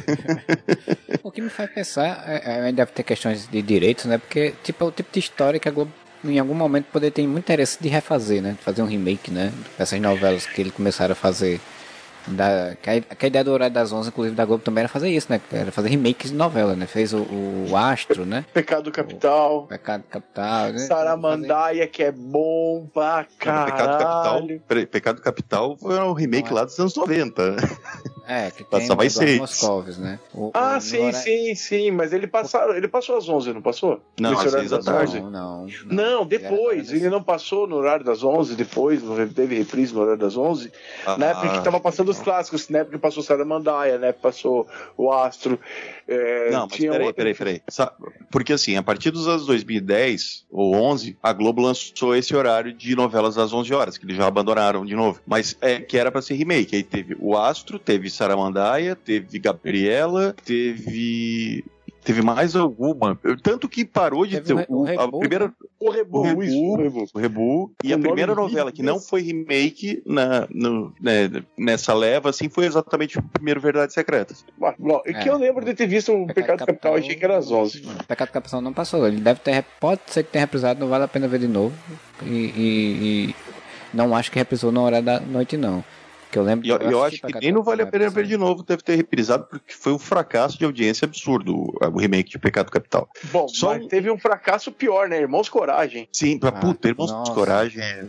o 1.22 1.30
que 1.30 1.40
me 1.40 1.48
faz 1.48 1.70
pensar, 1.70 2.24
é, 2.26 2.68
é, 2.68 2.72
deve 2.72 2.90
ter 2.90 3.04
questões 3.04 3.48
de 3.48 3.62
direitos, 3.62 4.06
né? 4.06 4.18
Porque, 4.18 4.52
tipo, 4.64 4.84
é 4.84 4.88
o 4.88 4.90
tipo 4.90 5.10
de 5.12 5.20
história 5.20 5.60
que 5.60 5.68
a 5.68 5.72
Globo 5.72 5.92
em 6.24 6.36
algum 6.36 6.54
momento 6.54 6.86
poder 6.86 7.12
ter 7.12 7.24
muito 7.28 7.44
interesse 7.44 7.80
de 7.80 7.88
refazer, 7.88 8.42
né? 8.42 8.56
Fazer 8.60 8.82
um 8.82 8.86
remake, 8.86 9.30
né? 9.30 9.52
Dessas 9.78 10.00
novelas 10.00 10.46
que 10.46 10.60
ele 10.60 10.72
começaram 10.72 11.12
a 11.12 11.14
fazer. 11.14 11.60
Da, 12.30 12.76
que, 12.80 12.90
a, 12.90 13.00
que 13.00 13.26
a 13.26 13.28
ideia 13.28 13.44
do 13.44 13.52
Horário 13.52 13.74
das 13.74 13.92
Onze, 13.92 14.09
inclusive 14.09 14.36
da 14.36 14.44
Globo, 14.44 14.62
também 14.62 14.82
era 14.82 14.88
fazer 14.88 15.09
isso, 15.09 15.26
né? 15.30 15.40
Era 15.52 15.72
fazer 15.72 15.88
remakes 15.88 16.30
de 16.30 16.36
novela, 16.36 16.74
né? 16.74 16.86
Fez 16.86 17.12
o, 17.12 17.26
o 17.68 17.76
Astro, 17.76 18.24
né? 18.24 18.44
Pecado 18.52 18.90
Capital. 18.90 19.60
O 19.60 19.66
Pecado 19.66 20.05
Capital. 20.09 20.72
Né? 20.72 20.78
Saramandaia, 20.78 21.86
que 21.86 22.02
é 22.02 22.12
bom 22.12 22.86
pra 22.92 23.26
caralho. 23.38 23.72
Pecado 23.72 23.98
Capital, 23.98 24.86
Pecado 24.90 25.22
Capital 25.22 25.76
foi 25.76 25.98
um 25.98 26.12
remake 26.12 26.52
lá 26.52 26.64
dos 26.64 26.78
anos 26.78 26.94
90. 26.94 27.56
É, 28.30 28.50
que 28.50 28.62
tem 28.62 28.86
vai 28.88 29.09
ser. 29.09 29.38
Moscovis, 29.38 29.96
né? 29.96 30.18
O, 30.34 30.50
ah, 30.52 30.76
o, 30.76 30.80
sim, 30.82 30.98
horário... 30.98 31.18
sim, 31.18 31.55
sim, 31.55 31.90
mas 31.90 32.12
ele, 32.12 32.26
passou, 32.26 32.76
ele 32.76 32.86
passou 32.86 33.16
às 33.16 33.26
11, 33.26 33.55
não 33.55 33.62
passou? 33.62 34.02
Não, 34.20 34.38
às 34.38 34.50
6 34.50 34.70
da 34.70 34.80
tarde. 34.80 35.18
Não, 35.18 35.30
não, 35.30 35.66
não. 35.66 35.68
Não, 35.86 36.26
depois. 36.26 36.92
Ele 36.92 37.09
não 37.09 37.22
passou 37.22 37.66
no 37.66 37.76
horário 37.76 38.05
das 38.05 38.22
11, 38.22 38.55
depois, 38.55 39.00
teve 39.34 39.56
reprise 39.56 39.94
no 39.94 40.02
horário 40.02 40.20
das 40.20 40.36
11. 40.36 40.70
Ah, 41.06 41.16
na 41.16 41.26
época 41.26 41.48
que 41.48 41.64
tava 41.64 41.80
passando 41.80 42.10
os 42.19 42.24
clássicos, 42.24 42.69
na 42.69 42.81
época 42.81 42.97
que 42.97 43.03
passou 43.03 43.23
Saramandaia, 43.23 43.95
época 43.95 44.28
passou 44.28 44.66
o 44.97 45.12
Astro. 45.12 45.59
É, 46.07 46.51
não, 46.51 46.66
mas 46.70 46.78
peraí, 46.78 47.12
peraí, 47.12 47.35
peraí. 47.35 47.62
Porque 48.31 48.53
assim, 48.53 48.77
a 48.77 48.82
partir 48.82 49.11
dos 49.11 49.28
anos 49.28 49.47
2010 49.47 50.47
ou 50.51 50.74
11, 50.74 51.16
a 51.23 51.32
Globo 51.32 51.62
lançou 51.62 52.15
esse 52.15 52.35
horário 52.35 52.73
de 52.73 52.95
novelas 52.95 53.39
às 53.39 53.53
11 53.53 53.74
horas, 53.74 53.99
que 53.99 54.05
eles 54.05 54.16
já 54.16 54.27
abandonaram 54.27 54.85
de 54.85 54.95
novo. 54.95 55.20
Mas 55.27 55.57
é 55.61 55.81
que 55.81 55.97
era 55.97 56.11
para 56.11 56.23
ser 56.23 56.35
remake. 56.35 56.77
Aí 56.77 56.82
teve 56.82 57.16
o 57.20 57.36
Astro, 57.36 57.78
teve 57.78 58.11
Saramandaia, 58.11 58.97
teve 58.97 59.39
Gabriela, 59.39 60.35
teve 60.45 61.65
Teve 62.09 62.22
mais 62.22 62.56
alguma. 62.56 63.20
Tanto 63.43 63.68
que 63.68 63.85
parou 63.85 64.24
de 64.24 64.40
ter. 64.40 64.55
O, 64.66 64.85
o, 64.85 64.89
a 64.89 65.18
primeira, 65.18 65.52
o 65.78 65.90
Rebu. 65.90 66.20
O 66.20 66.22
Rebu. 66.22 66.40
O 66.40 66.76
Rebu. 66.76 67.06
O 67.12 67.18
Rebu 67.18 67.72
e 67.85 67.93
a 67.93 67.98
primeira 67.98 68.35
novela 68.35 68.72
que 68.72 68.82
não 68.82 68.98
foi 68.98 69.20
remake 69.20 70.02
na, 70.06 70.48
no, 70.48 70.90
né, 70.98 71.30
nessa 71.59 71.93
leva, 71.93 72.30
assim, 72.30 72.48
foi 72.48 72.64
exatamente 72.64 73.18
o 73.18 73.22
primeiro 73.22 73.60
Verdades 73.60 73.93
Secretas. 73.93 74.43
Bom, 74.78 75.02
é, 75.05 75.12
que 75.12 75.28
eu 75.28 75.36
lembro 75.36 75.62
de 75.62 75.74
ter 75.74 75.86
visto 75.86 76.14
o 76.14 76.26
Pecado, 76.26 76.35
Pecado 76.35 76.59
Capital, 76.60 76.94
achei 76.94 77.14
que 77.14 77.24
era 77.26 77.36
às 77.36 77.51
11. 77.51 77.82
O 78.01 78.05
Pecado 78.06 78.30
Capital 78.30 78.62
não 78.62 78.72
passou. 78.72 79.06
Ele 79.06 79.20
deve 79.20 79.40
ter. 79.40 79.62
Pode 79.78 80.01
ser 80.06 80.22
que 80.22 80.32
tenha 80.32 80.47
reprisado, 80.47 80.80
não 80.80 80.89
vale 80.89 81.05
a 81.05 81.09
pena 81.09 81.28
ver 81.28 81.40
de 81.40 81.48
novo. 81.48 81.76
E, 82.22 82.26
e, 82.26 83.28
e 83.28 83.35
não 83.93 84.16
acho 84.16 84.32
que 84.32 84.39
reprisou 84.39 84.72
na 84.72 84.80
hora 84.80 85.02
da 85.02 85.20
noite, 85.20 85.59
não. 85.59 85.85
Que 86.30 86.38
eu 86.38 86.42
lembro. 86.42 86.66
E 86.66 86.70
eu, 86.70 86.76
eu 86.78 87.02
acho 87.02 87.20
que 87.20 87.40
nem 87.40 87.52
não 87.52 87.62
vale 87.62 87.82
a 87.82 87.86
pena 87.86 88.10
ver 88.10 88.26
de 88.26 88.36
novo, 88.36 88.62
deve 88.62 88.82
ter 88.82 88.96
reprisado, 88.96 89.44
porque 89.44 89.72
foi 89.72 89.92
um 89.92 89.98
fracasso 89.98 90.59
de 90.59 90.64
audiência 90.64 91.06
absurdo 91.06 91.74
o 91.80 91.98
remake 91.98 92.30
de 92.30 92.38
Pecado 92.38 92.70
Capital. 92.70 93.09
Bom, 93.32 93.48
Só 93.48 93.74
um... 93.74 93.88
teve 93.88 94.10
um 94.10 94.18
fracasso 94.18 94.70
pior, 94.70 95.09
né? 95.09 95.20
Irmãos 95.20 95.48
Coragem. 95.48 96.09
Sim, 96.12 96.38
pra 96.38 96.50
ah, 96.50 96.52
puta, 96.52 96.88
Irmãos 96.88 97.10
nossa. 97.10 97.32
Coragem. 97.32 97.82
É... 97.82 98.06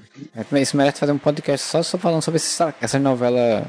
Isso 0.62 0.76
merece 0.76 1.00
fazer 1.00 1.12
um 1.12 1.18
podcast 1.18 1.66
só, 1.66 1.82
só 1.82 1.98
falando 1.98 2.22
sobre 2.22 2.38
essa, 2.38 2.74
essa 2.82 3.00
novela 3.00 3.66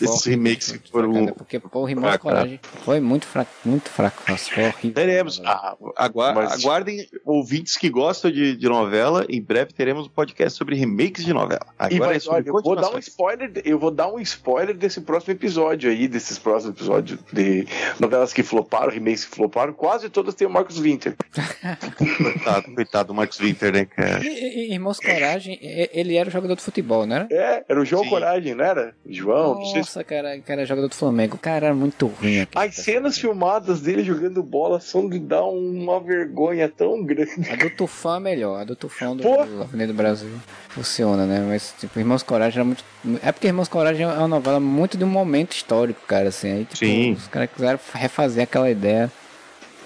esses 0.00 0.24
remakes 0.24 0.72
que 0.72 0.90
foram. 0.90 1.26
Porque, 1.28 1.58
pô, 1.58 1.82
o 1.82 1.88
Irmãos 1.88 2.16
Coragem 2.18 2.60
foi 2.84 3.00
muito 3.00 3.26
fraco, 3.26 3.50
muito 3.64 3.88
fraco. 3.88 4.22
Nossa, 4.28 4.50
foi 4.50 4.64
horrível. 4.64 4.92
Teremos. 4.92 5.42
Ah, 5.44 5.76
Mas... 6.34 6.64
Aguardem 6.64 7.06
ouvintes 7.24 7.76
que 7.76 7.88
gostam 7.88 8.30
de, 8.30 8.56
de, 8.56 8.68
novela. 8.68 9.24
Em 9.28 9.42
breve 9.42 9.72
teremos 9.72 10.06
um 10.06 10.10
podcast 10.10 10.56
sobre 10.56 10.76
remakes 10.76 11.24
de 11.24 11.32
novela. 11.32 11.66
Agora 11.78 12.06
vai, 12.06 12.16
é 12.16 12.20
sobre 12.20 12.38
olha, 12.40 12.48
eu 12.48 12.62
vou 12.62 12.76
dar 12.76 12.94
um 12.94 12.98
spoiler. 12.98 13.52
Eu 13.64 13.78
vou 13.78 13.90
dar 13.90 14.08
um 14.08 14.20
spoiler 14.20 14.76
desse 14.76 15.00
próximo 15.00 15.32
episódio 15.32 15.90
aí, 15.90 16.08
desses 16.08 16.38
próximos 16.38 16.76
episódios 16.76 17.18
de 17.32 17.66
novelas 17.98 18.32
que 18.32 18.42
floparam, 18.42 18.90
remakes 18.90 19.24
que 19.24 19.34
floparam. 19.34 19.72
Quase 19.72 20.08
todas 20.08 20.34
tem 20.34 20.46
o 20.46 20.50
Marcos 20.50 20.78
Winter. 20.78 21.16
coitado, 21.96 22.74
coitado 22.74 23.08
do 23.08 23.14
Marcos 23.14 23.38
Winter, 23.38 23.72
né, 23.72 23.84
cara? 23.84 24.24
E, 24.24 24.72
Irmãos 24.72 24.98
Coragem, 24.98 25.58
ele 25.60 26.16
era 26.16 26.30
jogador 26.30 26.54
de 26.54 26.62
futebol, 26.62 27.06
não 27.06 27.16
era? 27.16 27.28
É, 27.30 27.64
era 27.68 27.80
o 27.80 27.84
João 27.84 28.04
Sim. 28.04 28.10
Coragem, 28.10 28.54
não 28.54 28.64
era? 28.64 28.94
João, 29.06 29.47
nossa, 29.54 30.04
cara, 30.04 30.38
cara, 30.40 30.64
jogador 30.66 30.88
do 30.88 30.94
Flamengo. 30.94 31.38
Cara, 31.38 31.66
era 31.66 31.74
muito 31.74 32.06
ruim. 32.06 32.40
Aqui, 32.40 32.58
As 32.58 32.74
cenas 32.76 33.18
filmadas 33.18 33.80
dele 33.80 34.02
jogando 34.02 34.42
bola 34.42 34.80
são 34.80 35.08
de 35.08 35.18
dar 35.18 35.44
uma 35.44 36.00
vergonha 36.00 36.68
tão 36.68 37.04
grande. 37.04 37.50
A 37.50 37.56
do 37.56 37.70
Tufão 37.70 38.16
é 38.16 38.20
melhor. 38.20 38.60
A 38.60 38.64
do 38.64 38.76
Tufão 38.76 39.16
do, 39.16 39.22
do 39.22 39.62
Avenida 39.62 39.92
do 39.92 39.96
Brasil 39.96 40.30
funciona, 40.68 41.26
né? 41.26 41.44
Mas, 41.46 41.74
tipo, 41.78 41.98
Irmãos 41.98 42.22
Coragem 42.22 42.58
era 42.60 42.64
muito. 42.64 42.84
É 43.22 43.32
porque 43.32 43.46
Irmãos 43.46 43.68
Coragem 43.68 44.04
é 44.04 44.08
uma 44.08 44.28
novela 44.28 44.60
muito 44.60 44.96
de 44.96 45.04
um 45.04 45.08
momento 45.08 45.52
histórico, 45.52 46.00
cara, 46.06 46.28
assim. 46.28 46.52
Aí, 46.52 46.64
tipo, 46.64 46.78
Sim. 46.78 47.12
os 47.12 47.26
caras 47.28 47.50
quiseram 47.52 47.78
refazer 47.92 48.44
aquela 48.44 48.70
ideia. 48.70 49.10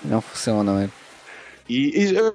Não 0.04 0.20
funciona, 0.20 0.72
né? 0.72 0.90
E, 1.72 2.04
e 2.04 2.14
eu, 2.14 2.34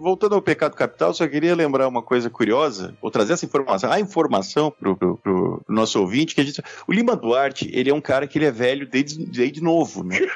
voltando 0.00 0.36
ao 0.36 0.42
pecado 0.42 0.76
capital, 0.76 1.12
só 1.12 1.26
queria 1.26 1.56
lembrar 1.56 1.88
uma 1.88 2.02
coisa 2.02 2.30
curiosa, 2.30 2.94
ou 3.02 3.10
trazer 3.10 3.32
essa 3.32 3.44
informação, 3.44 3.90
a 3.90 3.98
informação 3.98 4.70
pro, 4.70 4.96
pro 4.96 5.60
nosso 5.68 6.00
ouvinte, 6.00 6.36
que 6.36 6.40
a 6.40 6.44
gente. 6.44 6.62
O 6.86 6.92
Lima 6.92 7.16
Duarte, 7.16 7.68
ele 7.72 7.90
é 7.90 7.94
um 7.94 8.00
cara 8.00 8.28
que 8.28 8.38
ele 8.38 8.44
é 8.44 8.52
velho 8.52 8.88
desde, 8.88 9.26
desde 9.26 9.60
novo, 9.60 10.04
né? 10.04 10.18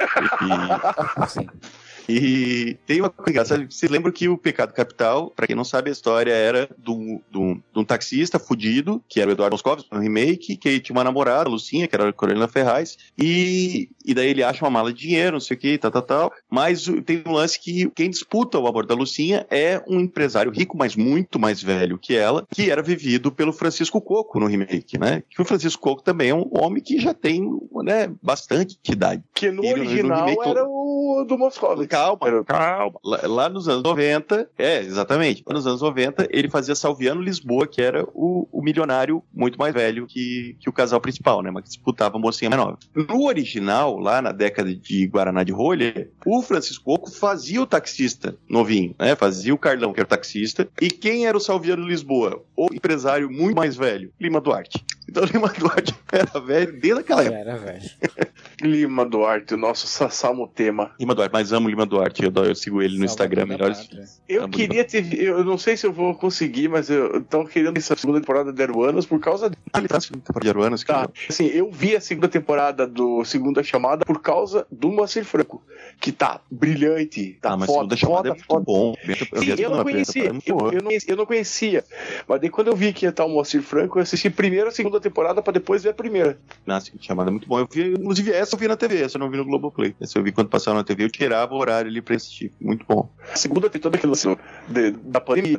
E, 0.43 1.90
e 2.19 2.75
tem 2.87 3.01
uma 3.01 3.11
coisa 3.11 3.31
engraçada, 3.31 3.67
você 3.69 3.87
lembra 3.89 4.13
que 4.13 4.29
o 4.29 4.37
Pecado 4.37 4.73
Capital, 4.73 5.31
para 5.31 5.47
quem 5.47 5.57
não 5.57 5.65
sabe 5.65 5.91
a 5.91 5.93
história, 5.93 6.33
era 6.33 6.69
de 6.77 6.91
um, 6.91 7.21
de 7.31 7.39
um, 7.39 7.55
de 7.55 7.79
um 7.79 7.85
taxista 7.85 8.39
fudido, 8.39 9.03
que 9.09 9.21
era 9.21 9.31
o 9.31 9.33
Eduardo 9.33 9.55
Moscovitz, 9.55 9.89
no 9.91 10.01
remake, 10.01 10.57
que 10.57 10.81
tinha 10.81 10.97
uma 10.97 11.05
namorada, 11.05 11.49
a 11.49 11.53
Lucinha, 11.53 11.87
que 11.87 11.95
era 11.95 12.09
a 12.09 12.13
Carolina 12.13 12.49
Ferraz, 12.49 12.97
e, 13.17 13.89
e 14.05 14.15
daí 14.15 14.29
ele 14.29 14.43
acha 14.43 14.65
uma 14.65 14.71
mala 14.71 14.93
de 14.93 15.01
dinheiro, 15.01 15.33
não 15.33 15.41
sei 15.41 15.57
o 15.57 15.61
que, 15.61 15.79
tal, 15.79 15.91
tal, 15.91 16.03
tal, 16.03 16.33
mas 16.49 16.87
tem 17.05 17.23
um 17.27 17.33
lance 17.33 17.59
que 17.59 17.91
quem 17.95 18.11
disputa 18.11 18.59
o 18.59 18.67
amor 18.67 18.87
da 18.87 18.95
Lucinha 18.95 19.47
é 19.51 19.83
um 19.87 20.01
empresário 20.01 20.51
rico, 20.51 20.77
mas 20.77 20.97
muito 20.97 21.39
mais 21.39 21.63
velho 21.63 21.99
que 21.99 22.17
ela, 22.17 22.47
que 22.53 22.71
era 22.71 22.83
vivido 22.83 23.31
pelo 23.31 23.53
Francisco 23.53 24.01
Coco 24.01 24.41
no 24.41 24.47
remake, 24.47 24.99
né? 24.99 25.23
Que 25.29 25.41
o 25.41 25.45
Francisco 25.45 25.83
Coco 25.83 26.03
também 26.03 26.31
é 26.31 26.35
um 26.35 26.49
homem 26.53 26.83
que 26.83 26.99
já 26.99 27.15
tem, 27.15 27.43
né, 27.85 28.11
bastante 28.23 28.79
idade. 28.89 29.23
Que 29.35 29.51
no 29.51 29.65
e 29.65 29.73
original 29.73 30.21
no 30.21 30.27
remake, 30.27 30.49
era 30.49 30.65
o 30.67 31.25
do 31.27 31.39
Moscovitz 31.39 31.89
calma, 32.01 32.45
calma. 32.45 32.99
Lá, 33.05 33.21
lá, 33.25 33.49
nos 33.49 33.69
anos 33.69 33.83
90, 33.83 34.51
é, 34.59 34.81
exatamente. 34.81 35.43
Lá 35.47 35.55
nos 35.55 35.67
anos 35.67 35.83
90, 35.83 36.29
ele 36.31 36.49
fazia 36.49 36.75
Salviano 36.75 37.21
Lisboa, 37.21 37.67
que 37.67 37.83
era 37.83 38.05
o, 38.15 38.49
o 38.51 38.63
milionário 38.63 39.23
muito 39.33 39.59
mais 39.59 39.75
velho 39.75 40.07
que, 40.07 40.57
que 40.59 40.69
o 40.69 40.73
casal 40.73 41.01
principal, 41.01 41.43
né? 41.43 41.51
Mas 41.51 41.65
que 41.65 41.69
disputava 41.71 42.17
a 42.17 42.21
mocinha 42.21 42.51
mais 42.51 42.63
nova. 42.63 42.79
No 42.95 43.25
original, 43.25 43.99
lá 43.99 44.23
na 44.23 44.33
década 44.33 44.75
de 44.75 45.07
Guaraná 45.07 45.43
de 45.43 45.53
Rolha, 45.53 46.11
o 46.25 46.43
Francisco 46.43 46.95
Oco 46.95 47.11
fazia 47.11 47.61
o 47.61 47.67
taxista 47.67 48.37
novinho, 48.49 48.95
né? 48.99 49.15
Fazia 49.15 49.55
o 49.55 49.59
Carlão, 49.59 49.93
que 49.93 50.01
era 50.01 50.07
o 50.07 50.11
taxista. 50.11 50.69
E 50.81 50.91
quem 50.91 51.27
era 51.27 51.37
o 51.37 51.41
Salviano 51.41 51.87
Lisboa? 51.87 52.43
O 52.57 52.69
empresário 52.73 53.31
muito 53.31 53.57
mais 53.57 53.77
velho, 53.77 54.13
Lima 54.21 54.41
Duarte. 54.41 54.85
Então 55.11 55.25
Lima 55.25 55.49
Duarte 55.49 55.93
era 56.13 56.41
velho 56.41 56.81
desde 56.81 57.01
aquela 57.01 57.23
época. 57.23 57.39
Era 57.39 57.57
velho. 57.57 57.91
Lima 58.63 59.05
Duarte, 59.05 59.55
o 59.55 59.57
nosso 59.57 59.87
Sassamo 59.87 60.47
tema. 60.47 60.93
Lima 61.01 61.15
Duarte, 61.15 61.33
mas 61.33 61.53
amo 61.53 61.69
Lima 61.69 61.85
Duarte. 61.85 62.23
Eu, 62.25 62.45
eu 62.45 62.55
sigo 62.55 62.81
ele 62.81 62.99
no 62.99 63.05
Instagram. 63.05 63.47
Melhores... 63.47 63.89
Eu 64.29 64.45
amo 64.45 64.53
queria 64.53 64.85
ter. 64.85 65.13
Eu 65.15 65.43
não 65.45 65.59
sei 65.59 65.77
se 65.77 65.87
eu 65.87 65.93
vou 65.93 66.15
conseguir, 66.15 66.69
mas 66.69 66.89
eu 66.89 67.23
tô 67.25 67.45
querendo 67.45 67.77
essa 67.77 67.97
segunda 67.97 68.21
temporada 68.21 68.53
de 68.53 68.63
Aruanas 68.63 69.05
por 69.05 69.19
causa. 69.19 69.51
Ah, 69.73 69.79
ele 69.79 69.89
tá 69.89 69.97
na 69.97 70.01
segunda 70.01 70.25
temporada 70.25 70.45
de 70.45 70.51
Aruanas? 70.51 70.85
Tá. 70.85 71.09
Assim, 71.29 71.47
eu 71.47 71.71
vi 71.73 71.97
a 71.97 72.01
segunda 72.01 72.29
temporada 72.29 72.87
do 72.87 73.25
Segunda 73.25 73.63
Chamada 73.63 74.05
por 74.05 74.21
causa 74.21 74.67
do 74.71 74.91
Moacir 74.91 75.25
Franco, 75.25 75.63
que 76.01 76.13
tá 76.13 76.41
brilhante. 76.51 77.39
Tá 77.41 77.53
ah, 77.53 77.57
mas 77.57 77.67
foda, 77.67 77.97
segunda 77.97 77.97
chamada 77.97 78.29
é 78.29 78.33
muito 78.33 78.45
foda. 78.45 78.65
bom. 78.65 78.95
Eu, 79.33 79.43
Sim, 79.43 79.63
eu 79.63 79.71
não 79.71 79.83
conhecia. 79.83 80.25
Eu, 80.47 80.73
eu, 80.73 80.83
não, 80.83 80.91
eu 81.09 81.17
não 81.17 81.27
conhecia. 81.27 81.85
Mas 82.29 82.41
daí 82.41 82.51
quando 82.51 82.69
eu 82.69 82.77
vi 82.77 82.93
que 82.93 83.07
ia 83.07 83.11
estar 83.11 83.25
o 83.25 83.29
Moacir 83.29 83.63
Franco, 83.63 83.99
eu 83.99 84.03
assisti 84.03 84.29
primeiro 84.31 84.69
a 84.69 84.71
segunda 84.71 85.00
temporada 85.01 85.43
pra 85.43 85.53
depois 85.53 85.83
ver 85.83 85.91
a 85.91 85.95
primeira. 85.95 86.39
Na 86.67 86.81
segunda 86.81 87.03
chamada 87.03 87.31
é 87.31 87.33
muito 87.33 87.49
bom. 87.49 87.59
Eu 87.59 87.69
vi, 87.71 87.93
inclusive, 87.93 88.33
essa 88.33 88.55
eu 88.55 88.59
vi 88.59 88.69
na 88.69 88.77
TV, 88.77 89.03
essa 89.03 89.17
eu 89.17 89.21
não 89.21 89.31
vi 89.31 89.37
no 89.37 89.45
Globoplay. 89.45 89.95
Essa 90.01 90.19
eu 90.19 90.23
vi 90.23 90.33
quando 90.33 90.49
passava 90.49 90.77
na 90.77 90.85
TV, 90.85 91.05
eu 91.05 91.11
tirava 91.11 91.55
o 91.55 91.59
horário 91.59 91.91
ali 91.91 92.01
pra 92.01 92.17
assistir. 92.17 92.53
Muito 92.61 92.85
bom. 92.87 93.09
A 93.33 93.37
segunda 93.37 93.71
tem 93.71 93.81
toda 93.81 93.97
aquela 93.97 94.13
assim, 94.13 94.37
de, 94.69 94.91
da 94.91 95.21
pandemia, 95.21 95.59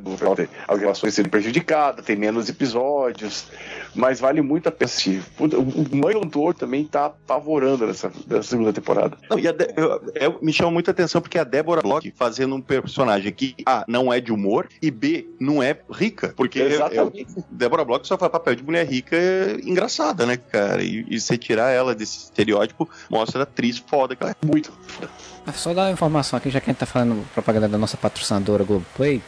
as 0.68 0.80
relações 0.80 1.14
sendo 1.14 1.30
prejudicadas, 1.30 2.06
tem 2.06 2.16
menos 2.16 2.50
episódios, 2.50 3.48
mas 3.96 4.20
vale 4.20 4.42
muito 4.42 4.68
a 4.68 4.72
pena 4.72 4.86
assistir. 4.86 5.24
O 5.40 5.96
Mãe 5.96 6.14
Doutor 6.14 6.54
também 6.54 6.86
tá 6.86 7.06
apavorando 7.06 7.88
nessa, 7.88 8.12
nessa 8.28 8.50
segunda 8.50 8.74
temporada. 8.74 9.18
Não, 9.30 9.40
e 9.40 9.52
de, 9.52 9.74
eu, 9.76 10.12
eu, 10.16 10.40
me 10.42 10.52
chama 10.52 10.72
muita 10.72 10.92
atenção 10.92 11.22
porque 11.22 11.38
a 11.38 11.44
Débora 11.44 11.82
Bloch 11.82 12.12
fazendo 12.16 12.56
um 12.56 12.62
personagem 12.62 13.32
que 13.32 13.56
A, 13.66 13.86
não 13.88 14.12
é 14.12 14.20
de 14.20 14.32
humor 14.32 14.68
e 14.82 14.92
B, 14.92 15.28
não 15.40 15.62
é 15.64 15.80
rica. 15.92 16.34
Porque 16.36 16.60
Exatamente. 16.60 17.38
Eu, 17.38 17.44
Débora 17.50 17.86
Bloch 17.86 18.06
só 18.08 18.18
faz 18.18 18.32
papel 18.32 18.56
de 18.56 18.64
mulher 18.64 18.86
rica 18.86 19.16
engraçada, 19.64 20.26
né, 20.26 20.38
cara? 20.38 20.84
E, 20.84 21.06
e 21.10 21.20
você 21.20 21.38
tirar 21.38 21.70
ela 21.72 21.94
desse 21.96 22.18
estereótipo 22.26 22.90
mostra 23.10 23.42
a 23.42 23.44
atriz 23.44 23.78
foda 23.78 24.16
que 24.16 24.24
ela 24.24 24.32
é. 24.32 24.46
Muito 24.46 24.72
foda. 24.72 25.10
Só 25.56 25.74
dar 25.74 25.84
uma 25.84 25.92
informação 25.92 26.38
aqui, 26.38 26.50
já 26.50 26.60
que 26.60 26.70
a 26.70 26.74
gente 26.74 26.80
tá 26.80 26.86
falando 26.86 27.26
propaganda 27.34 27.68
da 27.68 27.78
nossa 27.78 27.98
patrocinadora 27.98 28.64
Globoplay. 28.64 29.22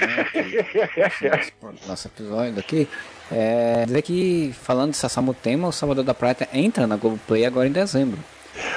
né, 0.00 1.42
nosso 1.86 2.08
episódio 2.08 2.58
aqui. 2.58 2.88
É, 3.30 3.84
dizer 3.84 4.02
que, 4.02 4.54
falando 4.62 4.92
de 4.92 4.96
Sassamutema, 4.96 5.68
o 5.68 5.72
Salvador 5.72 6.04
da 6.04 6.14
Prata 6.14 6.48
entra 6.52 6.86
na 6.86 6.96
Globoplay 6.96 7.44
agora 7.44 7.68
em 7.68 7.72
dezembro. 7.72 8.18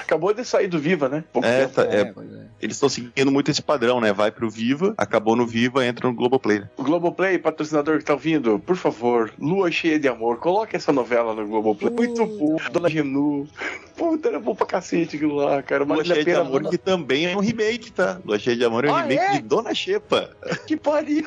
Acabou 0.02 0.34
de 0.34 0.44
sair 0.44 0.68
do 0.68 0.80
Viva, 0.80 1.10
né? 1.10 1.24
É, 1.44 1.68
tá, 1.68 1.84
é, 1.84 2.02
é, 2.02 2.14
eles 2.62 2.76
estão 2.76 2.90
seguindo 2.90 3.32
muito 3.32 3.50
esse 3.50 3.62
padrão, 3.62 4.00
né? 4.00 4.14
Vai 4.14 4.32
pro 4.32 4.50
Viva, 4.50 4.94
acabou 4.98 5.36
no 5.36 5.46
Viva, 5.46 5.86
entra 5.86 6.08
no 6.08 6.14
Globoplay. 6.14 6.64
O 6.78 6.84
Globoplay, 6.84 7.38
patrocinador 7.38 8.00
que 8.00 8.06
tá 8.06 8.14
ouvindo, 8.14 8.60
por 8.60 8.76
favor, 8.76 9.34
Lua 9.40 9.72
Cheia 9.72 10.00
de 10.00 10.08
Amor, 10.08 10.38
coloque 10.38 10.76
essa 10.76 10.92
novela 10.92 11.34
no 11.34 11.48
Globoplay. 11.48 11.92
Uh. 11.92 11.96
Muito 11.96 12.26
bom. 12.26 12.58
Dona 12.72 12.90
Genu. 12.90 13.48
Puta, 13.96 14.30
era 14.30 14.40
bom 14.40 14.56
pra 14.56 14.66
cacete 14.66 15.16
aquilo 15.16 15.36
lá, 15.36 15.62
cara. 15.62 15.84
Lua 15.84 16.04
Cheia 16.04 16.24
de 16.24 16.32
Amor, 16.32 16.70
que 16.70 16.78
também 16.78 17.28
é 17.28 17.36
um 17.36 17.40
remake, 17.40 17.92
tá? 17.92 18.20
Lua 18.26 18.40
Cheia 18.40 18.56
de 18.56 18.64
Amor 18.64 18.86
é 18.86 18.92
um 18.92 18.96
ah, 18.96 19.02
remake 19.02 19.24
é? 19.24 19.32
de 19.34 19.42
Dona 19.42 19.74
Xepa. 19.74 20.30
Que 20.66 20.78
pariu. 20.78 21.26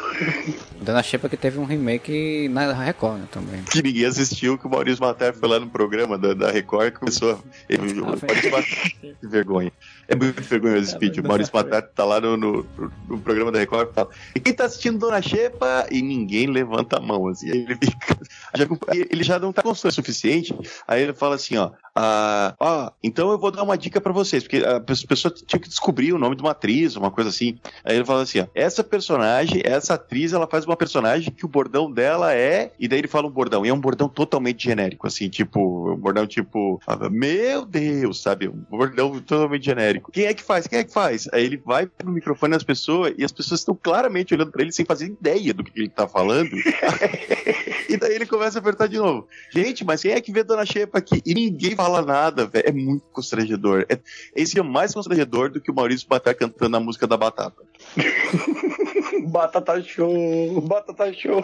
Dona 0.80 1.02
Xepa 1.02 1.28
que 1.28 1.36
teve 1.36 1.58
um 1.58 1.64
remake 1.64 2.48
na 2.48 2.72
Record, 2.72 3.20
né, 3.20 3.28
também. 3.30 3.62
Que 3.62 3.82
ninguém 3.82 4.06
assistiu, 4.06 4.58
que 4.58 4.66
o 4.66 4.70
Maurício 4.70 5.00
Matar 5.02 5.32
foi 5.32 5.48
lá 5.48 5.60
no 5.60 5.68
programa 5.68 6.18
da, 6.18 6.34
da 6.34 6.50
Record 6.50 6.88
e 6.88 6.90
começou 6.92 7.32
a... 7.32 7.38
Ele, 7.68 8.02
ah, 8.02 8.14
Maurício. 8.50 8.94
Que 9.20 9.26
vergonha. 9.26 9.72
É 10.08 10.14
muito 10.14 10.42
vergonhoso 10.42 10.82
esse 10.82 10.98
vídeo. 10.98 11.22
O 11.22 11.26
Maurício 11.26 11.54
Matar 11.54 11.82
tá 11.82 12.04
lá 12.04 12.20
no, 12.20 12.36
no, 12.36 12.66
no, 13.08 13.18
programa 13.20 13.52
da 13.52 13.58
Record 13.58 13.90
e 13.90 13.94
fala: 13.94 14.08
E 14.34 14.40
quem 14.40 14.52
tá 14.52 14.64
assistindo 14.64 14.98
Dona 14.98 15.22
Xepa? 15.22 15.86
E 15.90 16.02
ninguém 16.02 16.46
levanta 16.46 16.98
a 16.98 17.00
mão, 17.00 17.28
assim. 17.28 17.48
Ele, 17.48 17.76
fica, 17.76 18.18
já, 18.56 18.66
ele 19.10 19.22
já 19.22 19.38
não 19.38 19.52
tá 19.52 19.62
com 19.62 19.70
o 19.70 19.74
suficiente. 19.74 20.54
Aí 20.86 21.02
ele 21.02 21.12
fala 21.12 21.34
assim: 21.36 21.56
Ó, 21.56 21.70
ah, 21.96 22.56
ó, 22.58 22.90
então 23.02 23.30
eu 23.30 23.38
vou 23.38 23.52
dar 23.52 23.62
uma 23.62 23.78
dica 23.78 24.00
para 24.00 24.12
vocês, 24.12 24.42
porque 24.42 24.64
a 24.64 24.80
pessoa 24.80 25.32
tinha 25.32 25.60
que 25.60 25.68
descobrir 25.68 26.12
o 26.12 26.18
nome 26.18 26.34
de 26.34 26.42
uma 26.42 26.50
atriz, 26.50 26.96
uma 26.96 27.10
coisa 27.10 27.30
assim. 27.30 27.56
Aí 27.84 27.94
ele 27.94 28.04
fala 28.04 28.22
assim: 28.22 28.40
ó, 28.40 28.46
essa 28.52 28.82
personagem, 28.82 29.62
essa 29.64 29.94
atriz, 29.94 30.32
ela 30.32 30.48
faz 30.48 30.66
uma 30.66 30.76
personagem 30.76 31.32
que 31.32 31.44
o 31.44 31.48
bordão 31.48 31.90
dela 31.90 32.34
é. 32.34 32.72
E 32.80 32.88
daí 32.88 32.98
ele 32.98 33.06
fala 33.06 33.28
um 33.28 33.30
bordão, 33.30 33.64
e 33.64 33.68
é 33.68 33.72
um 33.72 33.80
bordão 33.80 34.08
totalmente 34.08 34.64
genérico, 34.64 35.06
assim, 35.06 35.28
tipo, 35.28 35.92
um 35.92 35.96
bordão 35.96 36.26
tipo, 36.26 36.80
meu 37.12 37.64
Deus, 37.64 38.20
sabe? 38.20 38.48
Um 38.48 38.64
bordão 38.68 39.20
totalmente 39.20 39.64
genérico. 39.64 40.10
Quem 40.10 40.24
é 40.24 40.34
que 40.34 40.42
faz? 40.42 40.66
Quem 40.66 40.80
é 40.80 40.84
que 40.84 40.92
faz? 40.92 41.28
Aí 41.32 41.44
ele 41.44 41.58
vai 41.64 41.86
pro 41.86 42.10
microfone 42.10 42.54
das 42.54 42.64
pessoas 42.64 43.14
e 43.16 43.24
as 43.24 43.30
pessoas 43.30 43.60
estão 43.60 43.78
claramente 43.80 44.34
olhando 44.34 44.50
para 44.50 44.62
ele 44.62 44.72
sem 44.72 44.84
fazer 44.84 45.06
ideia 45.06 45.54
do 45.54 45.62
que 45.62 45.78
ele 45.78 45.88
tá 45.88 46.08
falando. 46.08 46.56
e 47.88 47.96
daí 47.96 48.14
ele 48.14 48.26
começa 48.26 48.43
a 48.44 48.58
apertar 48.58 48.88
de 48.88 48.98
novo. 48.98 49.26
Gente, 49.50 49.84
mas 49.84 50.02
quem 50.02 50.12
é 50.12 50.20
que 50.20 50.32
vê 50.32 50.42
Dona 50.42 50.64
Xepa 50.64 50.98
aqui? 50.98 51.22
E 51.24 51.34
ninguém 51.34 51.74
fala 51.74 52.02
nada, 52.02 52.46
velho. 52.46 52.68
É 52.68 52.72
muito 52.72 53.04
constrangedor. 53.12 53.86
É, 53.88 53.98
esse 54.34 54.58
é 54.58 54.62
mais 54.62 54.92
constrangedor 54.92 55.50
do 55.50 55.60
que 55.60 55.70
o 55.70 55.74
Maurício 55.74 56.08
Batar 56.08 56.34
cantando 56.34 56.76
a 56.76 56.80
música 56.80 57.06
da 57.06 57.16
Batata. 57.16 57.62
batata 59.28 59.82
show, 59.82 60.60
batata 60.60 61.12
show. 61.12 61.42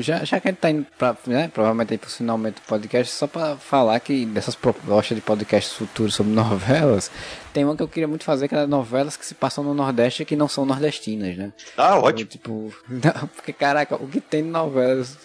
Já, 0.00 0.22
já 0.22 0.38
que 0.38 0.48
a 0.48 0.50
gente 0.50 0.60
tá 0.60 0.70
indo 0.70 0.86
pra, 0.98 1.16
né, 1.26 1.48
provavelmente 1.48 1.94
aí 1.94 1.98
pro 1.98 2.10
finalmente 2.10 2.56
do 2.56 2.62
podcast, 2.62 3.14
só 3.14 3.26
pra 3.26 3.56
falar 3.56 3.98
que 4.00 4.26
dessas 4.26 4.54
propostas 4.54 5.16
de 5.16 5.22
podcasts 5.22 5.72
futuros 5.72 6.14
sobre 6.14 6.32
novelas, 6.34 7.10
tem 7.52 7.64
uma 7.64 7.76
que 7.76 7.82
eu 7.82 7.88
queria 7.88 8.08
muito 8.08 8.24
fazer, 8.24 8.48
que 8.48 8.54
é 8.54 8.66
novelas 8.66 9.16
que 9.16 9.26
se 9.26 9.34
passam 9.34 9.62
no 9.62 9.74
Nordeste 9.74 10.22
e 10.22 10.26
que 10.26 10.34
não 10.34 10.48
são 10.48 10.64
nordestinas, 10.64 11.36
né? 11.36 11.52
Ah, 11.76 11.98
ótimo. 11.98 12.28
Tipo, 12.28 12.72
não, 12.88 13.28
porque 13.28 13.52
caraca, 13.52 13.96
o 13.96 14.08
que 14.08 14.20
tem 14.20 14.42
de 14.42 14.48
novelas. 14.48 15.18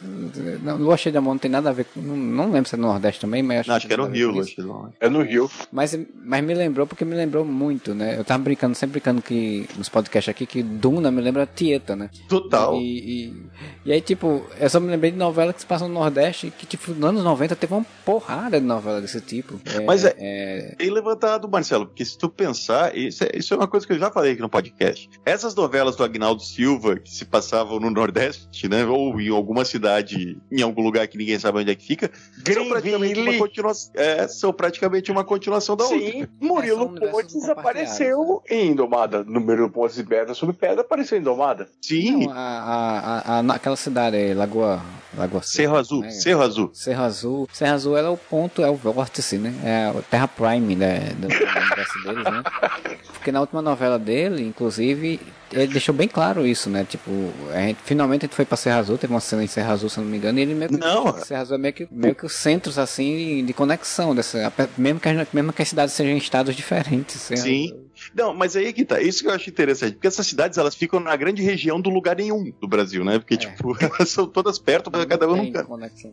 Não, 0.62 0.78
Lua 0.78 0.98
de 0.98 1.18
Amor 1.18 1.34
não 1.34 1.40
tem 1.40 1.52
nada 1.52 1.70
a 1.70 1.74
ver 1.74 1.86
com. 1.86 2.02
Não, 2.02 2.18
não 2.18 2.52
lembro 2.52 2.70
se 2.70 2.76
é 2.76 2.78
no 2.78 2.88
Nordeste 2.88 3.22
também, 3.22 3.42
mas 3.42 3.60
acho, 3.60 3.70
não, 3.70 3.76
acho 3.76 3.88
que, 3.88 3.94
é 3.94 3.98
no 3.98 4.08
Rio, 4.08 4.32
Lua. 4.32 4.94
É 5.00 5.10
no 5.10 5.22
Rio. 5.22 5.50
Mas, 5.72 5.98
mas 6.16 6.44
me 6.44 6.54
lembrou 6.54 6.86
porque 6.86 7.06
me 7.06 7.16
lembrou 7.16 7.46
muito, 7.46 7.94
né? 7.94 8.18
Eu 8.18 8.26
tava 8.26 8.44
brincando, 8.44 8.76
sempre 8.76 9.00
brincando 9.00 9.22
que 9.22 9.68
nos 9.78 9.90
podcasts 9.90 10.30
aqui, 10.30 10.46
que 10.46 10.62
Duna 10.62 11.12
me 11.12 11.22
lembra 11.22 11.46
Tieta, 11.46 11.96
né? 11.96 12.10
Total. 12.28 12.76
E, 12.76 13.28
e, 13.28 13.44
e, 13.86 13.92
aí, 13.92 14.02
tipo, 14.02 14.46
eu 14.60 14.70
só 14.70 14.80
me 14.80 14.90
lembrei 14.90 15.12
de 15.12 15.18
novela 15.18 15.54
que 15.54 15.62
se 15.62 15.66
passa 15.66 15.88
no 15.88 15.94
Nordeste, 15.94 16.52
que, 16.52 16.66
tipo, 16.66 16.92
nos 16.92 17.10
anos 17.10 17.24
90 17.24 17.56
teve 17.56 17.74
uma 17.74 17.86
porrada 18.06 18.60
de 18.60 18.66
novela 18.66 19.02
desse 19.02 19.22
tipo. 19.22 19.60
É, 19.66 19.80
mas 19.82 20.04
é, 20.04 20.16
é... 20.18 20.76
é 20.80 20.90
levantado, 20.90 21.48
Marcelo, 21.48 21.86
porque 21.86 22.04
se 22.18 22.20
tu 22.20 22.30
pensar, 22.30 22.98
isso 22.98 23.24
é, 23.24 23.30
isso 23.36 23.54
é 23.54 23.58
uma 23.58 23.68
coisa 23.68 23.86
que 23.86 23.94
eu 23.94 24.00
já 24.00 24.10
falei 24.10 24.32
aqui 24.32 24.42
no 24.42 24.50
podcast. 24.50 25.08
Essas 25.24 25.54
novelas 25.54 25.96
do 25.96 26.04
Agnaldo 26.04 26.42
Silva, 26.42 26.98
que 26.98 27.12
se 27.12 27.24
passavam 27.24 27.80
no 27.80 27.92
Nordeste, 27.92 28.68
né? 28.68 28.84
Ou 28.86 29.22
em 29.22 29.30
alguma 29.30 29.64
cidade, 29.64 30.36
em 30.52 30.62
algum 30.64 30.82
lugar 30.82 31.08
que 31.08 31.18
ninguém 31.18 31.38
sabe 31.38 31.60
onde 31.60 31.70
é 31.70 31.76
que 31.76 31.86
fica, 31.86 32.10
são 32.52 32.68
praticamente, 32.68 33.20
uma 33.20 33.38
continuação, 33.38 33.92
é, 33.94 34.28
são 34.28 34.52
praticamente 34.52 35.12
uma 35.12 35.24
continuação 35.24 35.76
da 35.76 35.86
Sim, 35.86 35.94
outra. 35.94 36.12
Sim, 36.12 36.28
Murilo 36.42 36.96
é, 37.00 37.08
Pontes 37.08 37.50
apareceu 37.50 38.42
em 38.50 38.72
Indomada. 38.72 39.24
No 39.24 39.40
Murilo 39.40 39.70
Pontes 39.70 40.00
e 40.00 40.04
Pedra 40.04 40.34
sobre 40.34 40.56
Pedra 40.56 40.82
apareceu 40.82 41.20
em 41.20 41.22
Indomada. 41.22 41.70
Sim. 41.82 42.26
Não, 42.26 42.32
a, 42.32 43.22
a, 43.28 43.40
a, 43.40 43.54
aquela 43.54 43.76
cidade, 43.76 44.34
Lagoa. 44.34 44.82
Lagoa 45.18 45.42
Cerro 45.42 45.76
Azul, 45.78 46.02
né? 46.02 46.12
Cerro 46.12 46.42
Azul. 46.42 46.70
Cerro 46.74 47.04
Azul. 47.04 47.50
Cerro 47.52 47.74
Azul 47.74 47.98
é 47.98 48.08
o 48.08 48.18
ponto, 48.18 48.62
é 48.62 48.70
o 48.70 48.76
vórtice, 48.76 49.38
né? 49.38 49.54
É 49.64 49.98
a 49.98 50.02
Terra 50.04 50.28
Prime 50.28 50.76
né, 50.76 51.12
do, 51.18 51.28
do 51.28 51.34
universo 51.34 52.04
deles, 52.08 52.24
né? 52.24 52.44
Porque 53.14 53.32
na 53.32 53.42
última 53.42 53.62
novela 53.62 54.00
dele, 54.00 54.44
inclusive, 54.44 55.20
ele 55.52 55.68
deixou 55.68 55.94
bem 55.94 56.08
claro 56.08 56.46
isso, 56.46 56.70
né? 56.70 56.86
Tipo, 56.88 57.12
a 57.54 57.60
gente, 57.60 57.80
finalmente 57.84 58.26
a 58.26 58.28
gente 58.28 58.36
foi 58.36 58.46
pra 58.46 58.58
Serra 58.58 58.78
Azul, 58.78 58.98
teve 58.98 59.14
uma 59.14 59.20
cena 59.20 59.44
em 59.44 59.48
Serra 59.48 59.74
Azul, 59.74 59.90
se 59.90 60.00
não 60.00 60.08
me 60.08 60.18
engano, 60.18 60.40
e 60.40 60.42
ele 60.42 60.54
meio 60.54 60.70
que. 60.70 60.78
Não! 60.78 61.14
Serra 61.20 61.42
Azul 61.42 61.56
é 61.56 61.60
meio 61.60 61.74
que, 61.74 61.88
meio 61.92 62.16
que 62.16 62.26
os 62.26 62.34
centros, 62.34 62.78
assim, 62.78 63.44
de 63.46 63.54
conexão, 63.54 64.16
dessa, 64.16 64.52
mesmo, 64.78 65.00
que, 65.00 65.10
mesmo 65.34 65.54
que 65.54 65.62
as 65.62 65.68
cidades 65.68 65.94
sejam 65.94 66.14
em 66.14 66.18
estados 66.18 66.56
diferentes. 66.56 67.22
Serra 67.22 67.42
Sim. 67.42 67.87
Não, 68.18 68.34
mas 68.34 68.56
aí 68.56 68.74
que 68.74 68.84
tá. 68.84 69.00
Isso 69.00 69.22
que 69.22 69.30
eu 69.30 69.34
acho 69.34 69.48
interessante. 69.48 69.94
Porque 69.94 70.08
essas 70.08 70.26
cidades, 70.26 70.58
elas 70.58 70.74
ficam 70.74 71.00
na 71.00 71.16
grande 71.16 71.44
região 71.44 71.80
do 71.80 71.92
lugar 71.92 72.16
nenhum 72.16 72.52
do 72.60 72.68
Brasil, 72.68 73.06
né? 73.06 73.20
Porque, 73.20 73.36
é. 73.36 73.38
tipo, 73.38 73.78
elas 73.80 74.10
são 74.10 74.26
todas 74.26 74.58
perto, 74.58 74.90
mas 74.92 75.06
cada 75.06 75.30
um 75.30 75.36
num 75.36 75.52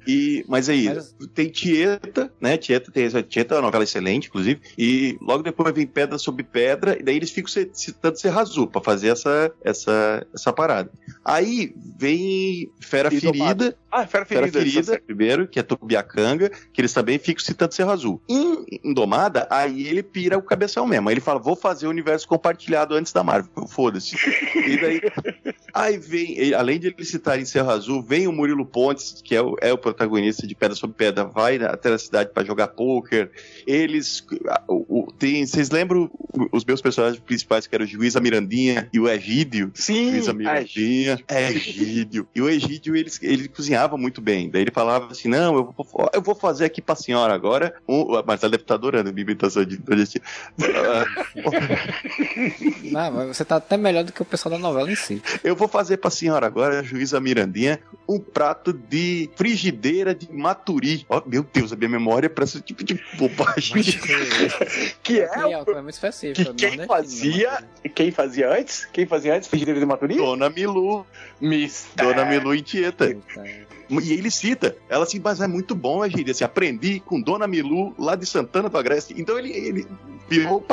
E, 0.07 0.45
mas 0.47 0.69
aí, 0.69 0.87
mas... 0.87 1.17
tem 1.35 1.49
Tieta, 1.49 2.31
né? 2.39 2.59
Tieta 2.59 2.93
tem 2.93 3.09
Tieta 3.23 3.55
é 3.55 3.57
uma 3.57 3.63
novela 3.63 3.85
excelente, 3.85 4.29
inclusive. 4.29 4.61
E 4.77 5.17
logo 5.23 5.43
depois 5.43 5.75
vem 5.75 5.87
Pedra 5.87 6.19
sobre 6.19 6.43
Pedra, 6.43 6.99
e 7.01 7.03
daí 7.03 7.17
eles 7.17 7.31
ficam 7.31 7.51
citando 7.73 8.19
Serra 8.19 8.43
Azul 8.43 8.67
pra 8.67 8.83
fazer 8.83 9.09
essa, 9.09 9.51
essa, 9.65 10.27
essa 10.35 10.53
parada. 10.53 10.91
Aí 11.25 11.75
vem 11.99 12.71
Fera 12.81 13.13
e 13.13 13.19
Ferida. 13.19 13.75
Ah, 13.95 14.07
Fera 14.09 14.25
Ferida. 14.25 14.59
Fera 14.59 14.65
Ferida, 14.65 15.01
primeiro, 15.07 15.47
que 15.47 15.61
é 15.61 15.63
Tubiacanga, 15.63 16.51
que 16.73 16.81
eles 16.81 16.93
também 16.93 17.17
ficam 17.17 17.45
citando 17.45 17.73
Serra 17.73 17.93
Azul. 17.93 18.21
Em 18.29 18.67
Indomada, 18.83 19.47
aí 19.49 19.87
ele 19.87 20.03
pira 20.03 20.37
o 20.37 20.43
cabeção 20.43 20.85
mesmo. 20.85 21.09
Aí 21.09 21.15
ele 21.15 21.21
fala, 21.21 21.39
vou 21.39 21.55
fazer 21.55 21.87
o 21.87 21.91
universo 21.91 22.27
compartilhado 22.27 22.97
antes 22.97 23.13
da 23.13 23.23
Marvel. 23.23 23.69
Foda-se. 23.69 24.17
E 24.57 24.77
daí. 24.81 25.01
Aí 25.75 25.99
vem, 25.99 26.55
além 26.55 26.79
de 26.79 26.87
ele 26.87 27.05
citar 27.05 27.37
em 27.37 27.45
Serra 27.45 27.73
Azul, 27.73 28.01
vem 28.01 28.29
o 28.29 28.33
Murilo 28.33 28.65
Pontes, 28.65 29.21
que 29.25 29.35
é 29.35 29.43
o, 29.43 29.57
é 29.61 29.73
o 29.73 29.79
protagonista 29.79 30.47
de 30.47 30.55
Pedra 30.55 30.77
sobre 30.77 30.97
Pedra, 30.97 31.25
vai 31.25 31.57
até 31.57 31.93
a 31.93 31.99
cidade 31.99 32.31
para 32.33 32.45
jogar 32.45 32.69
poker. 32.69 33.29
Eles. 33.67 34.25
O, 34.69 35.01
o, 35.01 35.13
tem, 35.13 35.45
vocês 35.45 35.71
lembram 35.71 36.09
os 36.53 36.65
meus 36.65 36.81
personagens 36.81 37.21
principais, 37.21 37.67
que 37.67 37.75
eram 37.75 37.85
o 37.85 37.89
Juiz, 37.89 38.15
a 38.15 38.21
Mirandinha 38.21 38.89
e 38.93 39.01
o 39.01 39.09
Egídio? 39.09 39.73
Sim. 39.75 40.13
Juiz, 40.13 40.29
a 40.29 40.33
Mirandinha. 40.33 41.19
É, 41.27 41.51
Egídio. 41.51 42.29
E 42.33 42.41
o 42.41 42.49
Egídio, 42.49 42.95
ele, 42.95 43.11
ele 43.21 43.49
cozinhava 43.49 43.84
muito 43.89 44.21
bem. 44.21 44.51
Daí 44.51 44.63
ele 44.63 44.71
falava 44.71 45.13
assim: 45.13 45.29
não, 45.29 45.57
eu 45.57 45.75
vou, 45.77 46.11
eu 46.13 46.23
vou 46.23 46.35
fazer 46.35 46.65
aqui 46.65 46.83
pra 46.83 46.95
senhora 46.95 47.35
agora. 47.35 47.75
Um, 47.89 48.07
mas 48.27 48.43
ela 48.43 48.51
deve 48.51 48.65
estar 48.65 48.75
adorando 48.75 49.11
a 49.11 49.13
minha 49.13 49.23
imitação 49.23 49.65
de. 49.65 49.77
de 49.77 49.85
Não, 52.91 53.11
mas 53.11 53.37
você 53.37 53.45
tá 53.45 53.57
até 53.57 53.77
melhor 53.77 54.05
do 54.05 54.13
que 54.13 54.23
o 54.23 54.25
pessoal 54.25 54.55
da 54.55 54.59
novela 54.59 54.91
em 54.91 54.97
si. 54.97 55.23
Eu 55.43 55.57
vou 55.57 55.69
fazer 55.69 55.99
pra 55.99 56.11
senhora 56.11 56.47
agora, 56.47 56.81
a 56.81 56.83
juíza 56.83 57.21
Mirandinha, 57.21 57.81
um 58.09 58.19
prato 58.19 58.73
de 58.73 59.29
frigideira 59.37 60.15
de 60.15 60.33
maturi. 60.33 61.05
Oh, 61.09 61.21
meu 61.27 61.43
Deus, 61.43 61.73
a 61.73 61.77
minha 61.77 61.91
memória 61.91 62.27
é 62.27 62.29
pra 62.29 62.45
esse 62.45 62.61
tipo 62.61 62.85
de 62.85 63.01
bobagem. 63.19 63.83
que 65.03 65.21
é, 65.21 65.31
é 65.35 65.83
muito 65.83 65.91
específico. 65.91 66.55
Que 66.55 66.71
quem 66.71 66.87
fazia, 66.87 67.65
quem 67.95 68.11
fazia 68.11 68.51
antes? 68.51 68.87
Quem 68.93 69.07
fazia 69.07 69.35
antes 69.35 69.49
frigideira 69.49 69.81
de 69.81 69.87
maturi? 69.87 70.17
Dona 70.17 70.51
Milu. 70.51 71.07
Miss. 71.41 71.87
Dona 71.97 72.25
Milu 72.25 72.55
em 72.55 72.63
Tieta. 72.63 73.17
E 73.91 74.13
ele 74.13 74.31
cita, 74.31 74.77
ela 74.89 75.05
assim, 75.05 75.21
mas 75.23 75.41
é 75.41 75.47
muito 75.47 75.75
bom, 75.75 76.03
a 76.03 76.09
gente, 76.09 76.31
assim, 76.31 76.45
aprendi 76.45 77.01
com 77.01 77.21
Dona 77.21 77.47
Milu 77.47 77.95
lá 77.99 78.15
de 78.15 78.27
Santana 78.27 78.69
do 78.69 78.79
Agreste. 78.79 79.15
Então 79.17 79.39
ele, 79.39 79.53
ele 79.53 79.87
virou, 80.29 80.65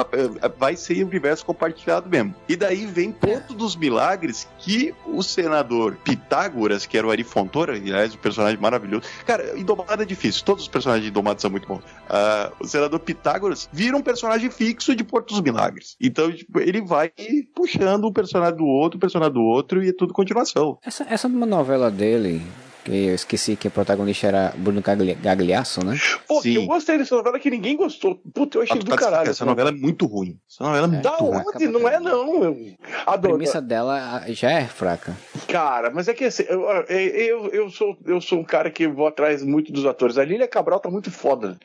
vai 0.58 0.76
ser 0.76 1.04
o 1.04 1.08
universo 1.08 1.46
compartilhado 1.46 2.10
mesmo. 2.10 2.34
E 2.48 2.56
daí 2.56 2.86
vem 2.86 3.12
Ponto 3.12 3.54
dos 3.54 3.76
Milagres, 3.76 4.48
que 4.60 4.94
o 5.06 5.22
senador 5.22 5.98
Pitágoras, 6.04 6.86
que 6.86 6.98
era 6.98 7.06
o 7.06 7.12
Ari 7.12 7.24
Fontoura, 7.24 7.74
aliás, 7.74 8.14
um 8.14 8.18
personagem 8.18 8.60
maravilhoso. 8.60 9.04
Cara, 9.26 9.58
Indomado 9.58 10.02
é 10.02 10.06
difícil, 10.06 10.44
todos 10.44 10.64
os 10.64 10.70
personagens 10.70 11.04
de 11.04 11.10
Indomado 11.10 11.42
são 11.42 11.52
muito 11.52 11.68
bons. 11.68 11.80
Uh, 11.84 12.54
o 12.60 12.68
senador 12.68 13.00
Pitágoras 13.00 13.70
vira 13.72 13.96
um 13.96 14.02
personagem 14.02 14.50
fixo 14.50 14.96
de 14.96 15.04
Porto 15.04 15.30
dos 15.30 15.42
Milagres. 15.42 15.96
Então, 16.00 16.32
tipo, 16.32 16.60
ele 16.60 16.82
vai 16.82 17.12
puxando 17.54 18.08
um 18.08 18.14
personagem 18.14 18.58
do 18.58 18.66
outro, 18.66 18.98
um 18.98 19.00
personagem 19.00 19.34
do 19.34 19.42
outro, 19.42 19.84
e 19.84 19.90
é 19.90 19.94
tudo 19.94 20.14
continuação. 20.14 20.78
Essa, 20.84 21.06
essa 21.10 21.28
é 21.28 21.30
novela 21.30 21.92
dele, 21.92 22.42
que 22.84 22.92
eu 22.92 23.16
esqueci 23.16 23.56
que 23.56 23.68
o 23.68 23.72
protagonista 23.72 24.28
era 24.28 24.54
Bruno 24.58 24.82
Gagliasso, 25.22 25.86
né? 25.86 25.98
Pô, 26.28 26.42
Sim. 26.42 26.56
eu 26.56 26.66
gostei 26.66 26.98
dessa 26.98 27.16
novela 27.16 27.40
que 27.40 27.50
ninguém 27.50 27.76
gostou. 27.76 28.22
Puta, 28.34 28.58
eu 28.58 28.64
achei 28.64 28.78
ah, 28.78 28.80
do 28.80 28.90
tá 28.90 28.98
caralho. 28.98 29.30
Essa 29.30 29.46
novela 29.46 29.70
é 29.70 29.74
muito 29.74 30.06
ruim. 30.06 30.40
Essa 30.50 30.64
novela 30.64 30.86
é 30.86 30.90
muito 30.90 31.04
da 31.04 31.16
ruim. 31.18 31.44
onde? 31.56 31.68
Não 31.68 31.88
é 31.88 32.00
não. 32.00 32.44
Eu 32.44 32.58
a 33.06 33.18
premissa 33.18 33.62
dela 33.62 34.24
já 34.30 34.52
é 34.52 34.66
fraca. 34.66 35.16
Cara, 35.48 35.90
mas 35.90 36.08
é 36.08 36.14
que 36.14 36.26
assim, 36.26 36.44
eu, 36.48 36.62
eu, 36.90 37.48
eu, 37.50 37.70
sou, 37.70 37.98
eu 38.06 38.22
sou 38.22 38.40
um 38.40 38.44
cara 38.44 38.70
que 38.70 38.88
vou 38.88 39.08
atrás 39.08 39.44
muito 39.44 39.72
dos 39.72 39.86
atores. 39.86 40.18
A 40.18 40.26
Lília 40.26 40.48
Cabral 40.48 40.80
tá 40.80 40.90
muito 40.90 41.12
foda. 41.12 41.58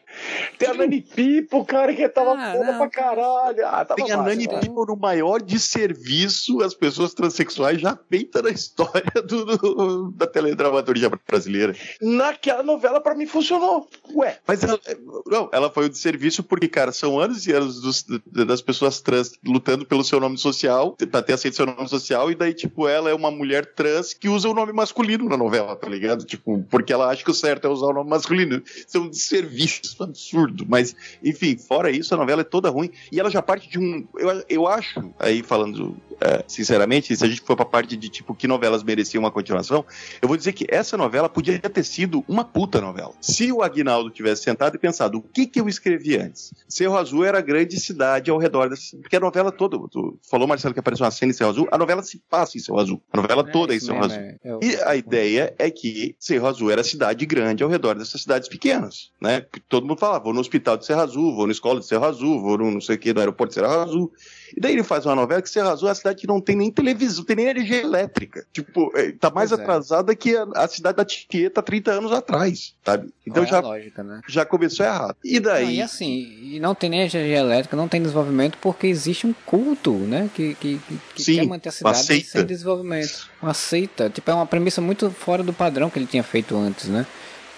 Tem 0.58 0.68
a 0.68 0.74
Nani 0.74 1.00
Pipo, 1.00 1.64
cara, 1.64 1.94
que 1.94 2.08
tava 2.08 2.32
ah, 2.32 2.52
foda 2.52 2.72
não. 2.72 2.78
pra 2.78 2.88
caralho. 2.88 3.66
Ah, 3.66 3.84
Tem 3.84 4.10
a 4.10 4.16
Nani 4.22 4.48
Pipo 4.48 4.86
no 4.86 4.96
maior 4.96 5.40
desserviço 5.40 6.62
as 6.62 6.74
pessoas 6.74 7.14
transexuais 7.14 7.80
já 7.80 7.98
feita 8.08 8.42
na 8.42 8.50
história 8.50 9.22
do, 9.26 9.44
do, 9.44 10.10
da 10.12 10.26
teledramaturgia 10.26 11.05
brasileira. 11.26 11.74
Naquela 12.00 12.62
novela, 12.62 13.00
pra 13.00 13.14
mim, 13.14 13.26
funcionou. 13.26 13.88
Ué. 14.14 14.38
Mas 14.46 14.62
ela, 14.62 14.78
não, 15.26 15.48
ela 15.52 15.70
foi 15.70 15.86
um 15.86 15.88
desserviço 15.88 16.42
porque, 16.42 16.68
cara, 16.68 16.92
são 16.92 17.18
anos 17.18 17.46
e 17.46 17.52
anos 17.52 17.80
dos, 17.80 18.04
das 18.26 18.60
pessoas 18.62 19.00
trans 19.00 19.32
lutando 19.44 19.84
pelo 19.84 20.04
seu 20.04 20.20
nome 20.20 20.38
social, 20.38 20.96
pra 21.10 21.22
ter 21.22 21.34
aceito 21.34 21.56
seu 21.56 21.66
nome 21.66 21.88
social, 21.88 22.30
e 22.30 22.34
daí, 22.34 22.54
tipo, 22.54 22.88
ela 22.88 23.10
é 23.10 23.14
uma 23.14 23.30
mulher 23.30 23.66
trans 23.74 24.12
que 24.12 24.28
usa 24.28 24.48
o 24.48 24.54
nome 24.54 24.72
masculino 24.72 25.28
na 25.28 25.36
novela, 25.36 25.76
tá 25.76 25.88
ligado? 25.88 26.24
Tipo, 26.24 26.64
porque 26.70 26.92
ela 26.92 27.08
acha 27.08 27.24
que 27.24 27.30
o 27.30 27.34
certo 27.34 27.66
é 27.66 27.70
usar 27.70 27.86
o 27.86 27.92
nome 27.92 28.10
masculino. 28.10 28.62
Isso 28.66 28.96
é 28.96 29.00
um 29.00 29.08
desserviço 29.08 30.02
absurdo. 30.02 30.66
Mas, 30.68 30.94
enfim, 31.22 31.56
fora 31.56 31.90
isso, 31.90 32.14
a 32.14 32.18
novela 32.18 32.40
é 32.42 32.44
toda 32.44 32.70
ruim. 32.70 32.90
E 33.10 33.20
ela 33.20 33.30
já 33.30 33.42
parte 33.42 33.68
de 33.68 33.78
um. 33.78 34.06
Eu, 34.16 34.44
eu 34.48 34.66
acho, 34.66 35.12
aí 35.18 35.42
falando 35.42 35.96
é, 36.20 36.44
sinceramente, 36.46 37.16
se 37.16 37.24
a 37.24 37.28
gente 37.28 37.40
for 37.40 37.56
pra 37.56 37.64
parte 37.64 37.96
de 37.96 38.08
tipo 38.08 38.34
que 38.34 38.46
novelas 38.46 38.82
mereciam 38.82 39.22
uma 39.22 39.30
continuação, 39.30 39.84
eu 40.20 40.28
vou 40.28 40.36
dizer 40.36 40.52
que 40.52 40.66
essa 40.68 40.96
novela 40.96 41.28
podia 41.28 41.58
ter 41.58 41.84
sido 41.84 42.24
uma 42.28 42.44
puta 42.44 42.80
novela. 42.80 43.12
Se 43.20 43.52
o 43.52 43.62
Agnaldo 43.62 44.10
tivesse 44.10 44.42
sentado 44.42 44.76
e 44.76 44.78
pensado 44.78 45.18
o 45.18 45.22
que 45.22 45.46
que 45.46 45.60
eu 45.60 45.68
escrevi 45.68 46.16
antes. 46.16 46.52
Cerro 46.68 46.96
Azul 46.96 47.24
era 47.24 47.38
a 47.38 47.42
grande 47.42 47.78
cidade 47.78 48.30
ao 48.30 48.38
redor 48.38 48.68
dessa. 48.68 48.96
Porque 48.96 49.16
a 49.16 49.20
novela 49.20 49.52
toda. 49.52 49.76
Tu 49.90 50.18
falou, 50.28 50.46
Marcelo, 50.46 50.74
que 50.74 50.80
apareceu 50.80 51.04
uma 51.04 51.10
cena 51.10 51.30
em 51.30 51.34
Cerro 51.34 51.50
Azul. 51.50 51.68
A 51.70 51.78
novela 51.78 52.02
se 52.02 52.20
passa 52.30 52.56
em 52.56 52.60
Cerro 52.60 52.78
Azul. 52.78 53.02
A 53.12 53.16
novela 53.16 53.42
é, 53.46 53.50
toda 53.50 53.72
é 53.72 53.76
em 53.76 53.80
Cerro 53.80 54.04
Azul. 54.04 54.18
É, 54.18 54.36
é, 54.44 54.58
e 54.62 54.76
a 54.82 54.96
ideia 54.96 55.54
é 55.58 55.70
que 55.70 56.16
Cerro 56.18 56.46
Azul 56.46 56.70
era 56.70 56.82
cidade 56.84 57.24
grande 57.26 57.62
ao 57.62 57.70
redor 57.70 57.94
dessas 57.94 58.22
cidades 58.22 58.48
pequenas. 58.48 59.10
Né? 59.20 59.44
Todo 59.68 59.86
mundo 59.86 59.98
falava, 59.98 60.24
vou 60.24 60.32
no 60.32 60.40
hospital 60.40 60.76
de 60.76 60.86
Cerro 60.86 61.00
Azul, 61.00 61.34
vou 61.34 61.46
na 61.46 61.52
escola 61.52 61.80
de 61.80 61.86
Cerro 61.86 62.04
Azul, 62.04 62.40
vou 62.40 62.58
no 62.58 62.70
não 62.70 62.80
sei 62.80 62.96
o 62.96 62.98
que, 62.98 63.12
no 63.12 63.20
aeroporto 63.20 63.54
de 63.54 63.60
Cerro 63.60 63.80
Azul. 63.80 64.12
E 64.54 64.60
daí 64.60 64.72
ele 64.72 64.82
faz 64.82 65.06
uma 65.06 65.14
novela 65.14 65.40
que 65.40 65.48
Serra 65.48 65.72
Azul 65.72 65.88
é 65.88 65.92
a 65.92 65.94
cidade 65.94 66.20
que 66.20 66.26
não 66.26 66.40
tem 66.40 66.56
nem 66.56 66.70
televisão, 66.70 67.24
tem 67.24 67.36
nem 67.36 67.46
energia 67.46 67.80
elétrica. 67.80 68.46
Tipo, 68.52 68.92
é, 68.94 69.12
tá 69.12 69.30
mais 69.30 69.50
pois 69.50 69.60
é. 69.60 69.62
atrasada 69.62 70.12
é. 70.12 70.16
que 70.16 70.36
a, 70.36 70.46
a, 70.54 70.68
cidade 70.68 70.96
da 70.96 71.04
Tiqueta 71.04 71.62
30 71.62 71.92
anos 71.92 72.12
atrás, 72.12 72.74
sabe? 72.84 73.12
Então 73.26 73.46
já, 73.46 73.60
lógica, 73.60 74.02
né? 74.02 74.20
já 74.28 74.44
começou 74.44 74.84
errado. 74.84 75.16
E 75.24 75.40
daí? 75.40 75.64
Não, 75.64 75.72
e 75.72 75.82
assim, 75.82 76.38
e 76.42 76.60
não 76.60 76.74
tem 76.74 76.90
nem 76.90 77.00
energia 77.00 77.38
elétrica, 77.38 77.76
não 77.76 77.88
tem 77.88 78.00
desenvolvimento 78.00 78.58
porque 78.58 78.86
existe 78.86 79.26
um 79.26 79.34
culto, 79.44 79.92
né? 79.92 80.30
Que, 80.34 80.54
que, 80.54 80.80
que 81.14 81.22
Sim, 81.22 81.36
quer 81.36 81.46
manter 81.46 81.68
a 81.70 81.72
cidade 81.72 82.24
sem 82.24 82.44
desenvolvimento. 82.44 83.28
Uma 83.42 83.54
seita. 83.54 84.10
Tipo, 84.10 84.30
é 84.30 84.34
uma 84.34 84.46
premissa 84.46 84.80
muito 84.80 85.10
fora 85.10 85.42
do 85.42 85.52
padrão 85.52 85.90
que 85.90 85.98
ele 85.98 86.06
tinha 86.06 86.22
feito 86.22 86.56
antes, 86.56 86.88
né? 86.88 87.06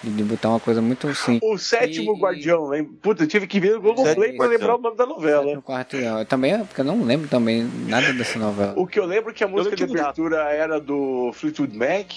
De 0.01 0.23
botar 0.23 0.49
uma 0.49 0.59
coisa 0.59 0.81
muito 0.81 1.07
assim. 1.07 1.39
O 1.43 1.57
sétimo 1.57 2.15
e... 2.15 2.19
guardião, 2.19 2.73
hein? 2.73 2.85
Puta, 3.01 3.23
eu 3.23 3.27
tive 3.27 3.47
que 3.47 3.59
ver 3.59 3.75
o 3.75 3.81
Globoplay 3.81 4.33
pra 4.37 4.47
lembrar 4.47 4.75
o 4.75 4.77
nome 4.77 4.95
da 4.95 5.05
novela. 5.05 5.61
Quarto, 5.61 5.97
eu 5.97 6.25
também, 6.25 6.57
porque 6.63 6.81
eu 6.81 6.85
não 6.85 7.03
lembro 7.03 7.27
também 7.27 7.69
nada 7.85 8.13
dessa 8.13 8.39
novela. 8.39 8.73
O 8.77 8.87
que 8.87 8.99
eu 8.99 9.05
lembro 9.05 9.31
é 9.31 9.33
que 9.33 9.43
a 9.43 9.47
música 9.47 9.75
de 9.75 9.83
abertura 9.83 10.37
era 10.51 10.79
do 10.79 11.31
Fleetwood 11.33 11.77
Mac. 11.77 12.13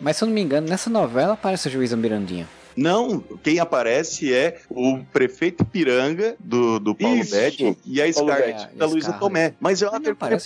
Mas 0.00 0.16
se 0.16 0.24
eu 0.24 0.26
não 0.26 0.34
me 0.34 0.40
engano, 0.40 0.68
nessa 0.68 0.88
novela 0.88 1.34
aparece 1.34 1.68
a 1.68 1.70
juíza 1.70 1.96
Mirandinha. 1.96 2.48
Não, 2.78 3.18
quem 3.42 3.58
aparece 3.58 4.32
é 4.32 4.60
o 4.70 5.00
prefeito 5.12 5.64
Piranga 5.64 6.36
do, 6.38 6.78
do 6.78 6.94
Paulo 6.94 7.24
Betti 7.28 7.76
e 7.84 8.00
a 8.00 8.12
Scarlett 8.12 8.68
da 8.76 8.86
Luísa 8.86 9.14
Tomé. 9.14 9.54
Mas 9.58 9.82
é 9.82 9.88
uma 9.88 10.00
pergunta. 10.00 10.38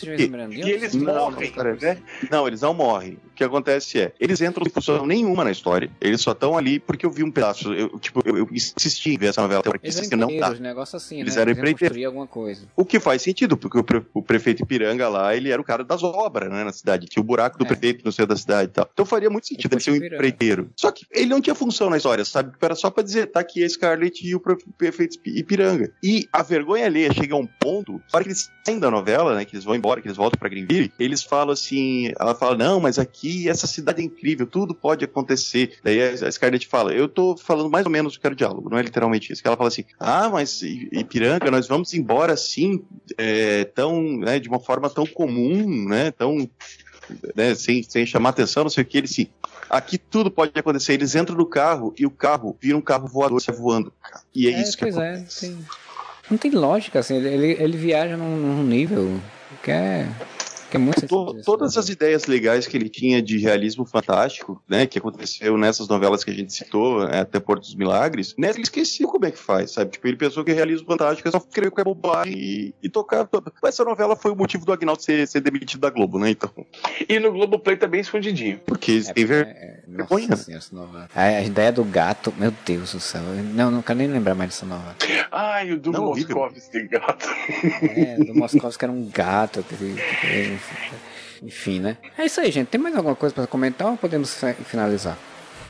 E 0.51 0.71
eles 0.71 0.95
não, 0.95 1.31
morrem, 1.31 1.53
não, 1.55 1.65
né? 1.77 1.99
Não, 2.31 2.47
eles 2.49 2.63
não 2.63 2.73
morrem. 2.73 3.19
O 3.33 3.35
que 3.35 3.45
acontece 3.45 4.01
é, 4.01 4.13
eles 4.19 4.41
entram 4.41 4.65
sem 4.65 4.73
função 4.73 5.05
nenhuma 5.05 5.45
na 5.45 5.51
história. 5.51 5.91
Eles 6.01 6.23
só 6.23 6.33
estão 6.33 6.57
ali 6.57 6.81
porque 6.81 7.05
eu 7.05 7.11
vi 7.11 7.23
um 7.23 7.31
pedaço. 7.31 7.75
Eu, 7.75 7.99
tipo, 7.99 8.23
eu, 8.25 8.39
eu 8.39 8.49
insisti 8.51 9.11
em 9.11 9.19
ver 9.19 9.27
essa 9.27 9.43
novela. 9.43 9.63
Eles 9.83 10.11
eram 10.11 10.29
não 10.29 10.37
dá. 10.39 10.51
negócio 10.55 10.97
assim, 10.97 11.21
eles 11.21 11.37
né? 11.37 11.43
eram 11.43 11.53
empreiteiros. 11.53 12.03
alguma 12.05 12.27
coisa. 12.27 12.63
O 12.75 12.85
que 12.85 12.99
faz 12.99 13.21
sentido, 13.21 13.59
porque 13.59 13.79
o, 13.79 13.85
pre, 13.85 14.03
o 14.15 14.23
prefeito 14.23 14.65
Piranga 14.65 15.07
lá, 15.07 15.37
ele 15.37 15.51
era 15.51 15.61
o 15.61 15.65
cara 15.65 15.85
das 15.85 16.03
obras, 16.03 16.51
né, 16.51 16.65
na 16.65 16.73
cidade. 16.73 17.07
Tinha 17.07 17.21
o 17.21 17.27
buraco 17.27 17.59
do 17.59 17.65
é. 17.65 17.69
prefeito 17.69 18.03
no 18.05 18.11
centro 18.11 18.35
da 18.35 18.37
cidade 18.37 18.71
e 18.71 18.73
tal. 18.73 18.89
Então 18.91 19.05
faria 19.05 19.29
muito 19.29 19.47
sentido 19.47 19.75
ele 19.75 19.83
ser 19.83 19.91
um 19.91 19.97
empreiteiro. 19.97 20.71
Só 20.77 20.91
que 20.91 21.05
ele 21.11 21.27
não 21.27 21.41
tinha 21.41 21.55
função 21.55 21.91
na 21.91 21.99
história, 21.99 22.22
sabe? 22.25 22.53
Era 22.61 22.75
só 22.75 22.91
pra 22.91 23.03
dizer, 23.03 23.27
tá 23.27 23.41
aqui 23.41 23.65
a 23.65 23.69
Scarlett 23.69 24.27
e 24.27 24.35
o 24.35 24.41
prefeito 24.77 25.19
Ipiranga. 25.25 25.93
E 26.03 26.29
a 26.33 26.43
vergonha 26.43 26.87
alheia 26.87 27.13
chega 27.13 27.35
a 27.35 27.39
um 27.39 27.47
ponto, 27.47 27.93
na 27.93 27.99
hora 28.15 28.25
que 28.25 28.31
eles 28.31 28.51
saem 28.65 28.79
da 28.79 28.91
novela, 28.91 29.35
né, 29.35 29.45
que 29.45 29.55
eles 29.55 29.65
vão 29.65 29.75
embora, 29.75 30.01
que 30.01 30.07
eles 30.07 30.17
voltam 30.17 30.39
pra 30.39 30.49
Greenville, 30.49 30.93
eles 30.99 31.23
falam 31.23 31.53
assim, 31.53 32.13
ela 32.19 32.35
fala, 32.35 32.57
não, 32.57 32.81
mas 32.81 32.99
aqui 32.99 33.49
essa 33.49 33.67
cidade 33.67 34.01
é 34.01 34.05
incrível, 34.05 34.47
tudo 34.47 34.75
pode 34.75 35.05
acontecer. 35.05 35.79
Daí 35.83 36.01
a 36.03 36.31
Scarlett 36.31 36.67
fala, 36.67 36.93
eu 36.93 37.09
tô 37.09 37.37
falando 37.37 37.71
mais 37.71 37.87
ou 37.87 37.93
menos 37.93 38.15
o 38.15 38.21
que 38.21 38.27
era 38.27 38.35
o 38.35 38.37
diálogo, 38.37 38.71
não 38.71 38.79
é 38.79 38.83
literalmente 38.83 39.33
isso. 39.33 39.43
Que 39.43 39.49
ela 39.49 39.57
fala 39.57 39.69
assim, 39.69 39.85
ah, 39.99 40.29
mas 40.29 40.63
Ipiranga, 40.63 41.51
nós 41.51 41.67
vamos 41.67 41.93
embora 41.95 42.33
assim, 42.33 42.85
é, 43.19 43.65
tão, 43.65 44.19
né, 44.19 44.39
de 44.39 44.49
uma 44.49 44.61
forma 44.61 44.89
tão 44.89 45.07
comum, 45.07 45.89
né, 45.89 46.11
tão 46.11 46.49
né, 47.35 47.55
sem, 47.55 47.83
sem 47.83 48.07
chamar 48.07 48.31
atenção, 48.31 48.65
não 48.65 48.71
sei 48.71 48.83
o 48.83 48.87
que, 48.87 48.99
ele. 48.99 49.31
Aqui 49.69 49.97
tudo 49.97 50.31
pode 50.31 50.53
acontecer. 50.59 50.95
Eles 50.95 51.15
entram 51.15 51.37
no 51.37 51.47
carro 51.47 51.95
e 51.99 52.05
o 52.05 52.11
carro 52.11 52.57
vira 52.61 52.77
um 52.77 52.81
carro 52.81 53.09
voador, 53.09 53.41
sai 53.41 53.55
voando. 53.55 53.93
E 54.35 54.49
é, 54.49 54.53
é 54.53 54.63
isso 54.63 54.77
que 54.77 54.85
pois 54.85 54.97
é, 54.97 55.15
acontece. 55.15 55.47
É, 55.47 55.49
tem... 55.49 55.67
Não 56.31 56.39
tem 56.39 56.51
lógica, 56.53 57.01
assim, 57.01 57.17
ele, 57.17 57.53
ele 57.53 57.77
viaja 57.77 58.17
num, 58.17 58.37
num 58.37 58.63
nível 58.63 59.21
que 59.63 59.71
é 59.71 60.09
que 60.73 60.77
é 60.79 60.81
muito 60.81 61.07
to, 61.07 61.43
Todas 61.45 61.77
as 61.77 61.91
ideias 61.91 62.25
legais 62.25 62.67
que 62.67 62.75
ele 62.75 62.89
tinha 62.89 63.21
de 63.21 63.37
realismo 63.37 63.85
fantástico, 63.85 64.63
né, 64.67 64.87
que 64.87 64.99
aconteceu 64.99 65.59
nessas 65.59 65.87
novelas 65.87 66.25
que 66.25 66.31
a 66.31 66.35
gente 66.35 66.51
citou, 66.51 67.07
né, 67.07 67.21
até 67.21 67.39
Porto 67.39 67.61
dos 67.61 67.75
Milagres, 67.75 68.35
né, 68.39 68.49
ele 68.49 68.63
esqueceu 68.63 69.07
como 69.07 69.27
é 69.27 69.31
que 69.31 69.39
faz, 69.39 69.73
sabe? 69.73 69.91
Tipo, 69.91 70.09
ele 70.09 70.17
pensou 70.17 70.43
que 70.43 70.51
realismo 70.51 70.87
fantástico 70.87 71.29
é 71.29 71.31
só 71.31 71.37
escrever 71.37 71.71
qualquer 71.71 71.85
bobagem 71.85 72.35
e, 72.35 72.75
e 72.83 72.89
tocar. 72.89 73.29
Essa 73.65 73.85
novela 73.85 74.17
foi 74.17 74.33
o 74.33 74.37
motivo 74.37 74.65
do 74.65 74.73
Agnaldo 74.73 75.03
ser, 75.03 75.27
ser 75.29 75.41
demitido 75.41 75.81
da 75.81 75.91
Globo, 75.91 76.19
né? 76.19 76.31
Então. 76.31 76.51
E 77.07 77.19
no 77.21 77.31
Globo 77.33 77.59
Play 77.59 77.77
também 77.77 78.01
escondidinho. 78.01 78.59
Porque 78.65 79.03
é, 79.07 79.13
tem 79.13 79.27
ver... 79.27 79.47
é, 79.49 79.83
vergonha. 79.87 80.29
A, 81.15 81.23
a 81.23 81.43
ideia 81.43 81.71
do 81.71 81.85
gato, 81.85 82.33
meu 82.39 82.53
Deus 82.65 82.93
do 82.93 83.01
céu. 83.01 83.23
Não, 83.55 83.71
não 83.71 83.83
quero 83.83 83.99
nem 83.99 84.09
lembrar 84.09 84.35
mais 84.35 84.51
dessa 84.51 84.65
novela. 84.65 84.97
Ai, 85.31 85.73
o 85.73 85.79
do 85.79 85.93
Moscovski 85.93 86.89
gato. 86.89 87.29
É, 87.83 88.17
do 88.17 88.35
Moscovski 88.35 88.85
era 88.85 88.93
um 88.93 89.09
gato. 89.11 89.63
Que, 89.63 89.77
que, 89.77 90.59
enfim, 91.43 91.81
né? 91.81 91.97
É 92.17 92.25
isso 92.25 92.41
aí, 92.41 92.51
gente. 92.51 92.69
Tem 92.69 92.81
mais 92.81 92.95
alguma 92.95 93.17
coisa 93.17 93.35
para 93.35 93.47
comentar 93.47 93.89
ou 93.89 93.97
podemos 93.97 94.39
finalizar? 94.65 95.19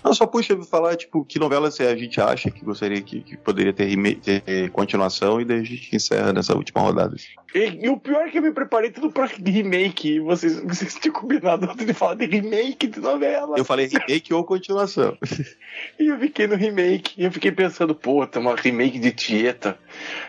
Não, 0.02 0.12
só 0.12 0.26
puxa 0.26 0.60
falar, 0.62 0.96
tipo, 0.96 1.24
que 1.24 1.38
novelas 1.38 1.80
a 1.80 1.96
gente 1.96 2.20
acha 2.20 2.50
que 2.50 2.64
gostaria 2.64 3.00
que, 3.00 3.20
que 3.20 3.36
poderia 3.36 3.72
ter, 3.72 3.96
ter, 4.16 4.70
continuação 4.70 5.40
e 5.40 5.44
daí 5.44 5.60
a 5.60 5.64
gente 5.64 5.94
encerra 5.94 6.32
nessa 6.32 6.54
última 6.54 6.80
rodada. 6.80 7.16
E, 7.54 7.84
e, 7.84 7.88
o 7.88 7.98
pior 7.98 8.26
é 8.26 8.30
que 8.30 8.38
eu 8.38 8.42
me 8.42 8.52
preparei 8.52 8.90
tudo 8.90 9.10
pra 9.10 9.26
remake. 9.26 10.20
Vocês, 10.20 10.60
vocês 10.60 10.94
tinham 10.94 11.14
combinado 11.14 11.70
antes 11.70 11.84
de 11.84 11.92
falar 11.92 12.14
de 12.14 12.26
remake 12.26 12.86
de 12.86 12.98
novela. 12.98 13.58
Eu 13.58 13.64
falei 13.64 13.86
remake 13.86 14.32
ou 14.32 14.42
continuação. 14.42 15.16
e 16.00 16.06
eu 16.06 16.18
fiquei 16.18 16.46
no 16.46 16.56
remake. 16.56 17.20
E 17.20 17.24
eu 17.24 17.30
fiquei 17.30 17.52
pensando, 17.52 17.94
pô, 17.94 18.26
tem 18.26 18.40
uma 18.40 18.56
remake 18.56 18.98
de 18.98 19.12
Tieta. 19.12 19.78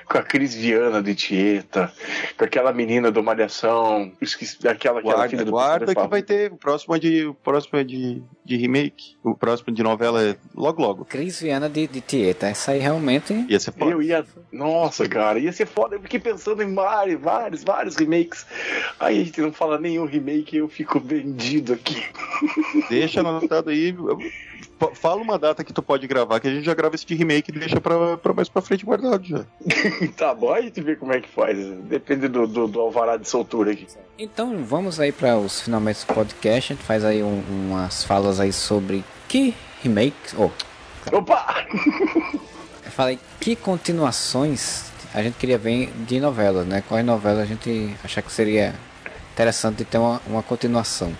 Com 0.05 0.17
a 0.17 0.21
Cris 0.21 0.53
Viana 0.53 1.01
de 1.01 1.15
Tieta. 1.15 1.91
Com 2.37 2.43
aquela 2.43 2.73
menina 2.73 3.09
do 3.09 3.23
Malhação. 3.23 4.11
Esqueci, 4.21 4.67
aquela, 4.67 4.99
aquela 4.99 5.15
guarda, 5.15 5.29
filha 5.29 5.45
do 5.45 5.51
Guarda 5.51 5.95
que 5.95 6.07
vai 6.07 6.21
ter. 6.21 6.51
O 6.51 6.57
próximo 6.57 6.95
é 6.95 6.99
de, 6.99 7.25
o 7.25 7.33
próximo 7.33 7.79
é 7.79 7.83
de, 7.85 8.21
de 8.43 8.57
remake. 8.57 9.15
O 9.23 9.33
próximo 9.63 9.75
de 9.75 9.83
novela 9.83 10.21
é 10.21 10.35
logo 10.53 10.81
logo. 10.81 11.05
Cris 11.05 11.39
Viana 11.39 11.69
de, 11.69 11.87
de 11.87 12.01
Tieta. 12.01 12.47
Essa 12.47 12.71
aí 12.71 12.79
realmente. 12.79 13.33
Ia 13.49 13.59
ser 13.59 13.71
foda. 13.71 13.91
Eu 13.91 14.01
ia. 14.01 14.25
Nossa, 14.51 15.07
cara, 15.07 15.39
ia 15.39 15.51
ser 15.51 15.65
foda. 15.65 15.95
Eu 15.95 16.01
fiquei 16.01 16.19
pensando 16.19 16.61
em 16.61 16.73
vários 16.73 17.19
vários, 17.19 17.63
vários 17.63 17.95
remakes. 17.95 18.45
Aí 18.99 19.21
a 19.21 19.23
gente 19.23 19.41
não 19.41 19.51
fala 19.51 19.79
nenhum 19.79 20.05
remake 20.05 20.57
eu 20.57 20.67
fico 20.67 20.99
vendido 20.99 21.73
aqui. 21.73 22.03
Deixa 22.89 23.21
anotado 23.21 23.69
aí. 23.69 23.95
Fala 24.95 25.21
uma 25.21 25.39
data 25.39 25.63
que 25.63 25.71
tu 25.71 25.81
pode 25.81 26.05
gravar, 26.07 26.39
que 26.39 26.47
a 26.47 26.51
gente 26.51 26.65
já 26.65 26.73
grava 26.73 26.95
esse 26.95 27.05
de 27.05 27.15
remake 27.15 27.51
e 27.51 27.59
deixa 27.59 27.79
pra, 27.79 28.17
pra 28.17 28.33
mais 28.33 28.49
pra 28.49 28.61
frente 28.61 28.85
guardado 28.85 29.23
já. 29.23 29.45
tá 30.17 30.33
bom, 30.33 30.53
a 30.53 30.61
gente 30.61 30.81
vê 30.81 30.95
como 30.95 31.13
é 31.13 31.21
que 31.21 31.29
faz. 31.29 31.57
Depende 31.83 32.27
do, 32.27 32.45
do, 32.45 32.67
do 32.67 32.81
alvará 32.81 33.17
de 33.17 33.27
soltura 33.27 33.71
aqui. 33.71 33.87
Então 34.17 34.63
vamos 34.63 34.99
aí 34.99 35.11
para 35.11 35.37
os 35.37 35.61
finalmente 35.61 36.05
do 36.05 36.13
podcast. 36.13 36.73
A 36.73 36.75
gente 36.75 36.85
faz 36.85 37.05
aí 37.05 37.23
um, 37.23 37.41
umas 37.49 38.03
falas 38.03 38.39
aí 38.39 38.51
sobre 38.51 39.03
que 39.27 39.53
remakes. 39.81 40.35
Oh, 40.37 40.49
Opa! 41.11 41.65
Eu 42.85 42.91
falei 42.91 43.19
que 43.39 43.55
continuações 43.55 44.91
a 45.13 45.21
gente 45.21 45.35
queria 45.35 45.57
ver 45.57 45.91
de 46.07 46.19
novelas, 46.19 46.65
né? 46.65 46.83
Quais 46.87 47.05
novelas 47.05 47.39
a 47.41 47.45
gente 47.45 47.95
achar 48.03 48.21
que 48.21 48.31
seria 48.31 48.73
interessante 49.33 49.77
de 49.77 49.85
ter 49.85 49.99
uma, 49.99 50.19
uma 50.25 50.41
continuação. 50.41 51.13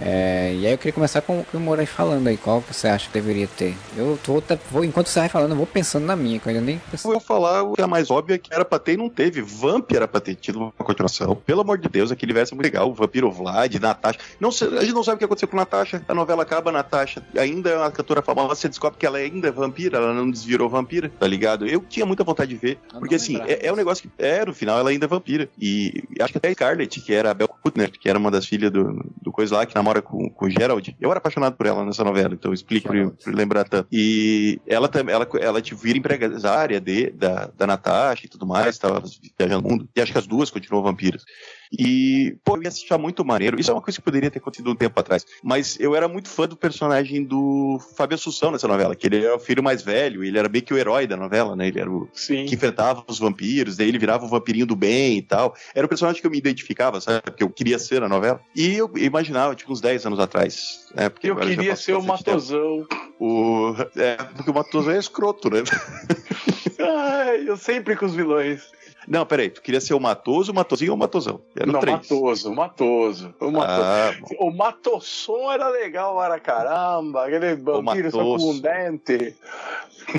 É, 0.00 0.54
e 0.54 0.66
aí 0.66 0.72
eu 0.72 0.78
queria 0.78 0.92
começar 0.92 1.20
com 1.20 1.40
o 1.40 1.44
que 1.44 1.56
o 1.56 1.60
Moura 1.60 1.84
falando 1.86 2.26
aí, 2.26 2.36
qual 2.36 2.60
você 2.60 2.88
acha 2.88 3.06
que 3.06 3.12
deveria 3.12 3.46
ter? 3.46 3.76
Eu 3.96 4.18
tô, 4.22 4.42
vou, 4.70 4.84
enquanto 4.84 5.08
você 5.08 5.20
vai 5.20 5.28
falando, 5.28 5.50
eu 5.50 5.56
vou 5.56 5.66
pensando 5.66 6.06
na 6.06 6.16
minha, 6.16 6.38
que 6.38 6.46
eu 6.46 6.50
ainda 6.50 6.64
nem 6.64 6.80
pensei. 6.90 7.08
Eu 7.08 7.12
vou 7.12 7.20
falar 7.20 7.62
o 7.62 7.74
que 7.74 7.82
é 7.82 7.86
mais 7.86 8.10
óbvio 8.10 8.34
é 8.34 8.38
que 8.38 8.52
era 8.52 8.64
pra 8.64 8.78
ter 8.78 8.92
e 8.92 8.96
não 8.96 9.08
teve. 9.08 9.40
Vamp 9.40 9.90
era 9.92 10.08
pra 10.08 10.20
ter 10.20 10.34
tido 10.34 10.58
uma 10.58 10.72
continuação. 10.72 11.36
Pelo 11.36 11.60
amor 11.60 11.78
de 11.78 11.88
Deus, 11.88 12.10
aquele 12.10 12.32
verso 12.32 12.54
é 12.54 12.56
muito 12.56 12.64
legal. 12.64 12.88
O 12.90 12.94
Vampiro 12.94 13.30
Vlad, 13.30 13.74
Natasha. 13.76 14.18
Não, 14.38 14.50
a 14.50 14.82
gente 14.82 14.92
não 14.92 15.02
sabe 15.02 15.16
o 15.16 15.18
que 15.18 15.24
aconteceu 15.24 15.48
com 15.48 15.56
Natasha. 15.56 16.02
A 16.08 16.14
novela 16.14 16.42
acaba, 16.42 16.72
Natasha 16.72 17.22
ainda 17.38 17.70
é 17.70 17.76
uma 17.76 17.90
cantora 17.90 18.22
famosa, 18.22 18.54
você 18.54 18.68
descobre 18.68 18.98
que 18.98 19.06
ela 19.06 19.18
ainda 19.18 19.48
é 19.48 19.50
vampira, 19.50 19.98
ela 19.98 20.12
não 20.12 20.30
desvirou 20.30 20.68
vampira, 20.68 21.10
tá 21.18 21.26
ligado? 21.26 21.66
Eu 21.66 21.80
tinha 21.80 22.06
muita 22.06 22.24
vontade 22.24 22.50
de 22.50 22.56
ver, 22.56 22.78
porque 22.98 23.14
assim, 23.14 23.40
é, 23.46 23.66
é, 23.66 23.72
um 23.72 23.76
negócio 23.76 24.08
que 24.08 24.10
é, 24.22 24.44
no 24.44 24.54
final 24.54 24.78
ela 24.78 24.90
ainda 24.90 25.06
é 25.06 25.08
vampira. 25.08 25.48
E 25.60 26.04
acho 26.20 26.32
que 26.32 26.38
até 26.38 26.48
a 26.48 26.52
Scarlett, 26.52 27.00
que 27.00 27.12
era 27.12 27.30
a 27.30 27.34
Bel 27.34 27.48
Kutner, 27.48 27.90
que 27.90 28.08
era 28.08 28.18
uma 28.18 28.30
das 28.30 28.46
filhas 28.46 28.70
do, 28.70 29.04
do 29.20 29.32
coisa 29.32 29.56
lá, 29.56 29.66
que 29.66 29.74
namora 29.74 29.89
com, 30.00 30.30
com 30.30 30.46
o 30.46 30.50
Gerald, 30.50 30.96
eu 31.00 31.10
era 31.10 31.18
apaixonado 31.18 31.56
por 31.56 31.66
ela 31.66 31.84
nessa 31.84 32.04
novela, 32.04 32.34
então 32.34 32.52
explico 32.52 32.88
pra, 32.88 33.10
pra 33.10 33.32
lembrar 33.32 33.64
tanto. 33.64 33.88
E 33.90 34.60
ela 34.66 34.88
também, 34.88 35.14
ela, 35.14 35.28
ela 35.40 35.60
tipo, 35.60 35.80
vira 35.80 35.98
empresária 35.98 36.80
de, 36.80 37.10
da, 37.10 37.50
da 37.56 37.66
Natasha 37.66 38.26
e 38.26 38.28
tudo 38.28 38.46
mais, 38.46 38.78
tava 38.78 39.02
viajando 39.38 39.66
o 39.66 39.70
mundo, 39.70 39.88
e 39.94 40.00
acho 40.00 40.12
que 40.12 40.18
as 40.18 40.26
duas 40.26 40.50
continuam 40.50 40.84
vampiras. 40.84 41.24
E, 41.72 42.36
pô, 42.44 42.56
eu 42.56 42.62
ia 42.64 42.68
achar 42.68 42.98
muito 42.98 43.24
maneiro. 43.24 43.60
Isso 43.60 43.70
é 43.70 43.74
uma 43.74 43.82
coisa 43.82 43.98
que 43.98 44.04
poderia 44.04 44.30
ter 44.30 44.38
acontecido 44.38 44.70
um 44.70 44.74
tempo 44.74 44.98
atrás. 44.98 45.24
Mas 45.42 45.78
eu 45.78 45.94
era 45.94 46.08
muito 46.08 46.28
fã 46.28 46.46
do 46.46 46.56
personagem 46.56 47.24
do 47.24 47.78
Fábio 47.96 48.16
Assunção 48.16 48.50
nessa 48.50 48.66
novela, 48.66 48.96
que 48.96 49.06
ele 49.06 49.24
era 49.24 49.36
o 49.36 49.38
filho 49.38 49.62
mais 49.62 49.82
velho, 49.82 50.24
ele 50.24 50.38
era 50.38 50.48
meio 50.48 50.64
que 50.64 50.74
o 50.74 50.78
herói 50.78 51.06
da 51.06 51.16
novela, 51.16 51.54
né? 51.54 51.68
Ele 51.68 51.80
era 51.80 51.90
o 51.90 52.08
Sim. 52.12 52.44
que 52.46 52.54
enfrentava 52.54 53.04
os 53.06 53.18
vampiros, 53.18 53.76
daí 53.76 53.88
ele 53.88 53.98
virava 53.98 54.24
o 54.24 54.28
vampirinho 54.28 54.66
do 54.66 54.74
bem 54.74 55.18
e 55.18 55.22
tal. 55.22 55.54
Era 55.74 55.86
o 55.86 55.88
personagem 55.88 56.20
que 56.20 56.26
eu 56.26 56.30
me 56.30 56.38
identificava, 56.38 57.00
sabe? 57.00 57.22
Que 57.36 57.44
eu 57.44 57.50
queria 57.50 57.78
ser 57.78 58.00
na 58.00 58.08
novela. 58.08 58.40
E 58.54 58.74
eu 58.74 58.90
imaginava, 58.96 59.54
tipo, 59.54 59.72
uns 59.72 59.80
10 59.80 60.06
anos 60.06 60.18
atrás. 60.18 60.88
Né? 60.94 61.08
Porque 61.08 61.30
eu 61.30 61.36
queria 61.36 61.76
ser 61.76 61.94
o 61.94 62.02
Matosão. 62.02 62.86
O... 63.18 63.74
É, 63.96 64.16
porque 64.16 64.50
o 64.50 64.54
Matosão 64.54 64.92
é 64.92 64.98
escroto, 64.98 65.50
né? 65.50 65.62
Ai, 66.80 67.48
eu 67.48 67.56
sempre 67.56 67.94
com 67.94 68.06
os 68.06 68.14
vilões. 68.14 68.62
Não, 69.08 69.24
peraí, 69.24 69.50
tu 69.50 69.62
queria 69.62 69.80
ser 69.80 69.94
o 69.94 70.00
Matoso, 70.00 70.52
o 70.52 70.54
Matozinho 70.54 70.92
ou 70.92 70.96
o 70.96 71.00
Matosão? 71.00 71.40
Era 71.56 71.66
não, 71.66 71.80
Matoso, 71.80 72.54
Matoso. 72.54 73.34
O, 73.40 73.50
Matoso. 73.50 73.82
Ah, 73.82 74.12
o 74.38 74.50
Matosson 74.50 75.52
era 75.52 75.68
legal, 75.68 76.22
era 76.22 76.38
caramba, 76.38 77.26
aquele 77.26 77.56
vampiro 77.56 78.10
só 78.10 78.22
com 78.22 78.50
um 78.50 78.58
dente. 78.58 79.34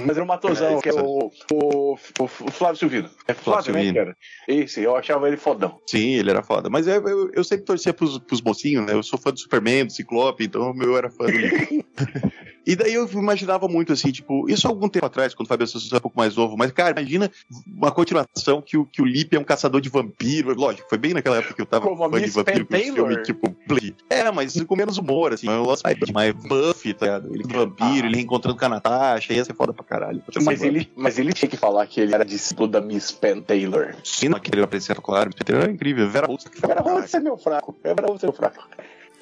Mas 0.05 0.15
era 0.15 0.23
o 0.23 0.27
Matosão, 0.27 0.77
é, 0.77 0.81
que 0.81 0.89
é 0.89 0.93
o, 0.93 1.31
o, 1.51 1.93
o, 2.19 2.27
Flávio 2.27 2.77
Silvino. 2.77 3.09
É 3.27 3.33
Flávio, 3.33 3.73
Flávio 3.73 3.93
né, 3.93 3.93
cara? 3.93 4.17
Esse, 4.47 4.81
eu 4.81 4.95
achava 4.95 5.27
ele 5.27 5.37
fodão. 5.37 5.79
Sim, 5.85 6.13
ele 6.13 6.29
era 6.29 6.41
foda. 6.41 6.69
Mas 6.69 6.87
eu, 6.87 7.07
eu, 7.07 7.31
eu 7.33 7.43
sempre 7.43 7.65
torcia 7.65 7.93
pros, 7.93 8.17
pros 8.19 8.41
mocinhos, 8.41 8.85
né? 8.85 8.93
Eu 8.93 9.03
sou 9.03 9.19
fã 9.19 9.31
do 9.31 9.39
Superman, 9.39 9.85
do 9.85 9.91
Ciclope, 9.91 10.45
então 10.45 10.73
eu 10.81 10.97
era 10.97 11.09
fã 11.09 11.25
do 11.25 11.31
E 12.65 12.75
daí 12.75 12.93
eu 12.93 13.09
imaginava 13.13 13.67
muito 13.67 13.91
assim, 13.91 14.11
tipo, 14.11 14.49
isso 14.49 14.67
algum 14.67 14.87
tempo 14.87 15.05
atrás, 15.05 15.33
quando 15.33 15.47
o 15.47 15.49
Fábio 15.49 15.63
Assunção 15.63 15.95
é 15.95 15.97
um 15.97 16.01
pouco 16.01 16.17
mais 16.17 16.35
novo, 16.35 16.55
mas, 16.57 16.71
cara, 16.71 16.91
imagina 16.91 17.31
uma 17.65 17.91
continuação 17.91 18.61
que 18.61 18.77
o, 18.77 18.85
que 18.85 19.01
o 19.01 19.05
Lip 19.05 19.35
é 19.35 19.39
um 19.39 19.43
caçador 19.43 19.81
de 19.81 19.89
vampiro. 19.89 20.53
Lógico, 20.53 20.87
foi 20.87 20.97
bem 20.97 21.13
naquela 21.13 21.37
época 21.37 21.55
que 21.55 21.61
eu 21.61 21.65
tava 21.65 21.87
Como 21.87 22.09
fã 22.09 22.21
de 22.21 22.29
vampiro 22.29 22.65
com 22.65 22.75
esse 22.75 22.91
filme, 22.91 23.23
tipo, 23.23 23.51
Play. 23.67 23.95
É, 24.09 24.29
mas 24.31 24.61
com 24.61 24.75
menos 24.75 24.97
humor, 24.97 25.33
assim. 25.33 25.49
Eu 25.49 25.65
gosto 25.65 25.83
mais 26.13 26.33
Buffy, 26.35 26.93
tá 26.93 27.05
ligado? 27.05 27.33
Ele 27.33 27.43
vampiro, 27.43 28.05
ah. 28.05 28.09
ele 28.09 28.15
reencontrando 28.15 28.57
com 28.57 28.65
a 28.65 28.69
Natasha, 28.69 29.33
ia 29.33 29.43
ser 29.43 29.55
foda 29.55 29.73
pra 29.73 29.83
caralho. 29.83 30.21
Mas 30.43 30.61
ele, 30.61 30.91
mas 30.95 31.17
ele 31.17 31.33
tinha 31.33 31.49
que 31.49 31.57
falar 31.57 31.85
que 31.87 31.99
ele 31.99 32.13
era 32.13 32.23
discípulo 32.23 32.67
da 32.67 32.79
Miss 32.79 33.11
Penn 33.11 33.41
Taylor. 33.41 33.95
Sim, 34.03 34.29
aquele 34.35 34.61
apresenta, 34.61 35.01
claro. 35.01 35.29
Miss 35.29 35.45
Taylor 35.45 35.67
é 35.67 35.71
incrível. 35.71 36.09
Vera 36.09 36.27
Holtz. 36.27 36.45
Vera 36.59 36.81
Holtz 36.81 37.13
é 37.13 37.19
meu 37.19 37.37
fraco. 37.37 37.75
Vera 37.83 38.05
Holtz 38.05 38.23
é 38.23 38.27
meu 38.27 38.33
fraco. 38.33 38.63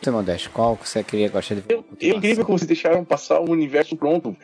Você, 0.01 0.11
Modesto, 0.11 0.49
qual 0.51 0.77
que 0.77 0.87
você 0.87 1.03
queria 1.03 1.27
gostar 1.29 1.55
de 1.55 1.61
ver? 1.61 1.83
É 1.99 2.07
incrível 2.07 2.45
como 2.45 2.57
vocês 2.57 2.67
deixaram 2.67 3.03
passar 3.03 3.41
um 3.41 3.49
universo 3.49 3.97
pronto, 3.97 4.35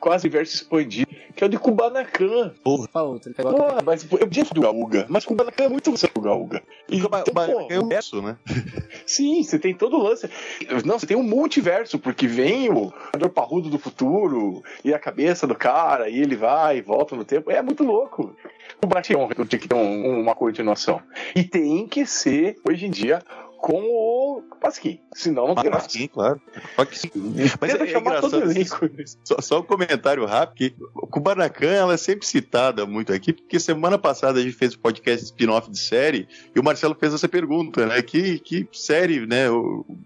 quase 0.00 0.26
universo 0.26 0.56
expandido, 0.56 1.08
que 1.36 1.44
é 1.44 1.46
o 1.46 1.50
de 1.50 1.56
Kubanacan. 1.56 2.52
Porra, 2.64 3.02
outro, 3.02 3.28
ele 3.28 3.34
pegou 3.34 3.54
Porra, 3.54 3.80
mas 3.84 4.02
eu 4.02 4.18
podia 4.18 4.44
do 4.44 4.60
Gaúga, 4.60 5.06
mas 5.08 5.24
Kubanacan 5.24 5.64
é 5.64 5.68
muito 5.68 5.92
você 5.92 6.08
do 6.12 6.20
Gaúga. 6.20 6.62
E 6.88 6.98
então, 6.98 7.66
é 7.70 7.78
o 7.78 7.86
verso, 7.86 8.20
né? 8.20 8.36
Sim, 9.06 9.42
você 9.42 9.56
tem 9.56 9.72
todo 9.72 9.96
o 9.96 10.02
lance. 10.02 10.28
Não, 10.84 10.98
você 10.98 11.06
tem 11.06 11.16
um 11.16 11.22
multiverso, 11.22 11.96
porque 11.96 12.26
vem 12.26 12.68
o 12.70 12.92
Ador 13.12 13.30
Parrudo 13.30 13.70
do 13.70 13.78
futuro 13.78 14.62
e 14.84 14.92
a 14.92 14.98
cabeça 14.98 15.46
do 15.46 15.54
cara, 15.54 16.08
e 16.08 16.18
ele 16.18 16.34
vai 16.34 16.78
e 16.78 16.82
volta 16.82 17.14
no 17.14 17.24
tempo. 17.24 17.52
É 17.52 17.62
muito 17.62 17.84
louco. 17.84 18.34
O 18.82 18.86
Bration 18.86 19.28
tinha 19.48 19.58
que 19.58 19.68
ter 19.68 19.74
um, 19.74 20.20
uma 20.20 20.34
continuação. 20.34 21.00
E 21.34 21.44
tem 21.44 21.86
que 21.86 22.04
ser, 22.04 22.56
hoje 22.68 22.86
em 22.86 22.90
dia, 22.90 23.22
com 23.64 23.80
o 23.80 24.42
Pasquim. 24.60 25.00
Senão 25.14 25.48
não 25.48 25.54
tem 25.54 25.70
nada. 25.70 25.82
Pasquim, 25.82 26.06
claro. 26.06 26.38
Mas 26.76 27.04
é, 27.80 27.94
é 27.94 27.98
engraçado. 27.98 28.42
Só, 29.24 29.40
só, 29.40 29.60
um 29.60 29.62
comentário 29.62 30.26
rápido: 30.26 30.54
que 30.54 30.74
o 30.94 31.06
Kubanacan 31.06 31.70
ela 31.70 31.94
é 31.94 31.96
sempre 31.96 32.26
citada 32.26 32.84
muito 32.84 33.10
aqui, 33.10 33.32
porque 33.32 33.58
semana 33.58 33.96
passada 33.96 34.38
a 34.38 34.42
gente 34.42 34.54
fez 34.54 34.74
o 34.74 34.76
um 34.76 34.80
podcast 34.80 35.24
spin-off 35.24 35.70
de 35.70 35.78
série 35.78 36.28
e 36.54 36.60
o 36.60 36.62
Marcelo 36.62 36.94
fez 36.94 37.14
essa 37.14 37.26
pergunta, 37.26 37.86
né? 37.86 38.02
Que, 38.02 38.38
que 38.38 38.68
série, 38.70 39.24
né? 39.24 39.46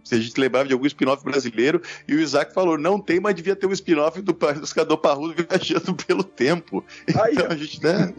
Se 0.05 0.15
a 0.15 0.21
gente 0.21 0.41
lembrava 0.41 0.69
de 0.69 0.73
algum 0.73 0.87
spin-off 0.87 1.25
brasileiro, 1.25 1.83
e 2.07 2.15
o 2.15 2.21
Isaac 2.21 2.55
falou: 2.55 2.79
não 2.79 3.01
tem, 3.01 3.19
mas 3.19 3.35
devia 3.35 3.57
ter 3.57 3.67
um 3.67 3.73
spin-off 3.73 4.23
do 4.23 4.33
Pescador 4.33 4.99
Parrudo 4.99 5.35
viajando 5.35 5.97
pelo 5.97 6.23
tempo. 6.23 6.85
Aí, 7.21 7.33
então 7.33 7.51
a 7.51 7.57
gente, 7.57 7.83
né? 7.83 8.15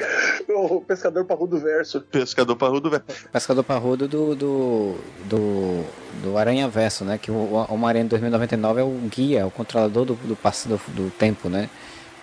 o 0.49 0.81
Pescador 0.81 1.25
Parrudo 1.25 1.59
Verso. 1.59 2.01
Pescador 2.01 2.57
Parrudo 2.57 2.91
Verso. 2.91 3.29
Pescador 3.33 3.63
Parrudo 3.63 4.09
do 4.09 4.35
do, 4.35 4.97
do, 5.25 5.85
do 6.23 6.39
Aranha 6.39 6.69
Verso, 6.69 7.05
né? 7.05 7.19
Que 7.19 7.31
o, 7.31 7.67
o 7.69 7.87
Aranha 7.87 8.05
2099 8.05 8.81
é 8.81 8.85
o 8.85 8.91
guia, 9.09 9.41
é 9.41 9.45
o 9.45 9.51
controlador 9.51 10.05
do, 10.05 10.15
do, 10.15 10.35
do, 10.35 10.81
do 10.93 11.11
tempo, 11.11 11.49
né? 11.49 11.69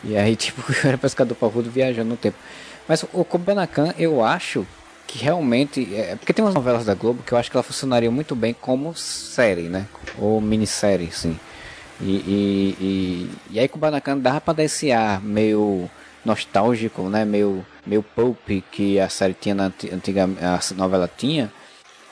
E 0.04 0.18
aí, 0.18 0.36
tipo, 0.38 0.62
era 0.86 0.98
pescador 0.98 1.36
parrudo 1.36 1.70
viajando 1.70 2.10
no 2.10 2.18
tempo. 2.18 2.38
Mas 2.88 3.04
o 3.14 3.24
Kubanacan, 3.24 3.94
eu 3.98 4.24
acho 4.24 4.68
que 5.08 5.18
realmente. 5.24 5.94
É, 5.96 6.16
porque 6.16 6.34
tem 6.34 6.44
umas 6.44 6.54
novelas 6.54 6.86
da 6.86 6.94
Globo 6.94 7.24
que 7.24 7.34
eu 7.34 7.38
acho 7.38 7.50
que 7.50 7.56
ela 7.56 7.64
funcionaria 7.64 8.12
muito 8.12 8.36
bem 8.36 8.54
como 8.54 8.96
série, 8.96 9.64
né? 9.64 9.88
Ou 10.18 10.42
minissérie, 10.42 11.12
sim. 11.12 11.40
E, 12.02 12.12
e, 12.12 12.78
e, 12.82 13.32
e 13.52 13.60
aí 13.60 13.68
Kubanacan 13.68 14.18
dava 14.18 14.42
pra 14.42 14.54
dar 14.54 14.64
esse 14.64 14.92
ar 14.92 15.22
meio 15.22 15.90
nostálgico, 16.26 17.04
né? 17.10 17.26
Meio, 17.26 17.66
meio 17.86 18.04
pulp 18.04 18.50
que 18.72 19.00
a 19.00 19.10
série 19.10 19.34
tinha 19.34 19.56
na 19.56 19.66
antiga 19.92 20.24
a 20.24 20.76
novela 20.76 21.10
tinha 21.16 21.52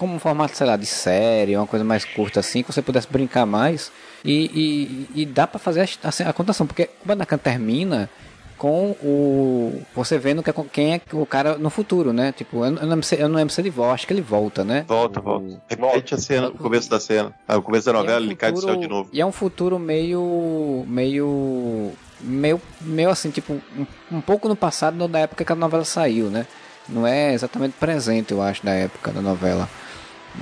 como 0.02 0.16
um 0.16 0.20
formato, 0.20 0.58
sei 0.58 0.66
lá, 0.66 0.76
de 0.76 0.88
série, 0.88 1.56
uma 1.56 1.68
coisa 1.68 1.86
mais 1.86 2.04
curta 2.04 2.40
assim, 2.40 2.64
que 2.64 2.74
você 2.74 2.82
pudesse 2.82 3.08
brincar 3.08 3.46
mais. 3.46 3.92
E, 4.26 5.08
e, 5.14 5.22
e 5.22 5.26
dá 5.28 5.46
para 5.46 5.60
fazer 5.60 5.82
a, 5.82 6.08
assim, 6.08 6.24
a 6.24 6.34
contação, 6.34 6.66
porque 6.66 6.90
o 7.06 7.08
Banacan 7.08 7.38
termina 7.38 8.10
com 8.58 8.96
o. 9.04 9.82
Você 9.96 10.18
vendo 10.18 10.42
que, 10.42 10.50
é 10.50 10.54
quem 10.72 10.94
é 10.96 11.02
o 11.14 11.24
cara 11.24 11.56
no 11.56 11.70
futuro, 11.70 12.12
né? 12.12 12.32
Tipo, 12.32 12.66
eu, 12.66 12.72
não, 12.72 12.90
lembro 12.90 13.04
se, 13.04 13.16
eu 13.20 13.30
não 13.30 13.36
lembro 13.36 13.54
se 13.54 13.62
ele 13.62 13.70
volta, 13.70 13.94
acho 13.94 14.08
que 14.08 14.14
ele 14.14 14.22
volta, 14.22 14.64
né? 14.64 14.86
Volta, 14.88 15.20
o, 15.20 15.24
volta. 15.24 15.62
Repete 15.68 16.16
a 16.16 16.18
cena, 16.18 16.48
o 16.48 16.58
começo 16.58 16.90
da 16.90 17.00
cena. 17.00 17.34
Ah, 17.48 17.58
o 17.58 17.62
começo 17.62 17.86
da 17.86 17.94
novela, 17.94 18.18
é 18.18 18.20
um 18.20 18.22
futuro, 18.22 18.32
ele 18.32 18.36
cai 18.36 18.52
do 18.52 18.62
céu 18.62 18.76
de 18.78 18.88
novo. 18.88 19.10
E 19.14 19.22
é 19.22 19.26
um 19.26 19.32
futuro 19.32 19.78
meio. 19.78 20.84
meio. 20.88 21.92
Meio, 22.24 22.62
meio 22.82 23.10
assim, 23.10 23.30
tipo, 23.30 23.54
um, 23.54 23.86
um 24.12 24.22
pouco 24.22 24.48
no 24.48 24.56
passado, 24.56 25.08
da 25.08 25.20
época 25.20 25.46
que 25.46 25.52
a 25.52 25.56
novela 25.56 25.86
saiu, 25.86 26.30
né? 26.30 26.46
Não 26.88 27.06
é 27.06 27.34
exatamente 27.34 27.74
presente, 27.80 28.32
eu 28.32 28.42
acho, 28.42 28.66
da 28.66 28.74
época 28.74 29.12
da 29.12 29.22
novela. 29.22 29.70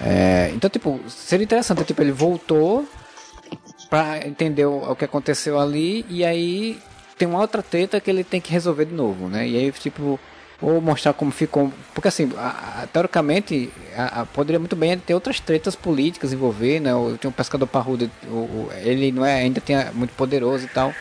É, 0.01 0.51
então, 0.53 0.69
tipo, 0.69 0.99
seria 1.07 1.43
interessante, 1.43 1.83
tipo, 1.83 2.01
ele 2.01 2.11
voltou 2.11 2.87
pra 3.89 4.25
entender 4.25 4.65
o, 4.65 4.91
o, 4.91 4.95
que 4.95 5.05
aconteceu 5.05 5.59
ali 5.59 6.05
e 6.09 6.23
aí 6.23 6.79
tem 7.17 7.27
uma 7.27 7.39
outra 7.39 7.63
treta 7.63 7.99
que 7.99 8.09
ele 8.09 8.23
tem 8.23 8.39
que 8.39 8.51
resolver 8.51 8.85
de 8.85 8.93
novo, 8.93 9.27
né? 9.27 9.47
E 9.47 9.57
aí, 9.57 9.71
tipo, 9.71 10.19
ou 10.61 10.81
mostrar 10.81 11.13
como 11.13 11.31
ficou. 11.31 11.71
Porque 11.93 12.07
assim, 12.07 12.31
a, 12.37 12.83
a, 12.83 12.87
teoricamente, 12.87 13.71
a, 13.95 14.25
poderia 14.25 14.59
muito 14.59 14.75
bem 14.75 14.97
ter 14.97 15.13
outras 15.13 15.39
tretas 15.39 15.75
políticas 15.75 16.33
envolver, 16.33 16.79
né? 16.79 16.91
Tem 17.19 17.29
um 17.29 17.33
pescador 17.33 17.67
parrudo, 17.67 18.09
o, 18.27 18.35
o, 18.35 18.69
ele 18.83 19.11
não 19.11 19.25
é 19.25 19.35
ainda 19.35 19.59
tem, 19.61 19.75
muito 19.93 20.13
poderoso 20.13 20.65
e 20.65 20.69
tal. 20.69 20.93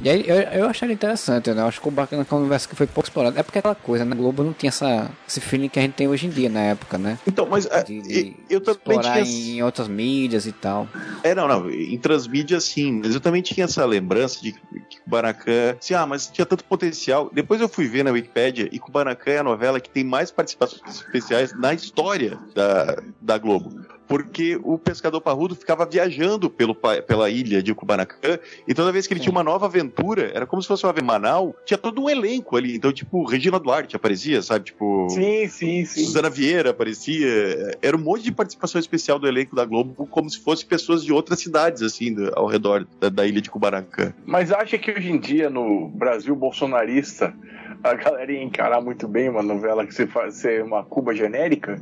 E 0.00 0.08
aí 0.08 0.24
eu, 0.26 0.36
eu 0.36 0.66
achei 0.66 0.90
interessante, 0.90 1.52
né? 1.52 1.62
Eu 1.62 1.66
acho 1.66 1.80
que 1.80 1.88
o 1.88 1.90
bacana 1.90 2.24
que 2.24 2.34
um 2.34 2.38
universo 2.38 2.68
que 2.68 2.76
foi 2.76 2.86
pouco 2.86 3.08
explorado. 3.08 3.38
É 3.38 3.42
porque 3.42 3.58
aquela 3.58 3.74
coisa, 3.74 4.04
né? 4.04 4.14
Globo 4.14 4.44
não 4.44 4.52
tinha 4.52 4.68
essa, 4.68 5.10
esse 5.26 5.40
feeling 5.40 5.68
que 5.68 5.78
a 5.78 5.82
gente 5.82 5.94
tem 5.94 6.06
hoje 6.06 6.26
em 6.26 6.30
dia 6.30 6.48
na 6.48 6.60
época, 6.60 6.96
né? 6.96 7.18
Então, 7.26 7.46
mas 7.46 7.66
é, 7.66 7.82
de, 7.82 8.00
de 8.02 8.36
eu 8.48 8.60
também 8.60 9.00
tinha... 9.00 9.20
em 9.20 9.62
outras 9.62 9.88
mídias 9.88 10.46
e 10.46 10.52
tal. 10.52 10.88
É, 11.22 11.34
não, 11.34 11.48
não. 11.48 11.68
Em 11.70 11.98
transmídias 11.98 12.64
sim, 12.64 13.00
mas 13.02 13.14
eu 13.14 13.20
também 13.20 13.42
tinha 13.42 13.64
essa 13.64 13.84
lembrança 13.84 14.40
de 14.40 14.52
que 14.52 15.00
Kubanacan. 15.00 15.76
Assim, 15.78 15.94
ah, 15.94 16.06
mas 16.06 16.26
tinha 16.26 16.46
tanto 16.46 16.64
potencial. 16.64 17.30
Depois 17.32 17.60
eu 17.60 17.68
fui 17.68 17.88
ver 17.88 18.04
na 18.04 18.10
Wikipedia 18.10 18.68
e 18.70 18.78
Kubanacan 18.78 19.30
é 19.32 19.38
a 19.38 19.42
novela 19.42 19.80
que 19.80 19.90
tem 19.90 20.04
mais 20.04 20.30
participações 20.30 20.96
especiais 20.96 21.52
na 21.58 21.74
história 21.74 22.38
da, 22.54 23.02
da 23.20 23.38
Globo. 23.38 23.87
Porque 24.08 24.58
o 24.64 24.78
pescador 24.78 25.20
parrudo 25.20 25.54
ficava 25.54 25.84
viajando 25.84 26.48
pelo, 26.48 26.74
pela 26.74 27.28
ilha 27.28 27.62
de 27.62 27.74
Kubanacan, 27.74 28.38
e 28.66 28.74
toda 28.74 28.90
vez 28.90 29.06
que 29.06 29.12
ele 29.12 29.20
Sim. 29.20 29.24
tinha 29.24 29.32
uma 29.32 29.44
nova 29.44 29.66
aventura, 29.66 30.32
era 30.34 30.46
como 30.46 30.62
se 30.62 30.66
fosse 30.66 30.84
uma 30.84 30.94
Manal, 31.02 31.54
tinha 31.64 31.78
todo 31.78 32.02
um 32.02 32.10
elenco 32.10 32.56
ali. 32.56 32.74
Então, 32.74 32.92
tipo, 32.92 33.24
Regina 33.24 33.58
Duarte 33.58 33.94
aparecia, 33.94 34.42
sabe? 34.42 34.66
Tipo. 34.66 35.08
Sim, 35.10 35.46
sim, 35.48 35.84
sim. 35.84 36.04
Suzana 36.04 36.28
Vieira 36.28 36.70
aparecia. 36.70 37.76
Era 37.80 37.96
um 37.96 38.00
monte 38.00 38.24
de 38.24 38.32
participação 38.32 38.80
especial 38.80 39.18
do 39.18 39.28
elenco 39.28 39.54
da 39.54 39.64
Globo, 39.64 40.06
como 40.06 40.28
se 40.28 40.40
fossem 40.40 40.66
pessoas 40.66 41.04
de 41.04 41.12
outras 41.12 41.38
cidades, 41.38 41.82
assim, 41.82 42.16
ao 42.34 42.46
redor 42.46 42.86
da, 43.00 43.08
da 43.08 43.26
ilha 43.26 43.40
de 43.40 43.50
Kubanacan. 43.50 44.12
Mas 44.26 44.50
acha 44.50 44.76
que 44.76 44.90
hoje 44.90 45.10
em 45.10 45.18
dia, 45.18 45.48
no 45.48 45.88
Brasil 45.88 46.34
bolsonarista, 46.34 47.34
a 47.82 47.94
galera 47.94 48.32
ia 48.32 48.42
encarar 48.42 48.80
muito 48.80 49.06
bem 49.06 49.28
uma 49.28 49.42
novela 49.42 49.86
que 49.86 49.94
você 49.94 50.06
faz 50.06 50.34
ser 50.34 50.62
uma 50.62 50.84
Cuba 50.84 51.14
genérica? 51.14 51.80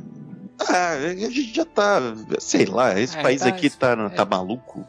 Ah, 0.59 0.93
a 0.93 1.15
gente 1.15 1.53
já 1.53 1.65
tá. 1.65 1.99
Sei 2.39 2.65
lá, 2.65 2.99
esse 2.99 3.17
é, 3.17 3.21
país 3.21 3.41
tá, 3.41 3.47
aqui 3.47 3.69
tá, 3.69 3.91
é, 3.91 4.09
tá 4.09 4.25
maluco. 4.25 4.85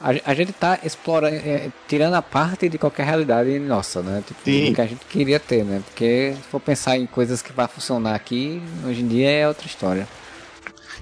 A, 0.00 0.10
a, 0.30 0.34
gente 0.34 0.52
tá 0.52 0.78
explorando, 0.82 1.36
é, 1.36 1.70
tirando 1.88 2.14
a 2.14 2.22
parte 2.22 2.68
de 2.68 2.76
qualquer 2.76 3.06
realidade 3.06 3.58
nossa, 3.58 4.02
né? 4.02 4.22
Tipo, 4.26 4.42
que 4.42 4.80
a 4.80 4.86
gente 4.86 5.04
queria 5.06 5.40
ter, 5.40 5.64
né? 5.64 5.82
Porque 5.84 6.34
se 6.36 6.42
for 6.48 6.60
pensar 6.60 6.98
em 6.98 7.06
coisas 7.06 7.40
que 7.40 7.52
vai 7.52 7.66
funcionar 7.66 8.14
aqui, 8.14 8.60
hoje 8.86 9.00
em 9.00 9.08
dia 9.08 9.30
é 9.30 9.48
outra 9.48 9.66
história. 9.66 10.06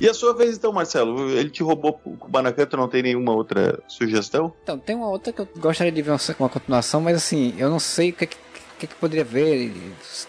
E 0.01 0.09
a 0.09 0.14
sua 0.14 0.34
vez, 0.34 0.56
então, 0.56 0.72
Marcelo? 0.72 1.30
Ele 1.30 1.51
te 1.51 1.62
roubou 1.62 2.01
o 2.05 2.16
Kubanacan, 2.16 2.66
tu 2.66 2.76
não 2.76 2.89
tem 2.89 3.02
nenhuma 3.02 3.32
outra 3.32 3.80
sugestão? 3.89 4.52
Então, 4.62 4.78
tem 4.78 4.97
uma 4.97 5.09
outra 5.09 5.32
que 5.32 5.40
eu 5.40 5.48
gostaria 5.56 5.93
de 5.93 6.02
ver 6.02 6.10
uma, 6.10 6.20
uma 6.39 6.48
continuação, 6.48 7.01
mas 7.01 7.16
assim, 7.16 7.55
eu 7.59 7.68
não 7.68 7.78
sei 7.78 8.10
o 8.10 8.12
que, 8.12 8.26
que, 8.26 8.86
que, 8.86 8.94
poderia 8.97 9.24
ver 9.24 9.72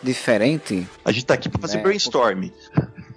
diferente. 0.02 0.88
A 1.04 1.12
gente 1.12 1.26
tá 1.26 1.34
aqui 1.34 1.50
pra 1.50 1.60
fazer 1.62 1.78
né? 1.78 1.84
brainstorm. 1.84 2.50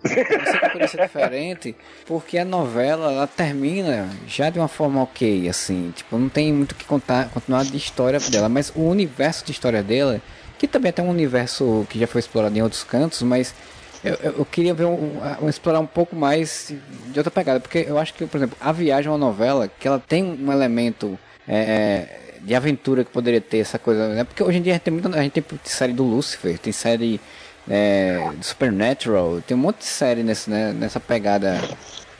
Isso 0.06 0.52
que 0.52 0.58
poderia 0.58 0.88
ser 0.88 1.02
diferente, 1.02 1.76
porque 2.06 2.38
a 2.38 2.44
novela 2.44 3.12
ela 3.12 3.26
termina 3.26 4.08
já 4.26 4.50
de 4.50 4.58
uma 4.58 4.68
forma 4.68 5.02
ok, 5.02 5.48
assim, 5.48 5.92
tipo, 5.94 6.18
não 6.18 6.28
tem 6.28 6.52
muito 6.52 6.72
o 6.72 6.74
que 6.74 6.84
contar, 6.84 7.28
continuar 7.30 7.64
de 7.64 7.76
história 7.76 8.18
dela, 8.18 8.48
mas 8.48 8.72
o 8.74 8.82
universo 8.82 9.44
de 9.44 9.52
história 9.52 9.82
dela, 9.82 10.20
que 10.58 10.66
também 10.66 10.92
tem 10.92 11.04
um 11.04 11.10
universo 11.10 11.86
que 11.88 11.98
já 11.98 12.06
foi 12.06 12.20
explorado 12.20 12.56
em 12.56 12.62
outros 12.62 12.82
cantos, 12.82 13.22
mas 13.22 13.54
eu, 14.02 14.14
eu 14.38 14.44
queria 14.44 14.72
ver 14.72 14.84
um, 14.84 15.18
um, 15.42 15.48
explorar 15.48 15.80
um 15.80 15.86
pouco 15.86 16.14
mais 16.14 16.72
de 17.08 17.18
outra 17.18 17.30
pegada, 17.30 17.60
porque 17.60 17.84
eu 17.88 17.98
acho 17.98 18.14
que, 18.14 18.26
por 18.26 18.36
exemplo, 18.36 18.56
A 18.60 18.72
Viagem 18.72 19.08
é 19.08 19.10
uma 19.10 19.18
novela 19.18 19.68
que 19.80 19.88
ela 19.88 19.98
tem 19.98 20.22
um 20.24 20.52
elemento 20.52 21.18
é, 21.48 22.06
de 22.40 22.54
aventura 22.54 23.04
que 23.04 23.10
poderia 23.10 23.40
ter 23.40 23.58
essa 23.58 23.78
coisa, 23.78 24.08
né? 24.08 24.24
Porque 24.24 24.42
hoje 24.42 24.58
em 24.58 24.62
dia 24.62 24.72
a 24.72 24.76
gente 24.76 24.82
tem 24.82 24.92
muita, 24.92 25.08
a 25.08 25.22
gente 25.22 25.40
tem 25.40 25.58
série 25.64 25.92
do 25.92 26.04
Lucifer, 26.04 26.58
tem 26.58 26.72
série 26.72 27.20
é, 27.68 28.30
Supernatural, 28.40 29.40
tem 29.46 29.56
um 29.56 29.60
monte 29.60 29.78
de 29.78 29.86
série 29.86 30.22
nesse, 30.22 30.48
né, 30.48 30.72
nessa 30.72 31.00
pegada 31.00 31.60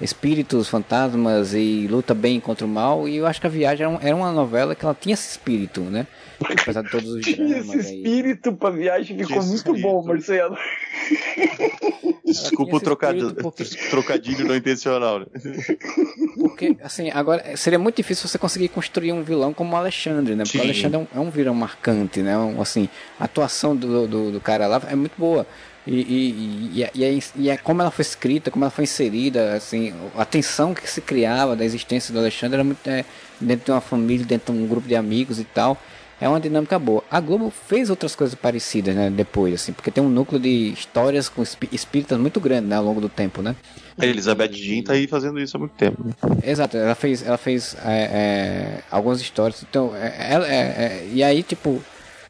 espíritos, 0.01 0.69
fantasmas 0.69 1.55
e 1.55 1.87
luta 1.89 2.15
bem 2.15 2.39
contra 2.41 2.67
o 2.67 2.69
mal. 2.69 3.09
E 3.09 3.17
eu 3.17 3.27
acho 3.27 3.41
que 3.41 3.47
a 3.47 3.51
viagem 3.51 3.87
era, 3.87 4.09
era 4.09 4.17
uma 4.17 4.33
novela 4.33 4.75
que 4.75 4.85
ela 4.85 4.97
tinha 4.99 5.15
esse 5.15 5.31
espírito, 5.31 5.81
né? 5.81 6.07
Apesar 6.41 6.83
de 6.83 6.91
todos 6.91 7.09
os 7.11 7.25
Tinha 7.25 7.59
esse 7.59 7.79
espírito 7.79 8.51
aí. 8.51 8.57
pra 8.57 8.71
viagem, 8.71 9.19
ficou 9.19 9.43
muito 9.43 9.55
espírito. 9.57 9.83
bom, 9.83 10.05
Marcelo. 10.05 10.57
Desculpa 12.25 12.77
o 12.77 12.81
trocadilho, 12.81 13.35
porque... 13.37 13.65
trocadilho 13.89 14.47
não 14.47 14.57
intencional. 14.57 15.21
Né? 15.21 15.27
Porque, 16.39 16.77
assim, 16.83 17.11
agora 17.11 17.57
seria 17.57 17.79
muito 17.79 17.97
difícil 17.97 18.29
você 18.29 18.37
conseguir 18.37 18.69
construir 18.69 19.13
um 19.13 19.23
vilão 19.23 19.55
como 19.55 19.75
o 19.75 19.77
Alexandre, 19.77 20.35
né? 20.35 20.43
Porque 20.43 20.59
Sim. 20.59 20.65
o 20.65 20.67
Alexandre 20.67 20.97
é 20.97 20.99
um, 20.99 21.07
é 21.15 21.21
um 21.21 21.31
vilão 21.31 21.55
marcante, 21.55 22.21
né? 22.21 22.37
Um, 22.37 22.61
assim, 22.61 22.89
a 23.19 23.25
atuação 23.25 23.77
do, 23.77 24.07
do, 24.09 24.33
do 24.33 24.41
cara 24.41 24.67
lá 24.67 24.83
é 24.91 24.97
muito 24.97 25.15
boa. 25.17 25.47
E, 25.87 25.95
e, 25.95 26.01
e, 26.01 26.91
e, 26.95 27.05
é, 27.05 27.19
e, 27.37 27.49
é, 27.49 27.57
como 27.57 27.81
ela 27.81 27.93
foi 27.93 28.03
escrita, 28.03 28.51
como 28.51 28.65
ela 28.65 28.73
foi 28.73 28.85
inserida, 28.85 29.55
assim, 29.55 29.95
a 30.17 30.25
tensão 30.25 30.75
que 30.75 30.91
se 30.91 31.01
criava 31.01 31.55
da 31.55 31.65
existência 31.65 32.13
do 32.13 32.19
Alexandre 32.19 32.57
era 32.57 32.65
muito 32.65 32.85
é, 32.89 33.05
dentro 33.41 33.67
de 33.67 33.71
uma 33.71 33.81
família, 33.81 34.27
dentro 34.27 34.53
de 34.53 34.61
um 34.61 34.67
grupo 34.67 34.89
de 34.89 34.97
amigos 34.97 35.39
e 35.39 35.45
tal. 35.45 35.81
É 36.21 36.29
uma 36.29 36.41
dinâmica 36.41 36.79
boa. 36.79 37.05
A 37.11 37.21
Globo 37.21 37.51
fez 37.51 37.91
outras 37.91 38.15
coisas 38.15 38.35
parecidas, 38.35 38.95
né, 38.95 39.11
depois, 39.11 39.55
assim, 39.55 39.73
porque 39.73 39.91
tem 39.91 40.03
um 40.03 40.09
núcleo 40.09 40.41
de 40.41 40.73
histórias 40.73 41.29
com 41.29 41.43
espíritas 41.43 42.19
muito 42.19 42.41
grande, 42.41 42.69
né, 42.69 42.77
ao 42.77 42.85
longo 42.85 43.01
do 43.01 43.09
tempo, 43.09 43.43
né? 43.43 43.55
A 43.99 44.05
Elizabeth 44.07 44.53
Jean 44.53 44.83
tá 44.83 44.93
aí 44.93 45.07
fazendo 45.07 45.41
isso 45.41 45.57
há 45.57 45.61
muito 45.61 45.73
tempo. 45.73 46.05
Né? 46.05 46.13
Exato, 46.45 46.77
ela 46.77 46.95
fez, 46.95 47.27
ela 47.27 47.39
fez 47.39 47.77
é, 47.85 48.03
é, 48.03 48.83
algumas 48.91 49.21
histórias. 49.21 49.65
Então, 49.69 49.95
é, 49.95 50.33
ela, 50.33 50.47
é, 50.47 50.55
é, 50.55 51.09
e 51.13 51.23
aí, 51.23 51.43
tipo, 51.43 51.83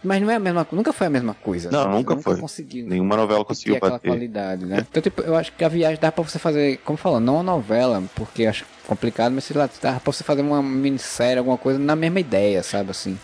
mas 0.02 0.22
não 0.22 0.30
é 0.30 0.36
a 0.36 0.38
mesma 0.38 0.66
nunca 0.70 0.92
foi 0.92 1.08
a 1.08 1.10
mesma 1.10 1.34
coisa. 1.34 1.70
Não, 1.70 1.90
nunca, 1.90 2.14
nunca 2.14 2.22
foi. 2.22 2.36
Conseguiu, 2.38 2.86
Nenhuma 2.86 3.16
novela 3.16 3.44
conseguiu 3.44 3.80
bater. 3.80 4.08
qualidade, 4.08 4.64
né? 4.64 4.86
Então, 4.88 5.02
tipo, 5.02 5.22
eu 5.22 5.34
acho 5.34 5.52
que 5.52 5.64
a 5.64 5.68
viagem 5.68 5.98
dá 6.00 6.12
pra 6.12 6.22
você 6.22 6.38
fazer, 6.38 6.78
como 6.84 6.96
falou, 6.96 7.18
não 7.18 7.34
uma 7.34 7.42
novela, 7.42 8.02
porque 8.14 8.46
acho 8.46 8.64
complicado, 8.86 9.32
mas 9.32 9.44
sei 9.44 9.56
lá, 9.56 9.68
dá 9.82 9.94
pra 9.94 10.12
você 10.12 10.22
fazer 10.22 10.42
uma 10.42 10.62
minissérie, 10.62 11.38
alguma 11.38 11.58
coisa 11.58 11.78
na 11.78 11.96
mesma 11.96 12.20
ideia, 12.20 12.62
sabe 12.62 12.90
assim. 12.90 13.18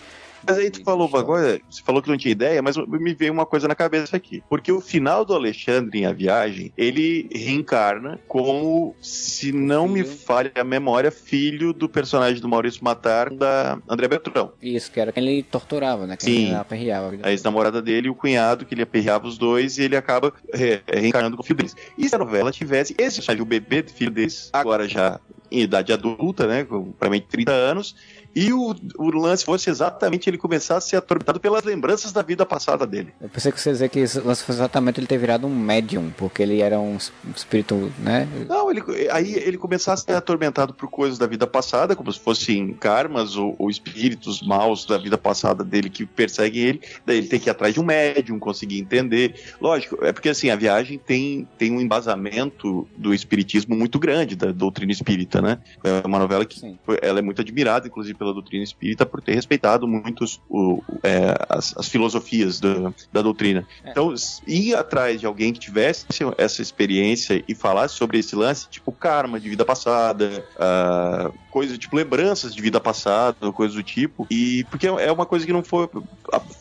Mas 0.47 0.59
aí 0.59 0.70
tu 0.70 0.82
falou 0.82 1.09
uma 1.09 1.24
coisa, 1.24 1.60
você 1.69 1.82
falou 1.82 2.02
que 2.02 2.09
não 2.09 2.16
tinha 2.16 2.32
ideia, 2.32 2.62
mas 2.62 2.77
me 2.77 3.14
veio 3.14 3.32
uma 3.32 3.47
coisa 3.47 3.69
na 3.69 3.74
cabeça 3.74 4.16
aqui. 4.16 4.43
Porque 4.48 4.70
o 4.70 4.81
final 4.81 5.24
do 5.24 5.35
Alexandre 5.35 6.01
em 6.01 6.06
A 6.06 6.12
Viagem, 6.12 6.73
ele 6.77 7.28
reencarna 7.32 8.19
como, 8.28 8.94
se 9.01 9.52
não 9.52 9.89
me 9.89 10.05
falha 10.05 10.52
a 10.56 10.64
memória, 10.64 11.10
filho 11.10 11.73
do 11.73 11.89
personagem 11.89 12.40
do 12.40 12.48
Maurício 12.48 12.85
Matar, 12.85 13.31
da 13.31 13.78
André 13.89 14.09
Bertrão. 14.09 14.52
Isso, 14.60 14.90
que 14.90 15.01
era 15.01 15.12
quem 15.12 15.23
ele 15.27 15.43
torturava, 15.43 16.06
né? 16.06 16.16
Quem 16.16 16.48
Sim. 16.48 16.55
aperreava. 16.55 17.12
A 17.23 17.31
ex-namorada 17.31 17.81
dele 17.81 18.09
e 18.09 18.10
o 18.10 18.14
cunhado, 18.14 18.64
que 18.64 18.74
ele 18.74 18.82
aperreava 18.82 19.27
os 19.27 19.39
dois, 19.39 19.78
e 19.78 19.82
ele 19.82 19.97
acaba 19.97 20.32
re 20.52 20.81
reencarnando 20.93 21.36
com 21.36 21.43
o 21.43 21.47
filho 21.47 21.59
deles. 21.59 21.77
E 21.97 22.09
se 22.09 22.14
a 22.14 22.19
novela 22.19 22.51
tivesse 22.52 22.94
esse 22.98 23.20
o 23.40 23.44
bebê 23.44 23.82
do 23.82 23.90
filho 23.90 24.10
deles, 24.10 24.51
agora 24.52 24.89
já 24.89 25.20
em 25.51 25.60
idade 25.60 25.93
adulta, 25.93 26.47
né, 26.47 26.64
com 26.64 26.93
praticamente 26.93 27.27
30 27.28 27.52
anos, 27.52 27.94
e 28.34 28.52
o, 28.52 28.74
o 28.98 29.10
lance 29.10 29.44
fosse 29.44 29.68
exatamente 29.70 30.28
ele 30.28 30.38
começar 30.38 30.76
a 30.76 30.80
ser 30.80 30.96
atormentado 30.96 31.38
pelas 31.38 31.64
lembranças 31.64 32.12
da 32.12 32.22
vida 32.22 32.44
passada 32.46 32.86
dele. 32.86 33.12
Eu 33.20 33.28
pensei 33.28 33.52
que 33.52 33.60
você 33.60 33.70
ia 33.70 33.72
dizer 33.72 33.88
que 33.88 33.98
esse 34.00 34.20
lance 34.20 34.42
fosse 34.42 34.59
exatamente 34.59 35.00
ele 35.00 35.06
ter 35.06 35.18
virado 35.18 35.46
um 35.46 35.54
médium, 35.54 36.10
porque 36.16 36.42
ele 36.42 36.60
era 36.60 36.78
um 36.80 36.96
espírito, 37.34 37.92
né? 37.98 38.28
Não, 38.48 38.70
ele, 38.70 38.82
aí 39.10 39.34
ele 39.34 39.59
começasse 39.59 40.04
a 40.04 40.12
ser 40.12 40.16
atormentado 40.16 40.74
por 40.74 40.88
coisas 40.88 41.18
da 41.18 41.26
vida 41.26 41.46
passada, 41.46 41.94
como 41.94 42.12
se 42.12 42.18
fossem 42.18 42.72
karmas 42.74 43.36
ou, 43.36 43.54
ou 43.59 43.70
espíritos 43.70 44.42
maus 44.42 44.86
da 44.86 44.98
vida 44.98 45.18
passada 45.18 45.62
dele 45.62 45.90
que 45.90 46.06
perseguem 46.06 46.62
ele, 46.62 46.80
daí 47.04 47.18
ele 47.18 47.28
tem 47.28 47.38
que 47.38 47.48
ir 47.48 47.50
atrás 47.50 47.74
de 47.74 47.80
um 47.80 47.84
médium, 47.84 48.38
conseguir 48.38 48.78
entender. 48.78 49.34
Lógico, 49.60 50.04
é 50.04 50.12
porque 50.12 50.28
assim, 50.28 50.50
a 50.50 50.56
viagem 50.56 50.98
tem, 50.98 51.46
tem 51.59 51.72
um 51.72 51.80
embasamento 51.80 52.88
do 52.96 53.12
espiritismo 53.12 53.76
muito 53.76 53.98
grande, 53.98 54.36
da 54.36 54.52
doutrina 54.52 54.92
espírita, 54.92 55.40
né? 55.40 55.59
É 55.84 56.06
uma 56.06 56.18
novela 56.18 56.44
que 56.44 56.60
ela 57.00 57.18
é 57.18 57.22
muito 57.22 57.40
admirada, 57.40 57.86
inclusive, 57.86 58.18
pela 58.23 58.32
doutrina 58.32 58.62
espírita 58.62 59.05
por 59.05 59.20
ter 59.20 59.35
respeitado 59.35 59.86
muitos 59.89 60.40
o, 60.49 60.81
é, 61.03 61.35
as, 61.49 61.77
as, 61.77 61.89
filosofias 61.89 62.61
da, 62.61 62.93
da 63.12 63.20
doutrina. 63.20 63.66
É. 63.85 63.90
Então, 63.90 64.15
ir 64.47 64.77
atrás 64.77 65.20
de 65.20 65.27
alguém 65.27 65.53
que 65.53 65.59
tivesse 65.59 66.07
essa 66.39 66.62
experiência 66.62 67.43
e 67.49 67.55
falasse 67.55 67.94
sobre 67.97 68.19
esse 68.19 68.36
lance, 68.36 68.69
tipo 68.69 68.93
karma 68.93 69.40
de 69.40 69.49
vida 69.49 69.65
passada, 69.65 70.47
uh, 70.55 71.36
coisas 71.53 71.77
tipo 71.77 71.95
lembranças 71.95 72.55
de 72.55 72.62
vida 72.62 72.81
passada, 72.81 73.53
coisas 73.53 73.77
do 73.77 73.83
tipo, 73.83 74.27
e 74.31 74.65
porque 74.70 74.87
é 74.87 75.12
uma 75.12 75.27
coisa 75.27 75.45
que 75.45 75.53
não 75.53 75.62
foi 75.62 75.89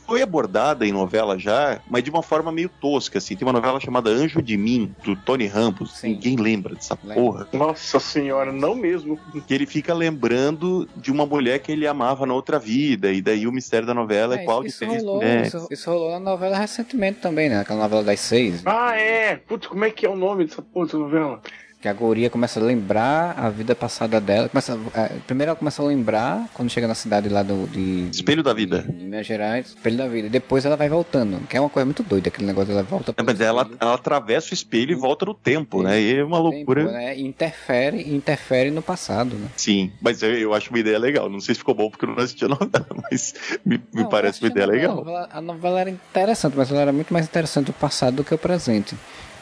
foi 0.06 0.22
abordada 0.22 0.86
em 0.86 0.92
novela 0.92 1.40
já, 1.40 1.80
mas 1.90 2.04
de 2.04 2.10
uma 2.10 2.22
forma 2.22 2.52
meio 2.52 2.68
tosca, 2.68 3.18
assim. 3.18 3.36
Tem 3.36 3.48
uma 3.48 3.54
novela 3.54 3.80
chamada 3.80 4.10
Anjo 4.10 4.42
de 4.42 4.58
Mim, 4.58 4.94
do 5.06 5.16
Tony 5.16 5.48
Ramos. 5.48 5.98
Sim. 5.98 6.10
Ninguém 6.10 6.36
lembra 6.36 6.76
dessa 6.76 6.98
porra. 6.98 7.48
Nossa 7.54 7.98
senhora, 8.00 8.52
não 8.52 8.76
mesmo. 8.76 9.18
Que 9.48 9.54
ele 9.54 9.66
fica 9.66 9.94
lembrando 9.94 10.88
de 10.98 11.10
uma 11.12 11.26
mulher 11.26 11.60
que 11.60 11.72
ele 11.72 11.88
amava 11.88 12.26
na 12.26 12.34
outra 12.34 12.60
vida, 12.60 13.12
e 13.12 13.22
daí 13.22 13.48
o 13.48 13.52
mistério 13.54 13.88
da 13.88 13.94
novela 13.94 14.36
é, 14.36 14.42
é 14.42 14.44
qual 14.44 14.62
de 14.62 14.74
três 14.74 15.02
rolou, 15.02 15.24
isso, 15.24 15.68
isso, 15.72 15.90
rolou 15.90 16.12
na 16.12 16.20
novela 16.20 16.58
recentemente 16.58 17.20
também, 17.20 17.48
né? 17.48 17.62
Aquela 17.62 17.80
novela 17.80 18.04
das 18.04 18.20
seis. 18.20 18.62
Ah, 18.66 18.98
é! 18.98 19.38
Putz, 19.38 19.68
como 19.68 19.86
é 19.86 19.90
que 19.90 20.06
é 20.06 20.10
o 20.10 20.16
nome 20.16 20.44
dessa 20.44 20.62
puta 20.62 20.98
novela? 20.98 21.42
Que 21.82 21.88
a 21.88 21.94
Goria 21.94 22.30
começa 22.30 22.60
a 22.60 22.64
lembrar 22.64 23.34
a 23.38 23.49
vida 23.49 23.74
passada 23.74 24.22
dela. 24.22 24.48
Começa, 24.48 24.80
é, 24.94 25.14
primeiro 25.26 25.49
ela 25.49 25.58
começa 25.58 25.82
a 25.82 25.86
lembrar 25.86 26.48
quando 26.53 26.70
chega 26.70 26.88
na 26.88 26.94
cidade 26.94 27.28
lá 27.28 27.41
do. 27.41 27.66
De, 27.68 28.08
Espelho 28.12 28.44
da 28.44 28.53
Vida. 28.53 28.84
De, 28.84 28.94
Minas 28.94 29.26
Gerais, 29.26 29.70
Espelho 29.70 29.98
da 29.98 30.08
Vida. 30.08 30.30
Depois 30.30 30.64
ela 30.64 30.76
vai 30.76 30.88
voltando, 30.88 31.40
que 31.48 31.58
é 31.58 31.60
uma 31.60 31.70
coisa 31.70 31.86
muito 31.86 32.03
doida, 32.03 32.30
aquele 32.30 32.45
negócio 32.45 32.72
ela 32.72 32.84
volta. 32.84 33.16
É, 33.18 33.24
mas 33.24 33.41
ela, 33.41 33.68
ela 33.80 33.95
atravessa 33.95 34.52
o 34.52 34.53
espelho 34.53 34.91
e 34.91 34.95
volta 34.95 35.26
no 35.26 35.34
tempo, 35.34 35.82
né? 35.82 35.99
E 35.99 36.18
é 36.18 36.24
uma 36.24 36.38
loucura. 36.38 36.84
Tempo, 36.84 36.94
né? 36.94 37.20
Interfere, 37.20 38.14
interfere 38.14 38.70
no 38.70 38.84
passado, 38.84 39.36
né? 39.36 39.48
Sim, 39.58 39.91
mas 39.99 40.22
eu, 40.22 40.34
eu 40.38 40.53
acho 40.53 40.70
uma 40.70 40.80
ideia 40.80 40.99
legal. 40.99 41.30
Não 41.30 41.40
sei 41.40 41.56
se 41.56 41.60
ficou 41.60 41.74
bom 41.74 41.90
porque 41.90 42.06
eu 42.06 42.10
não 42.10 42.20
assisti 42.20 42.45
a 42.45 42.49
novela, 42.49 42.86
mas 43.10 43.34
me, 43.66 43.78
me 43.91 44.03
não, 44.03 44.10
parece 44.10 44.40
uma 44.40 44.49
ideia 44.49 44.68
legal. 44.68 44.91
A 44.91 44.95
novela, 44.95 45.30
a 45.34 45.41
novela 45.41 45.82
era 45.82 45.90
interessante, 45.90 46.56
mas 46.56 46.70
ela 46.70 46.82
era 46.82 46.94
muito 46.94 47.12
mais 47.12 47.26
interessante 47.26 47.72
o 47.72 47.74
passado 47.74 48.18
do 48.18 48.24
que 48.24 48.36
o 48.36 48.38
presente. 48.38 48.95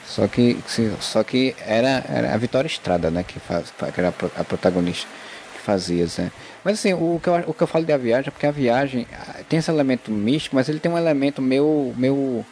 Só 0.10 0.28
que, 0.28 0.58
só 1.00 1.24
que 1.24 1.56
era, 1.64 2.04
era 2.10 2.34
a 2.34 2.38
Vitória 2.38 2.68
Estrada, 2.68 3.12
né? 3.12 3.24
Que, 3.24 3.40
faz, 3.40 3.72
que 3.72 4.00
era 4.00 4.10
a 4.10 4.44
protagonista 4.44 5.08
que 5.54 5.62
fazia, 5.62 6.08
né? 6.18 6.32
Mas 6.64 6.80
assim, 6.80 6.94
o 6.94 7.20
que, 7.22 7.30
eu, 7.30 7.36
o 7.46 7.54
que 7.54 7.62
eu 7.62 7.68
falo 7.68 7.86
da 7.86 7.96
viagem 7.96 8.30
é 8.30 8.32
porque 8.32 8.48
a 8.48 8.52
viagem 8.52 9.06
ah, 9.14 9.42
tem 9.48 9.60
esse 9.60 9.70
elemento 9.70 10.12
místico, 10.12 10.56
mas 10.56 10.68
ele 10.68 10.80
tem 10.80 10.92
um 10.92 10.98
elemento 10.98 11.44
meio, 11.44 11.94
meio 11.96 12.44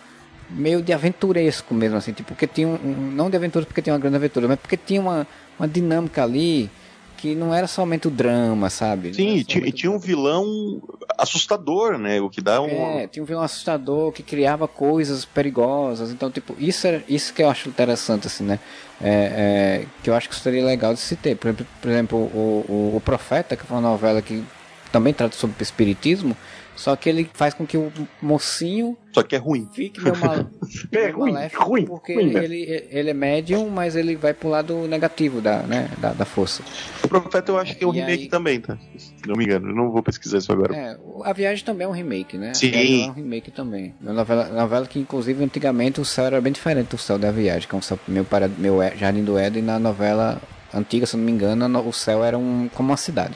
meio 0.50 0.82
de 0.82 0.94
aventuresco 0.94 1.74
mesmo, 1.74 1.98
assim, 1.98 2.14
tipo, 2.14 2.30
porque 2.30 2.48
tinha 2.48 2.68
um, 2.68 2.76
um, 2.76 3.12
não 3.12 3.30
de 3.30 3.36
aventura 3.36 3.66
porque 3.66 3.82
tinha 3.82 3.94
uma 3.94 4.00
grande 4.00 4.16
aventura, 4.16 4.48
mas 4.48 4.60
porque 4.60 4.78
tinha 4.78 5.02
uma, 5.02 5.28
uma 5.60 5.68
dinâmica 5.68 6.24
ali 6.24 6.70
que 7.18 7.34
não 7.36 7.54
era 7.54 7.68
somente 7.68 8.08
o 8.08 8.12
drama, 8.12 8.70
sabe? 8.70 9.14
Sim, 9.14 9.44
tinha, 9.44 9.72
tinha 9.72 9.92
um 9.92 9.98
vilão 9.98 10.82
assustador, 11.18 11.98
né? 11.98 12.22
O 12.22 12.30
que 12.30 12.40
dá 12.40 12.62
um. 12.62 12.68
É, 12.68 13.08
tinha 13.08 13.24
um 13.24 13.26
vilão 13.26 13.44
assustador 13.44 14.12
que 14.12 14.22
criava 14.22 14.68
coisas 14.68 15.26
perigosas. 15.26 16.12
Então, 16.12 16.30
tipo, 16.30 16.56
isso 16.60 16.86
é 16.88 17.02
isso 17.10 17.34
que 17.34 17.42
eu 17.42 17.50
acho 17.50 17.68
interessante, 17.68 18.28
assim, 18.28 18.44
né? 18.44 18.60
É, 19.02 19.82
é, 19.82 19.86
que 20.04 20.10
eu 20.10 20.16
acho 20.16 20.30
que 20.30 20.36
seria 20.36 20.64
legal 20.64 20.94
de 20.94 21.00
se 21.00 21.16
ter. 21.16 21.36
Por 21.36 21.48
exemplo, 21.48 21.68
por 21.82 21.90
exemplo 21.90 22.18
o, 22.18 22.66
o, 22.70 22.98
o 22.98 23.02
Profeta, 23.02 23.56
que 23.56 23.66
foi 23.66 23.78
uma 23.78 23.90
novela 23.90 24.22
que 24.22 24.44
também 24.92 25.14
trata 25.14 25.36
sobre 25.36 25.62
espiritismo, 25.62 26.38
só 26.78 26.96
que 26.96 27.10
ele 27.10 27.30
faz 27.34 27.56
com 27.56 27.66
que 27.66 27.76
o 27.76 27.92
mocinho. 28.22 28.96
Só 29.12 29.24
que 29.24 29.36
é 29.36 29.40
ruim. 29.40 29.68
Fique 29.74 30.00
meio 30.00 30.16
mal. 30.16 30.36
é 30.94 31.10
ruim, 31.10 31.34
ruim. 31.56 31.86
Porque 31.86 32.14
ruim, 32.14 32.38
ele, 32.38 32.88
ele 32.92 33.10
é 33.10 33.14
médium, 33.16 33.68
mas 33.68 33.96
ele 33.96 34.16
vai 34.16 34.32
pro 34.32 34.48
lado 34.48 34.88
negativo 34.88 35.42
da, 35.42 35.64
né, 35.64 35.90
da, 35.98 36.14
da 36.14 36.24
força. 36.24 36.62
O 37.04 37.08
Profeta 37.08 37.52
eu 37.52 37.58
acho 37.58 37.76
que 37.76 37.84
é 37.84 37.88
um 37.88 37.94
e 37.94 38.00
remake 38.00 38.24
aí... 38.24 38.30
também, 38.30 38.62
tá? 38.62 38.78
Se 38.96 39.12
não 39.28 39.36
me 39.36 39.46
engano, 39.46 39.70
eu 39.70 39.76
não 39.76 39.90
vou 39.90 40.04
pesquisar 40.04 40.38
isso 40.38 40.52
agora. 40.52 40.76
É, 40.76 40.98
a 41.24 41.34
Viagem 41.34 41.66
também 41.66 41.86
é 41.86 41.88
um 41.90 41.94
remake, 41.94 42.38
né? 42.38 42.54
Sim. 42.54 43.06
é 43.06 43.10
um 43.10 43.14
remake 43.14 43.50
também. 43.50 43.96
Uma 44.00 44.14
novela, 44.14 44.46
novela 44.50 44.86
que, 44.86 45.00
inclusive, 45.00 45.44
antigamente 45.44 46.00
o 46.00 46.06
céu 46.06 46.26
era 46.26 46.40
bem 46.40 46.54
diferente 46.54 46.90
do 46.90 46.98
céu 46.98 47.18
da 47.18 47.32
Viagem, 47.32 47.68
que 47.68 47.74
é 47.74 47.78
um 47.78 47.82
céu, 47.82 48.00
meu, 48.08 48.24
para, 48.24 48.48
meu 48.48 48.78
Jardim 48.96 49.24
do 49.24 49.36
Éden, 49.36 49.64
na 49.64 49.80
novela 49.80 50.40
antiga, 50.72 51.08
se 51.08 51.18
não 51.18 51.24
me 51.24 51.32
engano, 51.32 51.88
o 51.88 51.92
céu 51.92 52.24
era 52.24 52.38
um, 52.38 52.70
como 52.72 52.92
uma 52.92 52.98
cidade. 52.98 53.36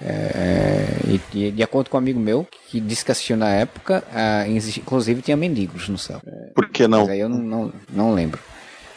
É, 0.00 0.86
e, 1.32 1.50
de 1.50 1.62
acordo 1.62 1.90
com 1.90 1.96
um 1.96 2.00
amigo 2.00 2.20
meu, 2.20 2.46
que 2.68 2.80
disse 2.80 3.04
que 3.04 3.12
assistiu 3.12 3.36
na 3.36 3.50
época, 3.50 4.02
inclusive 4.48 5.22
tinha 5.22 5.36
mendigos 5.36 5.88
no 5.88 5.98
céu. 5.98 6.20
Por 6.54 6.68
que 6.68 6.86
não? 6.88 7.00
Mas 7.00 7.10
aí 7.10 7.20
eu 7.20 7.28
não, 7.28 7.38
não, 7.38 7.72
não 7.90 8.14
lembro. 8.14 8.40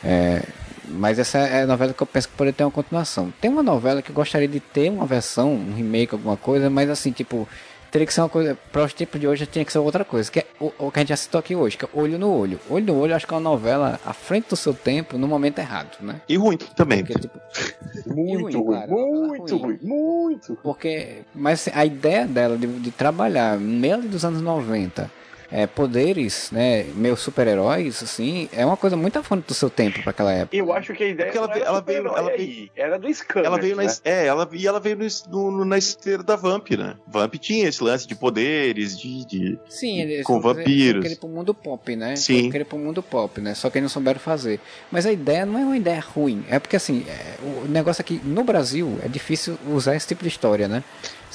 É, 0.04 0.42
mas 0.90 1.20
essa 1.20 1.40
é 1.40 1.64
a 1.64 1.68
novela 1.68 1.94
que 1.94 2.02
eu 2.02 2.08
penso 2.08 2.30
que 2.30 2.36
poderia 2.36 2.54
ter 2.54 2.64
uma 2.64 2.72
continuação. 2.72 3.34
Tem 3.42 3.52
uma 3.52 3.64
novela 3.64 4.02
que 4.02 4.10
eu 4.10 4.16
gostaria 4.16 4.48
de 4.48 4.60
ter 4.60 4.90
uma 4.90 5.06
versão, 5.06 5.54
um 5.54 5.74
remake, 5.74 6.14
alguma 6.14 6.38
coisa, 6.38 6.70
mas 6.70 6.90
assim, 6.90 7.12
tipo, 7.12 7.48
teria 7.92 8.06
que 8.06 8.14
ser 8.14 8.22
uma 8.22 8.30
coisa. 8.30 8.58
Para 8.72 8.84
os 8.84 8.94
tempos 8.94 9.20
de 9.20 9.28
hoje 9.28 9.46
tinha 9.46 9.64
que 9.64 9.72
ser 9.72 9.80
outra 9.80 10.06
coisa, 10.06 10.32
que 10.32 10.40
é 10.40 10.46
o, 10.60 10.72
o, 10.78 10.92
que 10.92 11.00
a 11.00 11.02
gente 11.02 11.10
já 11.10 11.18
citou 11.18 11.40
aqui 11.40 11.56
hoje, 11.56 11.78
que 11.78 11.86
é 11.86 11.90
Olho 11.94 12.18
no 12.18 12.32
Olho. 12.32 12.60
Olho 12.70 12.86
no 12.86 13.00
Olho, 13.00 13.16
acho 13.16 13.28
que 13.28 13.34
é 13.34 13.38
uma 13.38 13.50
novela 13.50 14.00
à 14.06 14.14
frente 14.14 14.50
do 14.50 14.56
seu 14.56 14.74
tempo, 14.74 15.18
no 15.18 15.28
momento 15.28 15.60
errado, 15.60 15.98
né? 16.02 16.22
E 16.28 16.38
ruim 16.38 16.58
também. 16.58 17.04
Porque, 17.04 17.20
tipo, 17.20 17.40
muito 18.08 18.60
ruim, 18.60 18.66
claro, 18.66 18.92
muito 18.92 19.58
ruim, 19.58 19.80
muito. 19.82 20.58
Porque, 20.62 21.24
mas 21.34 21.62
assim, 21.62 21.72
a 21.74 21.86
ideia 21.86 22.26
dela 22.26 22.58
de, 22.58 22.68
de 22.68 22.92
trabalhar 22.92 23.58
meio 23.58 24.02
dos 24.02 24.24
anos 24.26 24.42
90 24.42 25.17
é, 25.52 25.66
poderes, 25.66 26.52
né, 26.52 26.84
meus 26.96 27.20
super-heróis, 27.20 28.04
assim, 28.04 28.50
é 28.52 28.66
uma 28.66 28.78
coisa 28.78 28.96
muito 28.96 29.18
à 29.18 29.24
frente 29.24 29.46
do 29.46 29.54
seu 29.54 29.70
tempo 29.70 30.02
para 30.02 30.12
aquela 30.12 30.34
época. 30.34 30.56
Eu 30.56 30.74
acho 30.74 30.94
que 30.94 31.04
a 31.04 31.08
ideia 31.08 31.32
ela, 31.34 31.58
ela 31.58 31.82
veio, 31.82 32.08
ela 32.08 32.36
veio, 32.36 32.70
era 32.76 33.00
do 33.00 33.14
Scanner, 33.14 33.48
ela 33.48 33.60
veio 33.60 33.76
né? 33.76 33.86
na, 33.86 33.94
é, 34.04 34.26
ela 34.26 34.48
e 34.52 34.68
ela 34.68 34.80
veio 34.80 34.98
no, 35.30 35.52
no, 35.52 35.66
na 35.66 35.78
esteira 35.78 36.24
da 36.24 36.36
Vamp, 36.36 36.70
né? 36.72 36.96
Vamp 37.08 37.36
tinha 37.36 37.68
esse 37.68 37.84
lance 37.84 38.08
de 38.08 38.16
poderes, 38.16 38.98
de, 39.00 39.26
de 39.26 39.60
sim, 39.70 40.02
eles 40.02 40.24
com 40.26 40.40
vampiros. 40.40 41.04
Querer 41.04 41.16
pro 41.18 41.30
mundo 41.30 41.54
pop, 41.54 41.96
né? 41.96 42.16
Sim. 42.16 42.50
Querer 42.50 42.66
pro 42.66 42.78
mundo 42.78 43.02
pop, 43.02 43.40
né? 43.40 43.54
Só 43.54 43.70
que 43.70 43.78
eles 43.78 43.84
não 43.84 43.90
souberam 43.90 44.20
fazer. 44.20 44.60
Mas 44.92 45.06
a 45.06 45.12
ideia 45.12 45.46
não 45.46 45.60
é 45.60 45.64
uma 45.64 45.78
ideia 45.78 46.00
ruim, 46.00 46.46
é 46.50 46.60
porque 46.60 46.76
assim, 46.76 47.06
é, 47.08 47.36
o 47.42 47.68
negócio 47.68 48.02
aqui 48.02 48.20
no 48.24 48.44
Brasil 48.44 49.00
é 49.04 49.08
difícil 49.08 49.58
usar 49.68 49.96
esse 49.96 50.08
tipo 50.08 50.24
de 50.24 50.30
história, 50.30 50.68
né? 50.68 50.84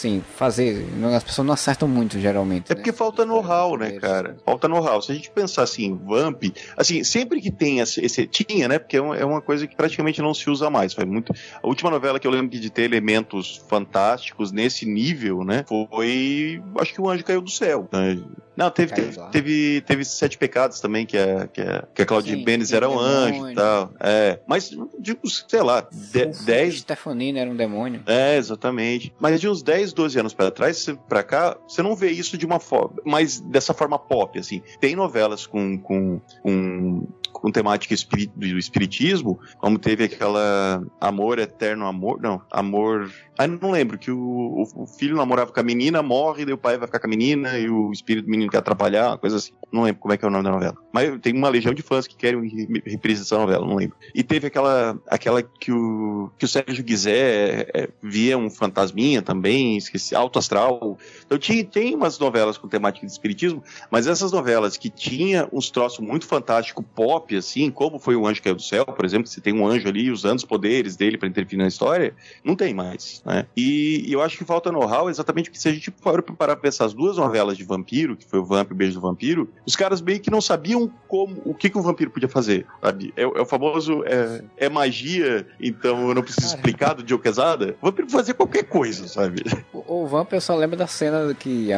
Sim, 0.03 0.21
fazer. 0.35 0.85
As 1.15 1.23
pessoas 1.23 1.47
não 1.47 1.55
acertam 1.55 1.87
muito, 1.87 2.19
geralmente. 2.19 2.73
É 2.73 2.75
né? 2.75 2.75
porque 2.75 2.91
falta 2.91 3.25
know-how, 3.25 3.79
né, 3.79 3.93
cara? 4.01 4.37
Falta 4.45 4.67
know-how. 4.67 5.01
Se 5.01 5.13
a 5.13 5.15
gente 5.15 5.31
pensar 5.31 5.63
assim, 5.63 5.97
Vamp, 5.97 6.43
assim, 6.77 7.05
sempre 7.05 7.41
que 7.41 7.53
tem 7.53 7.79
esse. 7.79 8.27
tinha, 8.27 8.67
né? 8.67 8.81
Porque 8.81 8.97
é 8.97 9.01
uma, 9.01 9.17
é 9.17 9.25
uma, 9.25 9.41
coisa 9.41 9.65
que 9.65 9.77
praticamente 9.77 10.21
não 10.21 10.35
se 10.35 10.51
usa 10.51 10.69
mais. 10.69 10.93
Foi 10.93 11.05
muito. 11.05 11.33
A 11.63 11.69
última 11.69 11.89
novela 11.89 12.19
que 12.19 12.27
eu 12.27 12.33
lembro 12.33 12.49
de 12.49 12.69
ter 12.69 12.83
elementos 12.83 13.63
fantásticos 13.69 14.51
nesse 14.51 14.85
nível, 14.85 15.45
né? 15.45 15.65
Foi. 15.69 16.61
Acho 16.81 16.95
que 16.95 17.01
o 17.01 17.09
Anjo 17.09 17.23
Caiu 17.23 17.41
do 17.41 17.51
Céu. 17.51 17.89
Né? 17.93 18.19
Não, 18.57 18.71
teve, 18.71 18.93
teve, 18.93 19.19
teve, 19.31 19.81
teve, 19.81 20.05
Sete 20.05 20.37
Pecados 20.37 20.81
também, 20.81 21.07
que 21.07 21.17
a, 21.17 21.49
que 21.49 21.61
a, 21.61 21.85
que 21.95 22.03
a 22.03 22.07
Claudine 22.07 22.45
Benes 22.45 22.73
era 22.73 22.89
um 22.89 22.99
anjo 22.99 23.51
e 23.51 23.55
tal. 23.55 23.93
É, 24.01 24.39
mas, 24.47 24.71
digo, 24.99 25.21
sei 25.29 25.63
lá, 25.63 25.87
10. 25.91 26.79
Stefanina 26.81 27.41
era 27.41 27.51
um 27.51 27.57
demônio. 27.57 28.03
É, 28.07 28.37
exatamente. 28.37 29.13
Mas 29.19 29.41
de 29.41 29.49
uns 29.49 29.63
10, 29.63 29.93
12 29.93 30.19
anos 30.21 30.35
para 30.35 30.51
trás, 30.51 30.87
para 31.09 31.23
cá, 31.23 31.57
você 31.67 31.83
não 31.83 31.97
vê 31.97 32.11
isso 32.11 32.37
de 32.37 32.45
uma 32.45 32.61
forma, 32.61 32.97
mas 33.05 33.41
dessa 33.41 33.73
forma 33.73 33.99
pop, 33.99 34.39
assim. 34.39 34.63
Tem 34.81 34.95
novelas 34.95 35.47
com, 35.47 35.79
com, 35.79 36.21
com 36.43 37.07
com 37.33 37.51
temática 37.51 37.95
do 38.37 38.59
espiritismo, 38.59 39.41
como 39.59 39.79
teve 39.79 40.05
aquela 40.05 40.83
Amor 41.01 41.39
Eterno 41.39 41.87
Amor, 41.87 42.21
não, 42.21 42.41
Amor. 42.51 43.11
Ah, 43.43 43.47
não 43.49 43.73
lembro, 43.73 43.99
que 43.99 44.11
o, 44.11 44.63
o 44.77 44.87
filho 44.87 45.17
namorava 45.17 45.51
com 45.53 45.59
a 45.59 45.63
menina, 45.65 46.01
morre, 46.01 46.45
daí 46.45 46.55
o 46.55 46.59
pai 46.59 46.79
vai 46.79 46.87
ficar 46.87 47.01
com 47.01 47.09
a 47.09 47.11
menina 47.11 47.59
e 47.59 47.69
o 47.69 47.91
espírito 47.91 48.27
do 48.27 48.31
menino 48.31 48.49
quer 48.49 48.59
atrapalhar, 48.59 49.19
coisa 49.19 49.37
assim. 49.37 49.53
Não 49.73 49.83
lembro 49.83 50.01
como 50.01 50.15
é 50.15 50.17
que 50.17 50.25
é 50.25 50.29
o 50.29 50.31
nome 50.31 50.45
da 50.45 50.51
novela. 50.53 50.77
Mas 50.93 51.19
tem 51.21 51.35
uma 51.35 51.49
legião 51.49 51.75
de 51.75 51.83
fãs 51.83 52.07
que 52.07 52.15
querem 52.15 52.41
reprise 52.87 53.23
dessa 53.23 53.37
novela, 53.37 53.67
não 53.67 53.75
lembro. 53.75 53.97
E 54.15 54.23
teve 54.23 54.47
aquela, 54.47 54.97
aquela 55.09 55.43
que 55.43 55.73
o, 55.73 56.31
que 56.39 56.45
o 56.45 56.49
Sérgio 56.49 56.85
Guizé 56.85 57.67
é, 57.75 57.89
via 58.01 58.39
um 58.39 58.49
fantasminha 58.49 59.23
também, 59.23 59.77
esqueci, 59.77 60.15
Alto 60.15 60.39
Astral. 60.39 60.97
Então 61.27 61.37
tinha, 61.37 61.65
tem 61.65 61.97
umas 61.97 62.21
novelas 62.21 62.57
com 62.57 62.69
temática 62.69 63.05
de 63.05 63.11
espiritismo, 63.11 63.61
mas 63.91 64.07
essas 64.07 64.31
novelas 64.31 64.77
que 64.77 64.89
tinha 64.89 65.49
uns 65.53 65.69
troços 65.69 65.99
muito 65.99 66.27
fantásticos, 66.27 66.85
pop, 66.95 67.35
assim, 67.35 67.73
como 67.73 67.99
foi 67.99 68.15
o 68.15 68.25
Anjo 68.25 68.41
Caiu 68.41 68.55
do 68.55 68.63
Céu, 68.63 68.85
por 68.85 69.05
exemplo, 69.05 69.25
que 69.25 69.31
você 69.31 69.41
tem 69.41 69.53
um 69.53 69.67
anjo 69.67 69.89
ali 69.89 70.13
usando 70.13 70.39
os 70.39 70.45
poderes 70.45 70.95
dele 70.95 71.19
para 71.19 71.29
interferir 71.29 71.61
na 71.61 71.69
história, 71.69 72.15
não 72.45 72.55
tem 72.55 72.73
mais, 72.73 73.21
né? 73.33 73.47
E, 73.57 74.05
e 74.07 74.13
eu 74.13 74.21
acho 74.21 74.37
que 74.37 74.45
falta 74.45 74.71
know-how 74.71 75.09
exatamente 75.09 75.49
porque 75.49 75.59
se 75.59 75.69
a 75.69 75.73
gente 75.73 75.91
for 76.01 76.23
parar 76.23 76.55
pra 76.55 76.63
pensar 76.63 76.85
as 76.85 76.93
duas 76.93 77.17
novelas 77.17 77.57
de 77.57 77.65
vampiro, 77.65 78.17
que 78.17 78.27
foi 78.27 78.39
o 78.39 78.45
Vamp 78.45 78.71
e 78.71 78.73
o 78.73 78.77
Beijo 78.77 78.95
do 78.95 79.01
Vampiro, 79.01 79.49
os 79.67 79.75
caras 79.75 80.01
meio 80.01 80.21
que 80.21 80.31
não 80.31 80.41
sabiam 80.41 80.91
como, 81.09 81.41
o 81.45 81.55
que, 81.55 81.71
que 81.71 81.79
um 81.79 81.83
vampiro 81.83 82.11
podia 82.11 82.29
fazer, 82.29 82.67
sabe? 82.83 83.13
É, 83.17 83.23
é 83.23 83.27
o 83.27 83.47
famoso, 83.47 84.05
é, 84.05 84.43
é, 84.57 84.69
magia, 84.69 85.47
então 85.61 86.09
eu 86.09 86.15
não 86.15 86.23
preciso 86.23 86.49
Cara. 86.49 86.57
explicar 86.57 86.95
do 86.95 87.09
Joe 87.09 87.19
Quesada. 87.19 87.77
O 87.81 87.87
vampiro 87.87 88.11
fazer 88.11 88.35
qualquer 88.35 88.65
coisa, 88.65 89.09
sabe? 89.09 89.43
O, 89.73 90.03
o 90.03 90.07
Vamp 90.07 90.33
eu 90.33 90.41
só 90.41 90.55
lembro 90.55 90.77
da 90.77 90.87
cena 90.87 91.35
que 91.35 91.69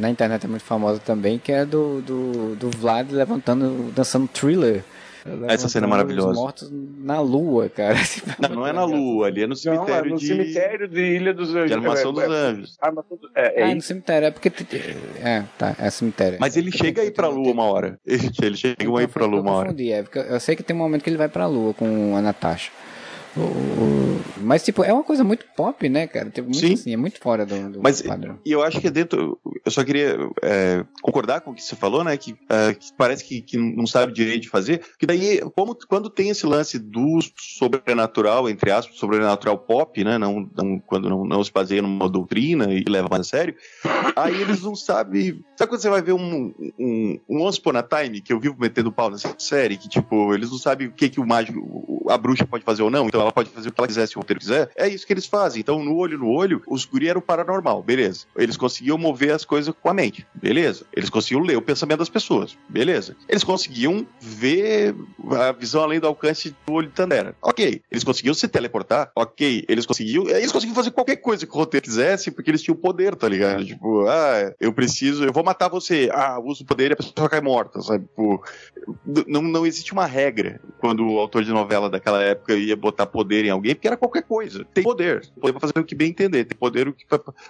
na 0.00 0.10
internet 0.10 0.44
é 0.44 0.48
muito 0.48 0.64
famosa 0.64 1.00
também, 1.00 1.38
que 1.38 1.52
é 1.52 1.64
do, 1.64 2.00
do, 2.02 2.56
do 2.56 2.70
Vlad 2.70 3.10
levantando, 3.10 3.90
dançando 3.92 4.28
thriller 4.28 4.84
essa 5.48 5.68
cena 5.68 5.86
é 5.86 5.90
maravilhosa. 5.90 6.34
mortos 6.34 6.70
na 6.70 7.20
lua, 7.20 7.68
cara. 7.68 7.96
Não, 8.40 8.56
não 8.56 8.66
é 8.66 8.72
na 8.72 8.84
lua, 8.84 9.28
ali 9.28 9.42
é 9.42 9.46
no 9.46 9.56
cemitério 9.56 9.88
não, 9.88 10.06
é 10.06 10.10
no 10.10 10.18
de... 10.18 10.26
cemitério 10.26 10.88
de 10.88 11.00
Ilha 11.00 11.32
dos 11.32 11.54
Anjos. 11.54 11.68
De 11.68 11.74
Armação 11.74 12.12
dos 12.12 12.24
Anjos. 12.24 12.78
É, 13.34 13.62
é, 13.62 13.70
é 13.70 13.74
no 13.74 13.80
cemitério, 13.80 14.26
é 14.26 14.30
porque... 14.30 14.52
É, 15.20 15.44
tá, 15.58 15.74
é 15.78 15.90
cemitério. 15.90 16.38
Mas 16.40 16.56
ele 16.56 16.70
chega 16.76 17.02
aí 17.02 17.10
pra 17.10 17.28
lua 17.28 17.52
uma 17.52 17.64
hora. 17.64 17.98
Ele, 18.04 18.56
chega 18.56 18.76
então, 18.80 18.96
aí 18.96 19.06
pra 19.06 19.24
lua 19.24 19.40
uma 19.40 19.52
hora. 19.52 19.74
É, 19.78 20.04
eu 20.34 20.40
sei 20.40 20.56
que 20.56 20.62
tem 20.62 20.74
um 20.74 20.78
momento 20.78 21.02
que 21.02 21.10
ele 21.10 21.16
vai 21.16 21.28
pra 21.28 21.46
lua 21.46 21.72
com 21.74 22.16
a 22.16 22.22
Natasha. 22.22 22.70
Mas, 24.36 24.62
tipo, 24.62 24.84
é 24.84 24.92
uma 24.92 25.02
coisa 25.02 25.24
muito 25.24 25.44
pop, 25.56 25.88
né, 25.88 26.06
cara? 26.06 26.30
Tipo, 26.30 26.48
muito 26.48 26.60
Sim. 26.60 26.74
assim, 26.74 26.92
é 26.92 26.96
muito 26.96 27.18
fora 27.18 27.44
do, 27.44 27.72
do 27.72 27.82
Mas, 27.82 28.02
padrão. 28.02 28.38
E 28.44 28.52
eu 28.52 28.62
acho 28.62 28.80
que 28.80 28.86
é 28.86 28.90
dentro. 28.90 29.38
Eu 29.64 29.70
só 29.70 29.82
queria 29.82 30.18
é, 30.42 30.84
concordar 31.02 31.40
com 31.40 31.50
o 31.50 31.54
que 31.54 31.62
você 31.62 31.74
falou, 31.74 32.04
né? 32.04 32.16
Que, 32.16 32.36
é, 32.48 32.74
que 32.74 32.92
parece 32.96 33.24
que, 33.24 33.40
que, 33.40 33.56
não 33.56 33.86
sabe 33.86 34.12
direito 34.12 34.42
de 34.42 34.48
fazer. 34.48 34.82
Que 34.98 35.06
daí, 35.06 35.40
como, 35.56 35.76
quando 35.88 36.10
tem 36.10 36.28
esse 36.28 36.46
lance 36.46 36.78
do 36.78 37.18
sobrenatural, 37.36 38.48
entre 38.48 38.70
aspas, 38.70 38.96
sobrenatural 38.96 39.58
pop, 39.58 40.04
né? 40.04 40.18
Não, 40.18 40.48
não 40.54 40.78
quando 40.78 41.08
não, 41.08 41.24
não 41.24 41.42
se 41.42 41.52
baseia 41.52 41.82
numa 41.82 42.08
doutrina 42.08 42.72
e 42.72 42.84
leva 42.86 43.08
mais 43.10 43.22
a 43.22 43.24
sério, 43.24 43.56
aí 44.14 44.40
eles 44.40 44.62
não 44.62 44.76
sabem. 44.76 45.42
Sabe 45.56 45.70
quando 45.70 45.80
você 45.80 45.90
vai 45.90 46.02
ver 46.02 46.12
um, 46.12 46.54
um, 46.78 47.20
um 47.28 47.42
Once 47.42 47.58
Upon 47.58 47.76
a 47.76 47.82
Time, 47.82 48.20
que 48.20 48.32
eu 48.32 48.38
vivo 48.38 48.56
metendo 48.58 48.92
pau 48.92 49.10
nessa 49.10 49.34
série, 49.38 49.76
que, 49.76 49.88
tipo, 49.88 50.34
eles 50.34 50.50
não 50.50 50.58
sabem 50.58 50.88
o 50.88 50.92
que, 50.92 51.08
que 51.08 51.20
o 51.20 51.26
mágico, 51.26 52.04
a 52.08 52.18
bruxa 52.18 52.46
pode 52.46 52.64
fazer 52.64 52.82
ou 52.82 52.90
não, 52.90 53.06
então 53.06 53.23
ela 53.24 53.32
pode 53.32 53.50
fazer 53.50 53.68
o 53.68 53.72
que 53.72 53.80
ela 53.80 53.88
quiser 53.88 54.06
se 54.06 54.16
o 54.16 54.20
roteiro 54.20 54.40
quiser. 54.40 54.70
É 54.76 54.88
isso 54.88 55.06
que 55.06 55.12
eles 55.12 55.26
fazem. 55.26 55.60
Então, 55.60 55.82
no 55.82 55.96
olho 55.96 56.18
no 56.18 56.30
olho, 56.30 56.62
os 56.66 56.84
guri 56.84 57.08
eram 57.08 57.20
paranormal, 57.20 57.82
beleza. 57.82 58.26
Eles 58.36 58.56
conseguiam 58.56 58.96
mover 58.96 59.32
as 59.32 59.44
coisas 59.44 59.74
com 59.80 59.88
a 59.88 59.94
mente, 59.94 60.26
beleza. 60.34 60.86
Eles 60.92 61.10
conseguiam 61.10 61.42
ler 61.42 61.56
o 61.56 61.62
pensamento 61.62 61.98
das 61.98 62.08
pessoas, 62.08 62.56
beleza. 62.68 63.16
Eles 63.28 63.44
conseguiam 63.44 64.06
ver 64.20 64.94
a 65.32 65.52
visão 65.52 65.82
além 65.82 66.00
do 66.00 66.06
alcance 66.06 66.54
do 66.66 66.72
olho 66.72 66.88
de 66.88 66.94
Tandera, 66.94 67.34
ok. 67.42 67.82
Eles 67.90 68.04
conseguiam 68.04 68.34
se 68.34 68.48
teleportar, 68.48 69.10
ok. 69.14 69.64
Eles 69.68 69.86
conseguiam, 69.86 70.28
eles 70.28 70.52
conseguiam 70.52 70.74
fazer 70.74 70.90
qualquer 70.90 71.16
coisa 71.16 71.46
que 71.46 71.52
o 71.52 71.56
roteiro 71.56 71.84
quisesse, 71.84 72.30
porque 72.30 72.50
eles 72.50 72.62
tinham 72.62 72.76
poder, 72.76 73.14
tá 73.14 73.28
ligado? 73.28 73.64
Tipo, 73.64 74.06
ah, 74.06 74.52
eu 74.60 74.72
preciso, 74.72 75.24
eu 75.24 75.32
vou 75.32 75.44
matar 75.44 75.68
você. 75.68 76.08
Ah, 76.12 76.38
uso 76.38 76.62
o 76.62 76.66
poder 76.66 76.90
e 76.90 76.94
a 76.94 76.96
pessoa 76.96 77.28
cai 77.28 77.40
morta, 77.40 77.80
sabe? 77.80 78.04
Tipo, 78.04 78.42
não, 79.26 79.42
não 79.42 79.66
existe 79.66 79.92
uma 79.92 80.06
regra 80.06 80.60
quando 80.78 81.06
o 81.06 81.18
autor 81.18 81.44
de 81.44 81.50
novela 81.50 81.88
daquela 81.88 82.22
época 82.22 82.54
ia 82.54 82.76
botar 82.76 83.06
poder 83.14 83.44
em 83.44 83.50
alguém, 83.50 83.76
porque 83.76 83.86
era 83.86 83.96
qualquer 83.96 84.24
coisa. 84.24 84.64
Tem 84.74 84.82
poder. 84.82 85.24
Poder 85.40 85.52
pra 85.52 85.60
fazer 85.60 85.78
o 85.78 85.84
que 85.84 85.94
bem 85.94 86.10
entender. 86.10 86.44
Tem 86.44 86.58
poder 86.58 86.92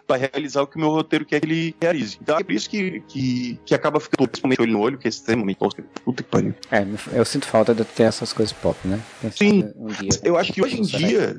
para 0.07 0.17
realizar 0.17 0.61
o 0.61 0.67
que 0.67 0.77
o 0.77 0.79
meu 0.79 0.91
roteiro 0.91 1.25
quer 1.25 1.41
que 1.41 1.47
ele 1.47 1.75
realize. 1.81 2.19
Então 2.21 2.39
é 2.39 2.45
por 2.45 2.53
isso 2.53 2.69
que, 2.69 3.01
que, 3.09 3.59
que 3.65 3.75
acaba 3.75 3.99
ficando 3.99 4.29
principalmente 4.29 4.61
olho 4.61 4.73
no 4.73 4.81
olho, 4.81 4.99
que 4.99 5.09
é 5.09 5.11
extremamente 5.11 5.59
Puta 6.05 6.23
que 6.23 6.29
pariu. 6.29 6.55
É, 6.71 6.85
eu 7.15 7.25
sinto 7.25 7.47
falta 7.47 7.75
de 7.75 7.83
ter 7.83 8.03
essas 8.03 8.33
coisas 8.35 8.53
pop, 8.53 8.77
né? 8.87 9.01
Sim. 9.33 9.65
Um 9.75 9.87
dia, 9.87 10.11
eu 10.23 10.37
acho 10.37 10.53
que 10.53 10.63
hoje 10.63 10.79
em 10.79 10.83
dia. 10.83 11.35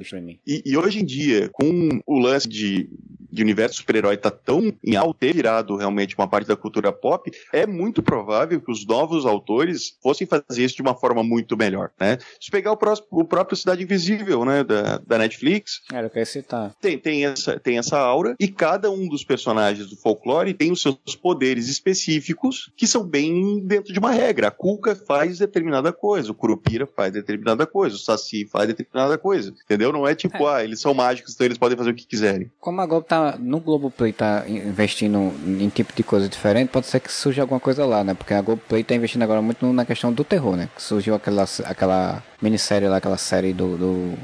E, 0.48 0.64
e 0.66 0.76
hoje 0.76 1.00
em 1.02 1.06
dia, 1.06 1.50
com 1.54 2.02
o 2.08 2.18
lance 2.18 2.50
de 2.50 2.90
de 3.36 3.44
universo 3.44 3.76
super-herói 3.78 4.16
tá 4.16 4.32
tão 4.32 4.74
em 4.84 4.95
ter 5.20 5.34
virado 5.34 5.76
realmente 5.76 6.16
uma 6.18 6.28
parte 6.28 6.48
da 6.48 6.56
cultura 6.56 6.92
pop, 6.92 7.30
é 7.52 7.68
muito 7.68 8.02
provável 8.02 8.62
que 8.62 8.72
os 8.72 8.86
novos 8.88 9.26
autores 9.26 9.98
fossem 10.02 10.26
fazer 10.26 10.64
isso 10.64 10.78
de 10.78 10.82
uma 10.82 10.95
forma 10.95 11.22
muito 11.22 11.58
melhor, 11.58 11.92
né? 12.00 12.18
Se 12.40 12.50
pegar 12.50 12.72
o, 12.72 12.78
próximo, 12.78 13.08
o 13.12 13.26
próprio 13.26 13.58
Cidade 13.58 13.84
Invisível, 13.84 14.15
né, 14.45 14.64
da, 14.64 14.98
da 15.06 15.18
Netflix... 15.18 15.82
Era 15.92 16.08
o 16.08 16.10
que 16.10 16.18
eu 16.18 16.22
ia 16.22 16.26
citar. 16.26 16.74
Tem, 16.80 16.98
tem, 16.98 17.26
essa, 17.26 17.60
tem 17.60 17.77
essa 17.77 17.98
aura, 17.98 18.35
e 18.40 18.48
cada 18.48 18.90
um 18.92 19.08
dos 19.08 19.24
personagens 19.24 19.90
do 19.90 19.95
folclore 19.95 20.53
tem 20.53 20.72
os 20.72 20.82
seus 20.82 21.16
poderes 21.22 21.68
específicos, 21.68 22.72
que 22.76 22.88
são 22.88 23.03
bem 23.03 23.60
dentro 23.66 23.94
de 23.94 24.00
uma 24.00 24.11
regra. 24.11 24.48
A 24.48 24.52
Cuca 24.52 24.95
faz 24.95 25.40
determinada 25.40 25.92
coisa, 25.92 26.32
o 26.32 26.35
Curupira 26.35 26.85
faz 26.85 27.14
determinada 27.14 27.66
coisa, 27.66 27.95
o 27.95 28.00
Saci 28.00 28.45
faz 28.45 28.68
determinada 28.68 29.18
coisa, 29.18 29.53
entendeu? 29.64 29.92
Não 29.92 30.08
é 30.08 30.16
tipo, 30.16 30.48
é. 30.48 30.56
ah, 30.56 30.64
eles 30.64 30.80
são 30.80 30.94
mágicos, 30.94 31.34
então 31.34 31.45
eles 31.45 31.58
podem 31.58 31.77
fazer 31.77 31.92
o 31.92 31.95
que 31.95 32.06
quiserem. 32.06 32.52
Como 32.60 32.82
a 32.82 32.85
Globo 32.85 33.06
tá 33.06 33.38
no 33.40 33.60
Globoplay 33.60 34.14
tá 34.14 34.45
investindo 34.48 35.34
em 35.45 35.69
tipo 35.69 35.94
de 35.94 36.03
coisa 36.03 36.27
diferente, 36.27 36.69
pode 36.69 36.88
ser 36.88 37.00
que 37.00 37.11
surja 37.11 37.42
alguma 37.42 37.60
coisa 37.60 37.85
lá, 37.85 38.03
né? 38.03 38.14
Porque 38.14 38.34
a 38.34 38.42
Globoplay 38.42 38.84
tá 38.84 38.95
investindo 38.95 39.24
agora 39.24 39.42
muito 39.42 39.66
na 39.74 39.85
questão 39.85 40.11
do 40.11 40.24
terror, 40.24 40.56
né? 40.56 40.69
Que 40.76 40.82
surgiu 40.82 41.16
aquela, 41.16 41.45
aquela 41.64 42.24
minissérie 42.45 42.88
lá, 42.88 42.98
aquela 42.98 43.17
série 43.17 43.53
do. 43.53 43.77
do... 43.77 44.17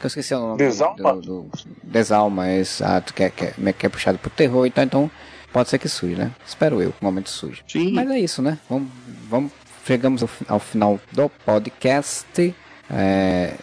Que 0.00 0.06
eu 0.06 0.08
esqueci 0.08 0.34
o 0.34 0.38
nome. 0.38 0.58
Desalma? 0.58 1.14
Do, 1.14 1.20
do, 1.20 1.50
Desalma, 1.82 2.50
exato, 2.52 3.12
que 3.12 3.24
é, 3.24 3.30
que, 3.30 3.44
é, 3.44 3.72
que 3.72 3.86
é 3.86 3.88
puxado 3.88 4.18
pro 4.18 4.30
terror 4.30 4.64
e 4.64 4.68
então, 4.68 4.84
então 4.84 5.10
pode 5.52 5.68
ser 5.68 5.78
que 5.78 5.88
surja, 5.88 6.16
né? 6.16 6.30
Espero 6.46 6.80
eu, 6.80 6.92
que 6.92 7.02
o 7.02 7.04
momento 7.04 7.28
surja. 7.28 7.62
Sim. 7.66 7.92
Mas 7.92 8.08
é 8.10 8.18
isso, 8.18 8.40
né? 8.40 8.58
Vamos, 8.68 8.88
vamos 9.28 9.52
chegamos 9.84 10.22
ao, 10.22 10.28
ao 10.48 10.58
final 10.60 11.00
do 11.12 11.28
podcast. 11.44 12.54
É, 12.90 13.54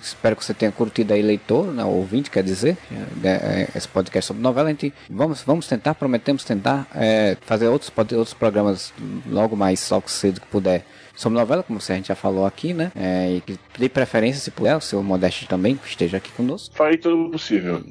espero 0.00 0.36
que 0.36 0.44
você 0.44 0.54
tenha 0.54 0.72
curtido 0.72 1.12
aí, 1.12 1.22
leitor, 1.22 1.66
né, 1.66 1.84
ouvinte, 1.84 2.30
quer 2.30 2.42
dizer, 2.42 2.76
é, 3.24 3.68
esse 3.74 3.88
podcast 3.88 4.28
sobre 4.28 4.42
novela. 4.42 4.68
A 4.68 4.72
gente 4.72 4.94
vamos, 5.10 5.42
vamos 5.42 5.66
tentar, 5.66 5.94
prometemos 5.94 6.44
tentar 6.44 6.86
é, 6.94 7.36
fazer 7.42 7.68
outros, 7.68 7.92
outros 7.96 8.34
programas 8.34 8.94
logo 9.26 9.56
mais, 9.56 9.88
logo 9.90 10.08
cedo 10.08 10.40
que 10.40 10.46
puder 10.46 10.84
sobre 11.14 11.38
novela, 11.38 11.62
como 11.62 11.78
a 11.78 11.94
gente 11.94 12.08
já 12.08 12.14
falou 12.14 12.46
aqui, 12.46 12.72
né? 12.72 12.90
É, 12.94 13.30
e 13.36 13.40
que 13.40 13.58
de 13.78 13.88
preferência, 13.88 14.40
se 14.40 14.50
puder, 14.50 14.76
o 14.76 14.80
seu 14.80 15.02
Modeste 15.02 15.46
também 15.46 15.78
esteja 15.84 16.16
aqui 16.16 16.30
conosco. 16.32 16.74
Farei 16.74 16.96
tudo 16.96 17.30
possível. 17.30 17.84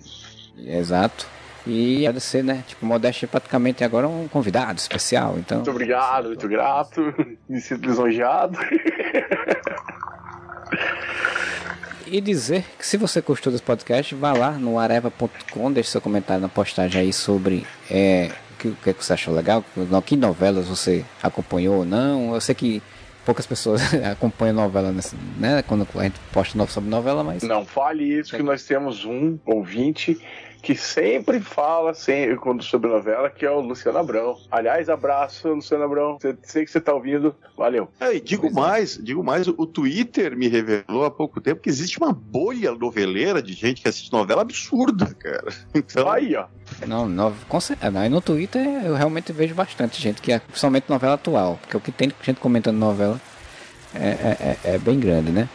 Exato. 0.57 1.27
E 1.65 2.07
agradecer, 2.07 2.43
né? 2.43 2.63
Tipo, 2.67 2.85
Modeste 2.85 3.25
é 3.25 3.27
praticamente 3.27 3.83
agora 3.83 4.07
um 4.07 4.27
convidado 4.27 4.79
especial, 4.79 5.35
então... 5.37 5.57
Muito 5.57 5.71
obrigado, 5.71 6.27
muito 6.29 6.47
grato, 6.47 7.13
me 7.47 7.61
sinto 7.61 7.87
lisonjeado. 7.87 8.57
e 12.07 12.19
dizer 12.19 12.65
que 12.77 12.85
se 12.85 12.97
você 12.97 13.21
gostou 13.21 13.51
desse 13.51 13.63
podcast, 13.63 14.15
vá 14.15 14.33
lá 14.33 14.51
no 14.51 14.79
areva.com, 14.79 15.71
deixe 15.71 15.91
seu 15.91 16.01
comentário 16.01 16.41
na 16.41 16.49
postagem 16.49 17.01
aí 17.01 17.13
sobre 17.13 17.65
é, 17.89 18.31
o 18.51 18.57
que, 18.57 18.67
o 18.67 18.75
que 18.75 18.93
você 18.93 19.13
achou 19.13 19.33
legal, 19.33 19.63
que 20.05 20.17
novelas 20.17 20.67
você 20.67 21.05
acompanhou 21.21 21.77
ou 21.77 21.85
não. 21.85 22.33
Eu 22.33 22.41
sei 22.41 22.55
que 22.55 22.81
poucas 23.25 23.45
pessoas 23.45 23.81
acompanham 24.11 24.55
novela, 24.55 24.91
nessa, 24.91 25.15
né? 25.37 25.61
Quando 25.63 25.87
a 25.95 26.03
gente 26.03 26.19
posta 26.31 26.65
sobre 26.67 26.89
novela, 26.89 27.23
mas. 27.23 27.43
Não 27.43 27.65
fale 27.65 28.03
isso, 28.03 28.35
que 28.35 28.43
nós 28.43 28.63
temos 28.65 29.05
um 29.05 29.37
ouvinte 29.45 30.19
que 30.61 30.75
sempre 30.75 31.39
fala 31.39 31.93
sempre, 31.93 32.35
quando 32.37 32.63
sobre 32.63 32.89
novela, 32.89 33.29
que 33.29 33.45
é 33.45 33.51
o 33.51 33.59
Luciano 33.59 33.97
Abrão. 33.97 34.37
Aliás, 34.51 34.89
abraço, 34.89 35.47
Luciano 35.49 35.83
Abrão. 35.83 36.17
Sei 36.43 36.63
que 36.63 36.71
você 36.71 36.77
está 36.77 36.93
ouvindo. 36.93 37.35
Valeu. 37.57 37.89
É, 37.99 38.19
digo 38.19 38.47
é. 38.47 38.51
mais, 38.51 38.97
digo 39.01 39.23
mais, 39.23 39.47
o 39.47 39.65
Twitter 39.65 40.37
me 40.37 40.47
revelou 40.47 41.05
há 41.05 41.11
pouco 41.11 41.41
tempo 41.41 41.61
que 41.61 41.69
existe 41.69 41.97
uma 41.97 42.13
bolha 42.13 42.71
noveleira 42.73 43.41
de 43.41 43.53
gente 43.53 43.81
que 43.81 43.87
assiste 43.87 44.11
novela 44.11 44.41
absurda, 44.41 45.13
cara. 45.15 45.51
Então. 45.73 46.09
Aí, 46.09 46.35
ó. 46.35 46.45
Não, 46.87 47.07
no, 47.07 47.33
com 47.47 47.59
certeza. 47.59 47.97
Aí 47.99 48.09
no 48.09 48.21
Twitter 48.21 48.61
eu 48.85 48.93
realmente 48.93 49.31
vejo 49.31 49.55
bastante 49.55 50.01
gente 50.01 50.21
que 50.21 50.31
é 50.31 50.39
principalmente 50.39 50.89
novela 50.89 51.13
atual. 51.13 51.57
Porque 51.61 51.77
o 51.77 51.79
que 51.79 51.91
tem 51.91 52.11
gente 52.21 52.39
comentando 52.39 52.77
novela 52.77 53.19
é, 53.95 54.09
é, 54.09 54.57
é, 54.63 54.75
é 54.75 54.77
bem 54.77 54.99
grande, 54.99 55.31
né? 55.31 55.49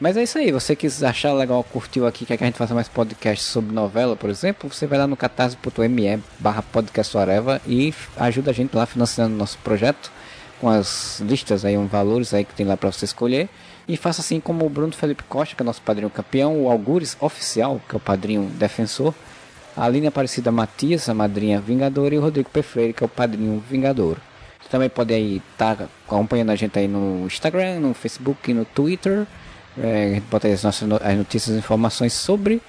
Mas 0.00 0.16
é 0.16 0.22
isso 0.22 0.38
aí, 0.38 0.52
você 0.52 0.76
que 0.76 0.86
achar 1.02 1.32
legal, 1.32 1.62
curtiu 1.64 2.06
aqui, 2.06 2.24
quer 2.24 2.36
que 2.36 2.44
a 2.44 2.46
gente 2.46 2.56
faça 2.56 2.72
mais 2.72 2.86
podcast 2.88 3.44
sobre 3.44 3.74
novela, 3.74 4.14
por 4.14 4.30
exemplo, 4.30 4.72
você 4.72 4.86
vai 4.86 4.96
lá 4.96 5.08
no 5.08 5.16
catarse.me 5.16 6.22
barra 6.38 6.64
e 7.66 7.92
ajuda 8.16 8.52
a 8.52 8.54
gente 8.54 8.76
lá 8.76 8.86
financiando 8.86 9.34
nosso 9.34 9.58
projeto 9.58 10.12
com 10.60 10.68
as 10.68 11.20
listas 11.20 11.64
aí, 11.64 11.76
um 11.76 11.86
valores 11.86 12.34
aí 12.34 12.44
que 12.44 12.54
tem 12.54 12.66
lá 12.66 12.76
para 12.76 12.92
você 12.92 13.04
escolher. 13.04 13.48
E 13.86 13.96
faça 13.96 14.20
assim 14.20 14.38
como 14.38 14.66
o 14.66 14.68
Bruno 14.68 14.92
Felipe 14.92 15.22
Costa, 15.24 15.56
que 15.56 15.62
é 15.62 15.64
nosso 15.64 15.80
padrinho 15.80 16.10
campeão, 16.10 16.64
o 16.64 16.70
Algures 16.70 17.16
Oficial, 17.20 17.80
que 17.88 17.94
é 17.94 17.96
o 17.96 18.00
padrinho 18.00 18.42
defensor, 18.50 19.14
a 19.76 19.84
Aline 19.84 20.08
Aparecida 20.08 20.52
Matias, 20.52 21.08
a 21.08 21.14
madrinha 21.14 21.60
Vingador, 21.60 22.12
e 22.12 22.18
o 22.18 22.20
Rodrigo 22.20 22.50
P. 22.50 22.62
Freire, 22.62 22.92
que 22.92 23.02
é 23.02 23.06
o 23.06 23.08
padrinho 23.08 23.62
Vingador. 23.68 24.18
Você 24.60 24.68
também 24.68 24.90
pode 24.90 25.14
aí 25.14 25.40
estar 25.52 25.76
tá 25.76 25.88
acompanhando 26.06 26.50
a 26.50 26.56
gente 26.56 26.78
aí 26.78 26.86
no 26.86 27.26
Instagram, 27.26 27.80
no 27.80 27.94
Facebook 27.94 28.50
e 28.50 28.54
no 28.54 28.64
Twitter. 28.64 29.26
É, 29.82 30.04
a 30.04 30.14
gente 30.14 30.24
bota 30.30 30.48
as 30.48 30.62
nossas 30.62 30.88
as 31.02 31.16
notícias 31.16 31.56
e 31.56 31.58
informações 31.58 32.12
sobre. 32.12 32.60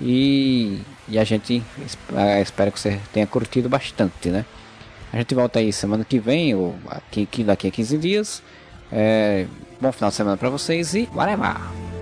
E, 0.00 0.80
e 1.08 1.18
a 1.18 1.24
gente 1.24 1.62
é, 2.14 2.42
espera 2.42 2.70
que 2.70 2.78
você 2.78 3.00
tenha 3.12 3.26
curtido 3.26 3.68
bastante, 3.68 4.28
né? 4.28 4.44
A 5.12 5.16
gente 5.18 5.34
volta 5.34 5.58
aí 5.58 5.72
semana 5.72 6.04
que 6.04 6.18
vem, 6.18 6.54
ou 6.54 6.74
aqui, 6.88 7.26
daqui 7.44 7.68
a 7.68 7.70
15 7.70 7.98
dias. 7.98 8.42
É, 8.92 9.46
bom 9.80 9.90
final 9.92 10.10
de 10.10 10.16
semana 10.16 10.36
para 10.36 10.50
vocês 10.50 10.94
e 10.94 11.08
whatever! 11.14 11.95